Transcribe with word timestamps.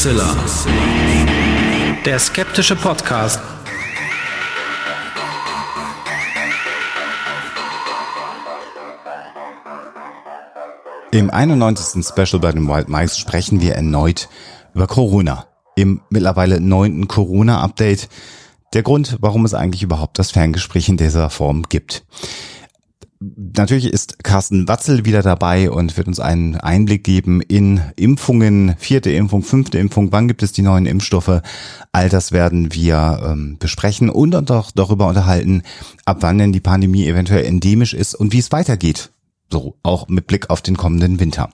Huxilla. 0.00 0.34
Der 2.06 2.18
skeptische 2.18 2.74
Podcast. 2.74 3.38
Im 11.10 11.28
91. 11.28 12.02
Special 12.06 12.40
bei 12.40 12.50
den 12.50 12.66
Wild 12.66 12.88
Mice 12.88 13.18
sprechen 13.18 13.60
wir 13.60 13.74
erneut 13.74 14.30
über 14.72 14.86
Corona. 14.86 15.44
Im 15.76 16.00
mittlerweile 16.08 16.62
neunten 16.62 17.06
Corona-Update. 17.06 18.08
Der 18.72 18.82
Grund, 18.82 19.18
warum 19.20 19.44
es 19.44 19.52
eigentlich 19.52 19.82
überhaupt 19.82 20.18
das 20.18 20.30
Ferngespräch 20.30 20.88
in 20.88 20.96
dieser 20.96 21.28
Form 21.28 21.64
gibt. 21.68 22.04
Natürlich 23.22 23.92
ist 23.92 24.24
Carsten 24.24 24.66
Watzel 24.66 25.04
wieder 25.04 25.20
dabei 25.20 25.70
und 25.70 25.94
wird 25.98 26.08
uns 26.08 26.20
einen 26.20 26.56
Einblick 26.56 27.04
geben 27.04 27.42
in 27.42 27.82
Impfungen, 27.96 28.76
vierte 28.78 29.10
Impfung, 29.10 29.42
fünfte 29.42 29.78
Impfung, 29.78 30.10
wann 30.10 30.26
gibt 30.26 30.42
es 30.42 30.52
die 30.52 30.62
neuen 30.62 30.86
Impfstoffe. 30.86 31.42
All 31.92 32.08
das 32.08 32.32
werden 32.32 32.72
wir 32.72 33.20
ähm, 33.22 33.56
besprechen 33.58 34.08
und 34.08 34.34
auch 34.50 34.70
darüber 34.70 35.06
unterhalten, 35.06 35.64
ab 36.06 36.18
wann 36.20 36.38
denn 36.38 36.52
die 36.52 36.60
Pandemie 36.60 37.06
eventuell 37.06 37.44
endemisch 37.44 37.92
ist 37.92 38.14
und 38.14 38.32
wie 38.32 38.38
es 38.38 38.52
weitergeht 38.52 39.10
so, 39.52 39.76
auch 39.82 40.08
mit 40.08 40.26
Blick 40.26 40.50
auf 40.50 40.62
den 40.62 40.76
kommenden 40.76 41.20
Winter. 41.20 41.50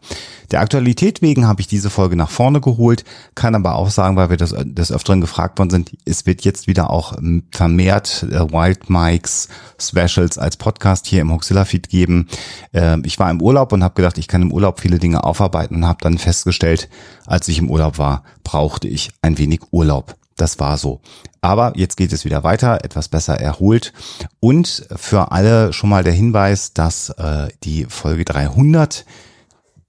Der 0.50 0.60
Aktualität 0.60 1.22
wegen 1.22 1.46
habe 1.46 1.60
ich 1.60 1.66
diese 1.66 1.90
Folge 1.90 2.16
nach 2.16 2.30
vorne 2.30 2.60
geholt, 2.60 3.04
kann 3.34 3.54
aber 3.54 3.74
auch 3.74 3.90
sagen, 3.90 4.16
weil 4.16 4.30
wir 4.30 4.36
das 4.36 4.54
des 4.56 4.92
Öfteren 4.92 5.20
gefragt 5.20 5.58
worden 5.58 5.70
sind, 5.70 5.96
es 6.04 6.26
wird 6.26 6.44
jetzt 6.44 6.66
wieder 6.66 6.90
auch 6.90 7.16
ähm, 7.16 7.44
vermehrt 7.50 8.24
äh, 8.30 8.40
Wild 8.52 8.88
Mikes 8.90 9.48
Specials 9.78 10.38
als 10.38 10.56
Podcast 10.56 11.06
hier 11.06 11.22
im 11.22 11.32
Hoxilla 11.32 11.64
Feed 11.64 11.88
geben. 11.88 12.28
Äh, 12.72 12.98
ich 13.04 13.18
war 13.18 13.30
im 13.30 13.42
Urlaub 13.42 13.72
und 13.72 13.82
habe 13.82 13.94
gedacht, 13.94 14.18
ich 14.18 14.28
kann 14.28 14.42
im 14.42 14.52
Urlaub 14.52 14.80
viele 14.80 14.98
Dinge 14.98 15.24
aufarbeiten 15.24 15.76
und 15.76 15.86
habe 15.86 15.98
dann 16.02 16.18
festgestellt, 16.18 16.88
als 17.26 17.48
ich 17.48 17.58
im 17.58 17.70
Urlaub 17.70 17.98
war, 17.98 18.22
brauchte 18.44 18.88
ich 18.88 19.10
ein 19.22 19.38
wenig 19.38 19.60
Urlaub. 19.72 20.16
Das 20.36 20.58
war 20.58 20.76
so. 20.76 21.00
Aber 21.40 21.72
jetzt 21.76 21.96
geht 21.96 22.12
es 22.12 22.24
wieder 22.24 22.44
weiter, 22.44 22.84
etwas 22.84 23.08
besser 23.08 23.40
erholt. 23.40 23.92
Und 24.40 24.86
für 24.94 25.32
alle 25.32 25.72
schon 25.72 25.90
mal 25.90 26.04
der 26.04 26.12
Hinweis, 26.12 26.72
dass 26.74 27.10
äh, 27.10 27.48
die 27.62 27.86
Folge 27.86 28.24
300, 28.24 29.06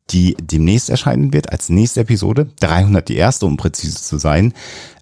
die 0.10 0.38
demnächst 0.40 0.90
erscheinen 0.90 1.34
wird, 1.34 1.52
als 1.52 1.68
nächste 1.70 2.02
Episode, 2.02 2.48
300 2.62 3.10
die 3.10 3.18
erste, 3.18 3.46
um 3.46 3.58
präzise 3.58 4.02
zu 4.02 4.18
sein, 4.18 4.54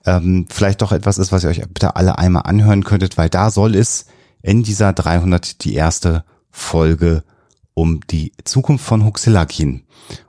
ähm, 0.05 0.47
vielleicht 0.49 0.81
doch 0.81 0.91
etwas 0.91 1.19
ist, 1.19 1.31
was 1.31 1.43
ihr 1.43 1.49
euch 1.49 1.61
bitte 1.61 1.95
alle 1.95 2.17
einmal 2.17 2.43
anhören 2.43 2.83
könntet, 2.83 3.17
weil 3.17 3.29
da 3.29 3.51
soll 3.51 3.75
es 3.75 4.07
in 4.41 4.63
dieser 4.63 4.93
300 4.93 5.63
die 5.63 5.75
erste 5.75 6.23
Folge 6.49 7.23
um 7.73 7.99
die 8.09 8.31
Zukunft 8.45 8.85
von 8.85 9.05
Huxilla 9.05 9.45
gehen. 9.45 9.83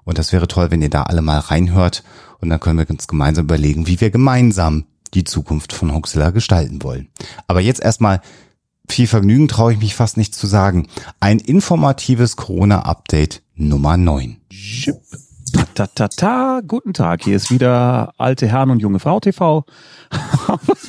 Und 0.05 0.19
das 0.19 0.33
wäre 0.33 0.49
toll, 0.49 0.71
wenn 0.71 0.83
ihr 0.83 0.91
da 0.91 1.05
alle 1.05 1.23
mal 1.23 1.39
reinhört 1.39 2.03
und 2.41 2.51
dann 2.51 2.61
können 2.61 2.79
wir 2.79 2.91
uns 2.91 3.09
gemeinsam 3.09 3.45
überlegen, 3.45 3.87
wie 3.87 4.01
wir 4.01 4.11
gemeinsam 4.11 4.87
die 5.17 5.25
Zukunft 5.25 5.73
von 5.73 5.93
Huxilla 5.93 6.31
gestalten 6.31 6.83
wollen. 6.83 7.09
Aber 7.49 7.61
jetzt 7.61 7.81
erstmal 7.81 8.21
viel 8.89 9.09
Vergnügen 9.09 9.49
traue 9.49 9.73
ich 9.73 9.81
mich 9.81 9.95
fast 9.97 10.17
nicht 10.17 10.35
zu 10.35 10.47
sagen. 10.47 10.87
Ein 11.19 11.39
informatives 11.39 12.37
Corona-Update 12.37 13.43
Nummer 13.55 13.97
9. 13.97 14.37
Ta, 15.75 15.87
ta, 15.87 16.09
ta, 16.09 16.61
guten 16.67 16.93
Tag, 16.93 17.25
hier 17.25 17.37
ist 17.37 17.51
wieder 17.51 18.13
alte 18.19 18.47
Herren 18.47 18.71
und 18.71 18.81
junge 18.81 19.01
Frau 19.01 19.19
TV. 19.19 19.65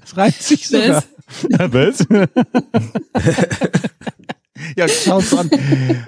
Das 0.00 0.16
reicht 0.16 0.42
sich 0.42 0.68
sogar. 0.68 1.04
Was? 1.58 2.06
ja, 2.10 2.26
schau's 4.88 5.34
an. 5.34 5.50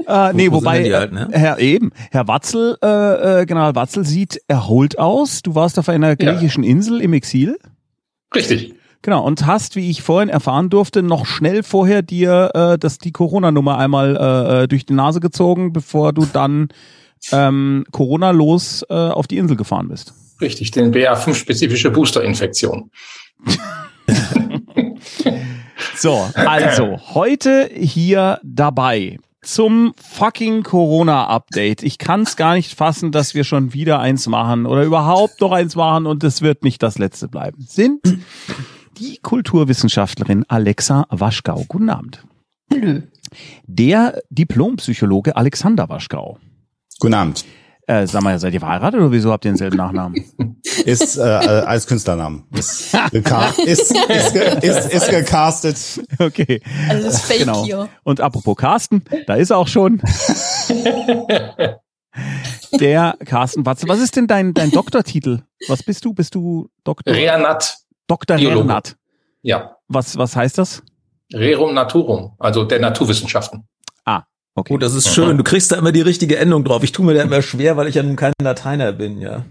Äh, 0.07 0.33
nee, 0.35 0.51
Wo 0.51 0.57
wobei, 0.57 0.93
halt, 0.93 1.13
ne? 1.13 1.29
Herr 1.33 1.59
eben, 1.59 1.91
Herr 2.11 2.29
Watzel, 2.29 2.77
äh, 2.83 3.41
äh, 3.41 3.47
General 3.47 3.75
Watzel 3.75 4.05
sieht 4.05 4.39
erholt 4.49 4.99
aus. 4.99 5.41
Du 5.41 5.55
warst 5.55 5.79
auf 5.79 5.89
einer 5.89 6.15
griechischen 6.15 6.63
Insel 6.63 7.01
im 7.01 7.15
Exil. 7.15 7.57
Richtig. 8.35 8.75
Genau, 9.05 9.25
und 9.25 9.47
hast, 9.47 9.77
wie 9.77 9.91
ich 9.91 10.03
vorhin 10.03 10.29
erfahren 10.29 10.71
durfte, 10.71 11.03
noch 11.03 11.27
schnell 11.27 11.63
vorher 11.63 12.03
dir 12.03 12.51
äh, 12.55 12.79
das, 12.79 12.99
die 12.99 13.13
Corona-Nummer 13.13 13.79
einmal 13.79 14.17
äh, 14.17 14.63
äh, 14.63 14.69
durch 14.69 14.87
die 14.87 14.95
Nase 14.95 15.21
gezogen, 15.21 15.73
bevor 15.73 16.13
du 16.13 16.27
dann 16.27 16.69
ähm, 17.33 17.85
Corona-los 17.91 18.85
äh, 18.89 18.95
auf 18.95 19.27
die 19.27 19.37
Insel 19.37 19.57
gefahren 19.57 19.89
bist. 19.89 20.15
Richtig, 20.41 20.71
den 20.71 20.93
BA5-spezifische 20.93 21.91
Boosterinfektion. 21.91 22.91
So, 25.97 26.29
also 26.35 26.99
heute 27.15 27.71
hier 27.73 28.41
dabei 28.43 29.19
zum 29.43 29.95
fucking 29.97 30.63
Corona-Update. 30.63 31.83
Ich 31.83 31.99
kann 31.99 32.23
es 32.23 32.37
gar 32.37 32.55
nicht 32.55 32.75
fassen, 32.75 33.13
dass 33.13 33.35
wir 33.35 33.45
schon 33.45 33.75
wieder 33.75 34.01
eins 34.01 34.27
machen 34.27 34.67
oder 34.67 34.83
überhaupt 34.83 35.41
noch 35.41 35.53
eins 35.53 35.77
machen 35.77 36.07
und 36.07 36.25
es 36.25 36.43
wird 36.43 36.65
nicht 36.65 36.83
das 36.83 36.99
letzte 36.99 37.29
bleiben. 37.29 37.59
Sind 37.61 38.01
die 38.99 39.19
Kulturwissenschaftlerin 39.19 40.45
Alexa 40.49 41.07
Waschgau. 41.11 41.65
Guten 41.69 41.91
Abend. 41.91 42.25
Der 43.67 44.21
Diplompsychologe 44.31 45.37
Alexander 45.37 45.89
Waschgau. 45.89 46.39
Guten 46.99 47.15
Abend. 47.15 47.45
Äh, 47.87 48.07
sag 48.07 48.23
mal, 48.23 48.39
seid 48.39 48.55
ihr 48.55 48.61
verheiratet 48.61 48.99
oder 48.99 49.13
wieso 49.13 49.31
habt 49.31 49.45
ihr 49.45 49.51
denselben 49.51 49.77
Nachnamen? 49.77 50.15
Ist 50.87 51.19
äh, 51.19 51.21
äh, 51.23 51.65
als 51.65 51.87
Künstlernamen. 51.87 52.47
Ist, 52.53 52.95
ist, 53.13 53.93
ist, 53.93 54.35
ist, 54.35 54.93
ist 54.93 55.11
gecastet. 55.11 55.79
Okay. 56.19 56.63
Also 56.89 57.05
das 57.07 57.15
ist 57.17 57.25
fake 57.27 57.41
Genau. 57.41 57.65
hier. 57.65 57.89
Und 58.03 58.21
apropos 58.21 58.57
Carsten, 58.57 59.05
da 59.27 59.35
ist 59.35 59.51
er 59.51 59.59
auch 59.59 59.69
schon. 59.69 60.01
Der 62.81 63.17
Carsten 63.25 63.67
Watzel. 63.67 63.89
Was 63.89 64.01
ist 64.01 64.17
denn 64.17 64.27
dein, 64.27 64.55
dein 64.55 64.71
Doktortitel? 64.71 65.41
Was 65.69 65.83
bist 65.83 66.05
du? 66.05 66.15
Bist 66.15 66.35
du 66.35 66.69
Doktor? 66.85 67.13
Reanat, 67.15 67.79
Dr. 68.07 68.37
Renat. 68.39 68.97
ja. 69.43 69.77
Was, 69.89 70.17
was 70.17 70.35
heißt 70.35 70.57
das? 70.59 70.83
Rerum 71.33 71.75
Naturum, 71.75 72.35
also 72.39 72.65
der 72.65 72.81
Naturwissenschaften. 72.81 73.69
Okay. 74.57 74.73
Oh, 74.73 74.79
das 74.79 74.95
ist 74.95 75.13
schön. 75.13 75.37
Du 75.37 75.43
kriegst 75.43 75.73
da 75.73 75.77
immer 75.77 75.91
die 75.91 76.01
richtige 76.01 76.39
Endung 76.39 76.63
drauf. 76.63 76.85
Ich 76.85 76.93
tue 76.93 77.05
mir 77.05 77.15
da 77.15 77.23
immer 77.23 77.43
schwer, 77.43 77.77
weil 77.77 77.89
ich 77.89 77.97
ja 77.97 78.05
nun 78.05 78.15
kein 78.15 78.33
Lateiner 78.41 78.93
bin, 78.93 79.21
ja. 79.21 79.45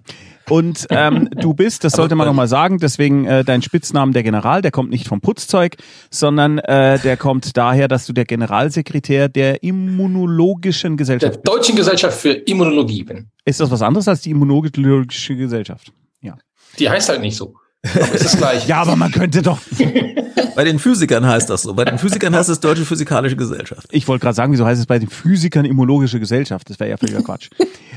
Und 0.50 0.88
ähm, 0.90 1.30
du 1.32 1.54
bist, 1.54 1.84
das 1.84 1.94
sollte 1.96 2.16
man 2.16 2.28
nochmal 2.28 2.48
sagen, 2.48 2.78
deswegen 2.78 3.26
äh, 3.26 3.44
dein 3.44 3.62
Spitznamen 3.62 4.14
der 4.14 4.24
General, 4.24 4.62
der 4.62 4.72
kommt 4.72 4.90
nicht 4.90 5.08
vom 5.08 5.20
Putzzeug, 5.22 5.76
sondern 6.10 6.60
äh, 6.60 7.00
der 7.00 7.18
kommt 7.18 7.56
daher, 7.58 7.88
dass 7.88 8.06
du 8.06 8.14
der 8.14 8.26
Generalsekretär 8.26 9.30
der 9.30 9.64
Immunologischen 9.64 10.94
Der 10.94 10.98
Gesellschaft 10.98 11.42
bist. 11.42 11.48
Deutschen 11.48 11.76
Gesellschaft 11.76 12.18
für 12.18 12.32
Immunologie 12.32 13.04
bin. 13.04 13.30
Ist 13.46 13.60
das 13.60 13.72
was 13.72 13.82
anderes 13.82 14.08
als 14.08 14.22
die 14.22 14.32
Immunologische 14.32 15.36
Gesellschaft? 15.36 15.92
Ja. 16.22 16.38
Die 16.80 16.90
heißt 16.90 17.10
halt 17.10 17.22
nicht 17.22 17.36
so. 17.36 17.56
Aber 17.84 18.14
es 18.14 18.26
ist 18.26 18.38
gleich. 18.38 18.68
Ja, 18.68 18.82
aber 18.82 18.96
man 18.96 19.12
könnte 19.12 19.42
doch. 19.42 19.60
Bei 20.56 20.64
den 20.64 20.80
Physikern 20.80 21.26
heißt 21.26 21.50
das 21.50 21.64
so. 21.64 21.74
Bei 21.74 21.86
den 21.86 21.98
Physikern 21.98 22.36
heißt 22.36 22.50
es 22.50 22.60
Deutsche 22.60 22.86
Physikalische 22.86 23.36
Gesellschaft. 23.36 23.88
Ich 23.92 24.08
wollte 24.08 24.22
gerade 24.24 24.36
sagen, 24.36 24.52
wieso 24.54 24.66
heißt 24.66 24.80
es 24.80 24.86
bei 24.86 25.00
den 25.00 25.10
Physikern 25.10 25.66
Immunologische 25.66 26.20
Gesellschaft? 26.20 26.70
Das 26.70 26.80
wäre 26.80 26.92
ja 26.92 26.98
völliger 26.98 27.24
Quatsch. 27.24 27.50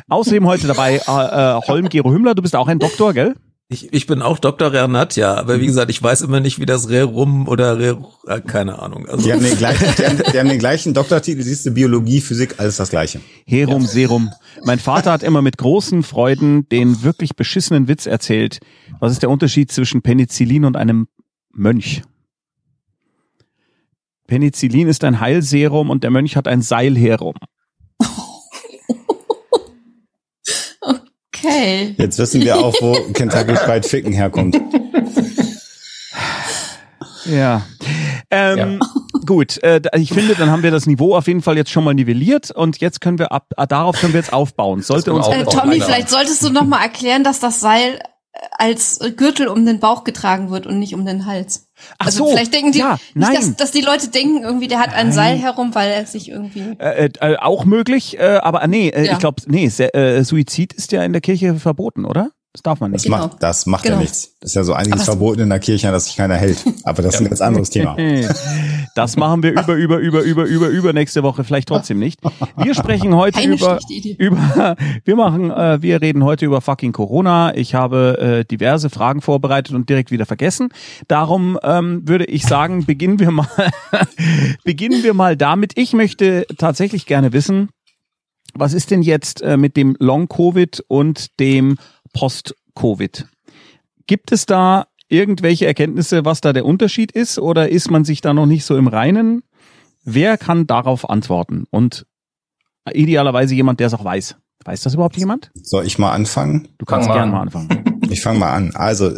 Außerdem 0.09 0.47
heute 0.47 0.67
dabei 0.67 0.97
äh, 0.97 0.99
äh, 0.99 1.61
Holm 1.67 1.89
Gero 1.89 2.11
Hümmler, 2.11 2.35
du 2.35 2.43
bist 2.43 2.57
auch 2.57 2.69
ein 2.69 2.79
Doktor, 2.79 3.13
gell? 3.13 3.35
Ich, 3.69 3.93
ich 3.93 4.07
bin 4.07 4.23
auch 4.23 4.39
Dr. 4.39 4.73
Renat, 4.73 5.17
ja. 5.17 5.35
Aber 5.35 5.61
wie 5.61 5.67
gesagt, 5.67 5.91
ich 5.91 6.01
weiß 6.01 6.23
immer 6.23 6.39
nicht, 6.39 6.61
wie 6.61 6.67
das 6.67 6.89
Rerum 6.89 7.49
oder 7.49 7.79
Re, 7.79 7.99
äh, 8.29 8.41
keine 8.41 8.79
Ahnung. 8.81 9.09
Also, 9.09 9.25
Die 9.25 9.33
haben 9.33 9.43
den 9.43 9.57
gleichen, 9.57 9.87
die 9.99 10.07
haben, 10.07 10.23
die 10.33 10.39
haben 10.39 10.49
den 10.49 10.59
gleichen 10.61 10.95
Doktortitel, 10.95 11.43
siehst 11.43 11.67
du, 11.67 11.73
Biologie, 11.73 12.21
Physik, 12.21 12.55
alles 12.59 12.77
das 12.77 12.91
gleiche. 12.91 13.21
Herum 13.45 13.85
Serum. 13.85 14.31
Mein 14.65 14.79
Vater 14.79 15.11
hat 15.11 15.25
immer 15.25 15.43
mit 15.43 15.59
großen 15.59 16.05
Freuden 16.05 16.69
den 16.69 17.03
wirklich 17.03 17.35
beschissenen 17.35 17.89
Witz 17.89 18.07
erzählt. 18.07 18.61
Was 19.01 19.11
ist 19.11 19.23
der 19.23 19.31
Unterschied 19.31 19.73
zwischen 19.73 20.01
Penicillin 20.01 20.65
und 20.65 20.77
einem 20.77 21.09
Mönch? 21.53 22.03
Penicillin 24.29 24.87
ist 24.87 25.03
ein 25.03 25.19
Heilserum 25.19 25.91
und 25.91 26.05
der 26.05 26.11
Mönch 26.11 26.37
hat 26.37 26.47
ein 26.47 26.63
Seilherum. 26.63 27.35
Okay. 31.45 31.95
Jetzt 31.99 32.19
wissen 32.19 32.41
wir 32.43 32.57
auch, 32.59 32.75
wo 32.81 32.93
Kentucky 33.13 33.55
Fried 33.57 33.85
Ficken 33.87 34.13
herkommt. 34.13 34.61
Ja. 37.27 37.63
Ähm, 38.31 38.81
Gut, 39.25 39.61
äh, 39.65 39.81
ich 39.97 40.13
finde, 40.13 40.35
dann 40.37 40.51
haben 40.51 40.63
wir 40.63 40.71
das 40.71 40.87
Niveau 40.87 41.17
auf 41.17 41.27
jeden 41.27 41.43
Fall 41.43 41.57
jetzt 41.57 41.71
schon 41.71 41.83
mal 41.83 41.95
nivelliert 41.95 42.53
und 42.53 42.81
jetzt 42.81 43.01
können 43.01 43.19
wir 43.19 43.33
ab, 43.33 43.47
äh, 43.57 43.67
darauf 43.67 43.97
können 43.99 44.13
wir 44.13 44.21
jetzt 44.21 44.33
aufbauen. 44.33 44.83
Sollte 44.83 45.13
uns 45.13 45.27
Äh, 45.27 45.31
aufbauen. 45.43 45.47
Tommy, 45.63 45.73
leider. 45.79 45.85
vielleicht 45.87 46.11
solltest 46.11 46.43
du 46.45 46.51
noch 46.51 46.65
mal 46.65 46.81
erklären, 46.83 47.25
dass 47.25 47.41
das 47.41 47.59
Seil 47.59 47.99
äh, 47.99 48.39
als 48.53 49.01
Gürtel 49.17 49.49
um 49.49 49.67
den 49.67 49.81
Bauch 49.81 50.05
getragen 50.05 50.51
wird 50.51 50.67
und 50.67 50.79
nicht 50.79 50.95
um 50.95 51.05
den 51.05 51.27
Hals. 51.27 51.66
Ach 51.99 52.07
also 52.07 52.25
so, 52.25 52.31
vielleicht 52.33 52.55
denken 52.55 52.73
die, 52.73 52.79
ja, 52.79 52.93
nicht, 52.93 53.15
nein. 53.15 53.35
dass, 53.35 53.57
dass 53.57 53.71
die 53.71 53.81
Leute 53.81 54.09
denken, 54.09 54.43
irgendwie 54.43 54.69
der 54.69 54.79
hat 54.79 54.93
ein. 54.95 55.13
Seil 55.13 55.39
herum, 55.39 55.75
weil 55.75 55.91
er 55.91 56.05
sich 56.07 56.29
irgendwie. 56.31 56.77
Äh, 56.79 57.11
äh, 57.21 57.37
auch 57.37 57.65
möglich, 57.65 58.19
äh, 58.19 58.39
aber 58.43 58.63
äh, 58.63 58.69
nee, 58.69 58.89
äh, 58.89 59.07
Ja. 59.07 59.13
ich 59.13 59.19
glaube, 59.19 59.43
nee, 59.47 59.67
äh, 59.67 60.23
Suizid 60.23 60.73
ist 60.73 60.93
ja 60.93 61.03
in 61.05 61.13
der 61.13 61.23
Kirche 61.23 61.55
verboten, 61.57 62.05
oder? 62.05 62.31
Das 62.57 62.63
darf 62.63 62.81
man 62.81 62.91
Das 62.91 63.03
nicht. 63.05 63.13
Genau. 63.13 63.27
macht, 63.27 63.43
das 63.43 63.67
macht 63.67 63.85
ja 63.85 63.91
Genau. 63.91 64.01
nichts. 64.01 64.33
Das 64.41 64.53
ist 64.53 64.55
ja 64.55 64.65
so 64.65 64.73
einiges 64.73 65.03
verboten 65.05 65.41
in 65.41 65.51
der 65.51 65.59
Kirche, 65.59 65.91
dass 65.91 66.07
sich 66.07 66.17
keiner 66.17 66.37
hält. 66.37 66.65
Aber 66.85 67.03
das 67.03 67.17
ist 67.17 67.21
ein 67.21 67.29
ganz 67.29 67.43
anderes 67.43 67.69
Thema. 67.69 67.97
Das 68.95 69.19
machen 69.19 69.43
wir 69.43 69.53
über, 69.53 69.75
über, 69.75 69.99
über, 69.99 70.23
über, 70.23 70.45
über, 70.47 70.69
über 70.69 70.93
nächste 70.95 71.23
Woche 71.23 71.45
vielleicht 71.45 71.69
trotzdem 71.69 71.99
nicht. 71.99 72.19
Wir 72.57 72.75
sprechen 72.75 73.15
heute 73.15 73.39
Keine 73.39 73.57
über, 73.57 73.79
über, 74.17 74.77
wir 75.05 75.17
machen, 75.17 75.51
äh, 75.51 75.83
wir 75.83 76.01
reden 76.01 76.25
heute 76.25 76.47
über 76.47 76.63
fucking 76.63 76.93
Corona. 76.93 77.55
Ich 77.55 77.75
habe 77.75 78.17
äh, 78.19 78.45
diverse 78.47 78.89
Fragen 78.89 79.21
vorbereitet 79.21 79.75
und 79.75 79.91
direkt 79.91 80.11
wieder 80.11 80.25
vergessen. 80.25 80.71
Darum 81.09 81.59
ähm, 81.63 82.09
würde 82.09 82.25
ich 82.25 82.47
sagen, 82.47 82.87
beginnen 82.87 83.19
wir 83.19 83.33
mal, 83.33 83.47
beginnen 84.65 85.03
wir 85.03 85.13
mal 85.13 85.37
damit. 85.37 85.73
Ich 85.77 85.93
möchte 85.93 86.47
tatsächlich 86.57 87.05
gerne 87.05 87.35
wissen, 87.35 87.69
was 88.55 88.73
ist 88.73 88.91
denn 88.91 89.03
jetzt 89.03 89.43
äh, 89.43 89.59
mit 89.59 89.77
dem 89.77 89.95
Long-Covid 89.99 90.85
und 90.89 91.39
dem 91.39 91.77
Post-Covid? 92.17 93.27
Gibt 94.07 94.33
es 94.33 94.47
da 94.47 94.87
irgendwelche 95.09 95.67
Erkenntnisse, 95.67 96.25
was 96.25 96.41
da 96.41 96.53
der 96.53 96.65
Unterschied 96.65 97.13
ist, 97.13 97.39
oder 97.39 97.69
ist 97.69 97.91
man 97.91 98.05
sich 98.05 98.21
da 98.21 98.33
noch 98.33 98.47
nicht 98.47 98.65
so 98.65 98.77
im 98.77 98.89
Reinen? 98.89 99.43
Wer 100.05 100.39
kann 100.39 100.67
darauf 100.67 101.09
antworten? 101.11 101.65
Und 101.71 102.07
idealerweise 102.93 103.55
jemand, 103.55 103.81
der 103.81 103.89
es 103.89 103.95
auch 103.95 104.05
weiß. 104.05 104.37
Weiß 104.65 104.81
das 104.81 104.95
überhaupt 104.95 105.17
jemand? 105.17 105.51
Soll 105.55 105.87
ich 105.87 105.99
mal 105.99 106.13
anfangen? 106.13 106.69
Du 106.79 106.87
kannst 106.87 107.09
gerne 107.09 107.31
mal 107.31 107.43
an. 107.43 107.49
anfangen. 107.49 108.01
Ich 108.09 108.23
fange 108.23 108.39
mal 108.39 108.53
an. 108.53 108.73
Also, 108.75 109.13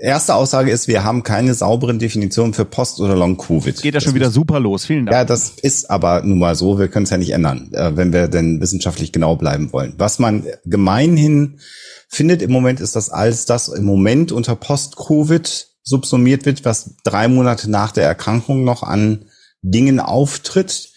erste 0.00 0.34
Aussage 0.34 0.70
ist, 0.70 0.88
wir 0.88 1.04
haben 1.04 1.22
keine 1.22 1.54
sauberen 1.54 1.98
Definitionen 1.98 2.54
für 2.54 2.64
Post- 2.64 3.00
oder 3.00 3.16
Long-Covid. 3.16 3.80
Geht 3.82 3.94
ja 3.94 4.00
schon 4.00 4.14
wieder 4.14 4.30
super 4.30 4.60
los. 4.60 4.84
Vielen 4.84 5.06
Dank. 5.06 5.14
Ja, 5.14 5.24
das 5.24 5.50
ist 5.62 5.90
aber 5.90 6.22
nun 6.22 6.38
mal 6.38 6.54
so. 6.54 6.78
Wir 6.78 6.88
können 6.88 7.04
es 7.04 7.10
ja 7.10 7.18
nicht 7.18 7.30
ändern, 7.30 7.70
äh, 7.72 7.96
wenn 7.96 8.12
wir 8.12 8.28
denn 8.28 8.60
wissenschaftlich 8.60 9.12
genau 9.12 9.36
bleiben 9.36 9.72
wollen. 9.72 9.94
Was 9.98 10.18
man 10.18 10.44
gemeinhin 10.64 11.58
findet 12.08 12.42
im 12.42 12.52
Moment, 12.52 12.80
ist, 12.80 12.94
dass 12.94 13.10
alles 13.10 13.46
das 13.46 13.68
im 13.68 13.84
Moment 13.84 14.32
unter 14.32 14.54
Post-Covid 14.54 15.68
subsumiert 15.82 16.44
wird, 16.46 16.64
was 16.64 16.94
drei 17.04 17.28
Monate 17.28 17.70
nach 17.70 17.92
der 17.92 18.04
Erkrankung 18.04 18.64
noch 18.64 18.82
an 18.82 19.24
Dingen 19.62 20.00
auftritt. 20.00 20.90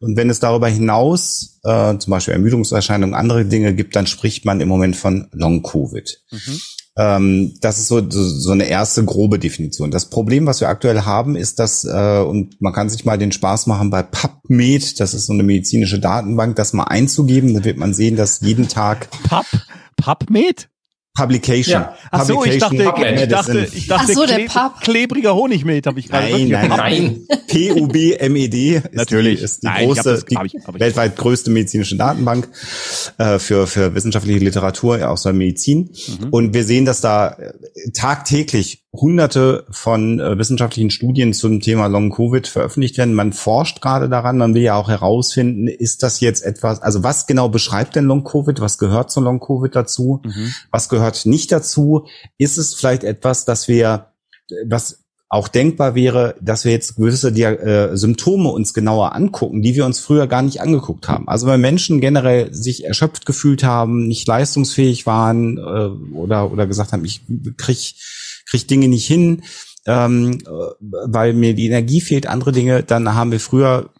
Und 0.00 0.16
wenn 0.16 0.30
es 0.30 0.40
darüber 0.40 0.68
hinaus 0.68 1.60
äh, 1.62 1.98
zum 1.98 2.10
Beispiel 2.10 2.32
Ermüdungserscheinungen, 2.32 3.14
andere 3.14 3.44
Dinge 3.44 3.74
gibt, 3.74 3.94
dann 3.96 4.06
spricht 4.06 4.46
man 4.46 4.60
im 4.60 4.68
Moment 4.68 4.96
von 4.96 5.28
Long-Covid. 5.32 6.22
Ähm, 6.96 7.54
das 7.60 7.78
ist 7.78 7.88
so, 7.88 8.02
so, 8.10 8.22
so 8.22 8.50
eine 8.50 8.64
erste 8.64 9.04
grobe 9.04 9.38
Definition. 9.38 9.90
Das 9.90 10.10
Problem, 10.10 10.46
was 10.46 10.60
wir 10.60 10.68
aktuell 10.68 11.02
haben, 11.02 11.36
ist, 11.36 11.58
dass, 11.58 11.84
äh, 11.84 12.20
und 12.20 12.60
man 12.60 12.72
kann 12.72 12.90
sich 12.90 13.04
mal 13.04 13.18
den 13.18 13.32
Spaß 13.32 13.66
machen, 13.66 13.90
bei 13.90 14.02
PubMed, 14.02 14.98
das 14.98 15.14
ist 15.14 15.26
so 15.26 15.32
eine 15.32 15.42
medizinische 15.42 16.00
Datenbank, 16.00 16.56
das 16.56 16.72
mal 16.72 16.84
einzugeben, 16.84 17.54
dann 17.54 17.64
wird 17.64 17.76
man 17.76 17.94
sehen, 17.94 18.16
dass 18.16 18.40
jeden 18.40 18.68
Tag 18.68 19.08
Pub, 19.22 19.46
Pubmed? 19.96 20.69
Publication. 21.20 21.72
Ja. 21.82 21.94
Ach 22.10 22.24
so, 22.24 22.44
ich 22.44 22.58
dachte, 22.58 22.76
Publication, 22.76 23.18
ich 23.22 23.28
dachte, 23.28 23.68
ich 23.72 23.86
dachte, 23.86 24.06
Ach 24.10 24.14
so, 24.14 24.26
der 24.26 24.38
kleb- 24.40 24.52
Pub. 24.52 24.80
klebriger 24.80 25.34
Honigmet 25.34 25.86
habe 25.86 26.00
ich 26.00 26.08
gerade. 26.08 26.30
Nein, 26.30 26.48
nein, 26.48 26.68
Nein. 26.68 27.26
PUBMED 27.48 28.54
ist 28.54 28.94
Natürlich. 28.94 29.38
die, 29.38 29.44
ist 29.44 29.62
die 29.62 29.66
Nein, 29.66 29.86
große, 29.86 30.02
das- 30.02 30.24
die 30.24 30.36
ich- 30.44 30.54
weltweit 30.80 31.16
größte 31.16 31.50
medizinische 31.50 31.96
Datenbank 31.96 32.48
äh, 33.18 33.38
für, 33.38 33.66
für 33.66 33.94
wissenschaftliche 33.94 34.38
Literatur 34.40 35.08
aus 35.08 35.22
der 35.24 35.32
Medizin. 35.32 35.90
Mhm. 36.20 36.28
Und 36.30 36.54
wir 36.54 36.64
sehen, 36.64 36.84
dass 36.84 37.00
da 37.00 37.36
tagtäglich 37.94 38.82
hunderte 38.92 39.66
von 39.70 40.18
äh, 40.18 40.36
wissenschaftlichen 40.36 40.90
Studien 40.90 41.32
zum 41.32 41.60
Thema 41.60 41.86
Long 41.86 42.10
Covid 42.10 42.48
veröffentlicht 42.48 42.98
werden. 42.98 43.14
Man 43.14 43.32
forscht 43.32 43.80
gerade 43.80 44.08
daran, 44.08 44.36
man 44.36 44.54
will 44.54 44.62
ja 44.62 44.74
auch 44.74 44.88
herausfinden, 44.88 45.68
ist 45.68 46.02
das 46.02 46.20
jetzt 46.20 46.44
etwas, 46.44 46.82
also 46.82 47.04
was 47.04 47.26
genau 47.26 47.48
beschreibt 47.48 47.94
denn 47.94 48.06
Long 48.06 48.24
Covid? 48.24 48.60
Was 48.60 48.78
gehört 48.78 49.10
zu 49.10 49.20
Long 49.20 49.38
Covid 49.38 49.76
dazu? 49.76 50.20
Mhm. 50.24 50.52
Was 50.72 50.88
gehört 50.88 51.24
nicht 51.24 51.52
dazu? 51.52 52.06
Ist 52.36 52.58
es 52.58 52.74
vielleicht 52.74 53.04
etwas, 53.04 53.44
dass 53.44 53.68
wir, 53.68 54.06
was 54.66 55.04
auch 55.32 55.46
denkbar 55.46 55.94
wäre, 55.94 56.34
dass 56.40 56.64
wir 56.64 56.72
jetzt 56.72 56.96
gewisse 56.96 57.28
äh, 57.28 57.96
Symptome 57.96 58.48
uns 58.48 58.74
genauer 58.74 59.14
angucken, 59.14 59.62
die 59.62 59.76
wir 59.76 59.86
uns 59.86 60.00
früher 60.00 60.26
gar 60.26 60.42
nicht 60.42 60.60
angeguckt 60.60 61.08
haben. 61.08 61.28
Also 61.28 61.46
wenn 61.46 61.60
Menschen 61.60 62.00
generell 62.00 62.52
sich 62.52 62.84
erschöpft 62.84 63.26
gefühlt 63.26 63.62
haben, 63.62 64.08
nicht 64.08 64.26
leistungsfähig 64.26 65.06
waren 65.06 65.58
äh, 65.58 66.16
oder 66.16 66.50
oder 66.50 66.66
gesagt 66.66 66.92
haben, 66.92 67.04
ich 67.04 67.22
krieg 67.56 67.94
krieg 68.50 68.68
Dinge 68.68 68.88
nicht 68.88 69.06
hin, 69.06 69.42
ähm, 69.86 70.38
äh, 70.40 70.50
weil 71.06 71.32
mir 71.32 71.54
die 71.54 71.66
Energie 71.66 72.00
fehlt, 72.00 72.26
andere 72.26 72.52
Dinge, 72.52 72.82
dann 72.82 73.14
haben 73.14 73.32
wir 73.32 73.40
früher 73.40 73.90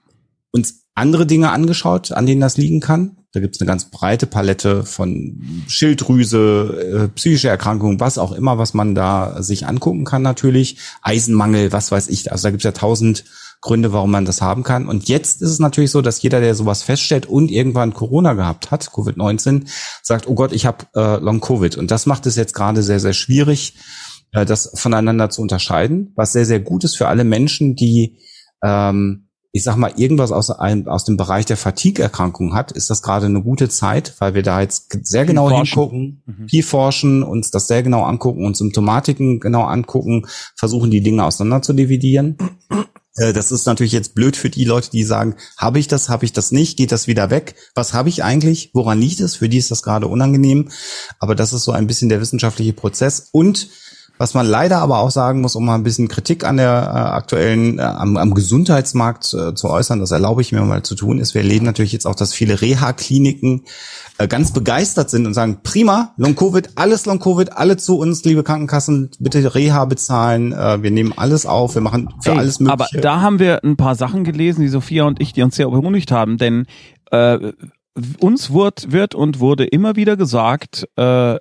uns 0.50 0.80
andere 0.94 1.26
Dinge 1.26 1.50
angeschaut, 1.50 2.12
an 2.12 2.26
denen 2.26 2.40
das 2.40 2.56
liegen 2.56 2.80
kann. 2.80 3.16
Da 3.32 3.38
gibt's 3.38 3.60
eine 3.60 3.68
ganz 3.68 3.90
breite 3.90 4.26
Palette 4.26 4.84
von 4.84 5.40
Schilddrüse, 5.68 7.04
äh, 7.04 7.08
psychische 7.14 7.48
Erkrankungen, 7.48 8.00
was 8.00 8.18
auch 8.18 8.32
immer, 8.32 8.58
was 8.58 8.74
man 8.74 8.96
da 8.96 9.40
sich 9.42 9.66
angucken 9.66 10.04
kann 10.04 10.22
natürlich. 10.22 10.78
Eisenmangel, 11.02 11.72
was 11.72 11.92
weiß 11.92 12.08
ich. 12.08 12.32
Also 12.32 12.44
da 12.44 12.50
gibt's 12.50 12.64
ja 12.64 12.72
tausend 12.72 13.24
Gründe, 13.60 13.92
warum 13.92 14.10
man 14.10 14.24
das 14.24 14.42
haben 14.42 14.62
kann. 14.62 14.88
Und 14.88 15.08
jetzt 15.08 15.42
ist 15.42 15.50
es 15.50 15.58
natürlich 15.58 15.90
so, 15.90 16.02
dass 16.02 16.22
jeder, 16.22 16.40
der 16.40 16.54
sowas 16.54 16.82
feststellt 16.82 17.26
und 17.26 17.50
irgendwann 17.50 17.94
Corona 17.94 18.32
gehabt 18.32 18.70
hat, 18.70 18.88
Covid-19, 18.88 19.66
sagt, 20.02 20.26
oh 20.26 20.34
Gott, 20.34 20.52
ich 20.52 20.66
habe 20.66 20.86
äh, 20.94 21.16
Long-Covid. 21.18 21.76
Und 21.76 21.90
das 21.90 22.06
macht 22.06 22.26
es 22.26 22.36
jetzt 22.36 22.54
gerade 22.54 22.82
sehr, 22.82 23.00
sehr 23.00 23.12
schwierig, 23.12 23.74
äh, 24.32 24.44
das 24.44 24.70
voneinander 24.74 25.30
zu 25.30 25.42
unterscheiden, 25.42 26.12
was 26.16 26.32
sehr, 26.32 26.44
sehr 26.46 26.60
gut 26.60 26.84
ist 26.84 26.96
für 26.96 27.08
alle 27.08 27.24
Menschen, 27.24 27.76
die 27.76 28.18
ähm, 28.62 29.26
ich 29.52 29.64
sag 29.64 29.74
mal, 29.76 29.92
irgendwas 29.96 30.30
aus, 30.30 30.48
einem, 30.50 30.86
aus 30.86 31.04
dem 31.04 31.16
Bereich 31.16 31.44
der 31.44 31.56
Fatigue-Erkrankung 31.56 32.54
hat, 32.54 32.70
ist 32.70 32.88
das 32.88 33.02
gerade 33.02 33.26
eine 33.26 33.42
gute 33.42 33.68
Zeit, 33.68 34.14
weil 34.20 34.34
wir 34.34 34.44
da 34.44 34.60
jetzt 34.60 34.96
sehr 35.04 35.22
Viel 35.22 35.30
genau 35.34 35.48
forschen. 35.48 35.66
hingucken, 35.66 36.22
Mhm. 36.24 36.48
viel 36.48 36.62
forschen, 36.62 37.22
uns 37.24 37.50
das 37.50 37.66
sehr 37.66 37.82
genau 37.82 38.04
angucken, 38.04 38.44
uns 38.46 38.58
Symptomatiken 38.58 39.40
genau 39.40 39.64
angucken, 39.64 40.26
versuchen 40.56 40.92
die 40.92 41.00
Dinge 41.00 41.24
auseinander 41.24 41.62
zu 41.62 41.72
dividieren. 41.72 42.36
Äh, 43.16 43.32
Das 43.32 43.50
ist 43.50 43.66
natürlich 43.66 43.90
jetzt 43.90 44.14
blöd 44.14 44.36
für 44.36 44.50
die 44.50 44.64
Leute, 44.64 44.88
die 44.92 45.02
sagen, 45.02 45.34
habe 45.58 45.80
ich 45.80 45.88
das, 45.88 46.08
habe 46.08 46.24
ich 46.24 46.32
das 46.32 46.52
nicht, 46.52 46.76
geht 46.76 46.92
das 46.92 47.08
wieder 47.08 47.30
weg? 47.30 47.56
Was 47.74 47.92
habe 47.92 48.08
ich 48.08 48.22
eigentlich? 48.22 48.70
Woran 48.72 49.00
liegt 49.00 49.18
es? 49.18 49.34
Für 49.34 49.48
die 49.48 49.58
ist 49.58 49.72
das 49.72 49.82
gerade 49.82 50.06
unangenehm. 50.06 50.68
Aber 51.18 51.34
das 51.34 51.52
ist 51.52 51.64
so 51.64 51.72
ein 51.72 51.88
bisschen 51.88 52.08
der 52.08 52.20
wissenschaftliche 52.20 52.72
Prozess. 52.72 53.28
Und 53.32 53.68
was 54.20 54.34
man 54.34 54.44
leider 54.44 54.80
aber 54.80 54.98
auch 54.98 55.10
sagen 55.10 55.40
muss, 55.40 55.56
um 55.56 55.64
mal 55.64 55.76
ein 55.76 55.82
bisschen 55.82 56.08
Kritik 56.08 56.44
an 56.44 56.58
der 56.58 56.68
äh, 56.68 56.98
aktuellen, 57.16 57.78
äh, 57.78 57.82
am, 57.82 58.18
am 58.18 58.34
Gesundheitsmarkt 58.34 59.32
äh, 59.32 59.54
zu 59.54 59.70
äußern, 59.70 59.98
das 59.98 60.10
erlaube 60.10 60.42
ich 60.42 60.52
mir 60.52 60.60
mal 60.60 60.82
zu 60.82 60.94
tun, 60.94 61.18
ist, 61.18 61.32
wir 61.32 61.40
erleben 61.40 61.64
natürlich 61.64 61.92
jetzt 61.92 62.06
auch, 62.06 62.14
dass 62.14 62.34
viele 62.34 62.60
Reha-Kliniken 62.60 63.62
äh, 64.18 64.28
ganz 64.28 64.52
begeistert 64.52 65.08
sind 65.08 65.24
und 65.24 65.32
sagen, 65.32 65.60
prima, 65.62 66.12
Long-Covid, 66.18 66.72
alles 66.74 67.06
Long-Covid, 67.06 67.56
alle 67.56 67.78
zu 67.78 67.98
uns, 67.98 68.22
liebe 68.24 68.42
Krankenkassen, 68.42 69.10
bitte 69.20 69.54
Reha 69.54 69.86
bezahlen, 69.86 70.52
äh, 70.52 70.82
wir 70.82 70.90
nehmen 70.90 71.14
alles 71.16 71.46
auf, 71.46 71.74
wir 71.74 71.80
machen 71.80 72.12
für 72.20 72.32
Ey, 72.32 72.38
alles 72.40 72.60
Mögliche. 72.60 72.74
Aber 72.74 73.00
da 73.00 73.22
haben 73.22 73.38
wir 73.38 73.64
ein 73.64 73.78
paar 73.78 73.94
Sachen 73.94 74.24
gelesen, 74.24 74.60
die 74.60 74.68
Sophia 74.68 75.04
und 75.04 75.18
ich, 75.22 75.32
die 75.32 75.42
uns 75.42 75.56
sehr 75.56 75.70
beunruhigt 75.70 76.12
haben, 76.12 76.36
denn 76.36 76.66
äh, 77.10 77.52
uns 78.18 78.52
wird, 78.52 78.92
wird 78.92 79.14
und 79.14 79.40
wurde 79.40 79.64
immer 79.64 79.96
wieder 79.96 80.18
gesagt, 80.18 80.86
äh, 80.96 81.36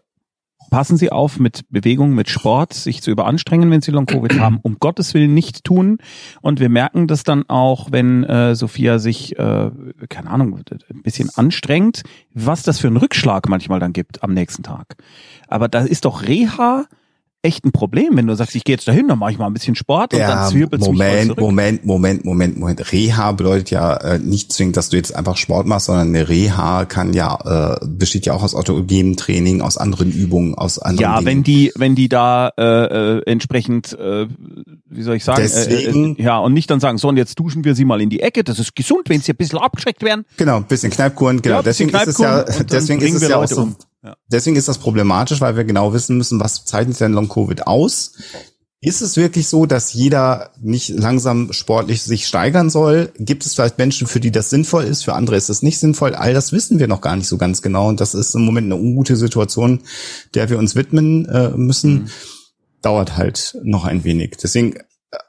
passen 0.69 0.97
Sie 0.97 1.11
auf 1.11 1.39
mit 1.39 1.61
Bewegung, 1.69 2.13
mit 2.13 2.29
Sport, 2.29 2.73
sich 2.73 3.01
zu 3.01 3.11
überanstrengen, 3.11 3.69
wenn 3.71 3.81
Sie 3.81 3.91
Long-Covid 3.91 4.39
haben. 4.39 4.59
Um 4.61 4.77
Gottes 4.79 5.13
Willen 5.13 5.33
nicht 5.33 5.63
tun. 5.63 5.97
Und 6.41 6.59
wir 6.59 6.69
merken 6.69 7.07
das 7.07 7.23
dann 7.23 7.49
auch, 7.49 7.91
wenn 7.91 8.23
äh, 8.23 8.55
Sophia 8.55 8.99
sich, 8.99 9.37
äh, 9.37 9.71
keine 10.09 10.29
Ahnung, 10.29 10.59
ein 10.69 11.01
bisschen 11.01 11.29
anstrengt, 11.35 12.03
was 12.33 12.63
das 12.63 12.79
für 12.79 12.87
einen 12.87 12.97
Rückschlag 12.97 13.49
manchmal 13.49 13.79
dann 13.79 13.93
gibt 13.93 14.23
am 14.23 14.33
nächsten 14.33 14.63
Tag. 14.63 14.95
Aber 15.47 15.67
da 15.67 15.81
ist 15.81 16.05
doch 16.05 16.23
Reha 16.23 16.85
echt 17.41 17.63
ein 17.63 17.71
Problem, 17.71 18.17
wenn 18.17 18.27
du 18.27 18.35
sagst, 18.35 18.53
ich 18.55 18.65
gehe 18.65 18.75
jetzt 18.75 18.87
dahin, 18.87 19.07
dann 19.07 19.17
mache 19.17 19.31
ich 19.31 19.37
mal 19.37 19.47
ein 19.47 19.53
bisschen 19.53 19.75
Sport 19.75 20.13
und 20.13 20.19
dann 20.19 20.49
zwirbelt's 20.49 20.87
mich 20.89 20.97
voll 20.97 21.07
Moment. 21.07 21.37
Moment, 21.39 21.85
Moment, 21.85 22.25
Moment, 22.25 22.57
Moment. 22.59 22.91
Reha 22.91 23.31
bedeutet 23.31 23.69
ja 23.71 23.95
äh, 23.95 24.19
nicht 24.19 24.51
zwingend, 24.51 24.75
dass 24.75 24.89
du 24.89 24.97
jetzt 24.97 25.15
einfach 25.15 25.37
Sport 25.37 25.65
machst, 25.65 25.85
sondern 25.85 26.09
eine 26.09 26.27
Reha 26.27 26.83
kann 26.85 27.13
ja 27.13 27.77
äh, 27.81 27.85
besteht 27.85 28.25
ja 28.25 28.33
auch 28.33 28.43
aus 28.43 28.55
autogenem 28.55 29.15
Training, 29.15 29.61
aus 29.61 29.77
anderen 29.77 30.11
Übungen, 30.11 30.53
aus 30.55 30.79
anderen 30.79 31.01
Ja, 31.01 31.15
Dingen. 31.17 31.25
wenn 31.27 31.43
die, 31.43 31.71
wenn 31.75 31.95
die 31.95 32.09
da 32.09 32.51
äh, 32.57 32.63
äh, 33.17 33.21
entsprechend, 33.25 33.97
äh, 33.97 34.27
wie 34.89 35.01
soll 35.03 35.15
ich 35.15 35.23
sagen, 35.23 35.41
Deswegen- 35.41 36.15
äh, 36.17 36.21
äh, 36.21 36.23
ja, 36.25 36.39
und 36.39 36.53
nicht 36.53 36.69
dann 36.69 36.81
sagen, 36.81 36.97
so 36.97 37.07
und 37.07 37.15
jetzt 37.15 37.39
duschen 37.39 37.63
wir 37.63 37.73
sie 37.73 37.85
mal 37.85 38.01
in 38.01 38.09
die 38.09 38.19
Ecke, 38.19 38.43
das 38.43 38.59
ist 38.59 38.75
gesund, 38.75 39.03
wenn 39.07 39.21
sie 39.21 39.31
ein 39.31 39.37
bisschen 39.37 39.59
abgeschreckt 39.59 40.03
werden. 40.03 40.25
Genau, 40.35 40.57
ein 40.57 40.63
bisschen 40.65 40.91
Kneipkuren, 40.91 41.41
genau. 41.41 41.55
Ja, 41.57 41.61
bisschen 41.61 41.87
deswegen 41.87 42.09
ist 42.09 42.15
es 42.15 42.17
ja, 42.17 42.33
Kneipkuren 42.43 42.57
dann 42.57 42.67
deswegen 42.67 43.01
ist 43.01 43.13
es 43.23 43.29
ja 43.29 43.37
auch 43.37 43.47
so, 43.47 43.61
um. 43.61 43.75
Ja. 44.01 44.15
deswegen 44.31 44.55
ist 44.55 44.67
das 44.67 44.77
problematisch, 44.77 45.41
weil 45.41 45.57
wir 45.57 45.65
genau 45.65 45.93
wissen 45.93 46.15
müssen, 46.17 46.39
was 46.39 46.63
zeichnet 46.63 46.99
denn 47.01 47.11
Long 47.11 47.27
Covid 47.27 47.67
aus? 47.67 48.13
Ist 48.81 49.01
es 49.01 49.17
wirklich 49.17 49.49
so, 49.49 49.65
dass 49.65 49.91
jeder 49.91 50.51
nicht 50.61 50.87
langsam 50.87 51.51
sportlich 51.51 52.01
sich 52.01 52.25
steigern 52.25 52.69
soll? 52.69 53.11
Gibt 53.17 53.45
es 53.45 53.53
vielleicht 53.53 53.77
Menschen, 53.77 54.07
für 54.07 54.21
die 54.21 54.31
das 54.31 54.49
sinnvoll 54.49 54.85
ist, 54.85 55.03
für 55.03 55.15
andere 55.15 55.35
ist 55.35 55.49
es 55.49 55.61
nicht 55.61 55.79
sinnvoll? 55.79 56.15
All 56.15 56.33
das 56.33 56.53
wissen 56.53 56.79
wir 56.79 56.87
noch 56.87 57.01
gar 57.01 57.17
nicht 57.17 57.27
so 57.27 57.37
ganz 57.37 57.61
genau 57.61 57.89
und 57.89 57.99
das 57.99 58.13
ist 58.13 58.33
im 58.35 58.45
Moment 58.45 58.65
eine 58.65 58.77
ungute 58.77 59.17
Situation, 59.17 59.81
der 60.33 60.49
wir 60.49 60.57
uns 60.57 60.75
widmen 60.75 61.25
äh, 61.25 61.49
müssen. 61.49 61.93
Mhm. 61.93 62.07
Dauert 62.81 63.17
halt 63.17 63.57
noch 63.63 63.83
ein 63.83 64.05
wenig. 64.05 64.37
Deswegen 64.41 64.75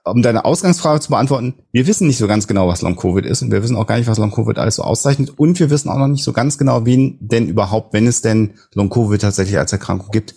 um 0.05 0.23
deine 0.23 0.45
Ausgangsfrage 0.45 1.01
zu 1.01 1.11
beantworten, 1.11 1.55
wir 1.73 1.87
wissen 1.87 2.07
nicht 2.07 2.19
so 2.19 2.27
ganz 2.27 2.47
genau, 2.47 2.69
was 2.69 2.83
Long-Covid 2.83 3.25
ist 3.25 3.43
und 3.43 3.51
wir 3.51 3.63
wissen 3.63 3.77
auch 3.77 3.87
gar 3.87 3.97
nicht, 3.97 4.09
was 4.09 4.19
Long-Covid 4.19 4.59
alles 4.59 4.77
so 4.77 4.83
auszeichnet 4.83 5.39
und 5.39 5.59
wir 5.59 5.71
wissen 5.71 5.89
auch 5.89 5.99
noch 5.99 6.09
nicht 6.09 6.25
so 6.25 6.33
ganz 6.33 6.59
genau, 6.59 6.85
wen 6.85 7.17
denn 7.21 7.49
überhaupt, 7.49 7.95
wenn 7.95 8.07
es 8.07 8.21
denn 8.21 8.55
Long-Covid 8.75 9.21
tatsächlich 9.21 9.59
als 9.59 9.73
Erkrankung 9.73 10.11
gibt, 10.11 10.35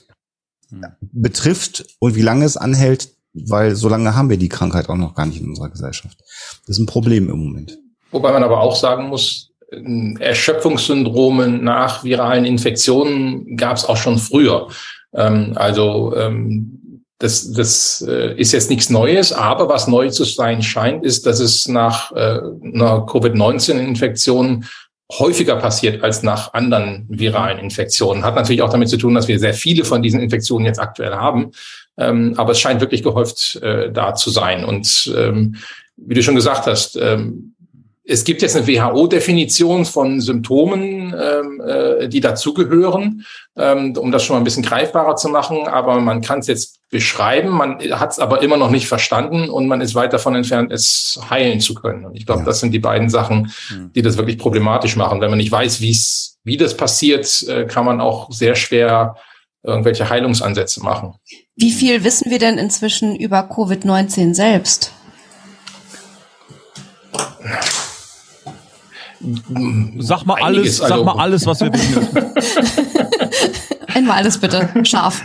betrifft 1.02 1.86
und 2.00 2.16
wie 2.16 2.22
lange 2.22 2.46
es 2.46 2.58
anhält, 2.58 3.10
weil 3.34 3.76
so 3.76 3.90
lange 3.90 4.16
haben 4.16 4.30
wir 4.30 4.38
die 4.38 4.50
Krankheit 4.50 4.90
auch 4.90 4.96
noch 4.96 5.16
gar 5.16 5.26
nicht 5.26 5.42
in 5.42 5.50
unserer 5.50 5.70
Gesellschaft. 5.70 6.18
Das 6.66 6.78
ist 6.78 6.80
ein 6.80 6.86
Problem 6.86 7.30
im 7.30 7.40
Moment. 7.40 7.78
Wobei 8.12 8.32
man 8.32 8.44
aber 8.44 8.62
auch 8.62 8.76
sagen 8.76 9.10
muss, 9.10 9.52
Erschöpfungssyndrome 10.20 11.48
nach 11.48 12.04
viralen 12.04 12.46
Infektionen 12.46 13.58
gab 13.58 13.78
es 13.78 13.86
auch 13.86 13.98
schon 13.98 14.20
früher. 14.20 14.68
Ähm, 15.14 15.54
also 15.56 16.16
ähm, 16.16 16.73
das, 17.24 17.50
das 17.53 18.06
äh, 18.06 18.36
ist 18.36 18.51
jetzt 18.51 18.70
nichts 18.70 18.89
Neues, 18.89 19.32
aber 19.32 19.70
was 19.70 19.88
neu 19.88 20.10
zu 20.10 20.25
sein 20.25 20.62
scheint, 20.62 21.06
ist, 21.06 21.25
dass 21.25 21.39
es 21.39 21.70
nach 21.70 22.12
äh, 22.12 22.42
einer 22.74 23.06
Covid-19-Infektion 23.06 24.65
häufiger 25.10 25.56
passiert 25.56 26.03
als 26.03 26.22
nach 26.22 26.53
anderen 26.53 27.06
viralen 27.08 27.60
Infektionen. 27.60 28.25
Hat 28.25 28.36
natürlich 28.36 28.62
auch 28.62 28.72
damit 28.72 28.89
zu 28.89 28.98
tun, 28.98 29.13
dass 29.13 29.30
wir 29.30 29.39
sehr 29.39 29.53
viele 29.53 29.86
von 29.86 30.01
diesen 30.01 30.20
Infektionen 30.20 30.65
jetzt 30.65 30.80
aktuell 30.80 31.13
haben. 31.13 31.51
Ähm, 31.98 32.34
aber 32.36 32.51
es 32.51 32.60
scheint 32.60 32.82
wirklich 32.82 33.03
gehäuft 33.03 33.56
äh, 33.62 33.89
da 33.89 34.15
zu 34.15 34.30
sein. 34.30 34.65
Und 34.65 35.13
ähm, 35.15 35.56
wie 35.96 36.15
du 36.15 36.24
schon 36.24 36.36
gesagt 36.36 36.68
hast, 36.68 36.98
ähm, 36.98 37.52
es 38.05 38.25
gibt 38.25 38.41
jetzt 38.41 38.55
eine 38.55 38.67
WHO-Definition 38.67 39.86
von 39.86 40.19
Symptomen, 40.19 41.15
ähm, 41.17 41.62
äh, 41.65 42.10
die 42.10 42.19
dazugehören, 42.19 43.25
ähm, 43.55 43.95
um 43.98 44.12
das 44.12 44.24
schon 44.24 44.36
mal 44.36 44.41
ein 44.41 44.43
bisschen 44.43 44.63
greifbarer 44.63 45.15
zu 45.15 45.29
machen. 45.29 45.67
Aber 45.67 46.00
man 46.01 46.22
kann 46.22 46.39
es 46.39 46.48
jetzt 46.48 46.79
beschreiben, 46.89 47.50
man 47.50 47.79
hat 47.91 48.12
es 48.12 48.19
aber 48.19 48.41
immer 48.43 48.57
noch 48.57 48.72
nicht 48.72 48.88
verstanden 48.88 49.50
und 49.50 49.67
man 49.67 49.79
ist 49.79 49.95
weit 49.95 50.12
davon 50.12 50.36
entfernt, 50.36 50.72
es 50.72 51.17
heilen 51.29 51.62
zu 51.62 51.75
können. 51.75 52.05
Und 52.05 52.15
ich 52.15 52.25
glaube, 52.25 52.41
ja. 52.41 52.45
das 52.45 52.60
sind 52.60 52.72
die 52.72 52.79
beiden 52.79 53.10
Sachen, 53.10 53.53
hm. 53.69 53.93
die 53.93 54.01
das 54.01 54.17
wirklich 54.17 54.38
problematisch 54.38 54.98
machen. 54.98 55.22
Wenn 55.22 55.29
man 55.29 55.39
nicht 55.39 55.51
weiß, 55.51 55.79
wie 55.79 55.91
es, 55.91 56.39
wie 56.43 56.57
das 56.57 56.75
passiert, 56.75 57.43
äh, 57.48 57.65
kann 57.65 57.86
man 57.86 58.01
auch 58.01 58.29
sehr 58.31 58.55
schwer 58.55 59.15
irgendwelche 59.65 60.10
Heilungsansätze 60.10 60.83
machen. 60.83 61.15
Wie 61.55 61.72
viel 61.72 62.03
wissen 62.03 62.29
wir 62.29 62.39
denn 62.39 62.57
inzwischen 62.57 63.15
über 63.15 63.50
Covid-19 63.50 64.33
selbst? 64.33 64.91
Sag 70.00 70.25
mal 70.25 70.42
alles, 70.42 70.77
sag 70.77 70.92
also, 70.92 71.03
mal 71.03 71.15
alles, 71.18 71.46
was 71.46 71.62
wir 71.62 71.74
wissen. 71.74 72.08
Einmal 73.94 74.18
alles 74.18 74.39
bitte, 74.39 74.70
scharf. 74.84 75.22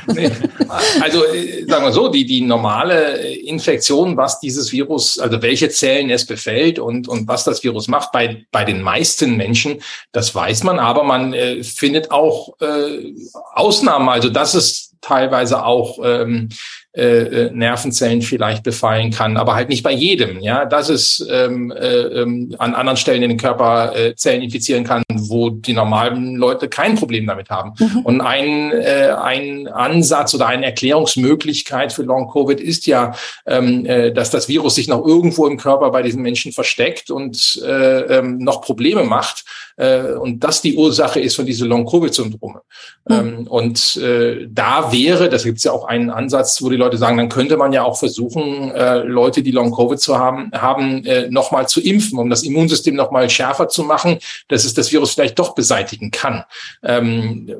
Also 1.01 1.25
äh, 1.25 1.65
sagen 1.67 1.85
wir 1.85 1.93
so, 1.93 2.09
die, 2.09 2.27
die 2.27 2.43
normale 2.43 3.17
Infektion, 3.39 4.17
was 4.17 4.41
dieses 4.41 4.71
Virus, 4.73 5.19
also 5.19 5.41
welche 5.41 5.71
Zellen 5.71 6.11
es 6.11 6.27
befällt 6.27 6.79
und, 6.79 7.09
und 7.09 7.27
was 7.27 7.45
das 7.45 7.65
Virus 7.65 7.89
macht, 7.89 8.13
bei, 8.13 8.45
bei 8.53 8.65
den 8.65 8.83
meisten 8.83 9.37
Menschen, 9.37 9.81
das 10.13 10.35
weiß 10.35 10.65
man, 10.65 10.79
aber 10.79 11.03
man 11.05 11.33
äh, 11.33 11.63
findet 11.63 12.11
auch 12.11 12.61
äh, 12.61 13.15
Ausnahmen, 13.55 14.09
also 14.09 14.29
dass 14.29 14.55
es 14.55 14.95
teilweise 15.01 15.65
auch 15.65 15.99
ähm, 16.05 16.51
äh, 16.97 17.03
äh, 17.03 17.51
Nervenzellen 17.53 18.23
vielleicht 18.23 18.63
befallen 18.63 19.11
kann, 19.11 19.37
aber 19.37 19.55
halt 19.55 19.69
nicht 19.69 19.83
bei 19.83 19.93
jedem. 19.93 20.41
Ja, 20.41 20.65
dass 20.65 20.89
es 20.89 21.25
ähm, 21.31 21.71
äh, 21.71 21.87
ähm, 21.87 22.55
an 22.59 22.75
anderen 22.75 22.97
Stellen 22.97 23.23
in 23.23 23.29
den 23.29 23.39
Körper 23.39 23.95
äh, 23.95 24.15
Zellen 24.17 24.41
infizieren 24.41 24.85
kann, 24.85 25.03
wo 25.13 25.51
die 25.51 25.75
normalen 25.75 26.37
Leute 26.37 26.67
kein 26.69 26.95
Problem 26.95 27.27
damit 27.27 27.51
haben. 27.51 27.75
Mhm. 27.79 28.01
Und 28.01 28.21
ein, 28.23 28.73
äh, 28.73 29.15
ein 29.23 29.69
Ansatz 29.69 30.35
oder 30.35 30.47
eine 30.47 30.65
Erklärungsmöglichkeit 30.65 31.93
für 31.93 32.05
Long 32.05 32.31
Covid 32.33 32.59
ist 32.59 32.87
ja, 32.87 33.13
ähm, 33.47 33.85
äh, 33.85 34.11
dass 34.11 34.31
das 34.31 34.49
Virus 34.49 34.77
sich 34.77 34.89
noch 34.89 35.07
irgendwo 35.07 35.47
im 35.47 35.59
Körper 35.59 35.91
bei 35.91 36.01
diesen 36.01 36.23
Menschen 36.23 36.53
versteckt 36.53 37.11
und 37.11 37.63
äh, 37.67 38.19
ähm, 38.19 38.39
noch 38.39 38.63
Probleme 38.63 39.05
macht 39.05 39.45
äh, 39.77 40.13
und 40.15 40.43
das 40.43 40.63
die 40.63 40.75
Ursache 40.75 41.21
ist 41.21 41.37
von 41.37 41.47
diesen 41.47 41.69
Long-Covid-Syndrome. 41.69 42.61
Mhm. 43.09 43.15
Ähm, 43.15 43.47
und 43.47 43.97
äh, 43.97 44.47
da 44.51 44.91
wäre, 44.91 45.29
das 45.29 45.45
gibt 45.45 45.59
es 45.59 45.65
ja 45.65 45.73
auch 45.73 45.85
einen 45.85 46.11
Ansatz, 46.11 46.61
wo 46.63 46.69
die 46.69 46.77
Leute 46.79 46.97
sagen, 46.97 47.19
dann 47.19 47.29
könnte 47.29 47.57
man 47.57 47.73
ja 47.73 47.83
auch 47.83 47.99
versuchen, 47.99 48.71
äh, 48.71 48.99
Leute, 49.01 49.43
die 49.43 49.51
Long-Covid 49.51 50.01
zu 50.01 50.19
haben, 50.19 50.51
haben 50.55 51.05
äh, 51.05 51.29
nochmal 51.29 51.69
zu 51.69 51.81
impfen, 51.81 52.19
um 52.19 52.31
das 52.31 52.43
Immunsystem 52.43 52.95
nochmal 52.95 53.29
schärfer 53.29 53.69
zu 53.69 53.85
machen, 53.85 54.19
dass 54.49 54.65
es 54.65 54.75
das 54.75 54.91
Virus 54.93 55.13
vielleicht 55.13 55.39
doch 55.39 55.55
beseitigen 55.55 56.11
kann. 56.11 56.45
Ähm, 56.83 57.51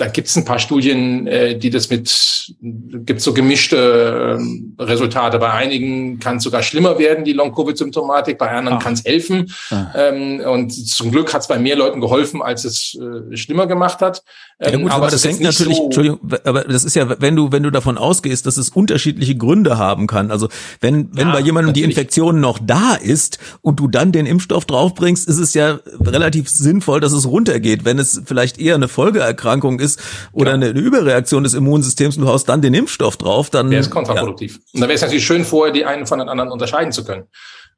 da 0.00 0.06
gibt 0.06 0.28
es 0.28 0.36
ein 0.36 0.44
paar 0.44 0.58
Studien, 0.58 1.26
äh, 1.26 1.58
die 1.58 1.68
das 1.68 1.90
mit, 1.90 2.54
gibt 2.60 3.20
so 3.20 3.34
gemischte 3.34 4.38
äh, 4.78 4.82
Resultate. 4.82 5.38
Bei 5.38 5.50
einigen 5.50 6.18
kann 6.18 6.38
es 6.38 6.44
sogar 6.44 6.62
schlimmer 6.62 6.98
werden, 6.98 7.24
die 7.24 7.34
Long-Covid-Symptomatik, 7.34 8.38
bei 8.38 8.50
anderen 8.50 8.78
kann 8.78 8.94
es 8.94 9.04
helfen. 9.04 9.52
Ah. 9.70 9.92
Ähm, 9.94 10.40
und 10.40 10.70
zum 10.70 11.10
Glück 11.10 11.34
hat 11.34 11.42
es 11.42 11.48
bei 11.48 11.58
mehr 11.58 11.76
Leuten 11.76 12.00
geholfen, 12.00 12.40
als 12.40 12.64
es 12.64 12.98
äh, 12.98 13.36
schlimmer 13.36 13.66
gemacht 13.66 14.00
hat. 14.00 14.22
Ähm, 14.60 14.72
ja 14.72 14.78
gut, 14.78 14.90
aber, 14.90 15.02
aber 15.02 15.10
das 15.10 15.24
hängt 15.24 15.40
natürlich, 15.40 15.78
so 15.78 15.84
Entschuldigung, 15.84 16.20
aber 16.44 16.64
das 16.64 16.84
ist 16.84 16.94
ja, 16.94 17.20
wenn 17.20 17.34
du, 17.34 17.50
wenn 17.50 17.62
du 17.62 17.70
davon 17.70 17.96
ausgehst, 17.96 18.46
dass 18.46 18.58
es 18.58 18.68
unterschiedliche 18.68 19.34
Gründe 19.34 19.78
haben 19.78 20.06
kann. 20.06 20.30
Also 20.30 20.48
wenn, 20.80 21.08
wenn 21.16 21.28
ja, 21.28 21.32
bei 21.32 21.40
jemandem 21.40 21.70
natürlich. 21.70 21.86
die 21.86 21.90
Infektion 21.90 22.40
noch 22.40 22.58
da 22.62 22.94
ist 22.94 23.38
und 23.62 23.80
du 23.80 23.88
dann 23.88 24.12
den 24.12 24.26
Impfstoff 24.26 24.66
draufbringst, 24.66 25.26
ist 25.28 25.38
es 25.38 25.54
ja 25.54 25.80
relativ 26.00 26.50
sinnvoll, 26.50 27.00
dass 27.00 27.12
es 27.12 27.26
runtergeht. 27.26 27.84
Wenn 27.84 27.98
es 27.98 28.20
vielleicht 28.24 28.58
eher 28.58 28.74
eine 28.74 28.88
Folgeerkrankung 28.88 29.80
ist, 29.80 30.00
oder 30.32 30.50
ja. 30.50 30.54
eine, 30.54 30.68
Überreaktion 30.68 31.44
des 31.44 31.54
Immunsystems 31.54 32.16
und 32.16 32.24
du 32.24 32.28
haust 32.28 32.48
dann 32.48 32.62
den 32.62 32.74
Impfstoff 32.74 33.16
drauf, 33.16 33.50
dann. 33.50 33.70
Der 33.70 33.80
ist 33.80 33.90
kontraproduktiv. 33.90 34.56
Ja. 34.56 34.60
Und 34.74 34.80
da 34.82 34.88
wäre 34.88 34.94
es 34.94 35.02
natürlich 35.02 35.24
schön, 35.24 35.44
vorher 35.44 35.72
die 35.72 35.84
einen 35.84 36.06
von 36.06 36.18
den 36.18 36.28
anderen 36.28 36.50
unterscheiden 36.50 36.92
zu 36.92 37.04
können. 37.04 37.24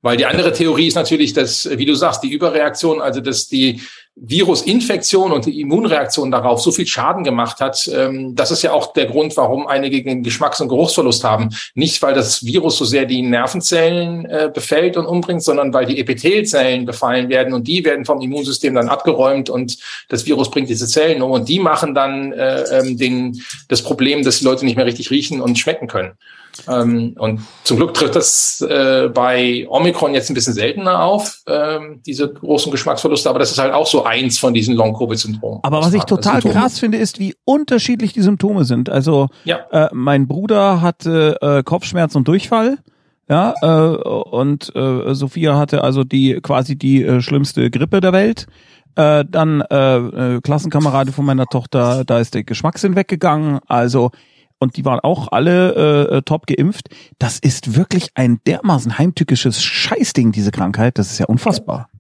Weil 0.03 0.17
die 0.17 0.27
andere 0.27 0.53
Theorie 0.53 0.89
ist 0.89 0.97
natürlich, 0.97 1.33
dass, 1.33 1.69
wie 1.79 1.87
du 1.87 1.95
sagst, 1.95 2.25
die 2.25 2.31
Überreaktion, 2.33 3.01
also 3.01 3.21
dass 3.21 3.47
die 3.47 3.81
Virusinfektion 4.15 5.33
und 5.33 5.47
die 5.47 5.61
Immunreaktion 5.61 6.31
darauf 6.31 6.61
so 6.61 6.71
viel 6.71 6.87
Schaden 6.87 7.25
gemacht 7.25 7.61
hat. 7.61 7.89
Ähm, 7.93 8.35
das 8.35 8.51
ist 8.51 8.63
ja 8.63 8.73
auch 8.73 8.93
der 8.93 9.07
Grund, 9.07 9.37
warum 9.39 9.67
einige 9.67 10.03
den 10.03 10.23
Geschmacks- 10.23 10.61
und 10.61 10.69
Geruchsverlust 10.69 11.25
haben. 11.25 11.49
Nicht, 11.75 12.03
weil 12.03 12.13
das 12.13 12.45
Virus 12.45 12.77
so 12.77 12.85
sehr 12.85 13.07
die 13.07 13.23
Nervenzellen 13.23 14.27
äh, 14.27 14.51
befällt 14.53 14.99
und 14.99 15.07
umbringt, 15.07 15.43
sondern 15.43 15.73
weil 15.73 15.87
die 15.87 15.99
Epithelzellen 15.99 16.85
befallen 16.85 17.31
werden 17.31 17.55
und 17.55 17.67
die 17.67 17.85
werden 17.85 18.05
vom 18.05 18.21
Immunsystem 18.21 18.75
dann 18.75 18.91
abgeräumt 18.91 19.49
und 19.49 19.79
das 20.09 20.27
Virus 20.27 20.51
bringt 20.51 20.69
diese 20.69 20.87
Zellen 20.87 21.23
um 21.23 21.31
und 21.31 21.49
die 21.49 21.59
machen 21.59 21.95
dann 21.95 22.33
äh, 22.33 22.65
ähm, 22.79 22.99
den, 22.99 23.41
das 23.69 23.83
Problem, 23.83 24.25
dass 24.25 24.41
die 24.41 24.45
Leute 24.45 24.67
nicht 24.67 24.77
mehr 24.77 24.87
richtig 24.87 25.11
riechen 25.11 25.41
und 25.41 25.59
schmecken 25.59 25.89
können. 25.89 26.13
Ähm, 26.69 27.15
und 27.19 27.41
zum 27.65 27.77
Glück 27.77 27.95
trifft 27.95 28.15
das 28.15 28.61
äh, 28.61 29.09
bei 29.13 29.67
Omikron 29.69 30.15
jetzt 30.15 30.31
ein 30.31 30.35
bisschen 30.35 30.55
seltener 30.55 31.03
auf, 31.03 31.43
ähm, 31.47 32.01
diese 32.05 32.33
großen 32.33 32.71
Geschmacksverluste, 32.71 33.29
aber 33.29 33.39
das 33.39 33.51
ist 33.51 33.59
halt 33.59 33.73
auch 33.73 33.87
so 33.87 34.05
eins 34.05 34.39
von 34.39 34.55
diesen 34.55 34.75
Long-Covid-Syndromen. 34.75 35.61
Aber 35.63 35.81
was 35.81 35.95
ich 35.95 36.05
total 36.05 36.41
krass 36.43 36.79
finde, 36.79 36.99
ist, 36.99 37.19
wie 37.19 37.35
unterschiedlich 37.45 38.13
die 38.13 38.23
Symptome 38.23 38.65
sind. 38.65 38.91
Also 38.91 39.29
ja. 39.45 39.61
äh, 39.71 39.89
mein 39.93 40.29
Bruder 40.29 40.81
hatte 40.81 41.39
äh, 41.41 41.63
Kopfschmerz 41.63 42.15
und 42.15 42.29
Durchfall. 42.29 42.79
Ja, 43.29 43.55
äh, 43.63 43.97
und 43.97 44.75
äh, 44.75 45.15
Sophia 45.15 45.57
hatte 45.57 45.83
also 45.83 46.05
die 46.05 46.41
quasi 46.43 46.77
die 46.77 47.03
äh, 47.03 47.23
schlimmste 47.23 47.71
Grippe 47.71 48.01
der 48.01 48.13
Welt. 48.13 48.47
Äh, 48.95 49.25
dann 49.27 49.63
äh, 49.63 49.97
äh, 49.97 50.41
Klassenkamerade 50.43 51.13
von 51.13 51.25
meiner 51.25 51.47
Tochter, 51.47 52.05
da 52.05 52.19
ist 52.19 52.35
der 52.35 52.45
Geschmackssinn 52.45 52.95
weggegangen. 52.95 53.61
Also 53.67 54.11
und 54.63 54.77
die 54.77 54.85
waren 54.85 55.01
auch 55.01 55.33
alle 55.33 56.09
äh, 56.09 56.23
top 56.23 56.47
geimpft. 56.47 56.89
Das 57.19 57.39
ist 57.41 57.75
wirklich 57.75 58.13
ein 58.15 58.41
dermaßen 58.47 58.97
heimtückisches 58.97 59.63
Scheißding, 59.63 60.31
diese 60.31 60.53
Krankheit. 60.53 60.99
Das 60.99 61.11
ist 61.11 61.19
ja 61.19 61.27
unfassbar. 61.27 61.91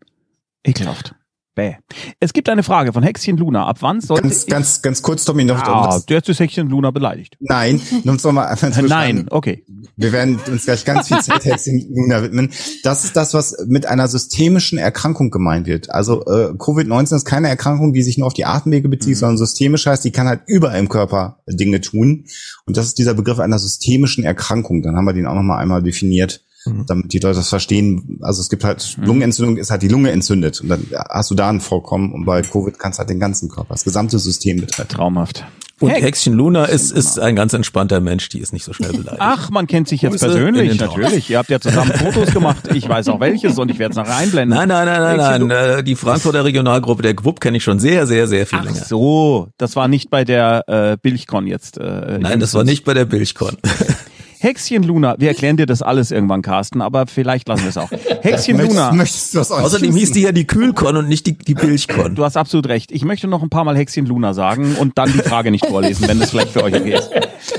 Ekelhaft. 0.64 1.14
Bäh. 1.54 1.75
Es 2.18 2.32
gibt 2.32 2.49
eine 2.49 2.62
Frage 2.62 2.94
von 2.94 3.02
Hexchen 3.02 3.37
Luna. 3.37 3.66
Ab 3.66 3.78
wann 3.80 4.00
sollte 4.00 4.23
ganz, 4.23 4.44
ich 4.44 4.49
ganz, 4.49 4.80
ganz 4.80 5.02
kurz, 5.02 5.25
Tommy, 5.25 5.44
noch. 5.44 5.61
Ah, 5.62 6.00
du 6.06 6.14
hast 6.14 6.28
das 6.28 6.40
Hexchen 6.40 6.68
Luna 6.68 6.90
beleidigt. 6.90 7.37
Nein, 7.40 7.80
nur 8.04 8.14
uns 8.14 8.25
mal 8.25 8.56
Nein, 8.88 9.26
okay. 9.30 9.64
Wir 9.97 10.12
werden 10.12 10.40
uns 10.47 10.64
gleich 10.64 10.85
ganz 10.87 11.09
viel 11.09 11.21
Zeit 11.21 11.44
Hexchen 11.44 11.94
Luna 11.94 12.23
widmen. 12.23 12.50
Das 12.85 13.04
ist 13.04 13.16
das, 13.16 13.35
was 13.35 13.54
mit 13.66 13.85
einer 13.85 14.09
systemischen 14.09 14.78
Erkrankung 14.78 15.30
gemeint 15.30 15.66
wird. 15.66 15.90
Also 15.90 16.23
äh, 16.23 16.54
Covid-19 16.56 17.16
ist 17.16 17.25
keine 17.26 17.49
Erkrankung, 17.49 17.92
die 17.92 18.02
sich 18.02 18.16
nur 18.16 18.26
auf 18.26 18.35
die 18.35 18.47
Atemwege 18.47 18.88
bezieht, 18.88 19.16
mhm. 19.16 19.21
sondern 19.21 19.38
systemisch 19.38 19.85
heißt, 19.85 20.04
die 20.04 20.12
kann 20.12 20.28
halt 20.28 20.40
überall 20.47 20.78
im 20.78 20.88
Körper 20.88 21.40
Dinge 21.47 21.82
tun. 21.82 22.25
Und 22.64 22.78
das 22.78 22.87
ist 22.87 22.99
dieser 22.99 23.12
Begriff 23.12 23.40
einer 23.40 23.59
systemischen 23.59 24.25
Erkrankung. 24.25 24.82
Dann 24.82 24.97
haben 24.97 25.04
wir 25.04 25.12
den 25.12 25.26
auch 25.26 25.35
noch 25.35 25.42
mal 25.42 25.59
einmal 25.59 25.82
definiert 25.82 26.42
mhm. 26.64 26.87
damit 26.87 27.12
die 27.12 27.19
Leute 27.19 27.37
das 27.37 27.49
verstehen. 27.49 28.19
Also 28.23 28.40
es 28.40 28.49
gibt 28.49 28.64
halt, 28.64 28.97
mhm. 28.99 29.04
Lungenentzündung 29.04 29.57
ist 29.57 29.71
halt 29.71 29.83
die 29.83 29.88
Lunge 29.88 30.11
entzündet 30.11 30.61
und 30.61 30.69
dann 30.69 30.87
hast 31.11 31.31
du 31.31 31.35
da 31.35 31.49
ein 31.49 31.61
Vorkommen 31.61 32.12
und 32.12 32.25
bei 32.25 32.42
Covid 32.42 32.78
kannst 32.78 32.99
du 32.99 33.00
halt 33.00 33.11
den 33.11 33.21
ganzen 33.21 33.49
Körper, 33.49 33.75
das 33.75 33.85
gesamte 33.85 34.19
System 34.19 34.61
betreffen. 34.61 34.88
Traumhaft. 34.88 35.45
Und 35.83 35.90
Hex. 35.90 36.02
Hexchen 36.04 36.35
Luna 36.35 36.66
ist, 36.66 36.92
ist 36.92 37.19
ein 37.19 37.35
ganz 37.35 37.52
entspannter 37.54 38.00
Mensch, 38.00 38.28
die 38.28 38.38
ist 38.38 38.52
nicht 38.52 38.64
so 38.64 38.73
schnell 38.73 38.92
beleidigt. 38.92 39.16
Ach, 39.19 39.50
man 39.50 39.66
kennt 39.66 39.88
sich 39.88 40.00
jetzt 40.02 40.12
Grüße 40.12 40.26
persönlich, 40.26 40.78
natürlich. 40.78 41.28
Ihr 41.28 41.38
habt 41.38 41.50
ja 41.50 41.59
zusammen 41.59 41.92
Fotos 41.95 42.33
gemacht. 42.33 42.69
Ich 42.73 42.88
weiß 42.88 43.09
auch 43.09 43.19
welches 43.19 43.59
und 43.59 43.69
ich 43.69 43.81
werde 43.81 43.90
es 43.90 43.97
nachher 43.97 44.16
einblenden. 44.16 44.57
Nein, 44.57 44.69
nein, 44.69 44.87
nein, 44.87 45.16
nein, 45.16 45.47
nein. 45.49 45.78
Äh, 45.78 45.83
die 45.83 45.97
Frankfurter 45.97 46.45
Regionalgruppe 46.45 47.02
der 47.02 47.14
GWUP 47.14 47.40
kenne 47.40 47.57
ich 47.57 47.64
schon 47.64 47.81
sehr, 47.81 48.07
sehr, 48.07 48.28
sehr 48.28 48.47
viel 48.47 48.61
Ach 48.61 48.64
länger. 48.64 48.85
so, 48.85 49.49
das 49.59 49.75
war 49.75 49.88
nicht 49.88 50.09
bei 50.09 50.25
der 50.25 50.69
äh, 50.69 50.97
Bilchcon 51.02 51.49
jetzt. 51.49 51.78
Äh, 51.78 52.19
nein, 52.21 52.38
das 52.38 52.54
war 52.54 52.62
nicht 52.62 52.85
bei 52.85 52.95
der 52.95 53.04
Bilchcon. 53.04 53.57
Hexchen 54.42 54.82
Luna, 54.82 55.14
wir 55.18 55.28
erklären 55.28 55.56
dir 55.56 55.66
das 55.66 55.82
alles 55.82 56.11
irgendwann, 56.11 56.42
Carsten, 56.42 56.82
aber 56.82 57.06
vielleicht 57.06 57.46
lassen 57.46 57.62
wir 57.62 57.68
es 57.68 57.76
auch. 57.76 57.90
Hexchen 58.22 58.56
möchtest, 58.56 58.76
Luna. 58.76 58.92
Möchtest 58.92 59.34
du 59.34 59.38
das 59.38 59.52
Außerdem 59.52 59.94
hieß 59.94 60.11
die 60.11 60.22
ja 60.22 60.32
die 60.32 60.49
Kühlkon 60.49 60.96
und 60.96 61.08
nicht 61.08 61.28
die, 61.28 61.38
die 61.38 61.54
Bilchkon. 61.54 62.16
Du 62.16 62.25
hast 62.25 62.37
absolut 62.37 62.66
recht. 62.66 62.90
Ich 62.90 63.04
möchte 63.04 63.28
noch 63.28 63.40
ein 63.44 63.50
paar 63.50 63.62
Mal 63.62 63.76
Hexchen 63.76 64.04
Luna 64.04 64.34
sagen 64.34 64.75
und 64.75 64.99
dann 64.99 65.12
die 65.12 65.20
Frage 65.20 65.52
nicht 65.52 65.64
vorlesen, 65.64 66.08
wenn 66.08 66.18
das 66.18 66.30
vielleicht 66.30 66.50
für 66.50 66.64
euch 66.64 66.75
okay 66.75 66.94
ist. 66.94 67.11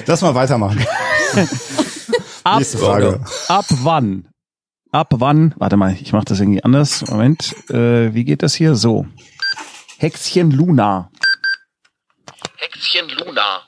Lass 0.07 0.21
mal 0.21 0.35
weitermachen. 0.35 0.85
Ab, 2.43 2.59
Nächste 2.59 2.77
Frage. 2.79 3.21
ab 3.47 3.65
wann? 3.69 4.27
Ab 4.91 5.07
wann? 5.11 5.53
Warte 5.55 5.77
mal, 5.77 5.95
ich 6.01 6.11
mache 6.11 6.25
das 6.25 6.41
irgendwie 6.41 6.65
anders. 6.65 7.05
Moment, 7.09 7.55
äh, 7.69 8.13
wie 8.13 8.25
geht 8.25 8.43
das 8.43 8.53
hier? 8.53 8.75
So. 8.75 9.05
Hexchen 9.99 10.51
Luna 10.51 11.09
Hexchen 12.57 13.07
Luna. 13.09 13.61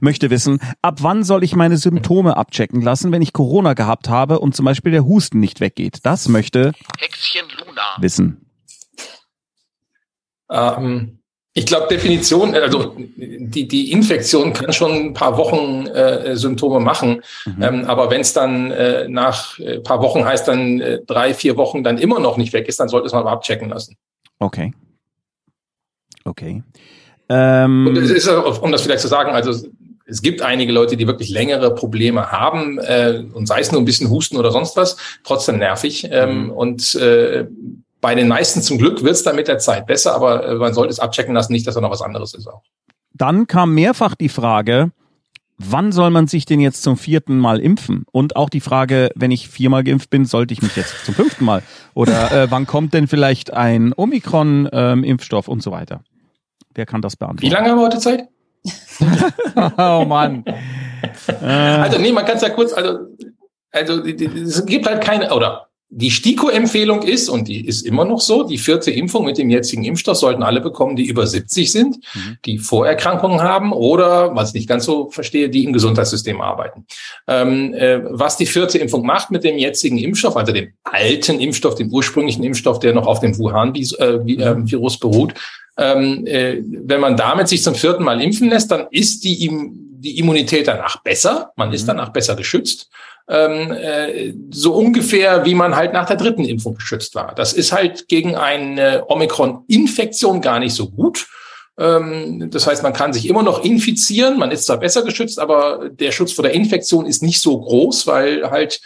Möchte 0.00 0.30
wissen, 0.30 0.60
ab 0.82 0.98
wann 1.02 1.24
soll 1.24 1.44
ich 1.44 1.54
meine 1.56 1.76
Symptome 1.76 2.36
abchecken 2.36 2.80
lassen, 2.80 3.12
wenn 3.12 3.22
ich 3.22 3.32
Corona 3.32 3.74
gehabt 3.74 4.08
habe 4.08 4.38
und 4.38 4.54
zum 4.54 4.64
Beispiel 4.64 4.92
der 4.92 5.04
Husten 5.04 5.40
nicht 5.40 5.60
weggeht? 5.60 6.00
Das 6.02 6.28
möchte 6.28 6.72
Hexchen 6.98 7.46
Luna. 7.58 7.82
wissen. 8.00 8.44
Ähm, 10.50 11.18
ich 11.58 11.66
glaube, 11.66 11.88
Definition, 11.88 12.54
äh, 12.54 12.58
also 12.58 12.94
die, 13.16 13.66
die 13.66 13.90
Infektion 13.90 14.52
kann 14.52 14.72
schon 14.72 14.92
ein 14.92 15.12
paar 15.12 15.36
Wochen 15.36 15.86
äh, 15.88 16.36
Symptome 16.36 16.78
machen. 16.78 17.22
Mhm. 17.46 17.62
Ähm, 17.62 17.84
aber 17.86 18.10
wenn 18.10 18.20
es 18.20 18.32
dann 18.32 18.70
äh, 18.70 19.08
nach 19.08 19.58
äh, 19.58 19.80
paar 19.80 20.00
Wochen 20.00 20.24
heißt, 20.24 20.46
dann 20.46 20.80
äh, 20.80 21.00
drei, 21.04 21.34
vier 21.34 21.56
Wochen 21.56 21.82
dann 21.82 21.98
immer 21.98 22.20
noch 22.20 22.36
nicht 22.36 22.52
weg 22.52 22.68
ist, 22.68 22.78
dann 22.78 22.88
sollte 22.88 23.06
es 23.06 23.12
mal 23.12 23.26
abchecken 23.26 23.70
lassen. 23.70 23.96
Okay. 24.38 24.72
Okay. 26.24 26.62
Ähm, 27.28 27.86
Und 27.86 27.96
es 27.98 28.10
ist, 28.10 28.28
um 28.28 28.72
das 28.72 28.82
vielleicht 28.82 29.00
zu 29.00 29.08
sagen, 29.08 29.32
also 29.32 29.68
es 30.06 30.22
gibt 30.22 30.40
einige 30.40 30.72
Leute, 30.72 30.96
die 30.96 31.06
wirklich 31.06 31.28
längere 31.28 31.74
Probleme 31.74 32.32
haben 32.32 32.78
äh, 32.78 33.24
und 33.32 33.46
sei 33.46 33.60
es 33.60 33.70
nur 33.72 33.80
ein 33.82 33.84
bisschen 33.84 34.08
Husten 34.08 34.36
oder 34.38 34.50
sonst 34.50 34.76
was, 34.76 34.96
trotzdem 35.24 35.58
nervig. 35.58 36.08
Ähm, 36.10 36.50
und 36.50 36.94
äh, 36.94 37.46
bei 38.00 38.14
den 38.14 38.28
meisten 38.28 38.62
zum 38.62 38.78
Glück 38.78 39.02
wird 39.02 39.14
es 39.14 39.22
dann 39.22 39.36
mit 39.36 39.48
der 39.48 39.58
Zeit 39.58 39.86
besser, 39.86 40.14
aber 40.14 40.46
äh, 40.46 40.54
man 40.54 40.72
sollte 40.72 40.92
es 40.92 41.00
abchecken 41.00 41.34
lassen, 41.34 41.52
nicht, 41.52 41.66
dass 41.66 41.74
da 41.74 41.80
noch 41.80 41.90
was 41.90 42.00
anderes 42.02 42.32
ist 42.32 42.46
auch. 42.46 42.62
dann 43.12 43.46
kam 43.46 43.74
mehrfach 43.74 44.14
die 44.14 44.28
Frage, 44.28 44.92
wann 45.58 45.92
soll 45.92 46.10
man 46.10 46.26
sich 46.28 46.46
denn 46.46 46.60
jetzt 46.60 46.82
zum 46.82 46.96
vierten 46.96 47.38
Mal 47.38 47.58
impfen? 47.58 48.04
Und 48.12 48.36
auch 48.36 48.48
die 48.48 48.60
Frage, 48.60 49.10
wenn 49.16 49.32
ich 49.32 49.48
viermal 49.48 49.84
geimpft 49.84 50.08
bin, 50.08 50.24
sollte 50.24 50.54
ich 50.54 50.62
mich 50.62 50.76
jetzt 50.76 51.04
zum 51.04 51.14
fünften 51.14 51.44
Mal? 51.44 51.62
Oder 51.94 52.30
äh, 52.30 52.50
wann 52.50 52.66
kommt 52.66 52.94
denn 52.94 53.08
vielleicht 53.08 53.52
ein 53.52 53.92
Omikron-Impfstoff 53.94 55.48
und 55.48 55.62
so 55.62 55.70
weiter? 55.72 56.00
Wer 56.78 56.86
kann 56.86 57.02
das 57.02 57.14
Wie 57.14 57.18
beantworten? 57.18 57.52
lange 57.52 57.70
haben 57.70 57.78
wir 57.78 57.86
heute 57.86 57.98
Zeit? 57.98 58.28
oh 59.78 60.04
Mann. 60.06 60.44
Äh, 60.46 61.44
Also 61.44 61.98
nee, 61.98 62.12
man 62.12 62.24
kann 62.24 62.36
es 62.36 62.42
ja 62.42 62.50
kurz, 62.50 62.72
also, 62.72 63.00
also 63.72 64.04
es 64.04 64.64
gibt 64.64 64.86
halt 64.86 65.02
keine, 65.02 65.34
oder 65.34 65.67
die 65.90 66.10
STIKO-Empfehlung 66.10 67.02
ist, 67.02 67.30
und 67.30 67.48
die 67.48 67.66
ist 67.66 67.86
immer 67.86 68.04
noch 68.04 68.20
so, 68.20 68.42
die 68.42 68.58
vierte 68.58 68.90
Impfung 68.90 69.24
mit 69.24 69.38
dem 69.38 69.48
jetzigen 69.48 69.84
Impfstoff 69.84 70.18
sollten 70.18 70.42
alle 70.42 70.60
bekommen, 70.60 70.96
die 70.96 71.06
über 71.06 71.26
70 71.26 71.72
sind, 71.72 71.96
die 72.44 72.58
Vorerkrankungen 72.58 73.40
haben 73.40 73.72
oder, 73.72 74.34
was 74.34 74.50
ich 74.50 74.54
nicht 74.54 74.68
ganz 74.68 74.84
so 74.84 75.08
verstehe, 75.10 75.48
die 75.48 75.64
im 75.64 75.72
Gesundheitssystem 75.72 76.42
arbeiten. 76.42 76.84
Ähm, 77.26 77.72
äh, 77.72 78.00
was 78.04 78.36
die 78.36 78.44
vierte 78.44 78.76
Impfung 78.78 79.06
macht 79.06 79.30
mit 79.30 79.44
dem 79.44 79.56
jetzigen 79.56 79.96
Impfstoff, 79.96 80.36
also 80.36 80.52
dem 80.52 80.72
alten 80.84 81.40
Impfstoff, 81.40 81.74
dem 81.76 81.90
ursprünglichen 81.90 82.44
Impfstoff, 82.44 82.80
der 82.80 82.92
noch 82.92 83.06
auf 83.06 83.20
dem 83.20 83.38
Wuhan-Virus 83.38 84.98
beruht, 84.98 85.34
ähm, 85.78 86.26
äh, 86.26 86.60
wenn 86.62 87.00
man 87.00 87.16
damit 87.16 87.48
sich 87.48 87.62
zum 87.62 87.74
vierten 87.74 88.04
Mal 88.04 88.20
impfen 88.20 88.50
lässt, 88.50 88.70
dann 88.70 88.88
ist 88.90 89.24
die, 89.24 89.48
die 90.00 90.18
Immunität 90.18 90.66
danach 90.66 91.02
besser, 91.02 91.52
man 91.56 91.72
ist 91.72 91.88
danach 91.88 92.10
besser 92.10 92.36
geschützt. 92.36 92.90
Ähm, 93.30 93.72
äh, 93.72 94.32
so 94.50 94.74
ungefähr, 94.74 95.44
wie 95.44 95.54
man 95.54 95.76
halt 95.76 95.92
nach 95.92 96.06
der 96.06 96.16
dritten 96.16 96.44
Impfung 96.44 96.76
geschützt 96.76 97.14
war. 97.14 97.34
Das 97.34 97.52
ist 97.52 97.72
halt 97.72 98.08
gegen 98.08 98.36
eine 98.36 99.04
Omikron-Infektion 99.08 100.40
gar 100.40 100.58
nicht 100.58 100.74
so 100.74 100.88
gut. 100.88 101.26
Ähm, 101.78 102.50
das 102.50 102.66
heißt, 102.66 102.82
man 102.82 102.92
kann 102.92 103.12
sich 103.12 103.28
immer 103.28 103.42
noch 103.42 103.64
infizieren, 103.64 104.38
man 104.38 104.50
ist 104.50 104.66
zwar 104.66 104.78
besser 104.78 105.02
geschützt, 105.02 105.38
aber 105.38 105.90
der 105.90 106.10
Schutz 106.10 106.32
vor 106.32 106.42
der 106.42 106.54
Infektion 106.54 107.06
ist 107.06 107.22
nicht 107.22 107.40
so 107.40 107.60
groß, 107.60 108.06
weil 108.06 108.50
halt 108.50 108.80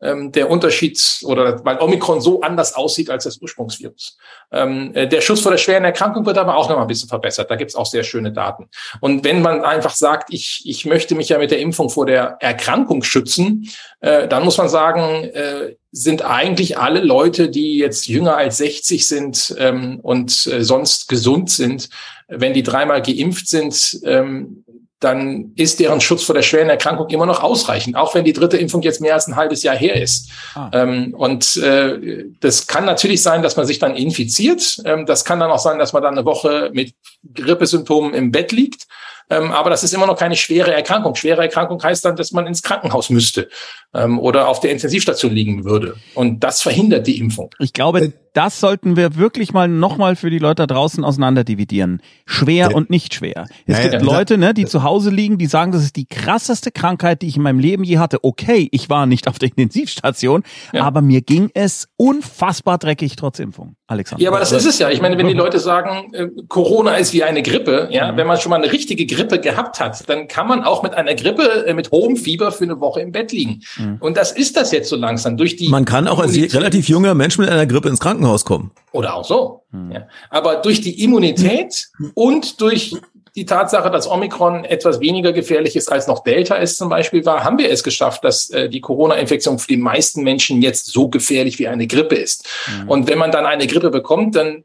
ähm, 0.00 0.32
der 0.32 0.50
Unterschied 0.50 1.00
oder 1.24 1.64
weil 1.64 1.78
Omikron 1.80 2.20
so 2.20 2.40
anders 2.42 2.74
aussieht 2.74 3.10
als 3.10 3.24
das 3.24 3.38
Ursprungsvirus. 3.38 4.18
Ähm, 4.52 4.94
äh, 4.94 5.08
der 5.08 5.20
Schutz 5.20 5.40
vor 5.40 5.50
der 5.50 5.58
schweren 5.58 5.84
Erkrankung 5.84 6.26
wird 6.26 6.38
aber 6.38 6.56
auch 6.56 6.68
noch 6.68 6.76
mal 6.76 6.82
ein 6.82 6.88
bisschen 6.88 7.08
verbessert. 7.08 7.50
Da 7.50 7.56
gibt's 7.56 7.74
auch 7.74 7.86
sehr 7.86 8.04
schöne 8.04 8.32
Daten. 8.32 8.68
Und 9.00 9.24
wenn 9.24 9.40
man 9.40 9.62
einfach 9.62 9.94
sagt, 9.94 10.32
ich, 10.32 10.62
ich 10.66 10.84
möchte 10.84 11.14
mich 11.14 11.30
ja 11.30 11.38
mit 11.38 11.50
der 11.50 11.60
Impfung 11.60 11.88
vor 11.88 12.06
der 12.06 12.36
Erkrankung 12.40 13.02
schützen, 13.02 13.70
äh, 14.00 14.28
dann 14.28 14.44
muss 14.44 14.58
man 14.58 14.68
sagen, 14.68 15.24
äh, 15.24 15.76
sind 15.92 16.22
eigentlich 16.22 16.76
alle 16.76 17.00
Leute, 17.00 17.48
die 17.48 17.78
jetzt 17.78 18.06
jünger 18.06 18.36
als 18.36 18.58
60 18.58 19.08
sind 19.08 19.54
ähm, 19.58 19.98
und 20.02 20.46
äh, 20.46 20.62
sonst 20.62 21.08
gesund 21.08 21.48
sind, 21.50 21.88
wenn 22.28 22.52
die 22.52 22.62
dreimal 22.62 23.00
geimpft 23.00 23.48
sind, 23.48 24.00
ähm, 24.04 24.64
dann 25.00 25.52
ist 25.56 25.78
deren 25.78 26.00
Schutz 26.00 26.22
vor 26.22 26.34
der 26.34 26.42
schweren 26.42 26.70
Erkrankung 26.70 27.08
immer 27.08 27.26
noch 27.26 27.42
ausreichend, 27.42 27.96
auch 27.96 28.14
wenn 28.14 28.24
die 28.24 28.32
dritte 28.32 28.56
Impfung 28.56 28.80
jetzt 28.82 29.00
mehr 29.00 29.14
als 29.14 29.26
ein 29.26 29.36
halbes 29.36 29.62
Jahr 29.62 29.76
her 29.76 30.00
ist. 30.00 30.30
Ah. 30.54 30.70
Ähm, 30.72 31.14
und 31.14 31.56
äh, 31.56 32.24
das 32.40 32.66
kann 32.66 32.86
natürlich 32.86 33.22
sein, 33.22 33.42
dass 33.42 33.56
man 33.56 33.66
sich 33.66 33.78
dann 33.78 33.94
infiziert. 33.94 34.78
Ähm, 34.84 35.04
das 35.04 35.24
kann 35.24 35.40
dann 35.40 35.50
auch 35.50 35.58
sein, 35.58 35.78
dass 35.78 35.92
man 35.92 36.02
dann 36.02 36.14
eine 36.14 36.24
Woche 36.24 36.70
mit 36.72 36.94
Grippesymptomen 37.34 38.14
im 38.14 38.32
Bett 38.32 38.52
liegt. 38.52 38.86
Ähm, 39.28 39.50
aber 39.50 39.70
das 39.70 39.82
ist 39.82 39.92
immer 39.92 40.06
noch 40.06 40.16
keine 40.16 40.36
schwere 40.36 40.72
Erkrankung. 40.72 41.14
Schwere 41.16 41.42
Erkrankung 41.42 41.82
heißt 41.82 42.04
dann, 42.04 42.16
dass 42.16 42.32
man 42.32 42.46
ins 42.46 42.62
Krankenhaus 42.62 43.10
müsste 43.10 43.48
ähm, 43.92 44.18
oder 44.20 44.48
auf 44.48 44.60
der 44.60 44.70
Intensivstation 44.70 45.32
liegen 45.32 45.64
würde. 45.64 45.96
Und 46.14 46.40
das 46.40 46.62
verhindert 46.62 47.06
die 47.06 47.18
Impfung. 47.18 47.50
Ich 47.58 47.72
glaube, 47.72 48.12
das 48.36 48.60
sollten 48.60 48.96
wir 48.96 49.16
wirklich 49.16 49.52
mal 49.52 49.66
nochmal 49.68 50.14
für 50.16 50.30
die 50.30 50.38
Leute 50.38 50.56
da 50.56 50.66
draußen 50.66 51.04
auseinanderdividieren. 51.04 52.00
Schwer 52.26 52.68
Der- 52.68 52.76
und 52.76 52.90
nicht 52.90 53.14
schwer. 53.14 53.46
Es 53.66 53.76
Naja, 53.76 53.88
gibt 53.90 54.02
dieser- 54.02 54.12
Leute, 54.12 54.38
ne, 54.38 54.54
die 54.54 54.66
zu 54.66 54.82
Hause 54.82 55.10
liegen, 55.10 55.38
die 55.38 55.46
sagen, 55.46 55.72
das 55.72 55.82
ist 55.82 55.96
die 55.96 56.06
krasseste 56.06 56.70
Krankheit, 56.70 57.22
die 57.22 57.28
ich 57.28 57.36
in 57.36 57.42
meinem 57.42 57.58
Leben 57.58 57.84
je 57.84 57.98
hatte. 57.98 58.18
Okay, 58.22 58.68
ich 58.72 58.90
war 58.90 59.06
nicht 59.06 59.28
auf 59.28 59.38
der 59.38 59.48
Intensivstation, 59.56 60.42
Ja. 60.72 60.84
aber 60.84 61.00
mir 61.02 61.22
ging 61.22 61.50
es 61.54 61.88
unfassbar 61.96 62.78
dreckig 62.78 63.16
trotz 63.16 63.38
Impfung. 63.38 63.76
Alexander. 63.88 64.22
Ja, 64.24 64.30
aber 64.30 64.40
das 64.40 64.50
ist 64.50 64.66
es 64.66 64.78
ja. 64.80 64.90
Ich 64.90 65.00
meine, 65.00 65.16
wenn 65.16 65.28
die 65.28 65.32
Leute 65.32 65.60
sagen, 65.60 66.12
äh, 66.12 66.26
Corona 66.48 66.96
ist 66.96 67.12
wie 67.12 67.22
eine 67.22 67.42
Grippe, 67.42 67.88
ja, 67.92 68.16
wenn 68.16 68.26
man 68.26 68.38
schon 68.40 68.50
mal 68.50 68.56
eine 68.60 68.72
richtige 68.72 69.06
Grippe 69.06 69.38
gehabt 69.40 69.78
hat, 69.78 70.08
dann 70.08 70.26
kann 70.26 70.48
man 70.48 70.64
auch 70.64 70.82
mit 70.82 70.94
einer 70.94 71.14
Grippe 71.14 71.66
äh, 71.66 71.72
mit 71.74 71.92
hohem 71.92 72.16
Fieber 72.16 72.50
für 72.50 72.64
eine 72.64 72.80
Woche 72.80 73.00
im 73.00 73.12
Bett 73.12 73.30
liegen. 73.30 73.60
Und 74.00 74.16
das 74.16 74.32
ist 74.32 74.56
das 74.56 74.72
jetzt 74.72 74.88
so 74.88 74.96
langsam 74.96 75.36
durch 75.36 75.54
die 75.54 75.68
Man 75.68 75.84
kann 75.84 76.08
auch 76.08 76.18
als 76.18 76.34
relativ 76.52 76.88
junger 76.88 77.14
Mensch 77.14 77.38
mit 77.38 77.48
einer 77.48 77.66
Grippe 77.66 77.88
ins 77.88 78.00
Krankenhaus 78.00 78.25
kommen. 78.44 78.72
oder 78.92 79.14
auch 79.14 79.24
so. 79.24 79.62
Ja. 79.92 80.08
Aber 80.30 80.56
durch 80.56 80.80
die 80.80 81.02
Immunität 81.02 81.88
und 82.14 82.60
durch 82.60 82.96
die 83.36 83.44
Tatsache, 83.44 83.90
dass 83.90 84.10
Omikron 84.10 84.64
etwas 84.64 85.00
weniger 85.00 85.32
gefährlich 85.34 85.76
ist 85.76 85.92
als 85.92 86.06
noch 86.06 86.24
Delta 86.24 86.56
es 86.56 86.76
zum 86.76 86.88
Beispiel 86.88 87.26
war, 87.26 87.44
haben 87.44 87.58
wir 87.58 87.70
es 87.70 87.84
geschafft, 87.84 88.24
dass 88.24 88.48
äh, 88.48 88.70
die 88.70 88.80
Corona-Infektion 88.80 89.58
für 89.58 89.68
die 89.68 89.76
meisten 89.76 90.22
Menschen 90.22 90.62
jetzt 90.62 90.86
so 90.86 91.08
gefährlich 91.08 91.58
wie 91.58 91.68
eine 91.68 91.86
Grippe 91.86 92.14
ist. 92.14 92.48
Und 92.86 93.08
wenn 93.08 93.18
man 93.18 93.30
dann 93.30 93.44
eine 93.44 93.66
Grippe 93.66 93.90
bekommt, 93.90 94.36
dann 94.36 94.64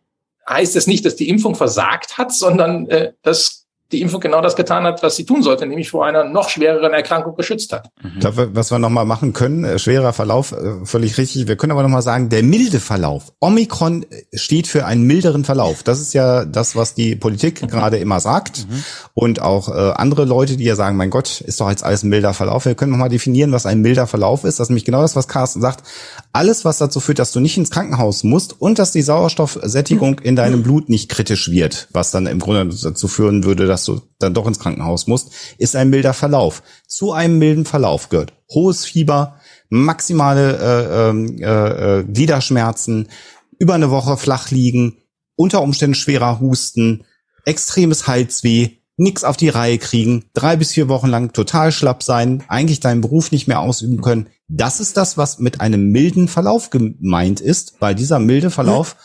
heißt 0.49 0.77
es 0.77 0.87
nicht, 0.87 1.05
dass 1.05 1.17
die 1.17 1.27
Impfung 1.27 1.55
versagt 1.55 2.17
hat, 2.17 2.31
sondern 2.31 2.87
äh, 2.89 3.11
dass 3.23 3.60
die 3.91 4.01
Impfung 4.01 4.19
genau 4.19 4.41
das 4.41 4.55
getan 4.55 4.83
hat, 4.83 5.03
was 5.03 5.15
sie 5.15 5.25
tun 5.25 5.43
sollte, 5.43 5.65
nämlich 5.65 5.91
vor 5.91 6.05
einer 6.05 6.23
noch 6.23 6.49
schwereren 6.49 6.93
Erkrankung 6.93 7.35
geschützt 7.35 7.73
hat. 7.73 7.89
Ich 8.03 8.19
glaube, 8.19 8.49
was 8.53 8.71
wir 8.71 8.79
nochmal 8.79 9.05
machen 9.05 9.33
können, 9.33 9.63
äh, 9.63 9.79
schwerer 9.79 10.13
Verlauf, 10.13 10.51
äh, 10.51 10.85
völlig 10.85 11.17
richtig. 11.17 11.47
Wir 11.47 11.55
können 11.55 11.71
aber 11.71 11.83
nochmal 11.83 12.01
sagen, 12.01 12.29
der 12.29 12.43
milde 12.43 12.79
Verlauf. 12.79 13.33
Omikron 13.39 14.03
äh, 14.03 14.37
steht 14.37 14.67
für 14.67 14.85
einen 14.85 15.03
milderen 15.03 15.43
Verlauf. 15.43 15.83
Das 15.83 15.99
ist 15.99 16.13
ja 16.13 16.45
das, 16.45 16.75
was 16.75 16.93
die 16.93 17.15
Politik 17.15 17.67
gerade 17.67 17.97
immer 17.97 18.19
sagt. 18.19 18.67
Und 19.13 19.41
auch 19.41 19.69
äh, 19.69 19.91
andere 19.95 20.25
Leute, 20.25 20.57
die 20.57 20.63
ja 20.63 20.75
sagen, 20.75 20.97
mein 20.97 21.09
Gott, 21.09 21.41
ist 21.41 21.59
doch 21.59 21.69
jetzt 21.69 21.83
alles 21.83 22.03
ein 22.03 22.09
milder 22.09 22.33
Verlauf. 22.33 22.65
Wir 22.65 22.75
können 22.75 22.91
nochmal 22.91 23.09
definieren, 23.09 23.51
was 23.51 23.65
ein 23.65 23.81
milder 23.81 24.07
Verlauf 24.07 24.43
ist. 24.43 24.59
Das 24.59 24.65
ist 24.65 24.69
nämlich 24.69 24.85
genau 24.85 25.01
das, 25.01 25.15
was 25.15 25.27
Carsten 25.27 25.61
sagt. 25.61 25.87
Alles, 26.33 26.65
was 26.65 26.77
dazu 26.77 26.99
führt, 26.99 27.19
dass 27.19 27.31
du 27.31 27.39
nicht 27.39 27.57
ins 27.57 27.71
Krankenhaus 27.71 28.23
musst 28.23 28.59
und 28.59 28.79
dass 28.79 28.91
die 28.91 29.01
Sauerstoffsättigung 29.01 30.19
in 30.19 30.35
deinem 30.35 30.63
Blut 30.63 30.89
nicht 30.89 31.09
kritisch 31.09 31.51
wird, 31.51 31.87
was 31.91 32.11
dann 32.11 32.27
im 32.27 32.39
Grunde 32.39 32.73
dazu 32.75 33.07
führen 33.07 33.43
würde, 33.43 33.65
dass 33.65 33.80
du 33.85 34.01
dann 34.19 34.33
doch 34.33 34.47
ins 34.47 34.59
Krankenhaus 34.59 35.07
musst, 35.07 35.31
ist 35.57 35.75
ein 35.75 35.89
milder 35.89 36.13
Verlauf. 36.13 36.63
Zu 36.87 37.13
einem 37.13 37.37
milden 37.37 37.65
Verlauf 37.65 38.09
gehört 38.09 38.33
hohes 38.53 38.85
Fieber, 38.85 39.35
maximale 39.69 40.57
äh, 40.57 41.09
ähm, 41.09 41.37
äh, 41.39 41.99
äh, 41.99 42.03
Gliederschmerzen, 42.03 43.07
über 43.59 43.73
eine 43.73 43.91
Woche 43.91 44.17
flach 44.17 44.51
liegen, 44.51 44.97
unter 45.35 45.61
Umständen 45.61 45.95
schwerer 45.95 46.39
Husten, 46.39 47.05
extremes 47.45 48.07
Halsweh, 48.07 48.71
nix 48.97 49.23
auf 49.23 49.37
die 49.37 49.49
Reihe 49.49 49.77
kriegen, 49.77 50.25
drei 50.33 50.55
bis 50.55 50.71
vier 50.71 50.87
Wochen 50.89 51.07
lang 51.07 51.33
total 51.33 51.71
schlapp 51.71 52.03
sein, 52.03 52.43
eigentlich 52.47 52.79
deinen 52.79 53.01
Beruf 53.01 53.31
nicht 53.31 53.47
mehr 53.47 53.59
ausüben 53.59 54.01
können. 54.01 54.27
Das 54.47 54.79
ist 54.79 54.97
das, 54.97 55.17
was 55.17 55.39
mit 55.39 55.61
einem 55.61 55.91
milden 55.91 56.27
Verlauf 56.27 56.69
gemeint 56.69 57.39
ist, 57.39 57.75
weil 57.79 57.95
dieser 57.95 58.19
milde 58.19 58.51
Verlauf 58.51 58.95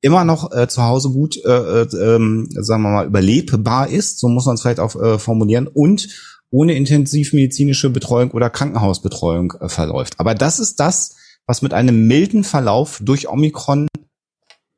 immer 0.00 0.24
noch 0.24 0.52
äh, 0.52 0.68
zu 0.68 0.82
Hause 0.82 1.10
gut, 1.10 1.36
äh, 1.44 1.82
äh, 1.82 2.14
ähm, 2.14 2.48
sagen 2.50 2.82
wir 2.82 2.90
mal, 2.90 3.06
überlebbar 3.06 3.88
ist, 3.88 4.18
so 4.20 4.28
muss 4.28 4.46
man 4.46 4.54
es 4.54 4.62
vielleicht 4.62 4.80
auch 4.80 4.94
äh, 4.96 5.18
formulieren, 5.18 5.66
und 5.66 6.08
ohne 6.50 6.74
intensivmedizinische 6.74 7.90
Betreuung 7.90 8.30
oder 8.30 8.50
Krankenhausbetreuung 8.50 9.54
äh, 9.60 9.68
verläuft. 9.68 10.14
Aber 10.18 10.34
das 10.34 10.60
ist 10.60 10.80
das, 10.80 11.16
was 11.46 11.62
mit 11.62 11.74
einem 11.74 12.06
milden 12.06 12.44
Verlauf 12.44 13.00
durch 13.02 13.28
Omikron 13.28 13.88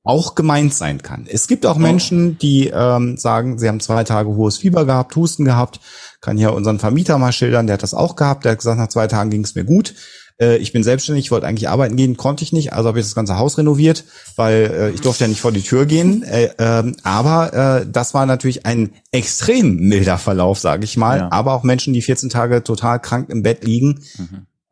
auch 0.03 0.35
gemeint 0.35 0.73
sein 0.73 1.03
kann. 1.03 1.27
Es 1.29 1.47
gibt 1.47 1.67
auch 1.67 1.77
Menschen, 1.77 2.39
die 2.39 2.69
ähm, 2.69 3.17
sagen, 3.19 3.59
sie 3.59 3.69
haben 3.69 3.81
zwei 3.81 4.03
Tage 4.05 4.31
hohes 4.31 4.57
Fieber 4.57 4.87
gehabt, 4.87 5.15
Husten 5.15 5.45
gehabt. 5.45 5.81
Kann 6.21 6.39
hier 6.39 6.55
unseren 6.55 6.79
Vermieter 6.79 7.19
mal 7.19 7.33
schildern, 7.33 7.67
der 7.67 7.75
hat 7.75 7.83
das 7.83 7.93
auch 7.93 8.17
gehabt. 8.17 8.45
Der 8.45 8.53
hat 8.53 8.59
gesagt, 8.59 8.79
nach 8.79 8.89
zwei 8.89 9.07
Tagen 9.09 9.31
ging 9.31 9.45
es 9.45 9.55
mir 9.55 9.65
gut. 9.65 9.95
Äh, 10.41 10.57
ich 10.57 10.73
bin 10.73 10.83
selbstständig, 10.83 11.31
wollte 11.31 11.47
eigentlich 11.47 11.69
arbeiten 11.69 11.97
gehen, 11.97 12.17
konnte 12.17 12.43
ich 12.45 12.53
nicht, 12.53 12.73
also 12.73 12.89
habe 12.89 12.99
ich 13.01 13.05
das 13.07 13.15
ganze 13.15 13.39
Haus 13.39 13.59
renoviert, 13.59 14.05
weil 14.37 14.55
äh, 14.73 14.91
ich 14.91 15.01
durfte 15.01 15.25
ja 15.25 15.29
nicht 15.29 15.41
vor 15.41 15.53
die 15.53 15.63
Tür 15.63 15.87
gehen. 15.87 16.23
Äh, 16.23 16.51
ähm, 16.59 16.97
aber 17.03 17.81
äh, 17.83 17.87
das 17.91 18.15
war 18.15 18.27
natürlich 18.27 18.67
ein 18.67 18.91
extrem 19.13 19.77
milder 19.77 20.19
Verlauf, 20.19 20.59
sage 20.59 20.85
ich 20.85 20.97
mal. 20.97 21.19
Ja. 21.19 21.29
Aber 21.33 21.55
auch 21.55 21.63
Menschen, 21.63 21.93
die 21.93 22.03
14 22.03 22.31
Tage 22.31 22.65
total 22.65 23.01
krank 23.01 23.29
im 23.31 23.43
Bett 23.43 23.65
liegen, 23.65 24.01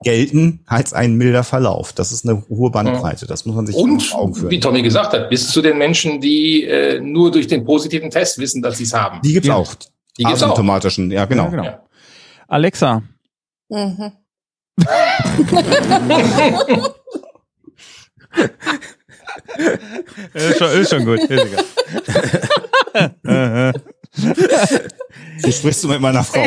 gelten 0.02 0.60
als 0.66 0.92
ein 0.92 1.14
milder 1.16 1.42
Verlauf. 1.42 1.92
Das 1.92 2.12
ist 2.12 2.24
eine 2.28 2.44
hohe 2.48 2.70
Bandbreite. 2.70 3.26
Das 3.26 3.44
muss 3.46 3.56
man 3.56 3.66
sich 3.66 3.74
Und 3.74 4.00
vor 4.02 4.20
Augen 4.20 4.34
führen. 4.34 4.50
wie 4.50 4.60
Tommy 4.60 4.82
gesagt 4.82 5.12
hat, 5.12 5.28
bis 5.28 5.48
zu 5.50 5.60
den 5.60 5.76
Menschen, 5.76 6.20
die 6.20 6.62
äh, 6.64 7.00
nur 7.00 7.32
durch 7.32 7.48
den 7.48 7.64
positiven 7.64 8.10
Test 8.10 8.38
wissen, 8.38 8.62
dass 8.62 8.78
sie 8.78 8.84
es 8.84 8.94
haben. 8.94 9.20
Die 9.22 9.32
gibt's 9.32 9.48
Ja. 9.48 9.56
auch. 9.56 9.74
Die 10.16 10.22
gibt's 10.22 10.42
auch. 10.42 10.46
Asymptomatischen, 10.46 11.10
ja 11.10 11.24
genau. 11.24 11.44
Ja, 11.44 11.50
genau. 11.50 11.64
Ja. 11.64 11.82
Alexa, 12.46 13.02
Mhm. 13.70 14.12
Ist 20.34 20.58
schon, 20.58 20.70
ist 20.70 20.90
schon 20.90 21.04
gut. 21.04 21.18
Ist 21.18 21.30
egal. 21.30 21.64
So 25.38 25.52
sprichst 25.52 25.84
du 25.84 25.88
mit 25.88 26.00
meiner 26.00 26.24
Frau. 26.24 26.42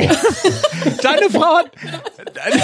Deine 1.01 1.29
Frau 1.29 1.57
hat. 1.57 1.71
Deine, 2.33 2.61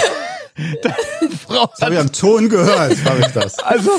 deine 0.82 1.30
Frau 1.46 1.66
Das 1.66 1.80
habe 1.82 1.94
ich 1.94 2.00
am 2.00 2.12
Ton 2.12 2.48
gehört, 2.48 2.96
habe 3.04 3.20
ich 3.20 3.26
das. 3.28 3.58
Also, 3.60 3.90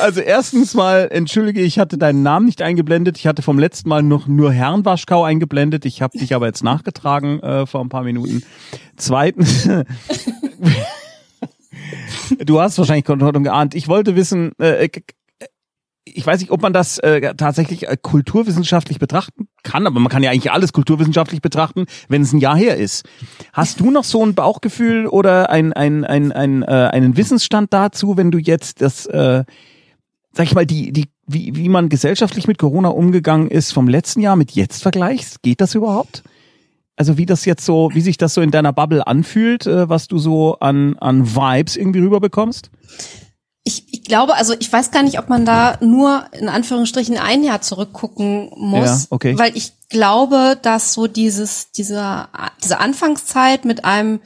also 0.00 0.20
erstens 0.20 0.74
mal, 0.74 1.08
entschuldige, 1.10 1.60
ich 1.60 1.78
hatte 1.78 1.98
deinen 1.98 2.22
Namen 2.22 2.46
nicht 2.46 2.62
eingeblendet. 2.62 3.18
Ich 3.18 3.26
hatte 3.26 3.42
vom 3.42 3.58
letzten 3.58 3.88
Mal 3.88 4.02
noch 4.02 4.26
nur 4.26 4.52
Herrn 4.52 4.84
Waschkau 4.84 5.24
eingeblendet. 5.24 5.84
Ich 5.84 6.02
habe 6.02 6.18
dich 6.18 6.34
aber 6.34 6.46
jetzt 6.46 6.62
nachgetragen 6.62 7.40
äh, 7.40 7.66
vor 7.66 7.80
ein 7.80 7.88
paar 7.88 8.04
Minuten. 8.04 8.42
Zweitens, 8.96 9.68
du 12.44 12.60
hast 12.60 12.78
wahrscheinlich 12.78 13.04
Kontortung 13.04 13.44
geahnt. 13.44 13.74
Ich 13.74 13.88
wollte 13.88 14.16
wissen, 14.16 14.52
äh, 14.58 14.88
ich 16.14 16.26
weiß 16.26 16.40
nicht, 16.40 16.50
ob 16.50 16.62
man 16.62 16.72
das 16.72 16.98
äh, 16.98 17.34
tatsächlich 17.34 17.88
äh, 17.88 17.96
kulturwissenschaftlich 18.00 18.98
betrachten 18.98 19.48
kann, 19.62 19.86
aber 19.86 20.00
man 20.00 20.10
kann 20.10 20.22
ja 20.22 20.30
eigentlich 20.30 20.52
alles 20.52 20.72
kulturwissenschaftlich 20.72 21.42
betrachten, 21.42 21.86
wenn 22.08 22.22
es 22.22 22.32
ein 22.32 22.38
Jahr 22.38 22.56
her 22.56 22.76
ist. 22.76 23.06
Hast 23.52 23.80
du 23.80 23.90
noch 23.90 24.04
so 24.04 24.24
ein 24.24 24.34
Bauchgefühl 24.34 25.06
oder 25.06 25.50
ein, 25.50 25.72
ein, 25.72 26.04
ein, 26.04 26.32
ein, 26.32 26.62
äh, 26.62 26.66
einen 26.66 27.16
Wissensstand 27.16 27.72
dazu, 27.72 28.16
wenn 28.16 28.30
du 28.30 28.38
jetzt 28.38 28.80
das, 28.80 29.06
äh, 29.06 29.44
sag 30.32 30.46
ich 30.46 30.54
mal, 30.54 30.66
die, 30.66 30.92
die, 30.92 31.06
wie, 31.26 31.54
wie 31.56 31.68
man 31.68 31.88
gesellschaftlich 31.88 32.46
mit 32.46 32.58
Corona 32.58 32.88
umgegangen 32.88 33.50
ist 33.50 33.72
vom 33.72 33.88
letzten 33.88 34.20
Jahr 34.20 34.36
mit 34.36 34.52
jetzt 34.52 34.82
vergleichst? 34.82 35.42
Geht 35.42 35.60
das 35.60 35.74
überhaupt? 35.74 36.22
Also 36.96 37.16
wie 37.16 37.26
das 37.26 37.44
jetzt 37.44 37.64
so, 37.64 37.90
wie 37.92 38.00
sich 38.00 38.16
das 38.16 38.34
so 38.34 38.40
in 38.40 38.50
deiner 38.50 38.72
Bubble 38.72 39.06
anfühlt, 39.06 39.66
äh, 39.66 39.88
was 39.88 40.08
du 40.08 40.18
so 40.18 40.58
an, 40.58 40.96
an 40.98 41.34
Vibes 41.34 41.76
irgendwie 41.76 42.00
rüberbekommst? 42.00 42.70
Ich, 43.68 43.84
ich 43.92 44.02
glaube, 44.04 44.34
also 44.34 44.54
ich 44.58 44.72
weiß 44.72 44.92
gar 44.92 45.02
nicht, 45.02 45.18
ob 45.18 45.28
man 45.28 45.44
da 45.44 45.76
nur 45.82 46.24
in 46.32 46.48
Anführungsstrichen 46.48 47.18
ein 47.18 47.44
Jahr 47.44 47.60
zurückgucken 47.60 48.50
muss, 48.56 49.02
Ja, 49.02 49.06
okay. 49.10 49.38
weil 49.38 49.54
ich 49.54 49.74
glaube, 49.90 50.56
dass 50.62 50.94
so 50.94 51.06
dieses 51.06 51.70
dieser 51.72 52.30
diese 52.64 52.80
Anfangszeit 52.80 53.66
mit 53.66 53.84
einem 53.84 54.20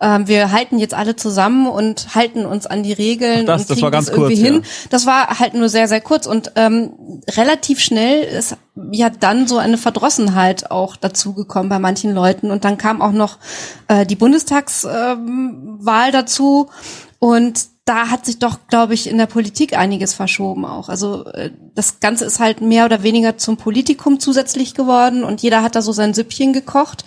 ähm, 0.00 0.28
wir 0.28 0.52
halten 0.52 0.78
jetzt 0.78 0.94
alle 0.94 1.16
zusammen 1.16 1.66
und 1.66 2.14
halten 2.14 2.46
uns 2.46 2.66
an 2.68 2.84
die 2.84 2.92
Regeln 2.92 3.40
Ach 3.48 3.56
das, 3.58 3.62
und 3.62 3.70
das 3.70 3.76
kriegen 3.78 3.82
war 3.82 3.90
ganz 3.90 4.08
irgendwie 4.08 4.34
kurz, 4.34 4.46
hin. 4.46 4.54
ja. 4.62 4.88
Das 4.90 5.06
war 5.06 5.40
halt 5.40 5.54
nur 5.54 5.68
sehr 5.68 5.88
sehr 5.88 6.00
kurz 6.00 6.26
und 6.26 6.52
ähm, 6.54 6.92
relativ 7.36 7.80
schnell 7.80 8.22
ist 8.22 8.56
ja 8.92 9.10
dann 9.10 9.48
so 9.48 9.58
eine 9.58 9.76
Verdrossenheit 9.78 10.70
auch 10.70 10.94
dazugekommen 10.94 11.68
bei 11.68 11.80
manchen 11.80 12.12
Leuten 12.14 12.52
und 12.52 12.64
dann 12.64 12.78
kam 12.78 13.02
auch 13.02 13.12
noch 13.12 13.38
äh, 13.88 14.06
die 14.06 14.16
Bundestagswahl 14.16 15.16
ähm, 15.16 16.12
dazu 16.12 16.68
und 17.18 17.73
da 17.84 18.08
hat 18.08 18.24
sich 18.24 18.38
doch, 18.38 18.60
glaube 18.68 18.94
ich, 18.94 19.08
in 19.08 19.18
der 19.18 19.26
Politik 19.26 19.76
einiges 19.76 20.14
verschoben 20.14 20.64
auch. 20.64 20.88
Also 20.88 21.26
äh, 21.26 21.50
das 21.74 22.00
Ganze 22.00 22.24
ist 22.24 22.40
halt 22.40 22.62
mehr 22.62 22.86
oder 22.86 23.02
weniger 23.02 23.36
zum 23.36 23.58
Politikum 23.58 24.18
zusätzlich 24.18 24.74
geworden 24.74 25.22
und 25.22 25.42
jeder 25.42 25.62
hat 25.62 25.76
da 25.76 25.82
so 25.82 25.92
sein 25.92 26.14
Süppchen 26.14 26.54
gekocht. 26.54 27.04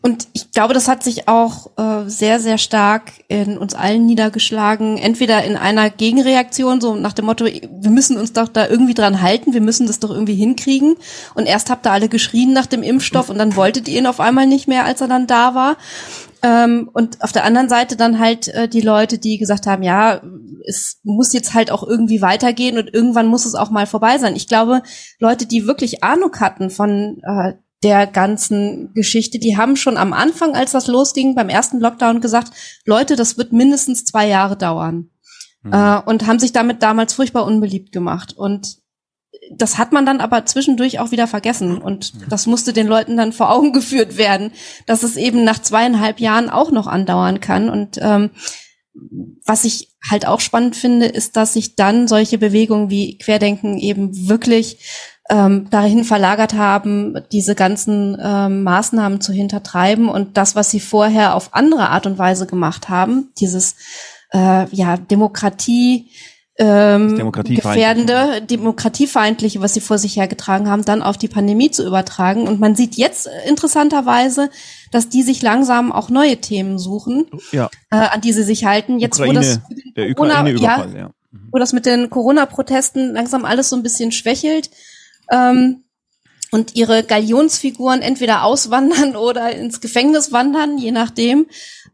Und 0.00 0.28
ich 0.32 0.50
glaube, 0.52 0.72
das 0.72 0.88
hat 0.88 1.02
sich 1.02 1.28
auch 1.28 1.70
äh, 1.76 2.08
sehr, 2.08 2.40
sehr 2.40 2.56
stark 2.56 3.12
in 3.28 3.58
uns 3.58 3.74
allen 3.74 4.06
niedergeschlagen. 4.06 4.96
Entweder 4.96 5.44
in 5.44 5.56
einer 5.56 5.90
Gegenreaktion, 5.90 6.80
so 6.80 6.94
nach 6.94 7.12
dem 7.12 7.26
Motto, 7.26 7.44
wir 7.44 7.90
müssen 7.90 8.16
uns 8.16 8.32
doch 8.32 8.48
da 8.48 8.66
irgendwie 8.66 8.94
dran 8.94 9.20
halten, 9.20 9.52
wir 9.52 9.60
müssen 9.60 9.86
das 9.86 9.98
doch 9.98 10.10
irgendwie 10.10 10.36
hinkriegen. 10.36 10.96
Und 11.34 11.46
erst 11.46 11.68
habt 11.68 11.86
ihr 11.86 11.92
alle 11.92 12.08
geschrien 12.08 12.54
nach 12.54 12.66
dem 12.66 12.82
Impfstoff 12.82 13.28
und 13.28 13.36
dann 13.36 13.56
wolltet 13.56 13.88
ihr 13.88 13.98
ihn 13.98 14.06
auf 14.06 14.20
einmal 14.20 14.46
nicht 14.46 14.68
mehr, 14.68 14.86
als 14.86 15.02
er 15.02 15.08
dann 15.08 15.26
da 15.26 15.54
war. 15.54 15.76
Ähm, 16.42 16.88
und 16.92 17.22
auf 17.22 17.32
der 17.32 17.44
anderen 17.44 17.68
Seite 17.68 17.96
dann 17.96 18.18
halt 18.18 18.48
äh, 18.48 18.68
die 18.68 18.80
Leute, 18.80 19.18
die 19.18 19.38
gesagt 19.38 19.66
haben, 19.66 19.82
ja, 19.82 20.20
es 20.66 21.00
muss 21.02 21.32
jetzt 21.32 21.54
halt 21.54 21.70
auch 21.70 21.82
irgendwie 21.82 22.22
weitergehen 22.22 22.78
und 22.78 22.92
irgendwann 22.92 23.26
muss 23.26 23.46
es 23.46 23.54
auch 23.54 23.70
mal 23.70 23.86
vorbei 23.86 24.18
sein. 24.18 24.36
Ich 24.36 24.48
glaube, 24.48 24.82
Leute, 25.18 25.46
die 25.46 25.66
wirklich 25.66 26.04
Ahnung 26.04 26.34
hatten 26.38 26.70
von 26.70 27.20
äh, 27.24 27.54
der 27.82 28.06
ganzen 28.06 28.92
Geschichte, 28.94 29.38
die 29.38 29.56
haben 29.56 29.76
schon 29.76 29.96
am 29.96 30.12
Anfang, 30.12 30.54
als 30.54 30.72
das 30.72 30.86
losging, 30.86 31.34
beim 31.34 31.48
ersten 31.48 31.80
Lockdown 31.80 32.20
gesagt, 32.20 32.52
Leute, 32.84 33.16
das 33.16 33.38
wird 33.38 33.52
mindestens 33.52 34.04
zwei 34.04 34.28
Jahre 34.28 34.56
dauern. 34.56 35.10
Äh, 35.64 36.00
und 36.06 36.26
haben 36.26 36.38
sich 36.38 36.52
damit 36.52 36.82
damals 36.82 37.14
furchtbar 37.14 37.44
unbeliebt 37.44 37.92
gemacht. 37.92 38.32
Und 38.36 38.78
das 39.56 39.78
hat 39.78 39.92
man 39.92 40.06
dann 40.06 40.20
aber 40.20 40.44
zwischendurch 40.46 40.98
auch 40.98 41.10
wieder 41.10 41.26
vergessen. 41.26 41.78
Und 41.78 42.12
das 42.30 42.46
musste 42.46 42.72
den 42.72 42.86
Leuten 42.86 43.16
dann 43.16 43.32
vor 43.32 43.50
Augen 43.50 43.72
geführt 43.74 44.16
werden, 44.16 44.52
dass 44.86 45.02
es 45.02 45.16
eben 45.16 45.44
nach 45.44 45.60
zweieinhalb 45.60 46.20
Jahren 46.20 46.50
auch 46.50 46.70
noch 46.70 46.86
andauern 46.86 47.40
kann. 47.40 47.68
Und 47.68 47.98
ähm, 48.00 48.30
was 49.44 49.64
ich 49.64 49.96
halt 50.08 50.26
auch 50.26 50.40
spannend 50.40 50.76
finde, 50.76 51.06
ist, 51.06 51.36
dass 51.36 51.54
sich 51.54 51.76
dann 51.76 52.08
solche 52.08 52.38
Bewegungen 52.38 52.90
wie 52.90 53.18
Querdenken 53.18 53.78
eben 53.78 54.28
wirklich 54.28 54.78
ähm, 55.30 55.68
dahin 55.70 56.04
verlagert 56.04 56.54
haben, 56.54 57.20
diese 57.32 57.54
ganzen 57.54 58.16
ähm, 58.20 58.62
Maßnahmen 58.62 59.20
zu 59.20 59.32
hintertreiben 59.32 60.08
und 60.08 60.36
das, 60.36 60.56
was 60.56 60.70
sie 60.70 60.80
vorher 60.80 61.34
auf 61.34 61.54
andere 61.54 61.90
Art 61.90 62.06
und 62.06 62.18
Weise 62.18 62.46
gemacht 62.46 62.88
haben, 62.88 63.30
dieses 63.38 63.76
äh, 64.32 64.66
ja 64.74 64.96
Demokratie 64.96 66.10
ähm, 66.58 67.16
Demokratiefeindliche. 67.16 67.86
gefährdende, 67.86 68.42
demokratiefeindliche, 68.46 69.60
was 69.60 69.74
sie 69.74 69.80
vor 69.80 69.98
sich 69.98 70.16
hergetragen 70.16 70.68
haben, 70.68 70.84
dann 70.84 71.02
auf 71.02 71.16
die 71.16 71.28
Pandemie 71.28 71.70
zu 71.70 71.86
übertragen. 71.86 72.48
Und 72.48 72.58
man 72.58 72.74
sieht 72.74 72.96
jetzt 72.96 73.26
äh, 73.28 73.48
interessanterweise, 73.48 74.50
dass 74.90 75.08
die 75.08 75.22
sich 75.22 75.40
langsam 75.42 75.92
auch 75.92 76.10
neue 76.10 76.38
Themen 76.38 76.78
suchen, 76.78 77.26
Ja, 77.52 77.70
äh, 77.90 77.96
an 77.96 78.20
die 78.20 78.32
sie 78.32 78.42
sich 78.42 78.64
halten. 78.64 78.98
Jetzt, 78.98 79.18
wo 79.18 79.22
Ukraine, 79.22 79.40
das, 79.40 79.60
der 79.96 80.14
Corona- 80.14 80.40
Ukraine-Überfall, 80.40 80.96
ja. 80.96 81.10
wo 81.52 81.58
das 81.58 81.72
mit 81.72 81.86
den 81.86 82.10
Corona-Protesten 82.10 83.12
langsam 83.12 83.44
alles 83.44 83.68
so 83.68 83.76
ein 83.76 83.82
bisschen 83.82 84.10
schwächelt 84.12 84.70
ähm, 85.30 85.84
und 86.50 86.76
ihre 86.76 87.02
Galionsfiguren 87.02 88.02
entweder 88.02 88.44
auswandern 88.44 89.16
oder 89.16 89.54
ins 89.54 89.80
Gefängnis 89.80 90.32
wandern, 90.32 90.78
je 90.78 90.90
nachdem, 90.90 91.46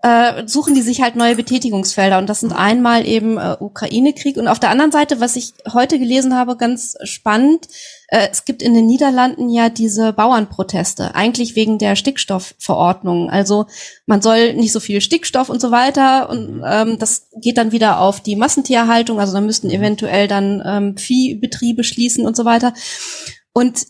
äh, 0.03 0.47
suchen 0.47 0.75
die 0.75 0.83
sich 0.83 1.01
halt 1.01 1.17
neue 1.17 1.35
Betätigungsfelder. 1.35 2.19
Und 2.19 2.29
das 2.29 2.41
sind 2.41 2.53
einmal 2.53 3.07
eben 3.07 3.39
äh, 3.39 3.57
Ukraine-Krieg 3.59 4.37
und 4.37 4.49
auf 4.49 4.61
der 4.61 4.71
anderen 4.71 4.93
Seite, 4.93 5.21
was 5.21 5.35
ich 5.37 5.55
heute 5.73 5.99
gelesen 5.99 6.35
habe, 6.35 6.57
ganz 6.57 6.97
spannend, 7.05 7.69
äh, 8.09 8.29
es 8.31 8.45
gibt 8.45 8.63
in 8.63 8.75
den 8.75 8.87
Niederlanden 8.87 9.49
ja 9.49 9.71
diese 9.71 10.13
Bauernproteste, 10.13 11.15
eigentlich 11.15 11.57
wegen 11.57 11.79
der 11.79 11.97
Stickstoffverordnung. 11.97 13.31
Also 13.31 13.67
man 14.07 14.21
soll 14.21 14.53
nicht 14.55 14.73
so 14.73 14.81
viel 14.81 15.01
Stickstoff 15.01 15.49
und 15.49 15.61
so 15.61 15.71
weiter 15.71 16.29
und 16.29 16.63
ähm, 16.67 16.99
das 16.99 17.29
geht 17.41 17.57
dann 17.57 17.73
wieder 17.73 17.99
auf 18.01 18.21
die 18.21 18.37
Massentierhaltung, 18.37 19.19
also 19.19 19.33
da 19.33 19.41
müssten 19.41 19.71
eventuell 19.71 20.29
dann 20.29 20.63
ähm, 20.67 20.97
Viehbetriebe 20.99 21.83
schließen 21.83 22.27
und 22.27 22.37
so 22.37 22.45
weiter. 22.45 22.75
Und 23.55 23.87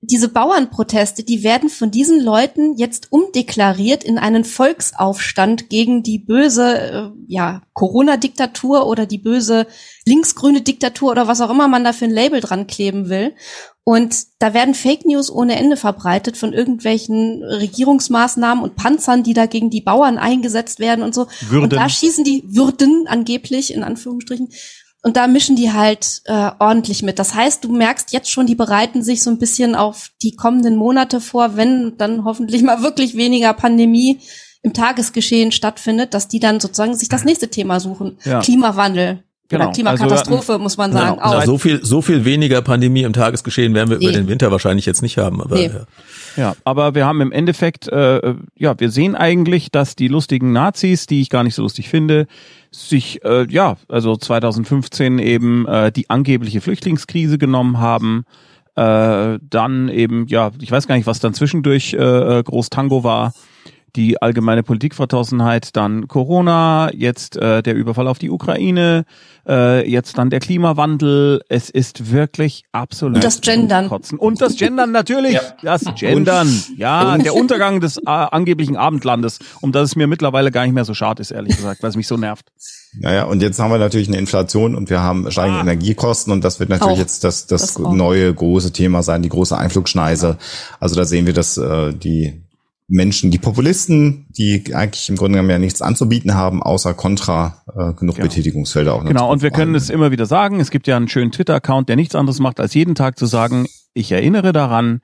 diese 0.00 0.28
Bauernproteste, 0.28 1.24
die 1.24 1.42
werden 1.42 1.68
von 1.68 1.90
diesen 1.90 2.22
Leuten 2.22 2.76
jetzt 2.76 3.10
umdeklariert 3.10 4.04
in 4.04 4.16
einen 4.16 4.44
Volksaufstand 4.44 5.70
gegen 5.70 6.04
die 6.04 6.20
böse 6.20 6.78
äh, 6.78 7.10
ja, 7.26 7.62
Corona-Diktatur 7.72 8.86
oder 8.86 9.06
die 9.06 9.18
böse 9.18 9.66
linksgrüne 10.06 10.60
Diktatur 10.60 11.10
oder 11.10 11.26
was 11.26 11.40
auch 11.40 11.50
immer 11.50 11.66
man 11.66 11.82
da 11.82 11.92
für 11.92 12.04
ein 12.04 12.12
Label 12.12 12.40
dran 12.40 12.68
kleben 12.68 13.08
will. 13.08 13.34
Und 13.82 14.26
da 14.38 14.52
werden 14.52 14.74
Fake 14.74 15.06
News 15.06 15.30
ohne 15.30 15.56
Ende 15.56 15.78
verbreitet 15.78 16.36
von 16.36 16.52
irgendwelchen 16.52 17.42
Regierungsmaßnahmen 17.42 18.62
und 18.62 18.76
Panzern, 18.76 19.22
die 19.22 19.32
da 19.32 19.46
gegen 19.46 19.70
die 19.70 19.80
Bauern 19.80 20.18
eingesetzt 20.18 20.78
werden 20.78 21.02
und 21.02 21.14
so. 21.14 21.26
Würden. 21.48 21.64
Und 21.64 21.72
da 21.72 21.88
schießen 21.88 22.22
die 22.22 22.44
Würden 22.46 23.06
angeblich, 23.08 23.72
in 23.72 23.82
Anführungsstrichen, 23.82 24.50
und 25.08 25.16
da 25.16 25.26
mischen 25.26 25.56
die 25.56 25.72
halt 25.72 26.20
äh, 26.26 26.50
ordentlich 26.58 27.02
mit. 27.02 27.18
Das 27.18 27.34
heißt, 27.34 27.64
du 27.64 27.72
merkst 27.72 28.12
jetzt 28.12 28.30
schon, 28.30 28.46
die 28.46 28.54
bereiten 28.54 29.02
sich 29.02 29.22
so 29.22 29.30
ein 29.30 29.38
bisschen 29.38 29.74
auf 29.74 30.10
die 30.22 30.36
kommenden 30.36 30.76
Monate 30.76 31.22
vor, 31.22 31.56
wenn 31.56 31.96
dann 31.96 32.24
hoffentlich 32.24 32.62
mal 32.62 32.82
wirklich 32.82 33.16
weniger 33.16 33.54
Pandemie 33.54 34.18
im 34.62 34.74
Tagesgeschehen 34.74 35.50
stattfindet, 35.50 36.12
dass 36.12 36.28
die 36.28 36.40
dann 36.40 36.60
sozusagen 36.60 36.94
sich 36.94 37.08
das 37.08 37.24
nächste 37.24 37.48
Thema 37.48 37.80
suchen. 37.80 38.18
Ja. 38.24 38.40
Klimawandel. 38.40 39.22
Genau. 39.48 39.64
Oder 39.64 39.72
Klimakatastrophe, 39.72 40.52
Also, 40.52 40.62
muss 40.62 40.76
man 40.76 40.92
sagen. 40.92 41.16
genau. 41.22 41.38
auch. 41.38 41.44
So 41.46 41.56
viel, 41.56 41.82
so 41.82 42.02
viel 42.02 42.26
weniger 42.26 42.60
Pandemie 42.60 43.04
im 43.04 43.14
Tagesgeschehen 43.14 43.72
werden 43.72 43.88
wir 43.88 43.96
über 43.96 44.08
Nee. 44.08 44.12
den 44.12 44.28
Winter 44.28 44.50
wahrscheinlich 44.50 44.84
jetzt 44.84 45.00
nicht 45.00 45.16
haben. 45.16 45.40
Aber 45.40 45.54
Nee. 45.56 45.68
ja. 45.68 45.86
Ja, 46.38 46.54
aber 46.62 46.94
wir 46.94 47.04
haben 47.04 47.20
im 47.20 47.32
Endeffekt, 47.32 47.88
äh, 47.88 48.34
ja, 48.56 48.78
wir 48.78 48.90
sehen 48.90 49.16
eigentlich, 49.16 49.72
dass 49.72 49.96
die 49.96 50.06
lustigen 50.06 50.52
Nazis, 50.52 51.06
die 51.08 51.20
ich 51.20 51.30
gar 51.30 51.42
nicht 51.42 51.56
so 51.56 51.62
lustig 51.62 51.88
finde, 51.88 52.28
sich, 52.70 53.24
äh, 53.24 53.44
ja, 53.50 53.76
also 53.88 54.14
2015 54.14 55.18
eben 55.18 55.66
äh, 55.66 55.90
die 55.90 56.08
angebliche 56.10 56.60
Flüchtlingskrise 56.60 57.38
genommen 57.38 57.80
haben. 57.80 58.24
Äh, 58.76 59.40
dann 59.42 59.88
eben, 59.88 60.28
ja, 60.28 60.52
ich 60.60 60.70
weiß 60.70 60.86
gar 60.86 60.94
nicht, 60.94 61.08
was 61.08 61.18
dann 61.18 61.34
zwischendurch 61.34 61.94
äh, 61.94 62.42
Groß 62.44 62.70
Tango 62.70 63.02
war. 63.02 63.32
Die 63.96 64.20
allgemeine 64.20 64.62
Politikverdrossenheit, 64.62 65.74
dann 65.76 66.08
Corona, 66.08 66.90
jetzt 66.94 67.36
äh, 67.36 67.62
der 67.62 67.74
Überfall 67.74 68.06
auf 68.06 68.18
die 68.18 68.30
Ukraine, 68.30 69.04
äh, 69.48 69.88
jetzt 69.90 70.18
dann 70.18 70.28
der 70.30 70.40
Klimawandel. 70.40 71.40
Es 71.48 71.70
ist 71.70 72.12
wirklich 72.12 72.64
absolut 72.72 73.16
Und 73.16 73.24
das 73.24 73.40
Gendern. 73.40 73.88
Kotzen. 73.88 74.18
Und 74.18 74.40
das 74.40 74.56
Gendern 74.56 74.92
natürlich. 74.92 75.32
Ja. 75.34 75.40
Das 75.62 75.84
Gendern. 75.98 76.48
Ja, 76.76 77.16
der 77.18 77.34
Untergang 77.34 77.80
des 77.80 77.96
äh, 77.96 78.02
angeblichen 78.06 78.76
Abendlandes, 78.76 79.38
um 79.62 79.72
das 79.72 79.90
es 79.90 79.96
mir 79.96 80.06
mittlerweile 80.06 80.50
gar 80.50 80.64
nicht 80.64 80.74
mehr 80.74 80.84
so 80.84 80.92
schade 80.94 81.22
ist, 81.22 81.30
ehrlich 81.30 81.56
gesagt, 81.56 81.82
weil 81.82 81.90
es 81.90 81.96
mich 81.96 82.06
so 82.06 82.16
nervt. 82.18 82.46
Naja, 83.00 83.24
und 83.24 83.42
jetzt 83.42 83.58
haben 83.58 83.70
wir 83.70 83.78
natürlich 83.78 84.08
eine 84.08 84.18
Inflation 84.18 84.74
und 84.74 84.90
wir 84.90 85.00
haben 85.00 85.30
steigende 85.30 85.60
Ah. 85.60 85.62
Energiekosten 85.62 86.32
und 86.32 86.44
das 86.44 86.60
wird 86.60 86.68
natürlich 86.70 86.94
Auch. 86.94 86.98
jetzt 86.98 87.24
das, 87.24 87.46
das, 87.46 87.74
Das 87.74 87.78
neue 87.78 88.32
große 88.32 88.72
Thema 88.72 89.02
sein, 89.02 89.22
die 89.22 89.28
große 89.28 89.56
Einflugschneise. 89.56 90.36
Also 90.80 90.94
da 90.94 91.04
sehen 91.04 91.26
wir, 91.26 91.32
dass 91.34 91.56
äh, 91.58 91.92
die 91.92 92.42
Menschen, 92.88 93.30
die 93.30 93.38
Populisten, 93.38 94.26
die 94.30 94.74
eigentlich 94.74 95.10
im 95.10 95.16
Grunde 95.16 95.36
genommen 95.36 95.50
ja 95.50 95.58
nichts 95.58 95.82
anzubieten 95.82 96.34
haben, 96.34 96.62
außer 96.62 96.94
Contra, 96.94 97.62
äh, 97.68 97.92
genug 97.92 98.16
Genau. 98.16 98.28
Betätigungsfelder 98.28 98.94
auch. 98.94 99.04
Genau, 99.04 99.30
und 99.30 99.42
wir 99.42 99.50
können 99.50 99.74
es 99.74 99.90
immer 99.90 100.10
wieder 100.10 100.24
sagen. 100.24 100.58
Es 100.58 100.70
gibt 100.70 100.86
ja 100.86 100.96
einen 100.96 101.08
schönen 101.08 101.30
Twitter-Account, 101.30 101.90
der 101.90 101.96
nichts 101.96 102.14
anderes 102.14 102.40
macht, 102.40 102.60
als 102.60 102.72
jeden 102.72 102.94
Tag 102.94 103.18
zu 103.18 103.26
sagen, 103.26 103.66
ich 103.92 104.10
erinnere 104.10 104.52
daran, 104.52 105.00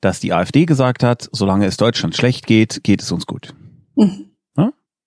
dass 0.00 0.18
die 0.18 0.32
AfD 0.32 0.64
gesagt 0.64 1.02
hat, 1.02 1.28
solange 1.30 1.66
es 1.66 1.76
Deutschland 1.76 2.16
schlecht 2.16 2.46
geht, 2.46 2.82
geht 2.84 3.02
es 3.02 3.12
uns 3.12 3.26
gut. 3.26 3.54
Mhm. 3.96 4.30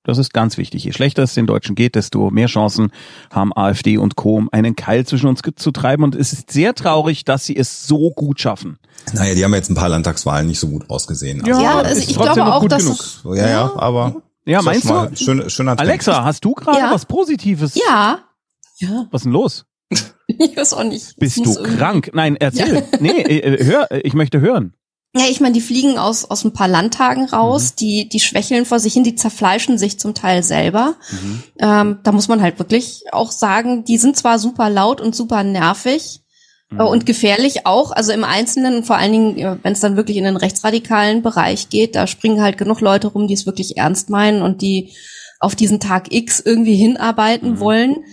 Ja? 0.09 0.11
Das 0.11 0.17
ist 0.17 0.33
ganz 0.33 0.57
wichtig. 0.57 0.83
Je 0.83 0.91
schlechter 0.91 1.23
es 1.23 1.33
den 1.33 1.45
Deutschen 1.47 1.75
geht, 1.75 1.95
desto 1.95 2.29
mehr 2.31 2.47
Chancen 2.47 2.91
haben 3.31 3.51
AfD 3.55 3.97
und 3.97 4.15
Co., 4.15 4.35
um 4.35 4.49
einen 4.51 4.75
Keil 4.75 5.05
zwischen 5.05 5.27
uns 5.27 5.41
zu 5.55 5.71
treiben. 5.71 6.03
Und 6.03 6.15
es 6.15 6.33
ist 6.33 6.51
sehr 6.51 6.73
traurig, 6.75 7.25
dass 7.25 7.45
sie 7.45 7.55
es 7.55 7.85
so 7.87 8.11
gut 8.11 8.39
schaffen. 8.39 8.79
Naja, 9.13 9.35
die 9.35 9.43
haben 9.43 9.53
jetzt 9.53 9.69
ein 9.69 9.75
paar 9.75 9.89
Landtagswahlen 9.89 10.47
nicht 10.47 10.59
so 10.59 10.67
gut 10.67 10.89
ausgesehen. 10.89 11.43
Ja, 11.45 11.61
Ja, 11.61 11.79
ist 11.81 11.87
also 11.87 11.99
ich 12.01 12.05
trotzdem 12.15 12.33
glaube 12.33 12.39
noch 12.49 12.55
auch, 12.57 12.61
gut 12.61 12.71
dass 12.71 12.83
genug. 12.83 12.99
es, 12.99 13.21
ja, 13.37 13.47
ja, 13.49 13.71
aber 13.75 14.15
Ja, 14.45 14.61
meinst 14.61 14.89
du? 14.89 15.09
Schön, 15.15 15.49
schöner 15.49 15.75
Trend. 15.77 15.89
Alexa, 15.89 16.23
hast 16.23 16.43
du 16.43 16.53
gerade 16.53 16.79
Ja. 16.79 16.91
was 16.91 17.05
Positives? 17.05 17.75
ja, 17.75 18.19
ja, 18.79 19.05
Was 19.11 19.21
ist 19.21 19.25
denn 19.25 19.33
los? 19.33 19.65
ich 20.27 20.55
weiß 20.57 20.73
auch 20.73 20.83
nicht. 20.83 21.15
Bist 21.17 21.37
du 21.37 21.53
irgendwie- 21.53 21.77
krank? 21.77 22.11
Nein, 22.13 22.35
erzähl. 22.35 22.83
Nee, 22.99 23.21
äh, 23.21 23.63
hör, 23.65 23.91
äh, 23.91 23.99
ich 24.01 24.13
möchte 24.13 24.39
hören. 24.41 24.73
Ja, 25.15 25.23
ich 25.27 25.39
meine, 25.39 25.53
die 25.53 25.61
fliegen 25.61 25.97
aus, 25.97 26.25
aus 26.29 26.43
ein 26.43 26.53
paar 26.53 26.67
Landtagen 26.67 27.25
raus, 27.25 27.73
die, 27.73 28.07
die 28.07 28.19
schwächeln 28.19 28.65
vor 28.65 28.79
sich 28.79 28.93
hin, 28.93 29.03
die 29.03 29.15
zerfleischen 29.15 29.79
sich 29.79 29.99
zum 29.99 30.13
Teil 30.13 30.43
selber. 30.43 30.95
Ähm, 31.59 31.97
da 32.03 32.11
muss 32.11 32.27
man 32.27 32.43
halt 32.43 32.59
wirklich 32.59 33.05
auch 33.11 33.31
sagen, 33.31 33.83
die 33.85 33.97
sind 33.97 34.17
zwar 34.17 34.37
super 34.37 34.69
laut 34.69 35.01
und 35.01 35.15
super 35.15 35.43
nervig 35.43 36.21
äh, 36.71 36.83
und 36.83 37.07
gefährlich 37.07 37.65
auch, 37.65 37.91
also 37.91 38.11
im 38.11 38.23
Einzelnen 38.23 38.75
und 38.77 38.85
vor 38.85 38.97
allen 38.97 39.11
Dingen, 39.11 39.59
wenn 39.63 39.73
es 39.73 39.79
dann 39.79 39.95
wirklich 39.95 40.17
in 40.17 40.25
den 40.25 40.37
rechtsradikalen 40.37 41.23
Bereich 41.23 41.69
geht, 41.69 41.95
da 41.95 42.05
springen 42.05 42.41
halt 42.41 42.59
genug 42.59 42.79
Leute 42.79 43.07
rum, 43.07 43.27
die 43.27 43.33
es 43.33 43.47
wirklich 43.47 43.77
ernst 43.77 44.11
meinen 44.11 44.43
und 44.43 44.61
die 44.61 44.93
auf 45.39 45.55
diesen 45.55 45.79
Tag 45.79 46.13
X 46.13 46.39
irgendwie 46.39 46.75
hinarbeiten 46.75 47.59
wollen. 47.59 48.03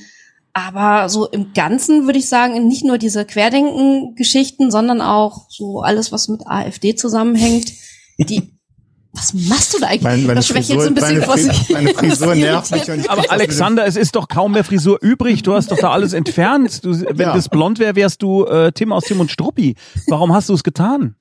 Aber 0.57 1.11
so 1.11 1.27
im 1.27 1.53
Ganzen 1.53 2.07
würde 2.07 2.19
ich 2.19 2.31
sagen, 2.31 2.67
nicht 2.67 2.83
nur 2.83 2.97
diese 2.97 3.27
Querdenken-Geschichten, 3.27 4.71
sondern 4.71 5.03
auch 5.03 5.51
so 5.51 5.83
alles, 5.83 6.13
was 6.13 6.29
mit 6.29 6.47
AfD 6.47 6.95
zusammenhängt. 6.95 7.73
Die, 8.19 8.55
was 9.13 9.35
machst 9.35 9.75
du 9.75 9.79
da 9.81 9.89
eigentlich? 9.89 10.03
Meine, 10.03 10.23
meine, 10.23 10.43
Frisur, 10.43 10.81
so 10.81 10.89
ein 10.89 10.95
bisschen 10.95 11.15
meine, 11.19 11.27
vor 11.27 11.37
sich. 11.37 11.53
Frisur, 11.67 11.77
meine 11.77 11.95
Frisur 11.95 12.35
nervt 12.35 12.71
mich. 12.71 12.91
Und 12.91 13.01
ich 13.01 13.11
Aber 13.11 13.31
Alexander, 13.31 13.85
es 13.87 13.97
ist 13.97 14.17
doch 14.17 14.29
kaum 14.29 14.53
mehr 14.53 14.65
Frisur 14.65 14.97
übrig. 15.03 15.43
Du 15.43 15.53
hast 15.53 15.71
doch 15.71 15.77
da 15.77 15.91
alles 15.91 16.15
entfernt. 16.15 16.83
Du, 16.83 16.99
wenn 16.99 17.19
Ja. 17.19 17.35
das 17.35 17.51
blond 17.51 17.79
wäre, 17.79 17.95
wärst 17.95 18.23
du 18.23 18.47
äh, 18.47 18.73
Tim 18.73 18.93
aus 18.93 19.05
Tim 19.05 19.21
und 19.21 19.31
Struppi. 19.31 19.77
Warum 20.07 20.33
hast 20.33 20.49
du 20.49 20.55
es 20.55 20.65
getan? 20.65 21.17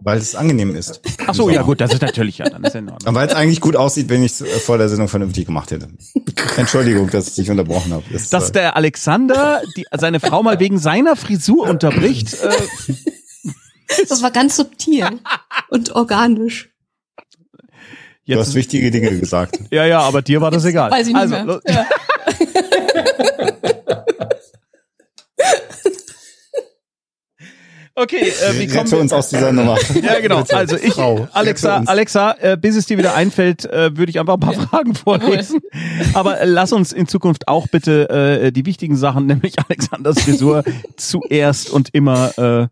Weil 0.00 0.18
es 0.18 0.34
angenehm 0.34 0.74
ist. 0.74 1.00
Ach 1.26 1.34
so, 1.34 1.50
ja 1.50 1.62
gut, 1.62 1.80
das 1.80 1.92
ist 1.92 2.00
natürlich 2.00 2.38
ja 2.38 2.48
dann 2.48 2.64
ist 2.64 2.74
in 2.74 2.88
Ordnung. 2.88 3.14
Weil 3.14 3.28
es 3.28 3.34
eigentlich 3.34 3.60
gut 3.60 3.76
aussieht, 3.76 4.08
wenn 4.08 4.22
ich 4.22 4.40
es 4.40 4.62
vor 4.62 4.78
der 4.78 4.88
Sendung 4.88 5.08
vernünftig 5.08 5.46
gemacht 5.46 5.70
hätte. 5.70 5.88
Entschuldigung, 6.56 7.10
dass 7.10 7.28
ich 7.28 7.34
dich 7.34 7.50
unterbrochen 7.50 7.92
habe. 7.92 8.04
Das, 8.10 8.30
Dass 8.30 8.50
äh, 8.50 8.52
der 8.52 8.76
Alexander 8.76 9.62
die, 9.76 9.86
seine 9.92 10.20
Frau 10.20 10.42
mal 10.42 10.58
wegen 10.58 10.78
seiner 10.78 11.16
Frisur 11.16 11.68
unterbricht. 11.68 12.34
Äh, 12.42 12.50
Das 14.08 14.22
war 14.22 14.30
ganz 14.30 14.56
subtil 14.56 15.06
und 15.68 15.94
organisch. 15.94 16.70
du 18.26 18.38
hast 18.38 18.48
jetzt, 18.48 18.54
wichtige 18.54 18.90
Dinge 18.90 19.18
gesagt. 19.18 19.58
ja, 19.70 19.84
ja, 19.84 20.00
aber 20.00 20.22
dir 20.22 20.40
war 20.40 20.50
das 20.50 20.64
egal. 20.64 20.90
Weiß 20.90 21.06
ich 21.06 21.12
nicht 21.12 21.20
also, 21.20 21.44
mehr. 21.44 21.60
Ja. 21.66 21.86
Okay, 28.02 28.16
äh, 28.16 28.58
wie 28.58 28.66
kommen 28.66 28.90
wir 28.90 28.98
uns 28.98 29.12
aus 29.12 29.28
dieser 29.28 29.52
Nummer. 29.52 29.78
Ja, 30.02 30.18
genau. 30.20 30.42
Also 30.52 30.76
ich, 30.76 30.94
Frau, 30.94 31.28
Alexa. 31.32 31.82
Alexa, 31.86 32.34
äh, 32.40 32.56
bis 32.56 32.74
es 32.74 32.86
dir 32.86 32.98
wieder 32.98 33.14
einfällt, 33.14 33.64
äh, 33.66 33.96
würde 33.96 34.10
ich 34.10 34.18
einfach 34.18 34.34
ein 34.34 34.40
paar 34.40 34.54
Fragen 34.54 34.94
vorlesen. 34.94 35.60
Aber 36.12 36.40
äh, 36.40 36.44
lass 36.44 36.72
uns 36.72 36.92
in 36.92 37.06
Zukunft 37.06 37.46
auch 37.46 37.68
bitte 37.68 38.08
äh, 38.08 38.52
die 38.52 38.66
wichtigen 38.66 38.96
Sachen, 38.96 39.26
nämlich 39.28 39.54
Alexanders 39.58 40.22
Frisur, 40.22 40.64
zuerst 40.96 41.70
und 41.70 41.90
immer 41.92 42.70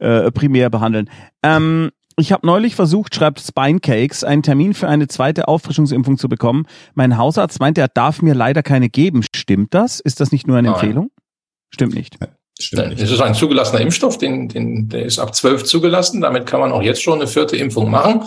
äh, 0.00 0.06
äh, 0.26 0.30
primär 0.30 0.70
behandeln. 0.70 1.10
Ähm, 1.42 1.90
ich 2.16 2.32
habe 2.32 2.46
neulich 2.46 2.74
versucht, 2.74 3.14
schreibt 3.14 3.40
Spinecakes, 3.40 4.24
einen 4.24 4.42
Termin 4.42 4.72
für 4.72 4.88
eine 4.88 5.08
zweite 5.08 5.48
Auffrischungsimpfung 5.48 6.16
zu 6.16 6.28
bekommen. 6.28 6.66
Mein 6.94 7.18
Hausarzt 7.18 7.60
meint, 7.60 7.76
er 7.76 7.88
darf 7.88 8.22
mir 8.22 8.34
leider 8.34 8.62
keine 8.62 8.88
geben. 8.88 9.22
Stimmt 9.34 9.74
das? 9.74 10.00
Ist 10.00 10.20
das 10.20 10.32
nicht 10.32 10.46
nur 10.46 10.56
eine 10.56 10.68
Nein. 10.68 10.74
Empfehlung? 10.74 11.10
Stimmt 11.70 11.94
nicht. 11.94 12.18
Stimmt 12.62 12.92
Das 12.92 13.00
nicht. 13.00 13.12
ist 13.12 13.20
ein 13.20 13.34
zugelassener 13.34 13.80
Impfstoff, 13.80 14.18
den, 14.18 14.48
den, 14.48 14.88
der 14.88 15.04
ist 15.04 15.18
ab 15.18 15.34
12 15.34 15.64
zugelassen. 15.64 16.20
Damit 16.20 16.46
kann 16.46 16.60
man 16.60 16.72
auch 16.72 16.82
jetzt 16.82 17.02
schon 17.02 17.20
eine 17.20 17.28
vierte 17.28 17.56
Impfung 17.56 17.90
machen. 17.90 18.24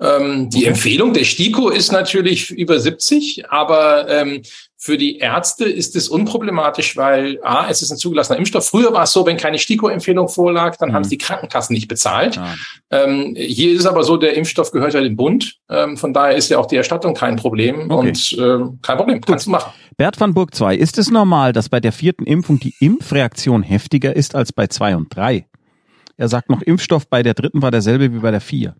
Ähm, 0.00 0.50
die 0.50 0.66
Empfehlung 0.66 1.12
der 1.12 1.24
STIKO 1.24 1.68
ist 1.68 1.92
natürlich 1.92 2.50
über 2.50 2.78
70, 2.80 3.50
aber 3.50 4.08
ähm, 4.08 4.42
für 4.84 4.98
die 4.98 5.18
Ärzte 5.18 5.64
ist 5.64 5.94
es 5.94 6.08
unproblematisch, 6.08 6.96
weil 6.96 7.38
A, 7.44 7.68
es 7.70 7.82
ist 7.82 7.92
ein 7.92 7.98
zugelassener 7.98 8.36
Impfstoff. 8.40 8.66
Früher 8.66 8.92
war 8.92 9.04
es 9.04 9.12
so, 9.12 9.24
wenn 9.24 9.36
keine 9.36 9.60
STIKO-Empfehlung 9.60 10.28
vorlag, 10.28 10.74
dann 10.76 10.88
Mhm. 10.88 10.94
haben 10.94 11.02
es 11.02 11.08
die 11.08 11.18
Krankenkassen 11.18 11.72
nicht 11.72 11.86
bezahlt. 11.86 12.36
Ah. 12.36 12.56
Ähm, 12.90 13.36
hier 13.38 13.74
ist 13.74 13.78
es 13.78 13.86
aber 13.86 14.02
so, 14.02 14.16
der 14.16 14.34
Impfstoff 14.34 14.72
gehört 14.72 14.94
ja 14.94 15.00
dem 15.00 15.14
Bund. 15.14 15.54
Ähm, 15.70 15.96
von 15.96 16.12
daher 16.12 16.34
ist 16.34 16.48
ja 16.48 16.58
auch 16.58 16.66
die 16.66 16.74
Erstattung 16.74 17.14
kein 17.14 17.36
Problem. 17.36 17.92
Okay. 17.92 18.08
Und 18.08 18.36
ähm, 18.40 18.80
kein 18.82 18.96
Problem, 18.96 19.20
kannst 19.20 19.46
du 19.46 19.52
machen. 19.52 19.72
Bert 19.96 20.18
van 20.18 20.34
Burg 20.34 20.52
2, 20.52 20.74
ist 20.74 20.98
es 20.98 21.12
normal, 21.12 21.52
dass 21.52 21.68
bei 21.68 21.78
der 21.78 21.92
vierten 21.92 22.24
Impfung 22.24 22.58
die 22.58 22.74
Impfreaktion 22.80 23.62
heftiger 23.62 24.16
ist 24.16 24.34
als 24.34 24.52
bei 24.52 24.66
zwei 24.66 24.96
und 24.96 25.14
drei? 25.14 25.46
Er 26.16 26.26
sagt 26.26 26.50
noch, 26.50 26.60
Impfstoff 26.60 27.06
bei 27.08 27.22
der 27.22 27.34
dritten 27.34 27.62
war 27.62 27.70
derselbe 27.70 28.12
wie 28.12 28.18
bei 28.18 28.32
der 28.32 28.40
vier. 28.40 28.74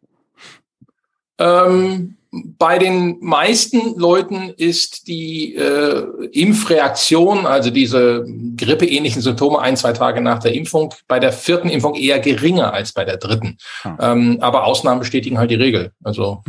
Ähm, 1.39 2.17
bei 2.33 2.79
den 2.79 3.19
meisten 3.21 3.99
Leuten 3.99 4.55
ist 4.57 5.07
die 5.07 5.55
äh, 5.55 6.07
Impfreaktion, 6.33 7.45
also 7.45 7.71
diese 7.71 8.25
grippeähnlichen 8.57 9.21
Symptome 9.21 9.59
ein, 9.59 9.77
zwei 9.77 9.93
Tage 9.93 10.23
nach 10.23 10.39
der 10.39 10.55
Impfung, 10.55 10.95
bei 11.09 11.21
der 11.21 11.31
vierten 11.31 11.69
Impfung 11.69 11.95
eher 11.95 12.21
geringer 12.21 12.73
als 12.73 12.93
bei 12.93 13.05
der 13.05 13.19
dritten. 13.19 13.59
Ah. 13.85 14.13
Ähm, 14.13 14.39
aber 14.41 14.65
Ausnahmen 14.65 15.01
bestätigen 15.01 15.39
halt 15.39 15.51
die 15.51 15.57
Regel. 15.57 15.93
Also 16.03 16.43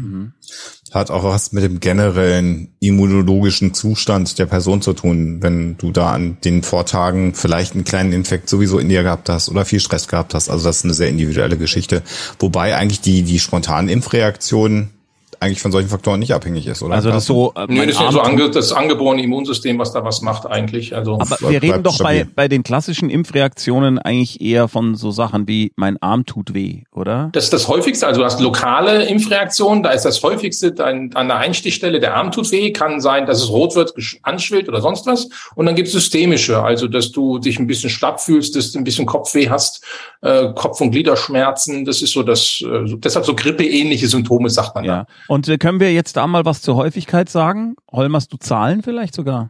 Hat 0.93 1.11
auch 1.11 1.25
was 1.25 1.51
mit 1.51 1.63
dem 1.65 1.81
generellen 1.81 2.75
immunologischen 2.79 3.73
Zustand 3.73 4.39
der 4.39 4.45
Person 4.45 4.81
zu 4.81 4.93
tun, 4.93 5.39
wenn 5.41 5.75
du 5.77 5.91
da 5.91 6.13
an 6.13 6.37
den 6.45 6.63
Vortagen 6.63 7.33
vielleicht 7.33 7.73
einen 7.73 7.83
kleinen 7.83 8.13
Infekt 8.13 8.47
sowieso 8.47 8.79
in 8.79 8.87
dir 8.87 9.03
gehabt 9.03 9.27
hast 9.27 9.49
oder 9.49 9.65
viel 9.65 9.81
Stress 9.81 10.07
gehabt 10.07 10.33
hast. 10.33 10.49
Also 10.49 10.65
das 10.65 10.77
ist 10.77 10.85
eine 10.85 10.93
sehr 10.93 11.09
individuelle 11.09 11.57
Geschichte. 11.57 12.03
Wobei 12.39 12.77
eigentlich 12.77 13.01
die, 13.01 13.23
die 13.23 13.39
spontanen 13.39 13.89
Impfreaktionen 13.89 14.91
eigentlich 15.39 15.61
von 15.61 15.71
solchen 15.71 15.89
Faktoren 15.89 16.19
nicht 16.19 16.33
abhängig 16.33 16.67
ist, 16.67 16.83
oder? 16.83 16.95
Also 16.95 17.09
das 17.09 17.23
ist 17.23 17.27
so, 17.27 17.53
äh, 17.55 17.65
nee, 17.67 17.85
das 17.85 17.95
ist 17.95 18.01
ja 18.01 18.11
so 18.11 18.21
ange, 18.21 18.49
das 18.49 18.71
angeborene 18.71 19.23
Immunsystem, 19.23 19.79
was 19.79 19.93
da 19.93 20.03
was 20.03 20.21
macht 20.21 20.45
eigentlich. 20.45 20.95
Also 20.95 21.13
aber 21.19 21.37
wir 21.49 21.61
reden 21.61 21.83
doch 21.83 21.97
bei, 21.99 22.17
stabil. 22.17 22.33
bei 22.35 22.47
den 22.47 22.63
klassischen 22.63 23.09
Impfreaktionen 23.09 23.99
eigentlich 23.99 24.41
eher 24.41 24.67
von 24.67 24.95
so 24.95 25.11
Sachen 25.11 25.47
wie 25.47 25.71
mein 25.75 26.01
Arm 26.01 26.25
tut 26.25 26.53
weh, 26.53 26.83
oder? 26.91 27.29
Das 27.33 27.45
ist 27.45 27.53
das 27.53 27.67
häufigste, 27.67 28.07
also 28.07 28.21
du 28.21 28.25
hast 28.25 28.39
lokale 28.39 29.05
Impfreaktionen, 29.05 29.83
da 29.83 29.91
ist 29.91 30.03
das 30.03 30.21
häufigste 30.23 30.71
dein, 30.71 31.15
an 31.15 31.27
der 31.27 31.37
Einstichstelle, 31.37 31.99
der 31.99 32.15
Arm 32.15 32.31
tut 32.31 32.51
weh, 32.51 32.71
kann 32.71 33.01
sein, 33.01 33.25
dass 33.25 33.41
es 33.41 33.49
rot 33.49 33.75
wird, 33.75 33.93
anschwillt 34.23 34.67
oder 34.69 34.81
sonst 34.81 35.05
was. 35.05 35.29
Und 35.55 35.65
dann 35.65 35.75
gibt 35.75 35.87
es 35.87 35.93
systemische, 35.93 36.61
also 36.61 36.87
dass 36.87 37.11
du 37.11 37.39
dich 37.39 37.59
ein 37.59 37.67
bisschen 37.67 37.89
schlapp 37.89 38.19
fühlst, 38.19 38.55
dass 38.55 38.71
du 38.71 38.79
ein 38.79 38.83
bisschen 38.83 39.05
Kopfweh 39.05 39.49
hast, 39.49 39.83
äh, 40.21 40.53
Kopf- 40.53 40.81
und 40.81 40.91
Gliederschmerzen, 40.91 41.85
das 41.85 42.01
ist 42.01 42.13
so 42.13 42.23
das, 42.23 42.61
äh, 42.61 42.95
deshalb 42.97 43.25
so 43.25 43.35
grippeähnliche 43.35 44.07
Symptome, 44.07 44.49
sagt 44.49 44.75
man 44.75 44.83
Ja. 44.83 45.05
Und 45.27 45.47
äh, 45.47 45.57
können 45.57 45.79
wir 45.79 45.93
jetzt 45.93 46.17
da 46.17 46.27
mal 46.27 46.45
was 46.45 46.61
zur 46.61 46.75
Häufigkeit 46.75 47.29
sagen? 47.29 47.75
Holm, 47.91 48.15
hast 48.15 48.31
du 48.33 48.37
Zahlen 48.37 48.83
vielleicht 48.83 49.15
sogar? 49.15 49.49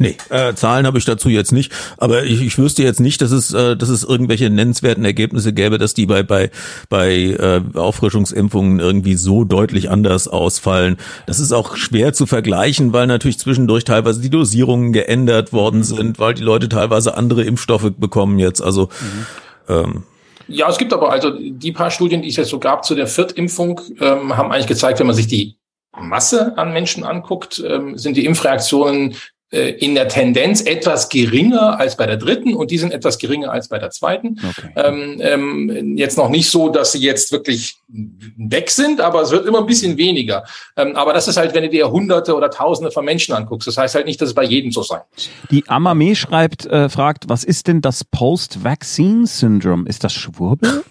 Nee, 0.00 0.16
äh, 0.30 0.54
Zahlen 0.54 0.86
habe 0.86 0.96
ich 0.96 1.04
dazu 1.04 1.28
jetzt 1.28 1.52
nicht, 1.52 1.72
aber 1.98 2.24
ich, 2.24 2.40
ich 2.40 2.56
wüsste 2.56 2.82
jetzt 2.82 3.00
nicht, 3.00 3.20
dass 3.20 3.32
es, 3.32 3.52
äh, 3.52 3.76
dass 3.76 3.90
es 3.90 4.02
irgendwelche 4.02 4.48
nennenswerten 4.48 5.04
Ergebnisse 5.04 5.52
gäbe, 5.52 5.76
dass 5.76 5.92
die 5.92 6.06
bei 6.06 6.22
bei 6.22 6.50
bei 6.88 7.12
äh, 7.12 7.60
Auffrischungsimpfungen 7.74 8.80
irgendwie 8.80 9.14
so 9.16 9.44
deutlich 9.44 9.90
anders 9.90 10.26
ausfallen. 10.26 10.96
Das 11.26 11.38
ist 11.38 11.52
auch 11.52 11.76
schwer 11.76 12.14
zu 12.14 12.24
vergleichen, 12.24 12.94
weil 12.94 13.08
natürlich 13.08 13.38
zwischendurch 13.38 13.84
teilweise 13.84 14.22
die 14.22 14.30
Dosierungen 14.30 14.94
geändert 14.94 15.52
worden 15.52 15.82
sind, 15.82 16.18
weil 16.18 16.32
die 16.32 16.42
Leute 16.42 16.70
teilweise 16.70 17.14
andere 17.14 17.44
Impfstoffe 17.44 17.92
bekommen 17.98 18.38
jetzt. 18.38 18.62
Also 18.62 18.88
mhm. 19.02 19.26
ähm, 19.68 20.02
ja, 20.50 20.68
es 20.68 20.78
gibt 20.78 20.92
aber 20.92 21.10
also 21.10 21.30
die 21.30 21.72
paar 21.72 21.90
Studien, 21.90 22.22
die 22.22 22.28
es 22.28 22.36
jetzt 22.36 22.50
so 22.50 22.58
gab 22.58 22.84
zu 22.84 22.94
der 22.94 23.06
Viertimpfung, 23.06 23.80
ähm, 24.00 24.36
haben 24.36 24.52
eigentlich 24.52 24.66
gezeigt, 24.66 24.98
wenn 24.98 25.06
man 25.06 25.16
sich 25.16 25.26
die 25.26 25.56
Masse 25.96 26.56
an 26.58 26.72
Menschen 26.72 27.04
anguckt, 27.04 27.62
ähm, 27.66 27.96
sind 27.96 28.16
die 28.16 28.24
Impfreaktionen 28.24 29.16
in 29.50 29.96
der 29.96 30.06
Tendenz 30.06 30.60
etwas 30.60 31.08
geringer 31.08 31.78
als 31.78 31.96
bei 31.96 32.06
der 32.06 32.16
dritten 32.16 32.54
und 32.54 32.70
die 32.70 32.78
sind 32.78 32.92
etwas 32.92 33.18
geringer 33.18 33.50
als 33.50 33.68
bei 33.68 33.78
der 33.78 33.90
zweiten. 33.90 34.36
Okay. 34.48 34.70
Ähm, 34.76 35.16
ähm, 35.20 35.96
jetzt 35.96 36.16
noch 36.16 36.28
nicht 36.28 36.48
so, 36.48 36.68
dass 36.68 36.92
sie 36.92 37.00
jetzt 37.00 37.32
wirklich 37.32 37.80
weg 37.88 38.70
sind, 38.70 39.00
aber 39.00 39.22
es 39.22 39.32
wird 39.32 39.46
immer 39.46 39.58
ein 39.58 39.66
bisschen 39.66 39.96
weniger. 39.96 40.44
Ähm, 40.76 40.94
aber 40.94 41.12
das 41.12 41.26
ist 41.26 41.36
halt, 41.36 41.52
wenn 41.54 41.64
du 41.64 41.68
dir 41.68 41.90
Hunderte 41.90 42.36
oder 42.36 42.50
Tausende 42.50 42.92
von 42.92 43.04
Menschen 43.04 43.34
anguckst. 43.34 43.66
Das 43.66 43.76
heißt 43.76 43.94
halt 43.96 44.06
nicht, 44.06 44.20
dass 44.20 44.28
es 44.28 44.34
bei 44.34 44.44
jedem 44.44 44.70
so 44.70 44.82
sein 44.82 45.00
muss. 45.12 45.28
Die 45.50 45.68
Amame 45.68 46.14
schreibt, 46.14 46.66
äh, 46.66 46.88
fragt, 46.88 47.28
was 47.28 47.42
ist 47.42 47.66
denn 47.66 47.80
das 47.80 48.04
Post-Vaccine-Syndrom? 48.04 49.86
Ist 49.86 50.04
das 50.04 50.12
Schwurbel? 50.12 50.84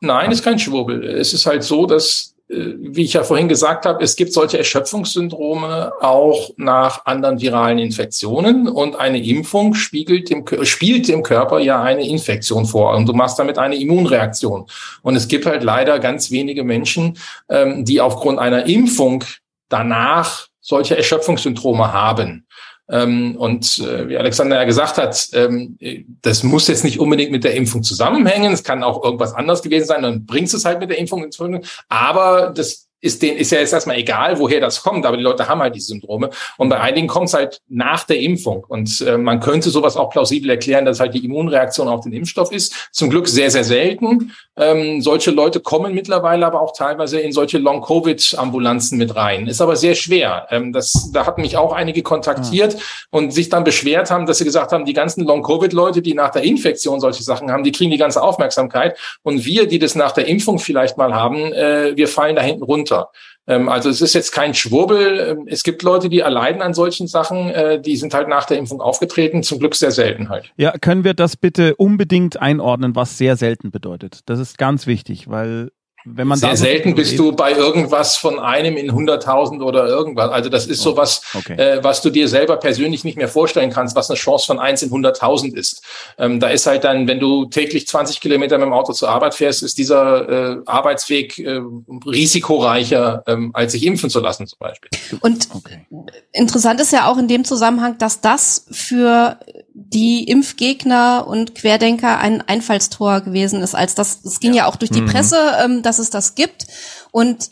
Nein, 0.00 0.30
ist 0.30 0.44
kein 0.44 0.58
Schwurbel. 0.58 1.04
Es 1.04 1.32
ist 1.32 1.46
halt 1.46 1.62
so, 1.62 1.86
dass 1.86 2.34
äh, 2.35 2.35
wie 2.48 3.02
ich 3.02 3.14
ja 3.14 3.24
vorhin 3.24 3.48
gesagt 3.48 3.86
habe, 3.86 4.04
es 4.04 4.14
gibt 4.14 4.32
solche 4.32 4.58
Erschöpfungssyndrome 4.58 5.92
auch 6.00 6.50
nach 6.56 7.04
anderen 7.04 7.40
viralen 7.40 7.78
Infektionen 7.78 8.68
und 8.68 8.94
eine 8.94 9.22
Impfung 9.22 9.74
spiegelt 9.74 10.30
dem, 10.30 10.44
spielt 10.62 11.08
dem 11.08 11.24
Körper 11.24 11.58
ja 11.58 11.82
eine 11.82 12.06
Infektion 12.06 12.64
vor 12.64 12.94
und 12.94 13.06
du 13.06 13.14
machst 13.14 13.38
damit 13.40 13.58
eine 13.58 13.76
Immunreaktion. 13.76 14.66
Und 15.02 15.16
es 15.16 15.26
gibt 15.26 15.44
halt 15.44 15.64
leider 15.64 15.98
ganz 15.98 16.30
wenige 16.30 16.62
Menschen, 16.62 17.18
ähm, 17.48 17.84
die 17.84 18.00
aufgrund 18.00 18.38
einer 18.38 18.66
Impfung 18.66 19.24
danach 19.68 20.46
solche 20.60 20.96
Erschöpfungssyndrome 20.96 21.92
haben. 21.92 22.46
Ähm, 22.88 23.36
und 23.36 23.78
äh, 23.80 24.08
wie 24.08 24.16
Alexander 24.16 24.56
ja 24.56 24.64
gesagt 24.64 24.96
hat, 24.98 25.28
ähm, 25.32 25.76
das 26.22 26.42
muss 26.42 26.68
jetzt 26.68 26.84
nicht 26.84 27.00
unbedingt 27.00 27.32
mit 27.32 27.44
der 27.44 27.54
Impfung 27.54 27.82
zusammenhängen. 27.82 28.52
Es 28.52 28.62
kann 28.62 28.84
auch 28.84 29.02
irgendwas 29.02 29.34
anderes 29.34 29.62
gewesen 29.62 29.86
sein. 29.86 30.02
Dann 30.02 30.24
bringst 30.24 30.52
du 30.52 30.58
es 30.58 30.64
halt 30.64 30.78
mit 30.78 30.90
der 30.90 30.98
Impfung 30.98 31.24
in 31.24 31.32
Verbindung. 31.32 31.64
Aber 31.88 32.52
das 32.54 32.85
ist 33.00 33.22
denen 33.22 33.36
ist 33.36 33.52
ja 33.52 33.58
jetzt 33.58 33.72
erstmal 33.72 33.98
egal, 33.98 34.38
woher 34.38 34.60
das 34.60 34.82
kommt, 34.82 35.04
aber 35.04 35.16
die 35.16 35.22
Leute 35.22 35.48
haben 35.48 35.60
halt 35.60 35.74
diese 35.74 35.88
Syndrome. 35.88 36.30
Und 36.56 36.70
bei 36.70 36.80
einigen 36.80 37.06
kommt 37.06 37.28
es 37.28 37.34
halt 37.34 37.60
nach 37.68 38.04
der 38.04 38.18
Impfung. 38.20 38.64
Und 38.68 39.02
äh, 39.02 39.18
man 39.18 39.40
könnte 39.40 39.68
sowas 39.68 39.96
auch 39.96 40.10
plausibel 40.10 40.48
erklären, 40.48 40.86
dass 40.86 40.98
halt 40.98 41.14
die 41.14 41.24
Immunreaktion 41.24 41.88
auf 41.88 42.00
den 42.00 42.12
Impfstoff 42.12 42.52
ist. 42.52 42.88
Zum 42.92 43.10
Glück 43.10 43.28
sehr, 43.28 43.50
sehr 43.50 43.64
selten. 43.64 44.32
Ähm, 44.56 45.02
solche 45.02 45.30
Leute 45.30 45.60
kommen 45.60 45.94
mittlerweile 45.94 46.46
aber 46.46 46.62
auch 46.62 46.72
teilweise 46.72 47.20
in 47.20 47.32
solche 47.32 47.58
Long-Covid-Ambulanzen 47.58 48.96
mit 48.96 49.14
rein. 49.14 49.46
Ist 49.46 49.60
aber 49.60 49.76
sehr 49.76 49.94
schwer. 49.94 50.46
Ähm, 50.50 50.72
das, 50.72 51.10
da 51.12 51.26
hatten 51.26 51.42
mich 51.42 51.58
auch 51.58 51.72
einige 51.72 52.02
kontaktiert 52.02 52.76
ah. 52.78 52.82
und 53.10 53.32
sich 53.32 53.50
dann 53.50 53.64
beschwert 53.64 54.10
haben, 54.10 54.24
dass 54.24 54.38
sie 54.38 54.44
gesagt 54.44 54.72
haben, 54.72 54.86
die 54.86 54.94
ganzen 54.94 55.24
Long-Covid-Leute, 55.24 56.00
die 56.00 56.14
nach 56.14 56.30
der 56.30 56.42
Infektion 56.42 57.00
solche 57.00 57.22
Sachen 57.22 57.50
haben, 57.50 57.62
die 57.62 57.72
kriegen 57.72 57.90
die 57.90 57.98
ganze 57.98 58.22
Aufmerksamkeit. 58.22 58.96
Und 59.22 59.44
wir, 59.44 59.66
die 59.66 59.78
das 59.78 59.94
nach 59.94 60.12
der 60.12 60.26
Impfung 60.26 60.58
vielleicht 60.58 60.96
mal 60.96 61.14
haben, 61.14 61.52
äh, 61.52 61.94
wir 61.94 62.08
fallen 62.08 62.34
da 62.34 62.42
hinten 62.42 62.62
runter 62.62 62.85
runter. 62.86 63.10
Ähm, 63.46 63.68
also 63.68 63.88
es 63.88 64.00
ist 64.00 64.14
jetzt 64.14 64.32
kein 64.32 64.54
Schwurbel. 64.54 65.20
Ähm, 65.20 65.46
es 65.48 65.62
gibt 65.62 65.82
Leute, 65.82 66.08
die 66.08 66.20
erleiden 66.20 66.62
an 66.62 66.74
solchen 66.74 67.06
Sachen. 67.06 67.50
Äh, 67.50 67.80
die 67.80 67.96
sind 67.96 68.14
halt 68.14 68.28
nach 68.28 68.44
der 68.44 68.58
Impfung 68.58 68.80
aufgetreten. 68.80 69.42
Zum 69.42 69.58
Glück 69.58 69.74
sehr 69.74 69.90
selten 69.90 70.28
halt. 70.28 70.52
Ja, 70.56 70.72
können 70.72 71.04
wir 71.04 71.14
das 71.14 71.36
bitte 71.36 71.76
unbedingt 71.76 72.40
einordnen, 72.40 72.96
was 72.96 73.18
sehr 73.18 73.36
selten 73.36 73.70
bedeutet? 73.70 74.20
Das 74.26 74.38
ist 74.38 74.58
ganz 74.58 74.86
wichtig, 74.86 75.28
weil 75.28 75.70
wenn 76.08 76.28
man 76.28 76.38
Sehr 76.38 76.56
selten 76.56 76.94
bist 76.94 77.18
du 77.18 77.32
bei 77.32 77.52
irgendwas 77.52 78.16
von 78.16 78.38
einem 78.38 78.76
in 78.76 78.92
100.000 78.92 79.60
oder 79.60 79.88
irgendwas. 79.88 80.30
Also 80.30 80.48
das 80.48 80.66
ist 80.66 80.80
oh, 80.80 80.90
sowas, 80.90 81.22
okay. 81.34 81.54
äh, 81.54 81.84
was 81.84 82.00
du 82.00 82.10
dir 82.10 82.28
selber 82.28 82.58
persönlich 82.58 83.02
nicht 83.02 83.16
mehr 83.16 83.28
vorstellen 83.28 83.70
kannst, 83.70 83.96
was 83.96 84.08
eine 84.08 84.16
Chance 84.16 84.46
von 84.46 84.60
eins 84.60 84.82
in 84.82 84.90
100.000 84.90 85.56
ist. 85.56 85.82
Ähm, 86.16 86.38
da 86.38 86.48
ist 86.48 86.66
halt 86.66 86.84
dann, 86.84 87.08
wenn 87.08 87.18
du 87.18 87.46
täglich 87.46 87.88
20 87.88 88.20
Kilometer 88.20 88.56
mit 88.58 88.66
dem 88.66 88.72
Auto 88.72 88.92
zur 88.92 89.08
Arbeit 89.08 89.34
fährst, 89.34 89.64
ist 89.64 89.78
dieser 89.78 90.28
äh, 90.28 90.56
Arbeitsweg 90.66 91.38
äh, 91.38 91.60
risikoreicher, 92.06 93.24
ähm, 93.26 93.50
als 93.52 93.72
sich 93.72 93.84
impfen 93.84 94.08
zu 94.08 94.20
lassen 94.20 94.46
zum 94.46 94.58
Beispiel. 94.60 94.90
Und 95.20 95.48
okay. 95.52 95.86
interessant 96.32 96.80
ist 96.80 96.92
ja 96.92 97.10
auch 97.10 97.18
in 97.18 97.26
dem 97.26 97.44
Zusammenhang, 97.44 97.98
dass 97.98 98.20
das 98.20 98.66
für 98.70 99.40
die 99.78 100.24
Impfgegner 100.24 101.26
und 101.28 101.54
Querdenker 101.54 102.18
ein 102.18 102.40
Einfallstor 102.40 103.20
gewesen 103.20 103.60
ist, 103.60 103.74
als 103.74 103.94
das, 103.94 104.20
es 104.24 104.40
ging 104.40 104.54
ja, 104.54 104.62
ja 104.62 104.66
auch 104.66 104.76
durch 104.76 104.90
die 104.90 105.02
mhm. 105.02 105.06
Presse, 105.06 105.36
ähm, 105.62 105.82
dass 105.82 105.98
es 105.98 106.08
das 106.08 106.34
gibt. 106.34 106.66
Und 107.12 107.50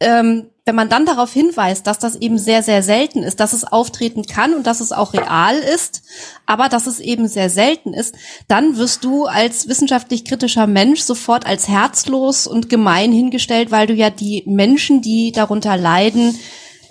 ähm, 0.00 0.50
wenn 0.66 0.74
man 0.74 0.90
dann 0.90 1.06
darauf 1.06 1.32
hinweist, 1.32 1.86
dass 1.86 1.98
das 1.98 2.14
eben 2.16 2.38
sehr, 2.38 2.62
sehr 2.62 2.82
selten 2.82 3.22
ist, 3.22 3.40
dass 3.40 3.54
es 3.54 3.64
auftreten 3.64 4.24
kann 4.26 4.52
und 4.52 4.66
dass 4.66 4.80
es 4.80 4.92
auch 4.92 5.14
real 5.14 5.56
ist, 5.56 6.02
aber 6.44 6.68
dass 6.68 6.86
es 6.86 7.00
eben 7.00 7.26
sehr 7.26 7.48
selten 7.48 7.94
ist, 7.94 8.14
dann 8.48 8.76
wirst 8.76 9.02
du 9.02 9.24
als 9.24 9.66
wissenschaftlich 9.66 10.26
kritischer 10.26 10.66
Mensch 10.66 11.00
sofort 11.00 11.46
als 11.46 11.68
herzlos 11.68 12.46
und 12.46 12.68
gemein 12.68 13.12
hingestellt, 13.12 13.70
weil 13.70 13.86
du 13.86 13.94
ja 13.94 14.10
die 14.10 14.44
Menschen, 14.46 15.00
die 15.00 15.32
darunter 15.32 15.76
leiden, 15.76 16.38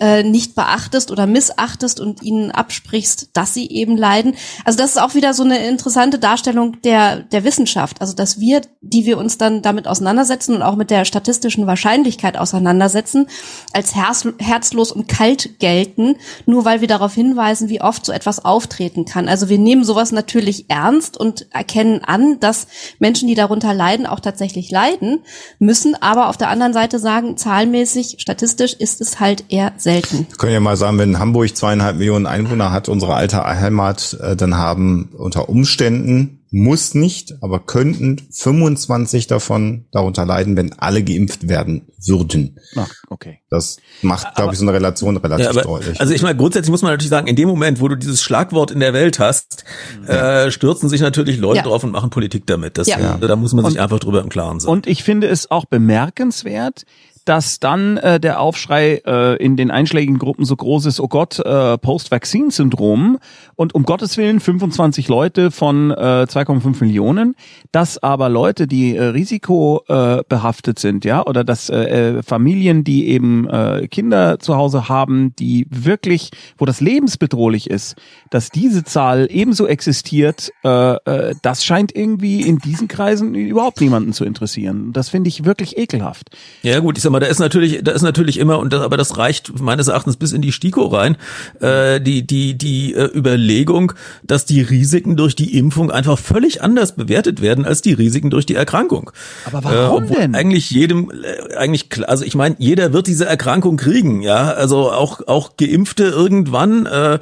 äh, 0.00 0.22
nicht 0.22 0.54
beachtest 0.54 1.10
oder 1.10 1.26
missachtest 1.26 2.00
und 2.00 2.22
ihnen 2.22 2.50
absprichst, 2.50 3.30
dass 3.34 3.54
sie 3.54 3.68
eben 3.70 3.96
leiden. 3.96 4.34
Also 4.64 4.78
das 4.78 4.90
ist 4.90 5.00
auch 5.00 5.14
wieder 5.14 5.34
so 5.34 5.44
eine 5.44 5.66
interessante 5.66 6.18
Darstellung 6.18 6.80
der, 6.82 7.20
der 7.20 7.44
Wissenschaft. 7.44 8.00
Also 8.00 8.14
dass 8.14 8.40
wir, 8.40 8.62
die 8.80 9.06
wir 9.06 9.18
uns 9.18 9.38
dann 9.38 9.62
damit 9.62 9.86
auseinandersetzen 9.86 10.56
und 10.56 10.62
auch 10.62 10.76
mit 10.76 10.90
der 10.90 11.04
statistischen 11.04 11.66
Wahrscheinlichkeit 11.66 12.36
auseinandersetzen, 12.36 13.26
als 13.72 13.94
herz, 13.94 14.26
herzlos 14.38 14.92
und 14.92 15.08
kalt 15.08 15.58
gelten, 15.58 16.16
nur 16.46 16.64
weil 16.64 16.80
wir 16.80 16.88
darauf 16.88 17.14
hinweisen, 17.14 17.68
wie 17.68 17.80
oft 17.80 18.04
so 18.04 18.12
etwas 18.12 18.44
auftreten 18.44 19.04
kann. 19.04 19.28
Also 19.28 19.48
wir 19.48 19.58
nehmen 19.58 19.84
sowas 19.84 20.10
natürlich 20.12 20.68
ernst 20.68 21.16
und 21.16 21.46
erkennen 21.52 22.02
an, 22.02 22.40
dass 22.40 22.66
Menschen, 22.98 23.28
die 23.28 23.34
darunter 23.34 23.72
leiden, 23.74 24.06
auch 24.06 24.20
tatsächlich 24.20 24.70
leiden, 24.70 25.20
müssen 25.58 25.94
aber 25.94 26.28
auf 26.28 26.36
der 26.36 26.48
anderen 26.48 26.72
Seite 26.72 26.98
sagen, 26.98 27.36
zahlenmäßig, 27.36 28.16
statistisch 28.18 28.74
ist 28.74 29.00
es 29.00 29.20
halt 29.20 29.44
eher 29.48 29.72
sehr 29.76 29.91
selten. 29.92 30.26
Wir 30.28 30.36
können 30.36 30.52
ja 30.52 30.60
mal 30.60 30.76
sagen, 30.76 30.98
wenn 30.98 31.18
Hamburg 31.18 31.56
zweieinhalb 31.56 31.96
Millionen 31.96 32.26
Einwohner 32.26 32.72
hat, 32.72 32.88
unsere 32.88 33.14
alte 33.14 33.44
Heimat, 33.44 34.18
äh, 34.20 34.36
dann 34.36 34.56
haben 34.56 35.10
unter 35.16 35.48
Umständen 35.48 36.42
muss 36.54 36.94
nicht, 36.94 37.42
aber 37.42 37.60
könnten 37.60 38.20
25 38.30 39.26
davon 39.26 39.86
darunter 39.90 40.26
leiden, 40.26 40.54
wenn 40.54 40.74
alle 40.74 41.02
geimpft 41.02 41.48
werden 41.48 41.86
würden. 42.06 42.58
Ach, 42.76 42.92
okay. 43.08 43.40
Das 43.48 43.78
macht, 44.02 44.34
glaube 44.34 44.52
ich, 44.52 44.58
so 44.58 44.64
eine 44.66 44.74
Relation 44.74 45.16
relativ 45.16 45.46
ja, 45.46 45.50
aber, 45.50 45.62
deutlich. 45.62 45.98
Also 45.98 46.12
ich 46.12 46.20
meine, 46.20 46.36
grundsätzlich 46.36 46.70
muss 46.70 46.82
man 46.82 46.92
natürlich 46.92 47.08
sagen, 47.08 47.26
in 47.26 47.36
dem 47.36 47.48
Moment, 47.48 47.80
wo 47.80 47.88
du 47.88 47.96
dieses 47.96 48.22
Schlagwort 48.22 48.70
in 48.70 48.80
der 48.80 48.92
Welt 48.92 49.18
hast, 49.18 49.64
ja. 50.06 50.44
äh, 50.44 50.50
stürzen 50.50 50.90
sich 50.90 51.00
natürlich 51.00 51.38
Leute 51.38 51.58
ja. 51.58 51.62
drauf 51.62 51.84
und 51.84 51.90
machen 51.90 52.10
Politik 52.10 52.46
damit. 52.46 52.76
Das, 52.76 52.86
ja. 52.86 53.16
Da 53.16 53.36
muss 53.36 53.54
man 53.54 53.64
sich 53.64 53.76
und, 53.76 53.80
einfach 53.80 54.00
drüber 54.00 54.20
im 54.20 54.28
Klaren 54.28 54.60
sein. 54.60 54.70
Und 54.70 54.86
ich 54.86 55.04
finde 55.04 55.28
es 55.28 55.50
auch 55.50 55.64
bemerkenswert, 55.64 56.84
dass 57.24 57.60
dann 57.60 57.96
äh, 57.98 58.18
der 58.20 58.40
Aufschrei 58.40 59.02
äh, 59.06 59.36
in 59.36 59.56
den 59.56 59.70
einschlägigen 59.70 60.18
Gruppen 60.18 60.44
so 60.44 60.56
groß 60.56 60.86
ist, 60.86 61.00
oh 61.00 61.08
Gott, 61.08 61.38
äh, 61.38 61.78
Post-Vaccine-Syndrom 61.78 63.18
und 63.54 63.74
um 63.74 63.84
Gottes 63.84 64.16
Willen 64.16 64.40
25 64.40 65.08
Leute 65.08 65.50
von 65.50 65.90
äh, 65.90 65.94
2,5 65.94 66.80
Millionen, 66.80 67.34
dass 67.70 68.02
aber 68.02 68.28
Leute, 68.28 68.66
die 68.66 68.96
äh, 68.96 69.04
risikobehaftet 69.04 70.78
äh, 70.78 70.80
sind, 70.80 71.04
ja, 71.04 71.24
oder 71.24 71.44
dass 71.44 71.70
äh, 71.70 71.82
äh, 71.82 72.22
Familien, 72.22 72.84
die 72.84 73.08
eben 73.08 73.48
äh, 73.48 73.88
Kinder 73.88 74.38
zu 74.38 74.56
Hause 74.56 74.88
haben, 74.88 75.34
die 75.36 75.66
wirklich, 75.70 76.30
wo 76.58 76.64
das 76.64 76.80
lebensbedrohlich 76.80 77.70
ist, 77.70 77.96
dass 78.30 78.50
diese 78.50 78.84
Zahl 78.84 79.28
ebenso 79.30 79.66
existiert, 79.66 80.50
äh, 80.64 80.94
äh, 80.94 81.34
das 81.42 81.64
scheint 81.64 81.94
irgendwie 81.94 82.42
in 82.42 82.58
diesen 82.58 82.88
Kreisen 82.88 83.34
überhaupt 83.34 83.80
niemanden 83.80 84.12
zu 84.12 84.24
interessieren. 84.24 84.92
Das 84.92 85.08
finde 85.08 85.28
ich 85.28 85.44
wirklich 85.44 85.78
ekelhaft. 85.78 86.30
Ja 86.62 86.80
gut, 86.80 86.96
ich 86.96 87.02
mal, 87.12 87.20
da 87.20 87.26
ist 87.26 87.38
natürlich, 87.38 87.80
da 87.82 87.92
ist 87.92 88.02
natürlich 88.02 88.38
immer, 88.38 88.58
und 88.58 88.72
das, 88.72 88.82
aber 88.82 88.96
das 88.96 89.16
reicht 89.16 89.60
meines 89.60 89.88
Erachtens 89.88 90.16
bis 90.16 90.32
in 90.32 90.42
die 90.42 90.52
STIKO 90.52 90.86
rein, 90.86 91.16
äh, 91.60 92.00
die, 92.00 92.26
die, 92.26 92.56
die 92.58 92.94
äh, 92.94 93.10
Überlegung, 93.14 93.92
dass 94.22 94.44
die 94.44 94.60
Risiken 94.62 95.16
durch 95.16 95.36
die 95.36 95.56
Impfung 95.56 95.90
einfach 95.90 96.18
völlig 96.18 96.62
anders 96.62 96.96
bewertet 96.96 97.40
werden 97.40 97.64
als 97.64 97.82
die 97.82 97.92
Risiken 97.92 98.30
durch 98.30 98.46
die 98.46 98.54
Erkrankung. 98.54 99.10
Aber 99.44 99.62
warum 99.62 100.04
äh, 100.04 100.14
denn? 100.14 100.34
Eigentlich 100.34 100.70
jedem, 100.70 101.10
äh, 101.10 101.54
eigentlich 101.56 101.88
klar, 101.88 102.08
also 102.08 102.24
ich 102.24 102.34
meine, 102.34 102.56
jeder 102.58 102.92
wird 102.92 103.06
diese 103.06 103.26
Erkrankung 103.26 103.76
kriegen, 103.76 104.22
ja, 104.22 104.50
also 104.52 104.90
auch, 104.90 105.26
auch 105.26 105.56
Geimpfte 105.56 106.04
irgendwann, 106.04 106.86
äh, 106.86 107.18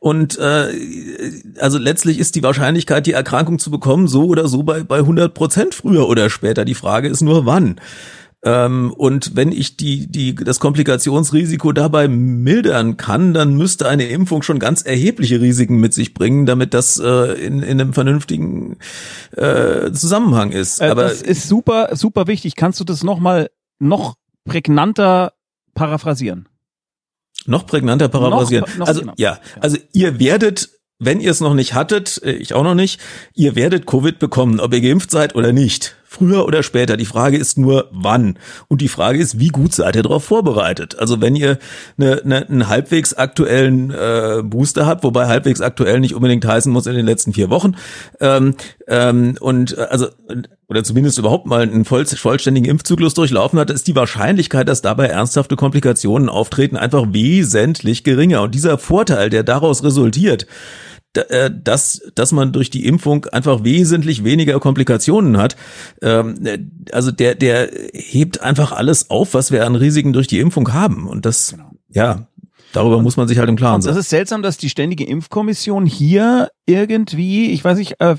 und 0.00 0.38
äh, 0.38 0.68
also 1.58 1.78
letztlich 1.78 2.18
ist 2.18 2.36
die 2.36 2.42
Wahrscheinlichkeit, 2.42 3.06
die 3.06 3.12
Erkrankung 3.12 3.58
zu 3.58 3.70
bekommen, 3.70 4.06
so 4.06 4.26
oder 4.26 4.46
so 4.46 4.62
bei, 4.62 4.84
bei 4.84 4.98
100 4.98 5.34
Prozent 5.34 5.74
früher 5.74 6.08
oder 6.08 6.30
später. 6.30 6.64
Die 6.64 6.74
Frage 6.74 7.08
ist 7.08 7.20
nur, 7.20 7.46
wann. 7.46 7.80
Ähm, 8.44 8.92
und 8.92 9.34
wenn 9.34 9.50
ich 9.50 9.76
die, 9.76 10.06
die, 10.10 10.34
das 10.34 10.60
Komplikationsrisiko 10.60 11.72
dabei 11.72 12.06
mildern 12.06 12.96
kann, 12.96 13.34
dann 13.34 13.54
müsste 13.56 13.88
eine 13.88 14.06
Impfung 14.06 14.42
schon 14.42 14.60
ganz 14.60 14.82
erhebliche 14.82 15.40
Risiken 15.40 15.78
mit 15.78 15.92
sich 15.92 16.14
bringen, 16.14 16.46
damit 16.46 16.72
das 16.72 16.98
äh, 16.98 17.32
in, 17.44 17.62
in 17.62 17.80
einem 17.80 17.92
vernünftigen 17.94 18.76
äh, 19.36 19.90
Zusammenhang 19.90 20.52
ist. 20.52 20.80
Äh, 20.80 20.86
Aber 20.86 21.02
das 21.02 21.20
ist 21.20 21.48
super, 21.48 21.96
super 21.96 22.28
wichtig. 22.28 22.54
Kannst 22.54 22.78
du 22.78 22.84
das 22.84 23.02
nochmal 23.02 23.50
noch 23.80 24.14
prägnanter 24.44 25.32
paraphrasieren? 25.74 26.48
noch 27.46 27.66
prägnanter 27.66 28.08
paraphrasieren. 28.08 28.64
Noch- 28.68 28.76
noch 28.78 28.86
also 28.88 29.00
genau. 29.00 29.14
ja, 29.16 29.38
also 29.60 29.78
ihr 29.92 30.18
werdet 30.18 30.70
wenn 31.00 31.20
ihr 31.20 31.30
es 31.30 31.40
noch 31.40 31.54
nicht 31.54 31.74
hattet, 31.74 32.20
äh, 32.24 32.32
ich 32.32 32.54
auch 32.54 32.64
noch 32.64 32.74
nicht, 32.74 33.00
ihr 33.34 33.54
werdet 33.54 33.86
Covid 33.86 34.18
bekommen, 34.18 34.58
ob 34.60 34.74
ihr 34.74 34.80
geimpft 34.80 35.10
seid 35.10 35.34
oder 35.36 35.52
nicht. 35.52 35.94
Früher 36.10 36.46
oder 36.46 36.62
später. 36.62 36.96
Die 36.96 37.04
Frage 37.04 37.36
ist 37.36 37.58
nur, 37.58 37.88
wann. 37.92 38.38
Und 38.68 38.80
die 38.80 38.88
Frage 38.88 39.18
ist, 39.18 39.38
wie 39.38 39.48
gut 39.48 39.74
seid 39.74 39.94
ihr 39.94 40.02
darauf 40.02 40.24
vorbereitet? 40.24 40.98
Also 40.98 41.20
wenn 41.20 41.36
ihr 41.36 41.58
eine, 41.98 42.22
eine, 42.24 42.48
einen 42.48 42.68
halbwegs 42.68 43.12
aktuellen 43.12 43.90
äh, 43.90 44.40
Booster 44.42 44.86
habt, 44.86 45.04
wobei 45.04 45.26
halbwegs 45.26 45.60
aktuell 45.60 46.00
nicht 46.00 46.14
unbedingt 46.14 46.46
heißen 46.46 46.72
muss 46.72 46.86
in 46.86 46.94
den 46.94 47.04
letzten 47.04 47.34
vier 47.34 47.50
Wochen, 47.50 47.74
ähm, 48.20 48.54
ähm, 48.86 49.36
und 49.38 49.76
äh, 49.76 49.82
also 49.82 50.06
oder 50.68 50.82
zumindest 50.82 51.18
überhaupt 51.18 51.44
mal 51.44 51.60
einen 51.60 51.84
voll, 51.84 52.06
vollständigen 52.06 52.70
Impfzyklus 52.70 53.12
durchlaufen 53.12 53.58
hat, 53.58 53.70
ist 53.70 53.86
die 53.86 53.96
Wahrscheinlichkeit, 53.96 54.66
dass 54.66 54.80
dabei 54.80 55.08
ernsthafte 55.08 55.56
Komplikationen 55.56 56.30
auftreten, 56.30 56.78
einfach 56.78 57.04
wesentlich 57.12 58.02
geringer. 58.02 58.40
Und 58.42 58.54
dieser 58.54 58.78
Vorteil, 58.78 59.28
der 59.28 59.42
daraus 59.42 59.82
resultiert, 59.84 60.46
dass, 61.14 62.02
dass 62.14 62.32
man 62.32 62.52
durch 62.52 62.70
die 62.70 62.86
Impfung 62.86 63.26
einfach 63.26 63.64
wesentlich 63.64 64.24
weniger 64.24 64.60
Komplikationen 64.60 65.38
hat. 65.38 65.56
Ähm, 66.02 66.34
äh, 66.44 66.58
also 66.92 67.10
der, 67.10 67.34
der 67.34 67.70
hebt 67.92 68.40
einfach 68.40 68.72
alles 68.72 69.10
auf, 69.10 69.34
was 69.34 69.50
wir 69.50 69.66
an 69.66 69.74
Risiken 69.74 70.12
durch 70.12 70.26
die 70.26 70.38
Impfung 70.38 70.72
haben. 70.72 71.08
Und 71.08 71.26
das, 71.26 71.56
ja, 71.90 72.28
darüber 72.72 73.00
muss 73.00 73.16
man 73.16 73.28
sich 73.28 73.38
halt 73.38 73.48
im 73.48 73.56
Klaren 73.56 73.76
Und 73.76 73.86
das 73.86 73.94
sein. 73.94 74.00
ist 74.00 74.10
seltsam, 74.10 74.42
dass 74.42 74.58
die 74.58 74.70
ständige 74.70 75.04
Impfkommission 75.04 75.86
hier 75.86 76.50
irgendwie, 76.66 77.50
ich 77.50 77.64
weiß 77.64 77.78
nicht, 77.78 78.00
äh, 78.00 78.16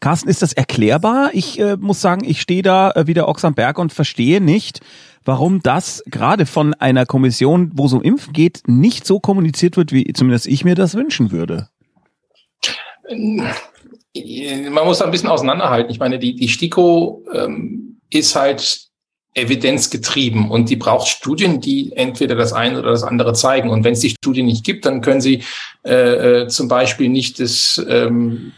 Carsten, 0.00 0.28
ist 0.28 0.42
das 0.42 0.52
erklärbar? 0.52 1.30
Ich 1.32 1.58
äh, 1.58 1.76
muss 1.76 2.00
sagen, 2.00 2.24
ich 2.24 2.40
stehe 2.40 2.62
da 2.62 2.90
äh, 2.92 3.06
wie 3.06 3.14
der 3.14 3.28
Ochs 3.28 3.44
am 3.44 3.54
Berg 3.54 3.78
und 3.78 3.92
verstehe 3.92 4.40
nicht, 4.40 4.80
warum 5.24 5.60
das 5.62 6.02
gerade 6.06 6.46
von 6.46 6.74
einer 6.74 7.06
Kommission, 7.06 7.70
wo 7.74 7.86
es 7.86 7.92
um 7.92 8.02
Impfen 8.02 8.32
geht, 8.32 8.62
nicht 8.66 9.06
so 9.06 9.20
kommuniziert 9.20 9.76
wird, 9.76 9.92
wie 9.92 10.12
zumindest 10.12 10.46
ich 10.46 10.64
mir 10.64 10.74
das 10.74 10.94
wünschen 10.94 11.30
würde. 11.30 11.68
Man 13.08 14.84
muss 14.84 14.98
da 14.98 15.04
ein 15.04 15.10
bisschen 15.10 15.28
auseinanderhalten. 15.28 15.90
Ich 15.90 15.98
meine, 15.98 16.18
die, 16.18 16.34
die 16.34 16.48
STIKO 16.48 17.24
ähm, 17.34 18.00
ist 18.10 18.36
halt 18.36 18.84
evidenzgetrieben 19.34 20.50
und 20.50 20.70
die 20.70 20.76
braucht 20.76 21.08
Studien, 21.08 21.60
die 21.60 21.92
entweder 21.92 22.36
das 22.36 22.52
eine 22.52 22.78
oder 22.78 22.90
das 22.90 23.02
andere 23.02 23.32
zeigen. 23.32 23.68
Und 23.68 23.82
wenn 23.82 23.94
es 23.94 24.00
die 24.00 24.10
Studien 24.10 24.46
nicht 24.46 24.64
gibt, 24.64 24.86
dann 24.86 25.00
können 25.00 25.20
sie 25.20 25.42
äh, 25.84 26.42
äh, 26.42 26.48
zum 26.48 26.68
Beispiel 26.68 27.08
nicht 27.08 27.40
das, 27.40 27.84
ähm, 27.88 28.52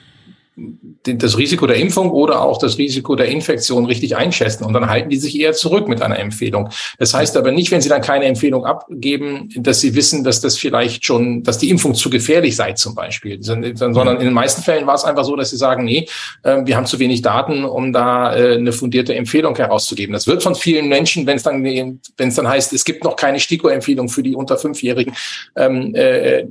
das 1.15 1.39
Risiko 1.39 1.67
der 1.67 1.77
Impfung 1.77 2.11
oder 2.11 2.43
auch 2.43 2.59
das 2.59 2.79
Risiko 2.79 3.17
der 3.17 3.29
Infektion 3.29 3.87
richtig 3.87 4.17
einschätzen. 4.17 4.65
Und 4.65 4.73
dann 4.73 4.89
halten 4.89 5.11
die 5.11 5.17
sich 5.17 5.39
eher 5.39 5.53
zurück 5.53 5.89
mit 5.89 6.03
einer 6.03 6.19
Empfehlung. 6.19 6.71
Das 6.99 7.15
heißt 7.15 7.37
aber 7.37 7.53
nicht, 7.53 7.71
wenn 7.71 7.81
sie 7.81 7.89
dann 7.89 8.03
keine 8.03 8.27
Empfehlung 8.27 8.65
abgeben, 8.65 9.49
dass 9.57 9.81
sie 9.81 9.95
wissen, 9.95 10.25
dass 10.25 10.41
das 10.41 10.59
vielleicht 10.59 11.05
schon, 11.05 11.43
dass 11.43 11.59
die 11.59 11.71
Impfung 11.71 11.95
zu 11.95 12.11
gefährlich 12.11 12.57
sei 12.57 12.73
zum 12.73 12.95
Beispiel. 12.95 13.43
Sondern 13.43 14.17
in 14.17 14.25
den 14.25 14.33
meisten 14.33 14.63
Fällen 14.63 14.87
war 14.87 14.95
es 14.95 15.05
einfach 15.05 15.25
so, 15.25 15.37
dass 15.37 15.51
sie 15.51 15.57
sagen, 15.57 15.85
nee, 15.85 16.07
äh, 16.43 16.63
wir 16.65 16.77
haben 16.77 16.87
zu 16.87 16.99
wenig 16.99 17.23
Daten, 17.23 17.65
um 17.65 17.93
da 17.93 18.37
äh, 18.37 18.55
eine 18.57 18.73
fundierte 18.73 19.15
Empfehlung 19.15 19.57
herauszugeben. 19.57 20.13
Das 20.13 20.27
wird 20.27 20.43
von 20.43 20.55
vielen 20.55 20.89
Menschen, 20.89 21.27
wenn 21.27 21.37
es 21.37 21.43
dann, 21.43 21.63
wenn 21.65 22.01
es 22.19 22.35
dann 22.35 22.49
heißt, 22.49 22.73
es 22.73 22.85
gibt 22.85 23.05
noch 23.05 23.17
keine 23.17 23.41
STIKO-Empfehlung 23.41 24.09
für 24.09 24.23
die 24.23 24.35
unter 24.35 24.57
Fünfjährigen, 24.57 25.15
ähm, 25.57 25.95
äh, 25.95 26.45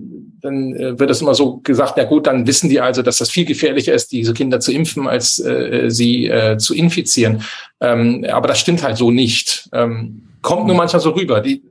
dann 0.46 0.74
äh, 0.76 0.98
wird 1.00 1.10
es 1.12 1.22
immer 1.22 1.36
so 1.36 1.58
gesagt, 1.58 1.94
na 1.98 2.04
gut, 2.06 2.28
dann 2.28 2.48
wissen 2.48 2.70
die 2.70 2.80
also, 2.80 3.02
dass 3.02 3.18
das 3.18 3.30
viel 3.30 3.46
gefährlicher 3.46 3.94
ist, 3.94 4.12
diese 4.12 4.34
Kinder 4.34 4.60
zu 4.60 4.72
impfen, 4.72 5.08
als 5.08 5.40
äh, 5.40 5.90
sie 5.90 6.28
äh, 6.28 6.58
zu 6.58 6.74
infizieren. 6.74 7.44
Ähm, 7.82 8.26
aber 8.32 8.48
das 8.48 8.60
stimmt 8.60 8.82
halt 8.84 8.98
so 8.98 9.12
nicht. 9.12 9.70
Ähm, 9.74 10.30
kommt 10.42 10.68
nur 10.68 10.76
manchmal 10.76 11.02
so 11.02 11.10
rüber. 11.12 11.42
Die, 11.42 11.64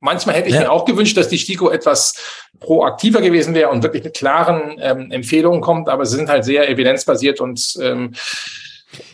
manchmal 0.00 0.34
hätte 0.34 0.48
ich 0.48 0.54
Ja. 0.54 0.62
mir 0.62 0.72
auch 0.72 0.84
gewünscht, 0.84 1.16
dass 1.16 1.28
die 1.28 1.38
STIKO 1.38 1.70
etwas 1.70 2.14
proaktiver 2.60 3.20
gewesen 3.20 3.54
wäre 3.54 3.70
und 3.70 3.82
wirklich 3.82 4.04
mit 4.04 4.14
klaren 4.14 4.76
ähm, 4.80 5.10
Empfehlungen 5.10 5.60
kommt, 5.60 5.88
aber 5.88 6.04
sie 6.06 6.16
sind 6.16 6.28
halt 6.28 6.44
sehr 6.44 6.68
evidenzbasiert 6.68 7.40
und 7.40 7.76
ähm, 7.80 8.12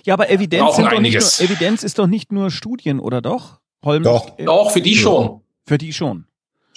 Ja, 0.04 0.14
aber 0.14 0.30
Evidenz, 0.30 0.62
Brauchen 0.62 0.84
sind 0.84 0.92
doch 0.92 1.00
nicht 1.00 1.14
nur, 1.20 1.48
Evidenz 1.50 1.82
ist 1.82 1.98
doch 1.98 2.06
nicht 2.06 2.32
nur 2.32 2.50
Studien, 2.50 2.98
oder 3.00 3.20
doch? 3.22 3.60
Holm, 3.84 4.02
Doch. 4.02 4.38
äh, 4.38 4.46
auch 4.48 4.70
für 4.72 4.80
die 4.80 4.96
schon. 4.96 5.40
Für 5.66 5.78
die 5.78 5.92
schon. 5.92 6.24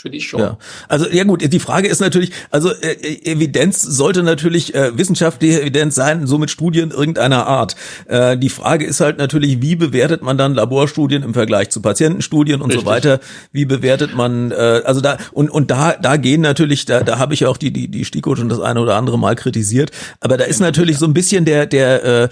Für 0.02 0.10
die 0.10 0.20
schon. 0.20 0.40
Ja, 0.40 0.58
also 0.88 1.08
ja 1.08 1.24
gut, 1.26 1.44
die 1.54 1.60
Frage 1.60 1.88
ist 1.88 2.00
natürlich, 2.00 2.32
also 2.50 2.72
äh, 2.72 2.96
Evidenz 3.24 3.84
sollte 3.84 4.24
natürlich 4.24 4.74
äh, 4.74 4.98
wissenschaftliche 4.98 5.62
Evidenz 5.62 5.94
sein, 5.94 6.26
so 6.26 6.40
mit 6.40 6.50
Studien 6.50 6.90
irgendeiner 6.90 7.46
Art. 7.46 7.76
Äh, 8.08 8.36
die 8.36 8.50
Frage 8.50 8.84
ist 8.84 9.00
halt 9.00 9.20
natürlich, 9.20 9.62
wie 9.62 9.76
bewertet 9.76 10.24
man 10.24 10.40
dann 10.40 10.56
Laborstudien 10.56 11.22
im 11.22 11.36
Vergleich 11.36 11.70
zu 11.70 11.84
Patientenstudien 11.84 12.62
und 12.62 12.72
so 12.72 12.80
Richtig. 12.80 12.92
weiter? 12.92 13.20
Wie 13.52 13.66
bewertet 13.66 14.16
man, 14.16 14.50
äh, 14.50 14.82
also 14.84 15.02
da 15.02 15.18
und 15.34 15.52
und 15.52 15.70
da 15.70 15.94
da 15.94 16.18
gehen 16.18 16.42
natürlich, 16.42 16.86
da 16.86 17.02
da 17.04 17.20
habe 17.20 17.36
ich 17.36 17.42
ja 17.42 17.50
auch 17.50 17.58
die 17.58 17.72
die 17.72 17.88
die 17.88 18.04
STIKO 18.04 18.36
schon 18.36 18.50
das 18.50 18.60
eine 18.60 18.82
oder 18.82 18.96
andere 18.96 19.20
Mal 19.20 19.36
kritisiert, 19.36 19.92
aber 20.20 20.38
da 20.38 20.46
ist 20.46 20.62
natürlich 20.62 20.98
so 20.98 21.06
ein 21.06 21.14
bisschen 21.14 21.46
der 21.46 21.68
der 21.68 22.04
äh, 22.04 22.30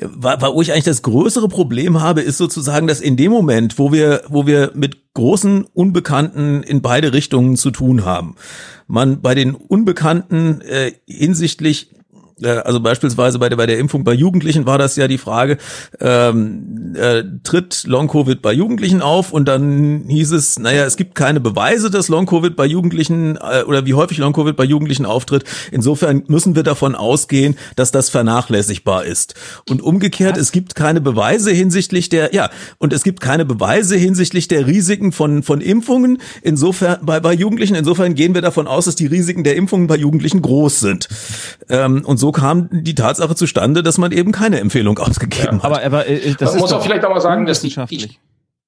wa- 0.00 0.40
wa- 0.40 0.54
wo 0.54 0.62
ich 0.62 0.72
eigentlich 0.72 0.84
das 0.84 1.02
größere 1.02 1.48
Problem 1.48 2.00
habe, 2.00 2.20
ist 2.20 2.38
sozusagen, 2.38 2.86
dass 2.86 3.00
in 3.00 3.16
dem 3.16 3.32
Moment, 3.32 3.78
wo 3.78 3.92
wir, 3.92 4.22
wo 4.28 4.46
wir 4.46 4.72
mit 4.74 5.14
großen 5.14 5.64
Unbekannten 5.72 6.62
in 6.62 6.82
beide 6.82 7.12
Richtungen 7.12 7.56
zu 7.56 7.70
tun 7.70 8.04
haben, 8.04 8.36
man 8.86 9.20
bei 9.22 9.34
den 9.34 9.54
Unbekannten 9.54 10.60
äh, 10.62 10.92
hinsichtlich 11.06 11.90
also 12.42 12.80
beispielsweise 12.80 13.38
bei 13.38 13.48
der, 13.48 13.56
bei 13.56 13.66
der 13.66 13.78
Impfung 13.78 14.04
bei 14.04 14.12
Jugendlichen 14.12 14.66
war 14.66 14.76
das 14.76 14.96
ja 14.96 15.08
die 15.08 15.16
Frage, 15.16 15.56
ähm, 16.00 16.94
äh, 16.94 17.24
tritt 17.42 17.84
Long-Covid 17.86 18.42
bei 18.42 18.52
Jugendlichen 18.52 19.00
auf 19.00 19.32
und 19.32 19.48
dann 19.48 20.04
hieß 20.08 20.32
es, 20.32 20.58
naja, 20.58 20.84
es 20.84 20.96
gibt 20.96 21.14
keine 21.14 21.40
Beweise, 21.40 21.90
dass 21.90 22.08
Long-Covid 22.08 22.54
bei 22.54 22.66
Jugendlichen 22.66 23.36
äh, 23.36 23.62
oder 23.66 23.86
wie 23.86 23.94
häufig 23.94 24.18
Long-Covid 24.18 24.54
bei 24.54 24.64
Jugendlichen 24.64 25.06
auftritt. 25.06 25.44
Insofern 25.72 26.24
müssen 26.26 26.54
wir 26.56 26.62
davon 26.62 26.94
ausgehen, 26.94 27.56
dass 27.74 27.90
das 27.90 28.10
vernachlässigbar 28.10 29.06
ist. 29.06 29.34
Und 29.70 29.80
umgekehrt, 29.80 30.36
es 30.36 30.52
gibt 30.52 30.74
keine 30.74 31.00
Beweise 31.00 31.52
hinsichtlich 31.52 32.10
der, 32.10 32.34
ja, 32.34 32.50
und 32.76 32.92
es 32.92 33.02
gibt 33.02 33.20
keine 33.20 33.46
Beweise 33.46 33.96
hinsichtlich 33.96 34.46
der 34.46 34.66
Risiken 34.66 35.12
von, 35.12 35.42
von 35.42 35.62
Impfungen. 35.62 36.18
Insofern, 36.42 36.98
bei, 37.02 37.18
bei 37.20 37.32
Jugendlichen, 37.32 37.76
insofern 37.76 38.14
gehen 38.14 38.34
wir 38.34 38.42
davon 38.42 38.66
aus, 38.66 38.84
dass 38.84 38.96
die 38.96 39.06
Risiken 39.06 39.42
der 39.42 39.56
Impfungen 39.56 39.86
bei 39.86 39.96
Jugendlichen 39.96 40.42
groß 40.42 40.80
sind. 40.80 41.08
Ähm, 41.70 42.04
und 42.04 42.18
so 42.18 42.25
kam 42.32 42.68
die 42.70 42.94
Tatsache 42.94 43.34
zustande, 43.34 43.82
dass 43.82 43.98
man 43.98 44.12
eben 44.12 44.32
keine 44.32 44.60
Empfehlung 44.60 44.98
ausgegeben 44.98 45.62
hat. 45.62 45.64
Aber, 45.64 45.82
aber 45.82 46.06
äh, 46.06 46.34
das 46.34 46.40
Man 46.40 46.56
ist 46.56 46.60
muss 46.60 46.72
auch 46.72 46.82
vielleicht 46.82 47.04
auch 47.04 47.10
mal 47.10 47.20
sagen, 47.20 47.46
dass 47.46 47.60
die, 47.60 47.74
die. 47.90 48.18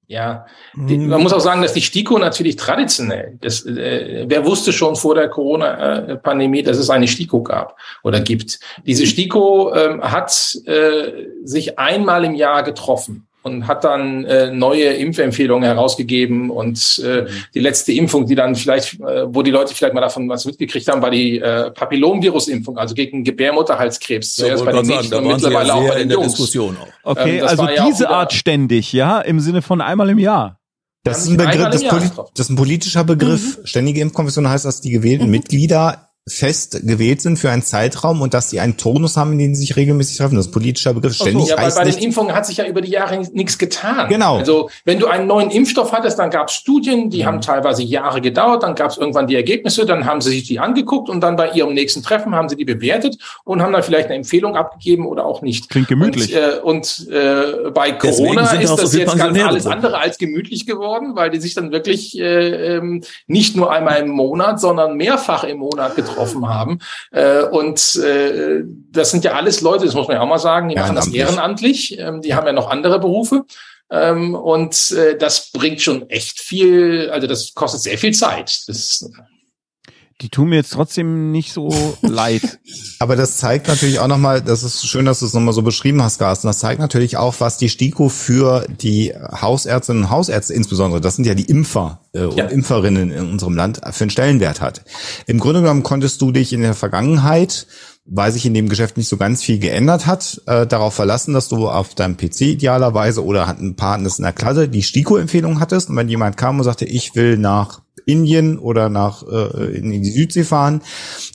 Ja, 0.07 0.47
die, 0.75 0.97
man 0.97 1.21
muss 1.21 1.33
auch 1.33 1.39
sagen, 1.39 1.61
dass 1.61 1.73
die 1.73 1.83
STIKO 1.83 2.17
natürlich 2.17 2.55
traditionell, 2.55 3.37
das, 3.41 3.63
äh, 3.63 4.25
wer 4.27 4.43
wusste 4.43 4.73
schon 4.73 4.95
vor 4.95 5.13
der 5.13 5.29
Corona-Pandemie, 5.29 6.63
dass 6.63 6.77
es 6.77 6.89
eine 6.89 7.07
STIKO 7.07 7.43
gab 7.43 7.77
oder 8.03 8.19
gibt. 8.19 8.59
Diese 8.87 9.05
STIKO 9.05 9.71
ähm, 9.75 10.01
hat 10.01 10.57
äh, 10.65 11.27
sich 11.43 11.77
einmal 11.77 12.25
im 12.25 12.33
Jahr 12.33 12.63
getroffen 12.63 13.28
und 13.41 13.67
hat 13.67 13.83
dann 13.83 14.25
äh, 14.25 14.51
neue 14.51 14.85
Impfempfehlungen 14.85 15.63
herausgegeben 15.63 16.49
und 16.49 16.99
äh, 16.99 17.25
die 17.53 17.59
letzte 17.59 17.93
Impfung, 17.93 18.25
die 18.25 18.35
dann 18.35 18.55
vielleicht, 18.55 18.99
äh, 18.99 19.33
wo 19.33 19.43
die 19.43 19.51
Leute 19.51 19.73
vielleicht 19.73 19.93
mal 19.93 20.01
davon 20.01 20.27
was 20.27 20.45
mitgekriegt 20.45 20.87
haben, 20.89 21.01
war 21.01 21.09
die 21.09 21.39
äh, 21.39 21.71
Papillomvirus-Impfung, 21.71 22.77
also 22.77 22.95
gegen 22.95 23.23
Gebärmutterhalskrebs. 23.23 24.35
Zuerst 24.35 24.65
bei 24.65 24.73
den 24.73 24.85
Mädchen 24.85 25.13
und 25.13 25.27
mittlerweile 25.27 25.73
auch 25.73 25.87
bei 25.87 25.95
den 25.95 26.03
in 26.03 26.09
der 26.09 26.17
Jungs. 26.17 26.33
Diskussion 26.33 26.77
auch. 26.77 27.11
Okay, 27.11 27.35
Ähm, 27.35 27.41
das 27.41 27.51
also 27.51 27.69
ja 27.69 27.85
diese 27.85 28.09
Art 28.09 28.33
ständig, 28.33 28.91
ja, 28.91 29.21
im 29.21 29.39
Sinne 29.39 29.61
von 29.61 29.81
einmal 29.81 30.09
im 30.09 30.19
Jahr. 30.19 30.59
Das 31.03 31.19
ist 31.19 31.29
ein 31.29 31.37
Begriff, 31.37 31.69
das, 31.69 31.81
das 31.81 32.45
ist 32.45 32.49
ein 32.49 32.57
politischer 32.57 33.05
Begriff. 33.05 33.59
Ständige 33.63 34.01
Impfkommission 34.01 34.49
heißt, 34.49 34.65
dass 34.65 34.81
die 34.81 34.91
gewählten 34.91 35.29
Mitglieder 35.31 36.08
fest 36.29 36.81
gewählt 36.83 37.21
sind 37.21 37.37
für 37.37 37.49
einen 37.49 37.63
Zeitraum 37.63 38.21
und 38.21 38.33
dass 38.33 38.49
sie 38.49 38.59
einen 38.59 38.77
Turnus 38.77 39.17
haben, 39.17 39.33
in 39.33 39.39
dem 39.39 39.55
sie 39.55 39.61
sich 39.61 39.75
regelmäßig 39.75 40.17
treffen. 40.17 40.35
Das 40.35 40.45
ist 40.45 40.51
ein 40.51 40.53
politischer 40.53 40.93
Begriff. 40.93 41.15
Ständig 41.15 41.47
Ja, 41.47 41.57
weil 41.57 41.65
heißt 41.65 41.77
bei 41.77 41.85
den 41.85 41.97
Impfungen 41.97 42.35
hat 42.35 42.45
sich 42.45 42.57
ja 42.57 42.65
über 42.65 42.81
die 42.81 42.91
Jahre 42.91 43.19
nichts 43.33 43.57
getan. 43.57 44.09
Genau. 44.09 44.37
Also 44.37 44.69
wenn 44.85 44.99
du 44.99 45.07
einen 45.07 45.27
neuen 45.27 45.49
Impfstoff 45.49 45.91
hattest, 45.91 46.19
dann 46.19 46.29
gab 46.29 46.49
es 46.49 46.53
Studien, 46.53 47.09
die 47.09 47.25
haben 47.25 47.41
teilweise 47.41 47.83
Jahre 47.83 48.21
gedauert, 48.21 48.63
dann 48.63 48.75
gab 48.75 48.91
es 48.91 48.97
irgendwann 48.97 49.27
die 49.27 49.35
Ergebnisse, 49.35 49.85
dann 49.85 50.05
haben 50.05 50.21
sie 50.21 50.29
sich 50.29 50.43
die 50.43 50.59
angeguckt 50.59 51.09
und 51.09 51.21
dann 51.21 51.35
bei 51.35 51.51
ihrem 51.51 51.73
nächsten 51.73 52.03
Treffen 52.03 52.35
haben 52.35 52.49
sie 52.49 52.55
die 52.55 52.65
bewertet 52.65 53.17
und 53.43 53.61
haben 53.61 53.73
dann 53.73 53.83
vielleicht 53.83 54.05
eine 54.05 54.15
Empfehlung 54.15 54.55
abgegeben 54.55 55.07
oder 55.07 55.25
auch 55.25 55.41
nicht. 55.41 55.69
Klingt 55.69 55.87
gemütlich. 55.87 56.35
Und, 56.35 56.41
äh, 56.41 56.59
und 56.59 57.07
äh, 57.11 57.71
bei 57.71 57.91
Corona 57.91 58.51
ist 58.53 58.69
so 58.69 58.75
das 58.75 58.91
viele 58.91 59.03
jetzt 59.03 59.17
ganz 59.17 59.39
alles 59.39 59.65
andere 59.65 59.97
als 59.97 60.17
gemütlich 60.17 60.65
geworden, 60.65 61.15
weil 61.15 61.31
die 61.31 61.39
sich 61.39 61.55
dann 61.55 61.71
wirklich 61.71 62.19
äh, 62.19 62.75
ähm, 62.77 63.03
nicht 63.27 63.55
nur 63.55 63.71
einmal 63.71 64.01
im 64.01 64.09
Monat, 64.09 64.59
sondern 64.59 64.95
mehrfach 64.95 65.43
im 65.43 65.57
Monat 65.57 65.95
getroffen 65.95 66.08
haben. 66.17 66.79
Äh, 67.11 67.43
und 67.43 67.95
äh, 67.97 68.63
das 68.91 69.11
sind 69.11 69.23
ja 69.23 69.33
alles 69.33 69.61
Leute, 69.61 69.85
das 69.85 69.95
muss 69.95 70.07
man 70.07 70.17
ja 70.17 70.21
auch 70.21 70.27
mal 70.27 70.39
sagen, 70.39 70.69
die 70.69 70.75
machen 70.75 70.95
das 70.95 71.07
Ehrenamtlich. 71.07 71.99
ehrenamtlich. 71.99 71.99
Ähm, 71.99 72.21
die 72.21 72.33
haben 72.35 72.47
ja 72.47 72.53
noch 72.53 72.69
andere 72.69 72.99
Berufe. 72.99 73.45
Ähm, 73.91 74.35
und 74.35 74.91
äh, 74.91 75.17
das 75.17 75.51
bringt 75.51 75.81
schon 75.81 76.09
echt 76.09 76.39
viel, 76.39 77.09
also 77.11 77.27
das 77.27 77.53
kostet 77.53 77.81
sehr 77.81 77.97
viel 77.97 78.13
Zeit. 78.13 78.67
Das, 78.67 79.09
die 80.21 80.29
tun 80.29 80.49
mir 80.49 80.57
jetzt 80.57 80.73
trotzdem 80.73 81.31
nicht 81.31 81.53
so 81.53 81.69
leid. 82.01 82.59
Aber 82.99 83.15
das 83.15 83.37
zeigt 83.37 83.67
natürlich 83.67 83.99
auch 83.99 84.07
nochmal, 84.07 84.41
das 84.41 84.63
ist 84.63 84.85
schön, 84.85 85.05
dass 85.05 85.19
du 85.19 85.25
es 85.25 85.33
nochmal 85.33 85.53
so 85.53 85.61
beschrieben 85.61 86.01
hast, 86.03 86.19
Carsten, 86.19 86.47
das 86.47 86.59
zeigt 86.59 86.79
natürlich 86.79 87.17
auch, 87.17 87.35
was 87.39 87.57
die 87.57 87.69
STIKO 87.69 88.09
für 88.09 88.65
die 88.67 89.13
Hausärztinnen 89.13 90.03
und 90.03 90.09
Hausärzte 90.09 90.53
insbesondere, 90.53 91.01
das 91.01 91.15
sind 91.15 91.25
ja 91.25 91.35
die 91.35 91.45
Impfer 91.45 92.01
äh, 92.13 92.23
und 92.23 92.37
Ja. 92.37 92.45
Impferinnen 92.45 93.11
in 93.11 93.29
unserem 93.31 93.55
Land, 93.55 93.81
für 93.91 94.03
einen 94.03 94.11
Stellenwert 94.11 94.61
hat. 94.61 94.83
Im 95.27 95.39
Grunde 95.39 95.61
genommen 95.61 95.83
konntest 95.83 96.21
du 96.21 96.31
dich 96.31 96.53
in 96.53 96.61
der 96.61 96.73
Vergangenheit 96.73 97.67
weil 98.11 98.31
sich 98.31 98.45
in 98.45 98.53
dem 98.53 98.69
Geschäft 98.69 98.97
nicht 98.97 99.07
so 99.07 99.17
ganz 99.17 99.43
viel 99.43 99.59
geändert 99.59 100.07
hat, 100.07 100.41
äh, 100.47 100.65
darauf 100.65 100.95
verlassen, 100.95 101.33
dass 101.33 101.47
du 101.47 101.69
auf 101.69 101.93
deinem 101.95 102.17
PC 102.17 102.41
idealerweise 102.41 103.23
oder 103.23 103.47
hat 103.47 103.59
ein 103.59 103.75
Partner 103.75 104.09
in 104.17 104.23
der 104.23 104.33
Klasse 104.33 104.67
die 104.67 104.81
STIKO-Empfehlung 104.81 105.59
hattest 105.59 105.89
und 105.89 105.95
wenn 105.95 106.09
jemand 106.09 106.35
kam 106.35 106.57
und 106.57 106.63
sagte, 106.63 106.85
ich 106.85 107.15
will 107.15 107.37
nach 107.37 107.81
Indien 108.05 108.57
oder 108.59 108.89
nach 108.89 109.23
äh, 109.23 109.77
in 109.77 109.91
die 109.91 110.11
Südsee 110.11 110.43
fahren, 110.43 110.81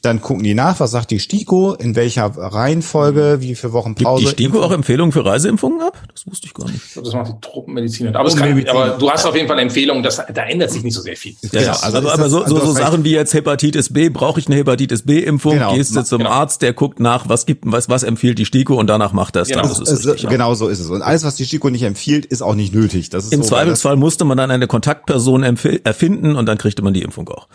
dann 0.03 0.21
gucken 0.21 0.43
die 0.45 0.55
nach, 0.55 0.81
was 0.81 0.91
sagt 0.91 1.11
die 1.11 1.21
STIKO, 1.21 1.75
in 1.75 1.97
welcher 1.97 2.27
Reihenfolge, 2.37 3.39
wie 3.41 3.55
viele 3.55 3.73
Wochen 3.73 3.95
Gibt 3.95 4.05
Pause. 4.07 4.25
die 4.25 4.31
STIKO 4.31 4.62
auch 4.62 4.73
Empfehlungen 4.73 5.12
für 5.12 5.25
Reiseimpfungen 5.25 5.81
ab? 5.81 6.01
Das 6.12 6.27
wusste 6.27 6.47
ich 6.47 6.55
gar 6.55 6.69
nicht. 6.71 6.81
das 6.97 7.12
macht 7.12 7.29
die 7.33 7.41
Truppenmedizin. 7.41 8.15
Aber, 8.15 8.29
es 8.29 8.37
kann, 8.37 8.69
aber 8.69 8.89
du 8.99 9.11
hast 9.11 9.25
auf 9.27 9.35
jeden 9.35 9.49
Fall 9.49 9.59
Empfehlungen, 9.59 10.03
das, 10.03 10.17
da 10.17 10.43
ändert 10.45 10.71
sich 10.71 10.83
nicht 10.83 10.95
so 10.95 11.01
sehr 11.03 11.17
viel. 11.17 11.35
Ja, 11.53 11.61
ja, 11.61 11.73
Genau, 11.73 11.73
also 11.83 11.99
aber, 11.99 12.12
aber 12.15 12.23
das- 12.25 12.33
so, 12.33 12.47
so, 12.47 12.57
so 12.61 12.73
das 12.73 12.75
Sachen 12.75 13.05
wie 13.05 13.12
jetzt 13.12 13.35
Hepatitis 13.35 13.93
B, 13.93 14.09
brauche 14.09 14.41
ich 14.41 14.47
eine 14.47 14.57
Hepatitis 14.57 15.03
B-Impfung, 15.03 15.55
Genau. 15.55 15.75
gehst 15.75 15.95
du 15.97 16.03
zum 16.05 16.19
Genau. 16.19 16.31
Arzt, 16.31 16.62
der 16.62 16.73
guckt 16.73 17.01
nach, 17.01 17.29
was 17.29 17.47
gibt, 17.47 17.65
was, 17.67 17.89
was 17.89 18.03
empfiehlt 18.03 18.39
die 18.39 18.45
STIKO 18.45 18.75
und 18.75 18.87
danach 18.89 19.12
macht 19.12 19.37
er 19.37 19.43
es 19.43 19.49
Genau. 19.49 19.62
dann. 19.62 19.71
Das 19.71 19.81
ist 19.81 19.89
Es- 19.91 20.07
richtig, 20.07 20.23
ja. 20.25 20.31
Genau 20.31 20.55
so 20.55 20.69
ist 20.69 20.81
es. 20.81 20.89
Und 20.91 21.03
alles, 21.03 21.25
was 21.25 21.37
die 21.37 21.45
STIKO 21.45 21.71
nicht 21.71 21.83
empfiehlt, 21.83 22.27
ist 22.27 22.43
auch 22.43 22.55
nicht 22.55 22.75
nötig. 22.75 23.11
Das 23.11 23.25
ist 23.25 23.33
Im 23.33 23.43
so, 23.43 23.49
Zweifelsfall 23.51 23.97
musste 23.97 24.25
man 24.25 24.37
dann 24.39 24.51
eine 24.51 24.67
Kontaktperson 24.67 25.43
erfinden 25.43 26.37
und 26.37 26.47
dann 26.47 26.54
kriegte 26.59 26.83
man 26.83 26.95
die 26.95 27.03
Impfung 27.03 27.29
auch. 27.29 27.49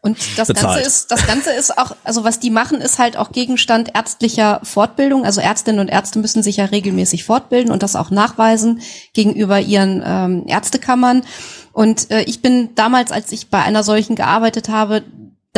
Und 0.00 0.16
das 0.36 0.48
bezahlt. 0.48 0.76
Ganze 0.76 0.88
ist, 0.88 1.10
das 1.10 1.26
Ganze 1.26 1.52
ist 1.52 1.76
auch, 1.76 1.96
also 2.04 2.22
was 2.22 2.38
die 2.38 2.50
machen, 2.50 2.80
ist 2.80 2.98
halt 2.98 3.16
auch 3.16 3.32
Gegenstand 3.32 3.94
ärztlicher 3.94 4.60
Fortbildung. 4.62 5.24
Also 5.24 5.40
Ärztinnen 5.40 5.80
und 5.80 5.88
Ärzte 5.88 6.20
müssen 6.20 6.42
sich 6.42 6.58
ja 6.58 6.66
regelmäßig 6.66 7.24
fortbilden 7.24 7.72
und 7.72 7.82
das 7.82 7.96
auch 7.96 8.10
nachweisen 8.10 8.80
gegenüber 9.12 9.58
ihren 9.58 10.02
ähm, 10.04 10.44
Ärztekammern. 10.46 11.24
Und 11.72 12.10
äh, 12.10 12.22
ich 12.22 12.42
bin 12.42 12.74
damals, 12.76 13.10
als 13.10 13.32
ich 13.32 13.50
bei 13.50 13.60
einer 13.60 13.82
solchen 13.82 14.14
gearbeitet 14.14 14.68
habe, 14.68 15.02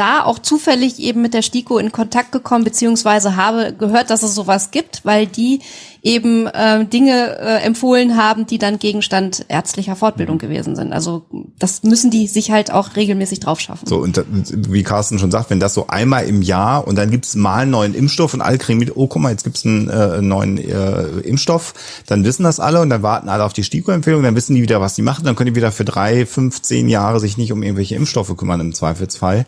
da 0.01 0.25
auch 0.25 0.39
zufällig 0.39 0.99
eben 0.99 1.21
mit 1.21 1.35
der 1.35 1.43
STIKO 1.43 1.77
in 1.77 1.93
Kontakt 1.93 2.33
gekommen, 2.33 2.65
beziehungsweise 2.65 3.37
habe 3.37 3.75
gehört, 3.79 4.09
dass 4.09 4.23
es 4.23 4.35
sowas 4.35 4.71
gibt, 4.71 5.05
weil 5.05 5.27
die 5.27 5.61
eben 6.03 6.47
äh, 6.47 6.87
Dinge 6.87 7.39
äh, 7.39 7.63
empfohlen 7.63 8.17
haben, 8.17 8.47
die 8.47 8.57
dann 8.57 8.79
Gegenstand 8.79 9.45
ärztlicher 9.49 9.97
Fortbildung 9.97 10.39
gewesen 10.39 10.75
sind. 10.75 10.95
Also 10.95 11.27
das 11.59 11.83
müssen 11.83 12.11
die 12.11 12.27
sich 12.27 12.51
halt 12.51 12.73
auch 12.73 12.97
regelmäßig 12.97 13.41
drauf 13.41 13.61
schaffen. 13.61 13.87
So, 13.87 13.99
und 13.99 14.25
wie 14.73 14.83
Carsten 14.83 15.19
schon 15.19 15.31
sagt, 15.31 15.51
wenn 15.51 15.61
das 15.61 15.75
so 15.75 15.89
einmal 15.89 16.25
im 16.27 16.41
Jahr 16.41 16.87
und 16.87 16.97
dann 16.97 17.11
gibt's 17.11 17.35
mal 17.35 17.61
einen 17.61 17.71
neuen 17.73 17.95
Impfstoff 17.95 18.33
und 18.33 18.41
alle 18.41 18.57
kriegen 18.57 18.79
mit, 18.79 18.97
oh 18.97 19.07
guck 19.07 19.21
mal, 19.21 19.31
jetzt 19.31 19.45
gibt's 19.45 19.67
einen 19.67 19.91
äh, 19.91 20.23
neuen 20.23 20.57
äh, 20.57 21.03
Impfstoff, 21.21 21.75
dann 22.07 22.25
wissen 22.25 22.45
das 22.45 22.61
alle 22.61 22.81
und 22.81 22.89
dann 22.89 23.03
warten 23.03 23.29
alle 23.29 23.45
auf 23.45 23.53
die 23.53 23.65
STIKO-Empfehlung, 23.65 24.23
dann 24.23 24.37
wissen 24.37 24.55
die 24.55 24.63
wieder, 24.63 24.81
was 24.81 24.95
die 24.95 25.03
machen, 25.03 25.25
dann 25.25 25.37
können 25.37 25.53
die 25.53 25.57
wieder 25.57 25.73
für 25.73 25.85
drei, 25.85 26.25
fünf, 26.25 26.63
zehn 26.63 26.89
Jahre 26.89 27.21
sich 27.21 27.37
nicht 27.37 27.53
um 27.53 27.63
irgendwelche 27.63 27.95
Impfstoffe 27.97 28.35
kümmern 28.37 28.61
im 28.61 28.73
Zweifelsfall. 28.73 29.45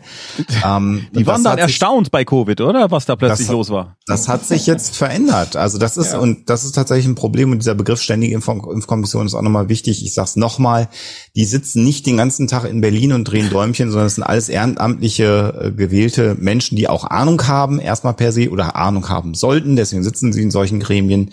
Ähm, 0.65 1.05
Die 1.13 1.25
waren 1.27 1.43
dann 1.43 1.53
hat 1.53 1.59
sich- 1.59 1.63
erstaunt 1.81 2.09
bei 2.11 2.23
Covid, 2.23 2.61
oder? 2.61 2.89
Was 2.91 3.05
da 3.05 3.15
plötzlich 3.15 3.47
Das- 3.47 3.53
los 3.53 3.69
war. 3.69 3.97
Das 4.07 4.27
hat 4.27 4.45
sich 4.45 4.65
jetzt 4.65 4.95
verändert. 4.95 5.55
Also 5.55 5.77
das 5.77 5.97
ist, 5.97 6.13
und 6.13 6.49
das 6.49 6.63
ist 6.65 6.73
tatsächlich 6.73 7.05
ein 7.07 7.15
Problem. 7.15 7.51
Und 7.51 7.59
dieser 7.59 7.75
Begriff 7.75 8.01
ständige 8.01 8.33
Impf 8.35 8.47
Impfkommission 8.47 9.25
ist 9.25 9.33
auch 9.33 9.41
nochmal 9.41 9.69
wichtig. 9.69 10.03
Ich 10.05 10.13
sag's 10.13 10.35
nochmal, 10.35 10.89
die 11.35 11.45
sitzen 11.45 11.83
nicht 11.83 12.05
den 12.05 12.17
ganzen 12.17 12.47
Tag 12.47 12.65
in 12.65 12.81
Berlin 12.81 13.13
und 13.13 13.25
drehen 13.25 13.49
Däumchen, 13.49 13.89
sondern 13.89 14.07
es 14.07 14.15
sind 14.15 14.23
alles 14.23 14.49
ehrenamtliche, 14.49 15.61
äh, 15.63 15.71
gewählte 15.71 16.35
Menschen, 16.39 16.75
die 16.75 16.87
auch 16.89 17.05
Ahnung 17.05 17.47
haben, 17.47 17.79
erstmal 17.79 18.13
per 18.13 18.31
se, 18.31 18.49
oder 18.49 18.75
Ahnung 18.75 19.07
haben 19.09 19.33
sollten. 19.33 19.75
Deswegen 19.75 20.03
sitzen 20.03 20.33
sie 20.33 20.41
in 20.41 20.51
solchen 20.51 20.79
Gremien. 20.79 21.31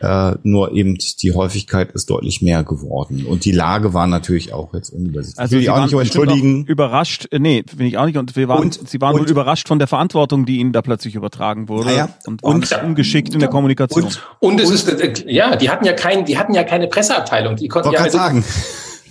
Äh, 0.00 0.34
nur 0.42 0.72
eben 0.72 0.96
die 1.22 1.32
Häufigkeit 1.32 1.92
ist 1.92 2.10
deutlich 2.10 2.42
mehr 2.42 2.62
geworden. 2.64 3.26
Und 3.26 3.44
die 3.44 3.52
Lage 3.52 3.92
war 3.94 4.06
natürlich 4.06 4.52
auch 4.52 4.72
jetzt 4.74 4.90
unübersichtlich. 4.90 5.38
Also 5.40 5.54
ich 5.56 5.58
will 5.58 5.62
die 5.62 5.70
auch 5.70 5.82
nicht 5.84 5.92
entschuldigen. 5.92 6.64
auch 6.64 6.68
überrascht, 6.68 7.26
äh, 7.32 7.38
nee, 7.38 7.62
bin 7.76 7.86
ich 7.86 7.98
auch 7.98 8.06
nicht. 8.06 8.16
Und 8.18 8.30
wir 8.44 8.48
waren, 8.48 8.60
Und- 8.62 8.88
sie 8.88 9.00
waren 9.00 9.14
wohl 9.14 9.20
und- 9.22 9.30
überrascht 9.30 9.68
von 9.68 9.78
der 9.78 9.88
Verantwortung, 9.88 10.44
die 10.44 10.58
ihnen 10.58 10.72
da 10.72 10.82
plötzlich 10.82 11.14
übertragen 11.14 11.68
wurde 11.68 11.88
Naja, 11.88 12.08
und 12.26 12.42
waren 12.42 12.56
und- 12.56 12.82
ungeschickt 12.84 13.32
in 13.32 13.40
der 13.40 13.48
Kommunikation. 13.48 14.04
Und 14.04 14.20
Und 14.40 14.60
es 14.60 14.70
ist, 14.70 14.88
äh, 14.88 15.12
ja, 15.26 15.56
die 15.56 15.70
hatten 15.70 15.84
ja 15.86 15.92
kein, 15.94 16.24
die 16.24 16.36
hatten 16.38 16.54
ja 16.54 16.62
keine 16.62 16.86
Presseabteilung. 16.88 17.56
Die 17.56 17.68
konnten 17.68 17.90
ja 17.92 18.00
also, 18.00 18.18
sagen. 18.18 18.44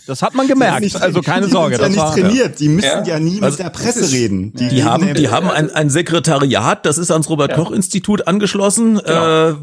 Das 0.07 0.21
hat 0.21 0.35
man 0.35 0.47
gemerkt. 0.47 0.81
Nicht- 0.81 1.01
also 1.01 1.21
keine 1.21 1.45
die 1.47 1.51
Sorge. 1.51 1.75
Sind 1.75 1.81
ja 1.81 1.87
Das 1.87 1.95
nicht 1.95 2.03
war, 2.03 2.13
trainiert. 2.13 2.59
Die 2.59 2.69
müssen 2.69 2.85
Ja. 2.87 3.03
ja, 3.03 3.19
nie 3.19 3.41
Also, 3.41 3.57
mit 3.57 3.65
der 3.65 3.69
Presse 3.69 4.11
reden. 4.11 4.53
Die 4.53 4.65
reden 4.65 4.85
haben, 4.85 5.13
die 5.13 5.29
haben 5.29 5.49
ein, 5.49 5.69
ein 5.71 5.89
Sekretariat, 5.89 6.85
das 6.85 6.97
ist 6.97 7.11
ans 7.11 7.29
Robert-Koch-Institut 7.29 8.27
angeschlossen, 8.27 8.99
Genau. 9.03 9.49
äh, 9.49 9.55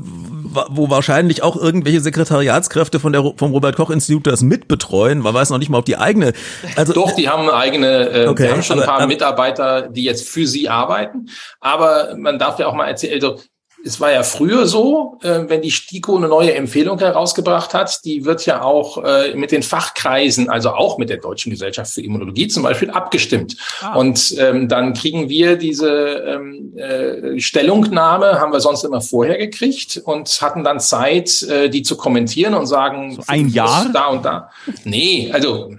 wo 0.70 0.90
wahrscheinlich 0.90 1.42
auch 1.44 1.56
irgendwelche 1.56 2.00
Sekretariatskräfte 2.00 2.98
von 2.98 3.12
der, 3.12 3.22
vom 3.36 3.52
Robert-Koch-Institut 3.52 4.26
das 4.26 4.42
mitbetreuen. 4.42 5.20
Man 5.20 5.32
weiß 5.32 5.50
noch 5.50 5.58
nicht 5.58 5.68
mal, 5.68 5.78
ob 5.78 5.84
die 5.84 5.96
eigene, 5.96 6.32
also 6.76 6.92
Doch, 6.92 7.12
die 7.14 7.28
haben 7.28 7.48
eigene, 7.48 8.08
äh, 8.10 8.26
Okay, 8.26 8.44
wir 8.44 8.52
haben 8.52 8.62
schon 8.62 8.76
ein 8.78 8.82
aber- 8.82 8.86
paar 8.92 8.98
aber- 9.00 9.06
Mitarbeiter, 9.06 9.82
die 9.82 10.02
jetzt 10.02 10.28
für 10.28 10.46
sie 10.46 10.68
arbeiten. 10.68 11.28
Aber 11.60 12.16
man 12.16 12.38
darf 12.38 12.58
ja 12.58 12.66
auch 12.66 12.74
mal 12.74 12.86
erzählen, 12.86 13.14
also 13.22 13.40
es 13.84 14.00
war 14.00 14.12
ja 14.12 14.22
früher 14.22 14.66
so, 14.66 15.18
äh, 15.22 15.44
wenn 15.48 15.62
die 15.62 15.70
STIKO 15.70 16.16
eine 16.16 16.28
neue 16.28 16.54
Empfehlung 16.54 16.98
herausgebracht 16.98 17.72
hat, 17.74 18.04
die 18.04 18.24
wird 18.24 18.44
ja 18.46 18.62
auch 18.62 19.02
äh, 19.02 19.34
mit 19.34 19.52
den 19.52 19.62
Fachkreisen, 19.62 20.50
also 20.50 20.70
auch 20.70 20.98
mit 20.98 21.08
der 21.08 21.16
Deutschen 21.16 21.50
Gesellschaft 21.50 21.92
für 21.94 22.02
Immunologie 22.02 22.48
zum 22.48 22.62
Beispiel, 22.62 22.90
abgestimmt. 22.90 23.56
Und 23.94 24.34
ähm, 24.38 24.68
dann 24.68 24.94
kriegen 24.94 25.28
wir 25.28 25.56
diese 25.56 25.90
ähm, 25.90 26.76
äh, 26.76 27.40
Stellungnahme, 27.40 28.40
haben 28.40 28.52
wir 28.52 28.60
sonst 28.60 28.84
immer 28.84 29.00
vorher 29.00 29.38
gekriegt 29.38 30.00
und 30.04 30.28
hatten 30.42 30.62
dann 30.64 30.80
Zeit, 30.80 31.42
äh, 31.42 31.70
die 31.70 31.82
zu 31.82 31.96
kommentieren 31.96 32.54
und 32.54 32.66
sagen, 32.66 33.16
So 33.16 33.22
ein 33.26 33.48
Jahr? 33.48 33.90
da 33.92 34.06
und 34.08 34.24
da. 34.24 34.50
Nee, 34.84 35.30
also 35.32 35.70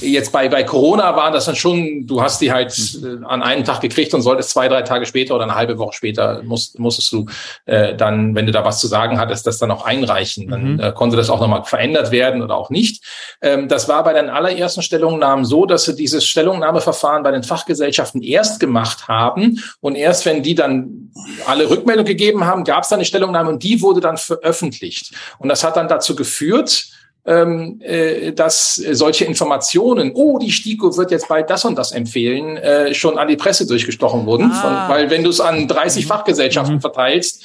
jetzt 0.00 0.32
bei, 0.32 0.48
bei 0.48 0.64
Corona 0.64 1.16
war 1.16 1.30
das 1.30 1.46
dann 1.46 1.56
schon, 1.56 2.06
du 2.06 2.22
hast 2.22 2.40
die 2.40 2.52
halt 2.52 2.72
äh, 3.02 3.24
an 3.24 3.42
einem 3.42 3.64
Tag 3.64 3.80
gekriegt 3.80 4.14
und 4.14 4.22
solltest 4.22 4.50
zwei, 4.50 4.68
drei 4.68 4.82
Tage 4.82 5.06
später 5.06 5.34
oder 5.34 5.44
eine 5.44 5.54
halbe 5.54 5.78
Woche 5.78 5.92
später 5.92 6.42
musst, 6.42 6.78
musstest 6.78 7.12
du 7.12 7.26
äh, 7.66 7.94
dann, 7.94 8.34
wenn 8.34 8.46
du 8.46 8.52
da 8.52 8.64
was 8.64 8.80
zu 8.80 8.86
sagen 8.86 9.18
hattest, 9.18 9.46
das 9.46 9.58
dann 9.58 9.70
auch 9.70 9.84
einreichen. 9.84 10.48
Dann 10.48 10.78
äh, 10.78 10.92
konnte 10.92 11.16
das 11.16 11.30
auch 11.30 11.40
nochmal 11.40 11.64
verändert 11.64 12.10
werden 12.10 12.42
oder 12.42 12.56
auch 12.56 12.70
nicht. 12.70 13.04
Ähm, 13.40 13.68
das 13.68 13.88
war 13.88 14.04
bei 14.04 14.12
den 14.12 14.28
allerersten 14.28 14.82
Stellungnahmen 14.82 15.44
so, 15.44 15.66
dass 15.66 15.84
sie 15.84 15.94
dieses 15.94 16.26
Stellungnahmeverfahren 16.26 17.22
bei 17.22 17.30
den 17.30 17.42
Fachgesellschaften 17.42 18.22
erst 18.22 18.60
gemacht 18.60 19.08
haben 19.08 19.60
und 19.80 19.94
erst 19.94 20.26
wenn 20.26 20.42
die 20.42 20.54
dann 20.54 21.10
alle 21.46 21.68
Rückmeldung 21.68 22.04
gegeben 22.04 22.44
haben, 22.44 22.64
gab 22.64 22.84
es 22.84 22.88
dann 22.88 22.98
eine 22.98 23.04
Stellungnahme 23.04 23.50
und 23.50 23.62
die 23.62 23.82
wurde 23.82 24.00
dann 24.00 24.16
veröffentlicht. 24.16 25.12
Und 25.38 25.48
das 25.48 25.64
hat 25.64 25.76
dann 25.76 25.88
dazu 25.88 26.16
geführt, 26.16 26.91
ähm, 27.24 27.80
äh, 27.80 28.32
dass 28.32 28.74
solche 28.74 29.24
Informationen, 29.24 30.12
oh, 30.14 30.38
die 30.38 30.50
STIKO 30.50 30.96
wird 30.96 31.10
jetzt 31.10 31.28
bald 31.28 31.50
das 31.50 31.64
und 31.64 31.76
das 31.76 31.92
empfehlen, 31.92 32.56
äh, 32.56 32.94
schon 32.94 33.18
an 33.18 33.28
die 33.28 33.36
Presse 33.36 33.66
durchgestochen 33.66 34.26
wurden. 34.26 34.50
Ah. 34.52 34.86
Von, 34.86 34.94
weil 34.94 35.10
wenn 35.10 35.22
du 35.22 35.30
es 35.30 35.40
an 35.40 35.68
30 35.68 36.06
Fachgesellschaften 36.06 36.80
verteilst, 36.80 37.44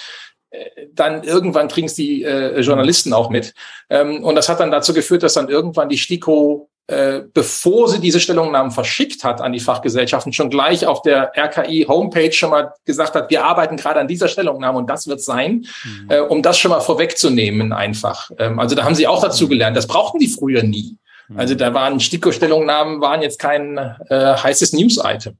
äh, 0.49 0.87
dann 0.93 1.23
irgendwann 1.23 1.67
kriegen 1.67 1.87
es 1.87 1.93
die 1.93 2.23
äh, 2.23 2.59
Journalisten 2.61 3.13
auch 3.13 3.29
mit. 3.29 3.53
Ähm, 3.89 4.23
und 4.23 4.35
das 4.35 4.49
hat 4.49 4.59
dann 4.59 4.71
dazu 4.71 4.93
geführt, 4.93 5.23
dass 5.23 5.33
dann 5.33 5.49
irgendwann 5.49 5.89
die 5.89 5.97
STIKO, 5.97 6.69
äh, 6.87 7.21
bevor 7.33 7.89
sie 7.89 7.99
diese 7.99 8.19
Stellungnahmen 8.21 8.71
verschickt 8.71 9.25
hat 9.25 9.41
an 9.41 9.51
die 9.51 9.59
Fachgesellschaften, 9.59 10.31
schon 10.31 10.49
gleich 10.49 10.85
auf 10.85 11.01
der 11.01 11.33
RKI-Homepage 11.35 12.31
schon 12.31 12.51
mal 12.51 12.73
gesagt 12.85 13.13
hat, 13.13 13.29
wir 13.29 13.43
arbeiten 13.43 13.75
gerade 13.75 13.99
an 13.99 14.07
dieser 14.07 14.29
Stellungnahme 14.29 14.77
und 14.77 14.89
das 14.89 15.07
wird 15.07 15.21
sein, 15.21 15.65
äh, 16.07 16.19
um 16.19 16.41
das 16.41 16.57
schon 16.57 16.71
mal 16.71 16.79
vorwegzunehmen 16.79 17.73
einfach. 17.73 18.31
Ähm, 18.39 18.59
also 18.59 18.73
da 18.73 18.85
haben 18.85 18.95
sie 18.95 19.05
auch 19.05 19.21
dazu 19.21 19.49
gelernt. 19.49 19.75
Das 19.75 19.87
brauchten 19.87 20.19
die 20.19 20.29
früher 20.29 20.63
nie. 20.63 20.97
Also 21.35 21.55
da 21.55 21.73
waren 21.73 21.99
STIKO-Stellungnahmen, 21.99 23.01
waren 23.01 23.21
jetzt 23.21 23.37
kein 23.37 23.77
äh, 23.77 24.35
heißes 24.37 24.71
News-Item. 24.71 25.35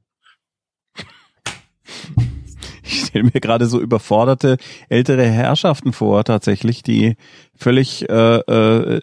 Ich 2.82 3.06
stelle 3.06 3.24
mir 3.24 3.40
gerade 3.40 3.66
so 3.66 3.80
überforderte 3.80 4.56
ältere 4.88 5.24
Herrschaften 5.24 5.92
vor, 5.92 6.24
tatsächlich, 6.24 6.82
die 6.82 7.16
völlig 7.54 8.08
äh, 8.08 8.36
äh, 8.38 9.00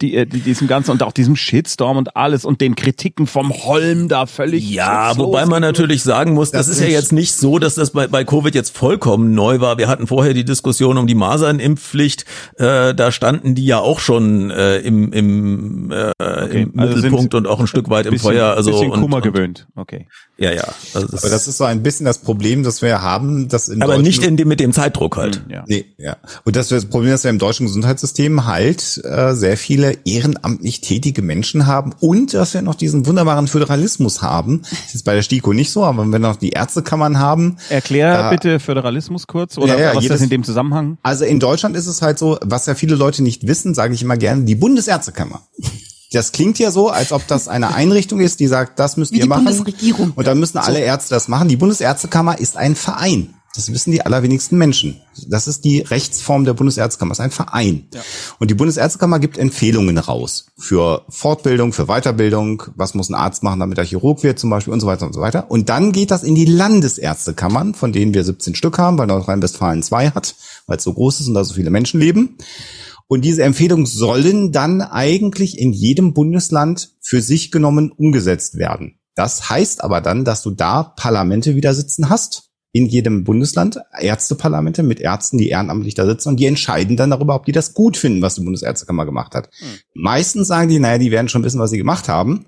die, 0.00 0.14
äh, 0.14 0.26
die 0.26 0.40
diesem 0.40 0.68
ganzen 0.68 0.90
und 0.90 1.02
auch 1.02 1.12
diesem 1.12 1.36
Shitstorm 1.36 1.96
und 1.96 2.16
alles 2.16 2.44
und 2.44 2.60
den 2.60 2.74
Kritiken 2.74 3.26
vom 3.26 3.52
Holm 3.52 4.08
da 4.08 4.26
völlig 4.26 4.70
Ja, 4.70 5.16
wobei 5.16 5.46
man 5.46 5.62
natürlich 5.62 6.02
sagen 6.02 6.34
muss, 6.34 6.50
das, 6.50 6.66
Das 6.66 6.76
ist 6.76 6.82
ja 6.82 6.88
jetzt 6.88 7.12
nicht 7.12 7.34
so, 7.34 7.58
dass 7.58 7.74
das 7.74 7.90
bei, 7.90 8.06
bei 8.06 8.24
Covid 8.24 8.54
jetzt 8.54 8.76
vollkommen 8.76 9.34
neu 9.34 9.60
war. 9.60 9.78
Wir 9.78 9.88
hatten 9.88 10.06
vorher 10.06 10.34
die 10.34 10.44
Diskussion 10.44 10.98
um 10.98 11.06
die 11.06 11.14
Masernimpfpflicht. 11.14 12.24
Äh, 12.56 12.94
da 12.94 13.12
standen 13.12 13.54
die 13.54 13.66
ja 13.66 13.78
auch 13.78 14.00
schon 14.00 14.50
äh, 14.50 14.78
im, 14.78 15.12
im, 15.12 15.90
äh, 15.90 16.12
im 16.62 16.78
also 16.78 16.96
Mittelpunkt 16.96 17.34
und 17.34 17.46
auch 17.46 17.60
ein 17.60 17.66
Stück 17.66 17.90
weit 17.90 18.06
im 18.06 18.12
bisschen, 18.12 18.32
Feuer. 18.32 18.54
Also 18.54 18.70
bisschen 18.70 18.90
und, 18.90 19.00
Kummer 19.00 19.16
und, 19.16 19.22
gewöhnt. 19.22 19.66
Okay. 19.76 20.06
Ja, 20.38 20.52
ja. 20.52 20.64
Also 20.92 21.16
Aber 21.16 21.30
das 21.30 21.48
ist 21.48 21.56
so 21.56 21.64
ein 21.64 21.82
bisschen 21.82 22.04
das 22.04 22.18
Problem, 22.18 22.62
das 22.62 22.82
wir 22.82 23.00
haben, 23.00 23.48
dass 23.48 23.68
in 23.70 23.82
aber 23.82 23.96
nicht 23.96 24.22
in 24.22 24.36
dem, 24.36 24.48
mit 24.48 24.60
dem 24.60 24.72
Zeitdruck 24.74 25.16
halt. 25.16 25.42
Ja. 25.48 25.64
Nee, 25.66 25.86
ja. 25.96 26.18
Und 26.44 26.56
das, 26.56 26.66
ist 26.66 26.72
das 26.72 26.84
Problem, 26.90 27.10
dass 27.12 27.24
wir 27.24 27.30
im 27.30 27.38
deutschen 27.38 27.64
Gesundheitssystem 27.66 28.44
halt 28.44 29.00
äh, 29.04 29.32
sehr 29.34 29.56
viele 29.56 29.96
ehrenamtlich 30.04 30.82
tätige 30.82 31.22
Menschen 31.22 31.66
haben 31.66 31.94
und 32.00 32.34
dass 32.34 32.52
wir 32.52 32.60
noch 32.60 32.74
diesen 32.74 33.06
wunderbaren 33.06 33.48
Föderalismus 33.48 34.20
haben. 34.20 34.60
Das 34.84 34.94
ist 34.94 35.04
bei 35.04 35.14
der 35.14 35.22
STIKO 35.22 35.54
nicht 35.54 35.70
so, 35.70 35.84
aber 35.84 36.02
wenn 36.02 36.10
wir 36.10 36.18
noch 36.18 36.36
die 36.36 36.50
Ärztekammern 36.50 37.18
haben. 37.18 37.56
Erklär 37.70 38.26
Äh, 38.26 38.34
bitte 38.34 38.60
Föderalismus 38.60 39.26
kurz 39.26 39.56
oder 39.56 39.74
Ja, 39.74 39.80
ja, 39.80 39.88
was 39.90 39.96
ist 39.96 40.02
jedes- 40.02 40.16
das 40.18 40.22
in 40.24 40.30
dem 40.30 40.44
Zusammenhang? 40.44 40.98
Also 41.02 41.24
in 41.24 41.40
Deutschland 41.40 41.76
ist 41.76 41.86
es 41.86 42.02
halt 42.02 42.18
so, 42.18 42.38
was 42.44 42.66
ja 42.66 42.74
viele 42.74 42.94
Leute 42.96 43.22
nicht 43.22 43.46
wissen, 43.46 43.74
sage 43.74 43.94
ich 43.94 44.02
immer 44.02 44.18
gerne, 44.18 44.44
die 44.44 44.54
Bundesärztekammer. 44.54 45.40
Das 46.16 46.32
klingt 46.32 46.58
ja 46.58 46.70
so, 46.70 46.88
als 46.88 47.12
ob 47.12 47.26
das 47.26 47.46
eine 47.46 47.74
Einrichtung 47.74 48.20
ist, 48.20 48.40
die 48.40 48.46
sagt, 48.46 48.78
das 48.78 48.96
müsst 48.96 49.12
Wie 49.12 49.16
ihr 49.16 49.24
die 49.24 49.28
machen. 49.28 49.44
Bundesregierung. 49.44 50.12
Und 50.16 50.26
dann 50.26 50.40
müssen 50.40 50.56
alle 50.56 50.80
Ärzte 50.80 51.14
das 51.14 51.28
machen. 51.28 51.48
Die 51.48 51.56
Bundesärztekammer 51.56 52.38
ist 52.38 52.56
ein 52.56 52.74
Verein. 52.74 53.34
Das 53.54 53.70
wissen 53.70 53.90
die 53.90 54.00
allerwenigsten 54.00 54.56
Menschen. 54.56 55.00
Das 55.28 55.46
ist 55.46 55.66
die 55.66 55.80
Rechtsform 55.80 56.46
der 56.46 56.54
Bundesärztekammer. 56.54 57.10
Das 57.10 57.18
ist 57.18 57.24
ein 57.24 57.30
Verein. 57.30 57.88
Und 58.38 58.50
die 58.50 58.54
Bundesärztekammer 58.54 59.18
gibt 59.18 59.36
Empfehlungen 59.36 59.98
raus 59.98 60.46
für 60.56 61.04
Fortbildung, 61.10 61.74
für 61.74 61.84
Weiterbildung. 61.84 62.62
Was 62.76 62.94
muss 62.94 63.10
ein 63.10 63.14
Arzt 63.14 63.42
machen, 63.42 63.60
damit 63.60 63.76
er 63.76 63.84
Chirurg 63.84 64.22
wird 64.22 64.38
zum 64.38 64.48
Beispiel 64.48 64.72
und 64.72 64.80
so 64.80 64.86
weiter 64.86 65.04
und 65.04 65.12
so 65.12 65.20
weiter. 65.20 65.50
Und 65.50 65.68
dann 65.68 65.92
geht 65.92 66.10
das 66.10 66.22
in 66.22 66.34
die 66.34 66.46
Landesärztekammern, 66.46 67.74
von 67.74 67.92
denen 67.92 68.14
wir 68.14 68.24
17 68.24 68.54
Stück 68.54 68.78
haben, 68.78 68.96
weil 68.96 69.06
Nordrhein-Westfalen 69.06 69.82
zwei 69.82 70.10
hat, 70.10 70.34
weil 70.66 70.78
es 70.78 70.84
so 70.84 70.94
groß 70.94 71.20
ist 71.20 71.28
und 71.28 71.34
da 71.34 71.44
so 71.44 71.52
viele 71.52 71.70
Menschen 71.70 72.00
leben. 72.00 72.38
Und 73.08 73.24
diese 73.24 73.44
Empfehlungen 73.44 73.86
sollen 73.86 74.52
dann 74.52 74.80
eigentlich 74.80 75.58
in 75.58 75.72
jedem 75.72 76.12
Bundesland 76.12 76.90
für 77.00 77.20
sich 77.20 77.50
genommen 77.50 77.92
umgesetzt 77.92 78.58
werden. 78.58 78.98
Das 79.14 79.48
heißt 79.48 79.82
aber 79.82 80.00
dann, 80.00 80.24
dass 80.24 80.42
du 80.42 80.50
da 80.50 80.82
Parlamente 80.82 81.54
wieder 81.54 81.72
sitzen 81.72 82.10
hast, 82.10 82.50
in 82.72 82.84
jedem 82.84 83.24
Bundesland, 83.24 83.78
Ärzteparlamente 83.98 84.82
mit 84.82 85.00
Ärzten, 85.00 85.38
die 85.38 85.48
ehrenamtlich 85.48 85.94
da 85.94 86.04
sitzen 86.04 86.28
und 86.28 86.38
die 86.38 86.44
entscheiden 86.44 86.98
dann 86.98 87.08
darüber, 87.08 87.34
ob 87.34 87.46
die 87.46 87.52
das 87.52 87.72
gut 87.72 87.96
finden, 87.96 88.20
was 88.20 88.34
die 88.34 88.42
Bundesärztekammer 88.42 89.06
gemacht 89.06 89.34
hat. 89.34 89.48
Meistens 89.94 90.48
sagen 90.48 90.68
die, 90.68 90.78
naja, 90.78 90.98
die 90.98 91.10
werden 91.10 91.30
schon 91.30 91.42
wissen, 91.42 91.58
was 91.58 91.70
sie 91.70 91.78
gemacht 91.78 92.08
haben. 92.08 92.46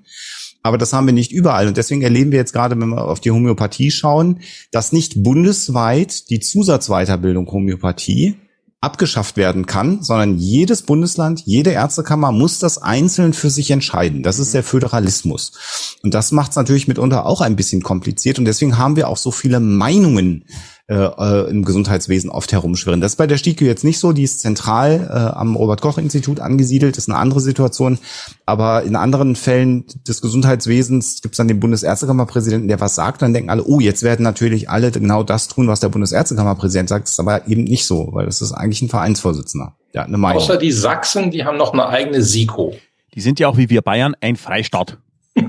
Aber 0.63 0.77
das 0.77 0.93
haben 0.93 1.07
wir 1.07 1.15
nicht 1.15 1.33
überall. 1.33 1.67
Und 1.67 1.79
deswegen 1.79 2.03
erleben 2.03 2.31
wir 2.31 2.39
jetzt 2.39 2.53
gerade, 2.53 2.79
wenn 2.79 2.89
wir 2.89 3.09
auf 3.09 3.21
die 3.21 3.31
Homöopathie 3.31 3.91
schauen, 3.91 4.41
dass 4.71 4.93
nicht 4.93 5.23
bundesweit 5.23 6.29
die 6.29 6.41
Zusatzweiterbildung 6.41 7.51
Homöopathie 7.51 8.35
abgeschafft 8.81 9.37
werden 9.37 9.67
kann, 9.67 10.03
sondern 10.03 10.39
jedes 10.39 10.83
Bundesland, 10.83 11.43
jede 11.45 11.71
Ärztekammer 11.71 12.31
muss 12.31 12.61
das 12.61 12.79
einzeln 12.79 13.33
für 13.33 13.51
sich 13.51 13.71
entscheiden. 13.73 14.23
Das 14.23 14.39
ist 14.39 14.55
der 14.55 14.63
Föderalismus. 14.63 15.99
Und 16.05 16.15
das 16.15 16.31
macht 16.31 16.51
es 16.51 16.57
natürlich 16.57 16.87
mitunter 16.87 17.27
auch 17.27 17.41
ein 17.41 17.57
bisschen 17.57 17.83
kompliziert. 17.83 18.39
Und 18.39 18.45
deswegen 18.45 18.79
haben 18.79 18.95
wir 18.95 19.09
auch 19.09 19.17
so 19.17 19.33
viele 19.33 19.59
Meinungen 19.59 20.45
äh, 20.91 20.95
äh, 20.95 21.51
im 21.51 21.67
Gesundheitswesen 21.67 22.31
oft 22.31 22.51
herumschwirren. 22.51 23.03
Das 23.03 23.13
ist 23.13 23.17
bei 23.17 23.27
der 23.27 23.37
STIKO 23.37 23.65
jetzt 23.65 23.85
nicht 23.85 23.99
so. 23.99 24.13
Die 24.13 24.23
ist 24.23 24.41
zentral 24.41 25.07
äh, 25.11 25.39
am 25.39 25.55
Robert-Koch-Institut 25.55 26.41
angesiedelt. 26.41 26.97
Das 26.97 27.05
ist 27.05 27.11
eine 27.11 27.19
andere 27.19 27.41
Situation. 27.41 27.99
Aber 28.47 28.85
in 28.85 28.97
anderen 28.97 29.37
Fällen 29.37 29.85
des 30.09 30.23
Gesundheitswesens 30.23 31.21
gibt 31.21 31.35
es 31.35 31.37
dann 31.37 31.47
den 31.47 31.61
Bundesärztekammerpräsidenten, 31.61 32.69
der 32.69 32.81
was 32.81 32.95
sagt. 32.95 33.21
Dann 33.21 33.35
denken 33.35 33.51
alle, 33.51 33.65
oh, 33.65 33.81
jetzt 33.81 34.03
werden 34.03 34.23
natürlich 34.23 34.71
alle 34.71 34.91
genau 34.91 35.23
das 35.23 35.49
tun, 35.49 35.69
was 35.69 35.81
der 35.81 35.91
Bundesärztekammerpräsident 35.91 36.89
sagt. 36.89 37.05
Das 37.05 37.13
ist 37.13 37.21
aber 37.21 37.47
eben 37.47 37.65
nicht 37.65 37.85
so, 37.85 38.09
weil 38.13 38.25
das 38.25 38.41
ist 38.41 38.53
eigentlich 38.53 38.81
ein 38.81 38.89
Vereinsvorsitzender. 38.89 39.77
Der 39.93 40.01
hat 40.01 40.09
eine 40.09 40.17
Meinung. 40.17 40.43
Außer 40.43 40.57
die 40.57 40.73
Sachsen, 40.73 41.31
die 41.31 41.45
haben 41.45 41.59
noch 41.59 41.75
eine 41.75 41.87
eigene 41.87 42.23
SIKO. 42.23 42.75
Die 43.15 43.21
sind 43.21 43.39
ja 43.41 43.49
auch 43.49 43.59
wie 43.59 43.69
wir 43.69 43.83
Bayern 43.83 44.15
ein 44.23 44.37
Freistaat. 44.37 44.97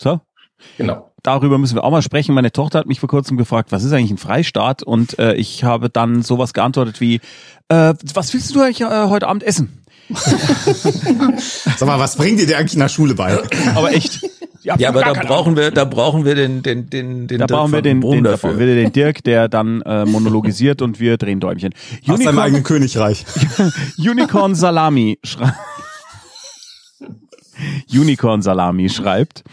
So, 0.00 0.20
Genau. 0.76 1.07
Darüber 1.22 1.58
müssen 1.58 1.76
wir 1.76 1.84
auch 1.84 1.90
mal 1.90 2.02
sprechen. 2.02 2.34
Meine 2.34 2.52
Tochter 2.52 2.78
hat 2.80 2.86
mich 2.86 3.00
vor 3.00 3.08
kurzem 3.08 3.36
gefragt, 3.36 3.72
was 3.72 3.84
ist 3.84 3.92
eigentlich 3.92 4.10
ein 4.10 4.18
Freistaat? 4.18 4.82
Und 4.82 5.18
äh, 5.18 5.34
ich 5.34 5.64
habe 5.64 5.90
dann 5.90 6.22
sowas 6.22 6.52
geantwortet 6.52 7.00
wie, 7.00 7.20
äh, 7.68 7.94
was 8.14 8.32
willst 8.34 8.54
du 8.54 8.60
eigentlich 8.60 8.80
äh, 8.80 9.08
heute 9.08 9.28
Abend 9.28 9.42
essen? 9.42 9.82
Sag 11.76 11.86
mal, 11.86 11.98
was 11.98 12.16
bringt 12.16 12.40
dir 12.40 12.46
der 12.46 12.58
eigentlich 12.58 12.74
in 12.74 12.80
der 12.80 12.88
Schule 12.88 13.14
bei? 13.14 13.38
Aber 13.74 13.92
echt. 13.92 14.20
Ja, 14.62 14.88
aber 14.88 15.02
da 15.02 15.12
brauchen 15.12 15.56
wir, 15.56 15.70
da 15.70 15.84
brauchen 15.84 16.24
wir 16.24 16.34
den, 16.34 16.62
den, 16.62 16.90
den, 16.90 17.26
den 17.26 17.38
Da 17.38 17.46
Dirk 17.46 17.58
brauchen 17.58 17.72
wir 17.72 17.82
den, 17.82 18.00
den, 18.00 18.24
da 18.24 18.32
dafür. 18.32 18.50
brauchen 18.50 18.60
wir 18.60 18.74
den 18.74 18.92
Dirk, 18.92 19.22
der 19.24 19.48
dann 19.48 19.82
äh, 19.82 20.04
monologisiert 20.04 20.82
und 20.82 20.98
wir 21.00 21.16
drehen 21.16 21.40
Däumchen. 21.40 21.72
Aus 22.06 22.20
seinem 22.20 22.38
eigenen 22.38 22.64
Königreich. 22.64 23.24
Unicorn 23.98 24.54
Salami 24.54 25.18
schreibt. 25.22 25.54
Unicorn 27.90 28.42
Salami 28.42 28.88
schreibt. 28.88 29.44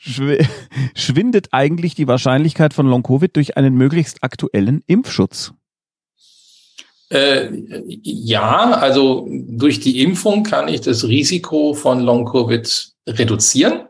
Schw- 0.00 0.46
Schwindet 0.94 1.48
eigentlich 1.52 1.94
die 1.94 2.08
Wahrscheinlichkeit 2.08 2.74
von 2.74 2.86
Long 2.86 3.02
Covid 3.02 3.34
durch 3.36 3.56
einen 3.56 3.74
möglichst 3.74 4.22
aktuellen 4.22 4.82
Impfschutz? 4.86 5.52
Äh, 7.10 7.48
ja, 8.02 8.72
also 8.72 9.26
durch 9.30 9.80
die 9.80 10.02
Impfung 10.02 10.42
kann 10.42 10.68
ich 10.68 10.82
das 10.82 11.08
Risiko 11.08 11.72
von 11.72 12.00
Long-Covid 12.00 12.92
reduzieren. 13.08 13.86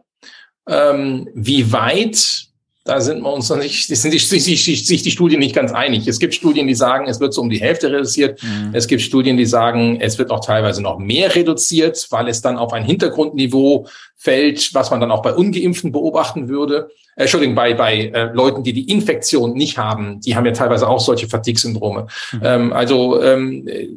Ähm, 0.68 1.28
wie 1.34 1.72
weit, 1.72 2.47
da 2.88 3.02
sind 3.02 3.20
wir 3.20 3.30
uns 3.30 3.50
noch 3.50 3.58
nicht, 3.58 3.86
sind 3.86 4.14
die, 4.14 4.18
sich, 4.18 4.44
sich, 4.44 4.86
sich 4.86 5.02
die 5.02 5.10
Studien 5.10 5.40
nicht 5.40 5.54
ganz 5.54 5.72
einig. 5.72 6.08
Es 6.08 6.18
gibt 6.18 6.34
Studien, 6.34 6.66
die 6.66 6.74
sagen, 6.74 7.06
es 7.06 7.20
wird 7.20 7.34
so 7.34 7.42
um 7.42 7.50
die 7.50 7.60
Hälfte 7.60 7.92
reduziert. 7.92 8.40
Es 8.72 8.86
gibt 8.86 9.02
Studien, 9.02 9.36
die 9.36 9.44
sagen, 9.44 10.00
es 10.00 10.16
wird 10.16 10.30
auch 10.30 10.42
teilweise 10.42 10.82
noch 10.82 10.98
mehr 10.98 11.34
reduziert, 11.34 12.06
weil 12.08 12.28
es 12.28 12.40
dann 12.40 12.56
auf 12.56 12.72
ein 12.72 12.84
Hintergrundniveau 12.84 13.86
fällt, 14.16 14.72
was 14.72 14.90
man 14.90 15.00
dann 15.00 15.10
auch 15.10 15.20
bei 15.20 15.34
Ungeimpften 15.34 15.92
beobachten 15.92 16.48
würde. 16.48 16.88
Äh, 17.14 17.22
Entschuldigung, 17.22 17.54
bei, 17.54 17.74
bei 17.74 18.06
äh, 18.06 18.32
Leuten, 18.32 18.62
die 18.62 18.72
die 18.72 18.90
Infektion 18.90 19.52
nicht 19.52 19.76
haben, 19.76 20.20
die 20.22 20.34
haben 20.34 20.46
ja 20.46 20.52
teilweise 20.52 20.88
auch 20.88 21.00
solche 21.00 21.28
Fatigue-Syndrome. 21.28 22.06
Ähm, 22.42 22.72
also, 22.72 23.22
ähm, 23.22 23.68
äh, 23.68 23.88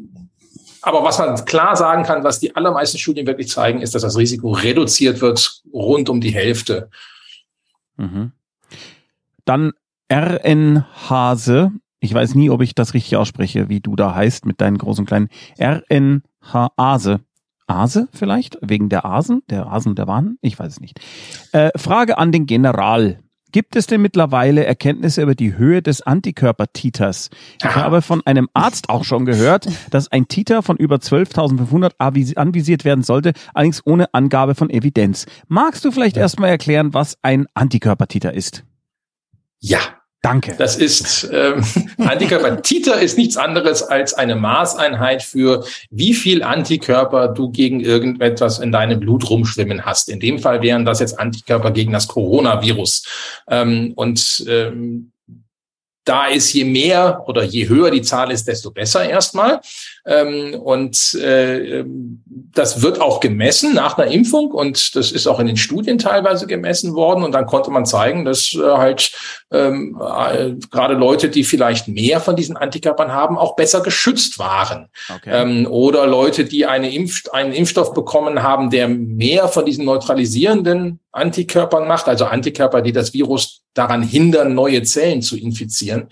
aber 0.81 1.01
was 1.03 1.17
man 1.17 1.45
klar 1.45 1.77
sagen 1.77 2.03
kann, 2.03 2.25
was 2.25 2.41
die 2.41 2.55
allermeisten 2.57 2.97
Studien 2.97 3.25
wirklich 3.25 3.47
zeigen, 3.47 3.81
ist, 3.81 3.95
dass 3.95 4.01
das 4.01 4.17
Risiko 4.17 4.51
reduziert 4.51 5.21
wird 5.21 5.61
rund 5.73 6.09
um 6.09 6.19
die 6.19 6.33
Hälfte. 6.33 6.89
Mhm. 7.95 8.33
Dann 9.45 9.71
RN 10.11 10.85
Hase. 11.09 11.71
Ich 11.99 12.13
weiß 12.13 12.35
nie, 12.35 12.49
ob 12.49 12.61
ich 12.61 12.75
das 12.75 12.93
richtig 12.93 13.15
ausspreche, 13.17 13.69
wie 13.69 13.79
du 13.79 13.95
da 13.95 14.15
heißt 14.15 14.45
mit 14.45 14.59
deinen 14.59 14.77
großen 14.77 15.05
kleinen 15.05 15.29
RN 15.59 16.23
Hase. 16.41 17.21
Ase 17.67 18.09
vielleicht? 18.11 18.57
Wegen 18.61 18.89
der 18.89 19.05
Asen? 19.05 19.43
Der 19.49 19.67
Asen 19.67 19.95
der 19.95 20.07
Wahn? 20.07 20.37
Ich 20.41 20.59
weiß 20.59 20.73
es 20.73 20.79
nicht. 20.81 20.99
Äh, 21.53 21.69
Frage 21.77 22.17
an 22.17 22.31
den 22.31 22.45
General. 22.45 23.19
Gibt 23.53 23.75
es 23.75 23.85
denn 23.85 24.01
mittlerweile 24.01 24.65
Erkenntnisse 24.65 25.21
über 25.21 25.35
die 25.35 25.57
Höhe 25.57 25.81
des 25.81 26.01
Antikörper-Titers? 26.01 27.29
Ich 27.61 27.75
habe 27.75 28.01
von 28.01 28.21
einem 28.25 28.47
Arzt 28.53 28.89
auch 28.89 29.03
schon 29.03 29.25
gehört, 29.25 29.67
dass 29.89 30.09
ein 30.09 30.29
Titer 30.29 30.63
von 30.63 30.77
über 30.77 30.97
12.500 30.97 31.97
avisi- 31.97 32.37
anvisiert 32.37 32.85
werden 32.85 33.03
sollte, 33.03 33.33
allerdings 33.53 33.85
ohne 33.85 34.13
Angabe 34.13 34.55
von 34.55 34.69
Evidenz. 34.69 35.25
Magst 35.49 35.83
du 35.83 35.91
vielleicht 35.91 36.15
erstmal 36.15 36.49
erklären, 36.49 36.93
was 36.93 37.17
ein 37.23 37.45
Antikörper-Titer 37.53 38.33
ist? 38.33 38.63
Ja, 39.62 39.80
Danke. 40.24 40.53
Das 40.55 40.76
ist 40.76 41.28
ähm, 41.34 41.66
Antikörper 41.97 42.62
Titer 42.62 43.01
ist 43.01 43.18
nichts 43.18 43.38
anderes 43.38 43.82
als 43.82 44.14
eine 44.14 44.36
Maßeinheit 44.36 45.24
für 45.24 45.66
wie 45.89 46.14
viel 46.14 46.43
Antikörper 46.43 47.30
du 47.30 47.49
gegen 47.49 47.80
irgendetwas 47.80 48.59
in 48.59 48.72
deinem 48.72 48.99
Blut 48.99 49.28
rumschwimmen 49.28 49.84
hast. 49.84 50.09
In 50.09 50.20
dem 50.20 50.38
Fall 50.38 50.62
wären 50.62 50.86
das 50.86 50.99
jetzt 50.99 51.20
Antikörper 51.20 51.72
gegen 51.72 51.91
das 51.91 52.07
Coronavirus. 52.07 53.03
Ähm, 53.49 53.93
und 53.95 54.45
ähm, 54.47 55.12
da 56.03 56.27
ist 56.27 56.51
je 56.53 56.65
mehr 56.65 57.23
oder 57.27 57.43
je 57.43 57.69
höher 57.69 57.91
die 57.91 58.01
Zahl 58.01 58.31
ist, 58.31 58.47
desto 58.47 58.71
besser 58.71 59.07
erstmal. 59.07 59.61
Ähm, 60.05 60.55
und 60.55 61.13
äh, 61.13 61.79
ähm, 61.79 62.23
das 62.25 62.81
wird 62.81 62.99
auch 62.99 63.19
gemessen 63.19 63.75
nach 63.75 63.97
einer 63.97 64.09
Impfung 64.09 64.49
und 64.49 64.95
das 64.95 65.11
ist 65.11 65.27
auch 65.27 65.39
in 65.39 65.45
den 65.45 65.57
Studien 65.57 65.99
teilweise 65.99 66.47
gemessen 66.47 66.95
worden. 66.95 67.23
Und 67.23 67.33
dann 67.33 67.45
konnte 67.45 67.69
man 67.69 67.85
zeigen, 67.85 68.25
dass 68.25 68.53
äh, 68.53 68.61
halt 68.61 69.11
ähm, 69.51 70.01
äh, 70.01 70.53
gerade 70.71 70.95
Leute, 70.95 71.29
die 71.29 71.43
vielleicht 71.43 71.87
mehr 71.87 72.19
von 72.19 72.35
diesen 72.35 72.57
Antikörpern 72.57 73.11
haben, 73.11 73.37
auch 73.37 73.55
besser 73.55 73.81
geschützt 73.81 74.39
waren. 74.39 74.89
Okay. 75.15 75.65
Oder 75.67 76.07
Leute, 76.07 76.45
die 76.45 76.65
eine 76.65 76.93
Impf 76.93 77.29
einen 77.31 77.53
Impfstoff 77.53 77.93
bekommen 77.93 78.41
haben, 78.41 78.69
der 78.69 78.87
mehr 78.87 79.47
von 79.47 79.65
diesen 79.65 79.85
neutralisierenden 79.85 81.00
Antikörpern 81.12 81.88
macht, 81.88 82.07
also 82.07 82.26
Antikörper, 82.26 82.82
die 82.82 82.93
das 82.93 83.14
Virus 83.14 83.62
daran 83.74 84.03
hindern, 84.03 84.53
neue 84.53 84.84
Zellen 84.84 85.22
zu 85.22 85.38
infizieren, 85.38 86.07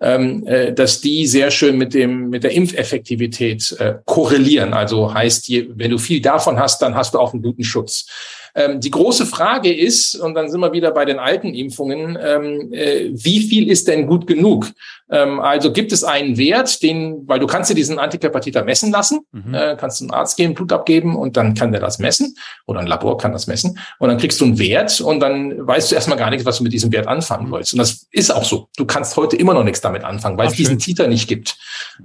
ähm, 0.00 0.46
äh, 0.46 0.72
dass 0.72 1.00
die 1.00 1.26
sehr 1.26 1.50
schön 1.50 1.76
mit 1.78 1.94
dem 1.94 2.30
mit 2.30 2.44
der 2.44 2.52
Impfeffektivität 2.52 3.72
äh, 3.78 3.94
korrelieren. 4.04 4.74
Also 4.74 5.12
heißt, 5.12 5.48
je, 5.48 5.68
wenn 5.74 5.90
du 5.90 5.98
viel 5.98 6.20
davon 6.20 6.58
hast, 6.58 6.82
dann 6.82 6.94
hast 6.94 7.14
du 7.14 7.18
auch 7.18 7.32
einen 7.32 7.42
guten 7.42 7.64
Schutz. 7.64 8.06
Ähm, 8.54 8.80
die 8.80 8.90
große 8.90 9.26
Frage 9.26 9.74
ist, 9.74 10.14
und 10.14 10.34
dann 10.34 10.48
sind 10.48 10.60
wir 10.60 10.72
wieder 10.72 10.92
bei 10.92 11.04
den 11.04 11.18
alten 11.18 11.54
Impfungen, 11.54 12.16
ähm, 12.20 12.72
äh, 12.72 13.10
wie 13.12 13.40
viel 13.40 13.68
ist 13.68 13.88
denn 13.88 14.06
gut 14.06 14.26
genug? 14.26 14.70
Ähm, 15.10 15.40
also 15.40 15.72
gibt 15.72 15.92
es 15.92 16.04
einen 16.04 16.38
Wert, 16.38 16.82
den, 16.82 17.26
weil 17.26 17.40
du 17.40 17.46
kannst 17.46 17.70
dir 17.70 17.74
diesen 17.74 17.98
Antikörpertiter 17.98 18.64
messen 18.64 18.92
lassen, 18.92 19.20
mhm. 19.32 19.54
äh, 19.54 19.76
kannst 19.78 20.00
du 20.00 20.04
einen 20.04 20.12
Arzt 20.12 20.36
geben, 20.36 20.54
Blut 20.54 20.72
abgeben 20.72 21.16
und 21.16 21.36
dann 21.36 21.54
kann 21.54 21.72
der 21.72 21.80
das 21.80 21.98
messen 21.98 22.36
oder 22.66 22.80
ein 22.80 22.86
Labor 22.86 23.18
kann 23.18 23.32
das 23.32 23.46
messen 23.46 23.78
und 23.98 24.08
dann 24.08 24.18
kriegst 24.18 24.40
du 24.40 24.44
einen 24.44 24.58
Wert 24.58 25.00
und 25.00 25.20
dann 25.20 25.66
weißt 25.66 25.90
du 25.90 25.96
erstmal 25.96 26.18
gar 26.18 26.30
nicht, 26.30 26.44
was 26.44 26.58
du 26.58 26.64
mit 26.64 26.72
diesem 26.72 26.92
Wert 26.92 27.08
anfangen 27.08 27.50
willst. 27.50 27.72
Und 27.72 27.78
das 27.78 28.06
ist 28.12 28.32
auch 28.32 28.44
so. 28.44 28.68
Du 28.76 28.84
kannst 28.84 29.16
heute 29.16 29.36
immer 29.36 29.54
noch 29.54 29.64
nichts 29.64 29.80
damit 29.80 30.04
anfangen, 30.04 30.38
weil 30.38 30.46
Ach, 30.46 30.52
es 30.52 30.56
diesen 30.56 30.78
Titer 30.78 31.08
nicht 31.08 31.28
gibt. 31.28 31.56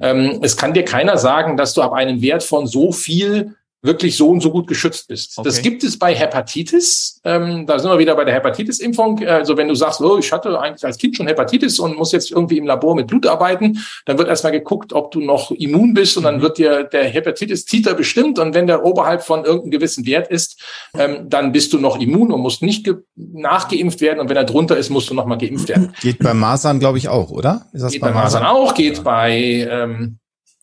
Ähm, 0.02 0.40
es 0.42 0.58
kann 0.58 0.74
dir 0.74 0.84
keiner 0.84 1.18
sagen, 1.18 1.58
dass 1.58 1.74
du 1.74 1.82
ab 1.82 1.94
einem 1.94 2.22
Wert 2.22 2.44
von 2.44 2.68
so 2.68 2.92
viel 2.92 3.56
wirklich 3.82 4.18
so 4.18 4.30
und 4.30 4.42
so 4.42 4.52
gut 4.52 4.68
geschützt 4.68 5.08
bist. 5.08 5.38
Okay. 5.38 5.48
Das 5.48 5.62
gibt 5.62 5.84
es 5.84 5.98
bei 5.98 6.14
Hepatitis. 6.14 7.22
Ähm, 7.24 7.66
da 7.66 7.80
sind 7.80 7.90
wir 7.90 7.98
wieder 7.98 8.16
bei 8.16 8.26
der 8.26 8.34
Hepatitis-Impfung. 8.34 9.26
Also 9.26 9.56
wenn 9.56 9.70
du 9.70 9.76
sagst, 9.76 10.02
oh, 10.02 10.18
ich 10.18 10.32
hatte 10.34 10.60
eigentlich 10.60 10.84
als 10.84 10.98
Kind 10.98 11.16
schon 11.16 11.28
Hepatitis 11.28 11.80
und 11.80 11.98
muss 11.98 12.12
jetzt 12.12 12.32
irgendwie 12.32 12.58
im 12.58 12.66
Labor 12.66 12.96
mit 12.96 13.08
Blut 13.08 13.26
arbeiten, 13.26 13.80
dann 14.06 14.18
wird 14.18 14.28
erstmal 14.28 14.52
geguckt, 14.52 14.92
ob 14.92 15.12
du 15.12 15.22
noch 15.22 15.52
immun 15.52 15.94
bist 15.94 16.18
und 16.18 16.24
dann 16.24 16.38
mhm. 16.38 16.42
wird 16.42 16.58
dir 16.58 16.84
der 16.84 17.06
Hepatitis-Titer 17.06 17.94
bestimmt 17.94 18.38
und 18.38 18.54
wenn 18.54 18.68
der 18.68 18.84
oberhalb 18.84 19.24
von 19.24 19.46
irgendeinem 19.46 19.72
gewissen 19.72 20.06
Wert 20.06 20.28
ist, 20.28 20.62
ähm, 20.98 21.30
dann 21.30 21.54
bist 21.54 21.72
du 21.72 21.80
noch 21.80 22.00
immun 22.00 22.34
und 22.34 22.42
musst 22.42 22.62
nicht 22.62 22.90
nachgeimpft 23.16 24.02
werden 24.02 24.20
und 24.20 24.30
wenn 24.30 24.38
er 24.38 24.44
drunter 24.44 24.76
ist, 24.76 24.90
musst 24.90 25.10
du 25.10 25.14
noch 25.14 25.26
mal 25.26 25.38
geimpft 25.38 25.70
werden. 25.70 25.94
Geht 26.02 26.20
bei 26.20 26.34
Masern, 26.34 26.80
glaube 26.80 26.98
ich, 26.98 27.08
auch, 27.08 27.30
oder? 27.30 27.68
geht 27.74 28.02
bei 28.02 28.12
Masern 28.12 28.44
auch, 28.46 28.74
geht 28.74 28.98
ja. 28.98 29.04
bei 29.04 29.68
ähm, 29.70 30.20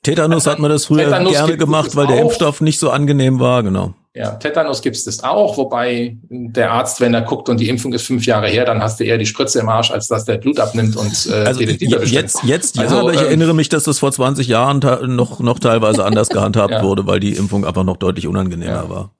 Tetanus 0.06 0.46
hat 0.46 0.58
man 0.60 0.70
das 0.70 0.86
früher 0.86 1.04
Tetanus 1.04 1.32
gerne 1.32 1.56
gemacht, 1.56 1.96
weil 1.96 2.06
der 2.06 2.20
Impfstoff 2.20 2.60
nicht 2.60 2.78
so 2.78 2.90
angenehm 2.90 3.40
war, 3.40 3.62
genau. 3.62 3.94
Ja, 4.14 4.30
Tetanus 4.30 4.80
gibt 4.80 4.96
es 4.96 5.04
das 5.04 5.22
auch, 5.22 5.58
wobei 5.58 6.16
der 6.30 6.70
Arzt, 6.70 7.00
wenn 7.00 7.12
er 7.12 7.22
guckt 7.22 7.48
und 7.48 7.60
die 7.60 7.68
Impfung 7.68 7.92
ist 7.92 8.06
fünf 8.06 8.24
Jahre 8.24 8.46
her, 8.48 8.64
dann 8.64 8.80
hast 8.80 8.98
du 8.98 9.04
eher 9.04 9.18
die 9.18 9.26
Spritze 9.26 9.58
im 9.60 9.68
Arsch, 9.68 9.90
als 9.90 10.06
dass 10.06 10.24
der 10.24 10.38
Blut 10.38 10.58
abnimmt 10.58 10.96
und 10.96 11.28
äh, 11.30 11.44
also 11.44 11.60
jetzt, 11.60 12.42
jetzt 12.44 12.76
ja, 12.76 12.82
also, 12.84 13.00
aber 13.00 13.12
ich 13.12 13.20
ähm, 13.20 13.26
erinnere 13.26 13.52
mich, 13.52 13.68
dass 13.68 13.84
das 13.84 13.98
vor 13.98 14.12
20 14.12 14.46
Jahren 14.46 14.78
noch, 15.14 15.40
noch 15.40 15.58
teilweise 15.58 16.04
anders 16.04 16.28
gehandhabt 16.30 16.70
ja. 16.70 16.82
wurde, 16.82 17.06
weil 17.06 17.20
die 17.20 17.32
Impfung 17.32 17.66
einfach 17.66 17.84
noch 17.84 17.96
deutlich 17.96 18.26
unangenehmer 18.26 18.72
ja. 18.72 18.88
war. 18.88 19.10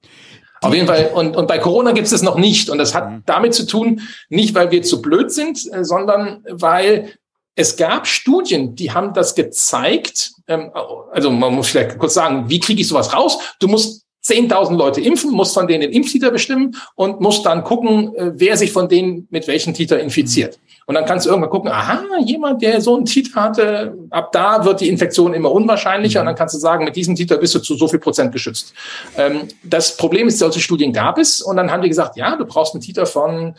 Auf 0.61 0.73
jeden 0.73 0.87
Fall. 0.87 1.11
Und, 1.13 1.35
und 1.35 1.47
bei 1.47 1.59
Corona 1.59 1.91
gibt 1.91 2.05
es 2.05 2.11
das 2.11 2.23
noch 2.23 2.37
nicht. 2.37 2.71
Und 2.71 2.79
das 2.79 2.95
hat 2.95 3.11
mhm. 3.11 3.23
damit 3.27 3.53
zu 3.53 3.67
tun, 3.67 4.01
nicht 4.29 4.55
weil 4.55 4.71
wir 4.71 4.81
zu 4.81 5.03
blöd 5.03 5.31
sind, 5.31 5.71
äh, 5.71 5.83
sondern 5.83 6.43
weil 6.49 7.11
es 7.57 7.75
gab 7.75 8.05
Studien, 8.07 8.75
die 8.75 8.91
haben 8.91 9.13
das 9.13 9.33
gezeigt. 9.33 10.31
Ähm, 10.47 10.71
also 11.11 11.31
man 11.31 11.55
muss 11.55 11.69
vielleicht 11.69 11.97
kurz 11.97 12.13
sagen, 12.13 12.45
wie 12.47 12.59
kriege 12.59 12.81
ich 12.81 12.87
sowas 12.87 13.13
raus? 13.13 13.39
Du 13.59 13.67
musst 13.67 14.05
10.000 14.25 14.75
Leute 14.77 15.01
impfen, 15.01 15.31
musst 15.31 15.55
von 15.55 15.67
denen 15.67 15.81
den 15.81 15.91
Impftiter 15.91 16.29
bestimmen 16.29 16.75
und 16.95 17.19
musst 17.19 17.45
dann 17.45 17.63
gucken, 17.63 18.15
äh, 18.15 18.31
wer 18.35 18.57
sich 18.57 18.71
von 18.71 18.87
denen 18.87 19.27
mit 19.31 19.47
welchem 19.47 19.73
Titer 19.73 19.99
infiziert. 19.99 20.59
Und 20.85 20.95
dann 20.95 21.05
kannst 21.05 21.25
du 21.25 21.31
irgendwann 21.31 21.49
gucken, 21.49 21.71
aha, 21.71 21.99
jemand, 22.23 22.61
der 22.61 22.79
so 22.79 22.95
einen 22.95 23.05
Titer 23.05 23.41
hatte, 23.41 23.97
ab 24.11 24.31
da 24.31 24.63
wird 24.63 24.79
die 24.81 24.87
Infektion 24.87 25.33
immer 25.33 25.51
unwahrscheinlicher. 25.51 26.19
Und 26.19 26.27
dann 26.27 26.35
kannst 26.35 26.53
du 26.53 26.59
sagen, 26.59 26.85
mit 26.85 26.95
diesem 26.95 27.15
Titer 27.15 27.37
bist 27.37 27.55
du 27.55 27.59
zu 27.59 27.75
so 27.75 27.87
viel 27.87 27.99
Prozent 27.99 28.31
geschützt. 28.31 28.73
Ähm, 29.17 29.47
das 29.63 29.97
Problem 29.97 30.27
ist, 30.27 30.37
solche 30.37 30.59
Studien 30.59 30.93
gab 30.93 31.17
es. 31.17 31.41
Und 31.41 31.57
dann 31.57 31.71
haben 31.71 31.81
die 31.81 31.89
gesagt, 31.89 32.17
ja, 32.17 32.35
du 32.35 32.45
brauchst 32.45 32.75
einen 32.75 32.81
Titer 32.81 33.07
von 33.07 33.55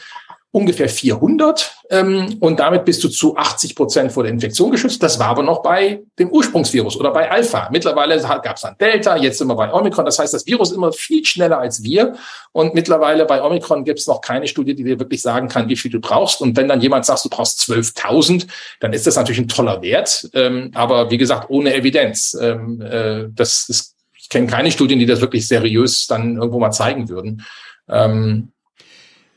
ungefähr 0.51 0.89
400 0.89 1.75
ähm, 1.91 2.37
und 2.41 2.59
damit 2.59 2.87
bist 2.87 3.05
du 3.05 3.09
zu 3.09 3.37
80 3.37 3.75
Prozent 3.75 4.13
vor 4.13 4.23
der 4.23 4.33
Infektion 4.33 4.71
geschützt. 4.71 5.03
Das 5.03 5.19
war 5.19 5.29
aber 5.29 5.43
noch 5.43 5.63
bei 5.63 6.03
dem 6.19 6.31
Ursprungsvirus 6.31 6.97
oder 6.97 7.11
bei 7.11 7.31
Alpha. 7.31 7.69
Mittlerweile 7.71 8.19
gab 8.21 8.57
es 8.57 8.63
dann 8.63 8.77
Delta, 8.79 9.17
jetzt 9.17 9.39
sind 9.39 9.49
wir 9.49 9.57
bei 9.57 9.73
Omikron. 9.73 10.07
Das 10.07 10.19
heißt, 10.19 10.33
das 10.33 10.47
Virus 10.47 10.73
immer 10.73 10.93
viel 10.93 11.25
schneller 11.25 11.59
als 11.59 11.83
wir 11.83 12.15
und 12.53 12.75
mittlerweile 12.75 13.27
bei 13.27 13.43
Omikron 13.43 13.85
gibt 13.85 13.99
es 13.99 14.07
noch 14.07 14.23
keine 14.23 14.49
Studie, 14.49 14.75
die 14.75 14.85
dir 14.85 14.99
wirklich 14.99 15.21
sagen 15.21 15.49
kann, 15.49 15.69
wie 15.69 15.77
viel 15.77 15.91
du 15.91 16.01
brauchst. 16.01 16.41
Und 16.41 16.57
wenn 16.57 16.67
dann 16.67 16.81
jemand 16.81 17.05
sagt, 17.05 17.27
du 17.27 17.29
brauchst 17.29 17.61
12.000, 17.71 18.47
dann 18.81 18.95
ist 18.95 19.07
das 19.07 19.17
natürlich 19.17 19.41
ein 19.41 19.49
toller 19.49 19.83
Wert, 19.83 20.31
ähm, 20.33 20.71
aber 20.75 21.11
wie 21.11 21.19
gesagt, 21.19 21.51
ohne 21.51 21.75
Evidenz. 21.75 22.37
Ähm, 22.41 22.81
äh, 22.81 23.27
das, 23.31 23.67
das, 23.67 23.95
ich 24.17 24.31
kenne 24.31 24.47
keine 24.47 24.71
Studien, 24.71 24.99
die 24.99 25.07
das 25.07 25.21
wirklich 25.21 25.47
seriös 25.47 26.07
dann 26.07 26.37
irgendwo 26.37 26.59
mal 26.59 26.71
zeigen 26.71 27.09
würden. 27.11 27.45
Ähm, 27.89 28.53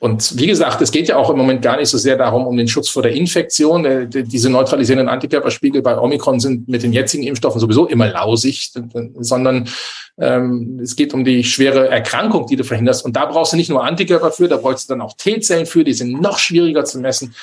und 0.02 0.40
wie 0.40 0.48
gesagt, 0.48 0.82
es 0.82 0.92
geht 0.92 1.10
ja 1.10 1.16
auch 1.16 1.30
im 1.30 1.38
Moment 1.38 1.62
gar 1.62 1.78
nicht 1.78 1.90
so 1.90 1.98
sehr 2.00 2.18
darum, 2.18 2.48
um 2.48 2.58
den 2.58 2.68
Schutz 2.68 2.90
vor 2.90 3.04
der 3.04 3.12
Infektion. 3.12 3.86
Äh, 3.86 4.08
diese 4.08 4.50
neutralisierenden 4.50 5.08
Antikörperspiegel 5.08 5.84
bei 5.84 5.96
Omikron 5.96 6.40
sind 6.40 6.68
mit 6.68 6.82
den 6.82 6.92
jetzigen 6.92 7.22
Impfstoffen 7.22 7.62
sowieso 7.62 7.86
immer 7.86 8.10
lausig, 8.10 8.72
sondern 9.20 9.70
ähm, 10.18 10.80
es 10.82 10.96
geht 10.96 11.14
um 11.14 11.24
die 11.24 11.44
schwere 11.44 11.88
Erkrankung, 11.88 12.48
die 12.48 12.56
du 12.56 12.64
verhinderst. 12.64 13.06
Und 13.06 13.16
da 13.16 13.28
brauchst 13.28 13.54
du 13.54 13.58
nicht 13.58 13.70
nur 13.70 13.86
Antikörper 13.86 14.32
für, 14.32 14.48
da 14.48 14.58
brauchst 14.58 14.90
du 14.90 14.94
dann 14.94 15.02
auch 15.02 15.14
T-Zellen 15.16 15.68
für, 15.68 15.84
die 15.84 15.94
sind 15.94 16.20
noch 16.20 16.40
schwieriger 16.40 16.84
zu 16.84 16.98
messen. 16.98 17.36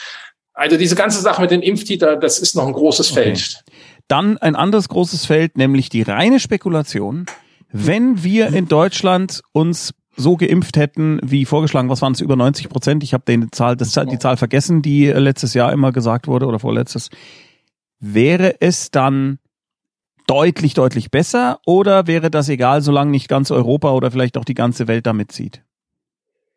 Also 0.52 0.76
diese 0.76 0.96
ganze 0.96 1.20
Sache 1.20 1.40
mit 1.40 1.52
den 1.52 1.62
Impftiter, 1.62 2.16
das 2.16 2.40
ist 2.40 2.56
noch 2.56 2.66
ein 2.66 2.72
großes 2.72 3.12
okay. 3.12 3.22
Feld. 3.22 3.62
Dann 4.08 4.36
ein 4.36 4.56
anderes 4.56 4.88
großes 4.88 5.26
Feld, 5.26 5.56
nämlich 5.56 5.90
die 5.90 6.02
reine 6.02 6.40
Spekulation. 6.40 7.26
Wenn 7.70 8.24
wir 8.24 8.48
in 8.48 8.66
Deutschland 8.66 9.42
uns 9.52 9.94
so 10.18 10.36
geimpft 10.36 10.76
hätten, 10.76 11.20
wie 11.22 11.44
vorgeschlagen, 11.44 11.88
was 11.88 12.02
waren 12.02 12.12
es, 12.12 12.20
über 12.20 12.36
90 12.36 12.68
Prozent? 12.68 13.02
Ich 13.04 13.14
habe 13.14 13.24
die 13.26 13.50
Zahl, 13.50 13.76
das, 13.76 13.92
die 13.92 14.18
Zahl 14.18 14.36
vergessen, 14.36 14.82
die 14.82 15.06
letztes 15.06 15.54
Jahr 15.54 15.72
immer 15.72 15.92
gesagt 15.92 16.26
wurde 16.26 16.46
oder 16.46 16.58
vorletztes. 16.58 17.08
Wäre 18.00 18.60
es 18.60 18.90
dann 18.90 19.38
deutlich, 20.26 20.74
deutlich 20.74 21.10
besser 21.10 21.60
oder 21.66 22.06
wäre 22.06 22.30
das 22.30 22.48
egal, 22.48 22.82
solange 22.82 23.12
nicht 23.12 23.28
ganz 23.28 23.50
Europa 23.50 23.92
oder 23.92 24.10
vielleicht 24.10 24.36
auch 24.36 24.44
die 24.44 24.54
ganze 24.54 24.88
Welt 24.88 25.06
damit 25.06 25.32
zieht? 25.32 25.62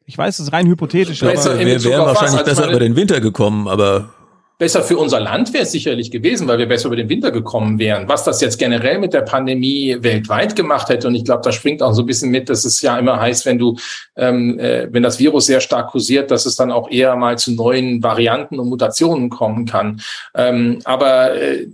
Ich 0.05 0.17
weiß, 0.17 0.39
es 0.39 0.47
ist 0.47 0.53
rein 0.53 0.67
hypothetisch. 0.67 1.23
Aber 1.23 1.33
wir 1.33 1.83
wären 1.83 2.05
wahrscheinlich 2.05 2.43
besser 2.43 2.69
über 2.69 2.79
den 2.79 2.95
Winter 2.95 3.21
gekommen, 3.21 3.67
aber 3.67 4.13
Besser 4.61 4.83
für 4.83 4.99
unser 4.99 5.19
Land 5.19 5.53
wäre 5.53 5.63
es 5.63 5.71
sicherlich 5.71 6.11
gewesen, 6.11 6.47
weil 6.47 6.59
wir 6.59 6.67
besser 6.67 6.85
über 6.85 6.95
den 6.95 7.09
Winter 7.09 7.31
gekommen 7.31 7.79
wären. 7.79 8.07
Was 8.07 8.25
das 8.25 8.41
jetzt 8.41 8.59
generell 8.59 8.99
mit 8.99 9.11
der 9.11 9.21
Pandemie 9.21 9.97
weltweit 10.01 10.55
gemacht 10.55 10.87
hätte, 10.89 11.07
und 11.07 11.15
ich 11.15 11.25
glaube, 11.25 11.41
da 11.43 11.51
springt 11.51 11.81
auch 11.81 11.93
so 11.93 12.03
ein 12.03 12.05
bisschen 12.05 12.29
mit, 12.29 12.47
dass 12.47 12.63
es 12.63 12.79
ja 12.83 12.95
immer 12.99 13.19
heißt, 13.19 13.47
wenn 13.47 13.57
du, 13.57 13.75
ähm, 14.15 14.59
äh, 14.59 14.87
wenn 14.91 15.01
das 15.01 15.17
Virus 15.17 15.47
sehr 15.47 15.61
stark 15.61 15.89
kursiert, 15.89 16.29
dass 16.29 16.45
es 16.45 16.55
dann 16.57 16.71
auch 16.71 16.91
eher 16.91 17.15
mal 17.15 17.39
zu 17.39 17.53
neuen 17.53 18.03
Varianten 18.03 18.59
und 18.59 18.69
Mutationen 18.69 19.31
kommen 19.31 19.65
kann. 19.65 19.99
Ähm, 20.35 20.77
aber 20.83 21.33
äh, 21.33 21.65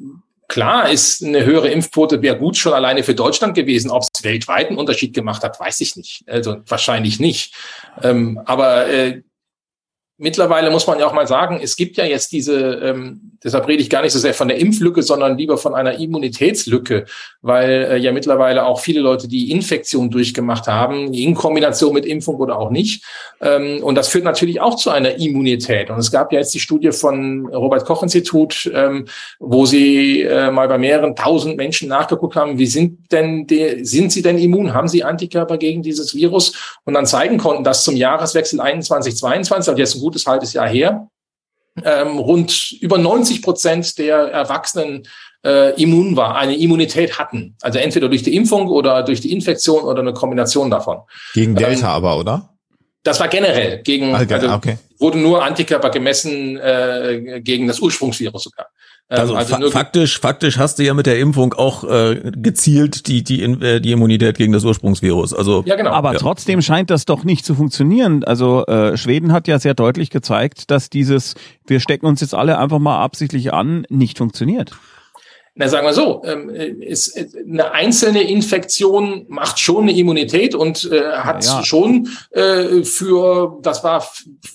Klar 0.49 0.89
ist 0.89 1.21
eine 1.25 1.43
höhere 1.43 1.67
Impfquote 1.67 2.21
wäre 2.21 2.37
gut 2.37 2.55
schon 2.55 2.71
alleine 2.71 3.03
für 3.03 3.13
Deutschland 3.13 3.53
gewesen. 3.53 3.91
Ob 3.91 4.03
es 4.03 4.23
weltweit 4.23 4.69
einen 4.69 4.77
Unterschied 4.77 5.13
gemacht 5.13 5.43
hat, 5.43 5.59
weiß 5.59 5.81
ich 5.81 5.97
nicht. 5.97 6.23
Also 6.25 6.59
wahrscheinlich 6.65 7.19
nicht. 7.19 7.53
Ähm, 8.01 8.39
aber 8.45 8.87
äh, 8.87 9.23
mittlerweile 10.17 10.71
muss 10.71 10.87
man 10.87 10.99
ja 10.99 11.05
auch 11.05 11.13
mal 11.13 11.27
sagen, 11.27 11.59
es 11.61 11.75
gibt 11.75 11.97
ja 11.97 12.05
jetzt 12.05 12.31
diese, 12.31 12.55
ähm, 12.83 13.31
deshalb 13.43 13.67
rede 13.67 13.81
ich 13.81 13.89
gar 13.89 14.01
nicht 14.01 14.13
so 14.13 14.19
sehr 14.19 14.33
von 14.33 14.47
der 14.47 14.57
Impflücke, 14.57 15.03
sondern 15.03 15.37
lieber 15.37 15.57
von 15.57 15.75
einer 15.75 15.99
Immunitätslücke, 15.99 17.05
weil 17.41 17.69
äh, 17.69 17.97
ja 17.97 18.11
mittlerweile 18.11 18.65
auch 18.65 18.79
viele 18.79 18.99
Leute 18.99 19.27
die 19.27 19.51
Infektion 19.51 20.09
durchgemacht 20.09 20.67
haben, 20.67 21.13
in 21.13 21.35
Kombination 21.35 21.93
mit 21.93 22.05
Impfung 22.05 22.37
oder 22.37 22.57
auch 22.57 22.71
nicht. 22.71 23.03
Ähm, 23.41 23.83
und 23.83 23.95
das 23.95 24.07
führt 24.07 24.23
natürlich 24.23 24.59
auch 24.59 24.75
zu 24.75 24.89
einer 24.89 25.15
Immunität. 25.15 25.91
Und 25.91 25.99
es 25.99 26.11
gab 26.11 26.33
ja 26.33 26.39
jetzt 26.39 26.53
die 26.53 26.59
Studie 26.59 26.91
von 26.91 27.45
Robert 27.47 27.85
Koch 27.85 28.01
Institut, 28.01 28.69
ähm, 28.73 29.05
wo 29.39 29.67
sie 29.67 30.23
äh, 30.23 30.49
mal 30.49 30.67
bei 30.67 30.79
mehreren 30.79 31.15
tausend 31.15 31.57
Menschen 31.57 31.89
nachgeguckt 31.89 32.35
haben, 32.35 32.57
wie 32.57 32.65
sind 32.65 33.11
denn 33.11 33.45
die, 33.45 33.85
sind 33.85 34.11
sie 34.11 34.23
denn 34.23 34.39
immun? 34.39 34.73
Haben 34.73 34.87
sie 34.87 35.03
Antikörper 35.03 35.57
gegen 35.57 35.83
dieses 35.83 36.15
Virus? 36.15 36.77
Und 36.85 36.95
dann 36.95 37.05
zeigen 37.05 37.37
konnten, 37.37 37.63
dass 37.63 37.83
zum 37.83 37.95
Jahreswechsel 37.95 38.59
21, 38.59 39.15
22, 39.15 39.69
also 39.69 39.79
jetzt 39.79 40.06
gutes 40.07 40.25
halbes 40.25 40.53
Jahr 40.53 40.69
her, 40.69 41.09
ähm, 41.83 42.17
rund 42.17 42.71
über 42.79 42.97
90 42.97 43.41
Prozent 43.41 43.97
der 43.97 44.17
Erwachsenen 44.31 45.03
äh, 45.43 45.81
immun 45.81 46.15
war, 46.15 46.35
eine 46.37 46.55
Immunität 46.55 47.19
hatten. 47.19 47.55
Also 47.61 47.77
entweder 47.79 48.07
durch 48.07 48.23
die 48.23 48.35
Impfung 48.35 48.69
oder 48.69 49.03
durch 49.03 49.19
die 49.19 49.33
Infektion 49.33 49.83
oder 49.83 49.99
eine 49.99 50.13
Kombination 50.13 50.71
davon. 50.71 50.99
Gegen 51.33 51.55
Delta 51.55 51.89
ähm, 51.89 51.95
aber, 51.97 52.17
oder? 52.17 52.56
Das 53.07 53.21
war 53.21 53.29
generell 53.29 53.81
gegen, 53.83 54.13
ah, 54.13 54.25
also, 54.29 54.51
okay. 54.51 54.77
wurde 54.99 55.17
nur 55.17 55.41
Antikörper 55.41 55.91
gemessen 55.91 56.57
äh, 56.57 57.39
gegen 57.41 57.65
das 57.65 57.79
Ursprungsvirus 57.79 58.43
sogar. 58.43 58.67
Ähm, 59.09 59.19
also, 59.19 59.35
also 59.35 59.55
fa 59.55 59.69
faktisch, 59.69 60.19
faktisch 60.19 60.57
hast 60.57 60.79
du 60.79 60.83
ja 60.83 60.93
mit 60.93 61.05
der 61.05 61.17
Impfung 61.17 61.53
auch 61.53 61.85
äh, 61.85 62.19
gezielt 62.35 63.07
die 63.07 63.23
die 63.23 63.41
äh, 63.41 63.79
die 63.79 63.93
Immunität 63.93 64.37
gegen 64.37 64.51
das 64.51 64.65
Ursprungsvirus. 64.65 65.33
Also 65.33 65.63
ja, 65.65 65.77
genau. 65.77 65.91
Aber 65.91 66.11
ja. 66.11 66.19
trotzdem 66.19 66.61
scheint 66.61 66.89
das 66.89 67.05
doch 67.05 67.23
nicht 67.23 67.45
zu 67.45 67.55
funktionieren. 67.55 68.25
Also 68.25 68.65
äh, 68.65 68.97
Schweden 68.97 69.31
hat 69.31 69.47
ja 69.47 69.57
sehr 69.59 69.73
deutlich 69.73 70.09
gezeigt, 70.09 70.69
dass 70.69 70.89
dieses 70.89 71.35
wir 71.65 71.79
stecken 71.79 72.07
uns 72.07 72.19
jetzt 72.19 72.33
alle 72.33 72.57
einfach 72.57 72.79
mal 72.79 73.01
absichtlich 73.01 73.53
an 73.53 73.85
nicht 73.89 74.17
funktioniert. 74.17 74.71
Na, 75.59 75.67
sagen 75.67 75.87
wir 75.87 75.93
so, 75.93 76.21
ähm, 76.23 76.49
ist, 76.49 77.17
äh, 77.17 77.27
eine 77.49 77.71
einzelne 77.71 78.21
Infektion 78.21 79.25
macht 79.27 79.59
schon 79.59 79.83
eine 79.83 79.97
Immunität 79.97 80.53
und 80.53 80.89
äh, 80.91 81.01
hat 81.13 81.43
ja, 81.43 81.57
ja. 81.57 81.65
schon 81.65 82.09
äh, 82.29 82.83
für, 82.83 83.57
das 83.63 83.83
war 83.83 84.07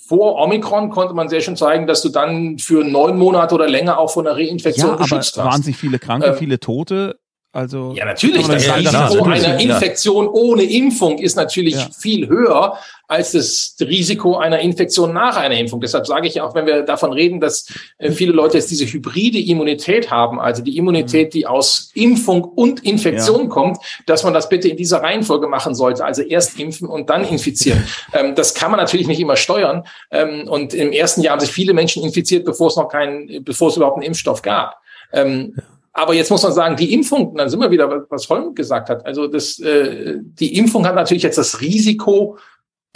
vor 0.07 0.37
Omikron, 0.37 0.91
konnte 0.91 1.13
man 1.15 1.29
sehr 1.29 1.41
schön 1.41 1.57
zeigen, 1.57 1.89
dass 1.89 2.03
du 2.03 2.09
dann 2.09 2.59
für 2.59 2.85
neun 2.85 3.19
Monate 3.19 3.55
oder 3.55 3.69
länger 3.69 3.99
auch 3.99 4.13
von 4.13 4.27
einer 4.27 4.37
Reinfektion 4.37 4.91
ja, 4.91 4.97
geschützt 4.97 5.39
aber 5.39 5.49
hast. 5.49 5.55
wahnsinnig 5.55 5.77
viele 5.77 5.99
Kranke, 5.99 6.29
ähm, 6.29 6.37
viele 6.37 6.61
Tote. 6.61 7.19
Also 7.55 7.93
Ja, 7.95 8.07
natürlich. 8.07 8.47
Das 8.47 8.67
ja, 8.67 8.75
Risiko 8.75 9.29
das- 9.29 9.45
einer 9.45 9.61
ja. 9.61 9.75
Infektion 9.75 10.27
ohne 10.27 10.63
Impfung 10.63 11.19
ist 11.19 11.37
natürlich 11.37 11.75
Ja. 11.75 11.89
viel 11.97 12.27
höher 12.27 12.79
als 13.09 13.33
das 13.33 13.77
Risiko 13.79 14.39
einer 14.39 14.61
Infektion 14.61 15.13
nach 15.13 15.37
einer 15.37 15.59
Impfung. 15.59 15.79
Deshalb 15.83 16.07
sage 16.07 16.27
ich 16.27 16.41
auch, 16.41 16.55
wenn 16.55 16.65
wir 16.65 16.81
davon 16.81 17.13
reden, 17.13 17.41
dass 17.41 17.67
äh, 17.99 18.11
viele 18.11 18.33
Leute 18.33 18.57
jetzt 18.57 18.71
diese 18.71 18.87
hybride 18.87 19.39
Immunität 19.39 20.11
haben, 20.11 20.41
also 20.41 20.63
die 20.63 20.79
Immunität, 20.79 21.35
die 21.35 21.47
aus 21.47 21.91
Impfung 21.93 22.43
und 22.43 22.83
Infektion 22.87 23.51
kommt, 23.51 23.77
dass 24.07 24.25
man 24.25 24.33
das 24.33 24.49
bitte 24.49 24.69
in 24.69 24.79
dieser 24.79 25.03
Reihenfolge 25.03 25.47
machen 25.47 25.75
sollte. 25.75 26.07
Also 26.07 26.23
erst 26.23 26.59
impfen 26.59 26.89
und 26.89 27.11
dann 27.11 27.23
infizieren. 27.23 27.85
ähm, 28.15 28.35
das 28.35 28.55
kann 28.55 28.71
man 28.71 28.81
natürlich 28.81 29.07
nicht 29.07 29.21
immer 29.21 29.37
steuern. 29.37 29.85
Ähm, 30.11 30.49
und 30.49 30.73
im 30.73 30.91
ersten 30.93 31.21
Jahr 31.21 31.33
haben 31.33 31.41
sich 31.41 31.53
viele 31.53 31.75
Menschen 31.75 32.03
infiziert, 32.03 32.47
bevor 32.47 32.69
es 32.69 32.77
noch 32.77 32.89
keinen, 32.89 33.45
bevor 33.45 33.69
es 33.69 33.77
überhaupt 33.77 33.97
einen 33.99 34.07
Impfstoff 34.07 34.41
gab. 34.41 34.79
Ähm, 35.13 35.55
aber 35.93 36.15
jetzt 36.15 36.31
muss 36.31 36.43
man 36.43 36.53
sagen, 36.53 36.77
die 36.77 36.93
Impfung, 36.95 37.35
dann 37.37 37.51
sind 37.51 37.61
wir 37.61 37.71
wieder, 37.71 38.07
was- 38.09 38.29
Holm 38.29 38.55
gesagt 38.55 38.89
hat. 38.89 39.05
Also 39.05 39.27
das, 39.27 39.59
äh, 39.59 40.17
die 40.19 40.57
Impfung 40.57 40.87
hat 40.87 40.95
natürlich 40.95 41.23
jetzt 41.23 41.39
das 41.39 41.61
Risiko 41.61 42.39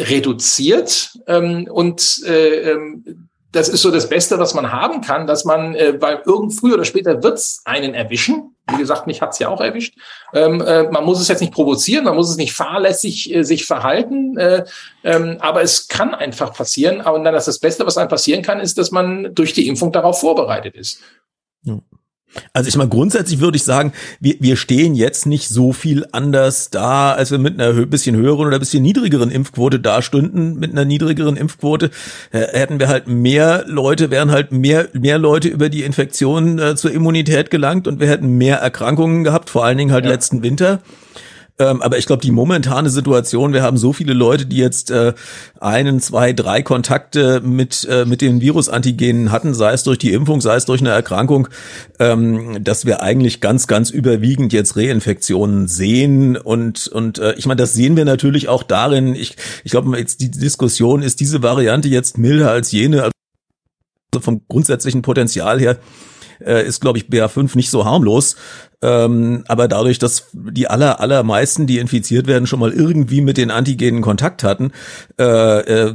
reduziert 0.01 1.19
ähm, 1.27 1.69
und 1.71 2.23
äh, 2.27 2.73
ähm, 2.73 3.29
das 3.53 3.69
ist 3.69 3.81
so 3.81 3.91
das 3.91 4.09
Beste, 4.09 4.39
was 4.39 4.53
man 4.53 4.71
haben 4.71 5.01
kann, 5.01 5.27
dass 5.27 5.45
man, 5.45 5.75
äh, 5.75 6.01
weil 6.01 6.21
irgend 6.27 6.55
früher 6.55 6.75
oder 6.75 6.85
später 6.85 7.23
wird's 7.23 7.63
einen 7.65 7.95
erwischen. 7.95 8.55
Wie 8.71 8.77
gesagt, 8.77 9.07
mich 9.07 9.23
hat's 9.23 9.39
ja 9.39 9.49
auch 9.49 9.61
erwischt. 9.61 9.97
Ähm, 10.35 10.61
äh, 10.61 10.83
man 10.91 11.05
muss 11.05 11.21
es 11.21 11.29
jetzt 11.29 11.41
nicht 11.41 11.55
provozieren, 11.55 12.05
man 12.05 12.17
muss 12.17 12.29
es 12.29 12.37
nicht 12.37 12.53
fahrlässig 12.53 13.33
äh, 13.33 13.43
sich 13.45 13.65
verhalten, 13.65 14.37
äh, 14.37 14.65
ähm, 15.05 15.37
aber 15.41 15.63
es 15.63 15.89
kann 15.89 16.15
einfach 16.15 16.53
passieren. 16.53 17.01
Und 17.01 17.25
dann 17.25 17.33
das, 17.33 17.47
das 17.47 17.59
Beste, 17.61 17.87
was 17.87 17.97
einem 17.97 18.09
passieren 18.09 18.43
kann, 18.43 18.61
ist, 18.61 18.77
dass 18.77 18.91
man 18.91 19.35
durch 19.35 19.53
die 19.55 19.69
Impfung 19.69 19.93
darauf 19.93 20.21
vorbereitet 20.21 20.75
ist. 20.75 21.01
Also 22.53 22.68
ich 22.68 22.76
meine, 22.76 22.89
grundsätzlich 22.89 23.41
würde 23.41 23.57
ich 23.57 23.64
sagen, 23.64 23.93
wir, 24.20 24.37
wir 24.41 24.57
stehen 24.57 24.95
jetzt 24.95 25.26
nicht 25.26 25.49
so 25.49 25.72
viel 25.72 26.07
anders 26.12 26.70
da, 26.70 27.12
als 27.12 27.30
wir 27.30 27.39
mit 27.39 27.61
einer 27.61 27.87
bisschen 27.87 28.16
höheren 28.16 28.47
oder 28.47 28.59
bisschen 28.59 28.82
niedrigeren 28.82 29.30
Impfquote 29.30 29.80
dastünden. 29.80 30.59
Mit 30.59 30.72
einer 30.72 30.84
niedrigeren 30.84 31.37
Impfquote 31.37 31.91
äh, 32.32 32.41
hätten 32.41 32.78
wir 32.80 32.89
halt 32.89 33.09
mehr 33.09 33.64
Leute, 33.66 34.11
wären 34.11 34.30
halt 34.30 34.53
mehr, 34.53 34.89
mehr 34.93 35.18
Leute 35.18 35.49
über 35.49 35.68
die 35.68 35.82
Infektion 35.82 36.59
äh, 36.59 36.76
zur 36.76 36.93
Immunität 36.93 37.51
gelangt 37.51 37.87
und 37.89 38.01
wir 38.01 38.09
hätten 38.09 38.28
mehr 38.39 38.59
Erkrankungen 38.59 39.24
gehabt, 39.24 39.51
vor 39.51 39.64
allen 39.64 39.78
Dingen 39.78 39.93
halt 39.93 40.05
Ja. 40.05 40.11
letzten 40.11 40.43
Winter. 40.43 40.80
Ähm, 41.59 41.81
aber 41.81 41.97
ich 41.97 42.07
glaube, 42.07 42.23
die 42.23 42.33
momentane 42.33 42.91
Situation, 42.91 43.53
wir 43.53 43.63
haben 43.63 43.79
so 43.79 43.93
viele 43.93 44.13
Leute, 44.13 44.45
die 44.45 44.59
jetzt 44.59 44.91
äh, 44.91 45.15
einen, 45.59 46.01
zwei, 46.01 46.33
drei 46.35 46.63
Kontakte 46.63 47.41
mit, 47.41 47.87
äh, 47.91 48.05
mit 48.05 48.21
den 48.21 48.41
Virusantigenen 48.41 49.33
hatten, 49.33 49.55
sei 49.55 49.73
es 49.73 49.83
durch 49.83 49.99
die 49.99 50.13
Impfung, 50.13 50.43
sei 50.43 50.57
es 50.57 50.67
durch 50.67 50.81
eine 50.81 50.91
Erkrankung, 50.91 51.49
ähm, 51.99 52.63
dass 52.63 52.85
wir 52.85 53.03
eigentlich 53.03 53.41
ganz, 53.41 53.67
ganz 53.67 53.91
überwiegend 53.91 54.53
jetzt 54.53 54.77
Reinfektionen 54.77 55.67
sehen. 55.67 56.37
Und, 56.37 56.89
und 56.89 57.19
äh, 57.19 57.35
ich 57.35 57.47
meine, 57.47 57.57
das 57.57 57.73
sehen 57.73 57.97
wir 57.97 58.05
natürlich 58.05 58.49
auch 58.49 58.63
darin, 58.63 59.15
ich, 59.15 59.37
ich 59.65 59.71
glaube, 59.71 59.97
jetzt 59.99 60.21
die 60.21 60.31
Diskussion, 60.31 61.01
ist 61.01 61.21
diese 61.21 61.43
Variante 61.43 61.89
jetzt 61.89 62.19
milder 62.19 62.51
als 62.51 62.71
jene? 62.71 63.05
Also 63.05 63.13
vom 64.21 64.43
grundsätzlichen 64.49 65.03
Potenzial 65.03 65.59
her 65.59 65.79
äh, 66.45 66.66
ist, 66.66 66.80
glaube 66.80 66.99
ich, 66.99 67.05
BA5 67.05 67.57
nicht 67.57 67.70
so 67.70 67.84
harmlos. 67.84 68.37
Ähm, 68.82 69.45
aber 69.49 69.68
dadurch, 69.68 69.99
dass 69.99 70.28
die 70.32 70.68
aller, 70.68 71.01
allermeisten, 71.01 71.66
die 71.66 71.78
infiziert 71.78 72.26
werden, 72.26 72.47
schon 72.47 72.61
mal 72.61 72.72
irgendwie 72.72 73.22
mit 73.22 73.39
den 73.39 73.51
Antigenen 73.51 74.03
Kontakt 74.03 74.45
hatten, 74.45 74.70
äh, 75.18 75.24
äh, 75.24 75.95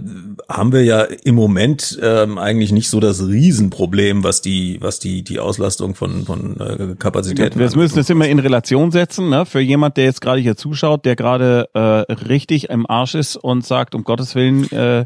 haben 0.49 0.71
wir 0.71 0.83
ja 0.83 1.03
im 1.03 1.35
Moment 1.35 1.99
ähm, 2.01 2.39
eigentlich 2.39 2.71
nicht 2.71 2.89
so 2.89 2.99
das 2.99 3.25
Riesenproblem, 3.25 4.23
was 4.23 4.41
die, 4.41 4.77
was 4.81 4.99
die, 4.99 5.23
die 5.23 5.39
Auslastung 5.39 5.93
von, 5.93 6.25
von 6.25 6.59
äh, 6.59 6.95
Kapazitäten 6.97 7.59
Wir 7.59 7.69
müssen 7.75 7.97
das 7.97 8.09
immer 8.09 8.27
in 8.27 8.39
Relation 8.39 8.91
setzen, 8.91 9.29
ne? 9.29 9.45
Für 9.45 9.59
jemand, 9.61 9.97
der 9.97 10.05
jetzt 10.05 10.21
gerade 10.21 10.41
hier 10.41 10.57
zuschaut, 10.57 11.05
der 11.05 11.15
gerade 11.15 11.69
äh, 11.73 11.79
richtig 12.11 12.69
im 12.69 12.89
Arsch 12.89 13.13
ist 13.13 13.35
und 13.35 13.63
sagt, 13.63 13.93
um 13.93 14.03
Gottes 14.03 14.33
Willen, 14.33 14.71
äh, 14.71 15.05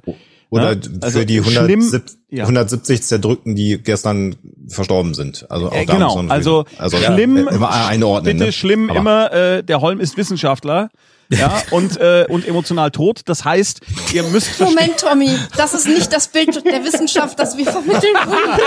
Oder 0.49 0.73
Ja, 0.73 0.79
also 1.01 1.19
für 1.19 1.25
die 1.25 1.43
schlimm, 1.43 1.81
170, 1.81 2.17
ja. 2.29 2.43
170 2.43 3.03
Zerdrückten, 3.03 3.55
die 3.55 3.77
gestern 3.81 4.35
verstorben 4.67 5.13
sind. 5.13 5.45
Also 5.49 5.69
auch 5.69 5.73
Äh, 5.75 5.85
genau, 5.85 6.17
also 6.27 6.65
also 6.77 6.97
schlimm, 6.97 7.37
immer 7.47 7.71
einordnen. 7.87 8.33
bitte 8.37 8.45
ne? 8.45 8.51
schlimm 8.51 8.89
Aber- 8.89 8.99
immer, 8.99 9.31
äh, 9.33 9.63
der 9.63 9.81
Holm 9.81 9.99
ist 9.99 10.17
Wissenschaftler. 10.17 10.89
Ja, 11.29 11.61
und, 11.71 11.97
äh, 11.99 12.25
und 12.29 12.47
emotional 12.47 12.91
tot. 12.91 13.21
Das 13.25 13.43
heißt, 13.45 13.79
ihr 14.13 14.23
müsst. 14.23 14.59
Moment, 14.59 14.97
Tommy, 14.99 15.29
das 15.57 15.73
ist 15.73 15.87
nicht 15.87 16.13
das 16.13 16.27
Bild 16.27 16.63
der 16.65 16.83
Wissenschaft, 16.83 17.39
das 17.39 17.57
wir 17.57 17.65
vermitteln 17.65 18.13
wollen. 18.25 18.59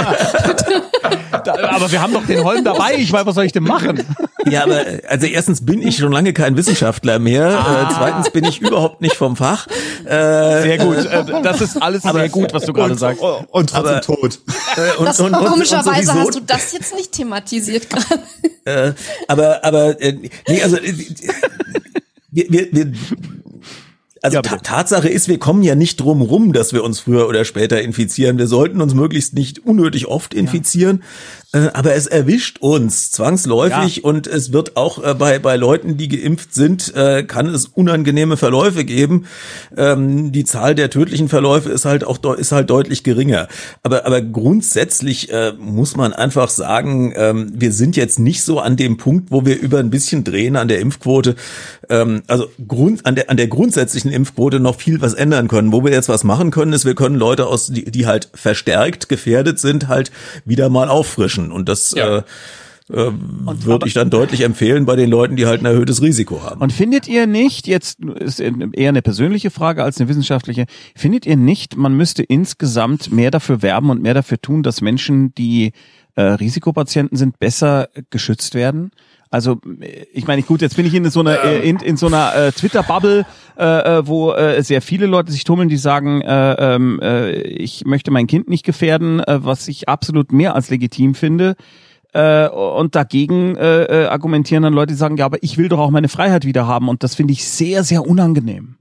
Da, 1.44 1.54
aber 1.70 1.90
wir 1.90 2.02
haben 2.02 2.12
doch 2.12 2.26
den 2.26 2.42
Holm 2.44 2.64
dabei. 2.64 2.94
Ich 2.96 3.12
meine, 3.12 3.26
was 3.26 3.34
soll 3.34 3.44
ich 3.44 3.52
denn 3.52 3.62
machen? 3.64 4.02
Ja, 4.46 4.64
aber 4.64 4.86
äh, 4.86 5.02
also 5.06 5.26
erstens 5.26 5.64
bin 5.64 5.86
ich 5.86 5.98
schon 5.98 6.10
lange 6.12 6.32
kein 6.32 6.56
Wissenschaftler 6.56 7.18
mehr. 7.18 7.48
Äh, 7.90 7.94
zweitens 7.94 8.30
bin 8.30 8.44
ich 8.44 8.60
überhaupt 8.60 9.00
nicht 9.00 9.14
vom 9.14 9.36
Fach. 9.36 9.66
Äh, 10.04 10.62
Sehr 10.62 10.78
gut. 10.78 10.96
Äh, 10.96 11.42
das 11.42 11.60
ist 11.60 11.80
alles 11.80 12.02
sehr 12.02 12.28
gut, 12.28 12.52
was 12.54 12.64
du 12.64 12.72
gerade 12.72 12.94
sagst. 12.96 13.22
und 13.22 13.70
trotzdem 13.70 13.76
Aber- 13.86 14.00
tot. 14.00 14.38
äh, 14.76 14.96
und, 14.98 15.06
Das, 15.06 15.20
und, 15.20 15.34
und, 15.34 15.44
komischerweise 15.46 16.14
hast 16.14 16.34
du 16.34 16.40
das 16.40 16.72
jetzt 16.72 16.94
nicht 16.94 17.12
thematisiert 17.12 17.88
gerade. 17.90 18.22
Äh, 18.64 18.92
aber, 19.28 19.64
aber, 19.64 20.00
äh, 20.00 20.12
nee, 20.48 20.62
also, 20.62 20.76
äh, 20.76 20.92
wir, 22.38 22.50
wir, 22.50 22.72
wir, 22.72 22.92
also 24.22 24.36
Ja. 24.36 24.42
Tatsache 24.42 25.08
ist, 25.08 25.28
wir 25.28 25.38
kommen 25.38 25.62
ja 25.62 25.74
nicht 25.74 26.00
drum 26.00 26.22
rum, 26.22 26.52
dass 26.52 26.72
wir 26.72 26.84
uns 26.84 27.00
früher 27.00 27.28
oder 27.28 27.44
später 27.44 27.80
infizieren. 27.80 28.38
Wir 28.38 28.46
sollten 28.46 28.80
uns 28.80 28.94
möglichst 28.94 29.34
nicht 29.34 29.60
unnötig 29.64 30.06
oft 30.06 30.34
infizieren, 30.34 31.02
äh, 31.52 31.68
aber 31.72 31.94
es 31.94 32.06
erwischt 32.06 32.58
uns 32.60 33.10
zwangsläufig 33.10 33.96
Ja. 33.96 34.02
und 34.04 34.26
es 34.26 34.52
wird 34.52 34.76
auch 34.76 35.02
äh, 35.02 35.14
bei, 35.14 35.38
bei 35.38 35.56
Leuten, 35.56 35.96
die 35.96 36.08
geimpft 36.08 36.54
sind, 36.54 36.94
äh, 36.94 37.22
kann 37.22 37.46
es 37.46 37.66
unangenehme 37.66 38.36
Verläufe 38.36 38.84
geben. 38.84 39.26
Ähm, 39.76 40.32
die 40.32 40.44
Zahl 40.44 40.74
der 40.74 40.90
tödlichen 40.90 41.28
Verläufe 41.28 41.70
ist 41.70 41.84
halt 41.84 42.04
auch 42.04 42.18
ist 42.36 42.52
halt 42.52 42.68
deutlich 42.70 43.04
geringer. 43.04 43.48
Aber, 43.82 44.04
aber 44.04 44.20
grundsätzlich 44.20 45.30
äh, 45.32 45.52
muss 45.58 45.96
man 45.96 46.12
einfach 46.12 46.48
sagen, 46.50 47.12
ähm, 47.16 47.52
wir 47.54 47.72
sind 47.72 47.96
jetzt 47.96 48.18
nicht 48.18 48.42
so 48.42 48.60
an 48.60 48.76
dem 48.76 48.96
Punkt, 48.96 49.30
wo 49.30 49.46
wir 49.46 49.58
über 49.58 49.78
ein 49.78 49.90
bisschen 49.90 50.24
drehen 50.24 50.56
an 50.56 50.68
der 50.68 50.80
Impfquote, 50.80 51.36
ähm, 51.88 52.22
also 52.26 52.48
Grund, 52.66 53.06
an 53.06 53.14
der, 53.14 53.30
an 53.30 53.36
der 53.36 53.46
grundsätzlichen 53.46 54.12
Impfquote 54.18 54.60
noch 54.60 54.76
viel 54.76 55.00
was 55.00 55.14
ändern 55.14 55.48
können. 55.48 55.72
Wo 55.72 55.84
wir 55.84 55.92
jetzt 55.92 56.08
was 56.08 56.24
machen 56.24 56.50
können, 56.50 56.72
ist, 56.72 56.84
wir 56.84 56.94
können 56.94 57.16
Leute 57.16 57.46
aus, 57.46 57.68
die, 57.68 57.84
die 57.90 58.06
halt 58.06 58.28
verstärkt 58.34 59.08
gefährdet 59.08 59.58
sind, 59.58 59.88
halt 59.88 60.10
wieder 60.44 60.68
mal 60.68 60.88
auffrischen. 60.88 61.52
Und 61.52 61.68
das 61.68 61.94
Ja. 61.96 62.18
äh, 62.18 62.22
äh, 62.90 63.12
würde 63.64 63.86
ich 63.86 63.92
dann 63.92 64.08
deutlich 64.08 64.40
empfehlen 64.40 64.86
bei 64.86 64.96
den 64.96 65.10
Leuten, 65.10 65.36
die 65.36 65.44
halt 65.46 65.60
ein 65.60 65.66
erhöhtes 65.66 66.00
Risiko 66.00 66.42
haben. 66.42 66.60
Und 66.62 66.72
findet 66.72 67.06
ihr 67.06 67.26
nicht, 67.26 67.66
jetzt 67.66 68.00
ist 68.02 68.40
eher 68.40 68.88
eine 68.88 69.02
persönliche 69.02 69.50
Frage 69.50 69.84
als 69.84 70.00
eine 70.00 70.08
wissenschaftliche, 70.08 70.64
findet 70.96 71.26
ihr 71.26 71.36
nicht, 71.36 71.76
man 71.76 71.92
müsste 71.94 72.22
insgesamt 72.22 73.12
mehr 73.12 73.30
dafür 73.30 73.60
werben 73.60 73.90
und 73.90 74.00
mehr 74.02 74.14
dafür 74.14 74.40
tun, 74.40 74.62
dass 74.62 74.80
Menschen, 74.80 75.34
die 75.34 75.72
äh, 76.16 76.22
Risikopatienten 76.22 77.18
sind, 77.18 77.38
besser 77.38 77.88
geschützt 78.10 78.54
werden? 78.54 78.90
Also 79.30 79.60
äh, 79.80 80.06
ich 80.12 80.26
meine, 80.26 80.42
gut, 80.42 80.62
jetzt 80.62 80.76
bin 80.76 80.86
ich 80.86 80.94
in 80.94 81.08
so 81.10 81.20
einer 81.20 81.42
äh, 81.44 81.68
in, 81.68 81.78
in 81.78 81.96
so 81.96 82.06
einer 82.06 82.34
äh, 82.34 82.52
Twitter-Bubble, 82.52 83.26
äh, 83.58 83.64
äh, 83.64 84.06
wo 84.06 84.32
äh, 84.32 84.62
sehr 84.62 84.82
viele 84.82 85.06
Leute 85.06 85.32
sich 85.32 85.44
tummeln, 85.44 85.68
die 85.68 85.76
sagen, 85.76 86.22
äh, 86.22 86.74
ähm, 86.74 87.00
äh, 87.02 87.32
ich 87.32 87.84
möchte 87.84 88.10
mein 88.10 88.26
Kind 88.26 88.48
nicht 88.48 88.64
gefährden, 88.64 89.20
äh, 89.20 89.44
was 89.44 89.68
ich 89.68 89.88
absolut 89.88 90.32
mehr 90.32 90.54
als 90.54 90.70
legitim 90.70 91.14
finde. 91.14 91.56
Äh, 92.14 92.48
und 92.48 92.94
dagegen 92.94 93.56
äh, 93.56 94.08
argumentieren 94.10 94.62
dann 94.62 94.72
Leute, 94.72 94.94
die 94.94 94.98
sagen, 94.98 95.18
ja, 95.18 95.26
aber 95.26 95.42
ich 95.42 95.58
will 95.58 95.68
doch 95.68 95.78
auch 95.78 95.90
meine 95.90 96.08
Freiheit 96.08 96.46
wieder 96.46 96.66
haben. 96.66 96.88
Und 96.88 97.02
das 97.02 97.14
finde 97.14 97.32
ich 97.32 97.46
sehr, 97.46 97.84
sehr 97.84 98.06
unangenehm. 98.06 98.78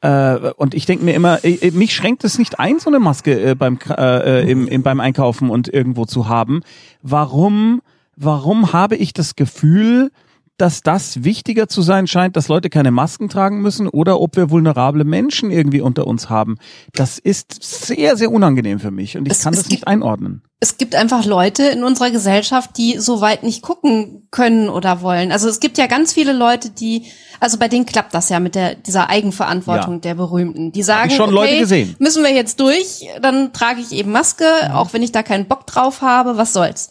Äh, 0.00 0.52
und 0.56 0.74
ich 0.74 0.86
denke 0.86 1.04
mir 1.04 1.14
immer, 1.14 1.44
äh, 1.44 1.70
mich 1.72 1.94
schränkt 1.94 2.24
es 2.24 2.38
nicht 2.38 2.58
ein, 2.58 2.78
so 2.78 2.88
eine 2.88 2.98
Maske 2.98 3.50
äh, 3.50 3.54
beim, 3.54 3.78
äh, 3.88 4.50
im, 4.50 4.66
im, 4.66 4.82
beim 4.82 4.98
Einkaufen 4.98 5.50
und 5.50 5.68
irgendwo 5.68 6.06
zu 6.06 6.28
haben. 6.28 6.62
Warum, 7.02 7.82
warum 8.20 8.72
habe 8.72 8.96
ich 8.96 9.12
das 9.12 9.34
Gefühl, 9.36 10.10
dass 10.56 10.82
das 10.82 11.24
wichtiger 11.24 11.68
zu 11.68 11.80
sein 11.80 12.06
scheint, 12.06 12.36
dass 12.36 12.48
Leute 12.48 12.68
keine 12.68 12.90
Masken 12.90 13.28
tragen 13.30 13.62
müssen 13.62 13.88
oder 13.88 14.20
ob 14.20 14.36
wir 14.36 14.50
vulnerable 14.50 15.04
Menschen 15.04 15.50
irgendwie 15.50 15.80
unter 15.80 16.06
uns 16.06 16.28
haben? 16.28 16.56
Das 16.92 17.18
ist 17.18 17.62
sehr, 17.62 18.16
sehr 18.16 18.30
unangenehm 18.30 18.78
für 18.78 18.90
mich 18.90 19.16
und 19.16 19.26
ich 19.26 19.32
Es- 19.32 19.42
kann 19.42 19.54
das 19.54 19.70
nicht 19.70 19.86
einordnen. 19.88 20.42
Es 20.62 20.76
gibt 20.76 20.94
einfach 20.94 21.24
Leute 21.24 21.62
in 21.64 21.82
unserer 21.84 22.10
Gesellschaft, 22.10 22.76
die 22.76 22.98
so 22.98 23.22
weit 23.22 23.42
nicht 23.42 23.62
gucken 23.62 24.28
können 24.30 24.68
oder 24.68 25.00
wollen. 25.00 25.32
Also 25.32 25.48
es 25.48 25.58
gibt 25.58 25.78
ja 25.78 25.86
ganz 25.86 26.12
viele 26.12 26.34
Leute, 26.34 26.68
die, 26.68 27.06
also 27.40 27.56
bei 27.56 27.66
denen 27.66 27.86
klappt 27.86 28.12
das 28.12 28.28
ja 28.28 28.40
mit 28.40 28.54
der 28.54 28.74
dieser 28.74 29.08
Eigenverantwortung 29.08 29.94
Ja. 29.94 30.00
der 30.00 30.14
Berühmten. 30.16 30.70
Die 30.70 30.82
sagen, 30.82 31.08
okay, 31.46 31.60
müssen 31.98 32.22
wir 32.22 32.32
jetzt 32.34 32.60
durch, 32.60 33.08
dann 33.22 33.54
trage 33.54 33.80
ich 33.80 33.92
eben 33.92 34.12
Maske, 34.12 34.44
auch 34.74 34.92
wenn 34.92 35.02
ich 35.02 35.12
da 35.12 35.22
keinen 35.22 35.46
Bock 35.46 35.66
drauf 35.66 36.02
habe, 36.02 36.36
was 36.36 36.52
soll's. 36.52 36.90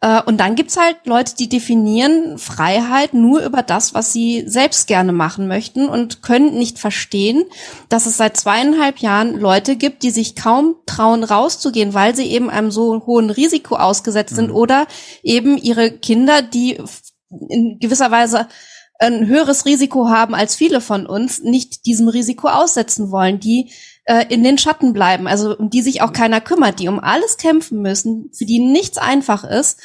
Äh, 0.00 0.22
Und 0.26 0.38
dann 0.38 0.54
gibt's 0.54 0.76
halt 0.76 0.96
Leute, 1.06 1.34
die 1.34 1.48
definieren 1.48 2.38
Freiheit 2.38 3.14
nur 3.14 3.42
über 3.44 3.62
das, 3.64 3.94
was 3.94 4.12
sie 4.12 4.44
selbst 4.46 4.86
gerne 4.86 5.12
machen 5.12 5.48
möchten 5.48 5.88
und 5.88 6.22
können 6.22 6.56
nicht 6.56 6.78
verstehen, 6.78 7.42
dass 7.88 8.06
es 8.06 8.16
seit 8.16 8.36
zweieinhalb 8.36 8.98
Jahren 8.98 9.40
Leute 9.40 9.74
gibt, 9.74 10.04
die 10.04 10.10
sich 10.10 10.36
kaum 10.36 10.76
trauen, 10.86 11.24
rauszugehen, 11.24 11.94
weil 11.94 12.14
sie 12.14 12.26
eben 12.26 12.48
einem 12.48 12.70
so 12.70 12.92
hohen 13.08 13.30
Risiko 13.30 13.74
ausgesetzt 13.74 14.36
sind 14.36 14.52
oder 14.52 14.86
eben 15.24 15.58
ihre 15.58 15.90
Kinder, 15.90 16.42
die 16.42 16.78
in 17.48 17.78
gewisser 17.80 18.12
Weise 18.12 18.46
ein 19.00 19.26
höheres 19.26 19.64
Risiko 19.64 20.08
haben 20.08 20.34
als 20.34 20.56
viele 20.56 20.80
von 20.80 21.06
uns, 21.06 21.40
nicht 21.42 21.86
diesem 21.86 22.08
Risiko 22.08 22.48
aussetzen 22.48 23.10
wollen, 23.10 23.40
die 23.40 23.72
äh, 24.04 24.26
in 24.28 24.42
den 24.42 24.58
Schatten 24.58 24.92
bleiben, 24.92 25.28
also 25.28 25.56
um 25.56 25.70
die 25.70 25.82
sich 25.82 26.02
auch 26.02 26.12
keiner 26.12 26.40
kümmert, 26.40 26.80
die 26.80 26.88
um 26.88 26.98
alles 26.98 27.36
kämpfen 27.36 27.80
müssen, 27.80 28.30
für 28.36 28.44
die 28.44 28.58
nichts 28.58 28.98
einfach 28.98 29.44
ist. 29.44 29.80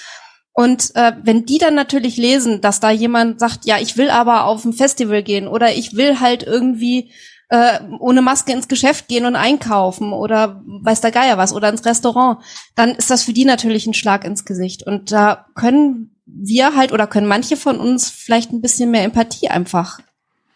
Und 0.51 0.95
äh, 0.95 1.13
wenn 1.23 1.45
die 1.45 1.57
dann 1.57 1.75
natürlich 1.75 2.17
lesen, 2.17 2.61
dass 2.61 2.79
da 2.79 2.91
jemand 2.91 3.39
sagt, 3.39 3.65
ja, 3.65 3.77
ich 3.79 3.97
will 3.97 4.09
aber 4.09 4.45
auf 4.45 4.65
ein 4.65 4.73
Festival 4.73 5.23
gehen 5.23 5.47
oder 5.47 5.73
ich 5.73 5.95
will 5.95 6.19
halt 6.19 6.43
irgendwie 6.43 7.11
äh, 7.53 7.81
ohne 7.99 8.23
Maske 8.23 8.51
ins 8.51 8.67
Geschäft 8.67 9.07
gehen 9.07 9.25
und 9.25 9.35
einkaufen 9.35 10.11
oder 10.11 10.63
weiß 10.65 11.01
der 11.01 11.11
Geier 11.11 11.37
was 11.37 11.53
oder 11.53 11.69
ins 11.69 11.85
Restaurant, 11.85 12.39
dann 12.73 12.95
ist 12.95 13.11
das 13.11 13.21
für 13.21 13.31
die 13.31 13.45
natürlich 13.45 13.85
ein 13.85 13.93
Schlag 13.93 14.25
ins 14.25 14.43
Gesicht. 14.43 14.87
Und 14.87 15.11
da 15.11 15.45
können 15.53 16.15
wir 16.25 16.75
halt 16.75 16.91
oder 16.91 17.05
können 17.05 17.27
manche 17.27 17.55
von 17.55 17.79
uns 17.79 18.09
vielleicht 18.09 18.51
ein 18.51 18.61
bisschen 18.61 18.89
mehr 18.89 19.03
Empathie 19.03 19.49
einfach 19.49 19.99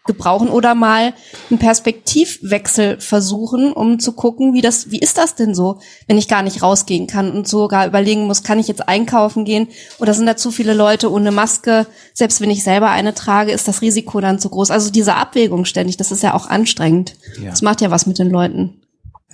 gebrauchen 0.04 0.48
oder 0.48 0.74
mal 0.74 1.12
einen 1.50 1.58
Perspektivwechsel 1.58 2.98
versuchen, 3.00 3.72
um 3.72 4.00
zu 4.00 4.12
gucken, 4.12 4.54
wie 4.54 4.60
das, 4.60 4.90
wie 4.90 4.98
ist 4.98 5.18
das 5.18 5.34
denn 5.34 5.54
so, 5.54 5.78
wenn 6.06 6.18
ich 6.18 6.28
gar 6.28 6.42
nicht 6.42 6.62
rausgehen 6.62 7.06
kann 7.06 7.30
und 7.30 7.46
sogar 7.46 7.86
überlegen 7.86 8.26
muss, 8.26 8.42
kann 8.42 8.58
ich 8.58 8.68
jetzt 8.68 8.88
einkaufen 8.88 9.44
gehen 9.44 9.68
oder 9.98 10.14
sind 10.14 10.26
da 10.26 10.36
zu 10.36 10.50
viele 10.50 10.74
Leute 10.74 11.12
ohne 11.12 11.30
Maske? 11.30 11.86
Selbst 12.14 12.40
wenn 12.40 12.50
ich 12.50 12.64
selber 12.64 12.90
eine 12.90 13.14
trage, 13.14 13.52
ist 13.52 13.68
das 13.68 13.82
Risiko 13.82 14.20
dann 14.20 14.38
zu 14.38 14.48
groß. 14.48 14.70
Also 14.70 14.90
diese 14.90 15.14
Abwägung 15.14 15.64
ständig, 15.66 15.96
das 15.98 16.10
ist 16.10 16.22
ja 16.22 16.34
auch 16.34 16.46
anstrengend. 16.46 17.14
Ja. 17.40 17.50
Das 17.50 17.62
macht 17.62 17.80
ja 17.80 17.90
was 17.90 18.06
mit 18.06 18.18
den 18.18 18.30
Leuten. 18.30 18.80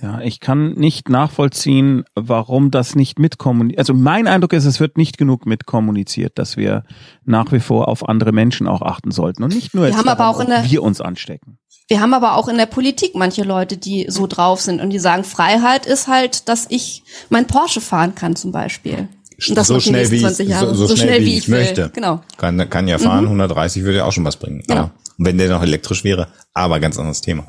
Ja, 0.01 0.19
ich 0.19 0.41
kann 0.41 0.73
nicht 0.73 1.07
nachvollziehen, 1.09 2.03
warum 2.15 2.69
das 2.69 2.95
nicht 2.95 3.17
mitkommuniziert. 3.17 3.79
Also 3.79 3.93
mein 3.93 4.27
Eindruck 4.27 4.51
ist, 4.53 4.65
es 4.65 4.79
wird 4.81 4.97
nicht 4.97 5.17
genug 5.17 5.45
mitkommuniziert, 5.45 6.37
dass 6.37 6.57
wir 6.57 6.83
nach 7.23 7.51
wie 7.53 7.61
vor 7.61 7.87
auf 7.87 8.07
andere 8.09 8.33
Menschen 8.33 8.67
auch 8.67 8.81
achten 8.81 9.11
sollten 9.11 9.43
und 9.43 9.53
nicht 9.55 9.73
nur 9.73 9.83
Wir 9.85 9.89
jetzt 9.91 9.97
haben 9.99 10.09
aber 10.09 10.17
darum, 10.23 10.35
auch 10.35 10.39
in 10.41 10.47
der- 10.49 10.69
wir 10.69 10.83
uns 10.83 10.99
anstecken. 10.99 11.57
Wir 11.87 12.01
haben 12.01 12.13
aber 12.13 12.35
auch 12.35 12.47
in 12.47 12.57
der 12.57 12.65
Politik 12.65 13.11
manche 13.15 13.43
Leute, 13.43 13.77
die 13.77 14.07
so 14.09 14.27
drauf 14.27 14.59
sind 14.59 14.81
und 14.81 14.89
die 14.89 14.99
sagen, 14.99 15.23
Freiheit 15.23 15.85
ist 15.85 16.07
halt, 16.07 16.49
dass 16.49 16.65
ich 16.69 17.03
mein 17.29 17.47
Porsche 17.47 17.79
fahren 17.79 18.15
kann 18.15 18.35
zum 18.35 18.51
Beispiel. 18.51 19.07
Und 19.47 19.55
das 19.57 19.67
so 19.67 19.79
schnell, 19.79 19.99
nächsten 20.01 20.11
wie 20.13 20.15
ich, 20.17 20.21
20 20.23 20.49
Jahre. 20.49 20.75
so, 20.75 20.87
so, 20.87 20.95
schnell, 20.95 21.21
wie 21.23 21.37
ich, 21.37 21.47
will. 21.49 21.59
möchte. 21.59 21.91
Genau. 21.93 22.21
Kann, 22.37 22.69
kann 22.69 22.87
ja 22.87 22.97
fahren, 22.97 23.25
130 23.25 23.83
würde 23.83 23.99
ja 23.99 24.05
auch 24.05 24.11
schon 24.11 24.25
was 24.25 24.37
bringen. 24.37 24.63
Genau. 24.67 24.81
Aber, 24.81 24.91
und 25.17 25.25
wenn 25.25 25.37
der 25.37 25.49
noch 25.49 25.61
elektrisch 25.63 26.03
wäre, 26.03 26.27
aber 26.53 26.79
ganz 26.79 26.97
anderes 26.97 27.21
Thema. 27.21 27.45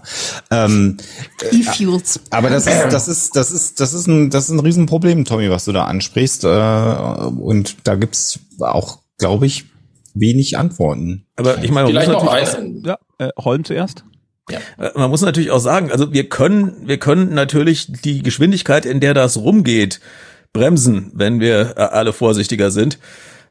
Ähm, 0.50 0.96
E-Fuels. 1.52 2.20
aber 2.30 2.50
das 2.50 2.66
ist, 2.66 2.82
das 2.92 3.08
ist, 3.08 3.36
das 3.36 3.50
ist, 3.50 3.80
das 3.80 3.92
ist 3.94 4.06
ein, 4.06 4.30
das 4.30 4.44
ist 4.44 4.50
ein 4.50 4.60
Riesenproblem, 4.60 5.24
Tommy, 5.24 5.50
was 5.50 5.64
du 5.64 5.72
da 5.72 5.84
ansprichst. 5.84 6.44
Äh, 6.44 6.48
und 6.48 7.76
da 7.84 7.94
gibt's 7.96 8.38
auch, 8.60 9.00
glaube 9.18 9.46
ich, 9.46 9.64
wenig 10.14 10.56
Antworten. 10.58 11.26
Aber 11.36 11.62
ich 11.62 11.70
meine, 11.70 11.88
Vielleicht 11.88 12.10
noch 12.10 12.24
natürlich 12.24 12.48
auch- 12.48 12.58
ein, 12.58 12.82
Ja, 12.84 12.98
äh, 13.18 13.30
Holm 13.38 13.64
zuerst. 13.64 14.04
Äh, 14.48 14.58
Man 14.94 15.10
muss 15.10 15.22
natürlich 15.22 15.50
auch 15.50 15.58
sagen, 15.58 15.90
also 15.90 16.12
wir 16.12 16.28
können, 16.28 16.86
wir 16.86 16.98
können 16.98 17.34
natürlich 17.34 17.90
die 18.04 18.22
Geschwindigkeit, 18.22 18.86
in 18.86 19.00
der 19.00 19.12
das 19.12 19.36
rumgeht, 19.38 20.00
bremsen, 20.52 21.10
wenn 21.14 21.40
wir 21.40 21.74
äh, 21.76 21.80
alle 21.80 22.12
vorsichtiger 22.12 22.70
sind. 22.70 22.98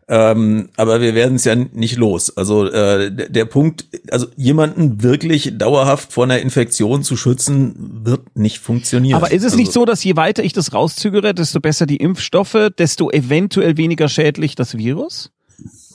Ähm, 0.07 0.69
aber 0.77 1.01
wir 1.01 1.15
werden 1.15 1.35
es 1.35 1.45
ja 1.45 1.55
nicht 1.55 1.97
los. 1.97 2.35
Also 2.37 2.67
äh, 2.67 3.11
der, 3.11 3.29
der 3.29 3.45
Punkt, 3.45 3.85
also 4.11 4.27
jemanden 4.35 5.01
wirklich 5.01 5.57
dauerhaft 5.57 6.13
vor 6.13 6.25
einer 6.25 6.39
Infektion 6.39 7.01
zu 7.01 7.17
schützen, 7.17 8.03
wird 8.05 8.37
nicht 8.37 8.59
funktionieren. 8.59 9.15
Aber 9.15 9.31
ist 9.31 9.41
es 9.41 9.53
also, 9.53 9.57
nicht 9.57 9.71
so, 9.71 9.85
dass 9.85 10.03
je 10.03 10.15
weiter 10.15 10.43
ich 10.43 10.53
das 10.53 10.73
rauszögere, 10.73 11.33
desto 11.33 11.59
besser 11.59 11.87
die 11.87 11.97
Impfstoffe, 11.97 12.69
desto 12.77 13.09
eventuell 13.09 13.77
weniger 13.77 14.07
schädlich 14.07 14.53
das 14.53 14.77
Virus? 14.77 15.31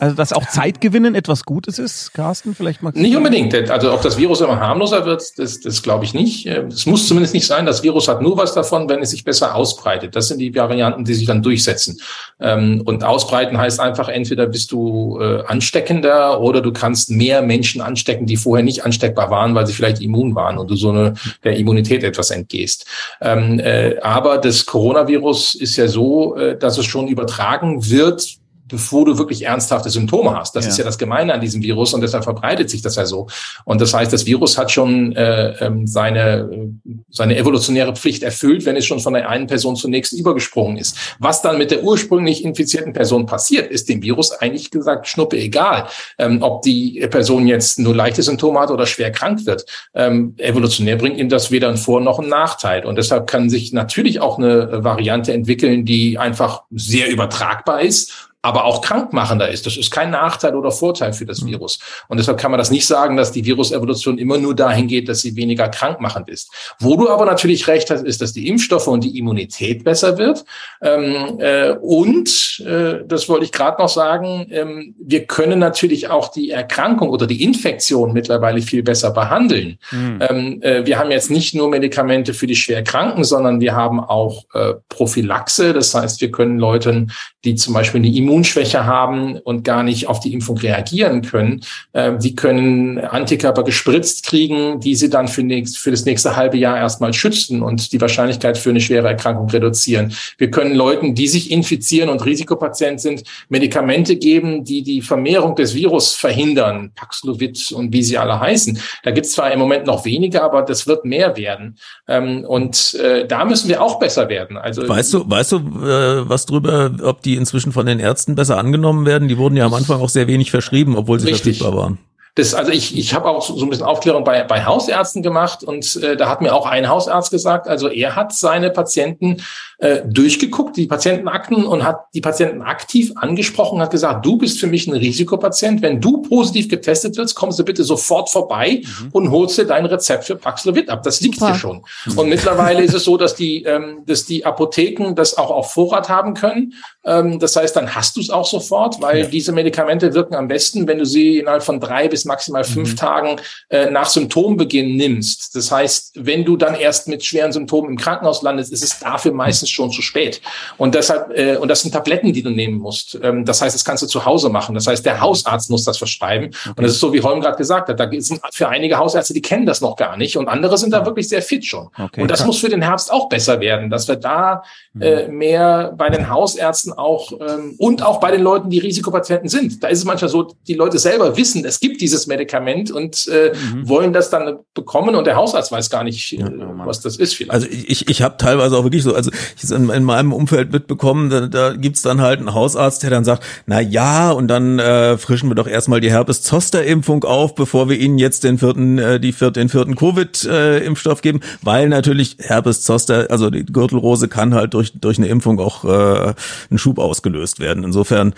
Also, 0.01 0.17
dass 0.17 0.33
auch 0.33 0.47
Zeitgewinnen 0.47 1.15
etwas 1.15 1.45
Gutes 1.45 1.79
ist, 1.79 2.15
Carsten? 2.15 2.55
Vielleicht 2.55 2.83
mal. 2.83 2.91
Nicht 2.95 3.15
unbedingt. 3.15 3.55
Also 3.71 3.93
ob 3.93 4.01
das 4.01 4.17
Virus 4.17 4.41
immer 4.41 4.59
harmloser 4.59 5.05
wird, 5.05 5.39
das, 5.39 5.61
das 5.61 5.83
glaube 5.83 6.07
ich 6.07 6.15
nicht. 6.15 6.47
Äh, 6.47 6.65
Es 6.69 6.87
muss 6.87 7.07
zumindest 7.07 7.35
nicht 7.35 7.47
sein. 7.47 7.67
Das 7.67 7.83
Virus 7.83 8.09
hat 8.09 8.23
nur 8.23 8.39
was 8.39 8.55
davon, 8.55 8.89
wenn 8.89 9.03
es 9.03 9.11
sich 9.11 9.25
besser 9.25 9.55
ausbreitet. 9.55 10.17
Das 10.17 10.29
sind 10.29 10.39
die 10.39 10.55
Varianten, 10.55 11.05
die 11.05 11.13
sich 11.13 11.27
dann 11.27 11.43
durchsetzen. 11.43 12.01
Ähm, 12.41 12.83
Und 12.87 13.05
ausbreiten 13.05 13.59
heißt 13.59 13.79
einfach, 13.79 14.09
entweder 14.09 14.47
bist 14.47 14.73
du 14.73 15.19
äh, 15.21 15.43
ansteckender 15.45 16.41
oder 16.41 16.63
du 16.63 16.73
kannst 16.73 17.11
mehr 17.11 17.43
Menschen 17.43 17.83
anstecken, 17.83 18.25
die 18.25 18.39
vorher 18.39 18.65
nicht 18.65 18.87
ansteckbar 18.87 19.31
waren, 19.31 19.55
weil 19.55 19.67
sie 19.67 19.75
vielleicht 19.75 20.01
immun 20.01 20.35
waren 20.35 20.57
und 20.57 20.71
du 20.71 20.77
so 20.77 20.91
eine, 20.91 21.13
der 21.45 21.57
Immunität 21.59 22.05
etwas 22.05 22.31
entgehst. 22.31 22.87
Ähm, 23.21 23.59
äh, 23.59 23.99
Aber 24.01 24.39
das 24.39 24.65
Coronavirus 24.65 25.57
ist 25.57 25.77
ja 25.77 25.89
so, 25.89 26.37
dass 26.59 26.79
es 26.79 26.87
schon 26.87 27.09
übertragen 27.09 27.91
wird, 27.91 28.40
bevor 28.71 29.05
du 29.05 29.19
wirklich 29.19 29.45
ernsthafte 29.47 29.91
Symptome 29.91 30.37
hast. 30.37 30.57
Das 30.57 30.65
Ja. 30.65 30.71
ist 30.71 30.79
ja 30.79 30.85
das 30.85 30.99
Gemeine 30.99 31.35
an 31.35 31.41
diesem 31.41 31.63
Virus 31.63 31.93
und 31.95 32.01
deshalb 32.01 32.25
verbreitet 32.25 32.71
sich 32.71 32.83
das 32.83 32.97
ja 32.97 33.07
so. 33.07 33.27
Und 33.65 33.81
das 33.81 33.93
heißt, 33.93 34.13
das 34.13 34.27
Virus 34.27 34.57
hat 34.57 34.71
schon 34.71 35.15
äh, 35.17 35.51
ähm, 35.65 35.87
seine, 35.87 36.49
äh, 36.51 36.69
seine 37.11 37.37
evolutionäre 37.37 37.95
Pflicht 37.95 38.23
erfüllt, 38.23 38.65
wenn 38.65 38.77
es 38.77 38.87
schon 38.87 39.01
von 39.01 39.15
der 39.15 39.29
einen 39.29 39.47
Person 39.47 39.77
zur 39.77 39.91
nächsten 39.91 40.17
übergesprungen 40.19 40.77
ist. 40.77 40.97
Was 41.19 41.43
dann 41.43 41.59
mit 41.59 41.71
der 41.71 41.83
ursprünglich 41.83 42.45
infizierten 42.45 42.93
Person 42.93 43.27
passiert, 43.27 43.71
ist 43.71 43.89
dem 43.89 44.03
Virus 44.03 44.33
eigentlich 44.33 44.71
gesagt 44.71 45.09
schnuppe 45.09 45.37
egal. 45.37 45.87
Ähm, 46.19 46.39
ob 46.43 46.63
die 46.63 47.07
Person 47.11 47.47
jetzt 47.47 47.79
nur 47.79 47.95
leichte 47.95 48.23
Symptome 48.23 48.61
hat 48.61 48.71
oder 48.71 48.87
schwer 48.87 49.11
krank 49.11 49.47
wird. 49.47 49.65
Ähm, 49.95 50.35
evolutionär 50.39 50.97
bringt 50.97 51.19
ihm 51.19 51.29
das 51.29 51.51
weder 51.51 51.69
ein 51.69 51.77
Vor- 51.77 52.01
noch 52.01 52.19
ein 52.19 52.29
Nachteil. 52.29 52.85
Und 52.85 52.97
deshalb 52.97 53.27
kann 53.27 53.51
sich 53.51 53.73
natürlich 53.73 54.21
auch 54.21 54.39
eine 54.39 54.85
Variante 54.85 55.33
entwickeln, 55.33 55.85
die 55.85 56.19
einfach 56.19 56.63
sehr 56.71 57.11
übertragbar 57.11 57.83
ist 57.83 58.30
aber 58.43 58.65
auch 58.65 58.81
krankmachender 58.81 59.49
ist. 59.49 59.67
Das 59.67 59.77
ist 59.77 59.91
kein 59.91 60.11
Nachteil 60.11 60.55
oder 60.55 60.71
Vorteil 60.71 61.13
für 61.13 61.27
das 61.27 61.45
Virus. 61.45 61.79
Und 62.09 62.19
deshalb 62.19 62.39
kann 62.39 62.51
man 62.51 62.59
das 62.59 62.71
nicht 62.71 62.87
sagen, 62.87 63.17
dass 63.17 63.33
die 63.33 63.45
Virusevolution 63.45 64.17
immer 64.19 64.39
nur 64.39 64.55
dahin 64.55 64.87
geht, 64.87 65.09
dass 65.09 65.21
sie 65.21 65.37
weniger 65.37 65.69
krankmachend 65.69 66.29
ist. 66.31 66.51
Wo 66.79 66.97
du 66.97 67.11
aber 67.11 67.27
natürlich 67.27 67.69
recht 67.69 67.91
hast, 67.91 68.03
ist, 68.03 68.23
dass 68.23 68.33
die 68.33 68.49
Impfstoffe 68.49 68.87
und 68.87 69.05
die 69.05 69.19
Immunität 69.19 69.85
besser 69.85 70.17
wird. 70.17 70.45
Ähm, 70.81 71.39
äh, 71.39 71.73
und, 71.73 72.63
äh, 72.67 73.05
das 73.07 73.29
wollte 73.29 73.45
ich 73.45 73.53
gerade 73.53 73.81
noch 73.81 73.91
sagen, 73.91 74.47
ähm, 74.51 74.95
wir 74.99 75.27
können 75.27 75.59
natürlich 75.59 76.09
auch 76.09 76.29
die 76.29 76.51
Erkrankung 76.51 77.11
oder 77.11 77.27
die 77.27 77.45
Infektion 77.45 78.13
mittlerweile 78.13 78.63
viel 78.63 78.83
besser 78.83 79.11
behandeln. 79.11 79.79
Ähm, 80.21 80.63
äh, 80.63 80.87
wir 80.87 80.99
haben 80.99 81.11
jetzt 81.11 81.31
nicht 81.31 81.55
nur 81.55 81.69
Medikamente 81.69 82.33
für 82.33 82.47
die 82.47 82.57
Schwerkranken, 82.57 83.25
sondern 83.25 83.61
wir 83.61 83.75
haben 83.75 84.01
auch 84.01 84.45
äh, 84.55 84.75
Prophylaxe. 84.89 85.73
Das 85.73 85.95
heißt, 85.95 86.21
wir 86.21 86.31
können 86.31 86.59
Leuten, 86.59 87.13
die 87.45 87.55
zum 87.55 87.75
Beispiel 87.75 88.01
eine 88.01 88.09
Immunschwäche 88.31 88.87
haben 88.87 89.39
und 89.39 89.65
gar 89.65 89.83
nicht 89.83 90.07
auf 90.07 90.21
die 90.21 90.33
Impfung 90.33 90.57
reagieren 90.59 91.23
können, 91.23 91.63
äh, 91.93 92.13
können 92.37 92.99
Antikörper 92.99 93.65
gespritzt 93.65 94.25
kriegen, 94.25 94.79
die 94.79 94.95
sie 94.95 95.11
dann 95.11 95.27
für, 95.27 95.43
nächst, 95.43 95.79
für 95.79 95.91
das 95.91 96.05
nächste 96.05 96.37
halbe 96.37 96.57
Jahr 96.57 96.77
erstmal 96.77 97.13
schützen 97.13 97.63
und 97.63 97.93
die 97.93 98.01
Wahrscheinlichkeit 98.01 98.57
für 98.57 98.71
eine 98.71 98.81
schwere 98.81 99.09
Erkrankung 99.09 99.51
reduzieren. 99.51 100.15
Wir 100.39 100.51
können 100.51 100.75
Leuten, 100.77 101.15
die 101.15 101.27
sich 101.27 101.51
infizieren 101.51 102.09
und 102.09 102.25
Risikopatient 102.25 103.01
sind, 103.01 103.25
Medikamente 103.49 104.17
geben, 104.17 104.65
die 104.65 104.83
die 104.83 105.03
Vermehrung 105.03 105.57
des 105.57 105.75
Virus 105.75 106.13
verhindern, 106.13 106.93
Paxlovid 106.95 107.73
und 107.73 107.93
wie 107.93 108.03
sie 108.03 108.17
alle 108.17 108.39
heißen. 108.39 108.79
Da 109.03 109.11
gibt 109.11 109.27
es 109.27 109.33
zwar 109.33 109.51
im 109.51 109.59
Moment 109.59 109.87
noch 109.87 110.05
weniger, 110.05 110.45
aber 110.45 110.63
das 110.63 110.87
wird 110.87 111.05
mehr 111.05 111.37
werden. 111.37 111.77
Ähm, 112.07 112.45
und 112.45 112.95
äh, 112.95 113.27
da 113.27 113.45
müssen 113.45 113.69
wir 113.69 113.83
auch 113.83 113.99
besser 113.99 114.29
werden. 114.29 114.57
Also 114.57 114.89
Weißt 114.89 115.15
du, 115.15 115.29
weißt 115.29 115.53
du, 115.53 115.57
äh, 115.57 116.29
was 116.29 116.47
drüber, 116.47 116.93
ob 117.03 117.23
die 117.23 117.35
inzwischen 117.35 117.73
von 117.73 117.87
den 117.87 117.99
Ärzten 117.99 118.20
besser 118.27 118.59
angenommen 118.59 119.07
werden? 119.07 119.29
Die 119.29 119.39
wurden 119.39 119.57
ja 119.57 119.67
am 119.67 119.75
Anfang 119.75 120.01
auch 120.01 120.09
sehr 120.09 120.27
wenig 120.27 120.51
verschrieben, 120.51 120.97
obwohl 120.97 121.21
sie 121.21 121.29
Richtig. 121.29 121.59
verfügbar 121.59 121.83
waren. 121.83 121.99
Das, 122.35 122.55
also 122.55 122.71
ich, 122.71 122.97
ich 122.97 123.15
habe 123.15 123.29
auch 123.29 123.43
so 123.43 123.65
ein 123.65 123.71
bisschen 123.71 123.87
Aufklärung 123.87 124.25
bei, 124.25 124.45
bei 124.45 124.65
Hausärzten 124.65 125.23
gemacht 125.23 125.65
und 125.65 125.97
äh, 125.97 126.17
da 126.17 126.29
hat 126.29 126.41
mir 126.41 126.55
auch 126.55 126.67
ein 126.67 126.89
Hausarzt 126.89 127.31
gesagt, 127.31 127.69
also 127.69 127.89
er 127.89 128.17
hat 128.17 128.33
seine 128.33 128.71
Patienten 128.71 129.43
äh, 129.79 130.03
durchgeguckt, 130.07 130.77
die 130.77 130.87
Patientenakten 130.87 131.65
und 131.65 131.85
hat 131.85 132.05
die 132.15 132.21
Patienten 132.21 132.63
aktiv 132.63 133.13
angesprochen, 133.17 133.81
hat 133.81 133.91
gesagt, 133.91 134.25
du 134.25 134.37
bist 134.37 134.61
für 134.61 134.67
mich 134.67 134.87
ein 134.87 134.95
Risikopatient. 134.95 135.83
Wenn 135.83 136.01
du 136.01 136.23
positiv 136.23 136.69
getestet 136.69 137.17
wirst, 137.17 137.35
kommst 137.35 137.59
du 137.59 137.65
bitte 137.65 137.83
sofort 137.83 138.31
vorbei 138.31 138.83
und 139.13 139.31
holst 139.31 139.59
dir 139.59 139.65
dein 139.65 139.87
Rezept 139.87 140.25
für 140.25 140.37
Paxlovid 140.37 140.89
ab. 140.89 141.03
Das 141.03 141.21
liegt 141.21 141.37
Super. 141.37 141.53
dir 141.53 141.59
schon. 141.59 141.83
Und 142.17 142.29
mittlerweile 142.29 142.83
ist 142.83 142.95
es 142.95 143.05
so, 143.05 143.17
dass 143.17 143.35
die, 143.35 143.65
ähm, 143.65 144.03
dass 144.07 144.25
die 144.25 144.45
Apotheken 144.45 145.15
das 145.15 145.37
auch 145.37 145.51
auf 145.51 145.73
Vorrat 145.73 146.09
haben 146.09 146.35
können. 146.35 146.75
Ähm, 147.05 147.39
das 147.39 147.57
heißt, 147.57 147.75
dann 147.75 147.95
hast 147.95 148.17
du 148.17 148.21
es 148.21 148.31
auch 148.31 148.47
sofort, 148.47 149.01
weil 149.01 149.27
diese 149.27 149.53
Medikamente 149.53 150.15
wirken 150.15 150.35
am 150.35 150.49
besten, 150.49 150.87
wenn 150.87 150.99
du 150.99 151.07
sie 151.07 151.39
innerhalb 151.39 151.63
von 151.63 151.81
drei 151.81 152.09
bis 152.09 152.20
bis 152.21 152.25
maximal 152.27 152.65
fünf 152.65 152.97
Tagen 152.97 153.41
äh, 153.71 153.91
nach 153.91 154.09
Symptombeginn 154.09 154.97
nimmst. 154.97 155.55
Das 155.57 155.71
heißt, 155.71 156.13
wenn 156.17 156.45
du 156.45 156.57
dann 156.57 156.75
erst 156.75 157.09
mit 157.09 157.25
schweren 157.25 157.53
Symptomen 157.53 157.91
im 157.91 157.97
Krankenhaus 157.97 158.43
landest, 158.43 158.73
ist 158.73 158.85
es 158.85 158.99
dafür 158.99 159.33
meistens 159.33 159.71
schon 159.71 159.91
zu 159.91 160.03
spät. 160.03 160.41
Und 160.77 160.95
deshalb, 160.95 161.31
äh, 161.37 161.57
und 161.57 161.69
das 161.69 161.83
sind 161.83 161.93
Tabletten, 161.93 162.33
die 162.33 162.43
du 162.43 162.51
nehmen 162.51 162.79
musst. 162.79 163.19
Ähm, 163.23 163.45
das 163.45 163.63
heißt, 163.63 163.75
das 163.75 163.85
kannst 163.85 164.03
du 164.03 164.07
zu 164.07 164.25
Hause 164.25 164.51
machen. 164.51 164.75
Das 164.75 164.87
heißt, 164.87 165.05
der 165.05 165.21
Hausarzt 165.21 165.71
muss 165.71 165.85
das 165.85 165.99
verschreiben. 165.99 166.51
Und 166.77 166.83
das 166.83 166.93
ist 166.93 167.01
so, 167.01 167.13
wie 167.13 167.23
Holm 167.23 167.41
gerade 167.41 167.57
gesagt 167.57 167.89
hat. 167.89 167.99
Da 167.99 168.09
sind 168.19 168.41
für 168.53 168.69
einige 168.69 168.99
Hausärzte, 168.99 169.33
die 169.33 169.43
kennen 169.43 169.67
das 169.67 169.81
noch 169.81 169.97
gar 169.97 170.17
nicht. 170.17 170.37
Und 170.37 170.49
andere 170.49 170.77
sind 170.77 170.93
da 170.93 171.07
wirklich 171.07 171.29
sehr 171.29 171.43
fit 171.43 171.65
schon. 171.65 171.89
Okay. 171.99 172.21
Und 172.21 172.31
das 172.31 172.45
muss 172.45 172.59
für 172.59 172.69
den 172.69 172.83
Herbst 172.83 173.11
auch 173.11 173.29
besser 173.29 173.61
werden, 173.61 173.89
dass 173.89 174.09
wir 174.09 174.17
da 174.17 174.63
äh, 175.01 175.29
mehr 175.29 175.95
bei 175.97 176.11
den 176.11 176.29
Hausärzten 176.29 176.93
auch 176.93 177.33
ähm, 177.33 177.75
und 177.79 178.03
auch 178.03 178.21
bei 178.21 178.31
den 178.31 178.43
Leuten, 178.43 178.71
die 178.71 178.79
Risikopatienten 178.79 179.49
sind. 179.49 179.83
Da 179.83 179.89
ist 179.89 179.99
es 179.99 180.05
manchmal 180.05 180.29
so, 180.29 180.49
die 180.67 180.75
Leute 180.75 180.99
selber 180.99 181.37
wissen, 181.37 181.65
es 181.65 181.81
gibt 181.81 182.01
dieses 182.11 182.27
Medikament 182.27 182.91
und 182.91 183.29
äh, 183.29 183.53
wollen 183.83 184.13
das 184.13 184.31
dann 184.31 184.59
bekommen 184.75 185.15
und 185.15 185.27
der 185.27 185.37
Hausarzt 185.37 185.73
weiß 185.73 185.91
gar 185.91 186.05
nicht, 186.05 186.33
äh, 186.33 186.45
was 186.85 187.01
das 187.01 187.17
ist 187.17 187.35
vielleicht. 187.35 187.53
Also 187.53 187.67
ich, 187.71 188.09
ich 188.09 188.23
habe 188.23 188.37
teilweise 188.37 188.77
auch 188.77 188.85
wirklich 188.85 189.03
so, 189.03 189.15
also 189.15 189.31
ich 189.57 189.71
in, 189.71 189.89
in 189.91 190.05
meinem 190.05 190.33
Umfeld 190.33 190.73
mitbekommen, 190.73 191.31
da, 191.31 191.47
da 191.47 191.73
gibt's 191.75 192.03
dann 192.03 192.21
halt 192.21 192.41
einen 192.41 192.55
Hausarzt, 192.55 193.03
der 193.03 193.11
dann 193.11 193.25
sagt, 193.25 193.45
na 193.67 193.81
ja, 193.81 194.31
und 194.31 194.49
dann 194.49 194.79
äh, 194.79 195.19
frischen 195.19 195.49
wir 195.49 195.55
doch 195.55 195.67
erstmal 195.67 196.01
die 196.01 196.11
Herpes-Zoster-Impfung 196.11 197.25
auf, 197.25 197.55
bevor 197.55 197.89
wir 197.89 197.99
Ihnen 197.99 198.19
jetzt 198.19 198.45
den 198.45 198.59
vierten, 198.59 198.99
äh, 198.99 199.21
die 199.21 199.33
viert, 199.33 199.57
den 199.57 199.69
vierten 199.69 199.95
Covid-Impfstoff 199.95 201.23
geben, 201.23 201.41
weil 201.63 201.89
natürlich 201.89 202.37
Herpes-Zoster, 202.41 203.29
also 203.31 203.51
die 203.51 203.65
Gürtelrose 203.65 204.29
kann 204.29 204.55
halt 204.55 204.75
durch, 204.75 204.93
durch 204.95 205.19
eine 205.19 205.29
Impfung 205.29 205.61
auch 205.61 205.85
äh, 205.85 206.35
ein 206.71 206.79
Schub 206.79 206.99
ausgelöst 206.99 207.61
werden. 207.61 207.85
Insofern 207.85 208.35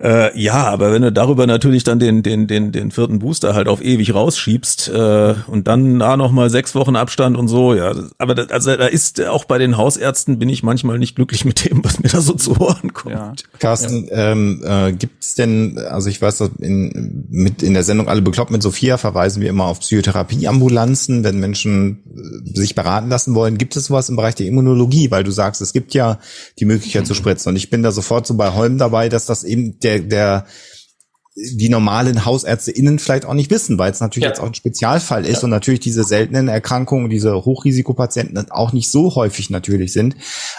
äh, 0.00 0.38
ja, 0.40 0.64
aber 0.64 0.92
wenn 0.92 1.02
du 1.02 1.12
darüber 1.12 1.46
natürlich 1.46 1.84
dann 1.84 1.98
den 1.98 2.22
den 2.22 2.46
den 2.46 2.72
den 2.72 2.90
vierten 2.90 3.18
Booster 3.18 3.54
halt 3.54 3.68
auf 3.68 3.84
ewig 3.84 4.14
rausschiebst 4.14 4.88
äh, 4.88 5.34
und 5.46 5.68
dann 5.68 5.98
da 5.98 6.16
noch 6.16 6.32
mal 6.32 6.48
sechs 6.48 6.74
Wochen 6.74 6.96
Abstand 6.96 7.36
und 7.36 7.48
so, 7.48 7.74
ja. 7.74 7.94
Aber 8.18 8.34
das, 8.34 8.50
also 8.50 8.74
da 8.74 8.86
ist 8.86 9.20
auch 9.24 9.44
bei 9.44 9.58
den 9.58 9.76
Hausärzten 9.76 10.38
bin 10.38 10.48
ich 10.48 10.62
manchmal 10.62 10.98
nicht 10.98 11.14
glücklich 11.14 11.44
mit 11.44 11.68
dem, 11.68 11.84
was 11.84 12.00
mir 12.00 12.08
da 12.08 12.20
so 12.20 12.32
zu 12.34 12.58
Ohren 12.58 12.94
kommt. 12.94 13.14
Ja. 13.14 13.34
Carsten, 13.58 14.08
ähm, 14.10 14.62
äh, 14.64 14.92
gibt 14.92 15.22
es 15.22 15.34
denn, 15.34 15.78
also 15.78 16.08
ich 16.08 16.22
weiß, 16.22 16.38
dass 16.38 16.50
in, 16.58 17.26
mit 17.30 17.62
in 17.62 17.74
der 17.74 17.84
Sendung 17.84 18.08
Alle 18.08 18.22
bekloppt 18.22 18.50
mit 18.50 18.62
Sophia 18.62 18.96
verweisen 18.96 19.42
wir 19.42 19.50
immer 19.50 19.64
auf 19.64 19.80
Psychotherapieambulanzen, 19.80 21.22
wenn 21.22 21.38
Menschen 21.38 22.02
äh, 22.14 22.58
sich 22.58 22.74
beraten 22.74 23.10
lassen 23.10 23.34
wollen. 23.34 23.58
Gibt 23.58 23.76
es 23.76 23.86
sowas 23.86 24.08
im 24.08 24.16
Bereich 24.16 24.34
der 24.36 24.46
Immunologie? 24.46 25.10
Weil 25.10 25.24
du 25.24 25.30
sagst, 25.30 25.60
es 25.60 25.72
gibt 25.72 25.92
ja 25.92 26.18
die 26.58 26.64
Möglichkeit 26.64 27.06
zu 27.06 27.14
spritzen. 27.14 27.50
Und 27.50 27.56
ich 27.56 27.68
bin 27.68 27.82
da 27.82 27.92
sofort 27.92 28.26
so 28.26 28.34
bei 28.34 28.54
Holm 28.54 28.78
dabei, 28.78 29.08
dass 29.08 29.26
das 29.26 29.44
eben 29.44 29.78
der, 29.84 30.00
der 30.00 30.46
die 31.34 31.70
normalen 31.70 32.26
HausärzteInnen 32.26 32.98
vielleicht 32.98 33.24
auch 33.24 33.32
nicht 33.32 33.50
wissen, 33.50 33.78
weil 33.78 33.90
es 33.90 34.00
natürlich 34.00 34.24
Ja. 34.24 34.30
jetzt 34.30 34.40
auch 34.40 34.46
ein 34.46 34.54
Spezialfall 34.54 35.24
ist 35.24 35.42
und 35.42 35.48
natürlich 35.48 35.80
diese 35.80 36.04
seltenen 36.04 36.48
Erkrankungen, 36.48 37.08
diese 37.08 37.46
Hochrisikopatienten 37.46 38.50
auch 38.50 38.72
nicht 38.74 38.90
so 38.90 39.14
häufig 39.14 39.48
natürlich 39.48 39.94
sind. 39.94 40.14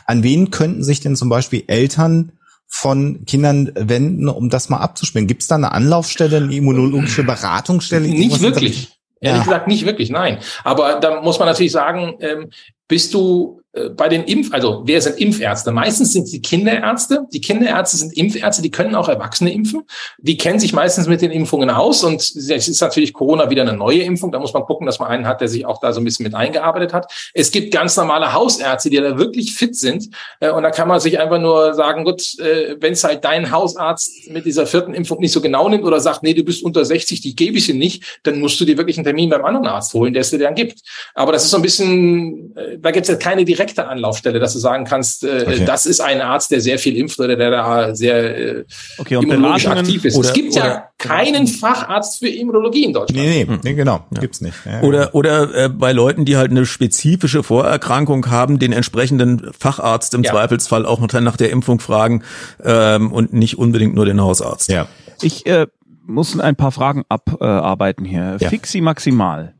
An 0.07 0.23
wen 0.23 0.49
könnten 0.49 0.83
sich 0.83 0.99
denn 0.99 1.15
zum 1.15 1.29
Beispiel 1.29 1.63
Eltern 1.67 2.31
von 2.67 3.23
Kindern 3.25 3.71
wenden, 3.75 4.27
um 4.27 4.49
das 4.49 4.69
mal 4.69 4.77
abzuspielen? 4.77 5.27
Gibt 5.27 5.43
es 5.43 5.47
da 5.47 5.55
eine 5.55 5.73
Anlaufstelle, 5.73 6.37
eine 6.37 6.55
immunologische 6.55 7.23
Beratungsstelle? 7.23 8.07
Nicht 8.07 8.41
wirklich. 8.41 8.97
Ehrlich 9.21 9.37
Ja. 9.41 9.43
gesagt, 9.43 9.67
nicht 9.67 9.85
wirklich, 9.85 10.09
nein. 10.09 10.39
Aber 10.63 10.99
da 10.99 11.21
muss 11.21 11.37
man 11.37 11.47
natürlich 11.47 11.71
sagen, 11.71 12.15
ähm, 12.19 12.49
bist 12.87 13.13
du 13.13 13.59
äh, 13.59 13.62
bei 13.95 14.07
den 14.07 14.23
Impf, 14.23 14.53
also 14.53 14.83
wer 14.85 15.01
sind 15.01 15.19
Impfärzte? 15.19 15.71
Meistens 15.71 16.13
sind 16.13 16.27
sie 16.27 16.41
Kinderärzte. 16.41 17.25
Die 17.33 17.41
Kinderärzte 17.41 17.97
sind 17.97 18.15
Impfärzte, 18.15 18.61
die 18.61 18.69
können 18.69 18.93
auch 18.93 19.09
Erwachsene 19.09 19.51
impfen. 19.51 19.83
Die 20.19 20.37
kennen 20.37 20.59
sich 20.59 20.73
meistens 20.73 21.07
mit 21.07 21.21
den 21.21 21.31
Impfungen 21.31 21.71
aus 21.71 22.03
und 22.03 22.21
es 22.21 22.35
ist 22.35 22.81
natürlich 22.81 23.13
Corona 23.13 23.49
wieder 23.49 23.63
eine 23.63 23.73
neue 23.73 24.03
Impfung. 24.03 24.31
Da 24.31 24.37
muss 24.37 24.53
man 24.53 24.63
gucken, 24.63 24.85
dass 24.85 24.99
man 24.99 25.09
einen 25.09 25.25
hat, 25.25 25.41
der 25.41 25.47
sich 25.47 25.65
auch 25.65 25.79
da 25.79 25.91
so 25.91 26.01
ein 26.01 26.03
bisschen 26.03 26.23
mit 26.23 26.35
eingearbeitet 26.35 26.93
hat. 26.93 27.11
Es 27.33 27.49
gibt 27.49 27.73
ganz 27.73 27.97
normale 27.97 28.33
Hausärzte, 28.33 28.91
die 28.91 28.97
da 28.97 29.17
wirklich 29.17 29.55
fit 29.55 29.75
sind. 29.75 30.09
Äh, 30.39 30.51
Und 30.51 30.61
da 30.61 30.69
kann 30.69 30.87
man 30.87 30.99
sich 30.99 31.19
einfach 31.19 31.39
nur 31.39 31.73
sagen, 31.73 32.03
gut, 32.03 32.21
wenn 32.37 32.93
es 32.93 33.03
halt 33.03 33.25
dein 33.25 33.51
Hausarzt 33.51 34.29
mit 34.29 34.45
dieser 34.45 34.67
vierten 34.67 34.93
Impfung 34.93 35.19
nicht 35.19 35.31
so 35.31 35.41
genau 35.41 35.67
nimmt 35.67 35.83
oder 35.83 35.99
sagt, 35.99 36.21
nee, 36.21 36.33
du 36.33 36.43
bist 36.43 36.63
unter 36.63 36.85
60, 36.85 37.21
die 37.21 37.35
gebe 37.35 37.57
ich 37.57 37.65
dir 37.65 37.75
nicht, 37.75 38.19
dann 38.23 38.39
musst 38.39 38.59
du 38.59 38.65
dir 38.65 38.77
wirklich 38.77 38.97
einen 38.97 39.05
Termin 39.05 39.29
beim 39.29 39.43
anderen 39.43 39.65
Arzt 39.67 39.93
holen, 39.93 40.13
der 40.13 40.21
es 40.21 40.29
dir 40.29 40.39
dann 40.39 40.53
gibt. 40.53 40.81
Aber 41.15 41.31
das 41.31 41.45
ist 41.45 41.51
so 41.51 41.57
ein 41.57 41.63
bisschen, 41.63 42.55
äh, 42.55 42.77
da 42.77 42.91
gibt 42.91 43.05
es 43.05 43.09
ja 43.09 43.15
keine 43.15 43.45
direkte 43.45 43.62
Anlaufstelle, 43.87 44.39
dass 44.39 44.53
du 44.53 44.59
sagen 44.59 44.85
kannst, 44.85 45.23
äh, 45.23 45.43
Okay. 45.47 45.65
das 45.65 45.85
ist 45.85 45.99
ein 46.01 46.21
Arzt, 46.21 46.51
der 46.51 46.61
sehr 46.61 46.77
viel 46.79 46.95
impft 46.97 47.19
oder 47.19 47.35
der 47.35 47.51
da 47.51 47.95
sehr 47.95 48.37
äh, 48.59 48.65
Okay, 48.97 49.15
und 49.17 49.23
immunologisch 49.25 49.67
aktiv 49.67 50.05
ist. 50.05 50.15
oder- 50.17 50.27
es 50.27 50.33
gibt 50.33 50.55
oder- 50.55 50.65
ja 50.65 50.83
keinen 50.97 51.47
Facharzt 51.47 52.19
für 52.19 52.29
Immunologie 52.29 52.85
in 52.85 52.93
Deutschland. 52.93 53.21
Nee, 53.21 53.45
nee, 53.49 53.57
nee 53.63 53.73
genau, 53.73 54.05
gibt's 54.19 54.39
nicht. 54.41 54.55
Ja, 54.65 54.71
ja. 54.73 54.81
Oder 54.83 55.13
oder 55.15 55.53
äh, 55.65 55.69
bei 55.69 55.91
Leuten, 55.91 56.23
die 56.25 56.37
halt 56.37 56.51
eine 56.51 56.65
spezifische 56.65 57.43
Vorerkrankung 57.43 58.29
haben, 58.29 58.57
den 58.59 58.71
entsprechenden 58.71 59.51
Facharzt 59.57 60.13
im 60.13 60.23
Ja. 60.23 60.31
Zweifelsfall 60.31 60.85
auch 60.85 60.99
noch 60.99 61.11
nach 61.21 61.37
der 61.37 61.49
Impfung 61.51 61.79
fragen 61.79 62.23
ähm, 62.63 63.11
und 63.11 63.33
nicht 63.33 63.57
unbedingt 63.57 63.95
nur 63.95 64.05
den 64.05 64.21
Hausarzt. 64.21 64.69
ja. 64.69 64.87
Ich 65.21 65.45
äh, 65.45 65.67
muss 66.05 66.37
ein 66.39 66.55
paar 66.55 66.71
Fragen 66.71 67.03
abarbeiten 67.09 68.05
hier. 68.05 68.37
Ja. 68.39 68.49
Fixi 68.49 68.81
Maximal 68.81 69.53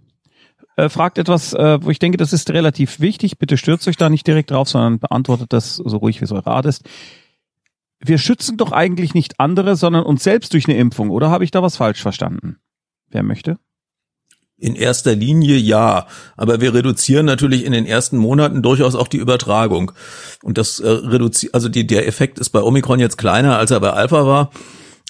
äh, 0.75 0.89
fragt 0.89 1.17
etwas, 1.17 1.53
äh, 1.53 1.79
wo 1.81 1.89
ich 1.89 1.99
denke, 1.99 2.17
das 2.17 2.33
ist 2.33 2.49
relativ 2.49 2.99
wichtig. 2.99 3.37
Bitte 3.37 3.57
stürzt 3.57 3.87
euch 3.87 3.97
da 3.97 4.09
nicht 4.09 4.25
direkt 4.25 4.51
drauf, 4.51 4.69
sondern 4.69 4.99
beantwortet 4.99 5.53
das 5.53 5.75
so 5.75 5.97
ruhig, 5.97 6.19
wie 6.21 6.25
es 6.25 6.31
eure 6.31 6.51
Art 6.51 6.65
ist. 6.65 6.83
Wir 7.99 8.17
schützen 8.17 8.57
doch 8.57 8.71
eigentlich 8.71 9.13
nicht 9.13 9.39
andere, 9.39 9.75
sondern 9.75 10.03
uns 10.03 10.23
selbst 10.23 10.53
durch 10.53 10.67
eine 10.67 10.77
Impfung. 10.77 11.09
Oder 11.09 11.29
habe 11.29 11.43
ich 11.43 11.51
da 11.51 11.61
was 11.61 11.77
falsch 11.77 12.01
verstanden? 12.01 12.57
Wer 13.09 13.23
möchte? 13.23 13.57
In 14.57 14.75
erster 14.75 15.15
Linie 15.15 15.57
ja, 15.57 16.07
aber 16.37 16.61
wir 16.61 16.73
reduzieren 16.73 17.25
natürlich 17.25 17.65
in 17.65 17.71
den 17.71 17.85
ersten 17.85 18.17
Monaten 18.17 18.61
durchaus 18.61 18.95
auch 18.95 19.07
die 19.07 19.17
Übertragung. 19.17 19.91
Und 20.41 20.57
das 20.57 20.79
äh, 20.79 20.89
reduziert, 20.89 21.53
also 21.53 21.69
die, 21.69 21.85
der 21.85 22.07
Effekt 22.07 22.39
ist 22.39 22.49
bei 22.49 22.61
Omikron 22.61 22.99
jetzt 22.99 23.17
kleiner, 23.17 23.57
als 23.57 23.71
er 23.71 23.79
bei 23.79 23.91
Alpha 23.91 24.25
war, 24.25 24.51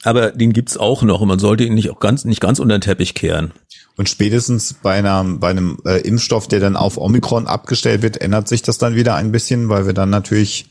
aber 0.04 0.32
den 0.32 0.54
gibt's 0.54 0.78
auch 0.78 1.04
noch 1.04 1.22
und 1.22 1.28
man 1.28 1.40
sollte 1.40 1.64
ihn 1.64 1.74
nicht 1.74 1.90
auch 1.90 2.00
ganz 2.00 2.26
nicht 2.26 2.42
ganz 2.42 2.60
unter 2.60 2.78
den 2.78 2.82
Teppich 2.82 3.14
kehren. 3.14 3.54
Und 3.96 4.10
spätestens 4.10 4.74
bei 4.82 4.94
einer, 4.94 5.24
bei 5.24 5.50
einem 5.52 5.78
äh, 5.86 6.02
Impfstoff, 6.02 6.48
der 6.48 6.60
dann 6.60 6.76
auf 6.76 6.98
Omikron 6.98 7.46
abgestellt 7.48 8.02
wird, 8.02 8.20
ändert 8.22 8.48
sich 8.48 8.62
das 8.64 8.78
dann 8.80 8.96
wieder 8.96 9.16
ein 9.16 9.32
bisschen, 9.32 9.70
weil 9.70 9.86
wir 9.86 9.94
dann 9.94 10.10
natürlich 10.10 10.66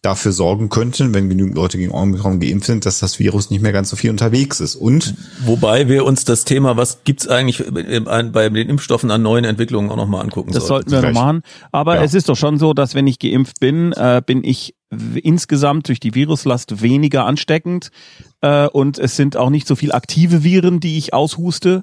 dafür 0.00 0.30
sorgen 0.30 0.68
könnten, 0.68 1.12
wenn 1.12 1.28
genügend 1.28 1.56
Leute 1.56 1.76
gegen 1.76 1.90
Omikron 1.90 2.38
geimpft 2.38 2.66
sind, 2.66 2.86
dass 2.86 3.00
das 3.00 3.18
Virus 3.18 3.50
nicht 3.50 3.62
mehr 3.62 3.72
ganz 3.72 3.90
so 3.90 3.96
viel 3.96 4.10
unterwegs 4.10 4.60
ist. 4.60 4.76
Und 4.76 5.14
Wobei 5.44 5.88
wir 5.88 6.04
uns 6.04 6.24
das 6.24 6.44
Thema, 6.44 6.76
was 6.76 7.02
gibt's 7.02 7.26
eigentlich 7.26 7.64
bei 7.68 8.48
den 8.48 8.68
Impfstoffen 8.68 9.10
an 9.10 9.22
neuen 9.22 9.44
Entwicklungen 9.44 9.90
auch 9.90 9.96
nochmal 9.96 10.22
angucken 10.22 10.52
Das 10.52 10.68
sollten. 10.68 10.90
sollten 10.90 11.04
wir 11.04 11.10
noch 11.12 11.18
Vielleicht. 11.18 11.26
machen. 11.26 11.42
Aber 11.72 11.96
Ja. 11.96 12.02
es 12.04 12.14
ist 12.14 12.28
doch 12.28 12.36
schon 12.36 12.60
so, 12.60 12.74
dass 12.74 12.94
wenn 12.94 13.08
ich 13.08 13.18
geimpft 13.18 13.58
bin, 13.58 13.92
äh, 13.94 14.22
bin 14.24 14.44
ich 14.44 14.76
insgesamt 15.20 15.88
durch 15.88 15.98
die 15.98 16.14
Viruslast 16.14 16.80
weniger 16.80 17.26
ansteckend 17.26 17.90
äh, 18.40 18.68
und 18.68 18.98
es 19.00 19.16
sind 19.16 19.36
auch 19.36 19.50
nicht 19.50 19.66
so 19.66 19.74
viel 19.74 19.90
aktive 19.90 20.44
Viren, 20.44 20.78
die 20.78 20.96
ich 20.96 21.12
aushuste. 21.12 21.82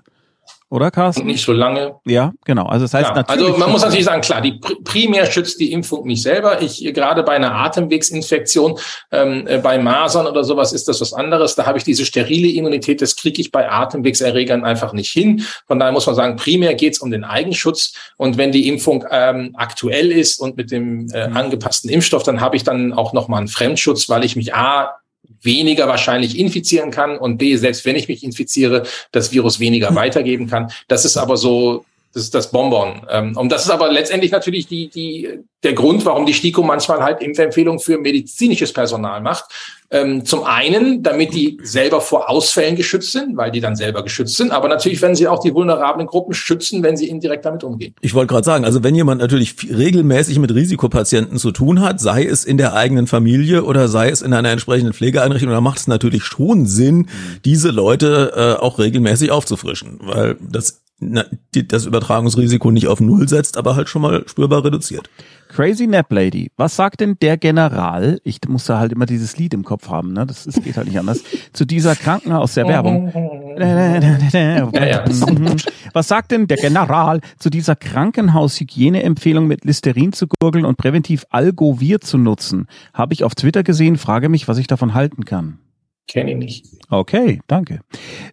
Oder 0.72 0.86
Und 0.86 0.92
Carsten? 0.94 1.26
nicht 1.28 1.46
so 1.46 1.54
lange. 1.54 1.96
Ja, 2.06 2.34
genau. 2.44 2.66
Also 2.66 2.86
das 2.86 2.94
heißt 2.96 3.10
Ja, 3.10 3.16
natürlich. 3.16 3.46
also 3.48 3.58
man 3.60 3.72
muss 3.72 3.84
natürlich 3.84 4.06
sagen, 4.06 4.22
klar, 4.22 4.42
die 4.42 4.54
pr- 4.54 4.84
primär 4.84 5.26
schützt 5.32 5.60
die 5.60 5.72
Impfung 5.72 6.06
mich 6.08 6.24
selber. 6.24 6.62
Ich 6.62 6.84
gerade 6.94 7.22
bei 7.24 7.34
einer 7.34 7.54
Atemwegsinfektion, 7.54 8.78
ähm, 9.12 9.46
äh, 9.48 9.60
bei 9.60 9.78
Masern 9.78 10.28
oder 10.28 10.44
sowas 10.44 10.74
ist 10.74 10.88
das 10.88 11.02
was 11.02 11.14
anderes. 11.14 11.56
Da 11.56 11.66
habe 11.66 11.78
ich 11.78 11.84
diese 11.84 12.04
sterile 12.06 12.48
Immunität, 12.50 13.02
das 13.02 13.16
kriege 13.16 13.42
ich 13.42 13.52
bei 13.52 13.70
Atemwegserregern 13.70 14.64
einfach 14.66 14.92
nicht 14.94 15.12
hin. 15.12 15.44
Von 15.68 15.80
daher 15.80 15.92
muss 15.94 16.08
man 16.08 16.16
sagen, 16.16 16.36
primär 16.36 16.74
geht 16.74 16.94
es 16.94 17.00
um 17.00 17.12
den 17.12 17.24
Eigenschutz. 17.24 17.94
Und 18.18 18.38
wenn 18.38 18.52
die 18.52 18.68
Impfung 18.68 19.06
ähm, 19.12 19.52
aktuell 19.58 20.12
ist 20.12 20.40
und 20.40 20.58
mit 20.58 20.72
dem 20.72 21.08
äh, 21.14 21.22
angepassten 21.22 21.90
Impfstoff, 21.92 22.24
dann 22.24 22.42
habe 22.42 22.56
ich 22.56 22.64
dann 22.64 22.92
auch 22.92 23.14
nochmal 23.14 23.40
einen 23.40 23.48
Fremdschutz, 23.48 24.10
weil 24.10 24.26
ich 24.26 24.36
mich 24.36 24.54
A 24.56 24.96
weniger 25.42 25.88
wahrscheinlich 25.88 26.38
infizieren 26.38 26.92
kann 26.92 27.18
und 27.18 27.38
B, 27.38 27.56
selbst 27.58 27.86
wenn 27.86 27.96
ich 27.96 28.08
mich 28.08 28.24
infiziere, 28.24 28.84
das 29.12 29.32
Virus 29.32 29.60
weniger 29.60 29.96
weitergeben 29.96 30.48
kann. 30.48 30.72
Das 30.88 31.06
ist 31.06 31.18
aber 31.18 31.38
so, 31.38 31.86
das 32.16 32.24
ist 32.24 32.34
das 32.34 32.50
Bonbon. 32.50 33.02
Ähm, 33.10 33.36
Und 33.36 33.52
das 33.52 33.66
ist 33.66 33.70
aber 33.70 33.92
letztendlich 33.92 34.32
natürlich 34.32 34.68
die, 34.68 34.88
die, 34.88 35.42
der 35.64 35.74
Grund, 35.74 36.06
warum 36.06 36.26
die 36.26 36.34
STIKO 36.34 36.64
manchmal 36.64 37.04
halt 37.04 37.22
Impfempfehlungen 37.22 37.82
für 37.82 37.98
medizinisches 37.98 38.72
Personal 38.72 39.20
macht. 39.20 39.44
Ähm, 39.92 40.24
Zum 40.24 40.46
einen, 40.46 41.04
damit 41.04 41.34
die 41.34 41.58
selber 41.62 42.00
vor 42.00 42.30
Ausfällen 42.30 42.78
geschützt 42.78 43.12
sind, 43.12 43.36
weil 43.36 43.52
die 43.52 43.60
dann 43.60 43.76
selber 43.76 44.02
geschützt 44.02 44.38
sind, 44.38 44.52
aber 44.52 44.70
natürlich 44.70 45.02
werden 45.02 45.16
sie 45.18 45.28
auch 45.28 45.40
die 45.40 45.54
vulnerablen 45.54 46.08
Gruppen 46.08 46.34
schützen, 46.34 46.84
wenn 46.84 46.96
sie 46.96 47.10
indirekt 47.10 47.44
damit 47.44 47.66
umgehen. 47.66 47.94
Ich 48.00 48.14
wollte 48.14 48.34
gerade 48.34 48.46
sagen, 48.46 48.64
also 48.64 48.82
wenn 48.82 48.96
jemand 48.96 49.20
natürlich 49.20 49.56
regelmäßig 49.70 50.40
mit 50.40 50.56
Risikopatienten 50.56 51.38
zu 51.38 51.52
tun 51.52 51.82
hat, 51.82 52.00
sei 52.00 52.24
es 52.24 52.46
in 52.46 52.58
der 52.58 52.76
eigenen 52.76 53.08
Familie 53.08 53.66
oder 53.66 53.90
sei 53.90 54.10
es 54.10 54.22
in 54.22 54.32
einer 54.32 54.52
entsprechenden 54.52 54.94
Pflegeeinrichtung, 54.94 55.50
dann 55.52 55.64
macht 55.64 55.80
es 55.80 55.88
natürlich 55.88 56.24
schon 56.24 56.66
Sinn, 56.66 57.10
diese 57.44 57.72
Leute 57.72 58.32
äh, 58.58 58.64
auch 58.64 58.80
regelmäßig 58.80 59.32
aufzufrischen, 59.32 60.00
weil 60.02 60.38
das 60.40 60.85
na, 61.00 61.26
die, 61.54 61.68
das 61.68 61.86
Übertragungsrisiko 61.86 62.72
nicht 62.72 62.88
auf 62.88 63.02
Null 63.02 63.28
setzt, 63.28 63.58
aber 63.58 63.76
halt 63.76 63.90
schon 63.90 64.02
mal 64.02 64.24
spürbar 64.28 64.64
reduziert. 64.64 65.10
Crazy 65.50 65.88
Nap 65.88 66.12
Lady, 66.12 66.52
was 66.58 66.76
sagt 66.76 67.02
denn 67.02 67.18
der 67.22 67.38
General? 67.38 68.20
Ich 68.24 68.40
muss 68.48 68.66
da 68.66 68.80
halt 68.80 68.94
immer 68.94 69.06
dieses 69.06 69.38
Lied 69.38 69.54
im 69.54 69.64
Kopf 69.64 69.90
haben, 69.90 70.14
ne? 70.14 70.26
Das 70.26 70.46
ist, 70.46 70.64
geht 70.64 70.78
halt 70.78 70.88
nicht 70.88 70.98
anders. 70.98 71.22
Zu 71.54 71.66
dieser 71.66 71.96
Krankenhaus 71.96 72.56
der 72.56 72.68
Werbung. 72.68 73.12
Was 75.94 76.08
sagt 76.10 76.32
denn 76.32 76.48
der 76.48 76.58
General 76.58 77.22
zu 77.40 77.50
dieser 77.50 77.78
Krankenhaushygieneempfehlung 77.78 79.48
mit 79.48 79.64
Listerin 79.64 80.12
zu 80.12 80.28
gurgeln 80.28 80.66
und 80.66 80.76
präventiv 80.78 81.26
Algovir 81.30 82.02
zu 82.02 82.18
nutzen? 82.18 82.68
Habe 82.94 83.14
ich 83.14 83.24
auf 83.24 83.34
Twitter 83.36 83.64
gesehen, 83.64 83.96
frage 83.98 84.28
mich, 84.28 84.50
was 84.50 84.58
ich 84.58 84.68
davon 84.68 84.94
halten 84.94 85.24
kann. 85.24 85.60
Kenne 86.08 86.32
ich 86.32 86.38
nicht. 86.38 86.66
Okay, 86.90 87.42
danke. 87.48 87.82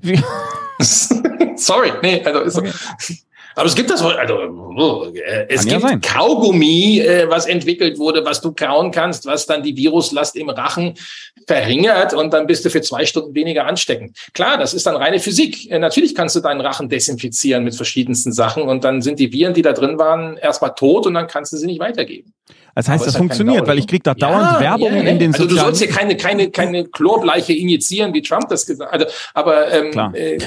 Sorry, 1.56 1.92
nee, 2.02 2.22
also 2.24 2.40
ist 2.40 2.54
so. 2.54 2.62
Aber 3.54 3.66
es 3.66 3.74
gibt 3.74 3.90
das, 3.90 4.02
also 4.02 4.38
äh, 5.14 5.46
es 5.48 5.60
Kann 5.60 5.68
ja 5.68 5.76
gibt 5.76 5.88
sein. 5.88 6.00
Kaugummi, 6.00 7.00
äh, 7.00 7.28
was 7.28 7.46
entwickelt 7.46 7.98
wurde, 7.98 8.24
was 8.24 8.40
du 8.40 8.52
kauen 8.52 8.90
kannst, 8.90 9.26
was 9.26 9.46
dann 9.46 9.62
die 9.62 9.76
Viruslast 9.76 10.36
im 10.36 10.48
Rachen 10.48 10.94
verringert 11.46 12.14
und 12.14 12.32
dann 12.32 12.46
bist 12.46 12.64
du 12.64 12.70
für 12.70 12.80
zwei 12.80 13.04
Stunden 13.04 13.34
weniger 13.34 13.66
ansteckend. 13.66 14.16
Klar, 14.32 14.58
das 14.58 14.74
ist 14.74 14.86
dann 14.86 14.96
reine 14.96 15.18
Physik. 15.18 15.70
Äh, 15.70 15.78
natürlich 15.78 16.14
kannst 16.14 16.36
du 16.36 16.40
deinen 16.40 16.60
Rachen 16.60 16.88
desinfizieren 16.88 17.64
mit 17.64 17.74
verschiedensten 17.74 18.32
Sachen 18.32 18.62
und 18.62 18.84
dann 18.84 19.02
sind 19.02 19.18
die 19.18 19.32
Viren, 19.32 19.54
die 19.54 19.62
da 19.62 19.72
drin 19.72 19.98
waren, 19.98 20.36
erstmal 20.36 20.74
tot 20.74 21.06
und 21.06 21.14
dann 21.14 21.26
kannst 21.26 21.52
du 21.52 21.56
sie 21.56 21.66
nicht 21.66 21.80
weitergeben. 21.80 22.32
Das 22.74 22.88
heißt, 22.88 23.06
das 23.06 23.16
funktioniert, 23.16 23.66
weil 23.66 23.78
ich 23.78 23.86
krieg 23.86 24.02
da 24.04 24.14
dauernd 24.14 24.52
Ja, 24.52 24.60
Werbung 24.60 24.94
ja, 24.94 25.02
in 25.02 25.18
den 25.18 25.32
Also 25.32 25.44
du 25.44 25.50
sozialen 25.50 25.74
sollst 25.74 25.82
hier 25.82 25.90
keine, 25.90 26.16
keine, 26.16 26.50
keine 26.50 26.84
Chlorbleiche 26.86 27.52
injizieren, 27.52 28.14
wie 28.14 28.22
Trump 28.22 28.48
das 28.48 28.66
gesagt 28.66 28.92
hat. 28.92 29.00
Also, 29.02 29.14
aber 29.34 29.70
ähm, 29.72 29.90
Klar. 29.92 30.14
äh, 30.14 30.38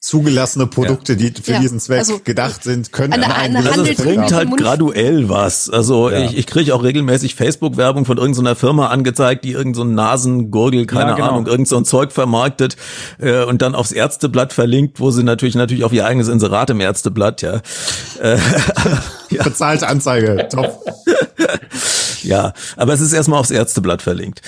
Zugelassene 0.00 0.68
Produkte, 0.68 1.16
die 1.16 1.32
für 1.42 1.54
Ja, 1.54 1.58
diesen 1.58 1.80
Zweck 1.80 1.98
also 1.98 2.20
gedacht 2.22 2.62
sind, 2.62 2.92
können 2.92 3.14
eine- 3.14 3.34
eine 3.34 3.58
Also 3.68 3.82
gewissen 3.82 4.04
bringt 4.04 4.32
halt 4.32 4.56
graduell 4.56 5.28
was. 5.28 5.68
Also 5.68 6.08
Ja. 6.08 6.20
ich, 6.20 6.38
ich 6.38 6.46
kriege 6.46 6.72
auch 6.72 6.84
regelmäßig 6.84 7.34
Facebook-Werbung 7.34 8.04
von 8.04 8.16
irgendeiner 8.16 8.54
Firma 8.54 8.86
angezeigt, 8.90 9.42
die 9.44 9.50
irgendein 9.52 9.74
so 9.74 9.82
ein 9.82 9.94
Nasengurgel, 9.96 10.86
keine 10.86 11.10
Ja, 11.10 11.16
genau. 11.16 11.28
Ahnung, 11.30 11.46
irgend 11.48 11.66
so 11.66 11.76
ein 11.76 11.84
Zeug 11.84 12.12
vermarktet 12.12 12.76
äh, 13.18 13.42
und 13.42 13.60
dann 13.60 13.74
aufs 13.74 13.90
Ärzteblatt 13.90 14.52
verlinkt, 14.52 15.00
wo 15.00 15.10
sie 15.10 15.24
natürlich 15.24 15.56
natürlich 15.56 15.82
auf 15.82 15.92
ihr 15.92 16.06
eigenes 16.06 16.28
Inserat 16.28 16.70
im 16.70 16.80
Ärzteblatt, 16.80 17.42
ja. 17.42 17.60
Äh. 18.20 18.38
Bezahlte 19.42 19.88
Anzeige. 19.88 20.46
Top. 20.48 20.80
ja, 22.22 22.52
aber 22.76 22.92
es 22.92 23.00
ist 23.00 23.12
erstmal 23.12 23.40
aufs 23.40 23.50
Ärzteblatt 23.50 24.02
verlinkt. 24.02 24.42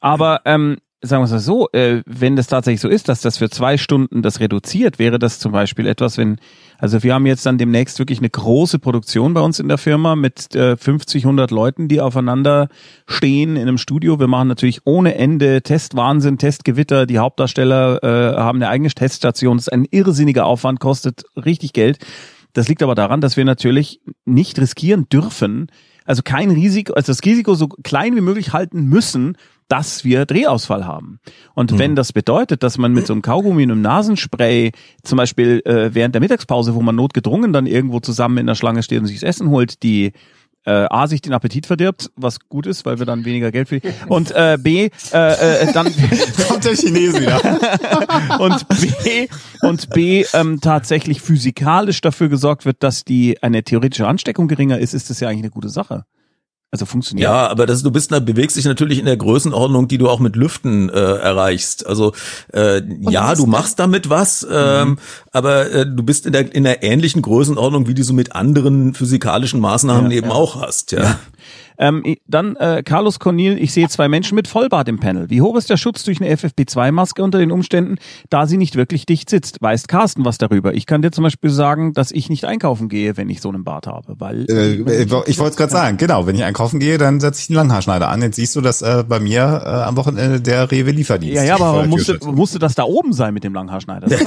Aber 0.00 0.40
ähm, 0.44 0.78
sagen 1.02 1.22
wir 1.22 1.24
es 1.24 1.30
mal 1.30 1.38
so, 1.38 1.68
äh, 1.72 2.02
wenn 2.04 2.36
das 2.36 2.46
tatsächlich 2.46 2.80
so 2.80 2.88
ist, 2.88 3.08
dass 3.08 3.22
das 3.22 3.38
für 3.38 3.48
zwei 3.48 3.78
Stunden 3.78 4.20
das 4.20 4.40
reduziert, 4.40 4.98
wäre 4.98 5.18
das 5.18 5.38
zum 5.38 5.52
Beispiel 5.52 5.86
etwas, 5.86 6.18
wenn, 6.18 6.36
also 6.78 7.02
wir 7.02 7.14
haben 7.14 7.24
jetzt 7.24 7.46
dann 7.46 7.56
demnächst 7.56 7.98
wirklich 7.98 8.18
eine 8.18 8.28
große 8.28 8.78
Produktion 8.78 9.32
bei 9.32 9.40
uns 9.40 9.58
in 9.60 9.68
der 9.68 9.78
Firma 9.78 10.14
mit 10.14 10.54
äh, 10.54 10.76
50, 10.76 11.24
100 11.24 11.50
Leuten, 11.50 11.88
die 11.88 12.02
aufeinander 12.02 12.68
stehen 13.06 13.56
in 13.56 13.62
einem 13.62 13.78
Studio. 13.78 14.20
Wir 14.20 14.26
machen 14.26 14.48
natürlich 14.48 14.82
ohne 14.84 15.14
Ende 15.14 15.62
Testwahnsinn, 15.62 16.36
Testgewitter. 16.36 17.06
Die 17.06 17.18
Hauptdarsteller 17.18 18.02
äh, 18.02 18.36
haben 18.36 18.58
eine 18.58 18.68
eigene 18.68 18.90
Teststation. 18.90 19.56
Das 19.56 19.68
ist 19.68 19.72
ein 19.72 19.86
irrsinniger 19.90 20.44
Aufwand, 20.44 20.80
kostet 20.80 21.24
richtig 21.34 21.72
Geld. 21.72 21.98
Das 22.52 22.68
liegt 22.68 22.82
aber 22.82 22.94
daran, 22.94 23.20
dass 23.20 23.36
wir 23.36 23.44
natürlich 23.44 24.00
nicht 24.24 24.58
riskieren 24.58 25.08
dürfen, 25.08 25.68
also 26.04 26.22
kein 26.22 26.50
Risiko, 26.50 26.94
also 26.94 27.12
das 27.12 27.24
Risiko 27.24 27.54
so 27.54 27.68
klein 27.68 28.16
wie 28.16 28.20
möglich 28.20 28.52
halten 28.52 28.84
müssen, 28.84 29.36
dass 29.68 30.04
wir 30.04 30.26
Drehausfall 30.26 30.84
haben. 30.84 31.20
Und 31.54 31.78
wenn 31.78 31.94
das 31.94 32.12
bedeutet, 32.12 32.64
dass 32.64 32.76
man 32.76 32.92
mit 32.92 33.06
so 33.06 33.12
einem 33.12 33.22
Kaugummi 33.22 33.62
und 33.62 33.70
einem 33.70 33.82
Nasenspray 33.82 34.72
zum 35.04 35.16
Beispiel 35.16 35.62
äh, 35.64 35.94
während 35.94 36.14
der 36.16 36.20
Mittagspause, 36.20 36.74
wo 36.74 36.82
man 36.82 36.96
notgedrungen 36.96 37.52
dann 37.52 37.66
irgendwo 37.66 38.00
zusammen 38.00 38.38
in 38.38 38.48
der 38.48 38.56
Schlange 38.56 38.82
steht 38.82 38.98
und 38.98 39.06
sich 39.06 39.20
das 39.20 39.28
Essen 39.28 39.50
holt, 39.50 39.84
die 39.84 40.12
äh, 40.64 40.86
A, 40.90 41.06
sich 41.06 41.20
den 41.20 41.32
Appetit 41.32 41.66
verdirbt, 41.66 42.10
was 42.16 42.40
gut 42.40 42.66
ist, 42.66 42.84
weil 42.84 42.98
wir 42.98 43.06
dann 43.06 43.24
weniger 43.24 43.50
Geld 43.50 43.68
für 43.68 43.80
und 44.08 44.30
äh, 44.32 44.58
B, 44.60 44.90
äh, 45.12 45.62
äh, 45.62 45.72
dann 45.72 45.86
Kommt 46.48 46.64
der 46.64 46.74
Chinese 46.74 47.20
wieder. 47.20 47.40
und 48.38 48.66
B 48.68 49.28
und 49.62 49.90
B 49.90 50.24
ähm, 50.34 50.60
tatsächlich 50.60 51.20
physikalisch 51.20 52.00
dafür 52.00 52.28
gesorgt 52.28 52.64
wird, 52.64 52.82
dass 52.82 53.04
die 53.04 53.42
eine 53.42 53.62
theoretische 53.62 54.06
Ansteckung 54.06 54.48
geringer 54.48 54.78
ist, 54.78 54.94
ist 54.94 55.10
das 55.10 55.20
ja 55.20 55.28
eigentlich 55.28 55.44
eine 55.44 55.50
gute 55.50 55.68
Sache. 55.68 56.04
Also 56.72 56.86
funktioniert. 56.86 57.24
Ja, 57.24 57.48
aber 57.48 57.66
das, 57.66 57.82
du 57.82 57.90
bist 57.90 58.12
da, 58.12 58.20
bewegst 58.20 58.56
dich 58.56 58.64
natürlich 58.64 59.00
in 59.00 59.04
der 59.04 59.16
Größenordnung, 59.16 59.88
die 59.88 59.98
du 59.98 60.08
auch 60.08 60.20
mit 60.20 60.36
Lüften 60.36 60.88
äh, 60.88 60.92
erreichst. 60.92 61.84
Also 61.84 62.12
äh, 62.52 62.80
ja, 63.10 63.34
du 63.34 63.46
machst 63.46 63.80
damit 63.80 64.08
was, 64.08 64.46
ähm, 64.48 64.98
aber 65.32 65.68
äh, 65.72 65.84
du 65.84 66.04
bist 66.04 66.26
in 66.26 66.32
der 66.32 66.54
in 66.54 66.62
der 66.62 66.84
ähnlichen 66.84 67.22
Größenordnung, 67.22 67.88
wie 67.88 67.94
du 67.94 68.04
so 68.04 68.12
mit 68.12 68.36
anderen 68.36 68.94
physikalischen 68.94 69.58
Maßnahmen 69.58 70.12
eben 70.12 70.30
auch 70.30 70.62
hast. 70.62 70.92
Ja. 70.92 71.18
Ähm, 71.80 72.04
dann 72.28 72.56
äh, 72.56 72.82
Carlos 72.84 73.18
Cornil, 73.18 73.56
ich 73.58 73.72
sehe 73.72 73.88
zwei 73.88 74.06
Menschen 74.08 74.34
mit 74.34 74.46
Vollbart 74.48 74.86
im 74.88 75.00
Panel. 75.00 75.30
Wie 75.30 75.40
hoch 75.40 75.56
ist 75.56 75.70
der 75.70 75.78
Schutz 75.78 76.04
durch 76.04 76.20
eine 76.20 76.30
FFP2-Maske 76.36 77.22
unter 77.22 77.38
den 77.38 77.50
Umständen, 77.50 77.96
da 78.28 78.46
sie 78.46 78.58
nicht 78.58 78.76
wirklich 78.76 79.06
dicht 79.06 79.30
sitzt? 79.30 79.62
Weiß 79.62 79.88
Carsten 79.88 80.24
was 80.26 80.36
darüber? 80.36 80.74
Ich 80.74 80.84
kann 80.84 81.00
dir 81.00 81.10
zum 81.10 81.24
Beispiel 81.24 81.48
sagen, 81.48 81.94
dass 81.94 82.12
ich 82.12 82.28
nicht 82.28 82.44
einkaufen 82.44 82.90
gehe, 82.90 83.16
wenn 83.16 83.30
ich 83.30 83.40
so 83.40 83.48
einen 83.48 83.64
Bart 83.64 83.86
habe, 83.86 84.14
weil 84.18 84.44
Äh, 84.50 84.74
ich 84.74 85.38
wollte 85.38 85.50
es 85.52 85.56
gerade 85.56 85.72
sagen, 85.72 85.96
genau, 85.96 86.26
wenn 86.26 86.36
ich 86.36 86.44
einkaufen 86.44 86.80
gehe, 86.80 86.98
dann 86.98 87.18
setze 87.18 87.40
ich 87.40 87.46
den 87.46 87.56
Langhaarschneider 87.56 88.08
an. 88.10 88.20
Jetzt 88.20 88.36
siehst 88.36 88.54
du, 88.56 88.60
dass 88.60 88.82
äh, 88.82 89.02
bei 89.08 89.18
mir 89.18 89.40
äh, 89.64 89.68
am 89.68 89.96
Wochenende 89.96 90.40
der 90.40 90.70
Rewe 90.70 90.90
Lieferdienst. 90.90 91.36
ja, 91.36 91.44
ja, 91.44 91.54
aber 91.54 91.86
musste, 91.86 92.18
musste 92.26 92.58
das 92.58 92.74
da 92.74 92.82
oben 92.84 93.14
sein 93.14 93.32
mit 93.32 93.42
dem 93.42 93.54
Langhaarschneider? 93.54 94.06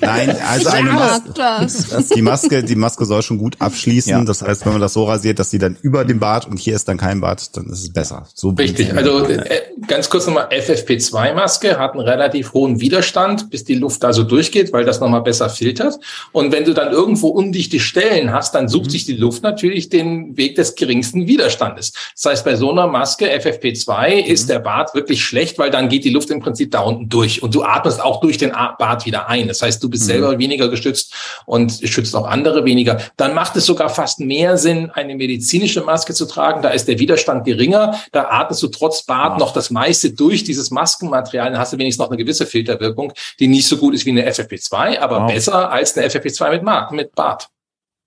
Nein, 0.00 0.36
also 0.50 0.68
eine 0.70 0.88
Ja, 0.88 0.94
Maske. 0.94 1.32
das. 1.36 2.08
Die 2.08 2.22
Maske, 2.22 2.64
die 2.64 2.74
Maske 2.74 3.04
soll 3.04 3.22
schon 3.22 3.38
gut 3.38 3.56
abschließen. 3.60 4.10
Ja. 4.10 4.24
Das 4.24 4.42
heißt, 4.42 4.66
wenn 4.66 4.72
man 4.72 4.80
das 4.80 4.94
so 4.94 5.04
rasiert, 5.04 5.38
dass 5.38 5.50
die 5.50 5.58
dann 5.58 5.76
über 5.80 6.01
dem 6.04 6.20
Bart 6.20 6.46
und 6.46 6.58
hier 6.58 6.74
ist 6.74 6.88
dann 6.88 6.96
kein 6.96 7.20
Bart, 7.20 7.56
dann 7.56 7.66
ist 7.66 7.82
es 7.82 7.92
besser. 7.92 8.26
So 8.34 8.50
Richtig, 8.50 8.94
also 8.96 9.26
äh, 9.26 9.62
ganz 9.86 10.10
kurz 10.10 10.26
nochmal, 10.26 10.48
FFP2-Maske 10.48 11.78
hat 11.78 11.92
einen 11.92 12.00
relativ 12.00 12.52
hohen 12.52 12.80
Widerstand, 12.80 13.50
bis 13.50 13.64
die 13.64 13.74
Luft 13.74 14.02
da 14.02 14.12
so 14.12 14.22
durchgeht, 14.22 14.72
weil 14.72 14.84
das 14.84 15.00
nochmal 15.00 15.22
besser 15.22 15.48
filtert. 15.48 15.98
Und 16.32 16.52
wenn 16.52 16.64
du 16.64 16.74
dann 16.74 16.92
irgendwo 16.92 17.28
undichte 17.28 17.80
Stellen 17.80 18.32
hast, 18.32 18.54
dann 18.54 18.68
sucht 18.68 18.90
sich 18.90 19.04
die 19.04 19.16
Luft 19.16 19.42
natürlich 19.42 19.88
den 19.88 20.36
Weg 20.36 20.56
des 20.56 20.74
geringsten 20.74 21.26
Widerstandes. 21.26 21.92
Das 22.14 22.30
heißt, 22.30 22.44
bei 22.44 22.56
so 22.56 22.70
einer 22.70 22.86
Maske 22.86 23.26
FFP2 23.30 24.24
ist 24.24 24.48
der 24.48 24.58
Bart 24.58 24.94
wirklich 24.94 25.24
schlecht, 25.24 25.58
weil 25.58 25.70
dann 25.70 25.88
geht 25.88 26.04
die 26.04 26.10
Luft 26.10 26.30
im 26.30 26.40
Prinzip 26.40 26.70
da 26.70 26.80
unten 26.80 27.08
durch 27.08 27.42
und 27.42 27.54
du 27.54 27.62
atmest 27.62 28.00
auch 28.00 28.20
durch 28.20 28.38
den 28.38 28.52
Bart 28.52 29.06
wieder 29.06 29.28
ein. 29.28 29.48
Das 29.48 29.62
heißt, 29.62 29.82
du 29.82 29.88
bist 29.88 30.04
selber 30.04 30.38
weniger 30.38 30.68
geschützt 30.68 31.14
und 31.46 31.80
schützt 31.84 32.14
auch 32.16 32.26
andere 32.26 32.64
weniger. 32.64 32.98
Dann 33.16 33.34
macht 33.34 33.56
es 33.56 33.66
sogar 33.66 33.88
fast 33.88 34.20
mehr 34.20 34.58
Sinn, 34.58 34.90
eine 34.90 35.14
medizinische 35.14 35.81
Maske 35.82 36.14
zu 36.14 36.26
tragen. 36.26 36.62
Da 36.62 36.70
ist 36.70 36.88
der 36.88 36.98
Widerstand 36.98 37.44
geringer. 37.44 37.94
Da 38.12 38.28
atmest 38.30 38.62
du 38.62 38.68
trotz 38.68 39.02
Bart 39.04 39.38
noch 39.38 39.52
das 39.52 39.70
meiste 39.70 40.12
durch 40.12 40.44
dieses 40.44 40.70
Maskenmaterial. 40.70 41.50
Dann 41.50 41.58
hast 41.58 41.72
du 41.72 41.78
wenigstens 41.78 42.00
noch 42.02 42.08
eine 42.10 42.16
gewisse 42.16 42.46
Filterwirkung, 42.46 43.12
die 43.38 43.48
nicht 43.48 43.66
so 43.68 43.76
gut 43.76 43.94
ist 43.94 44.06
wie 44.06 44.10
eine 44.10 44.28
FFP2, 44.30 44.98
aber 44.98 45.22
Wow. 45.22 45.32
besser 45.32 45.70
als 45.70 45.96
eine 45.96 46.06
FFP2 46.08 46.50
mit, 46.50 46.62
Ma 46.62 46.90
mit 46.90 47.14
Bart. 47.14 47.48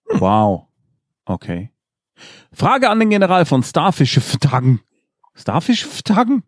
Wow. 0.09 0.67
Okay. 1.25 1.71
Frage 2.51 2.89
an 2.89 2.99
den 2.99 3.09
General 3.09 3.45
von 3.45 3.63
Starfish 3.63 4.19
Tagen. 4.39 4.81
Starfish 5.35 5.85
Tagen? 6.03 6.43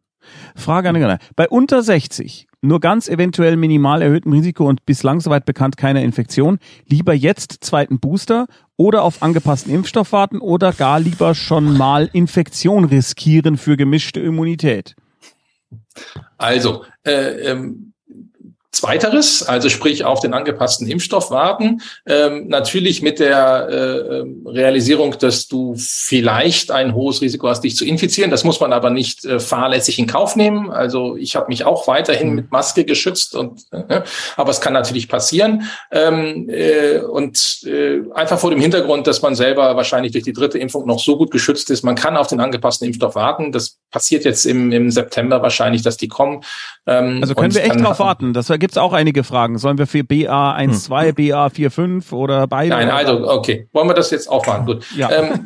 Frage 0.56 0.90
an 0.90 0.96
den 0.96 1.02
General. 1.02 1.20
Bei 1.36 1.48
unter 1.50 1.82
60, 1.84 2.47
nur 2.62 2.80
ganz 2.80 3.08
eventuell 3.08 3.56
minimal 3.56 4.02
erhöhtem 4.02 4.32
Risiko 4.34 4.68
und 4.68 4.86
bislang 4.86 5.20
soweit 5.20 5.46
bekannt 5.46 5.78
keiner 5.78 6.02
Infektion, 6.02 6.60
lieber 6.86 7.14
jetzt 7.14 7.58
zweiten 7.62 8.00
Booster 8.00 8.48
oder 8.76 9.04
auf 9.04 9.22
angepassten 9.22 9.74
Impfstoff 9.74 10.12
warten 10.12 10.40
oder 10.40 10.74
gar 10.74 11.00
lieber 11.00 11.36
schon 11.36 11.78
mal 11.78 12.10
Infektion 12.14 12.86
riskieren 12.86 13.58
für 13.58 13.78
gemischte 13.78 14.20
Immunität. 14.20 14.96
Also, 16.38 16.86
äh, 17.04 17.52
ähm, 17.52 17.94
Zweiteres, 18.78 19.42
also 19.42 19.70
sprich 19.70 20.06
auf 20.06 20.20
den 20.20 20.36
angepassten 20.36 20.88
Impfstoff 20.88 21.32
warten. 21.32 21.82
Ähm, 22.06 22.48
natürlich 22.48 23.02
mit 23.02 23.20
der 23.20 23.68
äh, 23.70 24.24
Realisierung, 24.46 25.18
dass 25.18 25.48
du 25.48 25.74
vielleicht 25.78 26.70
ein 26.70 26.94
hohes 26.94 27.22
Risiko 27.22 27.48
hast, 27.48 27.62
dich 27.62 27.76
zu 27.76 27.86
infizieren. 27.86 28.30
Das 28.30 28.44
muss 28.44 28.60
man 28.60 28.74
aber 28.74 28.92
nicht 28.92 29.26
äh, 29.26 29.40
fahrlässig 29.40 29.98
in 29.98 30.06
Kauf 30.06 30.36
nehmen. 30.36 30.70
Also 30.70 31.18
ich 31.18 31.36
habe 31.36 31.48
mich 31.48 31.66
auch 31.66 31.88
weiterhin 31.88 32.36
mit 32.36 32.52
Maske 32.52 32.86
geschützt 32.86 33.34
und 33.34 33.62
äh, 33.72 34.02
aber 34.36 34.52
es 34.52 34.62
kann 34.62 34.74
natürlich 34.74 35.08
passieren. 35.10 35.64
Ähm, 35.92 36.48
äh, 36.50 37.00
und 37.00 37.64
äh, 37.66 38.02
einfach 38.14 38.38
vor 38.38 38.52
dem 38.52 38.62
Hintergrund, 38.62 39.08
dass 39.08 39.24
man 39.24 39.34
selber 39.34 39.76
wahrscheinlich 39.76 40.12
durch 40.12 40.24
die 40.24 40.34
dritte 40.34 40.60
Impfung 40.60 40.86
noch 40.86 41.00
so 41.00 41.18
gut 41.18 41.32
geschützt 41.32 41.72
ist, 41.72 41.84
man 41.84 41.96
kann 41.96 42.16
auf 42.16 42.28
den 42.28 42.40
angepassten 42.40 42.86
Impfstoff 42.86 43.16
warten. 43.16 43.52
Das 43.52 43.78
passiert 43.90 44.24
jetzt 44.24 44.46
im, 44.46 44.72
im 44.72 44.92
September 44.92 45.42
wahrscheinlich, 45.42 45.82
dass 45.82 45.98
die 45.98 46.08
kommen. 46.08 46.44
Ähm, 46.86 47.20
Also 47.22 47.34
können 47.34 47.56
wir 47.56 47.64
echt 47.64 47.80
drauf 47.80 47.98
warten. 48.00 48.34
Das 48.34 48.50
da 48.68 48.72
gibt's 48.72 48.78
auch 48.78 48.92
einige 48.92 49.24
Fragen. 49.24 49.58
Sollen 49.58 49.78
wir 49.78 49.88
für 49.88 50.00
BA12, 50.00 51.08
hm. 51.08 51.16
BA45 51.16 52.14
oder 52.14 52.48
beide? 52.48 52.72
Nein, 52.72 52.90
also 52.90 53.30
okay. 53.30 53.70
Wollen 53.72 53.88
wir 53.88 53.94
das 53.94 54.12
jetzt 54.12 54.28
aufmachen? 54.28 54.66
Gut. 54.66 54.86
Ja. 54.96 55.10
Ähm, 55.10 55.46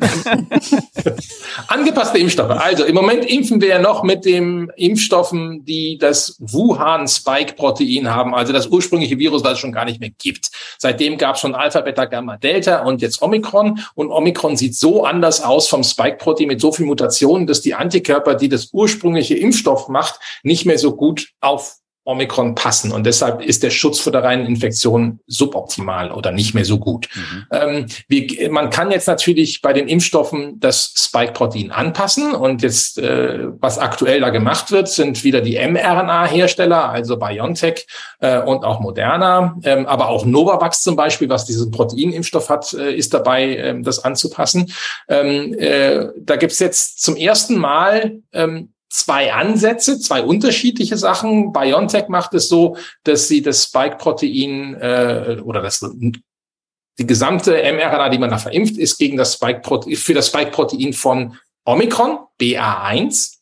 angepasste 1.68 2.18
Impfstoffe. 2.18 2.50
Also 2.50 2.84
im 2.84 2.96
Moment 2.96 3.24
impfen 3.24 3.60
wir 3.60 3.68
ja 3.68 3.78
noch 3.78 4.02
mit 4.02 4.24
den 4.24 4.72
Impfstoffen, 4.76 5.64
die 5.64 5.98
das 5.98 6.36
Wuhan-Spike-Protein 6.40 8.12
haben, 8.12 8.34
also 8.34 8.52
das 8.52 8.66
ursprüngliche 8.66 9.18
Virus, 9.20 9.44
was 9.44 9.52
es 9.52 9.58
schon 9.60 9.72
gar 9.72 9.84
nicht 9.84 10.00
mehr 10.00 10.10
gibt. 10.10 10.50
Seitdem 10.78 11.16
gab 11.16 11.36
es 11.36 11.42
schon 11.42 11.54
Alpha, 11.54 11.80
Beta, 11.80 12.06
Gamma, 12.06 12.38
Delta 12.38 12.82
und 12.82 13.02
jetzt 13.02 13.22
Omikron. 13.22 13.80
Und 13.94 14.10
Omikron 14.10 14.56
sieht 14.56 14.74
so 14.74 15.04
anders 15.04 15.44
aus 15.44 15.68
vom 15.68 15.84
Spike-Protein 15.84 16.48
mit 16.48 16.60
so 16.60 16.72
viel 16.72 16.86
Mutationen, 16.86 17.46
dass 17.46 17.60
die 17.60 17.74
Antikörper, 17.74 18.34
die 18.34 18.48
das 18.48 18.70
ursprüngliche 18.72 19.36
Impfstoff 19.36 19.88
macht, 19.88 20.18
nicht 20.42 20.66
mehr 20.66 20.78
so 20.78 20.96
gut 20.96 21.28
auf 21.40 21.81
Omikron 22.04 22.56
passen. 22.56 22.90
Und 22.90 23.06
deshalb 23.06 23.42
ist 23.42 23.62
der 23.62 23.70
Schutz 23.70 24.00
vor 24.00 24.12
der 24.12 24.24
reinen 24.24 24.46
Infektion 24.46 25.20
suboptimal 25.26 26.10
oder 26.10 26.32
nicht 26.32 26.52
mehr 26.52 26.64
so 26.64 26.78
gut. 26.78 27.08
Mhm. 27.14 27.46
Ähm, 27.52 27.86
wie, 28.08 28.48
man 28.50 28.70
kann 28.70 28.90
jetzt 28.90 29.06
natürlich 29.06 29.62
bei 29.62 29.72
den 29.72 29.86
Impfstoffen 29.86 30.58
das 30.58 30.92
Spike-Protein 30.96 31.70
anpassen. 31.70 32.34
Und 32.34 32.62
jetzt, 32.62 32.98
äh, 32.98 33.46
was 33.60 33.78
aktuell 33.78 34.20
da 34.20 34.30
gemacht 34.30 34.72
wird, 34.72 34.88
sind 34.88 35.22
wieder 35.22 35.42
die 35.42 35.56
mRNA-Hersteller, 35.56 36.88
also 36.88 37.16
BioNTech 37.18 37.86
äh, 38.18 38.40
und 38.40 38.64
auch 38.64 38.80
Moderna. 38.80 39.56
Ähm, 39.62 39.86
aber 39.86 40.08
auch 40.08 40.24
Novavax 40.24 40.82
zum 40.82 40.96
Beispiel, 40.96 41.28
was 41.28 41.44
diesen 41.44 41.70
Proteinimpfstoff 41.70 42.48
hat, 42.48 42.72
äh, 42.72 42.94
ist 42.94 43.14
dabei, 43.14 43.56
ähm, 43.56 43.84
das 43.84 44.04
anzupassen. 44.04 44.72
Ähm, 45.08 45.54
äh, 45.56 46.08
da 46.18 46.34
gibt's 46.34 46.58
jetzt 46.58 47.00
zum 47.00 47.14
ersten 47.14 47.56
Mal 47.56 48.18
ähm, 48.32 48.71
zwei 48.92 49.32
Ansätze, 49.32 49.98
zwei 49.98 50.22
unterschiedliche 50.22 50.96
Sachen. 50.96 51.52
BioNTech 51.52 52.08
macht 52.08 52.34
es 52.34 52.48
so, 52.48 52.76
dass 53.04 53.26
sie 53.26 53.42
das 53.42 53.64
Spike-Protein 53.64 54.74
äh, 54.74 55.40
oder 55.42 55.62
das 55.62 55.80
die 56.98 57.06
gesamte 57.06 57.52
mRNA, 57.52 58.10
die 58.10 58.18
man 58.18 58.30
da 58.30 58.36
verimpft, 58.36 58.76
ist 58.76 58.98
gegen 58.98 59.16
das 59.16 59.34
Spike-Protein 59.34 59.96
für 59.96 60.12
das 60.12 60.26
Spike-Protein 60.26 60.92
von 60.92 61.38
Omikron 61.64 62.18
BA1 62.38 63.38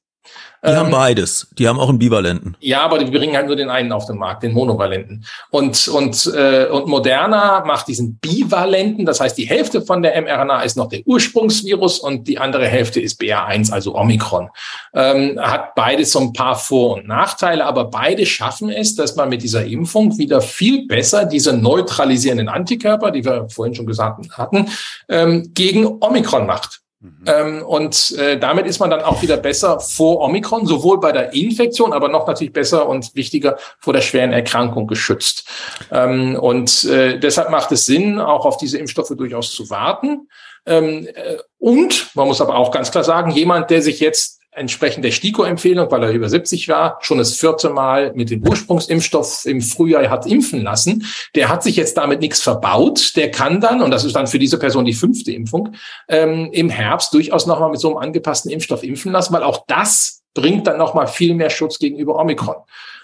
die 0.62 0.68
ähm, 0.68 0.76
haben 0.76 0.90
beides. 0.90 1.48
Die 1.58 1.66
haben 1.66 1.78
auch 1.78 1.88
einen 1.88 1.98
bivalenten. 1.98 2.56
Ja, 2.60 2.82
aber 2.82 2.98
die 2.98 3.10
bringen 3.10 3.34
halt 3.34 3.46
nur 3.46 3.56
den 3.56 3.70
einen 3.70 3.92
auf 3.92 4.06
den 4.06 4.18
Markt, 4.18 4.42
den 4.42 4.52
monovalenten. 4.52 5.24
Und 5.50 5.88
und 5.88 6.32
äh, 6.36 6.66
und 6.66 6.86
Moderna 6.86 7.64
macht 7.64 7.88
diesen 7.88 8.16
bivalenten, 8.16 9.06
das 9.06 9.20
heißt, 9.20 9.38
die 9.38 9.48
Hälfte 9.48 9.80
von 9.80 10.02
der 10.02 10.20
mRNA 10.20 10.62
ist 10.62 10.76
noch 10.76 10.88
der 10.88 11.00
Ursprungsvirus 11.06 12.00
und 12.00 12.28
die 12.28 12.38
andere 12.38 12.66
Hälfte 12.66 13.00
ist 13.00 13.20
BA1, 13.20 13.72
also 13.72 13.94
Omikron. 13.94 14.50
Ähm, 14.92 15.38
hat 15.40 15.74
beides 15.74 16.12
so 16.12 16.20
ein 16.20 16.32
paar 16.34 16.56
Vor- 16.56 16.96
und 16.96 17.08
Nachteile, 17.08 17.64
aber 17.64 17.84
beide 17.86 18.26
schaffen 18.26 18.68
es, 18.68 18.94
dass 18.94 19.16
man 19.16 19.30
mit 19.30 19.42
dieser 19.42 19.64
Impfung 19.64 20.18
wieder 20.18 20.42
viel 20.42 20.86
besser 20.86 21.24
diese 21.24 21.54
neutralisierenden 21.56 22.48
Antikörper, 22.48 23.10
die 23.10 23.24
wir 23.24 23.48
vorhin 23.48 23.74
schon 23.74 23.86
gesagt 23.86 24.10
hatten, 24.32 24.66
ähm, 25.08 25.52
gegen 25.54 25.86
Omikron 25.86 26.46
macht. 26.46 26.80
Mhm. 27.00 27.24
Ähm, 27.26 27.62
und 27.62 28.12
äh, 28.18 28.38
damit 28.38 28.66
ist 28.66 28.78
man 28.78 28.90
dann 28.90 29.00
auch 29.00 29.22
wieder 29.22 29.38
besser 29.38 29.80
vor 29.80 30.20
Omikron, 30.20 30.66
sowohl 30.66 31.00
bei 31.00 31.12
der 31.12 31.32
Infektion, 31.32 31.94
aber 31.94 32.08
noch 32.08 32.26
natürlich 32.26 32.52
besser 32.52 32.86
und 32.88 33.14
wichtiger 33.14 33.56
vor 33.78 33.94
der 33.94 34.02
schweren 34.02 34.32
Erkrankung 34.32 34.86
geschützt. 34.86 35.48
Ähm, 35.90 36.36
und 36.36 36.84
äh, 36.84 37.18
deshalb 37.18 37.50
macht 37.50 37.72
es 37.72 37.86
Sinn, 37.86 38.20
auch 38.20 38.44
auf 38.44 38.58
diese 38.58 38.76
Impfstoffe 38.78 39.14
durchaus 39.16 39.52
zu 39.52 39.70
warten. 39.70 40.28
Ähm, 40.66 41.08
äh, 41.14 41.38
und 41.58 42.10
man 42.14 42.28
muss 42.28 42.42
aber 42.42 42.56
auch 42.56 42.70
ganz 42.70 42.90
klar 42.90 43.04
sagen, 43.04 43.30
jemand, 43.30 43.70
der 43.70 43.80
sich 43.80 44.00
jetzt 44.00 44.39
entsprechend 44.52 45.04
der 45.04 45.12
STIKO-Empfehlung, 45.12 45.90
weil 45.90 46.02
er 46.02 46.10
über 46.10 46.28
70 46.28 46.68
war, 46.68 46.98
schon 47.00 47.18
das 47.18 47.36
vierte 47.36 47.70
Mal 47.70 48.12
mit 48.14 48.30
dem 48.30 48.46
Ursprungsimpfstoff 48.46 49.46
im 49.46 49.60
Frühjahr 49.60 50.10
hat 50.10 50.26
impfen 50.26 50.62
lassen. 50.62 51.06
Der 51.34 51.48
hat 51.48 51.62
sich 51.62 51.76
jetzt 51.76 51.96
damit 51.96 52.20
nichts 52.20 52.42
verbaut. 52.42 53.12
Der 53.16 53.30
kann 53.30 53.60
dann, 53.60 53.80
und 53.80 53.90
das 53.90 54.04
ist 54.04 54.16
dann 54.16 54.26
für 54.26 54.38
diese 54.38 54.58
Person 54.58 54.84
die 54.84 54.92
fünfte 54.92 55.32
Impfung, 55.32 55.74
ähm, 56.08 56.50
im 56.52 56.68
Herbst 56.68 57.14
durchaus 57.14 57.46
nochmal 57.46 57.70
mit 57.70 57.80
so 57.80 57.88
einem 57.88 57.98
angepassten 57.98 58.50
Impfstoff 58.50 58.82
impfen 58.82 59.12
lassen, 59.12 59.32
weil 59.32 59.44
auch 59.44 59.64
das 59.66 60.22
bringt 60.34 60.66
dann 60.66 60.78
nochmal 60.78 61.06
viel 61.06 61.34
mehr 61.34 61.50
Schutz 61.50 61.78
gegenüber 61.78 62.18
Omikron. 62.18 62.56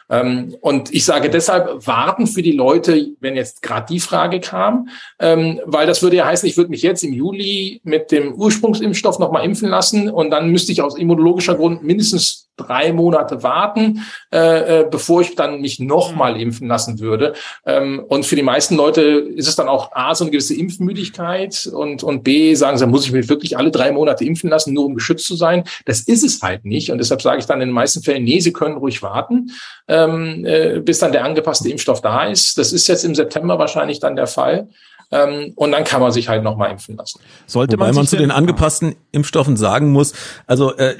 Ähm, 0.08 0.56
und 0.60 0.94
ich 0.94 1.04
sage 1.04 1.30
deshalb 1.30 1.86
warten 1.86 2.26
für 2.26 2.42
die 2.42 2.52
Leute, 2.52 3.08
wenn 3.20 3.34
jetzt 3.34 3.62
gerade 3.62 3.86
die 3.92 4.00
Frage 4.00 4.40
kam, 4.40 4.88
ähm, 5.18 5.60
weil 5.64 5.86
das 5.86 6.02
würde 6.02 6.16
ja 6.16 6.26
heißen, 6.26 6.48
ich 6.48 6.56
würde 6.56 6.70
mich 6.70 6.82
jetzt 6.82 7.02
im 7.02 7.12
Juli 7.12 7.80
mit 7.82 8.12
dem 8.12 8.34
Ursprungsimpfstoff 8.34 9.18
nochmal 9.18 9.44
impfen 9.44 9.68
lassen 9.68 10.08
und 10.10 10.30
dann 10.30 10.50
müsste 10.50 10.72
ich 10.72 10.82
aus 10.82 10.96
immunologischer 10.96 11.56
Grund 11.56 11.82
mindestens 11.82 12.45
drei 12.56 12.92
Monate 12.92 13.42
warten, 13.42 14.02
äh, 14.32 14.80
äh, 14.80 14.86
bevor 14.90 15.20
ich 15.20 15.34
dann 15.34 15.60
mich 15.60 15.78
nochmal 15.78 16.34
mhm. 16.34 16.40
impfen 16.40 16.68
lassen 16.68 17.00
würde. 17.00 17.34
Ähm, 17.64 18.04
und 18.08 18.26
für 18.26 18.36
die 18.36 18.42
meisten 18.42 18.76
Leute 18.76 19.02
ist 19.02 19.48
es 19.48 19.56
dann 19.56 19.68
auch 19.68 19.92
A, 19.92 20.14
so 20.14 20.24
eine 20.24 20.30
gewisse 20.30 20.54
Impfmüdigkeit 20.54 21.68
und, 21.72 22.02
und 22.02 22.24
B, 22.24 22.54
sagen 22.54 22.78
sie, 22.78 22.86
muss 22.86 23.04
ich 23.04 23.12
mich 23.12 23.28
wirklich 23.28 23.56
alle 23.56 23.70
drei 23.70 23.92
Monate 23.92 24.24
impfen 24.24 24.50
lassen, 24.50 24.72
nur 24.72 24.86
um 24.86 24.94
geschützt 24.94 25.26
zu 25.26 25.36
sein. 25.36 25.64
Das 25.84 26.00
ist 26.00 26.24
es 26.24 26.42
halt 26.42 26.64
nicht. 26.64 26.90
Und 26.90 26.98
deshalb 26.98 27.22
sage 27.22 27.38
ich 27.38 27.46
dann 27.46 27.60
in 27.60 27.68
den 27.68 27.74
meisten 27.74 28.02
Fällen, 28.02 28.24
nee, 28.24 28.40
Sie 28.40 28.52
können 28.52 28.76
ruhig 28.76 29.02
warten, 29.02 29.50
ähm, 29.88 30.44
äh, 30.44 30.80
bis 30.80 30.98
dann 30.98 31.12
der 31.12 31.24
angepasste 31.24 31.68
Impfstoff 31.68 32.00
da 32.00 32.24
ist. 32.24 32.58
Das 32.58 32.72
ist 32.72 32.86
jetzt 32.86 33.04
im 33.04 33.14
September 33.14 33.58
wahrscheinlich 33.58 34.00
dann 34.00 34.16
der 34.16 34.26
Fall. 34.26 34.68
Ähm, 35.12 35.52
und 35.54 35.70
dann 35.70 35.84
kann 35.84 36.00
man 36.00 36.10
sich 36.10 36.28
halt 36.28 36.42
nochmal 36.42 36.72
impfen 36.72 36.96
lassen. 36.96 37.20
Sollte 37.46 37.74
Wobei 37.74 37.86
man, 37.86 37.94
man 37.96 38.06
zu 38.06 38.16
den 38.16 38.32
angepassten 38.32 38.96
Impfstoffen 39.12 39.56
sagen 39.56 39.92
muss, 39.92 40.14
also 40.48 40.76
äh, 40.76 40.96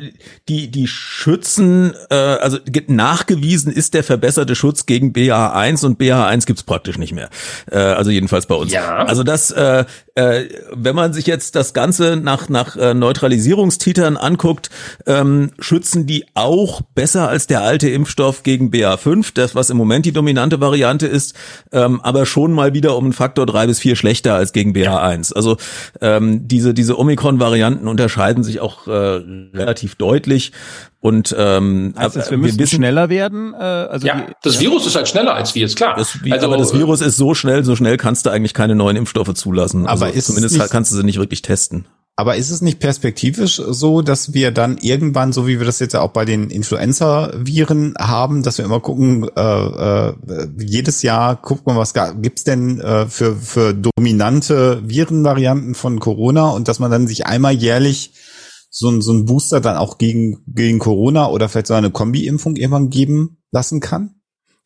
die 0.48 0.70
die 0.70 0.86
schützen, 0.86 1.92
äh, 2.10 2.14
also 2.14 2.58
nachgewiesen 2.86 3.72
ist 3.72 3.94
der 3.94 4.04
verbesserte 4.04 4.54
Schutz 4.54 4.86
gegen 4.86 5.12
BA1 5.12 5.84
und 5.84 6.00
BA1 6.00 6.46
gibt's 6.46 6.62
praktisch 6.62 6.98
nicht 6.98 7.12
mehr. 7.12 7.30
Äh, 7.70 7.78
also 7.78 8.12
jedenfalls 8.12 8.46
bei 8.46 8.54
uns. 8.54 8.72
Ja. 8.72 9.04
Also 9.04 9.24
das, 9.24 9.50
äh, 9.50 9.84
äh, 10.14 10.44
wenn 10.72 10.94
man 10.94 11.12
sich 11.12 11.26
jetzt 11.26 11.56
das 11.56 11.74
Ganze 11.74 12.16
nach 12.16 12.48
nach 12.48 12.76
äh, 12.76 12.94
Neutralisierungstitern 12.94 14.16
anguckt, 14.16 14.70
ähm, 15.06 15.50
schützen 15.58 16.06
die 16.06 16.26
auch 16.34 16.80
besser 16.94 17.28
als 17.28 17.48
der 17.48 17.62
alte 17.62 17.90
Impfstoff 17.90 18.44
gegen 18.44 18.70
BA5, 18.70 19.32
das 19.34 19.56
was 19.56 19.70
im 19.70 19.76
Moment 19.76 20.06
die 20.06 20.12
dominante 20.12 20.60
Variante 20.60 21.08
ist, 21.08 21.34
ähm, 21.72 22.00
aber 22.02 22.24
schon 22.24 22.52
mal 22.52 22.72
wieder 22.72 22.96
um 22.96 23.04
einen 23.04 23.12
Faktor 23.12 23.46
drei 23.46 23.66
bis 23.66 23.80
vier 23.80 23.95
schlechter 23.96 24.34
als 24.34 24.52
gegen 24.52 24.72
BA1. 24.72 25.34
Also 25.34 25.56
ähm, 26.00 26.46
diese, 26.46 26.74
diese 26.74 26.98
Omikron-Varianten 26.98 27.88
unterscheiden 27.88 28.44
sich 28.44 28.60
auch 28.60 28.86
äh, 28.86 28.90
relativ 28.90 29.96
deutlich. 29.96 30.52
Und 31.00 31.34
ähm, 31.38 31.94
heißt 31.96 32.16
das, 32.16 32.30
wir 32.30 32.38
müssen 32.38 32.58
wir 32.58 32.64
wissen, 32.64 32.76
schneller 32.76 33.08
werden. 33.08 33.54
Äh, 33.54 33.62
also 33.62 34.06
ja, 34.06 34.16
die, 34.16 34.32
das 34.42 34.58
Virus 34.58 34.86
ist 34.86 34.96
halt 34.96 35.08
schneller 35.08 35.34
als 35.34 35.54
wir, 35.54 35.66
ist 35.66 35.76
klar. 35.76 35.94
Das, 35.96 36.18
also, 36.28 36.46
aber 36.46 36.56
das 36.56 36.74
Virus 36.74 37.00
ist 37.00 37.16
so 37.16 37.34
schnell, 37.34 37.64
so 37.64 37.76
schnell 37.76 37.96
kannst 37.96 38.26
du 38.26 38.30
eigentlich 38.30 38.54
keine 38.54 38.74
neuen 38.74 38.96
Impfstoffe 38.96 39.32
zulassen. 39.34 39.86
Also 39.86 40.04
aber 40.04 40.14
ist 40.14 40.26
zumindest 40.26 40.58
nicht, 40.58 40.70
kannst 40.70 40.90
du 40.92 40.96
sie 40.96 41.04
nicht 41.04 41.18
wirklich 41.18 41.42
testen. 41.42 41.86
Aber 42.18 42.36
ist 42.36 42.48
es 42.48 42.62
nicht 42.62 42.80
perspektivisch 42.80 43.56
so, 43.56 44.00
dass 44.00 44.32
wir 44.32 44.50
dann 44.50 44.78
irgendwann, 44.78 45.34
so 45.34 45.46
wie 45.46 45.58
wir 45.58 45.66
das 45.66 45.80
jetzt 45.80 45.92
ja 45.92 46.00
auch 46.00 46.12
bei 46.12 46.24
den 46.24 46.48
Influenza-Viren 46.48 47.92
haben, 47.98 48.42
dass 48.42 48.56
wir 48.56 48.64
immer 48.64 48.80
gucken, 48.80 49.28
äh, 49.36 49.40
äh, 49.40 50.14
jedes 50.58 51.02
Jahr 51.02 51.36
guckt 51.36 51.66
man, 51.66 51.76
was 51.76 51.92
gibt's 51.92 52.44
denn 52.44 52.80
äh, 52.80 53.06
für, 53.06 53.36
für 53.36 53.74
dominante 53.74 54.80
Virenvarianten 54.82 55.74
von 55.74 56.00
Corona 56.00 56.48
und 56.48 56.68
dass 56.68 56.78
man 56.78 56.90
dann 56.90 57.06
sich 57.06 57.26
einmal 57.26 57.52
jährlich 57.52 58.12
so, 58.70 58.88
ein 58.88 59.02
so 59.02 59.12
ein 59.12 59.26
Booster 59.26 59.60
dann 59.60 59.76
auch 59.76 59.98
gegen, 59.98 60.42
gegen 60.46 60.78
Corona 60.78 61.28
oder 61.28 61.50
vielleicht 61.50 61.66
so 61.66 61.74
eine 61.74 61.90
Kombi-Impfung 61.90 62.56
irgendwann 62.56 62.88
geben 62.88 63.42
lassen 63.52 63.80
kann? 63.80 64.14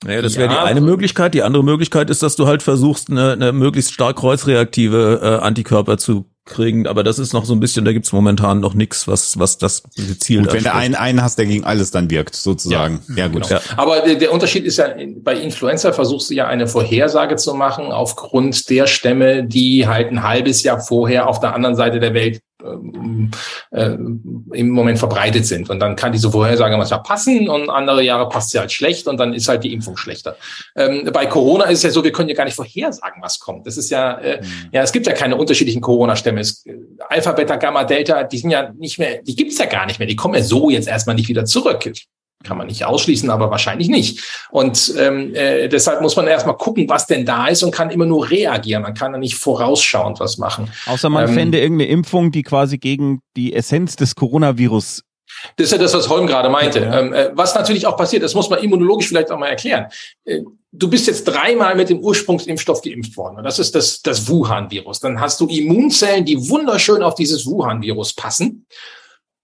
Naja, 0.05 0.23
das 0.23 0.37
wäre 0.37 0.49
die 0.49 0.57
eine 0.57 0.81
Möglichkeit. 0.81 1.35
Die 1.35 1.43
andere 1.43 1.65
Möglichkeit 1.65 2.11
ist, 2.11 2.23
dass 2.23 2.37
du 2.37 2.47
halt 2.47 2.63
versuchst, 2.63 3.11
eine, 3.11 3.33
eine 3.33 3.53
möglichst 3.53 3.93
stark 3.93 4.17
kreuzreaktive 4.17 5.21
äh, 5.23 5.45
Antikörper 5.45 5.99
zu 5.99 6.30
kriegen, 6.51 6.87
aber 6.87 7.03
das 7.03 7.19
ist 7.19 7.33
noch 7.33 7.45
so 7.45 7.55
ein 7.55 7.61
bisschen, 7.61 7.85
da 7.85 7.93
gibt's 7.93 8.13
momentan 8.13 8.61
noch 8.61 8.75
nichts, 8.75 9.09
was, 9.09 9.39
was 9.39 9.57
das 9.57 9.83
Ziel 10.19 10.45
ist. 10.45 10.53
Wenn 10.53 10.65
du 10.65 10.75
einen, 10.75 10.95
einen 10.95 11.23
hast, 11.23 11.39
der 11.39 11.47
gegen 11.47 11.65
alles 11.65 11.91
dann 11.91 12.11
wirkt, 12.11 12.35
sozusagen. 12.35 13.01
Ja, 13.09 13.17
ja 13.17 13.29
gut. 13.29 13.49
Genau. 13.49 13.61
Ja. 13.61 13.79
Aber 13.79 14.01
der, 14.01 14.17
der, 14.17 14.33
Unterschied 14.33 14.65
ist 14.65 14.77
ja, 14.77 14.89
bei 15.23 15.35
Influenza 15.35 15.93
versuchst 15.93 16.31
du 16.31 16.35
ja 16.35 16.47
eine 16.47 16.67
Vorhersage 16.67 17.37
zu 17.37 17.55
machen 17.55 17.93
aufgrund 17.93 18.69
der 18.69 18.87
Stämme, 18.87 19.45
die 19.45 19.87
halt 19.89 20.11
ein 20.11 20.23
halbes 20.23 20.63
Jahr 20.63 20.81
vorher 20.81 21.29
auf 21.29 21.41
der 21.41 21.55
anderen 21.55 21.77
Seite 21.77 22.01
der 22.01 22.13
Welt 22.15 22.41
äh, 23.71 23.85
im 23.85 24.69
Moment 24.71 24.99
verbreitet 24.99 25.47
sind. 25.47 25.71
Und 25.71 25.81
dann 25.81 25.97
kann 25.97 26.13
diese 26.13 26.31
Vorhersage 26.31 26.77
manchmal 26.77 27.03
passen 27.03 27.49
und 27.49 27.71
andere 27.71 28.03
Jahre 28.03 28.29
passt 28.29 28.51
sie 28.51 28.59
halt 28.59 28.73
schlecht 28.73 29.07
und 29.07 29.19
dann 29.19 29.33
ist 29.33 29.49
halt 29.49 29.65
die 29.65 29.73
Impfung 29.73 29.97
schlechter. 29.97 30.37
Ähm, 30.77 31.09
bei 31.13 31.27
Corona 31.27 31.65
ist 31.65 31.79
es 31.79 31.85
ja 31.85 31.91
so, 31.91 32.05
wir 32.05 32.13
können 32.13 32.29
ja 32.29 32.35
gar 32.35 32.45
nicht 32.45 32.57
vorhersagen, 32.57 33.23
was 33.23 33.39
kommt. 33.39 33.67
Das 33.67 33.77
ist 33.77 33.91
ja, 33.91 34.19
äh, 34.19 34.41
mhm. 34.41 34.69
ja, 34.73 34.83
es 34.83 34.93
gibt 34.93 35.07
ja 35.07 35.13
keine 35.13 35.37
unterschiedlichen 35.37 35.81
Corona-Stämme. 35.81 36.43
Alpha, 37.09 37.33
Beta, 37.33 37.57
Gamma, 37.57 37.85
Delta, 37.85 38.25
die 38.25 38.39
sind 38.39 38.51
ja 38.51 38.73
nicht 38.77 38.99
mehr, 38.99 39.23
die 39.23 39.37
gibt's 39.37 39.59
ja 39.59 39.67
gar 39.67 39.87
nicht 39.87 39.99
mehr. 39.99 40.09
Die 40.09 40.17
kommen 40.17 40.35
ja 40.35 40.43
so 40.43 40.71
jetzt 40.71 40.89
erstmal 40.89 41.17
nicht 41.17 41.29
wieder 41.29 41.45
zurück 41.45 41.91
kann 42.43 42.57
man 42.57 42.67
nicht 42.69 42.85
ausschließen, 42.85 43.29
aber 43.31 43.51
wahrscheinlich 43.51 43.89
nicht. 43.89 44.25
Und 44.51 44.95
ähm, 44.97 45.35
äh, 45.35 45.69
deshalb 45.69 46.01
muss 46.01 46.17
man 46.17 46.27
erstmal 46.27 46.57
gucken, 46.57 46.89
was 46.89 47.07
denn 47.07 47.27
da 47.27 47.49
ist 47.49 47.63
und 47.63 47.71
kann 47.71 47.91
immer 47.91 48.07
nur 48.07 48.31
reagieren. 48.31 48.83
Man 48.83 48.95
kann 48.95 49.13
ja 49.13 49.19
nicht 49.19 49.37
vorausschauend 49.37 50.21
was 50.21 50.39
machen. 50.39 50.71
Außer 50.87 51.11
man 51.11 51.29
ähm, 51.29 51.35
fände 51.35 51.61
irgendeine 51.61 51.91
Impfung, 51.91 52.33
die 52.33 52.43
quasi 52.43 52.79
gegen 52.79 53.21
die 53.37 53.55
Essenz 53.55 53.97
des 53.97 54.15
Coronavirus 54.15 55.03
Das 55.57 55.67
ist 55.67 55.73
ja 55.73 55.79
das, 55.79 55.93
was 55.93 56.09
Holm 56.09 56.27
gerade 56.27 56.49
meinte. 56.49 56.81
Ähm, 56.81 57.13
äh, 57.13 57.31
was 57.35 57.55
natürlich 57.55 57.87
auch 57.87 57.97
passiert, 57.97 58.23
das 58.23 58.35
muss 58.35 58.49
man 58.49 58.61
immunologisch 58.61 59.09
vielleicht 59.09 59.31
auch 59.31 59.39
mal 59.39 59.49
erklären. 59.49 59.87
Äh, 60.25 60.41
du 60.73 60.89
bist 60.89 61.07
jetzt 61.07 61.25
dreimal 61.25 61.75
mit 61.75 61.91
dem 61.91 62.01
Ursprungsimpfstoff 62.01 62.81
geimpft 62.81 63.17
worden. 63.19 63.37
Und 63.37 63.45
das 63.45 63.59
ist 63.59 63.75
das, 63.75 64.01
das 64.01 64.29
Wuhan-Virus. 64.29 65.01
Dann 65.01 65.21
hast 65.21 65.41
du 65.41 65.47
Immunzellen, 65.47 66.25
die 66.25 66.49
wunderschön 66.49 67.03
auf 67.03 67.15
dieses 67.15 67.47
Wuhan-Virus 67.47 68.15
passen. 68.15 68.67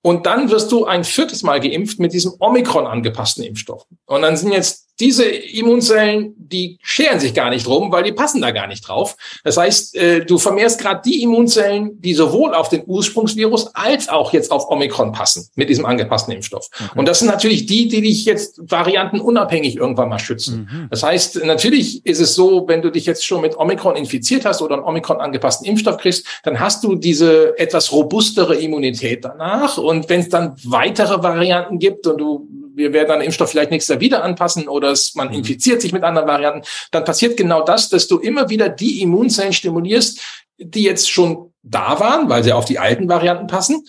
Und 0.07 0.25
dann 0.25 0.53
wirst 0.53 0.71
du 0.71 0.85
ein 0.85 1.03
viertes 1.03 1.43
Mal 1.43 1.59
geimpft 1.59 1.99
mit 1.99 2.13
diesem 2.13 2.35
Omikron 2.39 2.87
angepassten 2.87 3.43
Impfstoff. 3.43 3.87
Und 4.05 4.23
dann 4.23 4.37
sind 4.37 4.53
jetzt 4.53 4.86
diese 5.01 5.25
Immunzellen, 5.25 6.35
die 6.39 6.79
scheren 6.83 7.21
sich 7.21 7.35
gar 7.35 7.51
nicht 7.51 7.67
drum, 7.67 7.93
weil 7.93 8.05
die 8.05 8.13
passen 8.13 8.41
da 8.41 8.51
gar 8.51 8.67
nicht 8.67 8.87
drauf. 8.87 9.17
Das 9.45 9.57
heißt, 9.57 9.97
äh, 9.97 10.25
du 10.25 10.39
vermehrst 10.39 10.81
gerade 10.81 11.03
die 11.05 11.23
Immunzellen, 11.23 12.01
die 12.01 12.15
sowohl 12.15 12.55
auf 12.55 12.69
den 12.69 12.83
Ursprungsvirus 12.87 13.75
als 13.75 14.09
auch 14.09 14.33
jetzt 14.33 14.51
auf 14.51 14.71
Omikron 14.71 15.13
passen 15.13 15.49
mit 15.55 15.69
diesem 15.69 15.85
angepassten 15.85 16.33
Impfstoff. 16.35 16.69
Okay. 16.73 16.99
Und 16.99 17.07
das 17.09 17.19
sind 17.19 17.29
natürlich 17.29 17.67
die, 17.67 17.89
die 17.89 18.01
dich 18.01 18.25
jetzt 18.25 18.61
variantenunabhängig 18.71 19.77
irgendwann 19.77 20.09
mal 20.09 20.19
schützen. 20.19 20.69
Mhm. 20.71 20.87
Das 20.91 21.03
heißt, 21.03 21.45
natürlich 21.45 22.05
ist 22.07 22.21
es 22.21 22.35
so, 22.35 22.67
wenn 22.69 22.83
du 22.83 22.91
dich 22.91 23.07
jetzt 23.07 23.25
schon 23.25 23.43
mit 23.43 23.57
Omikron 23.57 23.97
infiziert 23.97 24.45
hast 24.45 24.63
oder 24.63 24.77
einen 24.77 24.85
Omikron 24.85 25.21
angepassten 25.21 25.67
Impfstoff 25.67 25.99
kriegst, 25.99 26.27
dann 26.43 26.59
hast 26.59 26.85
du 26.85 26.95
diese 26.95 27.59
etwas 27.59 27.93
robustere 27.93 28.57
Immunität 28.57 29.25
danach. 29.25 29.79
Und 29.79 30.09
wenn 30.09 30.21
es 30.21 30.29
dann 30.29 30.57
weitere 30.65 31.23
Varianten 31.23 31.79
gibt 31.79 32.07
und 32.07 32.19
du 32.19 32.49
wir 32.77 32.93
werden 32.93 33.09
dann 33.09 33.21
Impfstoff 33.23 33.51
vielleicht 33.51 33.71
nächstes 33.71 33.95
Jahr 33.95 34.01
wieder 34.01 34.23
anpassen 34.23 34.69
oder 34.69 34.91
es, 34.91 35.15
man 35.15 35.29
mhm. 35.29 35.35
infiziert 35.35 35.81
sich 35.81 35.93
mit 35.93 36.05
anderen 36.05 36.29
Varianten, 36.29 36.63
dann 36.91 37.05
passiert 37.05 37.37
genau 37.37 37.63
das, 37.63 37.89
dass 37.89 38.07
du 38.07 38.19
immer 38.19 38.49
wieder 38.51 38.69
die 38.69 39.01
Immunzellen 39.03 39.53
stimulierst, 39.53 40.21
die 40.59 40.83
jetzt 40.83 41.11
schon 41.11 41.53
da 41.63 41.99
waren, 41.99 42.29
weil 42.29 42.45
sie 42.45 42.53
auf 42.53 42.65
die 42.65 42.79
alten 42.79 43.09
Varianten 43.09 43.47
passen 43.47 43.85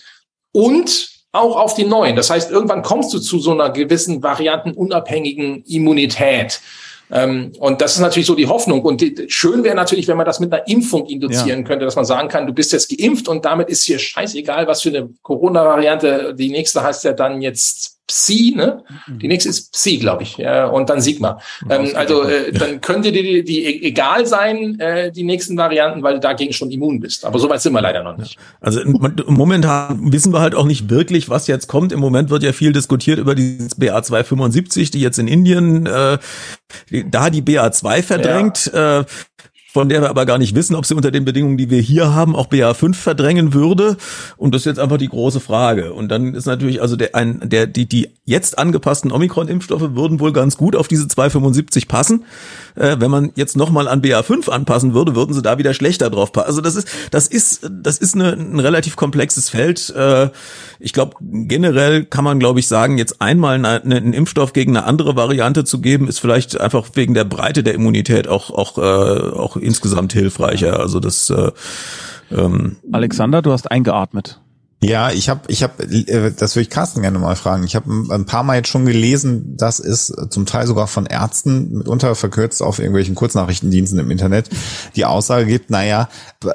und 0.52 1.10
auch 1.32 1.56
auf 1.56 1.74
die 1.74 1.84
neuen. 1.84 2.16
Das 2.16 2.30
heißt, 2.30 2.50
irgendwann 2.50 2.82
kommst 2.82 3.12
du 3.12 3.18
zu 3.18 3.38
so 3.38 3.52
einer 3.52 3.70
gewissen 3.70 4.22
variantenunabhängigen 4.22 5.62
Immunität. 5.64 6.60
Ähm, 7.10 7.52
und 7.58 7.80
das 7.80 7.94
ist 7.94 8.00
natürlich 8.00 8.26
so 8.26 8.34
die 8.34 8.48
Hoffnung. 8.48 8.82
Und 8.82 9.00
die, 9.00 9.26
schön 9.28 9.62
wäre 9.62 9.76
natürlich, 9.76 10.08
wenn 10.08 10.16
man 10.16 10.26
das 10.26 10.40
mit 10.40 10.52
einer 10.52 10.66
Impfung 10.66 11.06
induzieren 11.06 11.60
ja. 11.60 11.66
könnte, 11.66 11.84
dass 11.84 11.96
man 11.96 12.04
sagen 12.04 12.28
kann, 12.28 12.46
du 12.46 12.52
bist 12.52 12.72
jetzt 12.72 12.88
geimpft 12.88 13.28
und 13.28 13.44
damit 13.44 13.68
ist 13.68 13.84
hier 13.84 13.98
scheißegal, 13.98 14.66
was 14.66 14.82
für 14.82 14.90
eine 14.90 15.10
Corona-Variante. 15.22 16.34
Die 16.34 16.50
nächste 16.50 16.82
heißt 16.82 17.04
ja 17.04 17.12
dann 17.12 17.40
jetzt 17.42 17.97
Psi, 18.08 18.54
ne? 18.56 18.82
Die 19.06 19.26
mhm. 19.26 19.28
nächste 19.28 19.50
ist 19.50 19.72
Psi, 19.72 19.98
glaube 19.98 20.22
ich, 20.22 20.38
ja, 20.38 20.66
und 20.66 20.88
dann 20.88 21.00
Sigma. 21.00 21.40
Ähm, 21.68 21.90
also 21.94 22.22
äh, 22.24 22.52
dann 22.52 22.80
könnte 22.80 23.12
dir 23.12 23.22
die, 23.22 23.44
die 23.44 23.64
e-, 23.64 23.86
egal 23.86 24.26
sein, 24.26 24.80
äh, 24.80 25.12
die 25.12 25.24
nächsten 25.24 25.56
Varianten, 25.58 26.02
weil 26.02 26.14
du 26.14 26.20
dagegen 26.20 26.54
schon 26.54 26.70
immun 26.70 27.00
bist. 27.00 27.26
Aber 27.26 27.38
soweit 27.38 27.60
sind 27.60 27.74
wir 27.74 27.82
leider 27.82 28.02
noch 28.02 28.16
nicht. 28.16 28.38
Also 28.60 28.80
momentan 29.26 30.12
wissen 30.12 30.32
wir 30.32 30.40
halt 30.40 30.54
auch 30.54 30.64
nicht 30.64 30.88
wirklich, 30.88 31.28
was 31.28 31.46
jetzt 31.46 31.68
kommt. 31.68 31.92
Im 31.92 32.00
Moment 32.00 32.30
wird 32.30 32.42
ja 32.42 32.52
viel 32.52 32.72
diskutiert 32.72 33.18
über 33.18 33.34
dieses 33.34 33.78
BA275, 33.78 34.90
die 34.90 35.00
jetzt 35.00 35.18
in 35.18 35.28
Indien 35.28 35.86
äh, 35.86 36.18
da 37.10 37.30
die 37.30 37.42
BA2 37.42 38.02
verdrängt. 38.02 38.70
Ja. 38.72 39.00
Äh, 39.00 39.04
von 39.78 39.88
der 39.88 40.02
wir 40.02 40.10
aber 40.10 40.26
gar 40.26 40.38
nicht 40.38 40.56
wissen, 40.56 40.74
ob 40.74 40.86
sie 40.86 40.94
unter 40.96 41.12
den 41.12 41.24
Bedingungen, 41.24 41.56
die 41.56 41.70
wir 41.70 41.80
hier 41.80 42.12
haben, 42.12 42.34
auch 42.34 42.48
BA5 42.48 42.94
verdrängen 42.94 43.54
würde. 43.54 43.96
Und 44.36 44.52
das 44.52 44.62
ist 44.62 44.66
jetzt 44.66 44.80
einfach 44.80 44.96
die 44.96 45.06
große 45.06 45.38
Frage. 45.38 45.92
Und 45.92 46.08
dann 46.08 46.34
ist 46.34 46.46
natürlich, 46.46 46.82
also 46.82 46.96
der, 46.96 47.14
ein, 47.14 47.48
der, 47.48 47.68
die, 47.68 47.86
die 47.86 48.08
jetzt 48.24 48.58
angepassten 48.58 49.12
Omikron-Impfstoffe 49.12 49.94
würden 49.94 50.18
wohl 50.18 50.32
ganz 50.32 50.56
gut 50.56 50.74
auf 50.74 50.88
diese 50.88 51.06
275 51.06 51.86
passen. 51.86 52.24
Äh, 52.74 52.96
wenn 52.98 53.08
man 53.08 53.30
jetzt 53.36 53.56
nochmal 53.56 53.86
an 53.86 54.02
BA5 54.02 54.50
anpassen 54.50 54.94
würde, 54.94 55.14
würden 55.14 55.32
sie 55.32 55.42
da 55.42 55.58
wieder 55.58 55.72
schlechter 55.74 56.10
drauf 56.10 56.32
passen. 56.32 56.48
Also 56.48 56.60
das 56.60 56.74
ist, 56.74 56.88
das 57.12 57.28
ist, 57.28 57.70
das 57.70 57.98
ist 57.98 58.16
eine, 58.16 58.32
ein 58.32 58.58
relativ 58.58 58.96
komplexes 58.96 59.48
Feld. 59.48 59.90
Äh, 59.90 60.30
ich 60.80 60.92
glaube, 60.92 61.16
generell 61.20 62.04
kann 62.04 62.24
man, 62.24 62.40
glaube 62.40 62.58
ich, 62.58 62.66
sagen, 62.66 62.98
jetzt 62.98 63.22
einmal 63.22 63.54
eine, 63.54 63.80
einen 63.80 64.12
Impfstoff 64.12 64.52
gegen 64.52 64.76
eine 64.76 64.86
andere 64.86 65.14
Variante 65.14 65.62
zu 65.62 65.80
geben, 65.80 66.08
ist 66.08 66.18
vielleicht 66.18 66.60
einfach 66.60 66.84
wegen 66.94 67.14
der 67.14 67.24
Breite 67.24 67.62
der 67.62 67.74
Immunität 67.74 68.26
auch, 68.26 68.50
auch, 68.50 68.76
äh, 68.78 68.80
auch 68.80 69.56
insgesamt 69.68 70.12
hilfreicher. 70.12 70.80
Also 70.80 70.98
das 70.98 71.30
äh, 71.30 71.52
ähm, 72.30 72.76
Alexander, 72.92 73.42
du 73.42 73.52
hast 73.52 73.70
eingeatmet. 73.70 74.40
Ja, 74.80 75.10
ich 75.10 75.28
habe, 75.28 75.40
ich 75.48 75.64
habe, 75.64 75.82
äh, 75.82 76.30
das 76.30 76.54
würde 76.54 76.62
ich 76.62 76.70
Carsten 76.70 77.02
gerne 77.02 77.18
mal 77.18 77.34
fragen. 77.34 77.64
Ich 77.64 77.74
habe 77.74 77.90
ein 78.10 78.26
paar 78.26 78.44
Mal 78.44 78.58
jetzt 78.58 78.68
schon 78.68 78.86
gelesen, 78.86 79.56
dass 79.56 79.80
es 79.80 80.14
zum 80.30 80.46
Teil 80.46 80.68
sogar 80.68 80.86
von 80.86 81.06
Ärzten 81.06 81.78
mitunter 81.78 82.14
verkürzt 82.14 82.62
auf 82.62 82.78
irgendwelchen 82.78 83.16
Kurznachrichtendiensten 83.16 83.98
im 83.98 84.08
Internet 84.12 84.50
die 84.94 85.04
Aussage 85.04 85.46
gibt, 85.46 85.70
naja, 85.70 86.08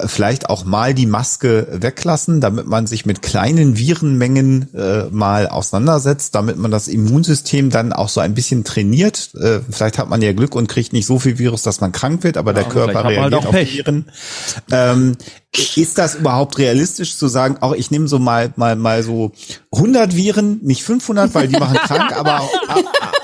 vielleicht 0.06 0.48
auch 0.48 0.64
mal 0.64 0.94
die 0.94 1.04
Maske 1.04 1.68
weglassen, 1.70 2.40
damit 2.40 2.66
man 2.66 2.86
sich 2.86 3.04
mit 3.04 3.20
kleinen 3.20 3.76
Virenmengen 3.76 4.74
äh, 4.74 5.04
mal 5.10 5.46
auseinandersetzt, 5.46 6.34
damit 6.34 6.56
man 6.56 6.70
das 6.70 6.88
Immunsystem 6.88 7.68
dann 7.68 7.92
auch 7.92 8.08
so 8.08 8.20
ein 8.20 8.32
bisschen 8.32 8.64
trainiert. 8.64 9.34
Äh, 9.34 9.60
vielleicht 9.68 9.98
hat 9.98 10.08
man 10.08 10.22
ja 10.22 10.32
Glück 10.32 10.54
und 10.54 10.66
kriegt 10.66 10.94
nicht 10.94 11.04
so 11.04 11.18
viel 11.18 11.38
Virus, 11.38 11.62
dass 11.62 11.82
man 11.82 11.92
krank 11.92 12.24
wird, 12.24 12.38
aber 12.38 12.52
ja, 12.52 12.60
der 12.60 12.68
Körper 12.70 13.04
halt 13.04 13.18
reagiert 13.18 13.44
halt 13.44 13.46
auf 13.46 13.54
Viren. 13.54 14.06
Ähm, 14.70 15.16
ist 15.76 15.98
das 15.98 16.16
überhaupt 16.16 16.58
realistisch 16.58 17.16
zu 17.16 17.28
sagen, 17.28 17.58
auch 17.60 17.74
ich 17.74 17.90
nehme 17.90 18.08
so 18.08 18.18
mal, 18.18 18.52
mal, 18.56 18.76
mal 18.76 19.02
so 19.02 19.32
100 19.72 20.16
Viren, 20.16 20.60
nicht 20.62 20.82
500, 20.82 21.34
weil 21.34 21.48
die 21.48 21.58
machen 21.58 21.76
krank, 21.76 22.16
aber, 22.16 22.48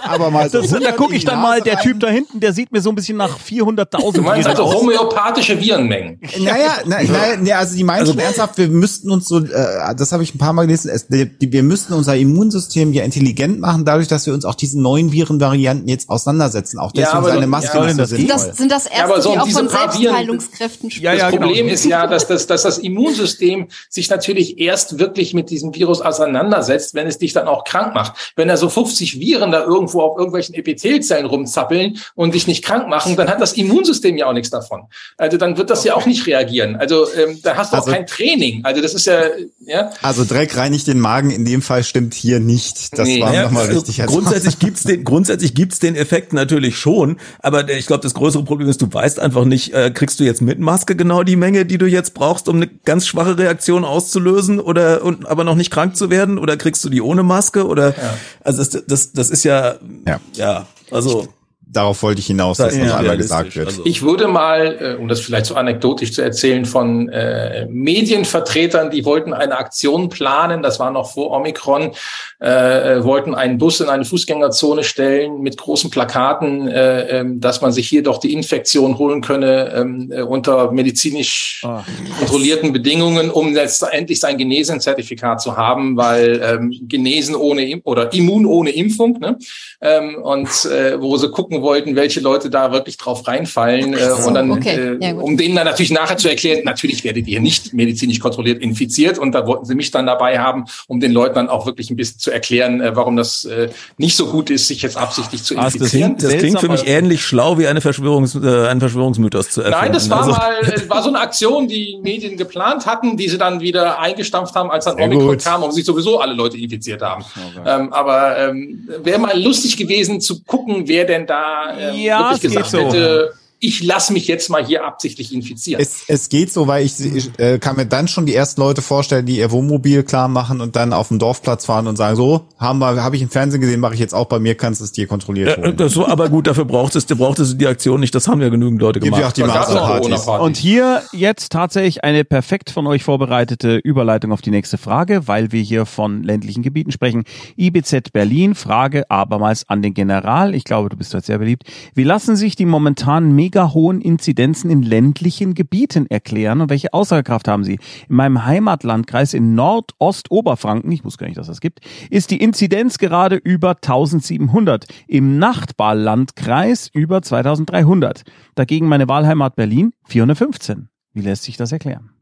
aber 0.04 0.30
mal 0.30 0.48
so 0.50 0.60
das, 0.60 0.70
Da 0.70 0.92
gucke 0.92 1.14
ich 1.14 1.24
dann 1.24 1.40
mal, 1.40 1.60
der 1.60 1.78
Typ 1.80 2.00
da 2.00 2.08
hinten, 2.08 2.40
der 2.40 2.52
sieht 2.52 2.72
mir 2.72 2.80
so 2.80 2.90
ein 2.90 2.94
bisschen 2.94 3.16
nach 3.16 3.38
400.000 3.38 4.12
Du 4.12 4.22
meinst 4.22 4.48
also 4.48 4.72
homöopathische 4.72 5.60
Virenmengen? 5.60 6.20
Naja, 6.38 6.78
na, 6.86 6.98
na, 7.40 7.54
also 7.54 7.76
die 7.76 7.84
meinen 7.84 8.00
also, 8.00 8.12
schon 8.12 8.20
ernsthaft, 8.20 8.58
wir 8.58 8.68
müssten 8.68 9.10
uns 9.10 9.28
so, 9.28 9.38
äh, 9.38 9.94
das 9.96 10.12
habe 10.12 10.22
ich 10.22 10.34
ein 10.34 10.38
paar 10.38 10.52
Mal 10.52 10.66
gelesen, 10.66 10.90
es, 10.92 11.06
wir 11.08 11.62
müssten 11.62 11.94
unser 11.94 12.16
Immunsystem 12.16 12.92
ja 12.92 13.04
intelligent 13.04 13.60
machen, 13.60 13.84
dadurch, 13.84 14.08
dass 14.08 14.26
wir 14.26 14.34
uns 14.34 14.44
auch 14.44 14.54
diesen 14.54 14.82
neuen 14.82 15.12
Virenvarianten 15.12 15.88
jetzt 15.88 16.08
auseinandersetzen. 16.08 16.78
Auch 16.78 16.92
deswegen 16.92 17.24
ja, 17.24 17.32
seine 17.32 17.46
Maske 17.46 17.78
ja, 17.78 17.92
das, 17.92 18.10
sind 18.10 18.30
das, 18.30 18.56
sind 18.56 18.70
das 18.70 18.86
Ärzte, 18.86 18.98
ja, 18.98 19.20
so, 19.20 19.32
die 19.32 19.38
auch 19.38 19.48
von 19.48 19.68
Selbstheilungskräften 19.68 20.90
sprechen? 20.90 21.04
Ja, 21.04 21.12
ja, 21.12 21.30
das 21.30 21.40
Problem 21.40 21.66
genau. 21.66 21.74
ist 21.74 21.84
ja, 21.84 22.06
dass 22.06 22.19
dass, 22.28 22.46
dass, 22.46 22.46
dass 22.46 22.62
das 22.62 22.78
Immunsystem 22.78 23.68
sich 23.88 24.10
natürlich 24.10 24.58
erst 24.58 24.98
wirklich 24.98 25.34
mit 25.34 25.50
diesem 25.50 25.74
Virus 25.74 26.00
auseinandersetzt, 26.00 26.94
wenn 26.94 27.06
es 27.06 27.18
dich 27.18 27.32
dann 27.32 27.48
auch 27.48 27.64
krank 27.64 27.94
macht. 27.94 28.32
Wenn 28.36 28.48
da 28.48 28.56
so 28.56 28.68
50 28.68 29.20
Viren 29.20 29.50
da 29.50 29.64
irgendwo 29.64 30.00
auf 30.02 30.18
irgendwelchen 30.18 30.54
Epithelzellen 30.54 31.26
rumzappeln 31.26 31.98
und 32.14 32.34
dich 32.34 32.46
nicht 32.46 32.64
krank 32.64 32.88
machen, 32.88 33.16
dann 33.16 33.28
hat 33.28 33.40
das 33.40 33.54
Immunsystem 33.54 34.16
ja 34.16 34.26
auch 34.26 34.32
nichts 34.32 34.50
davon. 34.50 34.82
Also 35.16 35.36
dann 35.36 35.56
wird 35.56 35.70
das 35.70 35.80
okay. 35.80 35.88
ja 35.88 35.94
auch 35.94 36.06
nicht 36.06 36.26
reagieren. 36.26 36.76
Also 36.76 37.06
ähm, 37.14 37.40
da 37.42 37.56
hast 37.56 37.72
du 37.72 37.76
also, 37.76 37.90
auch 37.90 37.94
kein 37.94 38.06
Training. 38.06 38.64
Also 38.64 38.80
das 38.80 38.94
ist 38.94 39.06
ja, 39.06 39.22
ja. 39.66 39.90
Also 40.02 40.24
Dreck 40.24 40.56
reinigt 40.56 40.86
den 40.86 41.00
Magen, 41.00 41.30
in 41.30 41.44
dem 41.44 41.62
Fall 41.62 41.84
stimmt 41.84 42.14
hier 42.14 42.40
nicht. 42.40 42.98
Das 42.98 43.06
nee. 43.06 43.20
war 43.20 43.34
ja, 43.34 43.44
nochmal 43.44 43.66
richtig. 43.66 44.00
Also 44.02 44.14
grundsätzlich 44.14 44.58
gibt's 44.58 44.82
den, 44.84 45.04
grundsätzlich 45.04 45.54
gibt's 45.54 45.78
den 45.78 45.96
Effekt 45.96 46.32
natürlich 46.32 46.76
schon, 46.76 47.18
aber 47.40 47.68
ich 47.68 47.86
glaube, 47.86 48.02
das 48.02 48.14
größere 48.14 48.44
Problem 48.44 48.68
ist, 48.68 48.82
du 48.82 48.92
weißt 48.92 49.20
einfach 49.20 49.44
nicht, 49.44 49.72
äh, 49.74 49.90
kriegst 49.90 50.20
du 50.20 50.24
jetzt 50.24 50.42
mit 50.42 50.58
Maske 50.58 50.96
genau 50.96 51.22
die 51.22 51.36
Menge, 51.36 51.66
die 51.66 51.78
du 51.78 51.86
jetzt 51.86 52.09
jetzt 52.10 52.14
brauchst, 52.14 52.48
um 52.48 52.56
eine 52.56 52.66
ganz 52.66 53.06
schwache 53.06 53.38
Reaktion 53.38 53.84
auszulösen 53.84 54.60
oder 54.60 55.02
und 55.04 55.26
aber 55.26 55.44
noch 55.44 55.54
nicht 55.54 55.70
krank 55.70 55.96
zu 55.96 56.10
werden? 56.10 56.38
Oder 56.38 56.56
kriegst 56.56 56.84
du 56.84 56.88
die 56.88 57.00
ohne 57.00 57.22
Maske? 57.22 57.66
Oder 57.66 57.90
ja. 57.90 58.14
also 58.42 58.58
das, 58.58 58.84
das, 58.86 59.12
das 59.12 59.30
ist 59.30 59.44
ja, 59.44 59.76
ja, 60.06 60.20
ja 60.34 60.66
also 60.90 61.28
darauf 61.72 62.02
wollte 62.02 62.20
ich 62.20 62.26
hinaus, 62.26 62.58
dass 62.58 62.74
das 62.74 62.86
noch 62.86 62.96
einmal 62.96 63.16
gesagt 63.16 63.54
wird. 63.56 63.68
Also. 63.68 63.82
Ich 63.84 64.02
würde 64.02 64.28
mal, 64.28 64.76
äh, 64.80 65.00
um 65.00 65.08
das 65.08 65.20
vielleicht 65.20 65.46
so 65.46 65.54
anekdotisch 65.54 66.12
zu 66.12 66.22
erzählen, 66.22 66.64
von 66.64 67.08
äh, 67.08 67.66
Medienvertretern, 67.70 68.90
die 68.90 69.04
wollten 69.04 69.32
eine 69.32 69.56
Aktion 69.56 70.08
planen, 70.08 70.62
das 70.62 70.80
war 70.80 70.90
noch 70.90 71.12
vor 71.12 71.30
Omikron, 71.30 71.92
äh, 72.40 72.96
äh, 72.96 73.04
wollten 73.04 73.34
einen 73.34 73.58
Bus 73.58 73.80
in 73.80 73.88
eine 73.88 74.04
Fußgängerzone 74.04 74.84
stellen 74.84 75.40
mit 75.40 75.56
großen 75.56 75.90
Plakaten, 75.90 76.68
äh, 76.68 77.20
äh, 77.20 77.24
dass 77.36 77.60
man 77.60 77.72
sich 77.72 77.88
hier 77.88 78.02
doch 78.02 78.18
die 78.18 78.32
Infektion 78.32 78.98
holen 78.98 79.20
könne 79.20 79.72
ähm, 79.74 80.10
äh, 80.10 80.22
unter 80.22 80.72
medizinisch 80.72 81.62
oh. 81.64 81.80
kontrollierten 82.18 82.72
Bedingungen, 82.72 83.30
um 83.30 83.54
jetzt 83.54 83.82
endlich 83.90 84.20
sein 84.20 84.38
Genesenzertifikat 84.38 85.40
zu 85.40 85.56
haben, 85.56 85.96
weil 85.96 86.40
ähm, 86.42 86.74
genesen 86.88 87.34
ohne 87.34 87.80
oder 87.84 88.12
immun 88.12 88.46
ohne 88.46 88.70
Impfung, 88.70 89.18
ne? 89.20 89.38
ähm, 89.80 90.16
und 90.22 90.48
äh, 90.64 91.00
wo 91.00 91.16
sie 91.16 91.30
gucken 91.30 91.59
wollten, 91.62 91.96
welche 91.96 92.20
Leute 92.20 92.50
da 92.50 92.72
wirklich 92.72 92.96
drauf 92.96 93.26
reinfallen. 93.26 93.94
Äh, 93.94 94.10
und 94.26 94.34
dann, 94.34 94.50
okay. 94.50 94.96
äh, 95.00 95.12
um 95.14 95.36
denen 95.36 95.56
dann 95.56 95.66
natürlich 95.66 95.90
nachher 95.90 96.16
zu 96.16 96.28
erklären, 96.28 96.62
natürlich 96.64 97.04
werdet 97.04 97.26
ihr 97.26 97.40
nicht 97.40 97.72
medizinisch 97.72 98.20
kontrolliert 98.20 98.62
infiziert. 98.62 99.18
Und 99.18 99.32
da 99.32 99.46
wollten 99.46 99.64
sie 99.64 99.74
mich 99.74 99.90
dann 99.90 100.06
dabei 100.06 100.38
haben, 100.38 100.64
um 100.86 101.00
den 101.00 101.12
Leuten 101.12 101.34
dann 101.34 101.48
auch 101.48 101.66
wirklich 101.66 101.90
ein 101.90 101.96
bisschen 101.96 102.18
zu 102.18 102.30
erklären, 102.30 102.80
äh, 102.80 102.96
warum 102.96 103.16
das 103.16 103.48
nicht 103.96 104.16
so 104.16 104.26
gut 104.26 104.50
ist, 104.50 104.68
sich 104.68 104.82
jetzt 104.82 104.96
absichtlich 104.96 105.42
zu 105.42 105.54
infizieren. 105.54 105.80
Das 105.80 105.90
klingt, 105.90 106.22
das 106.22 106.38
klingt 106.38 106.60
für 106.60 106.68
mich 106.68 106.86
ähnlich 106.86 107.22
schlau 107.24 107.58
wie 107.58 107.66
eine 107.66 107.80
Verschwörungs, 107.80 108.34
äh, 108.34 108.68
ein 108.68 108.80
Verschwörungsmythos 108.80 109.50
zu 109.50 109.62
erfinden. 109.62 109.80
Nein, 109.80 109.92
das 109.92 110.10
war 110.10 110.18
also. 110.18 110.30
mal, 110.32 110.52
war 110.88 111.02
so 111.02 111.08
eine 111.08 111.20
Aktion, 111.20 111.68
die 111.68 111.98
Medien 112.02 112.36
geplant 112.36 112.86
hatten, 112.86 113.16
die 113.16 113.28
sie 113.28 113.38
dann 113.38 113.60
wieder 113.60 113.98
eingestampft 113.98 114.54
haben, 114.54 114.70
als 114.70 114.84
dann 114.84 114.96
Sehr 114.96 115.06
Omikron 115.06 115.28
gut. 115.28 115.44
kam 115.44 115.62
und 115.62 115.72
sich 115.72 115.84
sowieso 115.84 116.20
alle 116.20 116.34
Leute 116.34 116.56
infiziert 116.56 117.02
haben. 117.02 117.24
Okay. 117.24 117.62
Ähm, 117.66 117.92
aber 117.92 118.38
ähm, 118.38 118.88
wäre 119.02 119.18
mal 119.18 119.40
lustig 119.40 119.76
gewesen 119.76 120.20
zu 120.20 120.42
gucken, 120.42 120.84
wer 120.86 121.04
denn 121.04 121.26
da 121.26 121.49
ähm, 121.78 121.96
ja, 121.96 122.30
wirklich 122.30 122.40
gesagt 122.42 122.70
so. 122.70 122.78
hätte, 122.78 123.32
ich 123.62 123.82
lasse 123.84 124.14
mich 124.14 124.26
jetzt 124.26 124.48
mal 124.48 124.64
hier 124.64 124.86
absichtlich 124.86 125.34
infizieren. 125.34 125.82
Es, 125.82 126.04
es 126.08 126.30
geht 126.30 126.50
so, 126.50 126.66
weil 126.66 126.84
ich, 126.84 126.98
ich 126.98 127.38
äh, 127.38 127.58
kann 127.58 127.76
mir 127.76 127.84
dann 127.84 128.08
schon 128.08 128.24
die 128.24 128.34
ersten 128.34 128.58
Leute 128.60 128.80
vorstellen, 128.80 129.26
die 129.26 129.36
ihr 129.36 129.50
Wohnmobil 129.50 130.02
klar 130.02 130.28
machen 130.28 130.62
und 130.62 130.76
dann 130.76 130.94
auf 130.94 131.08
dem 131.08 131.18
Dorfplatz 131.18 131.66
fahren 131.66 131.86
und 131.86 131.96
sagen, 131.96 132.16
so, 132.16 132.46
haben 132.58 132.78
wir, 132.78 133.02
habe 133.02 133.16
ich 133.16 133.22
im 133.22 133.28
Fernsehen 133.28 133.60
gesehen, 133.60 133.78
mache 133.80 133.92
ich 133.92 134.00
jetzt 134.00 134.14
auch 134.14 134.24
bei 134.26 134.38
mir, 134.38 134.54
kannst 134.54 134.80
du 134.80 134.84
es 134.84 134.92
dir 134.92 135.06
kontrolliert 135.06 135.58
Ja, 135.58 135.62
holen. 135.62 135.76
das 135.76 135.92
so, 135.92 136.06
aber 136.06 136.30
gut, 136.30 136.46
dafür 136.46 136.64
braucht 136.64 136.96
es, 136.96 137.04
braucht 137.04 137.38
es 137.38 137.58
die 137.58 137.66
Aktion 137.66 138.00
nicht. 138.00 138.14
Das 138.14 138.28
haben 138.28 138.40
ja 138.40 138.48
genügend 138.48 138.80
Leute 138.80 138.98
Gibt 138.98 139.18
ja 139.18 139.28
auch 139.28 139.32
gemacht. 139.34 139.68
auch. 139.68 140.40
Und 140.40 140.56
hier 140.56 141.02
jetzt 141.12 141.52
tatsächlich 141.52 142.02
eine 142.02 142.24
perfekt 142.24 142.70
von 142.70 142.86
euch 142.86 143.04
vorbereitete 143.04 143.76
Überleitung 143.76 144.32
auf 144.32 144.40
die 144.40 144.50
nächste 144.50 144.78
Frage, 144.78 145.28
weil 145.28 145.52
wir 145.52 145.60
hier 145.60 145.84
von 145.84 146.22
ländlichen 146.22 146.62
Gebieten 146.62 146.92
sprechen. 146.92 147.24
IBZ 147.58 148.12
Berlin, 148.12 148.54
Frage 148.54 149.10
abermals 149.10 149.68
an 149.68 149.82
den 149.82 149.92
General. 149.92 150.54
Ich 150.54 150.64
glaube, 150.64 150.88
du 150.88 150.96
bist 150.96 151.12
dort 151.12 151.26
sehr 151.26 151.38
beliebt. 151.38 151.64
Wie 151.94 152.04
lassen 152.04 152.36
sich 152.36 152.56
die 152.56 152.64
momentan 152.64 153.34
mega 153.50 153.74
hohen 153.74 154.00
Inzidenzen 154.00 154.70
in 154.70 154.80
ländlichen 154.80 155.54
Gebieten 155.54 156.06
erklären 156.08 156.60
und 156.60 156.70
welche 156.70 156.94
Aussagekraft 156.94 157.48
haben 157.48 157.64
sie? 157.64 157.80
In 158.08 158.14
meinem 158.14 158.44
Heimatlandkreis 158.44 159.34
in 159.34 159.56
Nordostoberfranken, 159.56 160.92
ich 160.92 161.04
wusste 161.04 161.18
gar 161.18 161.26
nicht, 161.26 161.36
dass 161.36 161.48
das 161.48 161.60
gibt, 161.60 161.80
ist 162.10 162.30
die 162.30 162.40
Inzidenz 162.40 162.98
gerade 162.98 163.34
über 163.34 163.70
1700. 163.70 164.86
Im 165.08 165.38
Nachbarlandkreis 165.40 166.90
über 166.92 167.22
2300. 167.22 168.22
Dagegen 168.54 168.86
meine 168.86 169.08
Wahlheimat 169.08 169.56
Berlin 169.56 169.94
415. 170.04 170.88
Wie 171.12 171.22
lässt 171.22 171.42
sich 171.42 171.56
das 171.56 171.72
erklären? 171.72 172.19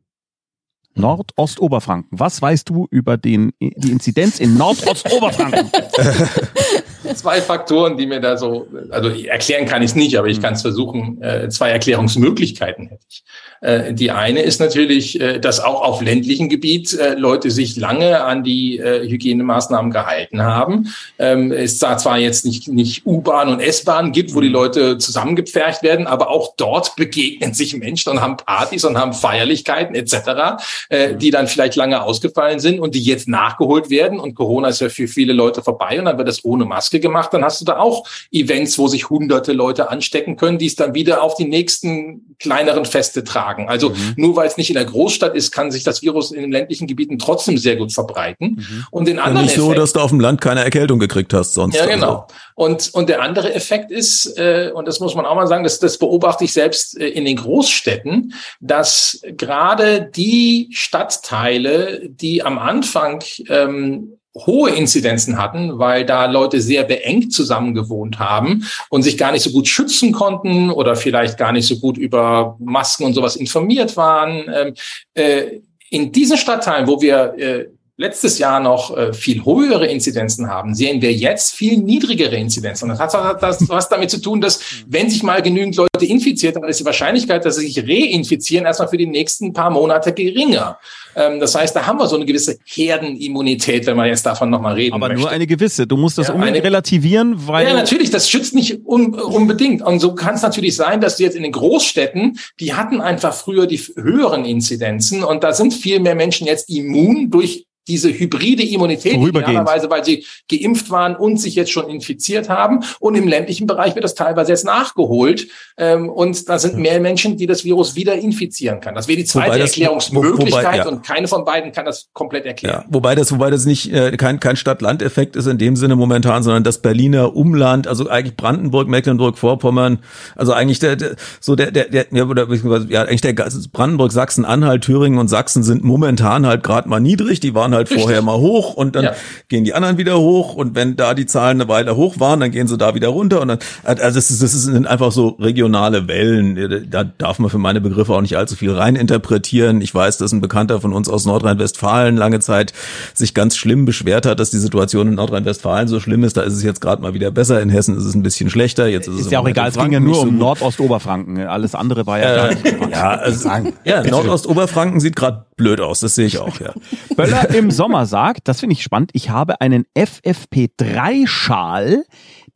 Nordostoberfranken. 0.98 2.18
Was 2.18 2.42
weißt 2.42 2.68
du 2.68 2.86
über 2.90 3.16
den, 3.16 3.52
die 3.60 3.90
Inzidenz 3.90 4.40
in 4.40 4.56
Nordostoberfranken? 4.56 5.70
zwei 7.14 7.40
Faktoren, 7.40 7.96
die 7.96 8.06
mir 8.06 8.20
da 8.20 8.36
so, 8.36 8.66
also 8.90 9.08
erklären 9.08 9.66
kann 9.66 9.82
ich 9.82 9.90
es 9.90 9.96
nicht, 9.96 10.16
aber 10.18 10.28
ich 10.28 10.40
kann 10.40 10.54
es 10.54 10.62
versuchen. 10.62 11.22
Äh, 11.22 11.48
zwei 11.48 11.70
Erklärungsmöglichkeiten 11.70 12.88
hätte 12.88 13.04
ich. 13.08 13.24
Äh, 13.60 13.94
die 13.94 14.10
eine 14.10 14.40
ist 14.40 14.60
natürlich, 14.60 15.20
äh, 15.20 15.38
dass 15.38 15.60
auch 15.60 15.82
auf 15.82 16.02
ländlichem 16.02 16.48
Gebiet 16.48 16.92
äh, 16.94 17.14
Leute 17.14 17.50
sich 17.50 17.76
lange 17.76 18.22
an 18.24 18.44
die 18.44 18.78
äh, 18.78 19.08
Hygienemaßnahmen 19.08 19.90
gehalten 19.90 20.42
haben. 20.42 20.88
Ähm, 21.18 21.52
es 21.52 21.78
da 21.78 21.98
zwar 21.98 22.18
jetzt 22.18 22.44
nicht, 22.44 22.68
nicht 22.68 23.06
U-Bahn 23.06 23.48
und 23.48 23.60
S-Bahn 23.60 24.12
gibt, 24.12 24.34
wo 24.34 24.40
die 24.40 24.48
Leute 24.48 24.98
zusammengepfercht 24.98 25.82
werden, 25.82 26.06
aber 26.06 26.30
auch 26.30 26.54
dort 26.56 26.96
begegnen 26.96 27.54
sich 27.54 27.76
Menschen 27.76 28.10
und 28.10 28.20
haben 28.20 28.36
Partys 28.36 28.84
und 28.84 28.98
haben 28.98 29.12
Feierlichkeiten 29.12 29.94
etc., 29.94 30.62
äh, 30.88 31.14
die 31.14 31.30
dann 31.30 31.46
vielleicht 31.48 31.76
lange 31.76 32.02
ausgefallen 32.02 32.60
sind 32.60 32.80
und 32.80 32.94
die 32.94 33.02
jetzt 33.02 33.28
nachgeholt 33.28 33.90
werden. 33.90 34.20
Und 34.20 34.34
Corona 34.34 34.68
ist 34.68 34.80
ja 34.80 34.88
für 34.88 35.08
viele 35.08 35.32
Leute 35.32 35.62
vorbei 35.62 35.98
und 35.98 36.06
dann 36.06 36.18
wird 36.18 36.28
das 36.28 36.44
ohne 36.44 36.64
Maske 36.64 37.00
gemacht. 37.00 37.32
Dann 37.32 37.44
hast 37.44 37.60
du 37.60 37.64
da 37.64 37.78
auch 37.78 38.06
Events, 38.32 38.78
wo 38.78 38.88
sich 38.88 39.10
hunderte 39.10 39.52
Leute 39.52 39.90
anstecken 39.90 40.36
können, 40.36 40.58
die 40.58 40.66
es 40.66 40.76
dann 40.76 40.94
wieder 40.94 41.22
auf 41.22 41.34
die 41.34 41.46
nächsten 41.46 42.36
kleineren 42.38 42.84
Feste 42.84 43.24
tragen. 43.24 43.68
Also 43.68 43.92
nur 44.16 44.36
weil 44.36 44.46
es 44.46 44.56
nicht 44.56 44.70
in 44.70 44.74
der 44.74 44.84
Großstadt 44.84 45.34
ist, 45.34 45.50
kann 45.50 45.70
sich 45.70 45.84
das 45.84 46.02
Virus 46.02 46.30
in 46.30 46.40
den 46.40 46.52
ländlichen 46.52 46.86
Gebieten 46.86 47.18
trotzdem 47.18 47.58
sehr 47.58 47.76
gut 47.76 47.92
verbreiten. 47.92 48.66
Und 48.90 49.08
den 49.08 49.18
anderen 49.18 49.46
nicht 49.46 49.56
so, 49.56 49.66
Effekt- 49.66 49.78
dass 49.80 49.92
du 49.92 50.00
auf 50.00 50.10
dem 50.10 50.20
Land 50.20 50.40
keine 50.40 50.62
Erkältung 50.62 50.98
gekriegt 50.98 51.34
hast 51.34 51.54
sonst. 51.54 51.74
ja, 51.74 51.82
Also, 51.82 51.94
genau. 51.94 52.26
Und, 52.54 52.90
und 52.94 53.08
der 53.08 53.22
andere 53.22 53.54
Effekt 53.54 53.90
ist, 53.90 54.36
äh, 54.36 54.72
und 54.74 54.88
das 54.88 55.00
muss 55.00 55.14
man 55.14 55.26
auch 55.26 55.34
mal 55.36 55.46
sagen, 55.46 55.64
das, 55.64 55.78
das 55.78 55.98
beobachte 55.98 56.44
ich 56.44 56.52
selbst 56.52 56.98
äh, 56.98 57.08
in 57.08 57.24
den 57.24 57.36
Großstädten, 57.36 58.34
dass 58.60 59.20
gerade 59.36 60.10
die 60.14 60.67
Stadtteile, 60.70 62.08
die 62.08 62.42
am 62.42 62.58
Anfang 62.58 63.22
ähm, 63.48 64.18
hohe 64.46 64.70
Inzidenzen 64.70 65.38
hatten, 65.38 65.78
weil 65.78 66.04
da 66.04 66.26
Leute 66.26 66.60
sehr 66.60 66.84
beengt 66.84 67.32
zusammen 67.32 67.74
gewohnt 67.74 68.18
haben 68.18 68.64
und 68.90 69.02
sich 69.02 69.18
gar 69.18 69.32
nicht 69.32 69.42
so 69.42 69.50
gut 69.50 69.68
schützen 69.68 70.12
konnten 70.12 70.70
oder 70.70 70.96
vielleicht 70.96 71.38
gar 71.38 71.52
nicht 71.52 71.66
so 71.66 71.78
gut 71.78 71.98
über 71.98 72.56
Masken 72.60 73.04
und 73.04 73.14
sowas 73.14 73.36
informiert 73.36 73.96
waren. 73.96 74.44
Ähm, 74.52 74.74
äh, 75.14 75.60
in 75.90 76.12
diesen 76.12 76.36
Stadtteilen, 76.36 76.86
wo 76.86 77.00
wir 77.00 77.34
äh, 77.38 77.66
letztes 78.00 78.38
Jahr 78.38 78.60
noch 78.60 78.96
äh, 78.96 79.12
viel 79.12 79.44
höhere 79.44 79.86
Inzidenzen 79.88 80.48
haben, 80.48 80.72
sehen 80.74 81.02
wir 81.02 81.12
jetzt 81.12 81.52
viel 81.52 81.78
niedrigere 81.78 82.36
Inzidenzen. 82.36 82.88
Und 82.90 82.98
das 82.98 83.12
hat 83.12 83.42
das, 83.42 83.68
was 83.68 83.88
damit 83.88 84.08
zu 84.10 84.20
tun, 84.22 84.40
dass 84.40 84.60
wenn 84.86 85.10
sich 85.10 85.22
mal 85.24 85.42
genügend 85.42 85.74
Leute 85.76 86.06
infiziert 86.06 86.54
haben, 86.56 86.64
ist 86.68 86.78
die 86.78 86.84
Wahrscheinlichkeit, 86.84 87.44
dass 87.44 87.56
sie 87.56 87.66
sich 87.66 87.78
reinfizieren, 87.86 88.64
erstmal 88.66 88.88
für 88.88 88.96
die 88.98 89.06
nächsten 89.06 89.52
paar 89.52 89.70
Monate 89.70 90.12
geringer. 90.12 90.78
Ähm, 91.16 91.40
das 91.40 91.54
heißt, 91.56 91.74
da 91.74 91.86
haben 91.86 91.98
wir 91.98 92.06
so 92.06 92.14
eine 92.16 92.24
gewisse 92.24 92.58
Herdenimmunität, 92.64 93.86
wenn 93.86 93.96
wir 93.96 94.06
jetzt 94.06 94.24
davon 94.26 94.50
nochmal 94.50 94.74
reden 94.74 94.94
Aber 94.94 95.08
möchte. 95.08 95.22
nur 95.22 95.30
eine 95.30 95.46
gewisse. 95.46 95.86
Du 95.86 95.96
musst 95.96 96.18
das 96.18 96.28
Ja, 96.28 96.34
unbedingt 96.34 96.56
eine- 96.58 96.64
relativieren, 96.66 97.46
weil 97.48 97.66
Ja, 97.66 97.74
natürlich, 97.74 98.10
das 98.10 98.30
schützt 98.30 98.54
nicht 98.54 98.80
un 98.86 99.14
unbedingt. 99.14 99.82
Und 99.82 99.98
so 100.00 100.14
kann 100.14 100.34
es 100.36 100.42
natürlich 100.42 100.76
sein, 100.76 101.00
dass 101.00 101.16
du 101.16 101.24
jetzt 101.24 101.34
in 101.36 101.42
den 101.42 101.52
Großstädten, 101.52 102.38
die 102.60 102.74
hatten 102.74 103.00
einfach 103.00 103.34
früher 103.34 103.66
die 103.66 103.78
höheren 103.78 104.44
Inzidenzen 104.44 105.24
und 105.24 105.42
da 105.42 105.52
sind 105.52 105.74
viel 105.74 105.98
mehr 106.00 106.14
Menschen 106.14 106.46
jetzt 106.46 106.68
immun 106.70 107.30
durch 107.30 107.66
diese 107.88 108.10
hybride 108.10 108.62
Immunität, 108.62 109.14
idealerweise, 109.14 109.90
weil 109.90 110.04
sie 110.04 110.24
geimpft 110.50 110.90
waren 110.90 111.16
und 111.16 111.40
sich 111.40 111.54
jetzt 111.54 111.72
schon 111.72 111.88
infiziert 111.88 112.48
haben. 112.48 112.84
Und 113.00 113.14
im 113.14 113.26
ländlichen 113.26 113.66
Bereich 113.66 113.94
wird 113.94 114.04
das 114.04 114.14
teilweise 114.14 114.52
jetzt 114.52 114.64
nachgeholt. 114.64 115.48
Ähm, 115.76 116.08
und 116.08 116.48
da 116.48 116.58
sind 116.58 116.76
mehr 116.76 117.00
Menschen, 117.00 117.36
die 117.36 117.46
das 117.46 117.64
Virus 117.64 117.96
wieder 117.96 118.14
infizieren 118.14 118.80
kann. 118.80 118.94
Das 118.94 119.08
wäre 119.08 119.16
die 119.16 119.24
zweite 119.24 119.58
das- 119.58 119.70
Erklärungsmöglichkeit 119.70 120.64
wobei- 120.64 120.76
ja. 120.76 120.88
und 120.88 121.04
keine 121.04 121.28
von 121.28 121.44
beiden 121.44 121.72
kann 121.72 121.84
das 121.84 122.08
komplett 122.12 122.44
erklären. 122.46 122.82
Ja, 122.82 122.84
wobei 122.88 123.14
das, 123.14 123.32
wobei 123.32 123.50
das 123.50 123.64
nicht 123.64 123.92
äh, 123.92 124.16
kein 124.16 124.40
kein 124.40 124.56
Stadt-Land-Effekt 124.56 125.36
ist 125.36 125.46
in 125.46 125.58
dem 125.58 125.76
Sinne 125.76 125.96
momentan, 125.96 126.42
sondern 126.42 126.64
das 126.64 126.82
Berliner 126.82 127.34
Umland, 127.34 127.86
also 127.86 128.08
eigentlich 128.08 128.36
Brandenburg, 128.36 128.88
Mecklenburg-Vorpommern, 128.88 130.00
also 130.36 130.52
eigentlich 130.52 130.80
der, 130.80 130.96
der 130.96 131.16
so 131.40 131.54
der 131.54 131.70
der, 131.70 131.86
der 131.86 132.06
ja, 132.10 132.24
oder 132.24 132.46
ja 132.88 133.02
eigentlich 133.02 133.20
der 133.20 133.34
Brandenburg, 133.72 134.12
Sachsen, 134.12 134.44
Anhalt, 134.44 134.84
Thüringen 134.84 135.18
und 135.18 135.28
Sachsen 135.28 135.62
sind 135.62 135.84
momentan 135.84 136.46
halt 136.46 136.62
gerade 136.62 136.88
mal 136.88 137.00
niedrig, 137.00 137.40
die 137.40 137.54
waren 137.54 137.74
halt 137.74 137.77
vorher 137.86 138.22
mal 138.22 138.38
hoch 138.38 138.74
und 138.74 138.96
dann 138.96 139.04
Ja. 139.04 139.12
gehen 139.48 139.64
die 139.64 139.74
anderen 139.74 139.98
wieder 139.98 140.18
hoch 140.18 140.54
und 140.54 140.74
wenn 140.74 140.96
da 140.96 141.14
die 141.14 141.26
Zahlen 141.26 141.60
eine 141.60 141.68
Weile 141.68 141.96
hoch 141.96 142.18
waren, 142.18 142.40
dann 142.40 142.50
gehen 142.50 142.66
sie 142.66 142.76
da 142.78 142.94
wieder 142.94 143.08
runter 143.08 143.40
und 143.40 143.48
dann 143.48 143.58
also 143.84 144.02
das 144.02 144.30
ist 144.30 144.42
das 144.42 144.52
sind 144.52 144.86
einfach 144.86 145.12
so 145.12 145.28
regionale 145.40 146.08
Wellen, 146.08 146.86
da 146.90 147.04
darf 147.04 147.38
man 147.38 147.50
für 147.50 147.58
meine 147.58 147.80
Begriffe 147.80 148.12
auch 148.14 148.20
nicht 148.20 148.36
allzu 148.36 148.56
viel 148.56 148.72
reininterpretieren. 148.72 149.80
Ich 149.80 149.94
weiß, 149.94 150.18
dass 150.18 150.32
ein 150.32 150.40
Bekannter 150.40 150.80
von 150.80 150.92
uns 150.92 151.08
aus 151.08 151.24
Nordrhein-Westfalen 151.26 152.16
lange 152.16 152.40
Zeit 152.40 152.72
sich 153.14 153.34
ganz 153.34 153.56
schlimm 153.56 153.84
beschwert 153.84 154.26
hat, 154.26 154.40
dass 154.40 154.50
die 154.50 154.58
Situation 154.58 155.08
in 155.08 155.14
Nordrhein-Westfalen 155.14 155.88
so 155.88 156.00
schlimm 156.00 156.24
ist. 156.24 156.36
Da 156.36 156.42
ist 156.42 156.54
es 156.54 156.62
jetzt 156.62 156.80
gerade 156.80 157.02
mal 157.02 157.14
wieder 157.14 157.30
besser. 157.30 157.60
In 157.60 157.68
Hessen 157.70 157.96
ist 157.96 158.04
es 158.04 158.14
ein 158.14 158.22
bisschen 158.22 158.50
schlechter. 158.50 158.86
Jetzt 158.88 159.08
ist, 159.08 159.14
es 159.14 159.20
ist 159.20 159.26
im 159.26 159.32
ja 159.32 159.40
auch 159.40 159.48
egal, 159.48 159.68
es 159.68 159.76
ging 159.76 159.92
ja 159.92 160.00
nur 160.00 160.08
nicht 160.10 160.16
so 160.16 160.22
um 160.22 160.30
gut. 160.30 160.38
Nordostoberfranken. 160.38 161.46
Alles 161.46 161.74
andere 161.74 162.06
war 162.06 162.18
ja 162.18 162.34
gar 162.34 162.48
nicht. 162.48 162.64
Äh, 162.64 162.90
ja, 162.90 163.10
also, 163.10 163.48
ja, 163.84 164.02
Nordostoberfranken 164.02 165.00
sieht 165.00 165.16
gerade 165.16 165.44
blöd 165.58 165.80
aus. 165.80 166.00
Das 166.00 166.14
sehe 166.14 166.26
ich 166.26 166.38
auch, 166.38 166.58
ja. 166.60 166.72
Böller 167.16 167.50
im 167.50 167.70
Sommer 167.70 168.06
sagt, 168.06 168.48
das 168.48 168.60
finde 168.60 168.72
ich 168.74 168.82
spannend, 168.82 169.10
ich 169.12 169.28
habe 169.28 169.60
einen 169.60 169.84
FFP3-Schal, 169.94 172.04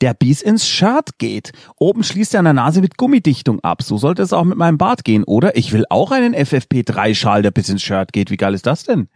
der 0.00 0.14
bis 0.14 0.40
ins 0.42 0.66
Shirt 0.66 1.18
geht. 1.18 1.52
Oben 1.76 2.02
schließt 2.02 2.32
er 2.34 2.38
an 2.40 2.44
der 2.46 2.54
Nase 2.54 2.80
mit 2.80 2.96
Gummidichtung 2.96 3.60
ab. 3.60 3.82
So 3.82 3.98
sollte 3.98 4.22
es 4.22 4.32
auch 4.32 4.44
mit 4.44 4.56
meinem 4.58 4.78
Bart 4.78 5.04
gehen, 5.04 5.22
oder? 5.24 5.56
Ich 5.56 5.72
will 5.72 5.84
auch 5.90 6.10
einen 6.10 6.34
FFP3-Schal, 6.34 7.42
der 7.42 7.50
bis 7.50 7.68
ins 7.68 7.82
Shirt 7.82 8.12
geht. 8.12 8.30
Wie 8.30 8.36
geil 8.38 8.54
ist 8.54 8.66
das 8.66 8.84
denn? 8.84 9.08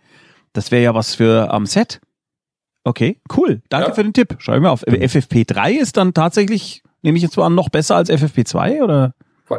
Das 0.53 0.71
wäre 0.71 0.83
ja 0.83 0.95
was 0.95 1.15
für 1.15 1.51
am 1.53 1.67
Set. 1.67 2.01
Okay, 2.85 3.21
cool. 3.37 3.63
Danke 3.69 3.89
Ja. 3.89 3.95
für 3.95 4.05
den 4.05 4.13
Tipp. 4.13 4.37
Schau 4.39 4.59
mir 4.61 4.71
auf. 4.71 4.87
FFP3 4.87 5.71
ist 5.73 5.97
dann 5.97 6.15
tatsächlich, 6.15 6.83
nehme 7.03 7.17
ich 7.17 7.23
jetzt 7.25 7.37
mal 7.37 7.47
an, 7.47 7.55
noch 7.57 7.69
besser 7.69 7.97
als 7.97 8.09
FFP2 8.11 8.83
oder? 8.83 9.13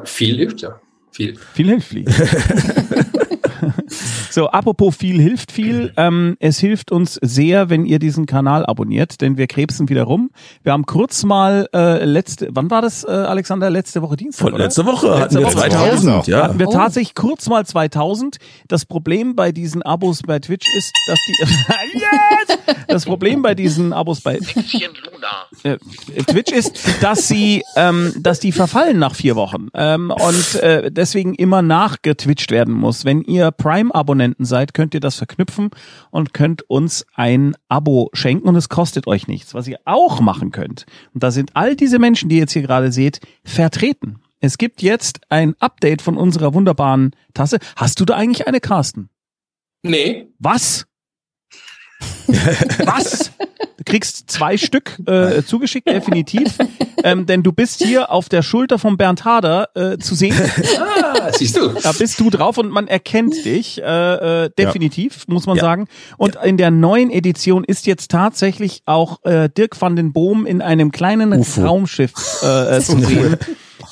Viel 0.05 0.37
hilft 0.37 0.61
ja. 0.61 0.79
Viel. 1.11 1.35
Viel 1.53 1.67
hilft 1.67 1.87
viel. 1.89 2.05
so, 4.37 4.49
apropos 4.49 4.95
viel 4.95 5.19
hilft 5.19 5.51
viel. 5.51 5.93
Ähm, 5.97 6.37
es 6.39 6.59
hilft 6.59 6.91
uns 6.91 7.17
sehr, 7.23 7.69
wenn 7.71 7.85
ihr 7.85 7.97
diesen 7.97 8.27
Kanal 8.27 8.65
abonniert, 8.65 9.19
denn 9.21 9.35
wir 9.35 9.47
krebsen 9.47 9.89
wieder 9.89 10.03
rum. 10.03 10.29
Wir 10.61 10.73
haben 10.73 10.85
kurz 10.85 11.23
mal 11.23 11.67
äh, 11.73 12.05
letzte, 12.05 12.49
wann 12.51 12.69
war 12.69 12.83
das, 12.83 13.03
äh, 13.03 13.07
Alexander? 13.07 13.69
Letzte 13.71 14.01
Woche 14.03 14.15
Dienstag, 14.15 14.45
Von 14.45 14.53
oder? 14.53 14.65
letzte 14.65 14.85
Woche 14.85 15.19
hatten 15.19 15.35
wir 15.37 15.45
Woche. 15.45 15.55
2000, 15.69 16.27
ja. 16.27 16.43
Hatten 16.43 16.59
wir 16.59 16.67
Oh. 16.67 16.71
tatsächlich 16.71 17.15
kurz 17.15 17.49
mal 17.49 17.65
2000. 17.65 18.37
Das 18.67 18.85
Problem 18.85 19.35
bei 19.35 19.51
diesen 19.51 19.81
Abos 19.81 20.21
bei 20.21 20.37
Twitch 20.37 20.67
ist, 20.75 20.93
dass 21.07 21.17
die, 21.27 21.33
yes! 21.93 22.59
das 22.87 23.05
Problem 23.05 23.41
bei 23.41 23.55
diesen 23.55 23.91
Abos 23.91 24.21
bei 24.21 24.35
äh, 25.63 25.77
Twitch 26.27 26.51
ist, 26.51 26.79
dass 27.01 27.27
sie, 27.27 27.63
ähm, 27.75 28.13
dass 28.19 28.39
die 28.39 28.51
verfallen 28.51 28.99
nach 28.99 29.15
vier 29.15 29.35
Wochen 29.35 29.69
ähm, 29.73 30.11
und 30.11 30.55
äh, 30.61 30.91
deswegen 30.91 31.33
immer 31.33 31.63
nachgetwitcht 31.63 32.51
werden 32.51 32.73
muss. 32.75 33.03
Wenn 33.03 33.21
ihr 33.23 33.49
Prime-Abonnenten 33.51 34.26
seid, 34.39 34.73
könnt 34.73 34.93
ihr 34.93 34.99
das 34.99 35.15
verknüpfen 35.15 35.69
und 36.11 36.33
könnt 36.33 36.63
uns 36.69 37.05
ein 37.13 37.55
Abo 37.69 38.09
schenken 38.13 38.47
und 38.47 38.55
es 38.55 38.69
kostet 38.69 39.07
euch 39.07 39.27
nichts. 39.27 39.53
Was 39.53 39.67
ihr 39.67 39.79
auch 39.85 40.19
machen 40.21 40.51
könnt, 40.51 40.85
und 41.13 41.23
da 41.23 41.31
sind 41.31 41.55
all 41.55 41.75
diese 41.75 41.99
Menschen, 41.99 42.29
die 42.29 42.35
ihr 42.35 42.41
jetzt 42.41 42.53
hier 42.53 42.61
gerade 42.61 42.91
seht, 42.91 43.19
vertreten. 43.43 44.19
Es 44.39 44.57
gibt 44.57 44.81
jetzt 44.81 45.21
ein 45.29 45.55
Update 45.59 46.01
von 46.01 46.17
unserer 46.17 46.53
wunderbaren 46.53 47.11
Tasse. 47.33 47.57
Hast 47.75 47.99
du 47.99 48.05
da 48.05 48.15
eigentlich 48.15 48.47
eine, 48.47 48.59
Carsten? 48.59 49.09
Nee, 49.83 50.27
Was? 50.39 50.85
Was? 52.85 53.31
Du 53.77 53.83
kriegst 53.85 54.29
zwei 54.29 54.57
Stück 54.57 54.97
äh, 55.05 55.43
zugeschickt, 55.43 55.87
definitiv. 55.87 56.57
Ähm, 57.03 57.25
denn 57.25 57.43
du 57.43 57.51
bist 57.51 57.81
hier 57.83 58.11
auf 58.11 58.27
der 58.27 58.41
Schulter 58.41 58.79
von 58.79 58.97
Bernd 58.97 59.23
Hader 59.23 59.69
äh, 59.75 59.97
zu 59.97 60.15
sehen. 60.15 60.35
Ah, 60.79 61.31
siehst 61.31 61.55
du. 61.55 61.69
Da 61.69 61.91
bist 61.91 62.19
du 62.19 62.29
drauf 62.29 62.57
und 62.57 62.69
man 62.69 62.87
erkennt 62.87 63.45
dich, 63.45 63.81
äh, 63.81 64.45
äh, 64.45 64.49
definitiv, 64.57 65.25
muss 65.27 65.45
man 65.45 65.57
Ja. 65.57 65.61
sagen. 65.63 65.87
Und 66.17 66.37
in 66.43 66.57
der 66.57 66.71
neuen 66.71 67.11
Edition 67.11 67.63
ist 67.63 67.85
jetzt 67.85 68.11
tatsächlich 68.11 68.81
auch 68.85 69.23
äh, 69.23 69.47
Dirk 69.49 69.79
van 69.79 69.95
den 69.95 70.11
Boom 70.11 70.45
in 70.45 70.61
einem 70.61 70.91
kleinen 70.91 71.33
Raumschiff 71.33 72.13
äh, 72.43 72.77
äh, 72.77 72.81
zu 72.81 72.99
sehen, 72.99 73.37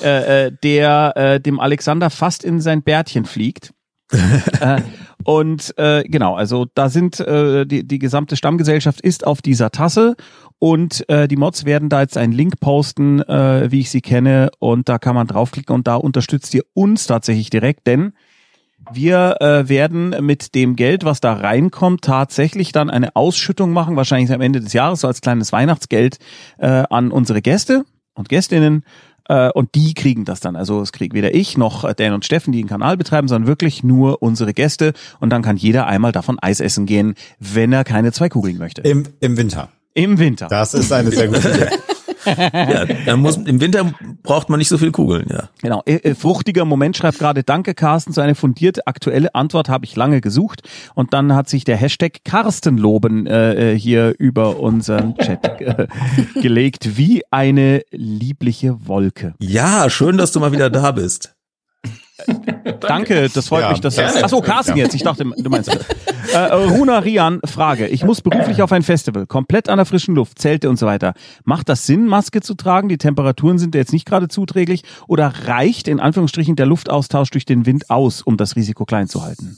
äh, 0.03 0.47
äh, 0.47 0.51
der 0.63 1.13
äh, 1.15 1.39
dem 1.39 1.59
Alexander 1.59 2.09
fast 2.09 2.43
in 2.43 2.59
sein 2.59 2.81
Bärtchen 2.83 3.25
fliegt. 3.25 3.71
äh, 4.59 4.81
und 5.25 5.73
äh, 5.77 6.03
genau, 6.03 6.35
also 6.35 6.67
da 6.75 6.87
sind 6.87 7.19
äh, 7.19 7.65
die, 7.65 7.85
die 7.85 7.97
gesamte 7.97 8.37
Stammgesellschaft 8.37 9.01
ist 9.01 9.25
auf 9.25 9.41
dieser 9.41 9.71
Tasse 9.71 10.15
und 10.59 11.09
äh, 11.09 11.27
die 11.27 11.35
Mods 11.35 11.65
werden 11.65 11.89
da 11.89 12.01
jetzt 12.01 12.15
einen 12.15 12.31
Link 12.31 12.59
posten, 12.59 13.21
äh, 13.21 13.71
wie 13.71 13.79
ich 13.79 13.89
sie 13.89 14.01
kenne 14.01 14.51
und 14.59 14.87
da 14.87 14.99
kann 14.99 15.15
man 15.15 15.25
draufklicken 15.25 15.73
und 15.73 15.87
da 15.87 15.95
unterstützt 15.95 16.53
ihr 16.53 16.63
uns 16.75 17.07
tatsächlich 17.07 17.49
direkt, 17.49 17.87
denn 17.87 18.13
wir 18.91 19.37
äh, 19.41 19.67
werden 19.67 20.15
mit 20.21 20.53
dem 20.53 20.75
Geld, 20.75 21.05
was 21.05 21.21
da 21.21 21.33
reinkommt, 21.33 22.03
tatsächlich 22.03 22.71
dann 22.71 22.91
eine 22.91 23.15
Ausschüttung 23.15 23.73
machen, 23.73 23.95
wahrscheinlich 23.95 24.31
am 24.31 24.41
Ende 24.41 24.59
des 24.59 24.73
Jahres, 24.73 25.01
so 25.01 25.07
als 25.07 25.21
kleines 25.21 25.51
Weihnachtsgeld 25.51 26.19
äh, 26.59 26.83
an 26.87 27.11
unsere 27.11 27.41
Gäste 27.41 27.83
und 28.13 28.29
Gästinnen. 28.29 28.83
Äh, 29.27 29.49
und 29.51 29.75
die 29.75 29.93
kriegen 29.93 30.25
das 30.25 30.39
dann. 30.39 30.55
Also 30.55 30.81
es 30.81 30.91
kriegt 30.91 31.13
weder 31.13 31.33
ich 31.33 31.57
noch 31.57 31.91
Dan 31.93 32.13
und 32.13 32.25
Steffen, 32.25 32.51
die 32.51 32.61
den 32.61 32.67
Kanal 32.67 32.97
betreiben, 32.97 33.27
sondern 33.27 33.47
wirklich 33.47 33.83
nur 33.83 34.21
unsere 34.21 34.53
Gäste. 34.53 34.93
Und 35.19 35.29
dann 35.31 35.41
kann 35.41 35.57
jeder 35.57 35.87
einmal 35.87 36.11
davon 36.11 36.39
Eis 36.39 36.59
essen 36.59 36.85
gehen, 36.85 37.15
wenn 37.39 37.71
er 37.73 37.83
keine 37.83 38.11
zwei 38.11 38.29
Kugeln 38.29 38.57
möchte. 38.57 38.81
Im, 38.81 39.03
Im 39.19 39.37
Winter. 39.37 39.69
Im 39.93 40.19
Winter. 40.19 40.47
Das 40.47 40.73
ist 40.73 40.91
eine 40.91 41.11
sehr 41.11 41.27
gute 41.27 41.49
Idee. 41.49 41.69
Ja, 42.25 42.85
dann 43.05 43.19
muss, 43.19 43.37
im 43.37 43.61
Winter 43.61 43.93
braucht 44.23 44.49
man 44.49 44.59
nicht 44.59 44.69
so 44.69 44.77
viel 44.77 44.91
Kugeln, 44.91 45.27
ja. 45.29 45.49
Genau. 45.61 45.81
Äh, 45.85 45.95
äh, 45.95 46.15
fruchtiger 46.15 46.65
Moment 46.65 46.97
schreibt 46.97 47.19
gerade, 47.19 47.43
danke 47.43 47.73
Carsten, 47.73 48.13
so 48.13 48.21
eine 48.21 48.35
fundierte 48.35 48.87
aktuelle 48.87 49.33
Antwort 49.35 49.69
habe 49.69 49.85
ich 49.85 49.95
lange 49.95 50.21
gesucht. 50.21 50.61
Und 50.93 51.13
dann 51.13 51.33
hat 51.35 51.49
sich 51.49 51.63
der 51.63 51.77
Hashtag 51.77 52.23
Carstenloben 52.23 53.27
äh, 53.27 53.73
äh, 53.73 53.79
hier 53.79 54.15
über 54.17 54.59
unseren 54.59 55.15
Chat 55.17 55.61
äh, 55.61 55.87
gelegt, 56.41 56.97
wie 56.97 57.23
eine 57.31 57.81
liebliche 57.91 58.87
Wolke. 58.87 59.33
Ja, 59.39 59.89
schön, 59.89 60.17
dass 60.17 60.31
du 60.31 60.39
mal 60.39 60.51
wieder 60.51 60.69
da 60.69 60.91
bist. 60.91 61.34
Danke, 62.87 63.29
das 63.33 63.47
freut 63.47 63.63
Ja, 63.63 63.69
mich. 63.71 63.81
Dass 63.81 63.95
das, 63.95 64.23
achso, 64.23 64.41
Carsten 64.41 64.77
jetzt. 64.77 64.95
Ich 64.95 65.03
dachte, 65.03 65.23
du 65.23 65.49
meinst. 65.49 65.69
Äh, 65.69 65.79
äh, 66.33 66.53
Runa 66.53 66.99
Rian, 66.99 67.39
Frage. 67.45 67.87
Ich 67.87 68.03
muss 68.03 68.21
beruflich 68.21 68.61
auf 68.61 68.71
ein 68.71 68.81
Festival, 68.81 69.27
komplett 69.27 69.69
an 69.69 69.77
der 69.77 69.85
frischen 69.85 70.15
Luft, 70.15 70.39
Zelte 70.39 70.69
und 70.69 70.77
so 70.77 70.85
weiter. 70.85 71.13
Macht 71.43 71.69
das 71.69 71.85
Sinn, 71.85 72.07
Maske 72.07 72.41
zu 72.41 72.55
tragen? 72.55 72.89
Die 72.89 72.97
Temperaturen 72.97 73.57
sind 73.57 73.75
ja 73.75 73.79
jetzt 73.81 73.93
nicht 73.93 74.05
gerade 74.05 74.27
zuträglich. 74.27 74.83
Oder 75.07 75.33
reicht 75.45 75.87
in 75.87 75.99
Anführungsstrichen 75.99 76.55
der 76.55 76.65
Luftaustausch 76.65 77.29
durch 77.29 77.45
den 77.45 77.65
Wind 77.65 77.89
aus, 77.89 78.21
um 78.21 78.37
das 78.37 78.55
Risiko 78.55 78.85
klein 78.85 79.07
zu 79.07 79.23
halten? 79.23 79.57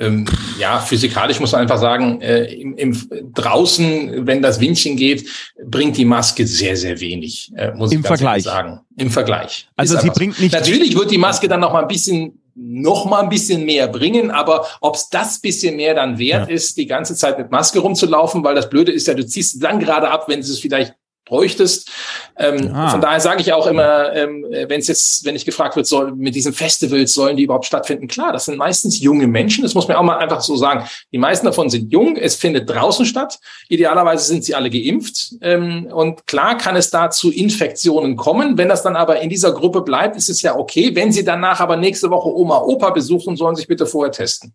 Ähm, 0.00 0.24
ja, 0.58 0.80
physikalisch 0.80 1.38
muss 1.40 1.52
man 1.52 1.60
einfach 1.60 1.78
sagen, 1.78 2.20
äh, 2.22 2.44
im, 2.54 2.74
im, 2.76 2.96
draußen, 3.34 4.26
wenn 4.26 4.40
das 4.40 4.58
Windchen 4.58 4.96
geht, 4.96 5.28
bringt 5.64 5.96
die 5.96 6.04
Maske 6.06 6.46
sehr, 6.46 6.76
sehr 6.76 6.98
wenig, 7.00 7.52
äh, 7.54 7.72
muss 7.72 7.92
Im 7.92 8.00
ich 8.00 8.06
Vergleich. 8.06 8.42
sagen. 8.44 8.80
Im 8.96 9.10
Vergleich. 9.10 9.68
Also 9.76 9.94
Ist 9.94 10.00
sie 10.00 10.04
einfach 10.08 10.14
so. 10.14 10.18
bringt 10.18 10.40
nicht- 10.40 10.52
Natürlich 10.52 10.96
wird 10.96 11.10
die 11.10 11.18
Maske 11.18 11.48
dann 11.48 11.60
noch 11.60 11.72
mal 11.72 11.82
ein 11.82 11.88
bisschen 11.88 12.36
noch 12.62 13.06
mal 13.06 13.22
ein 13.22 13.28
bisschen 13.28 13.64
mehr 13.64 13.88
bringen, 13.88 14.30
aber 14.30 14.66
ob's 14.80 15.08
das 15.08 15.40
bisschen 15.40 15.76
mehr 15.76 15.94
dann 15.94 16.18
wert 16.18 16.50
ist, 16.50 16.76
die 16.76 16.86
ganze 16.86 17.14
Zeit 17.14 17.38
mit 17.38 17.50
Maske 17.50 17.78
rumzulaufen, 17.78 18.42
weil 18.44 18.54
das 18.54 18.68
Blöde 18.68 18.92
ist 18.92 19.06
ja, 19.06 19.14
du 19.14 19.24
ziehst 19.24 19.54
es 19.54 19.60
dann 19.60 19.78
gerade 19.78 20.10
ab, 20.10 20.24
wenn 20.28 20.40
es 20.40 20.58
vielleicht 20.58 20.94
bräuchtest. 21.30 21.88
Ähm, 22.36 22.70
Ah. 22.74 22.90
Von 22.90 23.00
daher 23.00 23.20
sage 23.20 23.40
ich 23.40 23.52
auch 23.52 23.66
immer, 23.66 24.12
ähm, 24.14 24.44
wenn 24.50 24.80
es 24.80 24.88
jetzt, 24.88 25.24
wenn 25.24 25.36
ich 25.36 25.44
gefragt 25.44 25.76
wird, 25.76 25.86
soll 25.86 26.12
mit 26.14 26.34
diesen 26.34 26.52
Festivals 26.52 27.14
sollen 27.14 27.36
die 27.36 27.44
überhaupt 27.44 27.66
stattfinden? 27.66 28.08
Klar, 28.08 28.32
das 28.32 28.44
sind 28.46 28.58
meistens 28.58 29.00
junge 29.00 29.26
Menschen. 29.26 29.62
Das 29.62 29.74
muss 29.74 29.88
man 29.88 29.96
auch 29.96 30.02
mal 30.02 30.18
einfach 30.18 30.40
so 30.40 30.56
sagen. 30.56 30.84
Die 31.12 31.18
meisten 31.18 31.46
davon 31.46 31.70
sind 31.70 31.92
jung. 31.92 32.16
Es 32.16 32.34
findet 32.34 32.68
draußen 32.68 33.06
statt. 33.06 33.38
Idealerweise 33.68 34.24
sind 34.24 34.44
sie 34.44 34.54
alle 34.54 34.70
geimpft. 34.70 35.34
Ähm, 35.40 35.88
und 35.92 36.26
klar 36.26 36.58
kann 36.58 36.76
es 36.76 36.90
da 36.90 37.10
zu 37.10 37.30
Infektionen 37.30 38.16
kommen. 38.16 38.58
Wenn 38.58 38.68
das 38.68 38.82
dann 38.82 38.96
aber 38.96 39.20
in 39.20 39.28
dieser 39.30 39.52
Gruppe 39.52 39.82
bleibt, 39.82 40.16
ist 40.16 40.28
es 40.28 40.42
ja 40.42 40.56
okay. 40.56 40.94
Wenn 40.94 41.12
sie 41.12 41.24
danach 41.24 41.60
aber 41.60 41.76
nächste 41.76 42.10
Woche 42.10 42.28
Oma, 42.28 42.58
Opa 42.62 42.90
besuchen, 42.90 43.36
sollen 43.36 43.56
sich 43.56 43.68
bitte 43.68 43.86
vorher 43.86 44.12
testen. 44.12 44.52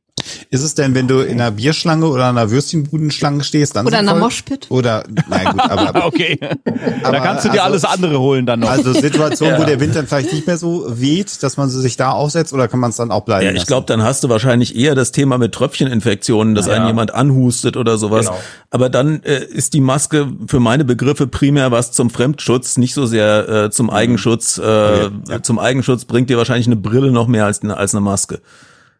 Ist 0.49 0.63
es 0.63 0.75
denn, 0.75 0.95
wenn 0.95 1.07
du 1.07 1.19
in 1.19 1.41
einer 1.41 1.51
Bierschlange 1.51 2.05
oder 2.07 2.27
einer 2.29 2.49
Würstchenbudenschlange 2.51 3.43
stehst, 3.43 3.75
dann 3.75 3.85
Oder 3.87 3.99
in 3.99 4.07
einer? 4.09 4.19
Moshpit? 4.19 4.67
Oder, 4.69 5.03
nein, 5.29 5.45
gut, 5.51 5.61
aber, 5.61 6.05
Okay. 6.05 6.37
da 6.39 6.49
Aber 7.03 7.19
kannst 7.19 7.45
du 7.45 7.49
dir 7.49 7.63
also- 7.63 7.73
alles 7.73 7.85
andere 7.85 8.19
holen 8.19 8.45
dann 8.45 8.59
noch. 8.61 8.69
also 8.69 8.93
Situationen, 8.93 9.57
wo 9.57 9.61
Ja. 9.61 9.65
der 9.67 9.79
Wind 9.79 9.95
dann 9.95 10.07
vielleicht 10.07 10.31
nicht 10.33 10.47
mehr 10.47 10.57
so 10.57 10.85
weht, 10.87 11.41
dass 11.43 11.57
man 11.57 11.69
sich 11.69 11.97
da 11.97 12.11
aussetzt, 12.11 12.53
oder 12.53 12.67
kann 12.67 12.79
man 12.79 12.91
es 12.91 12.95
dann 12.97 13.11
auch 13.11 13.21
bleiben 13.25 13.45
Ja, 13.45 13.51
ich 13.53 13.65
glaube, 13.65 13.85
dann 13.87 14.03
hast 14.03 14.23
du 14.23 14.29
wahrscheinlich 14.29 14.75
eher 14.75 14.95
das 14.95 15.11
Thema 15.11 15.37
mit 15.37 15.53
Tröpfcheninfektionen, 15.53 16.55
dass 16.55 16.67
Ja. 16.67 16.73
einen 16.73 16.87
jemand 16.87 17.13
anhustet 17.13 17.77
oder 17.77 17.97
sowas. 17.97 18.25
Genau. 18.27 18.39
Aber 18.69 18.89
dann 18.89 19.23
äh, 19.23 19.43
ist 19.43 19.73
die 19.73 19.81
Maske 19.81 20.27
für 20.47 20.59
meine 20.59 20.85
Begriffe 20.85 21.27
primär 21.27 21.71
was 21.71 21.91
zum 21.91 22.09
Fremdschutz, 22.09 22.77
nicht 22.77 22.93
so 22.93 23.05
sehr 23.05 23.49
äh, 23.49 23.71
zum 23.71 23.89
Eigenschutz. 23.89 24.57
Äh, 24.57 24.61
Okay, 24.65 25.09
ja. 25.29 25.41
Zum 25.43 25.59
Eigenschutz 25.59 26.05
bringt 26.05 26.29
dir 26.29 26.37
wahrscheinlich 26.37 26.67
eine 26.67 26.75
Brille 26.75 27.11
noch 27.11 27.27
mehr 27.27 27.45
als 27.45 27.61
eine, 27.63 27.77
als 27.77 27.93
eine 27.95 28.01
Maske. 28.01 28.41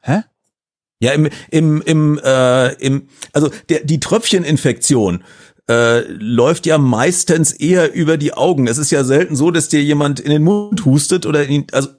Hä? 0.02 0.22
Ja, 1.02 1.12
im, 1.12 1.28
im, 1.52 1.82
im, 1.82 2.20
äh, 2.24 2.74
im 2.76 3.08
also 3.34 3.50
der, 3.70 3.84
die 3.84 4.00
Tröpfcheninfektion 4.00 5.24
äh, 5.70 6.02
läuft 6.12 6.66
ja 6.66 6.78
meistens 6.78 7.52
eher 7.52 7.94
über 7.94 8.18
die 8.18 8.34
Augen. 8.34 8.68
Es 8.68 8.78
ist 8.78 8.92
ja 8.92 9.04
selten 9.04 9.36
so, 9.36 9.52
dass 9.52 9.68
dir 9.68 9.84
jemand 9.84 10.20
in 10.20 10.30
den 10.32 10.44
Mund 10.44 10.86
hustet 10.86 11.26
oder 11.26 11.46
in, 11.46 11.68
also 11.74 11.90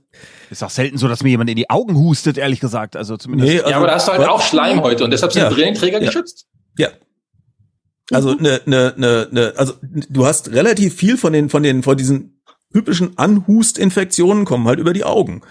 Ist 0.51 0.63
auch 0.65 0.71
selten 0.71 0.97
so, 0.99 1.09
dass 1.09 1.23
mir 1.23 1.29
jemand 1.31 1.51
in 1.51 1.57
die 1.57 1.69
Augen 1.69 1.97
hustet, 1.97 2.39
ehrlich 2.39 2.61
gesagt. 2.61 2.97
Also 2.97 3.17
zumindest. 3.17 3.51
Nee, 3.53 3.59
Ja, 3.59 3.65
Also- 3.65 3.77
aber 3.77 3.87
da 3.89 3.95
hast 3.97 4.09
du 4.09 4.13
halt 4.13 4.29
auch 4.29 4.41
Schleim 4.43 4.83
heute 4.83 5.05
und 5.05 5.11
deshalb 5.11 5.33
sind 5.33 5.43
Ja. 5.43 5.51
Brillenträger 5.51 6.01
Ja. 6.01 6.07
geschützt. 6.07 6.47
Ja. 6.79 6.89
Also 8.13 8.35
ne, 8.35 8.61
ne, 8.67 8.95
ne, 8.97 9.29
ne, 9.33 9.53
also 9.57 9.75
du 10.09 10.25
hast 10.27 10.53
relativ 10.53 10.95
viel 10.95 11.17
von 11.19 11.33
den 11.33 11.49
von 11.51 11.63
den 11.65 11.83
von 11.83 11.97
diesen 11.97 12.41
typischen 12.73 13.19
Anhustinfektionen 13.19 14.45
kommen 14.45 14.67
halt 14.69 14.79
über 14.79 14.93
die 14.93 15.03
Augen. 15.05 15.43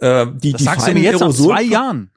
Äh, 0.00 0.26
die 0.34 0.52
das 0.52 0.58
die 0.58 0.64
sagst 0.64 0.86
du 0.86 0.92
mir 0.92 1.00
jetzt 1.00 1.20
nach 1.20 1.28
Aerosol- 1.28 1.46
zwei 1.46 1.62
Jahren. 1.62 2.10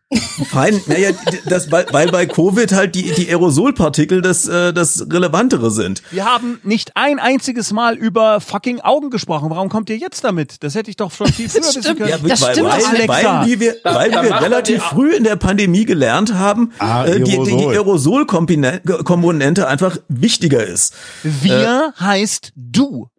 Fein, 0.49 0.79
naja, 0.87 1.09
das, 1.47 1.69
weil, 1.69 1.85
weil 1.91 2.11
bei 2.11 2.25
Covid 2.27 2.71
halt 2.71 2.95
die, 2.95 3.11
die 3.11 3.27
Aerosolpartikel 3.27 4.21
das, 4.21 4.47
äh, 4.47 4.71
das 4.71 5.05
Relevantere 5.11 5.69
sind. 5.69 6.01
Wir 6.11 6.23
haben 6.23 6.61
nicht 6.63 6.95
ein 6.95 7.19
einziges 7.19 7.73
Mal 7.73 7.97
über 7.97 8.39
fucking 8.39 8.79
Augen 8.79 9.09
gesprochen. 9.09 9.49
Warum 9.49 9.67
kommt 9.67 9.89
ihr 9.89 9.97
jetzt 9.97 10.23
damit? 10.23 10.63
Das 10.63 10.75
hätte 10.75 10.89
ich 10.89 10.95
doch 10.95 11.11
schon 11.11 11.27
viel 11.27 11.49
früher 11.49 11.61
wissen 11.61 11.81
können. 11.97 12.09
Ja, 12.09 12.17
Das 12.19 12.41
weil, 12.41 12.53
stimmt, 12.53 12.69
weil, 12.69 12.85
Alexa. 12.85 13.41
weil, 13.41 13.59
wir, 13.59 13.75
weil 13.83 14.11
wir 14.11 14.41
relativ 14.41 14.81
früh 14.81 15.13
in 15.13 15.25
der 15.25 15.35
Pandemie 15.35 15.83
gelernt 15.83 16.33
haben, 16.33 16.71
Ah, 16.79 17.03
äh, 17.03 17.19
die, 17.19 17.23
die, 17.23 17.57
die 17.57 17.65
Aerosol. 17.67 17.73
Aerosolkomponente 17.73 19.67
einfach 19.67 19.97
wichtiger 20.07 20.65
ist. 20.65 20.93
Wir 21.23 21.93
heißt 21.99 22.53
du. 22.55 23.09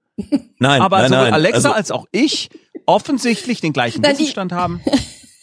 Nein, 0.59 0.81
Aber 0.81 1.01
nein, 1.01 1.09
sowohl 1.11 1.23
nein. 1.25 1.35
Alexa 1.35 1.57
also, 1.57 1.73
als 1.73 1.91
auch 1.91 2.07
ich 2.13 2.49
offensichtlich 2.87 3.61
den 3.61 3.75
gleichen 3.75 4.03
Wissensstand 4.03 4.53
haben. 4.53 4.81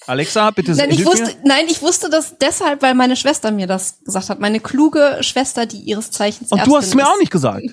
Alexa, 0.07 0.51
bitte 0.51 0.73
Nein, 0.73 0.91
ich 0.91 1.05
wusste, 1.05 1.25
mir. 1.25 1.35
nein, 1.43 1.65
ich 1.67 1.81
wusste 1.81 2.09
das 2.09 2.37
deshalb, 2.39 2.81
weil 2.81 2.93
meine 2.93 3.15
Schwester 3.15 3.51
mir 3.51 3.67
das 3.67 3.99
gesagt 4.03 4.29
hat. 4.29 4.39
Meine 4.39 4.59
kluge 4.59 5.17
Schwester, 5.21 5.65
die 5.65 5.79
ihres 5.79 6.11
Zeichens 6.11 6.51
Und 6.51 6.65
du 6.65 6.75
hast 6.77 6.87
es 6.87 6.93
mir 6.95 7.07
auch 7.07 7.17
nicht 7.19 7.31
gesagt. 7.31 7.65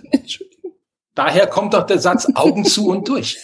Daher 1.15 1.47
kommt 1.47 1.75
doch 1.75 1.85
der 1.85 1.99
Satz 1.99 2.27
Augen 2.35 2.65
zu 2.65 2.89
und 2.89 3.07
durch. 3.07 3.39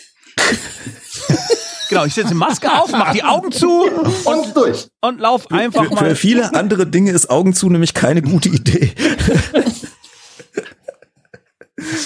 Genau, 1.91 2.05
ich 2.05 2.15
setze 2.15 2.29
die 2.29 2.35
Maske 2.35 2.71
auf, 2.73 2.91
mach 2.93 3.13
die 3.13 3.23
Augen 3.23 3.51
zu 3.51 3.83
Und 4.25 4.55
durch. 4.57 4.89
und 5.01 5.21
lauf 5.21 5.51
einfach 5.51 5.85
für, 5.85 5.97
für 5.97 6.05
mal. 6.05 6.15
viele 6.15 6.55
andere 6.55 6.87
Dinge 6.87 7.13
ist 7.13 7.31
Augen 7.31 7.55
zu 7.55 7.69
nämlich 7.71 7.95
keine 7.95 8.21
gute 8.23 8.49
Idee. 8.51 8.93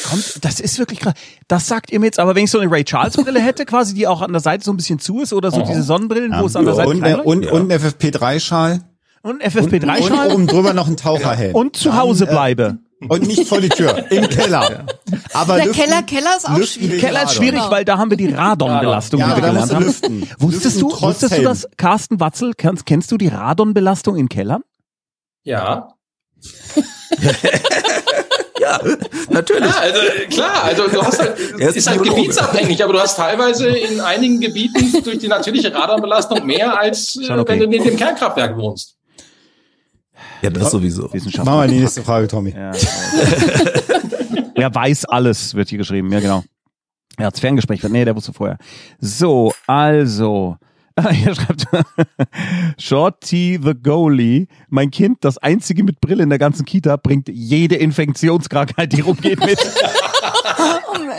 Kommt, 0.09 0.45
das 0.45 0.61
ist 0.61 0.79
wirklich 0.79 1.01
krass. 1.01 1.15
Das 1.49 1.67
sagt 1.67 1.91
ihr 1.91 1.99
mir 2.01 2.07
jetzt, 2.07 2.19
aber 2.19 2.35
wenn 2.35 2.45
ich 2.45 2.51
so 2.51 2.59
eine 2.59 2.71
Ray 2.71 2.85
Charles 2.85 3.15
Brille 3.17 3.41
hätte, 3.41 3.65
quasi, 3.65 3.95
die 3.95 4.07
auch 4.07 4.21
an 4.21 4.33
der 4.33 4.41
Seite 4.41 4.65
so 4.65 4.73
ein 4.73 4.77
bisschen 4.77 4.99
zu 4.99 5.23
ist, 5.23 5.33
oder 5.33 5.51
so 5.51 5.63
diese 5.63 5.83
Sonnenbrillen, 5.83 6.35
wo 6.39 6.47
es 6.47 6.57
an 6.57 6.65
der 6.67 6.75
Seite 6.75 6.89
und, 6.91 6.99
klein 6.99 7.21
und, 7.21 7.27
und, 7.27 7.43
läuft. 7.45 7.53
und 7.55 7.73
ein 7.73 7.79
FFP3-Schal. 7.81 8.81
und 9.23 9.33
Und 9.35 9.43
FFP3-Schal 9.43 10.33
oben 10.33 10.47
drüber 10.47 10.73
noch 10.75 10.89
ein 10.89 10.97
Taucherhelm. 10.97 11.55
und 11.55 11.77
zu 11.77 11.89
Dann, 11.89 11.99
Hause 12.01 12.25
äh, 12.25 12.31
bleibe. 12.31 12.79
Und 13.09 13.27
nicht 13.27 13.49
vor 13.49 13.61
die 13.61 13.69
Tür, 13.69 14.13
im 14.13 14.29
Keller. 14.29 14.87
Aber 15.33 15.57
Der 15.57 15.67
lüften- 15.67 15.83
Keller, 15.85 16.03
Keller 16.03 16.37
ist 16.37 16.49
auch 16.49 16.63
schwierig. 16.63 17.01
Keller 17.01 17.25
ist 17.25 17.35
schwierig, 17.35 17.63
weil 17.69 17.85
da 17.85 17.99
haben 17.99 18.11
wir 18.11 18.17
die 18.17 18.29
Radonbelastung, 18.29 19.19
Ja, 19.19 19.31
die 19.31 19.37
wir 19.37 19.43
da 19.43 19.49
gelernt 19.49 19.71
du 19.73 19.75
haben. 19.77 19.85
lüften. 19.87 20.29
Wusstest 20.39 20.81
Lüften 20.81 20.81
du, 21.01 21.07
wusstest 21.07 21.33
du 21.33 21.37
Helm. 21.37 21.45
das, 21.47 21.67
Carsten 21.77 22.21
Watzel, 22.21 22.53
kennst, 22.57 22.87
kennst 22.87 23.11
du 23.11 23.17
die 23.19 23.27
Radonbelastung 23.29 24.15
in 24.17 24.29
Kellern? 24.29 24.63
Ja. 25.43 25.89
ja, 28.61 28.81
natürlich. 29.31 29.71
Ja, 29.71 29.81
also 29.81 30.01
klar, 30.31 30.65
also 30.65 30.89
du 30.89 31.03
hast 31.03 31.19
halt, 31.19 31.37
Er 31.59 31.69
ist 31.69 31.77
ist 31.77 31.89
halt 31.89 32.03
gebietsabhängig, 32.03 32.83
aber 32.83 32.93
du 32.93 33.01
hast 33.01 33.17
teilweise 33.17 33.69
in 33.69 34.01
einigen 34.01 34.41
Gebieten 34.41 35.03
durch 35.03 35.19
die 35.19 35.29
natürliche 35.29 35.75
Radonbelastung 35.75 36.45
mehr 36.45 36.79
als 36.79 37.17
äh, 37.17 37.25
Schon 37.25 37.41
okay. 37.41 37.53
wenn 37.53 37.61
du 37.61 37.67
neben 37.69 37.85
dem 37.85 37.97
Kernkraftwerk 37.97 38.57
wohnst. 38.57 38.97
Ja, 40.43 40.51
das 40.51 40.71
sowieso. 40.71 41.05
Machen 41.05 41.45
wir 41.45 41.67
die 41.69 41.79
nächste 41.79 42.03
Frage, 42.03 42.27
Tommy. 42.27 42.53
Ja, 42.53 42.73
er 44.55 44.75
weiß 44.75 45.05
alles, 45.07 45.55
wird 45.55 45.69
hier 45.69 45.79
geschrieben. 45.79 46.13
Ja, 46.13 46.21
genau. 46.21 46.43
Er 47.17 47.27
hat's 47.27 47.41
Ferngespräch. 47.41 47.83
Nee, 47.85 48.05
der 48.05 48.17
wusste 48.17 48.33
vorher. 48.33 48.59
So, 48.99 49.53
also. 49.67 50.57
Ah, 50.97 51.11
Hier 51.11 51.35
schreibt 51.35 51.67
Shorty 52.79 53.59
the 53.63 53.73
Goalie. 53.75 54.47
Mein 54.69 54.91
Kind, 54.91 55.19
das 55.25 55.39
einzige 55.39 55.85
mit 55.85 56.01
Brille 56.01 56.23
in 56.23 56.29
der 56.29 56.39
ganzen 56.39 56.65
Kita, 56.67 56.97
bringt 56.97 57.29
jede 57.29 57.77
Infektionskrankheit, 57.77 58.93
die 58.93 59.01
rumgeht, 59.01 59.41
mit. 59.41 59.59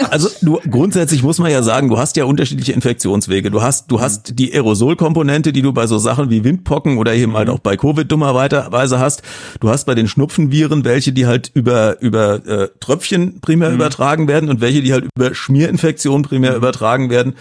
Also 0.09 0.29
du 0.41 0.59
grundsätzlich 0.69 1.23
muss 1.23 1.39
man 1.39 1.51
ja 1.51 1.63
sagen, 1.63 1.89
du 1.89 1.97
hast 1.97 2.15
ja 2.17 2.25
unterschiedliche 2.25 2.73
Infektionswege. 2.73 3.51
Du 3.51 3.61
hast 3.61 3.91
du 3.91 4.01
hast 4.01 4.37
die 4.39 4.53
Aerosolkomponente, 4.53 5.53
die 5.53 5.61
du 5.61 5.73
bei 5.73 5.87
so 5.87 5.97
Sachen 5.97 6.29
wie 6.29 6.43
Windpocken 6.43 6.97
oder 6.97 7.13
eben 7.13 7.35
halt 7.35 7.49
auch 7.49 7.59
bei 7.59 7.77
Covid 7.77 8.11
dummerweise 8.11 8.99
hast. 8.99 9.21
Du 9.59 9.69
hast 9.69 9.85
bei 9.85 9.95
den 9.95 10.07
Schnupfenviren 10.07 10.85
welche, 10.85 11.13
die 11.13 11.25
halt 11.25 11.51
über 11.53 11.99
über 12.01 12.45
äh, 12.45 12.69
Tröpfchen 12.79 13.41
primär 13.41 13.71
übertragen 13.71 14.27
werden 14.27 14.49
und 14.49 14.61
welche, 14.61 14.81
die 14.81 14.93
halt 14.93 15.05
über 15.15 15.33
Schmierinfektionen 15.33 16.23
primär 16.23 16.55
übertragen 16.55 17.09
werden. 17.09 17.35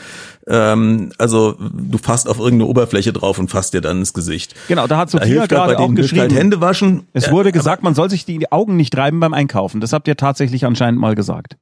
Ähm, 0.47 1.13
also 1.19 1.57
du 1.59 1.99
fasst 1.99 2.29
auf 2.29 2.39
irgendeine 2.39 2.67
Oberfläche 2.67 3.13
drauf 3.13 3.39
und 3.39 3.51
fasst 3.51 3.75
dir 3.75 3.81
dann 3.81 3.99
ins 3.99 4.13
Gesicht. 4.13 4.55
Genau, 4.69 4.87
da 4.87 4.97
hat 4.99 5.09
Da 5.09 5.19
Sophia 5.19 5.27
hilft 5.27 5.41
halt 5.41 5.51
gerade 5.51 5.75
bei 5.75 5.79
auch 5.79 5.89
halt 5.89 5.97
geschrieben. 5.97 6.35
Hände 6.35 6.61
waschen. 6.61 7.07
Es 7.13 7.27
Ja, 7.27 7.33
wurde 7.33 7.53
gesagt, 7.53 7.83
man 7.83 7.95
soll 7.95 8.11
sich 8.11 8.25
die 8.25 8.51
Augen 8.51 8.77
nicht 8.77 8.97
reiben 8.97 9.21
beim 9.21 9.35
Einkaufen. 9.35 9.81
Das 9.81 9.93
habt 9.93 10.09
ihr 10.09 10.17
tatsächlich 10.17 10.65
anscheinend 10.65 11.01
mal 11.01 11.15
gesagt. 11.15 11.57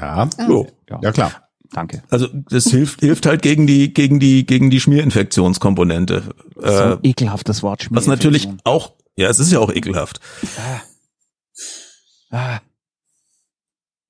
Ja, 0.00 0.28
so. 0.46 0.66
ja 1.02 1.12
klar. 1.12 1.32
Danke. 1.72 2.02
Also 2.10 2.28
das 2.50 2.64
hilft 2.70 3.00
hilft 3.00 3.26
halt 3.26 3.42
gegen 3.42 3.66
die 3.66 3.92
gegen 3.92 4.20
die 4.20 4.46
gegen 4.46 4.70
die 4.70 4.80
Schmierinfektionskomponente. 4.80 6.22
So 6.54 6.60
Äh, 6.62 6.92
ein 6.92 6.98
ekelhaftes 7.02 7.62
Wort. 7.62 7.88
was 7.90 8.06
natürlich 8.06 8.48
auch 8.64 8.92
ja, 9.16 9.28
es 9.30 9.38
ist 9.38 9.50
ja 9.50 9.58
auch 9.60 9.72
ekelhaft. 9.72 10.20
Ah. 12.30 12.60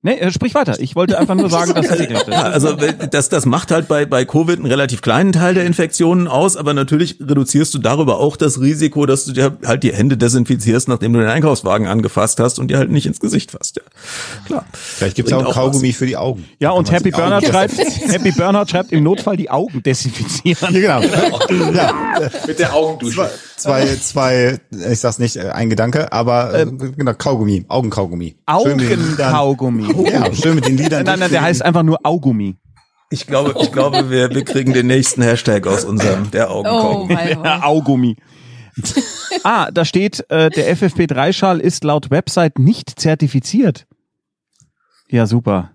Nee, 0.06 0.18
äh, 0.20 0.30
sprich 0.30 0.54
weiter. 0.54 0.78
Ich 0.78 0.94
wollte 0.94 1.18
einfach 1.18 1.34
nur 1.34 1.50
sagen, 1.50 1.74
dass 1.74 1.88
das 1.88 1.98
ekelhaft 2.00 2.28
Ja, 2.28 2.46
ist. 2.46 2.64
also 2.64 2.76
das, 3.10 3.28
das 3.28 3.44
macht 3.44 3.72
halt 3.72 3.88
bei, 3.88 4.06
bei 4.06 4.24
Covid 4.24 4.56
einen 4.60 4.66
relativ 4.66 5.02
kleinen 5.02 5.32
Teil 5.32 5.54
der 5.54 5.64
Infektionen 5.64 6.28
aus, 6.28 6.56
aber 6.56 6.74
natürlich 6.74 7.16
reduzierst 7.20 7.74
du 7.74 7.78
darüber 7.78 8.20
auch 8.20 8.36
das 8.36 8.60
Risiko, 8.60 9.04
dass 9.06 9.24
du 9.24 9.32
dir 9.32 9.56
halt 9.64 9.82
die 9.82 9.92
Hände 9.92 10.16
desinfizierst, 10.16 10.86
nachdem 10.86 11.12
du 11.12 11.18
den 11.18 11.28
Einkaufswagen 11.28 11.88
angefasst 11.88 12.38
hast 12.38 12.60
und 12.60 12.68
dir 12.68 12.78
halt 12.78 12.88
nicht 12.92 13.06
ins 13.06 13.18
Gesicht 13.18 13.50
fasst. 13.50 13.78
Ja. 13.78 13.82
Klar. 14.46 14.64
Vielleicht 14.72 15.16
gibt's 15.16 15.32
ja 15.32 15.38
auch 15.38 15.46
auch 15.46 15.54
Kaugummi 15.54 15.92
für 15.92 16.06
die 16.06 16.16
Augen. 16.16 16.44
Ja, 16.60 16.70
und 16.70 16.92
Happy 16.92 17.10
Bernhard 17.10 17.44
schreibt, 17.44 17.76
Happy 17.76 18.30
Bernhard 18.30 18.70
schreibt 18.70 18.92
im 18.92 19.02
Notfall 19.02 19.36
die 19.36 19.50
Augen 19.50 19.82
desinfizieren. 19.82 20.72
Ja, 20.72 21.00
genau. 21.00 21.72
ja, 21.74 21.92
Mit 22.46 22.60
der 22.60 22.74
Augendusche. 22.74 23.28
zwei, 23.56 23.86
zwei, 23.96 24.60
ich 24.70 25.00
sag's 25.00 25.18
nicht, 25.18 25.34
äh, 25.34 25.48
ein 25.50 25.68
Gedanke, 25.68 26.12
aber 26.12 26.54
äh, 26.54 26.66
genau, 26.96 27.12
Kaugummi, 27.14 27.64
Augenkaugummi. 27.66 28.36
Schön 28.62 29.16
Augenkaugummi. 29.98 30.30
Ja, 30.30 30.34
schön 30.42 30.54
mit 30.54 30.66
den 30.66 30.76
Liedern. 30.76 31.04
Nein, 31.04 31.18
nein, 31.18 31.30
der 31.30 31.42
heißt 31.42 31.62
einfach 31.62 31.82
nur 31.82 31.98
Augummi. 32.04 32.56
Ich 33.10 33.26
glaube, 33.26 33.54
ich 33.60 33.70
glaube, 33.70 34.10
wir, 34.10 34.30
wir 34.34 34.44
kriegen 34.44 34.72
den 34.72 34.88
nächsten 34.88 35.22
Hashtag 35.22 35.66
aus 35.66 35.84
unserem 35.84 36.30
der 36.30 36.50
Oh, 36.50 37.06
Ja, 37.08 37.16
wei. 37.42 37.62
Augummi. 37.62 38.16
ah, 39.44 39.70
da 39.70 39.84
steht, 39.84 40.24
äh, 40.28 40.50
der 40.50 40.76
FFP3-Schal 40.76 41.60
ist 41.60 41.84
laut 41.84 42.10
Website 42.10 42.58
nicht 42.58 42.98
zertifiziert. 42.98 43.86
Ja, 45.08 45.26
super. 45.26 45.70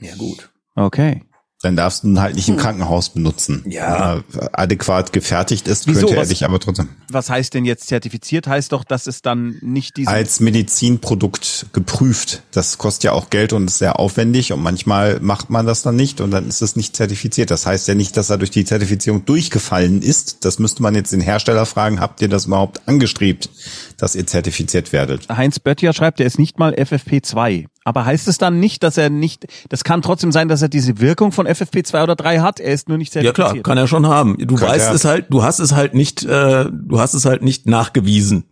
Ja 0.00 0.14
gut. 0.16 0.50
Okay. 0.74 1.22
Dann 1.64 1.76
darfst 1.76 2.02
du 2.04 2.08
ihn 2.08 2.20
halt 2.20 2.34
nicht 2.36 2.48
im 2.48 2.56
Krankenhaus 2.56 3.08
benutzen. 3.08 3.64
Ja. 3.66 4.22
Wenn 4.32 4.40
er 4.42 4.58
adäquat 4.58 5.12
gefertigt 5.14 5.66
ist, 5.66 5.86
Wieso? 5.86 6.00
könnte 6.00 6.14
er 6.16 6.20
Was- 6.22 6.28
dich 6.28 6.44
aber 6.44 6.60
trotzdem 6.60 6.88
Was 7.10 7.30
heißt 7.30 7.54
denn 7.54 7.64
jetzt 7.64 7.86
zertifiziert? 7.88 8.46
Heißt 8.46 8.72
doch, 8.72 8.84
dass 8.84 9.06
es 9.06 9.22
dann 9.22 9.56
nicht 9.62 9.96
diesen... 9.96 10.12
als 10.12 10.40
Medizinprodukt 10.40 11.66
geprüft. 11.72 12.42
Das 12.52 12.76
kostet 12.78 13.04
ja 13.04 13.12
auch 13.12 13.30
Geld 13.30 13.52
und 13.52 13.66
ist 13.66 13.78
sehr 13.78 13.98
aufwendig 13.98 14.52
und 14.52 14.62
manchmal 14.62 15.20
macht 15.20 15.48
man 15.50 15.64
das 15.66 15.82
dann 15.82 15.96
nicht 15.96 16.20
und 16.20 16.30
dann 16.30 16.46
ist 16.48 16.60
es 16.60 16.76
nicht 16.76 16.94
zertifiziert. 16.96 17.50
Das 17.50 17.64
heißt 17.66 17.88
ja 17.88 17.94
nicht, 17.94 18.16
dass 18.16 18.28
er 18.30 18.36
durch 18.38 18.50
die 18.50 18.64
Zertifizierung 18.64 19.24
durchgefallen 19.24 20.02
ist. 20.02 20.44
Das 20.44 20.58
müsste 20.58 20.82
man 20.82 20.94
jetzt 20.94 21.12
den 21.12 21.20
Hersteller 21.20 21.64
fragen, 21.66 22.00
habt 22.00 22.20
ihr 22.20 22.28
das 22.28 22.44
überhaupt 22.46 22.86
angestrebt, 22.86 23.48
dass 23.96 24.14
ihr 24.14 24.26
zertifiziert 24.26 24.92
werdet? 24.92 25.28
Heinz 25.28 25.58
Böttcher 25.58 25.92
schreibt, 25.94 26.20
er 26.20 26.26
ist 26.26 26.38
nicht 26.38 26.58
mal 26.58 26.74
FFP2. 26.74 27.66
Aber 27.84 28.06
heißt 28.06 28.28
es 28.28 28.38
dann 28.38 28.60
nicht, 28.60 28.82
dass 28.82 28.96
er 28.96 29.10
nicht, 29.10 29.46
das 29.68 29.84
kann 29.84 30.00
trotzdem 30.00 30.32
sein, 30.32 30.48
dass 30.48 30.62
er 30.62 30.68
diese 30.70 31.00
Wirkung 31.00 31.32
von 31.32 31.46
FFP2 31.46 32.02
oder 32.02 32.16
3 32.16 32.40
hat, 32.40 32.58
er 32.58 32.72
ist 32.72 32.88
nur 32.88 32.96
nicht 32.96 33.14
Ja 33.14 33.22
zertifiziert. 33.22 33.52
klar, 33.52 33.62
kann 33.62 33.76
er 33.78 33.86
schon 33.86 34.06
haben. 34.06 34.36
Du 34.38 34.54
Könnte 34.56 34.72
weißt 34.72 34.88
er. 34.88 34.94
es 34.94 35.04
halt, 35.04 35.26
du 35.28 35.42
hast 35.42 35.58
es 35.58 35.72
halt 35.72 35.94
nicht, 35.94 36.24
äh, 36.24 36.64
du 36.70 36.98
hast 36.98 37.12
es 37.14 37.26
halt 37.26 37.42
nicht 37.42 37.66
nachgewiesen. 37.66 38.44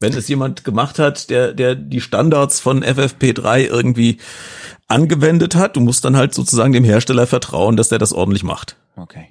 Wenn 0.00 0.12
es 0.14 0.28
jemand 0.28 0.62
gemacht 0.62 1.00
hat, 1.00 1.28
der, 1.28 1.52
der 1.52 1.74
die 1.74 2.00
Standards 2.00 2.60
von 2.60 2.84
FFP3 2.84 3.66
irgendwie 3.66 4.18
angewendet 4.86 5.56
hat, 5.56 5.74
du 5.74 5.80
musst 5.80 6.04
dann 6.04 6.16
halt 6.16 6.34
sozusagen 6.34 6.72
dem 6.72 6.84
Hersteller 6.84 7.26
vertrauen, 7.26 7.76
dass 7.76 7.88
der 7.88 7.98
das 7.98 8.12
ordentlich 8.12 8.44
macht. 8.44 8.76
Okay. 8.94 9.26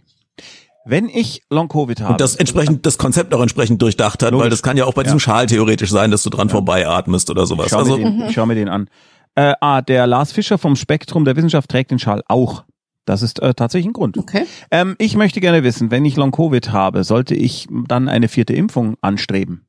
Wenn 0.90 1.10
ich 1.10 1.42
Long-Covid 1.50 2.02
habe. 2.02 2.14
Und 2.14 2.22
das 2.22 2.36
entsprechend, 2.36 2.86
das 2.86 2.98
Konzept 2.98 3.34
auch 3.34 3.42
entsprechend 3.42 3.82
durchdacht 3.82 4.24
hat, 4.24 4.32
Logisch. 4.32 4.44
weil 4.44 4.50
das 4.50 4.64
kann 4.64 4.78
ja 4.78 4.86
auch 4.86 4.94
bei 4.94 5.04
diesem 5.04 5.20
Schal 5.20 5.46
theoretisch 5.46 5.90
sein, 5.90 6.12
dass 6.12 6.24
du 6.24 6.30
dran 6.30 6.50
vorbeiatmest 6.50 7.30
oder 7.30 7.46
sowas. 7.46 7.68
Ich 7.68 7.72
schau, 7.72 7.80
Also, 7.80 7.98
mir, 7.98 8.04
den, 8.06 8.22
ich 8.30 8.34
schau 8.34 8.46
mir 8.46 8.56
den 8.56 8.70
an. 8.70 8.90
Äh, 9.36 9.54
ah, 9.62 9.82
der 9.82 10.08
Lars 10.08 10.32
Fischer 10.32 10.58
vom 10.58 10.76
Spektrum 10.76 11.26
der 11.26 11.36
Wissenschaft 11.36 11.70
trägt 11.70 11.92
den 11.92 12.00
Schal 12.00 12.24
auch. 12.28 12.64
Das 13.06 13.22
ist 13.22 13.40
äh, 13.40 13.54
tatsächlich 13.54 13.88
ein 13.90 13.94
Grund. 13.94 14.18
Okay. 14.18 14.46
Ähm, 14.72 14.96
ich 14.98 15.16
möchte 15.16 15.40
gerne 15.40 15.64
wissen, 15.64 15.92
wenn 15.92 16.04
ich 16.06 16.18
Long-Covid 16.18 16.72
habe, 16.72 17.04
sollte 17.04 17.36
ich 17.36 17.68
dann 17.88 18.10
eine 18.10 18.28
vierte 18.28 18.54
Impfung 18.54 18.98
anstreben? 19.02 19.66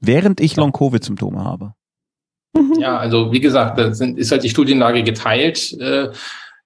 Während 0.00 0.40
ich 0.40 0.56
Long-Covid-Symptome 0.56 1.42
habe. 1.44 1.74
Ja, 2.78 2.96
also 2.98 3.32
wie 3.32 3.40
gesagt, 3.40 3.78
da 3.78 3.92
sind, 3.94 4.18
ist 4.18 4.30
halt 4.30 4.44
die 4.44 4.50
Studienlage 4.50 5.02
geteilt. 5.02 5.72
Äh, 5.80 6.10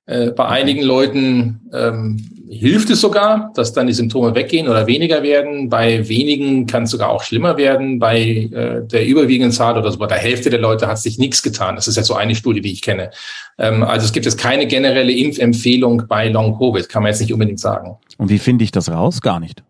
äh, 0.08 0.30
bei 0.30 0.46
einigen 0.46 0.82
Leuten 0.82 1.60
ähm, 1.72 2.16
hilft 2.48 2.88
es 2.88 3.02
sogar, 3.02 3.52
dass 3.54 3.74
dann 3.74 3.86
die 3.86 3.92
Symptome 3.92 4.34
weggehen 4.34 4.66
oder 4.66 4.86
weniger 4.86 5.22
werden. 5.22 5.68
Bei 5.68 6.08
wenigen 6.08 6.66
kann 6.66 6.84
es 6.84 6.90
sogar 6.90 7.10
auch 7.10 7.22
schlimmer 7.22 7.58
werden. 7.58 7.98
Bei 7.98 8.18
äh, 8.18 8.86
der 8.86 9.06
überwiegenden 9.06 9.52
Zahl 9.52 9.76
oder 9.76 9.92
so 9.92 9.98
bei 9.98 10.06
der 10.06 10.16
Hälfte 10.16 10.48
der 10.48 10.60
Leute 10.60 10.86
hat 10.86 10.98
sich 10.98 11.18
nichts 11.18 11.42
getan. 11.42 11.76
Das 11.76 11.88
ist 11.88 11.96
jetzt 11.96 12.06
so 12.06 12.14
eine 12.14 12.34
Studie, 12.34 12.62
die 12.62 12.72
ich 12.72 12.80
kenne. 12.80 13.10
Ähm, 13.58 13.82
also 13.82 14.06
es 14.06 14.12
gibt 14.12 14.24
jetzt 14.24 14.38
keine 14.38 14.66
generelle 14.66 15.12
Impfempfehlung 15.12 16.04
bei 16.08 16.28
Long-Covid, 16.28 16.88
kann 16.88 17.02
man 17.02 17.12
jetzt 17.12 17.20
nicht 17.20 17.32
unbedingt 17.34 17.60
sagen. 17.60 17.98
Und 18.16 18.30
wie 18.30 18.38
finde 18.38 18.64
ich 18.64 18.72
das 18.72 18.90
raus? 18.90 19.20
Gar 19.20 19.40
nicht. 19.40 19.62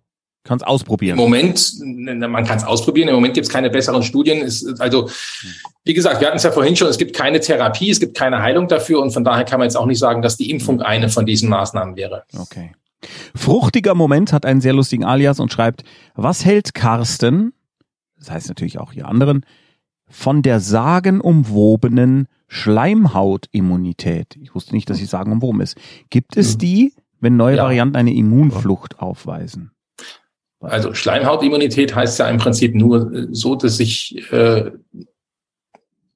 Kann's 0.49 0.63
Im 0.63 0.69
ausprobieren. 0.69 1.17
Moment, 1.19 1.75
na, 1.83 2.27
man 2.27 2.45
kann 2.47 2.57
es 2.57 2.65
ausprobieren, 2.65 3.09
im 3.09 3.15
Moment 3.15 3.35
gibt 3.35 3.47
es 3.47 3.53
keine 3.53 3.69
besseren 3.69 4.03
Studien. 4.03 4.39
Es, 4.39 4.67
also, 4.81 5.11
wie 5.85 5.93
gesagt, 5.93 6.21
wir 6.21 6.27
hatten 6.27 6.39
es 6.39 6.43
ja 6.43 6.51
vorhin 6.51 6.75
schon, 6.75 6.89
es 6.89 6.97
gibt 6.97 7.15
keine 7.15 7.39
Therapie, 7.39 7.91
es 7.91 8.01
gibt 8.01 8.17
keine 8.17 8.41
Heilung 8.41 8.67
dafür 8.67 9.03
und 9.03 9.11
von 9.11 9.25
daher 9.25 9.45
kann 9.45 9.59
man 9.59 9.67
jetzt 9.67 9.77
auch 9.77 9.85
nicht 9.85 9.99
sagen, 9.99 10.23
dass 10.23 10.39
die 10.39 10.51
Impfung 10.51 10.81
eine 10.81 11.11
von 11.11 11.27
diesen 11.27 11.51
Maßnahmen 11.51 11.97
wäre. 11.97 12.25
Okay. 12.35 12.73
Fruchtiger 13.35 13.95
Moment 13.95 14.33
hat 14.33 14.47
einen 14.47 14.63
sehr 14.63 14.73
lustigen 14.73 15.05
Alias 15.05 15.39
und 15.39 15.53
schreibt, 15.53 15.85
was 16.15 16.47
hält 16.47 16.73
Carsten, 16.73 17.53
das 18.19 18.31
heißt 18.31 18.49
natürlich 18.49 18.79
auch 18.79 18.93
hier 18.93 19.07
anderen, 19.07 19.45
von 20.09 20.41
der 20.41 20.61
sagenumwobenen 20.61 22.27
Schleimhautimmunität? 22.47 24.37
Ich 24.41 24.55
wusste 24.55 24.75
nicht, 24.75 24.89
dass 24.89 24.97
sie 24.97 25.05
sagenumwoben 25.05 25.61
ist. 25.61 25.77
Gibt 26.09 26.39
es 26.39 26.57
die, 26.57 26.95
wenn 27.21 27.37
neue 27.37 27.57
Ja. 27.57 27.65
Varianten 27.65 27.97
eine 27.97 28.15
Immunflucht 28.15 28.99
aufweisen? 29.01 29.73
Also 30.61 30.93
Schleimhautimmunität 30.93 31.95
heißt 31.95 32.19
ja 32.19 32.29
im 32.29 32.39
Prinzip 32.39 32.75
nur 32.75 33.13
äh, 33.13 33.27
so, 33.31 33.55
dass 33.55 33.79
ich, 33.81 34.31
äh, 34.33 34.71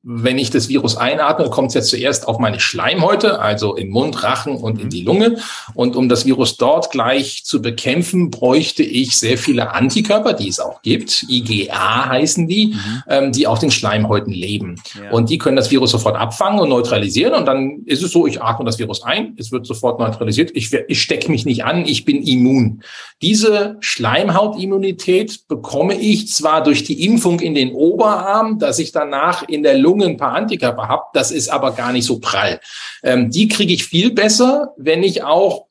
wenn 0.05 0.37
ich 0.37 0.51
das 0.51 0.69
Virus 0.69 0.97
einatme, 0.97 1.49
kommt 1.49 1.69
es 1.69 1.75
ja 1.75 1.81
zuerst 1.83 2.27
auf 2.27 2.41
meine 2.41 2.59
Schleimhäute, 2.59 3.39
also 3.39 3.77
im 3.77 3.91
Mund, 3.91 4.25
Rachen 4.25 4.57
und 4.57 4.81
in 4.81 4.91
die 4.91 5.03
Lunge. 5.03 5.37
Und 5.75 5.95
um 5.95 6.09
das 6.09 6.27
Virus 6.27 6.57
dort 6.57 6.91
gleich 6.91 7.45
zu 7.45 7.63
bekämpfen, 7.63 8.31
bräuchte 8.31 8.83
ich 8.83 9.17
sehr 9.17 9.39
viele 9.39 9.73
Antikörper, 9.73 10.33
die 10.33 10.49
es 10.49 10.59
auch 10.59 10.83
gibt. 10.83 11.25
IgA 11.29 12.09
heißen 12.09 12.49
die, 12.49 12.75
ähm, 13.09 13.31
die 13.31 13.47
auf 13.47 13.61
den 13.61 13.71
Schleimhäuten 13.71 14.33
leben. 14.33 14.75
Ja. 15.01 15.13
Und 15.13 15.31
die 15.31 15.39
können 15.39 15.55
das 15.55 15.71
Virus 15.71 15.93
sofort 15.93 16.17
abfangen 16.17 16.59
und 16.59 16.71
neutralisieren. 16.71 17.35
Und 17.35 17.47
dann 17.47 17.83
ist 17.87 18.03
es 18.03 18.11
so, 18.11 18.27
ich 18.27 18.43
atme 18.43 18.65
das 18.65 18.81
Virus 18.81 19.05
ein, 19.05 19.35
es 19.37 19.53
wird 19.53 19.67
sofort 19.67 20.01
neutralisiert. 20.01 20.51
Ich, 20.55 20.73
ich 20.73 21.01
stecke 21.01 21.31
mich 21.31 21.47
nicht 21.47 21.65
an, 21.65 21.87
ich 21.87 22.05
bin 22.05 22.25
immun. 22.25 22.83
Diese 23.23 23.77
Schleimhautimmunität 23.79 25.47
bekomme 25.47 25.95
ich 25.95 26.27
zwar 26.33 26.65
durch 26.65 26.83
die 26.83 27.05
Impfung 27.05 27.39
in 27.39 27.55
den 27.55 27.73
Oberarm, 27.73 28.59
dass 28.59 28.81
ich 28.81 28.91
danach 28.91 29.47
in 29.47 29.63
der 29.63 29.79
Lunge 29.79 29.92
ein 30.01 30.17
paar 30.17 30.35
Antikörper 30.35 30.89
habe, 30.89 31.03
das 31.13 31.31
ist 31.31 31.49
aber 31.49 31.73
gar 31.73 31.93
nicht 31.93 32.07
so 32.07 32.19
prall. 32.21 32.61
Ähm, 33.03 33.31
die 33.31 33.49
kriege 33.49 33.73
ich 33.73 33.85
viel 33.85 34.13
besser, 34.13 34.73
wenn 34.77 35.03
ich 35.03 35.23
auch 35.23 35.67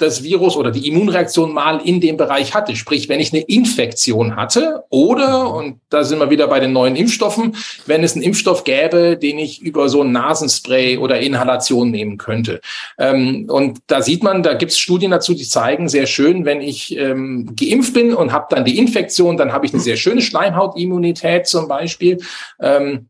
das 0.00 0.22
Virus 0.22 0.56
oder 0.56 0.70
die 0.70 0.88
Immunreaktion 0.88 1.52
mal 1.52 1.80
in 1.84 2.00
dem 2.00 2.16
Bereich 2.16 2.54
hatte. 2.54 2.74
Sprich, 2.74 3.08
wenn 3.08 3.20
ich 3.20 3.32
eine 3.32 3.42
Infektion 3.42 4.36
hatte 4.36 4.84
oder, 4.88 5.52
und 5.54 5.80
da 5.90 6.04
sind 6.04 6.18
wir 6.18 6.30
wieder 6.30 6.48
bei 6.48 6.60
den 6.60 6.72
neuen 6.72 6.96
Impfstoffen, 6.96 7.56
wenn 7.86 8.02
es 8.02 8.14
einen 8.14 8.22
Impfstoff 8.22 8.64
gäbe, 8.64 9.16
den 9.16 9.38
ich 9.38 9.60
über 9.60 9.88
so 9.88 10.02
ein 10.02 10.12
Nasenspray 10.12 10.98
oder 10.98 11.20
Inhalation 11.20 11.90
nehmen 11.90 12.18
könnte. 12.18 12.60
Ähm, 12.98 13.46
und 13.48 13.78
da 13.86 14.02
sieht 14.02 14.22
man, 14.22 14.42
da 14.42 14.54
gibt 14.54 14.72
es 14.72 14.78
Studien 14.78 15.10
dazu, 15.10 15.34
die 15.34 15.48
zeigen 15.48 15.88
sehr 15.88 16.06
schön, 16.06 16.44
wenn 16.44 16.60
ich 16.60 16.96
ähm, 16.96 17.54
geimpft 17.54 17.94
bin 17.94 18.14
und 18.14 18.32
habe 18.32 18.46
dann 18.50 18.64
die 18.64 18.78
Infektion, 18.78 19.36
dann 19.36 19.52
habe 19.52 19.66
ich 19.66 19.72
eine 19.72 19.82
sehr 19.82 19.96
schöne 19.96 20.22
Schleimhautimmunität 20.22 21.46
zum 21.46 21.68
Beispiel. 21.68 22.18
Ähm, 22.60 23.09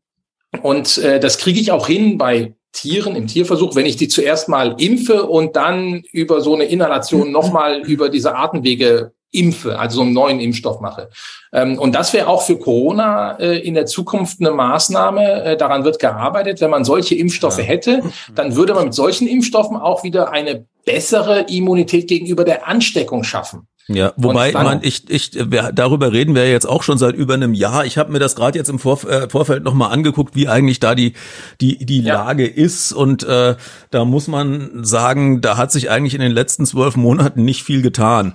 und 0.63 0.99
äh, 0.99 1.21
das 1.21 1.39
kriege 1.39 1.61
ich 1.61 1.73
auch 1.73 1.87
hin 1.87 2.19
bei 2.19 2.55
Tieren 2.73 3.17
im 3.17 3.27
Tierversuch, 3.27 3.75
wenn 3.75 3.87
ich 3.87 3.97
die 3.97 4.09
zuerst 4.09 4.49
mal 4.49 4.77
impfe 4.79 5.25
und 5.25 5.57
dann 5.57 6.03
über 6.13 6.41
so 6.41 6.55
eine 6.55 6.65
Inhalation 6.65 7.33
nochmal 7.33 7.81
über 7.81 8.09
diese 8.09 8.37
Atemwege 8.37 9.13
impfe, 9.33 9.79
also 9.79 9.97
so 9.97 10.03
einen 10.03 10.13
neuen 10.13 10.41
Impfstoff 10.41 10.81
mache. 10.81 11.09
Ähm, 11.53 11.79
und 11.79 11.95
das 11.95 12.13
wäre 12.13 12.29
auch 12.29 12.43
für 12.43 12.59
Corona 12.59 13.39
äh, 13.39 13.59
in 13.59 13.75
der 13.75 13.87
Zukunft 13.87 14.41
eine 14.41 14.51
Maßnahme. 14.51 15.45
Äh, 15.45 15.57
daran 15.57 15.85
wird 15.85 15.99
gearbeitet. 15.99 16.61
Wenn 16.61 16.71
man 16.71 16.85
solche 16.85 17.15
Impfstoffe 17.15 17.59
ja. 17.59 17.65
hätte, 17.65 18.03
dann 18.35 18.57
würde 18.57 18.75
man 18.75 18.87
mit 18.87 18.95
solchen 18.95 19.29
Impfstoffen 19.29 19.77
auch 19.77 20.03
wieder 20.03 20.33
eine 20.33 20.67
bessere 20.85 21.47
Immunität 21.49 22.09
gegenüber 22.09 22.45
der 22.45 22.67
Ansteckung 22.67 23.23
schaffen. 23.23 23.69
Ja, 23.89 24.13
wobei 24.17 24.53
man, 24.53 24.81
ich, 24.83 25.11
ich, 25.11 25.33
wir, 25.35 25.73
darüber 25.73 26.13
reden 26.13 26.35
wir 26.37 26.49
jetzt 26.49 26.67
auch 26.69 26.85
schon 26.85 26.97
seit 26.97 27.17
über 27.17 27.35
einem 27.35 27.55
Jahr. 27.55 27.85
Ich 27.85 27.99
habe 27.99 28.13
mir 28.13 28.21
das 28.21 28.37
gerade 28.37 28.57
jetzt 28.57 28.71
im 28.71 28.79
Vorf 28.79 29.05
äh, 29.05 29.29
Vorfeld 29.29 29.65
nochmal 29.65 29.93
angeguckt, 29.93 30.37
wie 30.37 30.47
eigentlich 30.47 30.79
da 30.79 30.95
die 30.95 31.15
die 31.61 31.85
die 31.85 32.03
ja. 32.03 32.15
Lage 32.15 32.47
ist 32.47 32.93
und 32.93 33.25
äh, 33.25 33.57
da 33.91 34.05
muss 34.05 34.29
man 34.29 34.85
sagen, 34.85 35.41
da 35.41 35.57
hat 35.57 35.73
sich 35.73 35.91
eigentlich 35.91 36.15
in 36.15 36.21
den 36.21 36.31
letzten 36.31 36.67
zwölf 36.67 36.97
Monaten 36.97 37.45
nicht 37.45 37.65
viel 37.65 37.83
getan. 37.83 38.35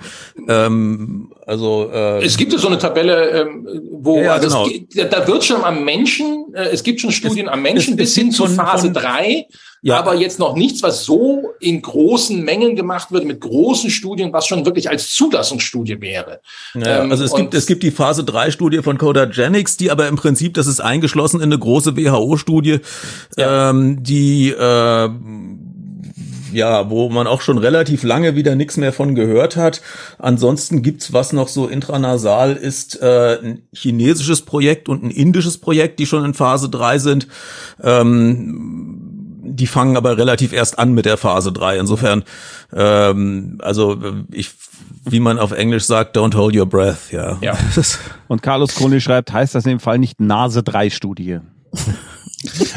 Ähm, 0.49 1.31
also 1.45 1.89
äh, 1.89 2.23
es 2.23 2.35
gibt 2.35 2.51
so 2.51 2.67
eine 2.67 2.77
Tabelle, 2.77 3.29
ähm, 3.29 3.67
wo 3.91 4.19
ja, 4.19 4.33
also 4.33 4.47
genau. 4.47 4.67
es, 4.67 5.09
da 5.09 5.25
wird 5.25 5.45
schon 5.45 5.63
am 5.63 5.85
Menschen, 5.85 6.53
äh, 6.53 6.65
es 6.65 6.83
gibt 6.83 6.99
schon 6.99 7.11
Studien 7.11 7.47
es, 7.47 7.53
am 7.53 7.61
Menschen 7.61 7.95
bis 7.95 8.13
hin 8.13 8.31
zu 8.31 8.47
Phase 8.47 8.91
drei 8.91 9.45
ja. 9.85 9.99
aber 9.99 10.15
jetzt 10.15 10.39
noch 10.39 10.55
nichts, 10.55 10.81
was 10.81 11.05
so 11.05 11.53
in 11.59 11.81
großen 11.81 12.43
Mengen 12.43 12.75
gemacht 12.75 13.11
wird, 13.11 13.23
mit 13.23 13.39
großen 13.39 13.91
Studien, 13.91 14.33
was 14.33 14.47
schon 14.47 14.65
wirklich 14.65 14.89
als 14.89 15.13
Zulassungsstudie 15.13 16.01
wäre. 16.01 16.41
Ja, 16.73 17.03
ähm, 17.03 17.11
also 17.11 17.23
es 17.23 17.35
gibt, 17.35 17.53
es 17.53 17.67
gibt 17.67 17.83
die 17.83 17.91
Phase 17.91 18.23
3 18.23 18.49
Studie 18.49 18.81
von 18.81 18.97
Codagenics, 18.97 19.77
die 19.77 19.91
aber 19.91 20.07
im 20.07 20.15
Prinzip, 20.15 20.55
das 20.55 20.65
ist 20.65 20.79
eingeschlossen 20.79 21.37
in 21.37 21.43
eine 21.43 21.59
große 21.59 21.95
WHO-Studie, 21.95 22.79
ja. 23.37 23.69
ähm, 23.69 24.01
die 24.01 24.49
äh, 24.49 25.09
ja, 26.51 26.89
wo 26.89 27.09
man 27.09 27.27
auch 27.27 27.41
schon 27.41 27.57
relativ 27.57 28.03
lange 28.03 28.35
wieder 28.35 28.55
nichts 28.55 28.77
mehr 28.77 28.93
von 28.93 29.13
gehört 29.13 29.57
hat. 29.57 29.81
Ansonsten 30.17 30.81
gibt's 30.81 31.13
was 31.13 31.33
noch 31.33 31.49
so 31.49 31.67
intranasal 31.67 32.53
ist, 32.53 33.01
äh, 33.01 33.39
ein 33.39 33.63
chinesisches 33.73 34.43
Projekt 34.43 34.87
und 34.89 35.03
ein 35.03 35.11
indisches 35.11 35.57
Projekt, 35.57 35.99
die 35.99 36.05
schon 36.05 36.23
in 36.23 36.33
Phase 36.33 36.69
3 36.69 36.97
sind. 36.99 37.27
Ähm, 37.83 39.04
die 39.45 39.67
fangen 39.67 39.97
aber 39.97 40.17
relativ 40.17 40.53
erst 40.53 40.79
an 40.79 40.93
mit 40.93 41.05
der 41.05 41.17
Phase 41.17 41.51
3. 41.51 41.79
Insofern, 41.79 42.23
ähm, 42.73 43.59
also 43.61 43.97
ich, 44.31 44.51
wie 45.03 45.19
man 45.19 45.39
auf 45.39 45.51
Englisch 45.51 45.85
sagt, 45.85 46.17
don't 46.17 46.35
hold 46.35 46.55
your 46.55 46.65
breath, 46.65 47.11
ja. 47.11 47.37
ja. 47.41 47.57
Und 48.27 48.41
Carlos 48.41 48.75
Krone 48.75 49.01
schreibt, 49.01 49.31
heißt 49.31 49.55
das 49.55 49.65
in 49.65 49.71
dem 49.71 49.79
Fall 49.79 49.99
nicht 49.99 50.19
Nase 50.19 50.63
3 50.63 50.89
Studie. 50.89 51.39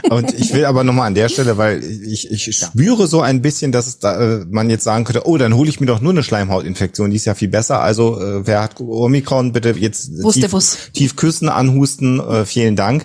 Und 0.08 0.32
ich 0.32 0.54
will 0.54 0.64
aber 0.64 0.82
nochmal 0.82 1.08
an 1.08 1.14
der 1.14 1.28
Stelle, 1.28 1.58
weil 1.58 1.84
ich, 1.84 2.30
ich 2.30 2.56
spüre 2.56 3.06
so 3.06 3.20
ein 3.20 3.42
bisschen, 3.42 3.70
dass 3.70 3.98
da, 3.98 4.20
äh, 4.20 4.44
man 4.48 4.70
jetzt 4.70 4.84
sagen 4.84 5.04
könnte, 5.04 5.26
oh, 5.26 5.36
dann 5.36 5.54
hole 5.54 5.68
ich 5.68 5.80
mir 5.80 5.86
doch 5.86 6.00
nur 6.00 6.12
eine 6.12 6.22
Schleimhautinfektion, 6.22 7.10
die 7.10 7.16
ist 7.16 7.26
ja 7.26 7.34
viel 7.34 7.48
besser. 7.48 7.80
Also 7.80 8.18
äh, 8.20 8.46
wer 8.46 8.62
hat 8.62 8.80
Omikron, 8.80 9.52
bitte 9.52 9.70
jetzt 9.70 10.10
tief, 10.32 10.90
tief 10.92 11.16
küssen, 11.16 11.48
anhusten, 11.48 12.20
äh, 12.20 12.46
vielen 12.46 12.76
Dank 12.76 13.04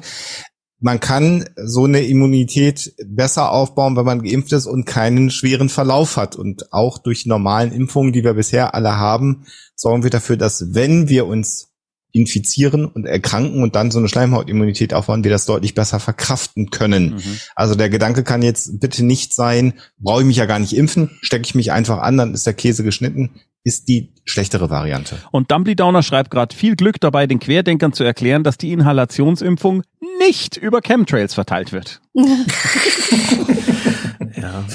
man 0.83 0.99
kann 0.99 1.45
so 1.55 1.85
eine 1.85 2.01
Immunität 2.01 2.93
besser 3.07 3.51
aufbauen, 3.51 3.95
wenn 3.95 4.05
man 4.05 4.21
geimpft 4.21 4.51
ist 4.51 4.65
und 4.65 4.83
keinen 4.83 5.31
schweren 5.31 5.69
Verlauf 5.69 6.17
hat. 6.17 6.35
Und 6.35 6.73
auch 6.73 6.97
durch 6.97 7.25
normalen 7.25 7.71
Impfungen, 7.71 8.11
die 8.11 8.25
wir 8.25 8.33
bisher 8.33 8.75
alle 8.75 8.97
haben, 8.97 9.45
sorgen 9.75 10.03
wir 10.03 10.09
dafür, 10.09 10.35
dass 10.35 10.73
wenn 10.73 11.07
wir 11.07 11.25
uns 11.25 11.69
infizieren 12.11 12.85
und 12.85 13.05
erkranken 13.05 13.63
und 13.63 13.75
dann 13.75 13.91
so 13.91 13.99
eine 13.99 14.09
Schleimhautimmunität 14.09 14.93
aufbauen, 14.93 15.23
wir 15.23 15.31
das 15.31 15.45
deutlich 15.45 15.73
besser 15.73 16.01
verkraften 16.01 16.69
können. 16.69 17.15
Mhm. 17.15 17.39
Also 17.55 17.75
der 17.75 17.89
Gedanke 17.89 18.23
kann 18.23 18.41
jetzt 18.41 18.81
bitte 18.81 19.05
nicht 19.05 19.33
sein, 19.33 19.73
brauche 19.99 20.19
ich 20.19 20.27
mich 20.27 20.37
ja 20.37 20.45
gar 20.45 20.59
nicht 20.59 20.75
impfen, 20.75 21.17
stecke 21.21 21.45
ich 21.45 21.55
mich 21.55 21.71
einfach 21.71 21.99
an, 21.99 22.17
dann 22.17 22.33
ist 22.33 22.45
der 22.45 22.53
Käse 22.53 22.83
geschnitten 22.83 23.39
ist 23.63 23.87
die 23.87 24.13
schlechtere 24.25 24.69
Variante. 24.69 25.17
Und 25.31 25.49
Dumbly 25.51 25.75
Downer 25.75 26.03
schreibt 26.03 26.29
gerade 26.31 26.53
viel 26.55 26.75
Glück 26.75 26.99
dabei, 26.99 27.27
den 27.27 27.39
Querdenkern 27.39 27.93
zu 27.93 28.03
erklären, 28.03 28.43
dass 28.43 28.57
die 28.57 28.73
Inhalationsimpfung 28.73 29.83
nicht 30.19 30.57
über 30.57 30.81
Chemtrails 30.81 31.33
verteilt 31.33 31.71
wird. 31.71 32.01
ja, 32.13 32.25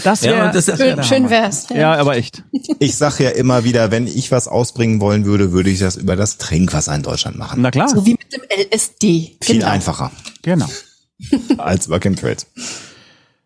das 0.05 0.23
wäre 0.23 0.37
ja, 0.37 0.53
das, 0.53 0.67
das 0.67 0.79
schön, 0.79 1.03
schön 1.05 1.29
wär's. 1.31 1.69
Ja. 1.71 1.77
ja, 1.77 1.95
aber 1.95 2.17
echt. 2.17 2.45
Ich 2.79 2.97
sag 2.97 3.19
ja 3.21 3.31
immer 3.31 3.65
wieder, 3.65 3.91
wenn 3.91 4.07
ich 4.07 4.31
was 4.33 4.49
ausbringen 4.49 5.01
wollen 5.01 5.27
würde, 5.27 5.53
würde 5.53 5.71
ich 5.71 5.81
das 5.81 5.97
über 5.97 6.17
das 6.17 6.39
Trinkwasser 6.39 6.95
in 6.95 7.03
Deutschland 7.03 7.37
machen. 7.37 7.61
Na 7.61 7.71
klar. 7.71 7.89
So 7.89 8.07
wie 8.07 8.13
mit 8.13 8.33
dem 8.33 8.41
LSD. 8.43 9.37
Viel 9.43 9.57
genau. 9.57 9.69
einfacher. 9.69 10.11
Genau. 10.43 10.69
Als 11.59 11.87
über 11.87 12.01
Chemtrails. 12.01 12.47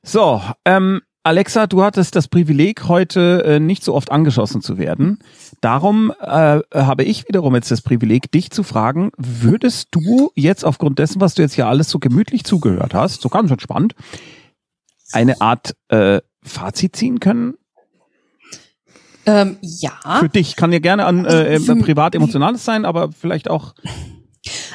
So, 0.02 0.40
ähm, 0.64 1.01
Alexa, 1.24 1.69
du 1.69 1.85
hattest 1.85 2.16
das 2.16 2.27
Privileg, 2.27 2.89
heute 2.89 3.44
äh, 3.44 3.61
nicht 3.61 3.85
so 3.85 3.94
oft 3.94 4.11
angeschossen 4.11 4.61
zu 4.61 4.77
werden. 4.77 5.20
Darum 5.61 6.12
äh, 6.20 6.61
habe 6.74 7.05
ich 7.05 7.28
wiederum 7.28 7.55
jetzt 7.55 7.70
das 7.70 7.81
Privileg, 7.81 8.32
dich 8.32 8.51
zu 8.51 8.65
fragen, 8.65 9.12
würdest 9.16 9.89
du 9.93 10.32
jetzt 10.35 10.65
aufgrund 10.65 10.99
dessen, 10.99 11.20
was 11.20 11.35
du 11.35 11.43
jetzt 11.43 11.55
hier 11.55 11.69
alles 11.69 11.90
so 11.90 12.01
gemütlich 12.01 12.43
zugehört 12.43 12.93
hast, 12.93 13.23
so 13.23 13.28
ganz 13.28 13.53
entspannt, 13.53 13.94
eine 15.12 15.40
Art 15.40 15.77
äh, 15.89 16.20
Fazit 16.43 16.97
ziehen 16.97 17.20
können? 17.20 17.55
Ähm, 19.24 19.59
ja. 19.61 19.93
Für 20.19 20.28
dich 20.28 20.57
kann 20.57 20.73
ja 20.73 20.81
gerne 20.81 21.05
an 21.05 21.24
äh, 21.24 21.61
privat 21.61 22.16
emotionales 22.16 22.65
sein, 22.65 22.85
aber 22.85 23.12
vielleicht 23.12 23.49
auch 23.49 23.74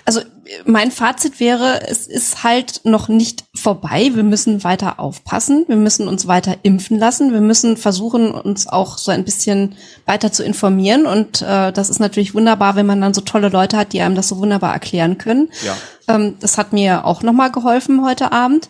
also 0.06 0.22
mein 0.65 0.91
Fazit 0.91 1.40
wäre, 1.40 1.88
es 1.88 2.07
ist 2.07 2.44
halt 2.44 2.82
noch 2.84 3.07
nicht 3.07 3.45
vorbei. 3.56 4.11
Wir 4.14 4.24
müssen 4.24 4.64
weiter 4.64 4.99
aufpassen. 4.99 5.65
Wir 5.68 5.76
müssen 5.76 6.07
uns 6.07 6.28
weiter 6.28 6.57
impfen 6.64 6.98
lassen. 6.98 7.34
Wir 7.34 7.41
müssen 7.41 7.78
versuchen, 7.78 8.32
uns 8.32 8.68
auch 8.68 8.98
so 8.98 9.11
ein 9.11 9.26
bisschen 9.26 9.76
weiter 10.06 10.32
zu 10.32 10.44
informieren. 10.44 11.06
Und 11.06 11.41
äh, 11.41 11.72
das 11.72 11.90
ist 11.90 11.99
natürlich 11.99 12.34
wunderbar, 12.34 12.76
wenn 12.76 12.86
man 12.86 13.02
dann 13.02 13.14
so 13.14 13.22
tolle 13.22 13.49
Leute 13.49 13.78
hat, 13.78 13.94
die 13.94 14.02
einem 14.02 14.15
das 14.15 14.30
so 14.30 14.38
wunderbar 14.38 14.74
erklären 14.74 15.18
können. 15.18 15.49
Ja. 15.65 15.78
Ähm, 16.15 16.36
das 16.40 16.57
hat 16.57 16.74
mir 16.74 17.06
auch 17.06 17.22
nochmal 17.24 17.52
geholfen 17.52 18.06
heute 18.06 18.32
Abend. 18.32 18.69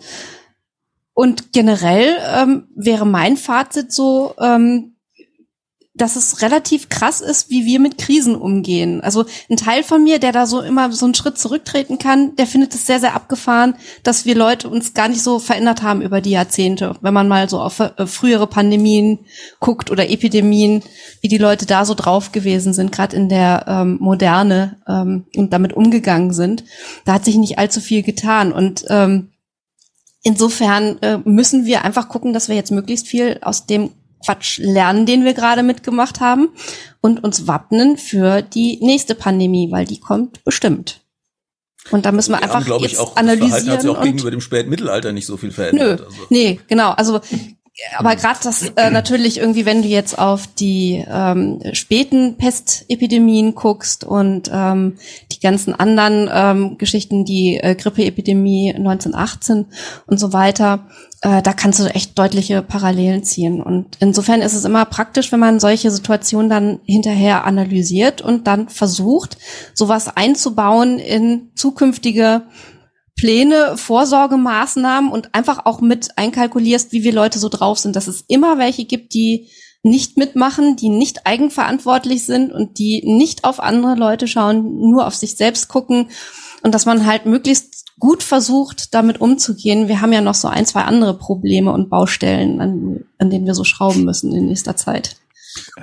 Und 1.13 1.51
generell 1.53 2.17
ähm, 2.35 2.67
wäre 2.75 3.05
mein 3.05 3.37
Fazit 3.37 3.91
so, 3.91 4.35
ähm, 4.39 4.96
dass 5.97 6.15
es 6.15 6.41
relativ 6.41 6.89
krass 6.89 7.21
ist, 7.21 7.49
wie 7.49 7.65
wir 7.65 7.79
mit 7.79 7.97
Krisen 7.97 8.35
umgehen. 8.35 9.01
Also 9.01 9.25
ein 9.49 9.57
Teil 9.57 9.83
von 9.83 10.03
mir, 10.03 10.19
der 10.19 10.31
da 10.31 10.45
so 10.45 10.61
immer 10.61 10.91
so 10.91 11.05
einen 11.05 11.15
Schritt 11.15 11.37
zurücktreten 11.37 11.97
kann, 11.97 12.35
der 12.35 12.47
findet 12.47 12.73
es 12.73 12.85
sehr, 12.85 12.99
sehr 12.99 13.15
abgefahren, 13.15 13.75
dass 14.03 14.25
wir 14.25 14.35
Leute 14.35 14.69
uns 14.69 14.93
gar 14.93 15.09
nicht 15.09 15.21
so 15.21 15.39
verändert 15.39 15.81
haben 15.81 16.01
über 16.01 16.21
die 16.21 16.31
Jahrzehnte. 16.31 16.95
Wenn 17.01 17.13
man 17.13 17.27
mal 17.27 17.49
so 17.49 17.59
auf 17.59 17.79
äh, 17.79 18.05
frühere 18.05 18.47
Pandemien 18.47 19.19
guckt 19.59 19.91
oder 19.91 20.09
Epidemien, 20.09 20.83
wie 21.21 21.27
die 21.27 21.37
Leute 21.37 21.65
da 21.65 21.83
so 21.83 21.93
drauf 21.93 22.31
gewesen 22.31 22.73
sind, 22.73 22.91
gerade 22.91 23.15
in 23.15 23.29
der 23.29 23.65
ähm, 23.67 23.97
Moderne 23.99 24.77
ähm, 24.87 25.25
und 25.35 25.51
damit 25.51 25.73
umgegangen 25.73 26.33
sind, 26.33 26.63
da 27.05 27.13
hat 27.13 27.25
sich 27.25 27.37
nicht 27.37 27.57
allzu 27.57 27.81
viel 27.81 28.03
getan. 28.03 28.51
Und 28.51 28.85
ähm, 28.89 29.31
insofern 30.21 31.01
äh, 31.01 31.17
müssen 31.25 31.65
wir 31.65 31.83
einfach 31.83 32.09
gucken, 32.09 32.33
dass 32.33 32.49
wir 32.49 32.55
jetzt 32.55 32.71
möglichst 32.71 33.07
viel 33.07 33.39
aus 33.41 33.65
dem 33.65 33.91
Quatsch 34.27 34.59
lernen, 34.59 35.05
den 35.05 35.23
wir 35.23 35.33
gerade 35.33 35.63
mitgemacht 35.63 36.19
haben 36.19 36.49
und 36.99 37.23
uns 37.23 37.47
wappnen 37.47 37.97
für 37.97 38.41
die 38.41 38.77
nächste 38.81 39.15
Pandemie, 39.15 39.71
weil 39.71 39.85
die 39.85 39.99
kommt 40.01 40.43
bestimmt. 40.43 41.01
Und 41.91 42.05
da 42.05 42.11
müssen 42.11 42.33
wir, 42.33 42.43
einfach 42.43 42.67
haben, 42.67 42.81
jetzt 42.81 42.93
ich, 42.93 42.99
auch, 42.99 43.15
analysieren. 43.15 43.65
Das 43.65 43.75
hat 43.75 43.81
sich 43.83 43.89
auch 43.89 44.01
gegenüber 44.01 44.29
dem 44.29 44.41
späten 44.41 44.69
Mittelalter 44.69 45.13
nicht 45.13 45.25
so 45.25 45.37
viel 45.37 45.51
verändert. 45.51 46.01
Nö, 46.01 46.05
also. 46.05 46.17
Nee, 46.29 46.59
genau. 46.67 46.91
Also 46.91 47.21
aber 47.97 48.15
gerade 48.15 48.39
das 48.43 48.71
äh, 48.75 48.89
natürlich 48.89 49.37
irgendwie, 49.37 49.65
wenn 49.65 49.83
du 49.83 49.87
jetzt 49.87 50.17
auf 50.17 50.47
die 50.47 51.05
ähm, 51.07 51.61
späten 51.73 52.37
Pestepidemien 52.37 53.53
guckst 53.53 54.03
und 54.03 54.49
ähm, 54.51 54.97
die 55.31 55.39
ganzen 55.39 55.75
anderen 55.75 56.29
ähm, 56.31 56.77
Geschichten, 56.77 57.23
die 57.23 57.57
äh, 57.57 57.75
Grippeepidemie 57.75 58.73
1918 58.73 59.67
und 60.07 60.19
so 60.19 60.33
weiter, 60.33 60.87
äh, 61.21 61.41
da 61.41 61.53
kannst 61.53 61.79
du 61.79 61.85
echt 61.85 62.17
deutliche 62.17 62.63
Parallelen 62.63 63.23
ziehen. 63.23 63.61
Und 63.61 63.97
insofern 63.99 64.41
ist 64.41 64.53
es 64.53 64.65
immer 64.65 64.85
praktisch, 64.85 65.31
wenn 65.31 65.39
man 65.39 65.59
solche 65.59 65.91
Situationen 65.91 66.49
dann 66.49 66.79
hinterher 66.85 67.45
analysiert 67.45 68.21
und 68.21 68.47
dann 68.47 68.69
versucht, 68.69 69.37
sowas 69.73 70.15
einzubauen 70.15 70.97
in 70.97 71.51
zukünftige 71.55 72.43
Pläne, 73.17 73.77
Vorsorgemaßnahmen 73.77 75.11
und 75.11 75.33
einfach 75.33 75.65
auch 75.65 75.81
mit 75.81 76.17
einkalkulierst, 76.17 76.91
wie 76.91 77.03
wir 77.03 77.13
Leute 77.13 77.39
so 77.39 77.49
drauf 77.49 77.79
sind, 77.79 77.95
dass 77.95 78.07
es 78.07 78.23
immer 78.27 78.57
welche 78.57 78.85
gibt, 78.85 79.13
die 79.13 79.49
nicht 79.83 80.17
mitmachen, 80.17 80.75
die 80.75 80.89
nicht 80.89 81.25
eigenverantwortlich 81.25 82.25
sind 82.25 82.51
und 82.51 82.77
die 82.77 83.03
nicht 83.05 83.43
auf 83.43 83.59
andere 83.59 83.95
Leute 83.95 84.27
schauen, 84.27 84.79
nur 84.79 85.07
auf 85.07 85.15
sich 85.15 85.35
selbst 85.35 85.67
gucken 85.67 86.09
und 86.63 86.73
dass 86.75 86.85
man 86.85 87.05
halt 87.05 87.25
möglichst 87.25 87.85
gut 87.99 88.21
versucht, 88.21 88.93
damit 88.93 89.21
umzugehen. 89.21 89.87
Wir 89.87 90.01
haben 90.01 90.13
ja 90.13 90.21
noch 90.21 90.35
so 90.35 90.47
ein, 90.47 90.65
zwei 90.65 90.81
andere 90.81 91.17
Probleme 91.17 91.71
und 91.71 91.89
Baustellen, 91.89 92.61
an, 92.61 93.05
an 93.17 93.29
denen 93.29 93.45
wir 93.45 93.55
so 93.55 93.63
schrauben 93.63 94.03
müssen 94.03 94.35
in 94.35 94.45
nächster 94.45 94.75
Zeit. 94.75 95.15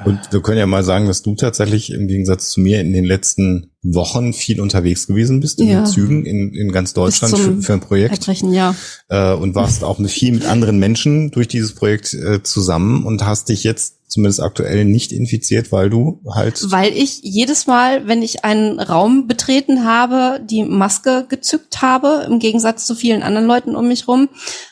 Und 0.04 0.20
wir 0.30 0.40
können 0.40 0.58
ja 0.58 0.66
mal 0.66 0.84
sagen, 0.84 1.06
dass 1.06 1.22
du 1.22 1.34
tatsächlich 1.34 1.90
im 1.90 2.06
Gegensatz 2.06 2.50
zu 2.50 2.60
mir 2.60 2.80
in 2.80 2.92
den 2.92 3.04
letzten 3.04 3.73
Wochen 3.84 4.32
viel 4.32 4.60
unterwegs 4.60 5.06
gewesen 5.06 5.40
bist 5.40 5.60
in 5.60 5.68
Ja. 5.68 5.84
Zügen 5.84 6.24
in, 6.24 6.54
in 6.54 6.72
ganz 6.72 6.94
Deutschland 6.94 7.36
für, 7.36 7.60
für 7.60 7.72
ein 7.74 7.80
Projekt 7.80 8.18
Erbrechen, 8.18 8.52
ja. 8.54 8.74
äh, 9.08 9.34
und 9.34 9.54
warst 9.54 9.84
auch 9.84 9.98
mit 9.98 10.10
viel 10.10 10.32
mit 10.32 10.46
anderen 10.46 10.78
Menschen 10.78 11.30
durch 11.30 11.48
dieses 11.48 11.74
Projekt 11.74 12.14
äh, 12.14 12.42
zusammen 12.42 13.04
und 13.04 13.24
hast 13.24 13.50
dich 13.50 13.62
jetzt 13.62 13.96
zumindest 14.14 14.40
aktuell 14.40 14.84
nicht 14.84 15.12
infiziert, 15.12 15.72
weil 15.72 15.90
du 15.90 16.22
halt 16.32 16.70
Weil 16.70 16.96
ich 16.96 17.20
jedes 17.22 17.66
Mal, 17.66 18.06
wenn 18.06 18.22
ich 18.22 18.44
einen 18.44 18.80
Raum 18.80 19.26
betreten 19.26 19.84
habe, 19.84 20.40
die 20.42 20.62
Maske 20.62 21.26
gezückt 21.28 21.82
habe, 21.82 22.24
im 22.28 22.38
Gegensatz 22.38 22.86
zu 22.86 22.94
vielen 22.94 23.22
anderen 23.22 23.46
Leuten 23.46 23.74
um 23.76 23.88
mich 23.88 24.06
rum. 24.08 24.28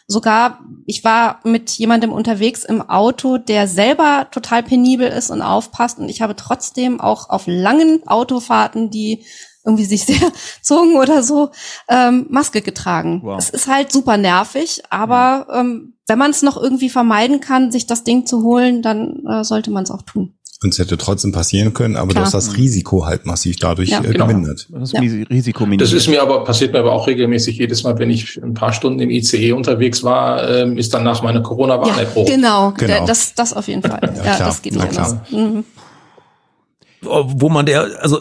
Sogar, 0.06 0.60
ich 0.86 1.02
war 1.04 1.40
mit 1.44 1.70
jemandem 1.72 2.12
unterwegs 2.12 2.64
im 2.64 2.82
Auto, 2.82 3.36
der 3.36 3.66
selber 3.66 4.28
total 4.30 4.62
penibel 4.62 5.08
ist 5.08 5.30
und 5.30 5.42
aufpasst. 5.42 5.98
Und 5.98 6.08
ich 6.08 6.22
habe 6.22 6.36
trotzdem 6.36 7.00
auch 7.00 7.28
auf 7.28 7.44
langen 7.46 8.06
Autofahrten, 8.06 8.90
die 8.90 9.24
irgendwie 9.64 9.84
sich 9.84 10.04
sehr 10.06 10.32
zogen 10.60 10.96
oder 10.96 11.22
so, 11.22 11.50
ähm, 11.88 12.26
Maske 12.30 12.62
getragen. 12.62 13.22
Wow. 13.24 13.38
Es 13.38 13.50
ist 13.50 13.66
halt 13.66 13.90
super 13.90 14.16
nervig, 14.16 14.82
aber 14.90 15.48
ähm, 15.52 15.94
wenn 16.12 16.18
man 16.18 16.30
es 16.30 16.42
noch 16.42 16.56
irgendwie 16.60 16.90
vermeiden 16.90 17.40
kann, 17.40 17.72
sich 17.72 17.86
das 17.86 18.04
Ding 18.04 18.26
zu 18.26 18.42
holen, 18.42 18.82
dann 18.82 19.24
äh, 19.26 19.42
sollte 19.44 19.70
man 19.70 19.84
es 19.84 19.90
auch 19.90 20.02
tun. 20.02 20.34
uns 20.64 20.78
hätte 20.78 20.96
trotzdem 20.96 21.32
passieren 21.32 21.74
können, 21.74 21.96
aber 21.96 22.10
Klar. 22.12 22.20
du 22.22 22.26
hast 22.26 22.34
das 22.34 22.56
Risiko 22.56 23.04
halt 23.04 23.26
massiv 23.26 23.56
dadurch 23.56 23.88
Ja. 23.88 23.98
äh, 24.04 24.12
Genau. 24.12 24.28
gemindert. 24.28 24.68
Das 24.70 24.92
Ja. 24.92 25.00
Risiko 25.00 25.64
minimiert. 25.64 25.80
Das 25.80 25.92
ist 25.92 26.06
mir 26.08 26.22
aber, 26.22 26.44
passiert 26.44 26.72
mir 26.72 26.78
aber 26.78 26.92
auch 26.92 27.08
regelmäßig 27.08 27.56
jedes 27.58 27.82
Mal, 27.82 27.98
wenn 27.98 28.10
ich 28.10 28.40
ein 28.40 28.54
paar 28.54 28.72
Stunden 28.72 29.00
im 29.00 29.10
ICE 29.10 29.52
unterwegs 29.52 30.04
war, 30.04 30.48
ähm, 30.48 30.78
ist 30.78 30.94
danach 30.94 31.20
meine 31.24 31.42
Corona-Warn-App 31.42 32.14
hoch. 32.14 32.26
genau, 32.28 32.72
Genau. 32.76 32.98
Da- 33.00 33.06
Das, 33.06 33.34
das 33.34 33.52
auf 33.54 33.66
jeden 33.66 33.82
Fall. 33.82 33.98
Ja, 34.24 34.38
das 34.38 34.62
geht 34.62 34.76
Na 34.76 34.84
anders. 34.84 35.16
Mhm. 35.32 35.64
wo 37.02 37.48
man 37.48 37.66
der, 37.66 37.88
also 38.00 38.20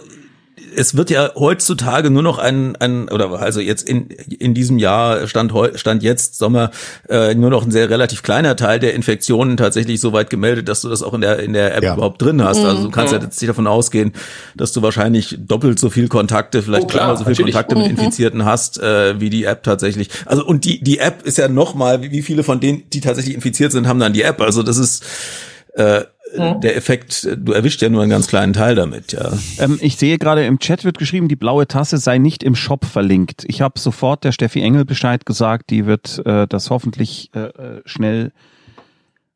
es 0.75 0.95
wird 0.95 1.09
ja 1.09 1.31
heutzutage 1.35 2.09
nur 2.09 2.23
noch 2.23 2.37
ein, 2.37 2.75
ein 2.77 3.09
oder 3.09 3.31
also 3.39 3.59
jetzt 3.59 3.87
in, 3.87 4.07
in 4.09 4.53
diesem 4.53 4.77
Jahr 4.77 5.27
stand 5.27 5.53
heu, 5.53 5.69
stand 5.75 6.03
jetzt 6.03 6.37
Sommer 6.37 6.71
äh, 7.09 7.33
nur 7.35 7.49
noch 7.49 7.63
ein 7.65 7.71
sehr 7.71 7.89
relativ 7.89 8.23
kleiner 8.23 8.55
Teil 8.55 8.79
der 8.79 8.93
Infektionen 8.93 9.57
tatsächlich 9.57 9.99
so 9.99 10.13
weit 10.13 10.29
gemeldet, 10.29 10.69
dass 10.69 10.81
du 10.81 10.89
das 10.89 11.03
auch 11.03 11.13
in 11.13 11.21
der 11.21 11.39
in 11.39 11.53
der 11.53 11.75
App 11.75 11.83
Ja. 11.83 11.93
überhaupt 11.93 12.21
drin 12.21 12.43
hast. 12.43 12.63
Also 12.65 12.83
du 12.83 12.87
Mhm. 12.87 12.91
kannst 12.91 13.13
ja 13.13 13.19
jetzt 13.19 13.41
nicht 13.41 13.49
davon 13.49 13.67
ausgehen, 13.67 14.13
dass 14.55 14.71
du 14.71 14.81
wahrscheinlich 14.81 15.37
doppelt 15.39 15.79
so 15.79 15.89
viel 15.89 16.07
Kontakte, 16.07 16.61
vielleicht 16.61 16.83
Oh, 16.83 16.87
klar, 16.87 17.01
dreimal 17.03 17.17
so 17.17 17.23
viel 17.25 17.31
natürlich. 17.33 17.53
Kontakte 17.55 17.75
mit 17.75 17.87
Infizierten 17.87 18.45
hast, 18.45 18.79
äh, 18.79 19.19
wie 19.19 19.29
die 19.29 19.43
App 19.45 19.63
tatsächlich. 19.63 20.09
Also 20.25 20.45
und 20.45 20.65
die 20.65 20.81
die 20.83 20.99
App 20.99 21.23
ist 21.23 21.37
ja 21.37 21.47
noch 21.47 21.75
mal, 21.75 22.01
wie 22.01 22.11
wie 22.11 22.21
viele 22.21 22.43
von 22.43 22.59
denen, 22.59 22.89
die 22.91 23.01
tatsächlich 23.01 23.35
infiziert 23.35 23.71
sind, 23.71 23.87
haben 23.87 23.99
dann 23.99 24.13
die 24.13 24.21
App. 24.23 24.41
Also 24.41 24.63
das 24.63 24.77
ist 24.77 25.03
äh, 25.75 26.01
der 26.37 26.75
Effekt, 26.75 27.27
du 27.37 27.51
erwischt 27.51 27.81
ja 27.81 27.89
nur 27.89 28.01
einen 28.01 28.11
ganz 28.11 28.27
kleinen 28.27 28.53
Teil 28.53 28.75
damit, 28.75 29.11
ja. 29.11 29.31
Ähm, 29.59 29.79
ich 29.81 29.97
sehe 29.97 30.17
gerade 30.17 30.45
im 30.45 30.59
Chat 30.59 30.85
wird 30.85 30.97
geschrieben, 30.97 31.27
die 31.27 31.35
blaue 31.35 31.67
Tasse 31.67 31.97
sei 31.97 32.17
nicht 32.17 32.43
im 32.43 32.55
Shop 32.55 32.85
verlinkt. 32.85 33.43
Ich 33.47 33.61
habe 33.61 33.79
sofort 33.79 34.23
der 34.23 34.31
Steffi 34.31 34.61
Engel 34.61 34.85
Bescheid 34.85 35.25
gesagt, 35.25 35.69
die 35.69 35.85
wird 35.85 36.21
äh, 36.25 36.47
das 36.47 36.69
hoffentlich 36.69 37.31
äh, 37.35 37.39
äh, 37.39 37.81
schnell 37.85 38.31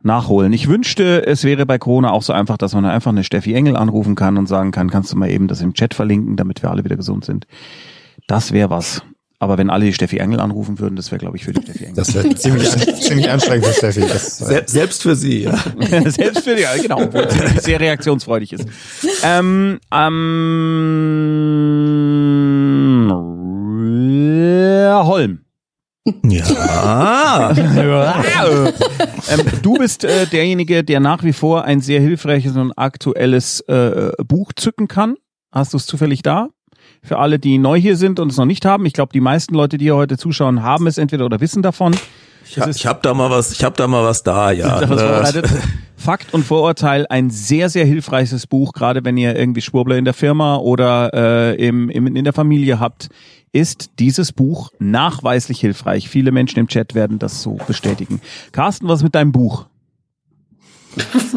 nachholen. 0.01 0.53
Ich 0.53 0.67
wünschte, 0.67 1.25
es 1.25 1.43
wäre 1.43 1.65
bei 1.65 1.77
Corona 1.77 2.11
auch 2.11 2.21
so 2.21 2.31
einfach, 2.31 2.57
dass 2.57 2.73
man 2.73 2.85
einfach 2.85 3.11
eine 3.11 3.23
Steffi 3.23 3.53
Engel 3.53 3.75
anrufen 3.75 4.15
kann 4.15 4.37
und 4.37 4.47
sagen 4.47 4.71
kann, 4.71 4.89
kannst 4.89 5.11
du 5.11 5.17
mal 5.17 5.29
eben 5.29 5.47
das 5.47 5.61
im 5.61 5.73
Chat 5.73 5.93
verlinken, 5.93 6.37
damit 6.37 6.61
wir 6.61 6.69
alle 6.69 6.83
wieder 6.83 6.95
gesund 6.95 7.25
sind. 7.25 7.47
Das 8.27 8.51
wäre 8.51 8.69
was. 8.69 9.01
Aber 9.39 9.57
wenn 9.57 9.69
alle 9.69 9.85
die 9.85 9.93
Steffi 9.93 10.17
Engel 10.17 10.39
anrufen 10.39 10.79
würden, 10.79 10.95
das 10.95 11.11
wäre, 11.11 11.19
glaube 11.19 11.35
ich, 11.37 11.43
für 11.43 11.53
die 11.53 11.61
Steffi 11.61 11.83
Engel. 11.85 11.95
Das 11.95 12.13
wäre 12.13 12.33
ziemlich, 12.35 12.71
an, 12.71 12.95
ziemlich 12.95 13.29
anstrengend 13.29 13.65
für 13.65 13.73
Steffi. 13.73 14.01
Das, 14.01 14.41
äh, 14.41 14.45
Se 14.45 14.63
selbst 14.65 15.01
für 15.03 15.15
sie, 15.15 15.43
ja. 15.43 15.57
Selbst 16.09 16.43
für 16.43 16.55
die, 16.55 16.61
ja, 16.61 16.75
genau, 16.77 17.01
obwohl 17.01 17.29
sie 17.29 17.59
sehr 17.59 17.79
reaktionsfreudig 17.79 18.53
ist. 18.53 18.65
Ähm, 19.23 19.79
ähm, 19.91 20.45
Holm. 25.05 25.45
Ja. 26.23 27.51
ähm, 27.51 29.41
du 29.63 29.73
bist 29.73 30.03
äh, 30.03 30.27
derjenige, 30.27 30.83
der 30.83 30.99
nach 30.99 31.23
wie 31.23 31.33
vor 31.33 31.63
ein 31.65 31.81
sehr 31.81 31.99
hilfreiches 31.99 32.55
und 32.55 32.73
aktuelles 32.73 33.61
äh, 33.61 34.11
Buch 34.23 34.53
zücken 34.55 34.87
kann. 34.87 35.15
Hast 35.51 35.73
du 35.73 35.77
es 35.77 35.87
zufällig 35.87 36.21
da? 36.21 36.49
Für 37.05 37.19
alle, 37.19 37.39
die 37.39 37.57
neu 37.59 37.79
hier 37.79 37.95
sind 37.97 38.19
und 38.19 38.31
es 38.31 38.37
noch 38.37 38.45
nicht 38.45 38.65
haben. 38.65 38.85
Ich 38.85 38.93
glaube, 38.93 39.13
die 39.13 39.21
meisten 39.21 39.53
Leute, 39.55 39.77
die 39.77 39.85
hier 39.85 39.95
heute 39.95 40.17
zuschauen, 40.17 40.63
haben 40.63 40.87
es 40.87 40.97
entweder 40.97 41.25
oder 41.25 41.39
wissen 41.39 41.61
davon. 41.61 41.95
Ich, 42.47 42.59
hab- 42.59 42.67
ich 42.69 42.85
habe 42.85 42.99
da 43.01 43.13
mal 43.13 43.29
was, 43.29 43.51
ich 43.51 43.63
habe 43.63 43.75
da 43.77 43.87
mal 43.87 44.03
was 44.03 44.23
da, 44.23 44.51
ja. 44.51 44.81
Was? 44.89 45.33
Fakt 45.97 46.33
und 46.33 46.43
Vorurteil, 46.43 47.07
ein 47.09 47.29
sehr, 47.31 47.69
sehr 47.69 47.85
hilfreiches 47.85 48.45
Buch, 48.47 48.73
gerade 48.73 49.03
wenn 49.05 49.17
ihr 49.17 49.35
irgendwie 49.35 49.61
Schwurbler 49.61 49.97
in 49.97 50.05
der 50.05 50.13
Firma 50.13 50.57
oder 50.57 51.11
äh, 51.13 51.55
im, 51.67 51.89
im, 51.89 52.05
in 52.15 52.23
der 52.23 52.33
Familie 52.33 52.79
habt, 52.79 53.09
ist 53.51 53.91
dieses 53.99 54.31
Buch 54.31 54.69
nachweislich 54.79 55.59
hilfreich. 55.61 56.09
Viele 56.09 56.31
Menschen 56.31 56.59
im 56.59 56.67
Chat 56.67 56.93
werden 56.93 57.17
das 57.19 57.41
so 57.41 57.57
bestätigen. 57.67 58.19
Carsten, 58.51 58.87
was 58.87 58.99
ist 58.99 59.03
mit 59.03 59.15
deinem 59.15 59.31
Buch? 59.31 59.65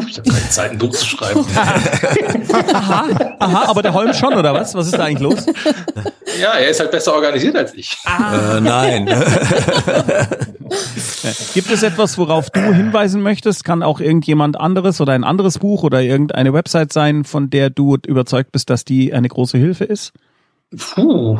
Ich 0.07 0.17
habe 0.17 0.29
keine 0.29 0.49
Zeit, 0.49 0.71
ein 0.71 0.77
Buch 0.77 0.91
zu 0.91 1.05
schreiben. 1.05 1.45
Aha, 2.73 3.35
aha, 3.39 3.69
aber 3.69 3.81
der 3.81 3.93
Holm 3.93 4.13
schon, 4.13 4.33
oder 4.33 4.53
was? 4.53 4.73
Was 4.75 4.87
ist 4.87 4.97
da 4.97 5.03
eigentlich 5.03 5.19
los? 5.19 5.45
ja, 6.39 6.53
er 6.53 6.69
ist 6.69 6.79
halt 6.79 6.91
besser 6.91 7.13
organisiert 7.13 7.55
als 7.55 7.73
ich. 7.73 7.97
äh, 8.05 8.59
nein. 8.61 9.05
Gibt 11.53 11.71
es 11.71 11.83
etwas, 11.83 12.17
worauf 12.17 12.49
du 12.49 12.59
hinweisen 12.73 13.21
möchtest? 13.21 13.63
Kann 13.63 13.83
auch 13.83 13.99
irgendjemand 13.99 14.59
anderes 14.59 15.01
oder 15.01 15.13
ein 15.13 15.23
anderes 15.23 15.59
Buch 15.59 15.83
oder 15.83 16.01
irgendeine 16.01 16.53
Website 16.53 16.93
sein, 16.93 17.23
von 17.23 17.49
der 17.49 17.69
du 17.69 17.97
überzeugt 18.07 18.51
bist, 18.51 18.69
dass 18.69 18.85
die 18.85 19.13
eine 19.13 19.27
große 19.27 19.57
Hilfe 19.57 19.83
ist? 19.85 20.13
Puh. 20.77 21.39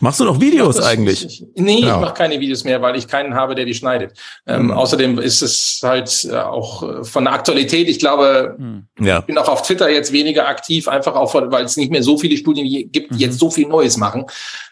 Machst 0.00 0.18
du 0.18 0.24
noch 0.24 0.40
Videos 0.40 0.76
Das- 0.76 0.86
eigentlich? 0.86 1.24
Ich, 1.24 1.44
nee, 1.54 1.80
Genau. 1.80 1.94
ich 1.94 2.00
mache 2.00 2.14
keine 2.14 2.40
Videos 2.40 2.64
mehr, 2.64 2.82
weil 2.82 2.96
ich 2.96 3.06
keinen 3.06 3.34
habe, 3.34 3.54
der 3.54 3.64
die 3.64 3.74
schneidet. 3.74 4.12
Ähm, 4.44 4.72
Außerdem 4.72 5.20
ist 5.20 5.40
es 5.40 5.80
halt 5.84 6.24
äh, 6.24 6.36
auch 6.36 6.82
äh, 6.82 7.04
von 7.04 7.24
der 7.24 7.32
Aktualität, 7.32 7.88
ich 7.88 8.00
glaube, 8.00 8.56
Ja. 9.00 9.20
bin 9.20 9.38
auch 9.38 9.48
auf 9.48 9.62
Twitter 9.62 9.88
jetzt 9.88 10.10
weniger 10.12 10.48
aktiv, 10.48 10.88
einfach 10.88 11.14
auch, 11.14 11.32
weil 11.34 11.64
es 11.64 11.76
nicht 11.76 11.92
mehr 11.92 12.02
so 12.02 12.18
viele 12.18 12.36
Studien 12.36 12.90
gibt, 12.90 13.14
die 13.14 13.18
jetzt 13.20 13.38
so 13.38 13.50
viel 13.50 13.68
Neues 13.68 13.96
machen. 13.96 14.24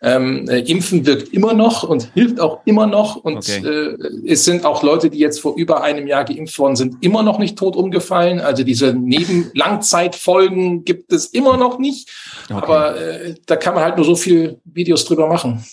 Ähm, 0.02 0.48
äh, 0.48 0.58
Impfen 0.60 1.06
wirkt 1.06 1.32
immer 1.32 1.52
noch 1.54 1.84
und 1.84 2.10
hilft 2.14 2.40
auch 2.40 2.60
immer 2.64 2.88
noch. 2.88 3.14
Und 3.16 3.36
Okay. 3.38 3.64
äh, 3.64 3.96
es 4.26 4.44
sind 4.44 4.64
auch 4.64 4.82
Leute, 4.82 5.08
die 5.08 5.18
jetzt 5.18 5.40
vor 5.40 5.54
über 5.56 5.84
einem 5.84 6.08
Jahr 6.08 6.24
geimpft 6.24 6.58
worden 6.58 6.74
sind, 6.74 6.96
immer 7.00 7.22
noch 7.22 7.38
nicht 7.38 7.56
tot 7.56 7.76
umgefallen. 7.76 8.40
Also 8.40 8.64
diese 8.64 8.92
Neben-Langzeitfolgen 8.92 10.84
gibt 10.84 11.12
es 11.12 11.26
immer 11.26 11.56
noch 11.56 11.78
nicht. 11.78 12.10
Aber 12.48 12.96
äh, 13.00 13.34
da 13.46 13.54
kann 13.56 13.74
man 13.74 13.84
halt 13.84 13.96
nur 13.96 14.04
so 14.06 14.16
viel 14.16 14.58
Videos 14.64 15.01
drüber 15.04 15.26
machen. 15.28 15.64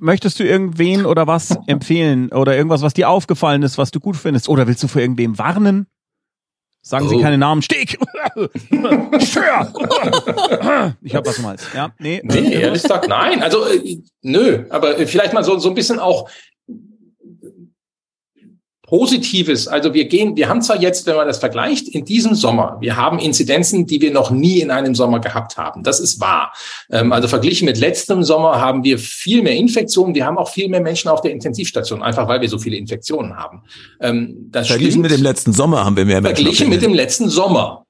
Möchtest 0.00 0.38
du 0.38 0.44
irgendwen 0.44 1.06
oder 1.06 1.26
was 1.26 1.58
empfehlen 1.66 2.30
oder 2.30 2.56
irgendwas, 2.56 2.82
was 2.82 2.94
dir 2.94 3.08
aufgefallen 3.08 3.62
ist, 3.64 3.78
was 3.78 3.90
du 3.90 3.98
gut 3.98 4.16
findest? 4.16 4.48
Oder 4.48 4.66
willst 4.68 4.82
du 4.82 4.88
vor 4.88 5.00
irgendwem 5.02 5.38
warnen? 5.38 5.86
Sagen 6.82 7.08
Sie 7.08 7.16
Oh. 7.16 7.20
keine 7.20 7.36
Namen. 7.36 7.60
Steg! 7.62 7.98
Stör! 9.20 9.72
Ich 11.02 11.14
hab 11.14 11.26
was 11.26 11.38
im 11.38 11.46
Hals. 11.46 11.66
Ja, 11.74 11.92
nee. 11.98 12.20
Nee, 12.22 12.52
ehrlich 12.54 12.82
gesagt, 12.82 13.08
nein. 13.08 13.42
Also, 13.42 13.66
äh, 13.66 13.98
nö. 14.22 14.64
Aber 14.70 14.98
äh, 14.98 15.06
vielleicht 15.06 15.32
mal 15.32 15.42
so, 15.42 15.58
so 15.58 15.68
ein 15.68 15.74
bisschen 15.74 15.98
auch 15.98 16.30
Positives. 18.88 19.68
Also 19.68 19.92
wir 19.92 20.06
gehen, 20.06 20.34
wir 20.36 20.48
haben 20.48 20.62
zwar 20.62 20.80
jetzt, 20.80 21.06
wenn 21.06 21.14
man 21.14 21.26
das 21.26 21.38
vergleicht, 21.38 21.88
in 21.88 22.06
diesem 22.06 22.34
Sommer, 22.34 22.78
wir 22.80 22.96
haben 22.96 23.18
Inzidenzen, 23.18 23.86
die 23.86 24.00
wir 24.00 24.10
noch 24.10 24.30
nie 24.30 24.60
in 24.60 24.70
einem 24.70 24.94
Sommer 24.94 25.20
gehabt 25.20 25.58
haben. 25.58 25.82
Das 25.82 26.00
ist 26.00 26.20
wahr. 26.20 26.54
Ähm, 26.90 27.12
also 27.12 27.28
verglichen 27.28 27.66
mit 27.66 27.76
letztem 27.76 28.22
Sommer 28.22 28.58
haben 28.58 28.84
wir 28.84 28.98
viel 28.98 29.42
mehr 29.42 29.56
Infektionen. 29.56 30.14
Wir 30.14 30.24
haben 30.24 30.38
auch 30.38 30.48
viel 30.48 30.70
mehr 30.70 30.80
Menschen 30.80 31.08
auf 31.08 31.20
der 31.20 31.32
Intensivstation, 31.32 32.02
einfach 32.02 32.26
weil 32.28 32.40
wir 32.40 32.48
so 32.48 32.58
viele 32.58 32.76
Infektionen 32.76 33.36
haben. 33.36 33.62
Ähm, 34.00 34.48
das 34.50 34.68
Verglichen 34.68 34.92
stimmt. 34.92 35.02
mit 35.02 35.12
dem 35.12 35.22
letzten 35.22 35.52
Sommer 35.52 35.84
haben 35.84 35.96
wir 35.96 36.06
mehr 36.06 36.22
Menschen. 36.22 36.36
Verglichen 36.36 36.70
mit 36.70 36.80
dem 36.80 36.94
letzten 36.94 37.28
Sommer. 37.28 37.84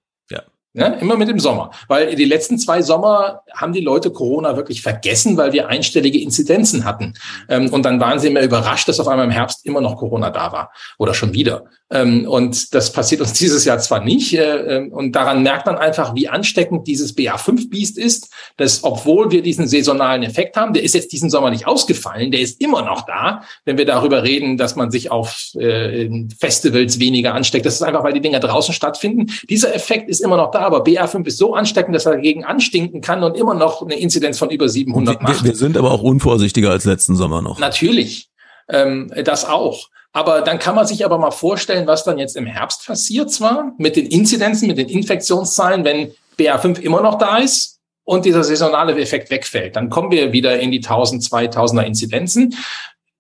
Ja. 0.79 0.89
Ja, 0.89 0.95
immer 0.95 1.17
mit 1.17 1.29
dem 1.29 1.39
Sommer. 1.39 1.71
Weil 1.89 2.15
die 2.15 2.25
letzten 2.25 2.59
zwei 2.59 2.83
Sommer 2.83 3.43
haben 3.53 3.73
die 3.73 3.81
Leute 3.81 4.11
Corona 4.11 4.57
wirklich 4.57 4.83
vergessen, 4.83 5.37
weil 5.37 5.53
wir 5.53 5.69
einstellige 5.69 6.21
Inzidenzen 6.21 6.85
hatten. 6.85 7.15
Ähm, 7.49 7.73
und 7.73 7.85
dann 7.85 8.01
waren 8.01 8.19
sie 8.19 8.29
immer 8.29 8.43
überrascht, 8.43 8.89
dass 8.89 9.01
auf 9.01 9.09
einmal 9.09 9.27
im 9.27 9.33
Herbst 9.33 9.67
immer 9.67 9.81
noch 9.81 9.97
Corona 9.97 10.31
da 10.31 10.53
war. 10.53 10.73
Oder 10.99 11.15
schon 11.15 11.35
wieder. 11.35 11.65
Ähm, 11.91 12.29
und 12.29 12.75
das 12.75 12.93
passiert 12.93 13.21
uns 13.21 13.33
dieses 13.39 13.65
Jahr 13.65 13.79
zwar 13.79 14.05
nicht. 14.05 14.35
Äh, 14.35 14.79
äh, 14.79 14.91
und 14.91 15.13
daran 15.13 15.43
merkt 15.43 15.67
man 15.67 15.77
einfach, 15.77 16.15
wie 16.15 16.29
ansteckend 16.29 16.87
dieses 16.87 17.17
BA5-Biest 17.17 17.99
ist, 17.99 18.31
dass 18.57 18.85
obwohl 18.85 19.31
wir 19.31 19.43
diesen 19.43 19.67
saisonalen 19.67 20.23
Effekt 20.23 20.57
haben, 20.57 20.75
der 20.75 20.83
ist 20.83 20.95
jetzt 20.95 21.13
diesen 21.13 21.31
Sommer 21.31 21.51
nicht 21.51 21.67
ausgefallen, 21.67 22.31
der 22.31 22.41
ist 22.41 22.61
immer 22.61 22.83
noch 22.83 23.07
da, 23.07 23.43
wenn 23.65 23.79
wir 23.79 23.87
darüber 23.87 24.23
reden, 24.23 24.57
dass 24.57 24.77
man 24.77 24.91
sich 24.91 25.11
auf 25.11 25.51
äh, 25.59 26.11
Festivals 26.39 26.99
weniger 26.99 27.35
ansteckt. 27.35 27.65
Das 27.65 27.75
ist 27.75 27.83
einfach, 27.83 28.05
weil 28.05 28.13
die 28.13 28.21
Dinger 28.21 28.41
draußen 28.41 28.75
stattfinden. 28.75 29.27
Dieser 29.49 29.75
Effekt 29.75 30.09
ist 30.11 30.21
immer 30.21 30.37
noch 30.37 30.51
da, 30.51 30.61
aber 30.61 30.85
BA5 30.85 31.27
ist 31.27 31.39
so 31.39 31.55
ansteckend, 31.55 31.95
dass 31.95 32.07
er 32.07 32.13
dagegen 32.13 32.45
anstinken 32.45 33.01
kann 33.01 33.23
und 33.23 33.37
immer 33.37 33.55
noch 33.55 33.83
eine 33.83 33.99
Inzidenz 33.99 34.39
von 34.39 34.51
über 34.51 34.69
700 34.69 35.23
macht. 35.23 35.45
Wir, 35.45 35.51
wir 35.51 35.57
sind 35.57 35.77
aber 35.77 35.91
auch 35.91 36.03
unvorsichtiger 36.03 36.71
als 36.71 36.85
letzten 36.85 37.17
Sommer 37.17 37.41
noch. 37.41 37.59
Natürlich. 37.59 38.29
Ähm, 38.69 39.11
das 39.25 39.47
auch. 39.47 39.89
Aber 40.13 40.41
dann 40.41 40.59
kann 40.59 40.75
man 40.75 40.87
sich 40.87 41.05
aber 41.05 41.19
mal 41.19 41.31
vorstellen, 41.31 41.87
was 41.87 42.05
dann 42.05 42.19
jetzt 42.19 42.37
im 42.37 42.47
Herbst 42.47 42.87
passiert 42.87 43.31
zwar 43.31 43.73
mit 43.79 43.97
den 43.97 44.07
Inzidenzen, 44.07 44.69
mit 44.69 44.79
den 44.79 44.89
Infektionszahlen, 44.89 45.85
wenn 45.85 46.13
BA5 46.39 46.81
immer 46.81 47.03
noch 47.03 47.19
da 47.19 47.39
ist 47.39 47.79
und 48.05 48.25
dieser 48.25 48.43
saisonale 48.43 48.99
Effekt 48.99 49.31
wegfällt. 49.31 49.77
Dann 49.77 49.91
kommen 49.91 50.11
wir 50.11 50.33
wieder 50.33 50.59
in 50.59 50.71
die 50.71 50.79
1000, 50.79 51.23
2000er 51.23 51.83
Inzidenzen. 51.83 52.55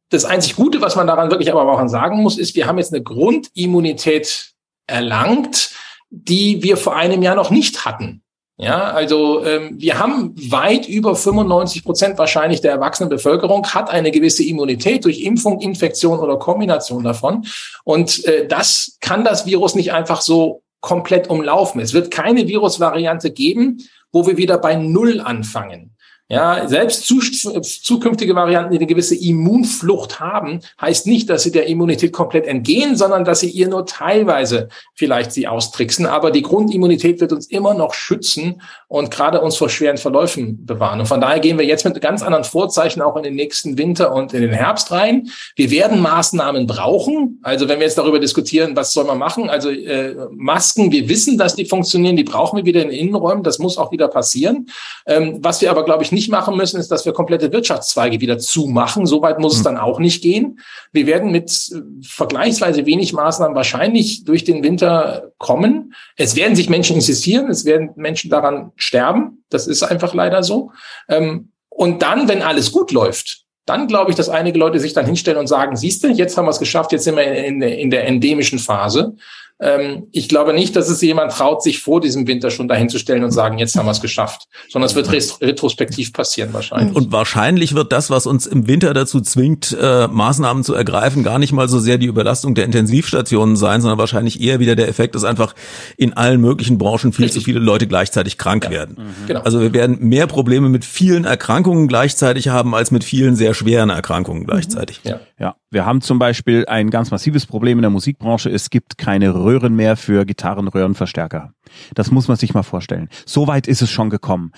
Das 0.08 0.24
einzig 0.24 0.56
Gute, 0.56 0.80
was 0.80 0.96
man 0.96 1.06
daran 1.06 1.30
wirklich 1.30 1.52
aber 1.52 1.70
auch 1.70 1.88
sagen 1.88 2.22
muss, 2.22 2.38
ist, 2.38 2.54
wir 2.54 2.66
haben 2.66 2.78
jetzt 2.78 2.94
eine 2.94 3.02
Grundimmunität 3.02 4.52
erlangt, 4.86 5.72
die 6.10 6.62
wir 6.62 6.78
vor 6.78 6.96
einem 6.96 7.22
Jahr 7.22 7.34
noch 7.34 7.50
nicht 7.50 7.84
hatten. 7.84 8.22
Ja, 8.60 8.90
also 8.90 9.44
ähm, 9.44 9.76
wir 9.78 10.00
haben 10.00 10.34
weit 10.50 10.88
über 10.88 11.14
95 11.14 11.84
Prozent 11.84 12.18
wahrscheinlich 12.18 12.60
der 12.60 12.72
erwachsenen 12.72 13.08
Bevölkerung 13.08 13.64
hat 13.68 13.88
eine 13.88 14.10
gewisse 14.10 14.42
Immunität 14.42 15.04
durch 15.04 15.20
Impfung, 15.20 15.60
Infektion 15.60 16.18
oder 16.18 16.40
Kombination 16.40 17.04
davon. 17.04 17.46
Und 17.84 18.24
äh, 18.24 18.48
das 18.48 18.98
kann 19.00 19.24
das 19.24 19.46
Virus 19.46 19.76
nicht 19.76 19.92
einfach 19.92 20.20
so 20.22 20.62
komplett 20.80 21.30
umlaufen. 21.30 21.80
Es 21.80 21.94
wird 21.94 22.10
keine 22.10 22.48
Virusvariante 22.48 23.30
geben, 23.30 23.78
wo 24.10 24.26
wir 24.26 24.36
wieder 24.36 24.58
bei 24.58 24.74
Null 24.74 25.20
anfangen. 25.20 25.96
Ja, 26.30 26.68
selbst 26.68 27.06
zu, 27.06 27.20
zukünftige 27.20 28.34
Varianten, 28.34 28.72
die 28.72 28.76
eine 28.76 28.86
gewisse 28.86 29.16
Immunflucht 29.16 30.20
haben, 30.20 30.60
heißt 30.78 31.06
nicht, 31.06 31.30
dass 31.30 31.44
sie 31.44 31.52
der 31.52 31.68
Immunität 31.68 32.12
komplett 32.12 32.46
entgehen, 32.46 32.96
sondern 32.96 33.24
dass 33.24 33.40
sie 33.40 33.48
ihr 33.48 33.66
nur 33.66 33.86
teilweise 33.86 34.68
vielleicht 34.92 35.32
sie 35.32 35.48
austricksen. 35.48 36.04
Aber 36.04 36.30
die 36.30 36.42
Grundimmunität 36.42 37.22
wird 37.22 37.32
uns 37.32 37.46
immer 37.46 37.72
noch 37.72 37.94
schützen 37.94 38.60
und 38.88 39.10
gerade 39.10 39.40
uns 39.40 39.56
vor 39.56 39.70
schweren 39.70 39.96
Verläufen 39.96 40.66
bewahren. 40.66 41.00
Und 41.00 41.06
von 41.06 41.22
daher 41.22 41.40
gehen 41.40 41.56
wir 41.56 41.64
jetzt 41.64 41.86
mit 41.86 41.98
ganz 42.02 42.22
anderen 42.22 42.44
Vorzeichen 42.44 43.00
auch 43.00 43.16
in 43.16 43.22
den 43.22 43.34
nächsten 43.34 43.78
Winter 43.78 44.12
und 44.12 44.34
in 44.34 44.42
den 44.42 44.52
Herbst 44.52 44.90
rein. 44.90 45.30
Wir 45.56 45.70
werden 45.70 45.98
Maßnahmen 46.00 46.66
brauchen. 46.66 47.40
Also 47.42 47.68
wenn 47.68 47.78
wir 47.78 47.86
jetzt 47.86 47.96
darüber 47.96 48.20
diskutieren, 48.20 48.76
was 48.76 48.92
soll 48.92 49.06
man 49.06 49.16
machen? 49.16 49.48
Also 49.48 49.70
äh, 49.70 50.14
Masken, 50.32 50.92
wir 50.92 51.08
wissen, 51.08 51.38
dass 51.38 51.54
die 51.54 51.64
funktionieren, 51.64 52.16
die 52.16 52.24
brauchen 52.24 52.58
wir 52.58 52.66
wieder 52.66 52.82
in 52.82 52.90
Innenräumen. 52.90 53.42
Das 53.42 53.58
muss 53.58 53.78
auch 53.78 53.92
wieder 53.92 54.08
passieren. 54.08 54.66
Ähm, 55.06 55.38
was 55.40 55.62
wir 55.62 55.70
aber, 55.70 55.86
glaube 55.86 56.02
ich, 56.02 56.17
nicht 56.18 56.30
machen 56.30 56.56
müssen, 56.56 56.80
ist, 56.80 56.90
dass 56.90 57.06
wir 57.06 57.12
komplette 57.12 57.52
Wirtschaftszweige 57.52 58.20
wieder 58.20 58.38
zumachen. 58.38 59.06
Soweit 59.06 59.38
muss 59.38 59.54
mhm. 59.54 59.60
es 59.60 59.66
hm. 59.66 59.74
dann 59.74 59.82
auch 59.82 60.00
nicht 60.00 60.20
gehen. 60.20 60.58
Wir 60.92 61.06
werden 61.06 61.30
mit 61.30 61.50
äh, 61.72 61.80
vergleichsweise 62.02 62.86
wenig 62.86 63.12
Maßnahmen 63.12 63.54
wahrscheinlich 63.54 64.24
durch 64.24 64.42
den 64.42 64.64
Winter 64.64 65.30
kommen. 65.38 65.94
Es 66.16 66.34
werden 66.34 66.56
sich 66.56 66.68
Menschen 66.68 66.96
insistieren, 66.96 67.48
es 67.48 67.64
werden 67.64 67.90
Menschen 67.94 68.30
daran 68.30 68.72
sterben. 68.74 69.44
Das 69.48 69.68
ist 69.68 69.84
einfach 69.84 70.12
leider 70.12 70.42
so. 70.42 70.72
Ähm, 71.08 71.52
und 71.68 72.02
dann, 72.02 72.26
wenn 72.28 72.42
alles 72.42 72.72
gut 72.72 72.90
läuft, 72.90 73.44
dann 73.64 73.86
glaube 73.86 74.10
ich, 74.10 74.16
dass 74.16 74.28
einige 74.28 74.58
Leute 74.58 74.80
sich 74.80 74.94
dann 74.94 75.06
hinstellen 75.06 75.38
und 75.38 75.46
sagen, 75.46 75.76
siehst 75.76 76.02
du, 76.02 76.08
jetzt 76.08 76.36
haben 76.36 76.46
wir 76.46 76.50
es 76.50 76.58
geschafft, 76.58 76.90
jetzt 76.90 77.04
sind 77.04 77.16
wir 77.16 77.24
in, 77.24 77.62
in 77.62 77.90
der 77.90 78.06
endemischen 78.06 78.58
Phase. 78.58 79.14
Ähm, 79.60 80.06
ich 80.12 80.28
glaube 80.28 80.52
nicht, 80.52 80.76
dass 80.76 80.88
es 80.88 81.00
jemand 81.02 81.32
traut, 81.32 81.62
sich 81.62 81.80
vor 81.80 82.00
diesem 82.00 82.26
Winter 82.26 82.50
schon 82.50 82.68
dahinzustellen 82.68 83.24
und 83.24 83.32
sagen, 83.32 83.58
jetzt 83.58 83.76
haben 83.76 83.86
wir 83.86 83.90
es 83.90 84.00
geschafft, 84.00 84.46
sondern 84.68 84.88
es 84.88 84.94
wird 84.94 85.10
retrospektiv 85.40 86.12
passieren 86.12 86.52
wahrscheinlich. 86.52 86.94
Und 86.94 87.10
wahrscheinlich 87.10 87.74
wird 87.74 87.92
das, 87.92 88.10
was 88.10 88.26
uns 88.26 88.46
im 88.46 88.68
Winter 88.68 88.94
dazu 88.94 89.20
zwingt, 89.20 89.76
äh, 89.80 90.06
Maßnahmen 90.06 90.62
zu 90.62 90.74
ergreifen, 90.74 91.24
gar 91.24 91.38
nicht 91.38 91.52
mal 91.52 91.68
so 91.68 91.80
sehr 91.80 91.98
die 91.98 92.06
Überlastung 92.06 92.54
der 92.54 92.64
Intensivstationen 92.66 93.56
sein, 93.56 93.80
sondern 93.80 93.98
wahrscheinlich 93.98 94.40
eher 94.40 94.60
wieder 94.60 94.76
der 94.76 94.88
Effekt, 94.88 95.14
dass 95.16 95.24
einfach 95.24 95.54
in 95.96 96.12
allen 96.12 96.40
möglichen 96.40 96.78
Branchen 96.78 97.12
viel 97.12 97.24
Richtig. 97.24 97.42
zu 97.42 97.44
viele 97.44 97.58
Leute 97.58 97.88
gleichzeitig 97.88 98.38
krank 98.38 98.64
ja. 98.64 98.70
werden. 98.70 98.96
Mhm. 98.98 99.26
Genau. 99.26 99.40
Also 99.40 99.60
wir 99.60 99.72
werden 99.72 99.98
mehr 100.00 100.28
Probleme 100.28 100.68
mit 100.68 100.84
vielen 100.84 101.24
Erkrankungen 101.24 101.88
gleichzeitig 101.88 102.48
haben, 102.48 102.74
als 102.74 102.90
mit 102.90 103.02
vielen 103.02 103.34
sehr 103.34 103.54
schweren 103.54 103.90
Erkrankungen 103.90 104.46
gleichzeitig. 104.46 105.00
Ja. 105.02 105.20
Ja. 105.38 105.56
Wir 105.70 105.86
haben 105.86 106.00
zum 106.00 106.18
Beispiel 106.18 106.64
ein 106.66 106.90
ganz 106.90 107.10
massives 107.10 107.46
Problem 107.46 107.78
in 107.78 107.82
der 107.82 107.90
Musikbranche. 107.90 108.50
Es 108.50 108.70
gibt 108.70 108.98
keine 108.98 109.34
Röhren 109.34 109.76
mehr 109.76 109.96
für 109.96 110.24
Gitarrenröhrenverstärker. 110.24 111.52
Das 111.94 112.10
muss 112.10 112.28
man 112.28 112.36
sich 112.36 112.54
mal 112.54 112.62
vorstellen. 112.62 113.08
So 113.26 113.46
weit 113.46 113.68
ist 113.68 113.82
es 113.82 113.90
schon 113.90 114.10
gekommen. 114.10 114.52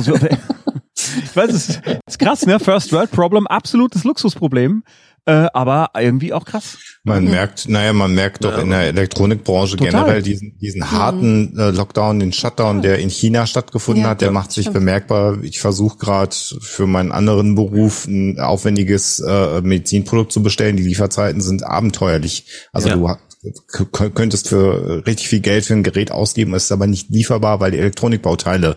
So, 0.00 0.14
ich 0.94 1.36
weiß, 1.36 1.50
es 1.50 1.80
ist 2.06 2.18
krass, 2.18 2.46
ne? 2.46 2.60
First 2.60 2.92
World 2.92 3.10
Problem, 3.10 3.46
absolutes 3.46 4.04
Luxusproblem 4.04 4.84
äh, 5.24 5.46
aber 5.52 5.90
irgendwie 5.96 6.32
auch 6.32 6.44
krass. 6.44 6.78
Man 7.04 7.24
merkt, 7.24 7.68
naja, 7.68 7.92
man 7.92 8.14
merkt 8.14 8.44
doch 8.44 8.56
ja. 8.56 8.62
in 8.62 8.70
der 8.70 8.80
Elektronikbranche 8.80 9.76
Total. 9.76 9.92
generell 9.92 10.22
diesen, 10.22 10.58
diesen 10.58 10.90
harten 10.90 11.56
äh, 11.56 11.70
Lockdown, 11.70 12.18
den 12.18 12.32
Shutdown, 12.32 12.82
der 12.82 12.98
in 12.98 13.08
China 13.08 13.46
stattgefunden 13.46 14.04
ja, 14.04 14.10
hat, 14.10 14.20
der 14.20 14.32
macht 14.32 14.50
sich 14.50 14.64
stimmt. 14.64 14.74
bemerkbar. 14.74 15.38
Ich 15.42 15.60
versuche 15.60 15.98
gerade 15.98 16.34
für 16.34 16.86
meinen 16.86 17.12
anderen 17.12 17.54
Beruf 17.54 18.06
ein 18.06 18.40
aufwendiges 18.40 19.20
äh, 19.20 19.60
Medizinprodukt 19.60 20.32
zu 20.32 20.42
bestellen. 20.42 20.76
Die 20.76 20.82
Lieferzeiten 20.82 21.40
sind 21.40 21.64
abenteuerlich. 21.64 22.46
Also 22.72 22.88
ja. 22.88 22.96
du 22.96 23.86
könntest 23.86 24.48
für 24.48 25.06
richtig 25.06 25.28
viel 25.28 25.40
Geld 25.40 25.64
für 25.64 25.74
ein 25.74 25.84
Gerät 25.84 26.10
ausgeben, 26.10 26.54
ist 26.54 26.72
aber 26.72 26.88
nicht 26.88 27.10
lieferbar, 27.10 27.60
weil 27.60 27.70
die 27.70 27.78
Elektronikbauteile 27.78 28.76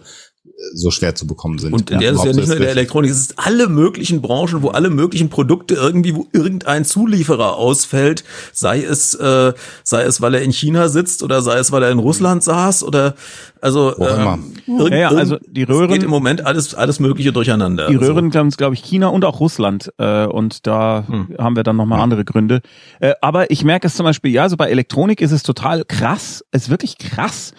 so 0.73 0.90
schwer 0.91 1.15
zu 1.15 1.27
bekommen 1.27 1.57
sind. 1.57 1.73
Und 1.73 1.90
ja, 1.90 1.98
der 1.98 2.14
ist 2.14 2.23
ja 2.23 2.32
nicht 2.32 2.48
nur 2.48 2.56
in 2.56 2.61
der 2.61 2.72
Elektronik, 2.72 3.11
es 3.11 3.19
ist 3.19 3.40
alle 3.40 3.68
möglichen 3.68 4.22
Branchen, 4.22 4.61
wo 4.61 4.69
alle 4.69 4.90
möglichen 4.90 5.30
Produkte 5.30 5.76
irgendwie, 5.76 6.15
wo 6.15 6.27
irgendein 6.32 6.86
Zulieferer 6.86 7.57
ausfällt, 7.57 8.23
sei 8.53 8.82
es, 8.82 9.14
äh, 9.15 9.53
sei 9.84 10.03
es, 10.03 10.22
weil 10.22 10.34
er 10.34 10.41
in 10.41 10.52
China 10.52 10.88
sitzt 10.88 11.23
oder 11.23 11.41
sei 11.41 11.57
es, 11.57 11.72
weil 11.72 11.84
er 11.84 11.91
in 11.91 11.99
Russland 11.99 12.44
saß 12.44 12.84
oder 12.84 13.15
also, 13.60 13.98
ähm, 13.99 14.53
irgend, 14.68 14.91
ja, 14.91 14.98
ja, 14.98 15.10
also 15.10 15.38
die 15.48 15.64
Röhren 15.64 15.90
geht 15.90 16.03
im 16.03 16.10
Moment 16.10 16.45
alles 16.45 16.76
alles 16.76 16.99
mögliche 16.99 17.34
durcheinander. 17.34 17.88
Die 17.88 17.95
Röhren 17.95 18.32
also. 18.36 18.57
glaube 18.57 18.76
ich 18.76 18.84
China 18.84 19.07
und 19.07 19.26
auch 19.26 19.40
Russland 19.40 19.91
äh, 19.98 20.26
und 20.26 20.68
da 20.68 21.03
hm. 21.07 21.36
haben 21.38 21.56
wir 21.56 21.64
dann 21.64 21.76
noch 21.76 21.86
mal 21.86 21.95
hm. 21.95 22.03
andere 22.03 22.26
Gründe. 22.26 22.61
Äh, 22.99 23.14
aber 23.22 23.49
ich 23.52 23.64
merke 23.64 23.88
es 23.88 23.95
zum 23.95 24.03
Beispiel, 24.03 24.32
ja, 24.32 24.48
so 24.49 24.56
bei 24.56 24.69
Elektronik 24.69 25.19
ist 25.19 25.32
es 25.32 25.44
total 25.44 25.84
krass, 25.84 26.45
es 26.52 26.64
ist 26.64 26.69
wirklich 26.69 26.98
krass 26.98 27.53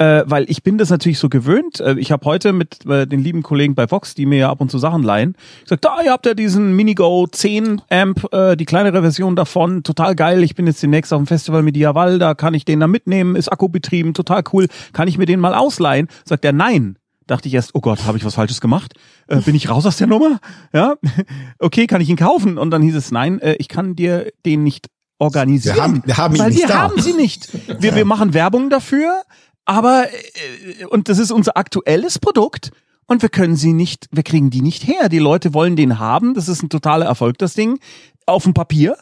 äh, 0.00 0.24
weil 0.24 0.50
ich 0.50 0.62
bin 0.62 0.78
das 0.78 0.88
natürlich 0.88 1.18
so 1.18 1.28
gewöhnt. 1.28 1.78
Äh, 1.80 1.96
ich 1.98 2.10
habe 2.10 2.24
heute 2.24 2.54
mit 2.54 2.86
äh, 2.86 3.06
den 3.06 3.22
lieben 3.22 3.42
Kollegen 3.42 3.74
bei 3.74 3.90
Vox, 3.90 4.14
die 4.14 4.24
mir 4.24 4.38
ja 4.38 4.50
ab 4.50 4.62
und 4.62 4.70
zu 4.70 4.78
Sachen 4.78 5.02
leihen, 5.02 5.36
gesagt, 5.62 5.84
da, 5.84 6.00
ihr 6.02 6.10
habt 6.10 6.24
ja 6.24 6.32
diesen 6.32 6.74
Minigo 6.74 7.26
10 7.30 7.82
Amp, 7.90 8.32
äh, 8.32 8.56
die 8.56 8.64
kleinere 8.64 9.02
Version 9.02 9.36
davon, 9.36 9.82
total 9.82 10.14
geil. 10.16 10.42
Ich 10.42 10.54
bin 10.54 10.66
jetzt 10.66 10.82
demnächst 10.82 11.12
auf 11.12 11.20
dem 11.20 11.26
Festival 11.26 11.62
mit 11.62 11.76
Diaval, 11.76 12.18
da 12.18 12.32
kann 12.32 12.54
ich 12.54 12.64
den 12.64 12.80
da 12.80 12.86
mitnehmen, 12.86 13.36
ist 13.36 13.48
akkubetrieben, 13.48 14.14
total 14.14 14.42
cool. 14.54 14.68
Kann 14.94 15.06
ich 15.06 15.18
mir 15.18 15.26
den 15.26 15.38
mal 15.38 15.54
ausleihen? 15.54 16.08
Sagt 16.24 16.44
er, 16.44 16.52
nein 16.52 16.96
dachte 17.26 17.46
ich 17.46 17.54
erst, 17.54 17.76
oh 17.76 17.80
Gott, 17.80 18.06
habe 18.06 18.18
ich 18.18 18.24
was 18.24 18.34
Falsches 18.34 18.60
gemacht? 18.60 18.94
Äh, 19.28 19.36
bin 19.42 19.54
ich 19.54 19.70
raus 19.70 19.86
aus 19.86 19.98
der 19.98 20.08
Nummer? 20.08 20.40
Ja, 20.72 20.96
okay, 21.60 21.86
kann 21.86 22.00
ich 22.00 22.08
ihn 22.08 22.16
kaufen? 22.16 22.58
Und 22.58 22.72
dann 22.72 22.82
hieß 22.82 22.96
es, 22.96 23.12
nein, 23.12 23.38
äh, 23.38 23.54
ich 23.60 23.68
kann 23.68 23.94
dir 23.94 24.32
den 24.44 24.64
nicht 24.64 24.88
organisieren. 25.20 25.76
Wir 25.76 25.82
haben, 25.82 26.02
wir 26.04 26.16
haben 26.16 26.34
ihn 26.34 26.40
weil 26.40 26.48
nicht 26.50 26.60
wir 26.60 26.66
da. 26.68 26.78
haben 26.78 27.00
sie 27.00 27.12
nicht. 27.12 27.48
Wir, 27.80 27.94
wir 27.94 28.04
machen 28.04 28.34
Werbung 28.34 28.68
dafür, 28.68 29.22
aber 29.70 30.08
äh, 30.08 30.84
und 30.86 31.08
das 31.08 31.18
ist 31.18 31.30
unser 31.30 31.56
aktuelles 31.56 32.18
Produkt 32.18 32.72
und 33.06 33.22
wir 33.22 33.28
können 33.28 33.54
sie 33.54 33.72
nicht, 33.72 34.08
wir 34.10 34.24
kriegen 34.24 34.50
die 34.50 34.62
nicht 34.62 34.84
her. 34.84 35.08
Die 35.08 35.20
Leute 35.20 35.54
wollen 35.54 35.76
den 35.76 36.00
haben, 36.00 36.34
das 36.34 36.48
ist 36.48 36.62
ein 36.62 36.70
totaler 36.70 37.06
Erfolg, 37.06 37.38
das 37.38 37.54
Ding, 37.54 37.78
auf 38.26 38.42
dem 38.42 38.52
Papier, 38.52 38.96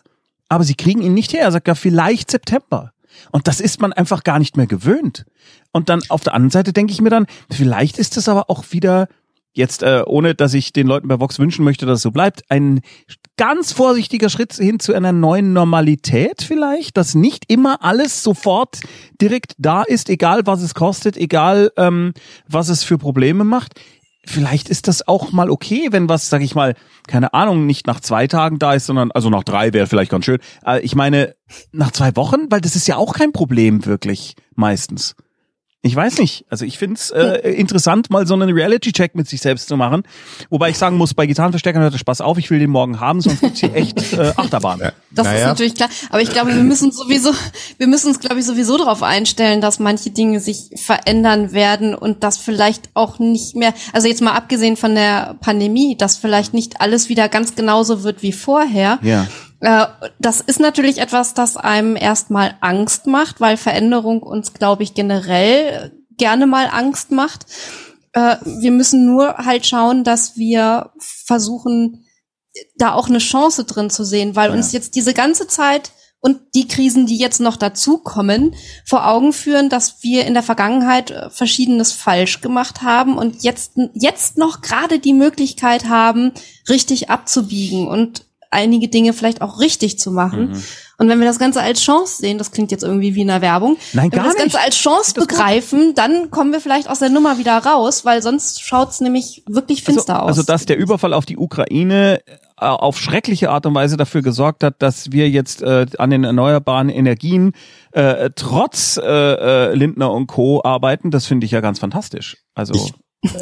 aber 0.50 0.64
sie 0.64 0.74
kriegen 0.74 1.00
ihn 1.00 1.14
nicht 1.14 1.32
her. 1.32 1.40
Er 1.42 1.52
sagt 1.52 1.68
ja 1.68 1.74
vielleicht 1.74 2.30
September. 2.30 2.92
Und 3.32 3.48
das 3.48 3.60
ist 3.60 3.80
man 3.80 3.94
einfach 3.94 4.24
gar 4.24 4.38
nicht 4.38 4.58
mehr 4.58 4.66
gewöhnt. 4.66 5.24
Und 5.72 5.88
dann 5.88 6.02
auf 6.10 6.22
der 6.22 6.34
anderen 6.34 6.50
Seite 6.50 6.74
denke 6.74 6.92
ich 6.92 7.00
mir 7.00 7.10
dann, 7.10 7.26
vielleicht 7.50 7.98
ist 7.98 8.18
das 8.18 8.28
aber 8.28 8.50
auch 8.50 8.64
wieder 8.70 9.08
jetzt, 9.54 9.82
äh, 9.82 10.02
ohne 10.06 10.34
dass 10.34 10.54
ich 10.54 10.72
den 10.72 10.86
Leuten 10.86 11.08
bei 11.08 11.20
Vox 11.20 11.38
wünschen 11.38 11.64
möchte, 11.64 11.86
dass 11.86 11.98
es 11.98 12.02
so 12.02 12.10
bleibt, 12.10 12.42
ein 12.48 12.80
ganz 13.36 13.72
vorsichtiger 13.72 14.28
Schritt 14.28 14.54
hin 14.54 14.80
zu 14.80 14.92
einer 14.94 15.12
neuen 15.12 15.52
Normalität 15.52 16.42
vielleicht, 16.42 16.96
dass 16.96 17.14
nicht 17.14 17.44
immer 17.48 17.82
alles 17.82 18.22
sofort 18.22 18.80
direkt 19.20 19.54
da 19.58 19.82
ist, 19.82 20.10
egal 20.10 20.42
was 20.44 20.62
es 20.62 20.74
kostet, 20.74 21.16
egal 21.16 21.70
ähm, 21.76 22.12
was 22.48 22.68
es 22.68 22.82
für 22.84 22.98
Probleme 22.98 23.44
macht. 23.44 23.80
Vielleicht 24.26 24.68
ist 24.68 24.88
das 24.88 25.08
auch 25.08 25.32
mal 25.32 25.48
okay, 25.50 25.88
wenn 25.90 26.08
was, 26.08 26.28
sag 26.28 26.42
ich 26.42 26.54
mal, 26.54 26.74
keine 27.06 27.32
Ahnung, 27.32 27.64
nicht 27.64 27.86
nach 27.86 28.00
zwei 28.00 28.26
Tagen 28.26 28.58
da 28.58 28.74
ist, 28.74 28.84
sondern, 28.84 29.10
also 29.12 29.30
nach 29.30 29.44
drei 29.44 29.72
wäre 29.72 29.86
vielleicht 29.86 30.10
ganz 30.10 30.26
schön. 30.26 30.38
Äh, 30.66 30.80
ich 30.80 30.94
meine, 30.94 31.34
nach 31.72 31.92
zwei 31.92 32.14
Wochen, 32.16 32.50
weil 32.50 32.60
das 32.60 32.76
ist 32.76 32.86
ja 32.88 32.96
auch 32.96 33.14
kein 33.14 33.32
Problem 33.32 33.86
wirklich, 33.86 34.34
meistens. 34.54 35.14
Ich 35.80 35.94
weiß 35.94 36.18
nicht. 36.18 36.44
Also 36.50 36.64
ich 36.64 36.76
find's 36.76 37.10
äh, 37.10 37.52
interessant, 37.52 38.10
mal 38.10 38.26
so 38.26 38.34
einen 38.34 38.50
Reality-Check 38.50 39.14
mit 39.14 39.28
sich 39.28 39.40
selbst 39.40 39.68
zu 39.68 39.76
machen. 39.76 40.02
Wobei 40.50 40.70
ich 40.70 40.78
sagen 40.78 40.96
muss, 40.96 41.14
bei 41.14 41.26
Gitarrenverstärkern 41.26 41.80
hört 41.82 41.92
der 41.94 41.98
Spaß 41.98 42.20
auf. 42.20 42.36
Ich 42.36 42.50
will 42.50 42.58
den 42.58 42.70
morgen 42.70 42.98
haben, 42.98 43.20
sonst 43.20 43.40
gibt's 43.40 43.60
hier 43.60 43.72
echt 43.74 44.12
äh, 44.12 44.32
Achterbahn. 44.36 44.80
Das 45.12 45.26
Naja. 45.26 45.38
ist 45.38 45.46
natürlich 45.46 45.74
klar. 45.76 45.88
Aber 46.10 46.20
ich 46.20 46.30
glaube, 46.32 46.52
wir 46.52 46.64
müssen 46.64 46.90
sowieso, 46.90 47.32
wir 47.78 47.86
müssen 47.86 48.08
uns, 48.08 48.18
glaube 48.18 48.40
ich, 48.40 48.44
sowieso 48.44 48.76
darauf 48.76 49.04
einstellen, 49.04 49.60
dass 49.60 49.78
manche 49.78 50.10
Dinge 50.10 50.40
sich 50.40 50.70
verändern 50.74 51.52
werden 51.52 51.94
und 51.94 52.24
das 52.24 52.38
vielleicht 52.38 52.90
auch 52.94 53.20
nicht 53.20 53.54
mehr, 53.54 53.72
also 53.92 54.08
jetzt 54.08 54.20
mal 54.20 54.32
abgesehen 54.34 54.76
von 54.76 54.96
der 54.96 55.36
Pandemie, 55.40 55.96
dass 55.96 56.16
vielleicht 56.16 56.54
nicht 56.54 56.80
alles 56.80 57.08
wieder 57.08 57.28
ganz 57.28 57.54
genauso 57.54 58.02
wird 58.02 58.22
wie 58.22 58.32
vorher. 58.32 58.98
Ja. 59.02 59.28
Äh, 59.60 59.86
Das 60.18 60.40
ist 60.40 60.60
natürlich 60.60 60.98
etwas, 60.98 61.34
das 61.34 61.56
einem 61.56 61.96
erstmal 61.96 62.56
Angst 62.60 63.06
macht, 63.06 63.40
weil 63.40 63.56
Veränderung 63.56 64.22
uns, 64.22 64.54
glaube 64.54 64.82
ich, 64.82 64.94
generell 64.94 65.92
gerne 66.16 66.46
mal 66.46 66.68
Angst 66.70 67.10
macht. 67.10 67.46
Äh, 68.12 68.36
Wir 68.44 68.70
müssen 68.70 69.06
nur 69.06 69.36
halt 69.38 69.66
schauen, 69.66 70.04
dass 70.04 70.36
wir 70.36 70.90
versuchen, 70.98 72.04
da 72.76 72.92
auch 72.92 73.08
eine 73.08 73.18
Chance 73.18 73.64
drin 73.64 73.90
zu 73.90 74.04
sehen, 74.04 74.34
weil 74.34 74.50
uns 74.50 74.72
jetzt 74.72 74.96
diese 74.96 75.14
ganze 75.14 75.46
Zeit 75.46 75.92
und 76.20 76.40
die 76.54 76.66
Krisen, 76.66 77.06
die 77.06 77.16
jetzt 77.16 77.40
noch 77.40 77.56
dazukommen, 77.56 78.54
vor 78.84 79.06
Augen 79.06 79.32
führen, 79.32 79.68
dass 79.68 80.02
wir 80.02 80.26
in 80.26 80.34
der 80.34 80.42
Vergangenheit 80.42 81.10
äh, 81.12 81.30
Verschiedenes 81.30 81.92
falsch 81.92 82.40
gemacht 82.40 82.82
haben 82.82 83.16
und 83.16 83.44
jetzt, 83.44 83.72
jetzt 83.94 84.36
noch 84.36 84.60
gerade 84.60 84.98
die 84.98 85.14
Möglichkeit 85.14 85.88
haben, 85.88 86.32
richtig 86.68 87.10
abzubiegen 87.10 87.86
und 87.86 88.24
einige 88.50 88.88
Dinge 88.88 89.12
vielleicht 89.12 89.42
auch 89.42 89.60
richtig 89.60 89.98
zu 89.98 90.10
machen. 90.10 90.50
Mhm. 90.50 90.62
Und 91.00 91.08
wenn 91.08 91.20
wir 91.20 91.26
das 91.26 91.38
Ganze 91.38 91.60
als 91.62 91.80
Chance 91.80 92.16
sehen, 92.16 92.38
das 92.38 92.50
klingt 92.50 92.72
jetzt 92.72 92.82
irgendwie 92.82 93.14
wie 93.14 93.20
in 93.22 93.30
einer 93.30 93.40
Werbung, 93.40 93.76
Nein, 93.92 94.04
wenn 94.10 94.10
gar 94.18 94.24
wir 94.24 94.28
das 94.30 94.36
Ganze 94.36 94.56
nicht. 94.56 94.64
als 94.66 94.76
Chance 94.76 95.14
Das 95.14 95.26
begreifen, 95.26 95.94
dann 95.94 96.30
kommen 96.30 96.52
wir 96.52 96.60
vielleicht 96.60 96.88
aus 96.88 96.98
der 96.98 97.08
Nummer 97.10 97.38
wieder 97.38 97.56
raus, 97.58 98.04
weil 98.04 98.20
sonst 98.22 98.62
schaut's 98.62 99.00
nämlich 99.00 99.44
wirklich 99.46 99.84
finster 99.84 100.14
also, 100.14 100.22
aus. 100.24 100.28
Also, 100.30 100.42
dass 100.42 100.66
der 100.66 100.76
Überfall 100.76 101.12
auf 101.14 101.24
die 101.24 101.36
Ukraine 101.36 102.20
äh, 102.26 102.32
auf 102.64 102.98
schreckliche 102.98 103.50
Art 103.50 103.64
und 103.66 103.74
Weise 103.74 103.96
dafür 103.96 104.22
gesorgt 104.22 104.64
hat, 104.64 104.82
dass 104.82 105.12
wir 105.12 105.28
jetzt 105.30 105.62
äh, 105.62 105.86
an 105.98 106.10
den 106.10 106.24
erneuerbaren 106.24 106.88
Energien 106.88 107.52
äh, 107.92 108.30
trotz 108.34 108.96
äh, 108.96 109.02
äh, 109.04 109.74
Lindner 109.74 110.10
und 110.12 110.26
Co. 110.26 110.62
arbeiten, 110.64 111.10
das 111.12 111.26
finde 111.26 111.44
ich 111.44 111.52
ja 111.52 111.60
ganz 111.60 111.78
fantastisch. 111.78 112.38
Also, 112.54 112.74
Ich- 112.74 112.94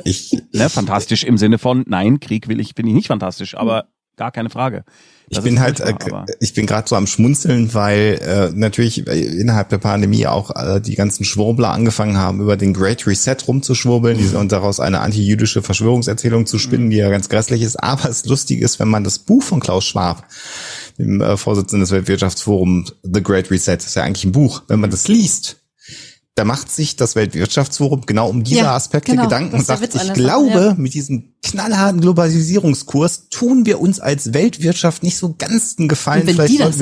Ich, 0.05 0.33
ne, 0.53 0.71
fantastisch 0.71 1.23
im 1.25 1.37
Sinne 1.37 1.59
von, 1.59 1.85
nein, 1.87 2.19
Krieg 2.19 2.49
will 2.49 2.61
ich, 2.61 2.75
bin 2.75 2.87
ich 2.87 2.95
nicht 2.95 3.09
fantastisch, 3.09 3.55
aber 3.57 3.85
gar 4.17 4.33
keine 4.33 4.51
Frage. 4.51 4.85
Ich 5.29 5.41
bin 5.43 5.59
halt, 5.59 5.81
äh, 5.81 5.87
furchtbar, 5.87 6.23
aber- 6.23 6.27
ich 6.39 6.55
bin 6.55 6.67
gerade 6.67 6.89
so 6.89 6.95
am 6.95 7.07
Schmunzeln, 7.09 7.75
weil 7.75 8.21
äh, 8.23 8.51
natürlich 8.57 9.07
äh, 9.09 9.21
innerhalb 9.21 9.69
der 9.71 9.79
Pandemie 9.79 10.27
auch 10.27 10.55
äh, 10.55 10.81
die 10.81 10.95
ganzen 10.95 11.25
Schwurbler 11.25 11.71
angefangen 11.71 12.17
haben, 12.17 12.41
über 12.41 12.57
den 12.57 12.73
Great 12.73 13.07
Reset 13.07 13.37
rumzuschwurbeln 13.47 14.19
diese, 14.19 14.39
und 14.39 14.53
daraus 14.53 14.79
eine 14.79 15.01
antijüdische 15.01 15.63
Verschwörungserzählung 15.63 16.47
zu 16.47 16.59
spinnen, 16.59 16.91
die 16.91 16.99
ja 16.99 17.11
ganz 17.11 17.29
grässlich 17.29 17.63
ist. 17.63 17.77
Aber 17.83 18.09
es 18.09 18.25
lustig 18.27 18.61
ist, 18.61 18.79
wenn 18.79 18.89
man 18.89 19.03
das 19.03 19.19
Buch 19.19 19.43
von 19.43 19.59
Klaus 19.59 19.85
Schwab, 19.85 20.25
dem 20.97 21.21
äh, 21.21 21.37
Vorsitzenden 21.37 21.81
des 21.81 21.91
Weltwirtschaftsforums, 21.91 22.95
The 23.03 23.23
Great 23.23 23.51
Reset, 23.51 23.77
ist 23.79 23.97
ja 23.97 24.05
eigentlich 24.05 24.25
ein 24.25 24.33
Buch, 24.33 24.63
wenn 24.69 24.79
man 24.81 24.91
das 24.91 25.09
liest. 25.09 25.57
Da 26.37 26.45
macht 26.45 26.71
sich 26.71 26.97
das 26.97 27.17
Weltwirtschaftsforum 27.17 28.03
genau 28.05 28.29
um 28.29 28.45
diese 28.45 28.61
Ja, 28.61 28.75
Aspekte 28.75 29.13
genau, 29.13 29.23
Gedanken 29.25 29.57
und 29.57 29.65
sagt, 29.65 29.95
ich 29.95 30.03
Sache, 30.03 30.13
glaube, 30.13 30.51
ja. 30.51 30.75
mit 30.77 30.93
diesem 30.93 31.33
knallharten 31.43 32.03
Globalisierungskurs 32.03 33.31
tun 33.31 33.65
wir 33.65 33.81
uns 33.81 34.01
als 34.01 34.35
Weltwirtschaft 34.35 35.03
nicht 35.03 35.17
so 35.17 35.35
ganz 35.39 35.77
einen 35.79 35.89
Gefallen. 35.89 36.29
Und 36.29 36.35
Vielleicht 36.35 36.61
das 36.61 36.77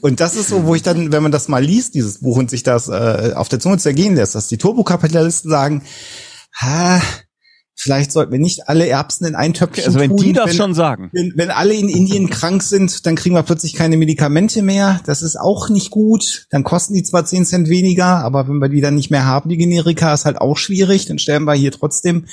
und 0.00 0.20
das 0.20 0.34
ist 0.34 0.48
so, 0.48 0.64
wo 0.64 0.74
ich 0.74 0.82
dann, 0.82 1.12
wenn 1.12 1.22
man 1.22 1.30
das 1.30 1.48
mal 1.48 1.62
liest, 1.62 1.94
dieses 1.94 2.20
Buch 2.20 2.38
und 2.38 2.48
sich 2.48 2.62
das 2.62 2.88
äh, 2.88 3.34
auf 3.36 3.50
der 3.50 3.60
Zunge 3.60 3.76
zergehen 3.76 4.16
lässt, 4.16 4.34
dass 4.34 4.48
die 4.48 4.56
Turbokapitalisten 4.56 5.50
sagen, 5.50 5.82
ha, 6.58 7.02
vielleicht 7.78 8.10
sollten 8.10 8.32
wir 8.32 8.38
nicht 8.38 8.68
alle 8.68 8.88
Erbsen 8.88 9.26
in 9.26 9.34
ein 9.34 9.52
Töpfchen 9.54 9.84
Also 9.84 9.98
wenn 10.00 10.10
tun, 10.10 10.18
die 10.18 10.32
das 10.32 10.46
wenn, 10.48 10.56
schon 10.56 10.74
sagen. 10.74 11.10
wenn, 11.12 11.32
wenn 11.36 11.50
alle 11.50 11.74
in 11.74 11.88
Indien 11.88 12.30
krank 12.30 12.62
sind, 12.62 13.04
dann 13.06 13.14
kriegen 13.16 13.34
wir 13.34 13.42
plötzlich 13.42 13.74
keine 13.74 13.96
Medikamente 13.98 14.62
mehr. 14.62 15.00
Das 15.06 15.20
ist 15.22 15.38
auch 15.38 15.68
nicht 15.68 15.90
gut. 15.90 16.46
Dann 16.50 16.64
kosten 16.64 16.94
die 16.94 17.02
zwar 17.02 17.24
10 17.26 17.44
Cent 17.44 17.68
weniger, 17.68 18.06
aber 18.24 18.48
wenn 18.48 18.58
wir 18.58 18.68
die 18.70 18.80
dann 18.80 18.94
nicht 18.94 19.10
mehr 19.10 19.26
haben, 19.26 19.48
die 19.50 19.58
Generika, 19.58 20.14
ist 20.14 20.24
halt 20.24 20.38
auch 20.40 20.56
schwierig. 20.56 21.06
Dann 21.06 21.18
stellen 21.18 21.44
wir 21.44 21.52
hier 21.54 21.70
trotzdem. 21.70 22.24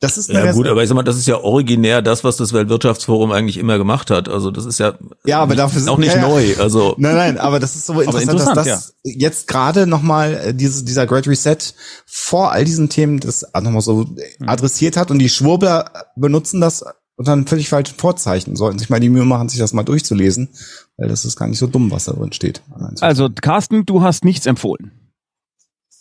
Das 0.00 0.18
ist 0.18 0.30
eine 0.30 0.46
Ja 0.46 0.52
gut, 0.52 0.66
aber 0.66 0.82
ich 0.82 0.88
sag 0.88 0.96
mal, 0.96 1.02
das 1.04 1.16
ist 1.16 1.28
ja 1.28 1.36
originär 1.38 2.02
das, 2.02 2.24
was 2.24 2.36
das 2.36 2.52
Weltwirtschaftsforum 2.52 3.30
eigentlich 3.32 3.56
immer 3.58 3.78
gemacht 3.78 4.10
hat. 4.10 4.28
Also 4.28 4.50
das 4.50 4.64
ist 4.66 4.78
ja, 4.80 4.94
Ja, 5.24 5.40
aber 5.40 5.54
dafür 5.54 5.80
sind- 5.80 5.88
auch 5.90 5.98
nicht 5.98 6.14
ja, 6.14 6.22
ja. 6.22 6.28
neu. 6.28 6.54
Also 6.58 6.94
Nein, 6.98 7.14
nein, 7.14 7.38
aber 7.38 7.60
das 7.60 7.76
ist 7.76 7.86
so 7.86 8.00
interessant, 8.00 8.30
interessant, 8.32 8.56
dass 8.56 8.66
das 8.66 8.94
jetzt 9.04 9.46
gerade 9.46 9.86
nochmal 9.86 10.34
äh, 10.46 10.54
diese, 10.54 10.84
dieser 10.84 11.06
Great 11.06 11.28
Reset 11.28 11.56
vor 12.04 12.52
all 12.52 12.64
diesen 12.64 12.88
Themen 12.88 13.20
das 13.20 13.46
nochmal 13.54 13.80
so 13.80 14.06
adressiert 14.44 14.87
hat 14.96 15.10
und 15.10 15.18
die 15.18 15.28
Schwurbler 15.28 15.90
benutzen 16.16 16.60
das 16.60 16.84
unter 17.16 17.32
einem 17.32 17.46
völlig 17.46 17.68
falschen 17.68 17.96
Vorzeichen. 17.96 18.56
Sollten 18.56 18.78
sich 18.78 18.90
mal 18.90 19.00
die 19.00 19.08
Mühe 19.08 19.24
machen, 19.24 19.48
sich 19.48 19.58
das 19.58 19.72
mal 19.72 19.82
durchzulesen, 19.82 20.48
weil 20.96 21.08
das 21.08 21.24
ist 21.24 21.36
gar 21.36 21.48
nicht 21.48 21.58
so 21.58 21.66
dumm, 21.66 21.90
was 21.90 22.04
da 22.04 22.12
drin 22.12 22.32
steht. 22.32 22.62
Also, 23.00 23.28
Carsten, 23.28 23.84
du 23.84 24.02
hast 24.02 24.24
nichts 24.24 24.46
empfohlen. 24.46 24.92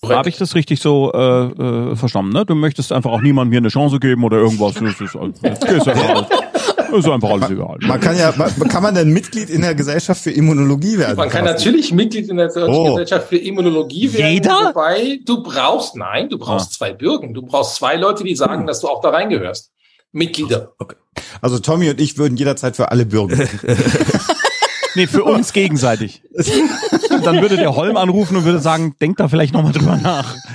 Habe 0.06 0.30
ich 0.30 0.38
das 0.38 0.54
richtig 0.54 0.80
so 0.80 1.12
äh, 1.12 1.46
äh, 1.48 1.96
verstanden? 1.96 2.32
Ne? 2.32 2.46
Du 2.46 2.54
möchtest 2.54 2.92
einfach 2.92 3.12
auch 3.12 3.22
niemandem 3.22 3.52
hier 3.52 3.62
eine 3.62 3.70
Chance 3.70 4.00
geben 4.00 4.24
oder 4.24 4.38
irgendwas. 4.38 4.76
Das 4.76 4.84
ist, 4.84 5.02
das 5.02 5.16
ist, 5.16 5.64
das 5.64 5.88
ist 5.88 6.47
einfach 6.94 7.30
alles 7.30 7.50
egal. 7.50 7.78
Man 7.82 8.00
kann 8.00 8.18
ja, 8.18 8.34
man- 8.38 8.52
kann 8.70 8.84
man 8.84 8.96
denn 8.96 9.10
Mitglied 9.10 9.50
in 9.50 9.62
der 9.62 9.76
Gesellschaft 9.76 10.22
für 10.22 10.32
Immunologie 10.32 10.98
werden? 10.98 11.16
Man 11.18 11.30
kann 11.30 11.46
natürlich 11.46 11.92
Mitglied 11.94 12.30
in 12.30 12.38
der 12.38 12.52
Oh. 12.68 12.92
Gesellschaft 12.96 13.30
für 13.30 13.38
Immunologie 13.38 14.12
werden. 14.14 14.34
Jeder? 14.34 14.72
Wobei 14.74 15.20
du 15.26 15.44
brauchst, 15.44 15.96
nein, 15.96 16.30
du 16.30 16.38
brauchst 16.38 16.74
zwei 16.74 16.94
Bürgen. 16.94 17.34
Du 17.34 17.42
brauchst 17.42 17.76
zwei 17.76 17.96
Leute, 17.96 18.24
die 18.24 18.36
sagen, 18.36 18.68
dass 18.68 18.82
du 18.82 18.88
auch 18.88 19.02
da 19.02 19.10
reingehörst. 19.10 19.72
Mitglieder. 20.14 20.74
Also 21.42 21.60
Tommy 21.60 21.90
und 21.90 22.00
ich 22.00 22.18
würden 22.18 22.38
jederzeit 22.38 22.76
für 22.76 22.92
alle 22.92 23.06
bürgen. 23.06 23.38
Nee, 24.98 25.08
für 25.08 25.24
uns 25.26 25.54
gegenseitig. 25.54 26.22
Dann 27.24 27.42
würde 27.42 27.56
der 27.56 27.76
Holm 27.76 27.96
anrufen 27.98 28.36
und 28.36 28.44
würde 28.46 28.60
sagen, 28.60 28.96
denk 29.00 29.18
da 29.18 29.28
vielleicht 29.28 29.54
nochmal 29.54 29.72
drüber 29.72 29.96
nach. 29.98 30.36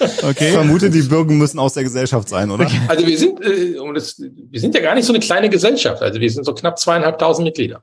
Ich 0.00 0.24
Okay. 0.24 0.52
vermute, 0.52 0.90
die 0.90 1.02
Bürgen 1.02 1.36
müssen 1.38 1.58
aus 1.58 1.74
der 1.74 1.82
Gesellschaft 1.84 2.28
sein, 2.28 2.50
oder? 2.50 2.66
Also 2.88 3.06
wir 3.06 3.16
sind, 3.18 3.40
äh, 3.44 3.78
und 3.78 3.94
das, 3.94 4.18
wir 4.18 4.58
sind 4.60 4.74
ja 4.74 4.80
gar 4.80 4.94
nicht 4.94 5.04
so 5.04 5.12
eine 5.12 5.20
kleine 5.20 5.48
Gesellschaft. 5.50 6.02
Also 6.02 6.18
wir 6.20 6.30
sind 6.30 6.44
so 6.44 6.54
knapp 6.54 6.78
zweieinhalbtausend 6.78 7.44
Mitglieder. 7.44 7.82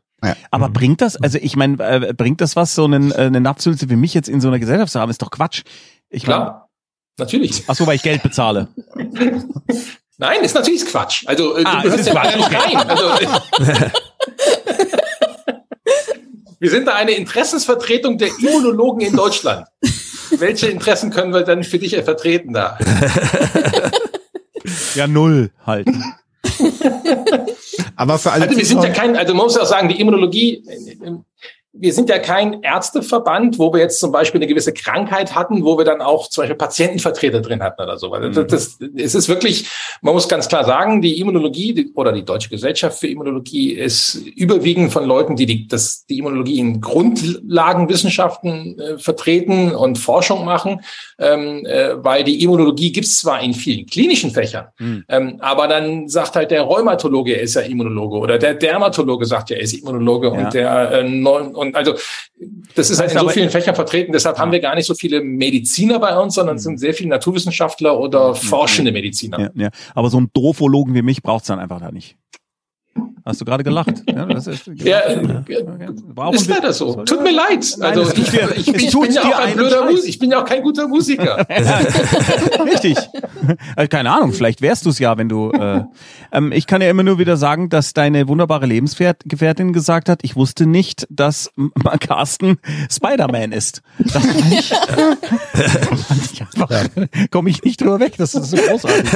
Aber 0.49 0.69
bringt 0.69 1.01
das, 1.01 1.15
also 1.17 1.37
ich 1.39 1.55
meine, 1.55 1.77
äh, 1.83 2.13
bringt 2.13 2.41
das 2.41 2.55
was, 2.55 2.73
so 2.73 2.85
einen, 2.85 3.11
äh, 3.11 3.15
eine 3.15 3.41
Napsülze 3.41 3.89
wie 3.91 3.95
mich 3.95 4.13
jetzt 4.15 4.27
in 4.27 4.41
so 4.41 4.47
einer 4.47 4.57
Gesellschaft 4.59 4.91
zu 4.91 4.99
haben? 4.99 5.09
Ist 5.11 5.21
doch 5.21 5.29
Quatsch. 5.29 5.61
Ich 6.09 6.25
mein, 6.25 6.35
Klar, 6.35 6.69
natürlich. 7.19 7.63
Ach 7.67 7.75
so, 7.75 7.85
weil 7.85 7.95
ich 7.95 8.03
Geld 8.03 8.23
bezahle. 8.23 8.67
Nein, 10.17 10.41
ist 10.43 10.55
natürlich 10.55 10.85
Quatsch. 10.85 11.23
Also 11.27 11.57
äh, 11.57 11.63
Ah, 11.65 11.81
du 11.83 11.89
es 11.89 11.95
gehörst 11.95 11.99
ist 11.99 12.07
ja 12.07 12.13
Quatsch, 12.13 12.51
gar 12.51 12.67
nicht 12.67 12.75
rein. 12.75 12.89
Also, 12.89 13.09
wir 16.65 16.71
sind 16.71 16.87
da 16.87 16.95
eine 16.95 17.11
Interessensvertretung 17.11 18.17
der 18.17 18.29
Immunologen 18.39 19.01
in 19.01 19.15
Deutschland. 19.15 19.67
Welche 20.31 20.65
Interessen 20.65 21.11
können 21.11 21.31
wir 21.31 21.43
dann 21.43 21.63
für 21.63 21.77
dich 21.77 21.95
vertreten 21.95 22.53
da? 22.53 22.79
Ja, 24.95 25.05
null 25.05 25.51
halt. 25.63 25.87
Aber 27.95 28.17
für 28.17 28.31
alle 28.31 28.45
Also 28.45 28.57
wir 28.57 28.65
sind 28.65 28.83
ja 28.83 28.89
kein, 28.89 29.15
also 29.15 29.35
man 29.35 29.45
muss 29.45 29.55
ja 29.55 29.61
auch 29.61 29.67
sagen, 29.67 29.89
die 29.89 30.01
Immunologie, 30.01 30.63
äh, 30.67 31.11
wir 31.77 31.93
sind 31.93 32.09
ja 32.09 32.19
kein 32.19 32.61
Ärzteverband, 32.63 33.59
wo 33.59 33.73
wir 33.73 33.79
jetzt 33.81 33.99
zum 33.99 34.11
Beispiel 34.11 34.39
eine 34.39 34.47
gewisse 34.47 34.73
Krankheit 34.73 35.35
hatten, 35.35 35.63
wo 35.63 35.77
wir 35.77 35.85
dann 35.85 36.01
auch 36.01 36.29
zum 36.29 36.43
Beispiel 36.43 36.55
Patientenvertreter 36.57 37.41
drin 37.41 37.61
hatten 37.61 37.81
oder 37.81 37.97
so. 37.97 38.11
Weil 38.11 38.31
das, 38.31 38.47
das, 38.47 38.79
es 38.95 39.15
ist 39.15 39.27
wirklich, 39.29 39.69
man 40.01 40.13
muss 40.13 40.27
ganz 40.27 40.47
klar 40.47 40.63
sagen, 40.65 41.01
die 41.01 41.19
Immunologie 41.19 41.73
die, 41.73 41.91
oder 41.93 42.11
die 42.11 42.23
Deutsche 42.23 42.49
Gesellschaft 42.49 42.99
für 42.99 43.07
Immunologie 43.07 43.71
ist 43.73 44.15
überwiegend 44.35 44.93
von 44.93 45.05
Leuten, 45.05 45.35
die 45.35 45.45
die, 45.45 45.67
das, 45.67 46.05
die 46.05 46.19
Immunologie 46.19 46.59
in 46.59 46.81
Grundlagenwissenschaften 46.81 48.79
äh, 48.79 48.97
vertreten 48.97 49.75
und 49.75 49.97
Forschung 49.97 50.45
machen, 50.45 50.81
ähm, 51.19 51.65
äh, 51.65 52.03
weil 52.03 52.23
die 52.23 52.43
Immunologie 52.43 52.91
gibt 52.91 53.07
es 53.07 53.19
zwar 53.19 53.41
in 53.41 53.53
vielen 53.53 53.85
klinischen 53.85 54.31
Fächern, 54.31 54.67
ähm, 55.09 55.37
aber 55.39 55.67
dann 55.67 56.07
sagt 56.07 56.35
halt 56.35 56.51
der 56.51 56.61
Rheumatologe, 56.61 57.33
er 57.35 57.41
ist 57.41 57.55
ja 57.55 57.61
Immunologe 57.61 58.17
oder 58.17 58.37
der 58.37 58.53
Dermatologe 58.53 59.25
sagt 59.25 59.49
ja, 59.49 59.57
er 59.57 59.63
ist 59.63 59.73
Immunologe 59.73 60.27
Ja. 60.27 60.33
und 60.33 60.53
der 60.53 60.91
äh, 60.91 61.03
und 61.65 61.75
also 61.75 61.95
das 62.75 62.89
ist 62.89 62.99
halt 62.99 63.11
in 63.11 63.19
so 63.19 63.29
vielen 63.29 63.49
Fächern 63.49 63.75
vertreten. 63.75 64.11
Deshalb 64.11 64.37
haben 64.37 64.51
wir 64.51 64.59
gar 64.59 64.75
nicht 64.75 64.85
so 64.85 64.95
viele 64.95 65.21
Mediziner 65.21 65.99
bei 65.99 66.17
uns, 66.17 66.35
sondern 66.35 66.57
es 66.57 66.63
sind 66.63 66.79
sehr 66.79 66.93
viele 66.93 67.09
Naturwissenschaftler 67.09 67.99
oder 67.99 68.35
forschende 68.35 68.91
Mediziner. 68.91 69.39
Ja, 69.39 69.49
ja. 69.55 69.69
Aber 69.93 70.09
so 70.09 70.17
einen 70.17 70.29
Doofologen 70.33 70.93
wie 70.93 71.01
mich 71.01 71.21
braucht's 71.21 71.47
dann 71.47 71.59
einfach 71.59 71.79
da 71.79 71.91
nicht. 71.91 72.17
Hast 73.25 73.41
du 73.41 73.45
gerade 73.45 73.63
gelacht? 73.63 74.03
Ja, 74.07 74.25
das 74.25 74.45
ist, 74.45 74.67
Ja, 74.75 74.99
äh, 74.99 75.19
War 76.13 76.27
auch 76.27 76.33
ist 76.33 76.47
leider 76.47 76.71
so. 76.73 77.03
Tut 77.05 77.23
mir 77.23 77.31
leid. 77.31 77.65
Nein, 77.79 77.97
Also 77.97 78.11
tut 78.11 78.19
ich, 78.19 78.29
dir- 78.29 78.49
ich, 78.55 78.67
es 78.67 78.83
ich, 78.83 78.91
bin 78.99 79.11
ja 79.11 79.21
auch 79.23 79.39
ein 79.39 79.55
blöder. 79.55 79.85
Musiker. 79.85 80.07
Ich 80.07 80.19
bin 80.19 80.29
ja 80.31 80.41
auch 80.41 80.45
kein 80.45 80.61
guter 80.61 80.87
Musiker. 80.87 81.45
Richtig. 82.65 82.97
Äh, 83.75 83.87
Keine 83.87 84.11
Ahnung, 84.11 84.31
vielleicht 84.31 84.61
wärst 84.61 84.85
du 84.85 84.91
es 84.91 84.99
ja, 84.99 85.17
wenn 85.17 85.27
du. 85.29 85.49
Äh, 85.51 85.81
ähm, 86.31 86.51
ich 86.51 86.67
kann 86.67 86.81
ja 86.83 86.89
immer 86.89 87.01
nur 87.03 87.17
wieder 87.17 87.35
sagen, 87.35 87.69
dass 87.69 87.93
deine 87.93 88.27
wunderbare 88.27 88.67
Lebensgefährtin 88.67 89.73
gesagt 89.73 90.07
hat, 90.07 90.19
ich 90.23 90.35
wusste 90.35 90.67
nicht, 90.67 91.07
dass 91.09 91.51
Carsten 91.99 92.59
Spider-Man 92.91 93.51
ist. 93.53 93.81
Das 93.97 94.11
fand 94.23 94.53
ich, 96.31 96.41
einfach, 96.41 96.69
komme 97.31 97.49
ich 97.49 97.63
nicht 97.63 97.81
drüber 97.81 97.99
weg. 97.99 98.13
Das 98.17 98.35
ist 98.35 98.51
so 98.51 98.57
großartig. 98.57 99.09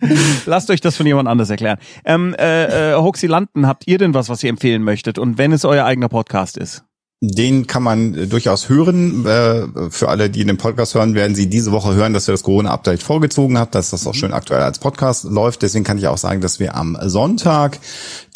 Lasst 0.46 0.70
euch 0.70 0.80
das 0.80 0.96
von 0.96 1.06
jemand 1.06 1.28
anders 1.28 1.50
erklären. 1.50 1.78
Ähm, 2.04 2.34
äh, 2.38 2.94
Hoxilanden, 3.02 3.66
habt 3.66 3.86
ihr 3.86 3.98
denn 3.98 4.14
was, 4.14 4.28
was 4.28 4.42
ihr 4.42 4.50
empfehlen 4.50 4.82
möchtet? 4.82 5.18
Und 5.18 5.38
wenn 5.38 5.52
es 5.52 5.64
euer 5.64 5.84
eigener 5.84 6.08
Podcast 6.08 6.56
ist? 6.56 6.84
Den 7.20 7.66
kann 7.66 7.82
man 7.82 8.14
äh, 8.14 8.26
durchaus 8.28 8.68
hören. 8.68 9.26
Äh, 9.26 9.90
Für 9.90 10.08
alle, 10.08 10.30
die 10.30 10.44
den 10.44 10.56
Podcast 10.56 10.94
hören, 10.94 11.16
werden 11.16 11.34
Sie 11.34 11.48
diese 11.48 11.72
Woche 11.72 11.92
hören, 11.94 12.12
dass 12.12 12.28
wir 12.28 12.32
das 12.32 12.44
Corona-Update 12.44 13.02
vorgezogen 13.02 13.58
haben, 13.58 13.72
dass 13.72 13.90
das 13.90 14.06
auch 14.06 14.14
schön 14.14 14.32
aktuell 14.32 14.62
als 14.62 14.78
Podcast 14.78 15.24
läuft. 15.24 15.62
Deswegen 15.62 15.84
kann 15.84 15.98
ich 15.98 16.06
auch 16.06 16.16
sagen, 16.16 16.40
dass 16.40 16.60
wir 16.60 16.76
am 16.76 16.96
Sonntag 17.02 17.80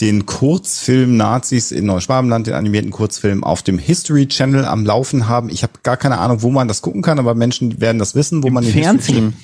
den 0.00 0.26
Kurzfilm 0.26 1.16
Nazis 1.16 1.70
in 1.70 1.86
Neuschwabenland, 1.86 2.48
den 2.48 2.54
animierten 2.54 2.90
Kurzfilm 2.90 3.44
auf 3.44 3.62
dem 3.62 3.78
History 3.78 4.26
Channel 4.26 4.64
am 4.64 4.84
Laufen 4.84 5.28
haben. 5.28 5.48
Ich 5.48 5.62
habe 5.62 5.74
gar 5.84 5.96
keine 5.96 6.18
Ahnung, 6.18 6.42
wo 6.42 6.50
man 6.50 6.66
das 6.66 6.82
gucken 6.82 7.02
kann, 7.02 7.20
aber 7.20 7.36
Menschen 7.36 7.80
werden 7.80 8.00
das 8.00 8.16
wissen, 8.16 8.42
wo 8.42 8.50
man 8.50 8.64
den 8.64 8.72
Fernsehen. 8.72 9.34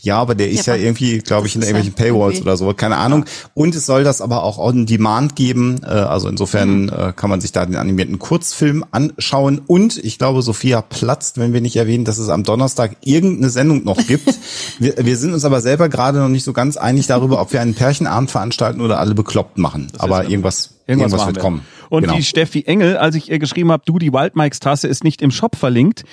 ja, 0.00 0.16
aber 0.18 0.34
der 0.34 0.48
ist 0.50 0.64
ja, 0.68 0.72
aber 0.72 0.82
irgendwie, 0.82 1.18
glaube 1.18 1.48
ich, 1.48 1.54
in 1.54 1.60
irgendwelchen 1.60 1.92
ja 1.98 2.02
Paywalls 2.02 2.40
oder 2.40 2.56
so, 2.56 2.72
keine 2.72 2.96
Ahnung. 2.96 3.26
Und 3.52 3.74
es 3.74 3.84
soll 3.84 4.04
das 4.04 4.22
aber 4.22 4.42
auch 4.42 4.56
on 4.56 4.86
demand 4.86 5.36
geben. 5.36 5.82
Äh, 5.82 5.88
also 5.88 6.30
insofern 6.30 6.84
Mhm. 6.86 7.14
kann 7.14 7.28
man 7.28 7.42
sich 7.42 7.52
da 7.52 7.66
den 7.66 7.76
animierten 7.76 8.18
Kurzfilm 8.18 8.84
anschauen. 8.90 9.60
Und 9.66 9.96
ich 9.98 10.18
glaube, 10.18 10.42
Sophia 10.42 10.82
platzt, 10.82 11.38
wenn 11.38 11.52
wir 11.52 11.60
nicht 11.60 11.76
erwähnen, 11.76 12.04
dass 12.04 12.18
es 12.18 12.28
am 12.28 12.42
Donnerstag 12.44 12.96
irgendeine 13.02 13.50
Sendung 13.50 13.84
noch 13.84 13.98
gibt. 14.06 14.26
wir, 14.78 14.94
wir 14.98 15.16
sind 15.16 15.32
uns 15.34 15.44
aber 15.44 15.60
selber 15.60 15.88
gerade 15.88 16.18
noch 16.18 16.28
nicht 16.28 16.44
so 16.44 16.52
ganz 16.52 16.76
einig 16.76 17.06
darüber, 17.06 17.40
ob 17.40 17.52
wir 17.52 17.60
einen 17.60 17.74
Pärchenabend 17.74 18.30
veranstalten 18.30 18.80
oder 18.80 18.98
alle 18.98 19.14
bekloppt 19.14 19.58
machen. 19.58 19.88
Aber 19.98 20.24
irgendwas, 20.24 20.74
irgendwas, 20.86 21.12
machen 21.12 21.26
wird 21.26 21.36
wir. 21.36 21.42
kommen. 21.42 21.66
Und 21.88 22.02
Genau. 22.02 22.16
die 22.16 22.24
Steffi 22.24 22.62
Engel, 22.62 22.96
als 22.96 23.14
ich 23.14 23.30
ihr 23.30 23.38
geschrieben 23.38 23.70
habe, 23.70 23.82
du, 23.86 23.98
die 23.98 24.12
Wildmikes-Tasse 24.12 24.88
ist 24.88 25.04
nicht 25.04 25.22
im 25.22 25.30
Shop 25.30 25.56
verlinkt. 25.56 26.04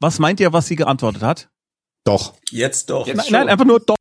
Was 0.00 0.18
meint 0.18 0.40
ihr, 0.40 0.52
was 0.52 0.66
sie 0.66 0.76
geantwortet 0.76 1.22
hat? 1.22 1.48
Doch. 2.04 2.34
Jetzt 2.50 2.90
doch. 2.90 3.06
Jetzt 3.06 3.16
Nein, 3.18 3.26
nein, 3.30 3.48
einfach 3.48 3.64
nur 3.64 3.78
doch. 3.78 3.96